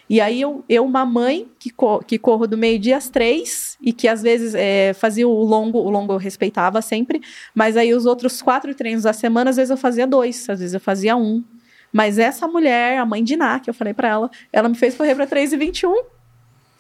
E 0.10 0.20
aí 0.20 0.42
eu, 0.42 0.66
eu 0.68 0.84
uma 0.84 1.06
mãe 1.06 1.48
que, 1.58 1.70
co 1.70 2.00
que 2.00 2.18
corro 2.18 2.46
do 2.46 2.58
meio-dia 2.58 2.98
às 2.98 3.10
três 3.10 3.78
e 3.82 3.94
que 3.94 4.08
às 4.08 4.22
vezes 4.22 4.54
é, 4.54 4.94
fazia 4.94 5.28
o 5.28 5.44
longo, 5.44 5.80
o 5.80 5.90
longo 5.90 6.14
eu 6.14 6.18
respeitava 6.18 6.82
sempre, 6.82 7.22
mas 7.56 7.78
aí 7.78 7.94
os 7.94 8.06
outros 8.06 8.42
quatro 8.42 8.74
treinos 8.76 9.04
da 9.04 9.14
semana, 9.14 9.50
às 9.50 9.56
vezes 9.56 9.70
eu 9.70 9.78
fazia 9.78 10.06
dois, 10.06 10.50
às 10.50 10.60
vezes 10.60 10.74
eu 10.74 10.80
fazia 10.80 11.16
um. 11.16 11.44
Mas 11.92 12.18
essa 12.18 12.48
mulher, 12.48 12.98
a 12.98 13.06
mãe 13.06 13.24
de 13.24 13.38
Ná, 13.38 13.60
que 13.60 13.70
eu 13.70 13.74
falei 13.74 13.94
para 13.94 14.08
ela, 14.10 14.32
ela 14.52 14.68
me 14.68 14.76
fez 14.76 14.96
correr 14.96 15.16
para 15.16 15.28
3,21 15.28 15.94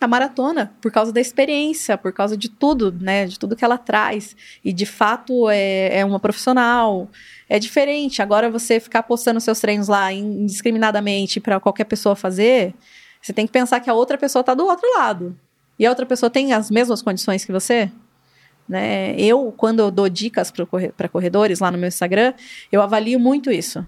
a 0.04 0.08
maratona, 0.08 0.74
por 0.82 0.92
causa 0.92 1.12
da 1.12 1.20
experiência, 1.20 1.98
por 1.98 2.12
causa 2.14 2.36
de 2.38 2.50
tudo, 2.50 2.92
né? 3.00 3.26
De 3.26 3.40
tudo 3.40 3.56
que 3.56 3.64
ela 3.64 3.78
traz. 3.78 4.36
E 4.64 4.74
de 4.74 4.86
fato 4.86 5.50
é, 5.50 6.00
é 6.00 6.06
uma 6.06 6.20
profissional. 6.20 7.10
É 7.50 7.60
diferente. 7.60 8.22
Agora 8.22 8.50
você 8.50 8.80
ficar 8.80 9.04
postando 9.04 9.40
seus 9.40 9.60
treinos 9.60 9.88
lá 9.88 10.12
indiscriminadamente 10.12 11.40
para 11.40 11.60
qualquer 11.60 11.86
pessoa 11.86 12.16
fazer, 12.16 12.74
você 13.22 13.34
tem 13.34 13.46
que 13.46 13.54
pensar 13.54 13.80
que 13.80 13.90
a 13.90 13.94
outra 13.94 14.18
pessoa 14.18 14.42
está 14.42 14.54
do 14.54 14.66
outro 14.66 14.88
lado. 14.98 15.38
E 15.78 15.86
a 15.86 15.90
outra 15.90 16.06
pessoa 16.06 16.30
tem 16.30 16.54
as 16.54 16.70
mesmas 16.70 17.02
condições 17.02 17.46
que 17.46 17.52
você. 17.52 17.92
Né? 18.68 19.16
Eu, 19.18 19.54
quando 19.56 19.80
eu 19.80 19.92
dou 19.92 20.08
dicas 20.08 20.52
para 20.96 21.10
corredores 21.10 21.60
lá 21.60 21.72
no 21.72 21.78
meu 21.78 21.88
Instagram, 21.88 22.34
eu 22.72 22.82
avalio 22.82 23.20
muito 23.20 23.52
isso 23.52 23.86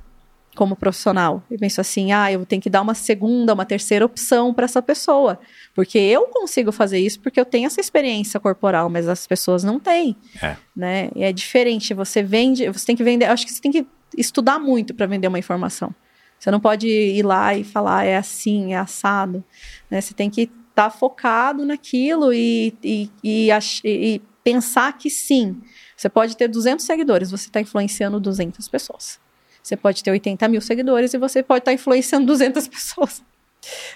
como 0.55 0.75
profissional. 0.75 1.43
Eu 1.51 1.59
penso 1.59 1.81
assim, 1.81 2.11
ah, 2.11 2.31
eu 2.31 2.45
tenho 2.45 2.61
que 2.61 2.69
dar 2.69 2.81
uma 2.81 2.95
segunda, 2.95 3.53
uma 3.53 3.65
terceira 3.65 4.05
opção 4.05 4.53
para 4.53 4.65
essa 4.65 4.81
pessoa. 4.81 5.39
Porque 5.75 5.99
eu 5.99 6.27
consigo 6.27 6.71
fazer 6.71 6.97
isso 6.97 7.19
porque 7.19 7.39
eu 7.39 7.45
tenho 7.45 7.67
essa 7.67 7.79
experiência 7.79 8.39
corporal, 8.39 8.89
mas 8.89 9.07
as 9.07 9.27
pessoas 9.27 9.63
não 9.63 9.79
têm. 9.79 10.15
É. 10.41 10.55
Né? 10.75 11.11
E 11.15 11.23
é 11.23 11.31
diferente. 11.31 11.93
Você 11.93 12.23
vende, 12.23 12.67
você 12.69 12.85
tem 12.85 12.95
que 12.95 13.03
vender. 13.03 13.25
Acho 13.25 13.45
que 13.45 13.53
você 13.53 13.61
tem 13.61 13.71
que 13.71 13.85
estudar 14.17 14.57
muito 14.57 14.93
para 14.93 15.05
vender 15.05 15.27
uma 15.27 15.39
informação. 15.39 15.93
Você 16.39 16.49
não 16.49 16.59
pode 16.59 16.87
ir 16.87 17.23
lá 17.23 17.55
e 17.55 17.63
falar 17.63 18.05
é 18.05 18.17
assim, 18.17 18.73
é 18.73 18.77
assado. 18.77 19.43
Né? 19.89 20.01
Você 20.01 20.13
tem 20.13 20.29
que 20.29 20.41
estar 20.41 20.89
tá 20.89 20.89
focado 20.89 21.65
naquilo 21.65 22.33
e, 22.33 22.73
e, 22.83 23.09
e, 23.23 23.49
e 23.83 24.21
pensar 24.43 24.97
que 24.97 25.09
sim. 25.09 25.61
Você 25.97 26.09
pode 26.09 26.35
ter 26.37 26.47
200 26.47 26.85
seguidores, 26.85 27.31
você 27.31 27.47
está 27.47 27.61
influenciando 27.61 28.19
200 28.19 28.67
pessoas. 28.67 29.19
Você 29.65 29.75
pode 29.75 30.03
ter 30.03 30.11
80 30.11 30.47
mil 30.47 30.61
seguidores 30.61 31.11
e 31.15 31.17
você 31.17 31.41
pode 31.41 31.61
estar 31.61 31.73
influenciando 31.73 32.27
200 32.27 32.67
pessoas, 32.69 33.23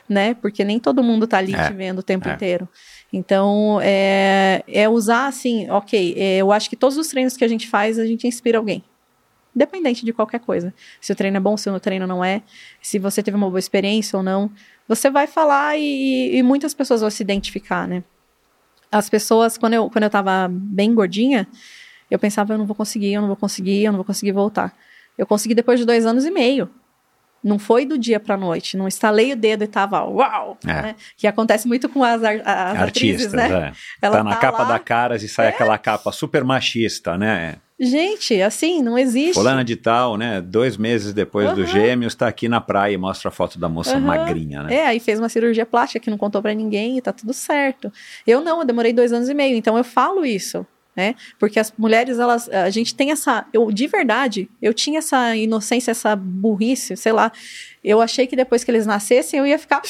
né? 0.09 0.33
Porque 0.33 0.63
nem 0.63 0.79
todo 0.79 1.03
mundo 1.03 1.27
tá 1.27 1.37
ali 1.37 1.53
É, 1.53 1.67
te 1.67 1.73
vendo 1.73 1.99
o 1.99 2.03
tempo 2.03 2.27
é. 2.27 2.33
inteiro. 2.33 2.67
Então, 3.13 3.79
é, 3.83 4.63
é 4.67 4.89
usar 4.89 5.27
assim, 5.27 5.69
ok, 5.69 6.15
é, 6.17 6.37
eu 6.37 6.51
acho 6.51 6.71
que 6.71 6.75
todos 6.75 6.97
os 6.97 7.07
treinos 7.07 7.37
que 7.37 7.43
a 7.43 7.47
gente 7.47 7.67
faz, 7.67 7.99
a 7.99 8.05
gente 8.07 8.25
inspira 8.25 8.57
alguém. 8.57 8.83
Independente 9.55 10.03
de 10.03 10.11
qualquer 10.11 10.39
coisa. 10.39 10.73
Se 10.99 11.11
o 11.11 11.15
treino 11.15 11.37
é 11.37 11.39
bom, 11.39 11.55
se 11.55 11.69
o 11.69 11.79
treino 11.79 12.07
não 12.07 12.25
é, 12.25 12.41
se 12.81 12.97
você 12.97 13.21
teve 13.21 13.37
uma 13.37 13.47
boa 13.47 13.59
experiência 13.59 14.17
ou 14.17 14.23
não. 14.23 14.49
Você 14.87 15.11
vai 15.11 15.27
falar 15.27 15.77
e, 15.77 16.35
e 16.35 16.41
muitas 16.41 16.73
pessoas 16.73 17.01
vão 17.01 17.11
se 17.11 17.21
identificar, 17.21 17.87
né? 17.87 18.03
As 18.91 19.07
pessoas, 19.07 19.55
quando 19.55 19.75
eu, 19.75 19.87
quando 19.87 20.05
eu 20.05 20.09
tava 20.09 20.47
bem 20.49 20.95
gordinha, 20.95 21.47
eu 22.09 22.17
pensava, 22.17 22.55
eu 22.55 22.57
não 22.57 22.65
vou 22.65 22.75
conseguir, 22.75 23.13
eu 23.13 23.21
não 23.21 23.27
vou 23.27 23.37
conseguir, 23.37 23.83
eu 23.83 23.91
não 23.91 23.97
vou 23.97 24.05
conseguir 24.05 24.31
voltar. 24.31 24.75
Eu 25.19 25.27
consegui 25.27 25.53
depois 25.53 25.77
de 25.79 25.85
dois 25.85 26.05
anos 26.05 26.25
e 26.25 26.31
meio. 26.31 26.69
Não 27.43 27.59
foi 27.59 27.85
do 27.85 27.97
dia 27.97 28.19
pra 28.19 28.35
noite. 28.35 28.75
Não 28.75 28.87
estalei 28.87 29.31
o 29.33 29.35
dedo 29.35 29.63
e 29.63 29.67
tava 29.67 30.03
uau! 30.03 30.57
É. 30.65 30.67
né? 30.81 30.95
Que 31.17 31.27
acontece 31.27 31.67
muito 31.67 31.87
com 31.89 32.03
as, 32.03 32.23
ar- 32.23 32.41
as 32.43 32.77
Artistas, 32.81 33.33
atrizes, 33.33 33.33
né? 33.33 33.45
é. 33.51 33.71
Ela 34.05 34.17
tá 34.17 34.23
na 34.23 34.29
tá 34.31 34.35
capa 34.37 34.63
lá. 34.63 34.69
da 34.69 34.79
Caras 34.79 35.23
e 35.23 35.27
sai 35.29 35.47
aquela 35.49 35.77
capa 35.77 36.11
super 36.11 36.43
machista, 36.43 37.17
né? 37.17 37.57
Gente, 37.81 38.41
assim, 38.41 38.81
não 38.81 38.97
existe. 38.97 39.35
Fulana 39.35 39.63
de 39.63 39.77
tal, 39.77 40.17
né? 40.17 40.41
Dois 40.41 40.75
meses 40.75 41.13
depois 41.13 41.49
dos 41.53 41.59
Aham. 41.69 41.79
gêmeos, 41.79 42.13
tá 42.13 42.27
aqui 42.27 42.49
na 42.49 42.59
praia 42.59 42.93
e 42.93 42.97
mostra 42.97 43.29
a 43.29 43.31
foto 43.31 43.57
da 43.57 43.69
moça 43.69 43.91
Aham. 43.95 44.01
magrinha, 44.01 44.63
né? 44.63 44.73
É, 44.75 44.87
aí 44.87 44.99
fez 44.99 45.17
uma 45.17 45.29
cirurgia 45.29 45.65
plástica 45.65 46.03
que 46.03 46.09
não 46.09 46.17
contou 46.17 46.41
pra 46.41 46.53
ninguém 46.53 46.97
e 46.97 47.01
tá 47.01 47.13
tudo 47.13 47.31
certo. 47.33 47.89
Eu 48.27 48.41
não, 48.41 48.59
eu 48.59 48.65
demorei 48.65 48.91
dois 48.91 49.13
anos 49.13 49.29
e 49.29 49.33
meio, 49.33 49.55
então 49.55 49.77
eu 49.77 49.83
falo 49.85 50.25
isso, 50.25 50.65
né? 50.99 51.15
Porque 51.39 51.57
as 51.59 51.73
mulheres, 51.77 52.19
elas, 52.19 52.49
a 52.49 52.69
gente 52.69 52.93
tem 52.93 53.11
essa, 53.11 53.45
eu 53.53 53.71
de 53.71 53.87
verdade, 53.87 54.49
eu 54.61 54.73
tinha 54.73 54.99
essa 54.99 55.33
inocência, 55.35 55.91
essa 55.91 56.13
burrice, 56.15 56.97
sei 56.97 57.13
lá. 57.13 57.31
Eu 57.81 58.01
achei 58.01 58.27
que 58.27 58.35
depois 58.35 58.63
que 58.65 58.69
eles 58.71 58.85
nascessem 58.85 59.39
eu 59.39 59.47
ia 59.47 59.57
ficar 59.57 59.81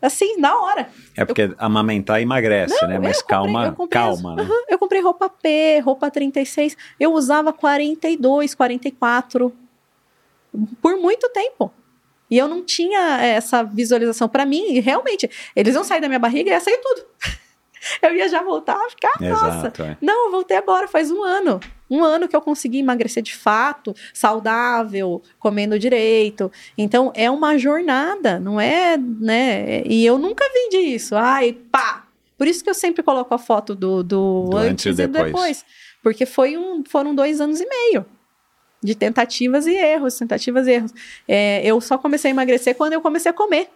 assim, 0.00 0.36
na 0.38 0.56
hora. 0.60 0.88
É 1.16 1.24
porque 1.24 1.52
amamentar 1.58 2.22
emagrece, 2.22 2.86
né? 2.86 2.96
eu 2.96 3.02
Mas 3.02 3.20
comprei- 3.20 3.36
calma, 3.36 3.66
eu 3.66 3.72
comprei 3.72 4.00
as- 4.00 4.06
calma, 4.22 4.36
né? 4.36 4.42
Aham, 4.44 4.62
eu 4.68 4.78
comprei 4.78 5.00
roupa 5.02 5.28
P, 5.28 5.80
roupa 5.80 6.08
36. 6.10 6.76
Eu 7.00 7.12
usava 7.12 7.52
42, 7.52 8.54
44 8.54 9.52
por 10.80 10.96
muito 10.98 11.28
tempo. 11.30 11.72
E 12.30 12.38
eu 12.38 12.46
não 12.46 12.62
tinha 12.64 13.18
essa 13.22 13.62
visualização 13.64 14.28
para 14.28 14.44
mim, 14.46 14.74
e 14.74 14.80
realmente, 14.80 15.28
eles 15.56 15.74
iam 15.74 15.82
sair 15.82 16.00
da 16.00 16.06
minha 16.08 16.18
barriga 16.20 16.50
e 16.50 16.52
ia 16.52 16.60
sair 16.60 16.78
tudo. 16.78 17.04
eu 18.02 18.14
ia 18.14 18.28
já 18.28 18.42
voltar 18.42 18.76
a 18.76 18.90
ficar, 18.90 19.12
nossa. 19.20 19.46
Exato, 19.46 19.82
é. 19.82 19.96
Não, 20.00 20.26
eu 20.26 20.30
voltei 20.30 20.56
agora, 20.56 20.88
faz 20.88 21.10
um 21.10 21.22
ano. 21.22 21.60
Um 21.90 22.04
ano 22.04 22.28
que 22.28 22.36
eu 22.36 22.40
consegui 22.40 22.80
emagrecer 22.80 23.22
de 23.22 23.34
fato, 23.34 23.94
saudável, 24.12 25.22
comendo 25.38 25.78
direito. 25.78 26.52
Então, 26.76 27.10
é 27.14 27.30
uma 27.30 27.56
jornada, 27.56 28.38
não 28.38 28.60
é, 28.60 28.96
né? 28.96 29.82
E 29.86 30.04
eu 30.04 30.18
nunca 30.18 30.44
vendi 30.52 30.94
isso. 30.94 31.16
Ai, 31.16 31.52
pá! 31.52 32.06
Por 32.36 32.46
isso 32.46 32.62
que 32.62 32.70
eu 32.70 32.74
sempre 32.74 33.02
coloco 33.02 33.34
a 33.34 33.38
foto 33.38 33.74
do, 33.74 34.02
do, 34.02 34.48
Do 34.50 34.56
antes, 34.56 34.98
e 34.98 35.02
e 35.02 35.06
depois. 35.06 35.26
depois. 35.26 35.64
Porque 36.02 36.26
foi 36.26 36.56
um, 36.56 36.84
foram 36.86 37.14
dois 37.14 37.40
anos 37.40 37.60
e 37.60 37.66
meio 37.66 38.06
de 38.82 38.94
tentativas 38.94 39.66
e 39.66 39.74
erros, 39.74 40.16
tentativas 40.16 40.66
e 40.66 40.72
erros. 40.72 40.94
É, 41.26 41.60
eu 41.64 41.80
só 41.80 41.98
comecei 41.98 42.30
a 42.30 42.32
emagrecer 42.32 42.76
quando 42.76 42.92
eu 42.92 43.00
comecei 43.00 43.30
a 43.30 43.34
comer. 43.34 43.68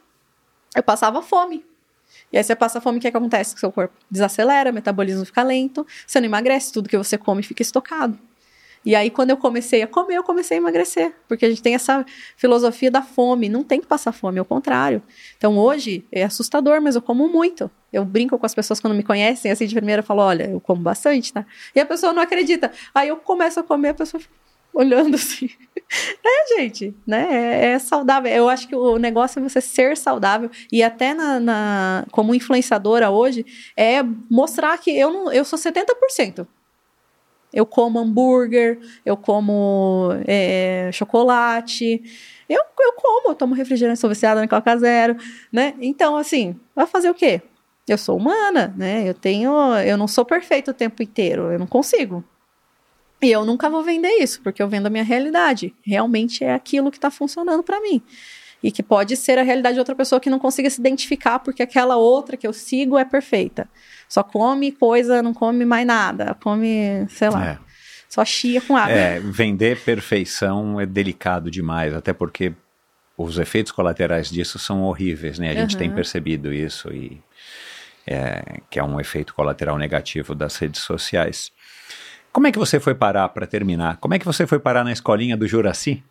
Eu 0.75 0.83
passava 0.83 1.21
fome. 1.21 1.65
E 2.33 2.39
aí 2.39 2.45
você 2.45 2.57
passa 2.57 2.81
fome, 2.81 2.99
o 2.99 3.01
que, 3.01 3.09
é 3.09 3.11
que 3.11 3.17
acontece 3.17 3.55
o 3.55 3.59
seu 3.59 3.71
corpo? 3.71 3.95
Desacelera, 4.11 4.71
o 4.71 4.75
metabolismo 4.75 5.25
fica 5.25 5.43
lento, 5.43 5.87
você 6.07 6.19
não 6.21 6.27
emagrece, 6.27 6.73
tudo 6.73 6.89
que 6.89 6.97
você 6.97 7.19
come 7.19 7.43
fica 7.43 7.63
estocado. 7.63 8.19
E 8.85 8.97
aí, 8.97 9.11
quando 9.11 9.31
eu 9.31 9.37
comecei 9.37 9.81
a 9.83 9.87
comer, 9.87 10.17
eu 10.17 10.25
comecei 10.25 10.57
a 10.57 10.61
emagrecer. 10.61 11.15
Porque 11.29 11.47
a 11.47 11.49
gente 11.49 11.63
tem 11.63 11.75
essa 11.75 12.05
filosofia 12.37 12.91
da 12.91 13.01
fome. 13.01 13.49
Não 13.49 13.63
tem 13.63 13.81
que 13.81 13.87
passar 13.87 14.11
fome, 14.11 14.39
é 14.39 14.43
o 14.43 14.45
contrário. 14.45 15.01
Então, 15.37 15.57
hoje, 15.57 16.05
é 16.11 16.25
assustador, 16.25 16.83
mas 16.83 16.97
eu 16.97 17.03
como 17.03 17.29
muito. 17.29 17.71
Eu 17.93 18.05
brinco 18.05 18.37
com 18.37 18.45
as 18.45 18.55
pessoas 18.55 18.81
quando 18.81 18.95
me 18.95 19.05
conhecem, 19.05 19.53
assim, 19.53 19.67
de 19.67 19.75
primeira, 19.75 20.01
eu 20.01 20.05
falo, 20.05 20.23
olha, 20.23 20.51
eu 20.51 20.61
como 20.61 20.83
bastante, 20.83 21.33
tá? 21.33 21.47
E 21.75 21.79
a 21.79 21.87
pessoa 21.87 22.13
não 22.13 22.23
acredita. 22.23 22.73
Aí 22.93 23.09
eu 23.09 23.17
começo 23.19 23.61
a 23.61 23.63
comer, 23.63 23.91
a 23.91 23.95
pessoa 23.95 24.21
fica 24.21 24.35
olhando 24.75 25.15
assim. 25.17 25.49
É, 26.25 26.57
gente, 26.57 26.95
né? 27.07 27.27
É, 27.31 27.67
é 27.73 27.79
saudável. 27.79 28.33
Eu 28.33 28.49
acho 28.49 28.67
que 28.67 28.75
o 28.75 28.97
negócio 28.99 29.39
é 29.39 29.43
você 29.43 29.61
ser 29.61 29.95
saudável 29.95 30.51
e 30.73 30.83
até 30.83 31.13
na, 31.13 31.39
na- 31.39 32.07
como 32.11 32.35
influenciadora 32.35 33.11
hoje 33.11 33.45
é 33.77 34.03
mostrar 34.31 34.79
que 34.79 34.91
eu 34.91 35.11
não, 35.13 35.31
eu 35.33 35.45
sou 35.45 35.59
70%. 35.59 36.47
Eu 37.53 37.67
como 37.67 37.99
hambúrguer, 37.99 38.79
eu 39.05 39.15
como 39.17 40.09
é, 40.27 40.89
chocolate, 40.93 42.03
eu, 42.49 42.63
eu 42.81 42.93
como, 42.95 43.31
eu 43.31 43.35
tomo 43.35 43.55
refrigerante, 43.55 44.01
sou 44.01 44.09
viciada 44.09 44.41
na 44.41 44.49
Coca 44.49 44.75
Zero, 44.79 45.17
né? 45.53 45.75
Então, 45.79 46.17
assim, 46.17 46.59
vai 46.75 46.87
fazer 46.87 47.11
o 47.11 47.15
quê? 47.15 47.43
Eu 47.87 47.99
sou 47.99 48.17
humana, 48.17 48.73
né? 48.79 49.07
Eu 49.07 49.13
tenho, 49.13 49.53
eu 49.85 49.99
não 49.99 50.09
sou 50.09 50.25
perfeita 50.25 50.71
o 50.71 50.75
tempo 50.75 51.03
inteiro, 51.03 51.53
eu 51.53 51.59
não 51.59 51.67
consigo. 51.67 52.25
E 53.23 53.31
eu 53.31 53.45
nunca 53.45 53.71
vou 53.71 53.83
vender 53.85 54.11
isso, 54.21 54.41
porque 54.43 54.63
eu 54.63 54.69
vendo 54.69 54.87
a 54.87 54.91
minha 54.91 55.05
realidade. 55.05 55.73
Realmente 55.83 56.43
é 56.45 56.53
aquilo 56.53 56.91
que 56.91 56.97
está 56.99 57.11
funcionando 57.11 57.63
para 57.63 57.81
mim. 57.81 58.03
E 58.63 58.71
que 58.71 58.83
pode 58.83 59.17
ser 59.17 59.39
a 59.39 59.43
realidade 59.43 59.75
de 59.75 59.79
outra 59.81 59.95
pessoa 59.95 60.21
que 60.21 60.31
não 60.31 60.39
consiga 60.39 60.69
se 60.71 60.81
identificar, 60.81 61.39
porque 61.41 61.63
aquela 61.63 61.97
outra 61.97 62.37
que 62.37 62.47
eu 62.47 62.53
sigo 62.53 62.97
é 62.99 63.05
perfeita. 63.05 63.69
Só 64.09 64.23
come 64.23 64.73
coisa, 64.73 65.23
não 65.23 65.33
come 65.35 65.65
mais 65.65 65.87
nada. 65.87 66.37
Come, 66.43 67.07
sei 67.09 67.29
lá, 67.31 67.51
É. 67.53 67.59
só 68.09 68.25
chia 68.25 68.61
com 68.61 68.77
água. 68.77 68.93
É, 68.95 69.19
vender 69.21 69.81
perfeição 69.81 70.81
é 70.81 70.87
delicado 70.87 71.51
demais, 71.51 71.93
até 71.95 72.13
porque 72.13 72.53
os 73.17 73.39
efeitos 73.39 73.71
colaterais 73.73 74.31
disso 74.31 74.59
são 74.59 74.83
horríveis, 74.83 75.39
né? 75.39 75.51
A 75.51 75.55
gente 75.55 75.75
Uhum. 75.75 75.79
tem 75.81 75.91
percebido 75.93 76.53
isso 76.53 76.93
e 76.93 77.21
é, 78.07 78.61
que 78.69 78.79
é 78.81 78.85
um 78.85 78.99
efeito 78.99 79.33
colateral 79.35 79.79
negativo 79.79 80.35
das 80.35 80.57
redes 80.57 80.81
sociais. 80.83 81.53
Como 82.33 82.47
é 82.47 82.53
que 82.53 82.59
você 82.59 82.81
foi 82.81 82.95
parar 82.95 83.29
para 83.29 83.47
terminar? 83.47 83.99
Como 83.99 84.15
é 84.15 84.19
que 84.19 84.25
você 84.25 84.47
foi 84.47 84.59
parar 84.59 84.83
na 84.83 84.93
escolinha 84.93 85.37
do 85.37 85.47
Juraci? 85.47 86.03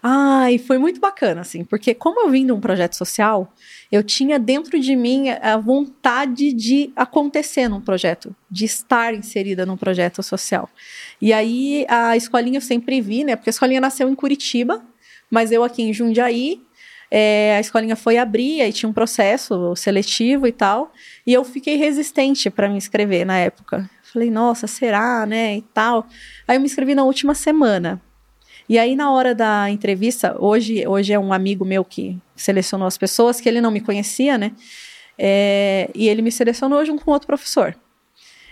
Ai, 0.00 0.58
foi 0.58 0.78
muito 0.78 1.00
bacana, 1.00 1.40
assim, 1.40 1.64
porque 1.64 1.92
como 1.92 2.20
eu 2.20 2.30
vim 2.30 2.46
de 2.46 2.52
um 2.52 2.60
projeto 2.60 2.94
social, 2.94 3.52
eu 3.90 4.04
tinha 4.04 4.38
dentro 4.38 4.78
de 4.78 4.94
mim 4.94 5.30
a 5.30 5.56
vontade 5.56 6.52
de 6.52 6.92
acontecer 6.94 7.68
num 7.68 7.80
projeto, 7.80 8.34
de 8.48 8.64
estar 8.64 9.14
inserida 9.14 9.66
num 9.66 9.76
projeto 9.76 10.22
social. 10.22 10.68
E 11.20 11.32
aí 11.32 11.84
a 11.88 12.16
escolinha 12.16 12.58
eu 12.58 12.62
sempre 12.62 13.00
vi, 13.00 13.24
né? 13.24 13.34
Porque 13.34 13.50
a 13.50 13.52
escolinha 13.52 13.80
nasceu 13.80 14.08
em 14.08 14.14
Curitiba, 14.14 14.84
mas 15.28 15.50
eu 15.50 15.64
aqui 15.64 15.82
em 15.82 15.92
Jundiaí, 15.92 16.62
é, 17.10 17.56
a 17.56 17.60
escolinha 17.60 17.96
foi 17.96 18.18
abrir, 18.18 18.60
aí 18.60 18.72
tinha 18.72 18.88
um 18.88 18.92
processo 18.92 19.74
seletivo 19.74 20.46
e 20.46 20.52
tal, 20.52 20.92
e 21.26 21.32
eu 21.32 21.42
fiquei 21.42 21.76
resistente 21.76 22.50
para 22.50 22.68
me 22.68 22.76
inscrever 22.76 23.24
na 23.24 23.38
época. 23.38 23.90
Falei, 24.12 24.30
nossa, 24.30 24.66
será, 24.66 25.26
né? 25.26 25.56
E 25.56 25.62
tal. 25.62 26.06
Aí 26.46 26.56
eu 26.56 26.60
me 26.60 26.66
inscrevi 26.66 26.94
na 26.94 27.04
última 27.04 27.34
semana. 27.34 28.00
E 28.68 28.78
aí, 28.78 28.96
na 28.96 29.12
hora 29.12 29.34
da 29.34 29.70
entrevista, 29.70 30.36
hoje, 30.38 30.86
hoje 30.86 31.12
é 31.12 31.18
um 31.18 31.32
amigo 31.32 31.64
meu 31.64 31.84
que 31.84 32.18
selecionou 32.34 32.86
as 32.86 32.98
pessoas, 32.98 33.40
que 33.40 33.48
ele 33.48 33.60
não 33.60 33.70
me 33.70 33.80
conhecia, 33.80 34.36
né? 34.36 34.52
É, 35.18 35.88
e 35.94 36.08
ele 36.08 36.20
me 36.20 36.32
selecionou 36.32 36.84
junto 36.84 37.04
com 37.04 37.12
outro 37.12 37.26
professor. 37.26 37.76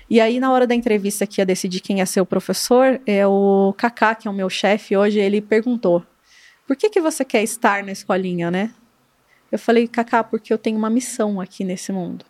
E 0.09 0.21
aí, 0.21 0.39
na 0.39 0.53
hora 0.53 0.67
da 0.67 0.75
entrevista 0.75 1.27
que 1.27 1.41
ia 1.41 1.47
decidir 1.47 1.81
quem 1.81 1.99
ia 1.99 2.07
ser 2.07 2.21
o 2.21 2.27
professor, 2.27 3.01
é 3.07 3.27
o 3.27 3.75
Kaká, 3.77 4.15
que 4.15 4.29
é 4.29 4.31
o 4.31 4.35
meu 4.35 4.49
chefe 4.49 4.97
hoje, 4.97 5.19
ele 5.19 5.41
perguntou: 5.41 6.05
por 6.67 6.77
que, 6.77 6.91
que 6.91 7.01
você 7.01 7.25
quer 7.25 7.43
estar 7.43 7.83
na 7.83 7.93
escolinha, 7.93 8.51
né? 8.51 8.73
Eu 9.51 9.59
falei, 9.59 9.89
Kaká, 9.89 10.23
porque 10.23 10.53
eu 10.53 10.59
tenho 10.59 10.77
uma 10.77 10.91
missão 10.91 11.41
aqui 11.41 11.65
nesse 11.65 11.93
mundo. 11.93 12.25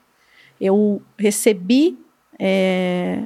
Eu 0.60 1.02
recebi 1.18 1.98
é, 2.38 3.22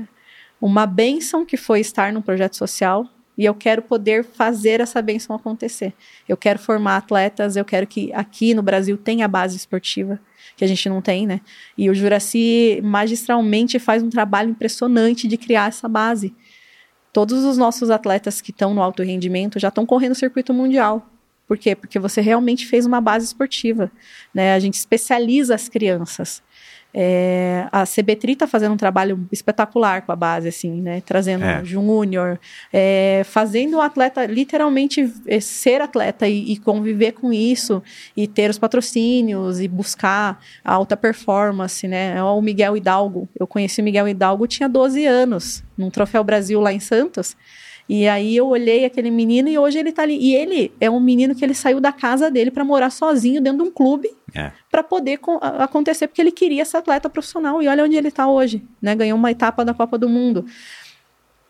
uma 0.60 0.86
bênção 0.86 1.44
que 1.44 1.56
foi 1.56 1.80
estar 1.80 2.12
num 2.12 2.22
projeto 2.22 2.56
social 2.56 3.08
e 3.38 3.44
eu 3.44 3.54
quero 3.54 3.82
poder 3.82 4.24
fazer 4.24 4.80
essa 4.80 5.00
bênção 5.00 5.36
acontecer. 5.36 5.94
Eu 6.28 6.36
quero 6.36 6.58
formar 6.58 6.96
atletas, 6.96 7.54
eu 7.54 7.64
quero 7.64 7.86
que 7.86 8.12
aqui 8.12 8.52
no 8.52 8.62
Brasil 8.62 8.98
tenha 8.98 9.28
base 9.28 9.56
esportiva, 9.56 10.18
que 10.56 10.64
a 10.64 10.66
gente 10.66 10.88
não 10.88 11.00
tem, 11.00 11.24
né? 11.24 11.40
E 11.76 11.88
o 11.88 11.94
Juraci 11.94 12.80
magistralmente 12.82 13.78
faz 13.78 14.02
um 14.02 14.10
trabalho 14.10 14.50
impressionante 14.50 15.28
de 15.28 15.36
criar 15.36 15.68
essa 15.68 15.88
base. 15.88 16.34
Todos 17.12 17.44
os 17.44 17.56
nossos 17.56 17.90
atletas 17.90 18.40
que 18.40 18.50
estão 18.50 18.74
no 18.74 18.82
alto 18.82 19.04
rendimento 19.04 19.60
já 19.60 19.68
estão 19.68 19.86
correndo 19.86 20.12
o 20.12 20.16
circuito 20.16 20.52
mundial. 20.52 21.08
Por 21.46 21.56
quê? 21.56 21.76
Porque 21.76 21.98
você 21.98 22.20
realmente 22.20 22.66
fez 22.66 22.84
uma 22.84 23.00
base 23.00 23.24
esportiva. 23.24 23.90
Né? 24.34 24.52
A 24.52 24.58
gente 24.58 24.74
especializa 24.74 25.54
as 25.54 25.68
crianças. 25.68 26.42
É, 26.92 27.66
a 27.70 27.84
CBTRI 27.84 28.32
está 28.32 28.46
fazendo 28.46 28.72
um 28.72 28.76
trabalho 28.76 29.28
espetacular 29.30 30.02
com 30.02 30.10
a 30.12 30.16
base, 30.16 30.48
assim, 30.48 30.80
né? 30.80 31.02
Trazendo 31.04 31.44
É. 31.44 31.62
júnior, 31.64 32.40
é, 32.72 33.22
fazendo 33.24 33.76
o 33.76 33.80
atleta 33.80 34.24
literalmente 34.26 35.12
é, 35.26 35.38
ser 35.38 35.80
atleta 35.82 36.26
e, 36.26 36.52
e 36.52 36.56
conviver 36.56 37.12
com 37.12 37.32
isso, 37.32 37.82
e 38.16 38.26
ter 38.26 38.50
os 38.50 38.58
patrocínios 38.58 39.60
e 39.60 39.68
buscar 39.68 40.40
a 40.64 40.72
alta 40.72 40.96
performance, 40.96 41.86
né? 41.86 42.22
O 42.22 42.40
Miguel 42.40 42.76
Hidalgo, 42.76 43.28
eu 43.38 43.46
conheci 43.46 43.80
o 43.80 43.84
Miguel 43.84 44.08
Hidalgo, 44.08 44.46
tinha 44.46 44.68
12 44.68 45.04
anos, 45.04 45.62
num 45.76 45.90
Troféu 45.90 46.24
Brasil 46.24 46.60
lá 46.60 46.72
em 46.72 46.80
Santos, 46.80 47.36
E 47.88 48.06
aí 48.06 48.36
eu 48.36 48.46
olhei 48.48 48.84
aquele 48.84 49.10
menino 49.10 49.48
e 49.48 49.58
hoje 49.58 49.78
ele 49.78 49.90
tá 49.92 50.02
ali. 50.02 50.18
E 50.18 50.34
ele 50.34 50.70
é 50.78 50.90
um 50.90 51.00
menino 51.00 51.34
que 51.34 51.42
ele 51.42 51.54
saiu 51.54 51.80
da 51.80 51.90
casa 51.90 52.30
dele 52.30 52.50
para 52.50 52.62
morar 52.64 52.90
sozinho 52.90 53.40
dentro 53.40 53.62
de 53.64 53.68
um 53.68 53.72
clube 53.72 54.10
É. 54.34 54.52
para 54.70 54.82
poder 54.82 55.18
acontecer, 55.58 56.06
porque 56.06 56.20
ele 56.20 56.30
queria 56.30 56.64
ser 56.66 56.76
atleta 56.76 57.08
profissional. 57.08 57.62
E 57.62 57.68
olha 57.68 57.84
onde 57.84 57.96
ele 57.96 58.10
tá 58.10 58.28
hoje, 58.28 58.62
né? 58.82 58.94
Ganhou 58.94 59.16
uma 59.18 59.30
etapa 59.30 59.64
da 59.64 59.72
Copa 59.72 59.96
do 59.96 60.08
Mundo. 60.08 60.44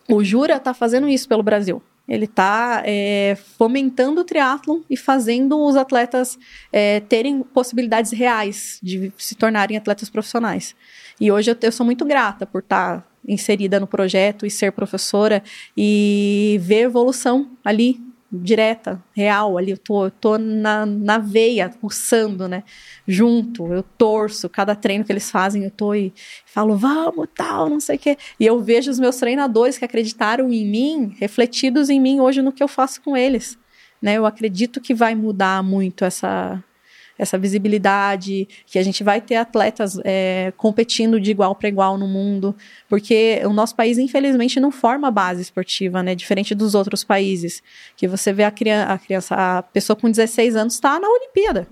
O 0.07 0.23
Jura 0.23 0.59
tá 0.59 0.73
fazendo 0.73 1.07
isso 1.09 1.27
pelo 1.27 1.43
Brasil. 1.43 1.83
Ele 2.07 2.25
tá 2.25 2.81
é, 2.85 3.37
fomentando 3.57 4.21
o 4.21 4.23
triatlon 4.23 4.79
e 4.89 4.97
fazendo 4.97 5.59
os 5.63 5.75
atletas 5.75 6.39
é, 6.73 7.01
terem 7.01 7.43
possibilidades 7.43 8.11
reais 8.11 8.79
de 8.81 9.13
se 9.15 9.35
tornarem 9.35 9.77
atletas 9.77 10.09
profissionais. 10.09 10.75
E 11.19 11.31
hoje 11.31 11.51
eu, 11.51 11.57
eu 11.61 11.71
sou 11.71 11.85
muito 11.85 12.05
grata 12.05 12.45
por 12.45 12.59
estar 12.61 13.05
inserida 13.27 13.79
no 13.79 13.87
projeto 13.87 14.45
e 14.45 14.51
ser 14.51 14.71
professora 14.71 15.43
e 15.75 16.57
ver 16.61 16.81
evolução 16.81 17.51
ali, 17.63 17.99
direta, 18.31 19.03
real, 19.15 19.57
ali. 19.57 19.71
Eu 19.71 19.77
tô, 19.77 20.05
eu 20.05 20.11
tô 20.11 20.37
na, 20.37 20.85
na 20.85 21.17
veia, 21.17 21.69
pulsando, 21.69 22.47
né? 22.47 22.63
Junto, 23.07 23.71
eu 23.73 23.83
torço, 23.83 24.47
cada 24.47 24.75
treino 24.75 25.03
que 25.03 25.11
eles 25.11 25.29
fazem, 25.29 25.63
eu 25.63 25.71
tô 25.71 25.93
e 25.93 26.13
falo, 26.45 26.77
vamos, 26.77 27.27
tal, 27.35 27.69
não 27.69 27.79
sei 27.79 27.95
o 27.95 27.99
quê. 27.99 28.17
E 28.39 28.45
eu 28.45 28.59
vejo 28.61 28.89
os 28.89 28.99
meus 28.99 29.17
treinadores 29.17 29.77
que 29.77 29.85
acreditaram 29.85 30.51
em 30.51 30.65
mim, 30.65 31.15
refletidos 31.19 31.89
em 31.89 31.99
mim 31.99 32.19
hoje 32.19 32.41
no 32.41 32.51
que 32.51 32.63
eu 32.63 32.67
faço 32.67 33.01
com 33.01 33.17
eles. 33.17 33.57
Né? 34.01 34.13
Eu 34.15 34.25
acredito 34.25 34.79
que 34.79 34.93
vai 34.93 35.15
mudar 35.15 35.61
muito 35.63 36.05
essa, 36.05 36.63
essa 37.19 37.37
visibilidade, 37.37 38.47
que 38.65 38.79
a 38.79 38.83
gente 38.83 39.03
vai 39.03 39.19
ter 39.19 39.35
atletas 39.35 39.99
é, 40.05 40.53
competindo 40.55 41.19
de 41.19 41.31
igual 41.31 41.53
para 41.53 41.67
igual 41.67 41.97
no 41.97 42.07
mundo, 42.07 42.55
porque 42.87 43.41
o 43.43 43.51
nosso 43.51 43.75
país, 43.75 43.97
infelizmente, 43.97 44.57
não 44.57 44.71
forma 44.71 45.11
base 45.11 45.41
esportiva, 45.41 46.01
né? 46.01 46.15
Diferente 46.15 46.55
dos 46.55 46.73
outros 46.73 47.03
países, 47.03 47.61
que 47.97 48.07
você 48.07 48.31
vê 48.31 48.45
a 48.45 48.51
criança, 48.51 48.93
a, 48.93 48.97
criança, 48.97 49.35
a 49.35 49.61
pessoa 49.61 49.97
com 49.97 50.09
16 50.09 50.55
anos 50.55 50.75
está 50.75 50.97
na 50.97 51.09
Olimpíada. 51.09 51.67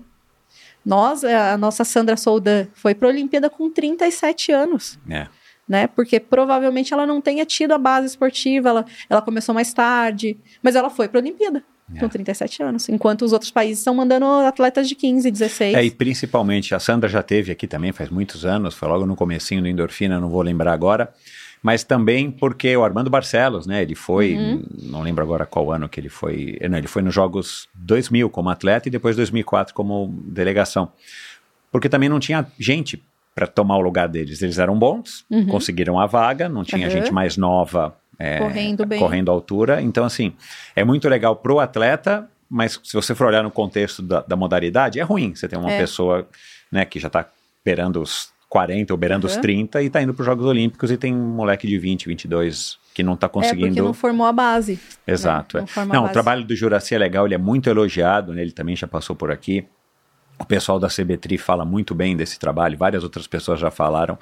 Nós, 0.84 1.24
a 1.24 1.56
nossa 1.56 1.82
Sandra 1.82 2.16
Soldan, 2.16 2.66
foi 2.74 2.94
para 2.94 3.08
a 3.08 3.10
Olimpíada 3.10 3.48
com 3.48 3.70
37 3.70 4.52
anos 4.52 4.98
É. 5.10 5.26
né? 5.66 5.86
Porque 5.86 6.20
provavelmente 6.20 6.92
ela 6.92 7.06
não 7.06 7.22
tenha 7.22 7.46
tido 7.46 7.72
a 7.72 7.78
base 7.78 8.06
esportiva, 8.06 8.68
ela, 8.68 8.84
ela 9.08 9.22
começou 9.22 9.54
mais 9.54 9.72
tarde, 9.72 10.36
mas 10.62 10.76
ela 10.76 10.90
foi 10.90 11.08
para 11.08 11.18
a 11.18 11.22
Olimpíada 11.22 11.64
É. 11.94 12.00
com 12.00 12.08
37 12.08 12.62
anos, 12.62 12.88
enquanto 12.88 13.22
os 13.22 13.32
outros 13.32 13.50
países 13.50 13.78
estão 13.78 13.94
mandando 13.94 14.26
atletas 14.46 14.88
de 14.88 14.94
15, 14.94 15.30
16. 15.30 15.74
É, 15.74 15.84
e 15.84 15.90
principalmente, 15.90 16.74
a 16.74 16.78
Sandra 16.78 17.08
já 17.08 17.22
teve 17.22 17.50
aqui 17.50 17.66
também 17.66 17.92
faz 17.92 18.10
muitos 18.10 18.44
anos, 18.44 18.74
foi 18.74 18.88
logo 18.88 19.06
no 19.06 19.16
comecinho 19.16 19.62
do 19.62 19.68
Endorfina, 19.68 20.20
não 20.20 20.28
vou 20.28 20.42
lembrar 20.42 20.72
agora, 20.72 21.10
mas 21.62 21.82
também 21.84 22.30
porque 22.30 22.76
o 22.76 22.84
Armando 22.84 23.08
Barcelos, 23.10 23.66
né, 23.66 23.82
ele 23.82 23.94
foi, 23.94 24.34
Uhum. 24.36 24.62
não 24.82 25.00
lembro 25.02 25.24
agora 25.24 25.46
qual 25.46 25.72
ano 25.72 25.88
que 25.88 25.98
ele 25.98 26.08
foi, 26.10 26.58
não, 26.70 26.76
ele 26.78 26.86
foi 26.86 27.00
nos 27.02 27.14
Jogos 27.14 27.68
2000 27.74 28.28
como 28.30 28.50
atleta 28.50 28.88
e 28.88 28.90
depois 28.90 29.16
2004 29.16 29.74
como 29.74 30.14
delegação, 30.26 30.92
porque 31.72 31.88
também 31.88 32.08
não 32.08 32.20
tinha 32.20 32.46
gente 32.58 33.02
para 33.34 33.46
tomar 33.46 33.76
o 33.76 33.80
lugar 33.80 34.08
deles, 34.08 34.42
eles 34.42 34.58
eram 34.58 34.78
bons, 34.78 35.24
Uhum. 35.30 35.46
conseguiram 35.46 35.98
a 35.98 36.06
vaga, 36.06 36.48
não 36.48 36.64
tinha 36.64 36.86
Uhum. 36.86 36.92
gente 36.92 37.12
mais 37.12 37.36
nova 37.36 37.96
é, 38.18 38.38
Correndo 38.38 38.84
bem. 38.86 38.98
correndo 38.98 39.30
à 39.30 39.32
altura, 39.34 39.80
então 39.80 40.04
assim, 40.04 40.32
é 40.74 40.84
muito 40.84 41.08
legal 41.08 41.36
pro 41.36 41.60
atleta, 41.60 42.28
mas 42.50 42.80
se 42.82 42.92
você 42.92 43.14
for 43.14 43.26
olhar 43.28 43.42
no 43.42 43.50
contexto 43.50 44.02
da, 44.02 44.20
da 44.22 44.34
modalidade, 44.36 44.98
é 44.98 45.02
ruim. 45.02 45.34
Você 45.34 45.46
tem 45.48 45.58
uma 45.58 45.70
É. 45.70 45.78
pessoa 45.78 46.26
né, 46.72 46.84
que 46.84 46.98
já 46.98 47.06
está 47.08 47.26
beirando 47.64 48.00
os 48.02 48.30
40 48.48 48.92
ou 48.92 48.96
beirando 48.96 49.26
os 49.26 49.36
Uhum. 49.36 49.42
30 49.42 49.82
e 49.82 49.86
está 49.86 50.00
indo 50.02 50.14
para 50.14 50.22
os 50.22 50.26
Jogos 50.26 50.46
Olímpicos 50.46 50.90
e 50.90 50.96
tem 50.96 51.14
um 51.14 51.28
moleque 51.34 51.66
de 51.66 51.78
20, 51.78 52.08
22 52.08 52.78
que 52.94 53.02
não 53.02 53.12
está 53.14 53.26
É, 53.26 53.28
porque 53.28 53.48
conseguindo. 53.50 53.84
não 53.84 53.92
formou 53.94 54.26
a 54.26 54.32
base. 54.32 54.80
Exato. 55.06 55.58
né? 55.58 55.64
é. 55.68 55.76
Não 55.76 55.82
a 55.82 55.86
Não, 55.86 55.98
o 56.00 56.02
base. 56.04 56.12
trabalho 56.14 56.44
do 56.44 56.56
Juraci 56.56 56.94
é 56.94 56.98
legal, 56.98 57.26
ele 57.26 57.34
é 57.34 57.38
muito 57.38 57.68
elogiado, 57.68 58.32
né, 58.32 58.40
ele 58.42 58.52
também 58.52 58.74
já 58.74 58.86
passou 58.88 59.14
por 59.14 59.30
aqui. 59.30 59.66
O 60.38 60.44
pessoal 60.44 60.78
da 60.78 60.88
CBTRI 60.88 61.36
fala 61.36 61.64
muito 61.64 61.94
bem 61.94 62.16
desse 62.16 62.38
trabalho, 62.38 62.76
várias 62.78 63.04
outras 63.04 63.26
pessoas 63.26 63.60
já 63.60 63.70
falaram. 63.70 64.18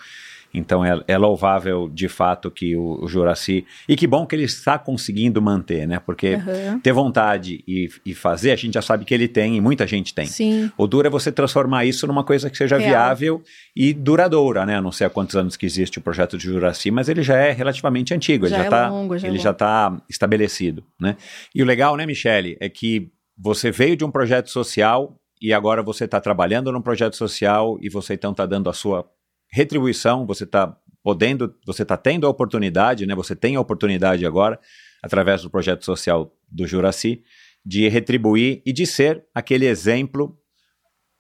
Então 0.58 0.84
é, 0.84 1.02
é 1.06 1.18
louvável 1.18 1.88
de 1.92 2.08
fato 2.08 2.50
que 2.50 2.74
o, 2.76 3.04
o 3.04 3.08
Juraci. 3.08 3.66
E 3.88 3.94
que 3.94 4.06
bom 4.06 4.26
que 4.26 4.34
ele 4.34 4.44
está 4.44 4.78
conseguindo 4.78 5.40
manter, 5.42 5.86
né? 5.86 5.98
Porque 5.98 6.36
Uhum. 6.36 6.80
ter 6.80 6.92
vontade 6.92 7.62
e, 7.66 7.88
e 8.04 8.14
fazer, 8.14 8.50
a 8.52 8.56
gente 8.56 8.74
já 8.74 8.82
sabe 8.82 9.04
que 9.04 9.12
ele 9.14 9.28
tem 9.28 9.56
e 9.56 9.60
muita 9.60 9.86
gente 9.86 10.14
tem. 10.14 10.26
Sim. 10.26 10.70
O 10.76 10.86
duro 10.86 11.06
é 11.06 11.10
você 11.10 11.30
transformar 11.32 11.84
isso 11.84 12.06
numa 12.06 12.24
coisa 12.24 12.48
que 12.50 12.56
seja 12.56 12.76
Real. 12.78 12.90
viável 12.90 13.42
e 13.74 13.92
duradoura, 13.92 14.64
né? 14.66 14.76
Eu 14.78 14.82
não 14.82 14.92
sei 14.92 15.06
há 15.06 15.10
quantos 15.10 15.36
anos 15.36 15.56
que 15.56 15.66
existe 15.66 15.98
o 15.98 16.00
projeto 16.02 16.36
de 16.36 16.44
Juraci, 16.44 16.90
mas 16.90 17.08
ele 17.08 17.22
já 17.22 17.36
é 17.36 17.52
relativamente 17.52 18.12
antigo, 18.14 18.46
Já 18.46 18.56
ele 18.56 18.58
já 18.58 18.64
é 18.64 18.66
está 18.66 18.88
longo, 18.88 19.18
já 19.18 19.26
é 19.26 19.30
ele 19.30 19.38
já 19.38 19.52
tá 19.52 19.96
estabelecido, 20.08 20.84
né? 21.00 21.16
E 21.54 21.62
o 21.62 21.66
legal, 21.66 21.96
né, 21.96 22.06
Michele, 22.06 22.56
é 22.60 22.68
que 22.68 23.08
você 23.36 23.70
veio 23.70 23.96
de 23.96 24.04
um 24.04 24.10
projeto 24.10 24.50
social 24.50 25.16
e 25.40 25.52
agora 25.52 25.82
você 25.82 26.04
está 26.04 26.20
trabalhando 26.20 26.72
num 26.72 26.80
projeto 26.80 27.16
social 27.16 27.78
e 27.82 27.88
você 27.88 28.14
então 28.14 28.30
está 28.32 28.46
dando 28.46 28.70
a 28.70 28.72
sua 28.72 29.04
retribuição, 29.51 30.27
você 30.27 30.44
está 30.44 30.77
podendo, 31.02 31.55
você 31.64 31.82
está 31.82 31.97
tendo 31.97 32.27
a 32.27 32.31
oportunidade, 32.31 33.06
né? 33.06 33.14
Você 33.14 33.36
tem 33.36 33.56
a 33.56 33.60
oportunidade 33.60 34.27
agora, 34.27 34.59
através 35.02 35.43
do 35.43 35.51
projeto 35.51 35.85
social 35.85 36.32
do 36.51 36.66
Juraci, 36.66 37.23
de 37.64 37.89
retribuir 37.89 38.62
e 38.64 38.73
de 38.73 38.86
ser 38.86 39.24
aquele 39.35 39.66
exemplo 39.66 40.36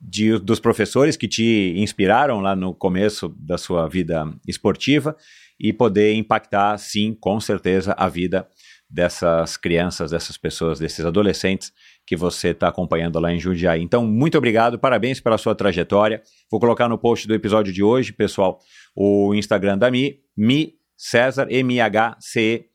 de, 0.00 0.38
dos 0.38 0.60
professores 0.60 1.16
que 1.16 1.28
te 1.28 1.74
inspiraram 1.76 2.40
lá 2.40 2.54
no 2.54 2.74
começo 2.74 3.28
da 3.38 3.56
sua 3.56 3.88
vida 3.88 4.24
esportiva 4.46 5.16
e 5.58 5.72
poder 5.72 6.14
impactar, 6.14 6.76
sim, 6.78 7.16
com 7.18 7.40
certeza, 7.40 7.94
a 7.96 8.08
vida 8.08 8.46
dessas 8.88 9.56
crianças, 9.56 10.12
dessas 10.12 10.36
pessoas, 10.36 10.78
desses 10.78 11.04
adolescentes 11.04 11.72
que 12.06 12.16
você 12.16 12.50
está 12.50 12.68
acompanhando 12.68 13.18
lá 13.18 13.32
em 13.32 13.38
Jundiaí. 13.38 13.82
Então, 13.82 14.06
muito 14.06 14.38
obrigado, 14.38 14.78
parabéns 14.78 15.20
pela 15.20 15.36
sua 15.36 15.54
trajetória. 15.54 16.22
Vou 16.50 16.60
colocar 16.60 16.88
no 16.88 16.96
post 16.96 17.26
do 17.26 17.34
episódio 17.34 17.72
de 17.72 17.82
hoje, 17.82 18.12
pessoal, 18.12 18.60
o 18.94 19.34
Instagram 19.34 19.76
da 19.76 19.90
Mi, 19.90 20.20
Mi 20.36 20.74
César, 20.96 21.48
M-I-H-C-E-Z-A-R, 21.50 22.72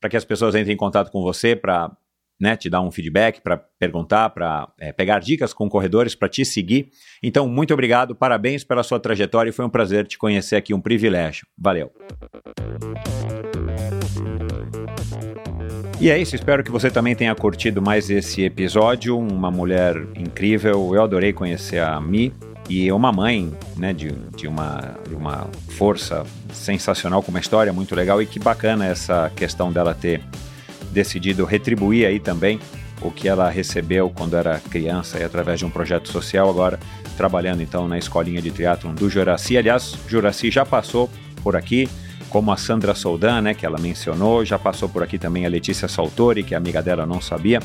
para 0.00 0.10
que 0.10 0.16
as 0.16 0.24
pessoas 0.24 0.54
entrem 0.54 0.74
em 0.74 0.78
contato 0.78 1.10
com 1.10 1.22
você 1.22 1.54
para 1.54 1.94
né, 2.40 2.56
te 2.56 2.70
dar 2.70 2.80
um 2.80 2.90
feedback, 2.90 3.40
para 3.40 3.56
perguntar, 3.56 4.30
para 4.30 4.68
é, 4.78 4.92
pegar 4.92 5.18
dicas 5.18 5.52
com 5.52 5.68
corredores, 5.68 6.14
para 6.14 6.28
te 6.28 6.44
seguir. 6.44 6.90
Então, 7.22 7.48
muito 7.48 7.74
obrigado, 7.74 8.14
parabéns 8.14 8.62
pela 8.62 8.82
sua 8.82 9.00
trajetória 9.00 9.50
e 9.50 9.52
foi 9.52 9.64
um 9.64 9.70
prazer 9.70 10.06
te 10.06 10.16
conhecer 10.16 10.56
aqui, 10.56 10.72
um 10.72 10.80
privilégio. 10.80 11.46
Valeu. 11.56 11.90
E 16.00 16.10
é 16.10 16.16
isso, 16.16 16.36
espero 16.36 16.62
que 16.62 16.70
você 16.70 16.92
também 16.92 17.16
tenha 17.16 17.34
curtido 17.34 17.82
mais 17.82 18.08
esse 18.08 18.42
episódio. 18.42 19.18
Uma 19.18 19.50
mulher 19.50 19.96
incrível, 20.14 20.94
eu 20.94 21.02
adorei 21.02 21.32
conhecer 21.32 21.80
a 21.80 22.00
Mi 22.00 22.32
e 22.68 22.92
uma 22.92 23.10
mãe 23.10 23.52
né, 23.76 23.92
de, 23.92 24.12
de, 24.36 24.46
uma, 24.46 24.96
de 25.08 25.14
uma 25.14 25.48
força 25.70 26.24
sensacional, 26.52 27.20
com 27.20 27.30
uma 27.30 27.40
história 27.40 27.72
muito 27.72 27.96
legal 27.96 28.22
e 28.22 28.26
que 28.26 28.38
bacana 28.38 28.86
essa 28.86 29.28
questão 29.34 29.72
dela 29.72 29.92
ter 29.92 30.22
decidido 30.90 31.44
retribuir 31.44 32.06
aí 32.06 32.18
também 32.18 32.58
o 33.00 33.10
que 33.10 33.28
ela 33.28 33.48
recebeu 33.48 34.10
quando 34.10 34.36
era 34.36 34.58
criança 34.58 35.18
e 35.18 35.24
através 35.24 35.60
de 35.60 35.64
um 35.64 35.70
projeto 35.70 36.08
social, 36.08 36.48
agora 36.48 36.78
trabalhando 37.16 37.62
então 37.62 37.86
na 37.88 37.98
escolinha 37.98 38.42
de 38.42 38.50
triatlon 38.50 38.94
do 38.94 39.08
Juraci. 39.08 39.56
Aliás, 39.56 39.96
Juraci 40.08 40.50
já 40.50 40.64
passou 40.64 41.08
por 41.42 41.56
aqui, 41.56 41.88
como 42.28 42.52
a 42.52 42.56
Sandra 42.56 42.94
Soldan, 42.94 43.40
né, 43.40 43.54
que 43.54 43.64
ela 43.64 43.78
mencionou, 43.78 44.44
já 44.44 44.58
passou 44.58 44.88
por 44.88 45.02
aqui 45.02 45.18
também 45.18 45.46
a 45.46 45.48
Letícia 45.48 45.88
Saltori, 45.88 46.42
que 46.42 46.54
a 46.54 46.58
amiga 46.58 46.82
dela 46.82 47.06
não 47.06 47.20
sabia, 47.20 47.60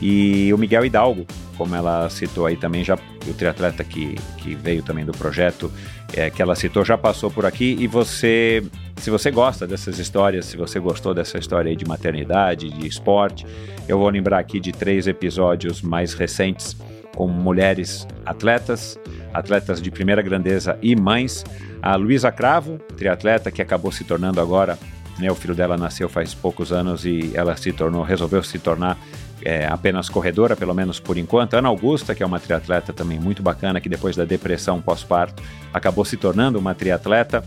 e 0.00 0.52
o 0.52 0.58
Miguel 0.58 0.84
Hidalgo, 0.84 1.26
como 1.56 1.74
ela 1.74 2.08
citou 2.10 2.46
aí 2.46 2.56
também, 2.56 2.84
já 2.84 2.96
o 3.26 3.34
triatleta 3.34 3.82
que, 3.82 4.14
que 4.38 4.54
veio 4.54 4.82
também 4.82 5.04
do 5.04 5.12
projeto, 5.12 5.72
é, 6.12 6.30
que 6.30 6.42
ela 6.42 6.54
citou, 6.54 6.84
já 6.84 6.98
passou 6.98 7.30
por 7.30 7.46
aqui, 7.46 7.76
e 7.78 7.86
você, 7.86 8.62
se 8.96 9.10
você 9.10 9.30
gosta 9.30 9.66
dessas 9.66 9.98
histórias, 9.98 10.46
se 10.46 10.56
você 10.56 10.78
gostou 10.78 11.12
dessa 11.12 11.38
história 11.38 11.70
aí 11.70 11.76
de 11.76 11.86
maternidade, 11.86 12.70
de 12.70 12.86
esporte, 12.86 13.46
eu 13.86 13.98
vou 13.98 14.08
lembrar 14.08 14.38
aqui 14.38 14.58
de 14.58 14.72
três 14.72 15.06
episódios 15.06 15.82
mais 15.82 16.14
recentes 16.14 16.76
com 17.14 17.28
mulheres 17.28 18.06
atletas, 18.24 18.98
atletas 19.32 19.80
de 19.80 19.90
primeira 19.90 20.22
grandeza 20.22 20.78
e 20.82 20.96
mães, 20.96 21.44
a 21.82 21.96
Luísa 21.96 22.32
Cravo, 22.32 22.78
triatleta 22.96 23.50
que 23.50 23.62
acabou 23.62 23.92
se 23.92 24.04
tornando 24.04 24.40
agora, 24.40 24.78
né, 25.18 25.30
o 25.30 25.34
filho 25.34 25.54
dela 25.54 25.76
nasceu 25.76 26.08
faz 26.08 26.34
poucos 26.34 26.72
anos 26.72 27.04
e 27.04 27.30
ela 27.34 27.56
se 27.56 27.72
tornou, 27.72 28.02
resolveu 28.02 28.42
se 28.42 28.58
tornar 28.58 28.98
é, 29.42 29.66
apenas 29.66 30.08
corredora, 30.08 30.56
pelo 30.56 30.74
menos 30.74 30.98
por 30.98 31.18
enquanto. 31.18 31.54
Ana 31.54 31.68
Augusta, 31.68 32.14
que 32.14 32.22
é 32.22 32.26
uma 32.26 32.40
triatleta 32.40 32.92
também 32.92 33.20
muito 33.20 33.42
bacana, 33.42 33.80
que 33.80 33.88
depois 33.88 34.16
da 34.16 34.24
depressão 34.24 34.80
pós-parto 34.80 35.42
acabou 35.72 36.04
se 36.04 36.16
tornando 36.16 36.58
uma 36.58 36.74
triatleta 36.74 37.44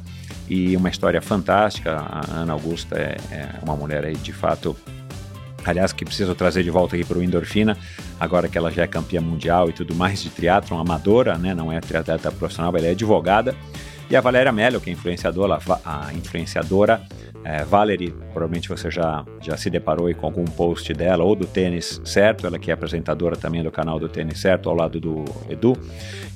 e 0.49 0.75
uma 0.75 0.89
história 0.89 1.21
fantástica. 1.21 1.97
A 1.97 2.41
Ana 2.41 2.53
Augusta 2.53 2.97
é, 2.97 3.17
é 3.31 3.49
uma 3.63 3.75
mulher 3.75 4.05
aí 4.05 4.15
de 4.15 4.33
fato 4.33 4.75
aliás, 5.65 5.91
que 5.91 6.05
preciso 6.05 6.33
trazer 6.33 6.63
de 6.63 6.69
volta 6.69 6.95
aqui 6.95 7.03
para 7.03 7.17
o 7.17 7.23
Endorfina, 7.23 7.77
agora 8.17 8.47
que 8.47 8.57
ela 8.57 8.71
já 8.71 8.83
é 8.83 8.87
campeã 8.87 9.19
mundial 9.19 9.69
e 9.69 9.73
tudo 9.73 9.93
mais 9.93 10.21
de 10.21 10.29
triatlon, 10.29 10.79
amadora, 10.79 11.37
né, 11.37 11.53
não 11.53 11.71
é 11.71 11.81
triatleta 11.81 12.31
profissional, 12.31 12.73
ela 12.75 12.87
é 12.87 12.91
advogada, 12.91 13.53
E 14.09 14.15
a 14.15 14.21
Valéria 14.21 14.51
Mello, 14.53 14.79
que 14.79 14.89
é 14.89 14.93
influenciadora, 14.93 15.59
a 15.83 16.13
influenciadora 16.13 17.01
é, 17.43 17.63
Valerie, 17.63 18.11
provavelmente 18.33 18.67
você 18.67 18.89
já, 18.89 19.25
já 19.41 19.55
se 19.55 19.69
deparou 19.69 20.13
com 20.15 20.25
algum 20.25 20.45
post 20.45 20.93
dela, 20.93 21.23
ou 21.23 21.35
do 21.35 21.45
Tênis 21.45 22.01
Certo, 22.03 22.45
ela 22.45 22.59
que 22.59 22.71
é 22.71 22.73
apresentadora 22.73 23.35
também 23.35 23.63
do 23.63 23.71
canal 23.71 23.99
do 23.99 24.09
Tênis 24.09 24.39
Certo, 24.39 24.69
ao 24.69 24.75
lado 24.75 24.99
do 24.99 25.25
Edu, 25.49 25.73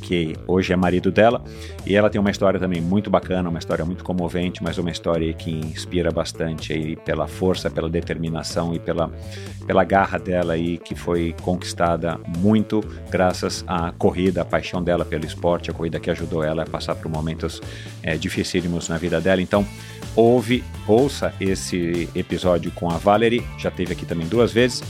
que 0.01 0.35
hoje 0.47 0.73
é 0.73 0.75
marido 0.75 1.11
dela, 1.11 1.43
e 1.85 1.95
ela 1.95 2.09
tem 2.09 2.19
uma 2.19 2.31
história 2.31 2.59
também 2.59 2.81
muito 2.81 3.09
bacana, 3.09 3.49
uma 3.49 3.59
história 3.59 3.85
muito 3.85 4.03
comovente, 4.03 4.63
mas 4.63 4.77
uma 4.77 4.89
história 4.89 5.31
que 5.33 5.51
inspira 5.51 6.11
bastante 6.11 6.73
aí 6.73 6.95
pela 6.95 7.27
força, 7.27 7.69
pela 7.69 7.89
determinação 7.89 8.73
e 8.73 8.79
pela, 8.79 9.11
pela 9.65 9.83
garra 9.83 10.17
dela 10.17 10.53
aí, 10.53 10.77
que 10.77 10.95
foi 10.95 11.35
conquistada 11.41 12.19
muito 12.37 12.81
graças 13.09 13.63
à 13.67 13.91
corrida, 13.91 14.41
a 14.41 14.45
paixão 14.45 14.81
dela 14.81 15.05
pelo 15.05 15.25
esporte, 15.25 15.69
a 15.69 15.73
corrida 15.73 15.99
que 15.99 16.09
ajudou 16.09 16.43
ela 16.43 16.63
a 16.63 16.65
passar 16.65 16.95
por 16.95 17.09
momentos 17.09 17.60
é, 18.03 18.17
dificílimos 18.17 18.89
na 18.89 18.97
vida 18.97 19.19
dela. 19.19 19.41
Então, 19.41 19.65
ouve, 20.15 20.63
ouça 20.87 21.33
esse 21.39 22.09
episódio 22.15 22.71
com 22.71 22.89
a 22.89 22.97
Valerie, 22.97 23.43
já 23.57 23.71
teve 23.71 23.93
aqui 23.93 24.05
também 24.05 24.27
duas 24.27 24.51
vezes, 24.51 24.83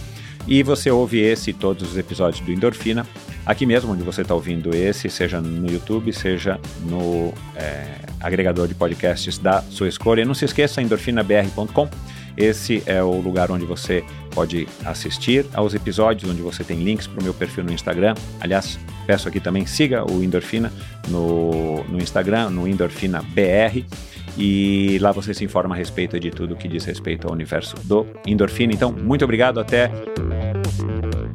e 0.48 0.64
você 0.64 0.90
ouve 0.90 1.20
esse 1.20 1.52
e 1.52 1.54
todos 1.54 1.92
os 1.92 1.98
episódios 1.98 2.44
do 2.44 2.52
Endorfina, 2.52 3.06
aqui 3.46 3.66
mesmo 3.66 3.92
onde 3.92 4.04
você 4.04 4.22
está 4.22 4.34
ouvindo 4.34 4.76
esse, 4.76 5.10
seja 5.10 5.40
no 5.40 5.72
YouTube, 5.72 6.12
seja 6.12 6.60
no 6.88 7.34
é, 7.56 7.96
agregador 8.20 8.68
de 8.68 8.74
podcasts 8.74 9.38
da 9.38 9.62
sua 9.62 9.88
escolha. 9.88 10.22
E 10.22 10.26
não 10.26 10.34
se 10.34 10.46
esqueça, 10.46 10.82
endorfinabr.com. 10.82 11.90
Esse 12.36 12.82
é 12.86 13.04
o 13.04 13.20
lugar 13.20 13.52
onde 13.52 13.66
você 13.66 14.04
pode 14.34 14.68
assistir 14.86 15.46
aos 15.54 15.74
episódios, 15.74 16.30
onde 16.30 16.42
você 16.42 16.64
tem 16.64 16.84
links 16.84 17.08
para 17.08 17.20
o 17.20 17.24
meu 17.24 17.34
perfil 17.34 17.64
no 17.64 17.72
Instagram. 17.72 18.16
Aliás, 18.40 18.80
peço 19.06 19.28
aqui 19.28 19.40
também, 19.40 19.66
siga 19.66 20.10
o 20.10 20.24
Endorfina 20.24 20.72
no, 21.10 21.84
no 21.84 22.00
Instagram, 22.00 22.50
no 22.50 22.68
EndorfinaBR 22.68 23.86
e 24.38 24.98
lá 25.02 25.12
você 25.12 25.34
se 25.34 25.44
informa 25.44 25.76
a 25.76 25.78
respeito 25.78 26.20
de 26.20 26.32
tudo 26.32 26.56
que 26.56 26.68
diz 26.68 26.86
respeito 26.86 27.28
ao 27.28 27.34
universo 27.34 27.76
do 27.84 28.06
Endorfina. 28.26 28.74
Então, 28.74 28.92
muito 28.92 29.24
obrigado, 29.24 29.60
até. 29.60 29.92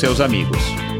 seus 0.00 0.18
amigos. 0.18 0.99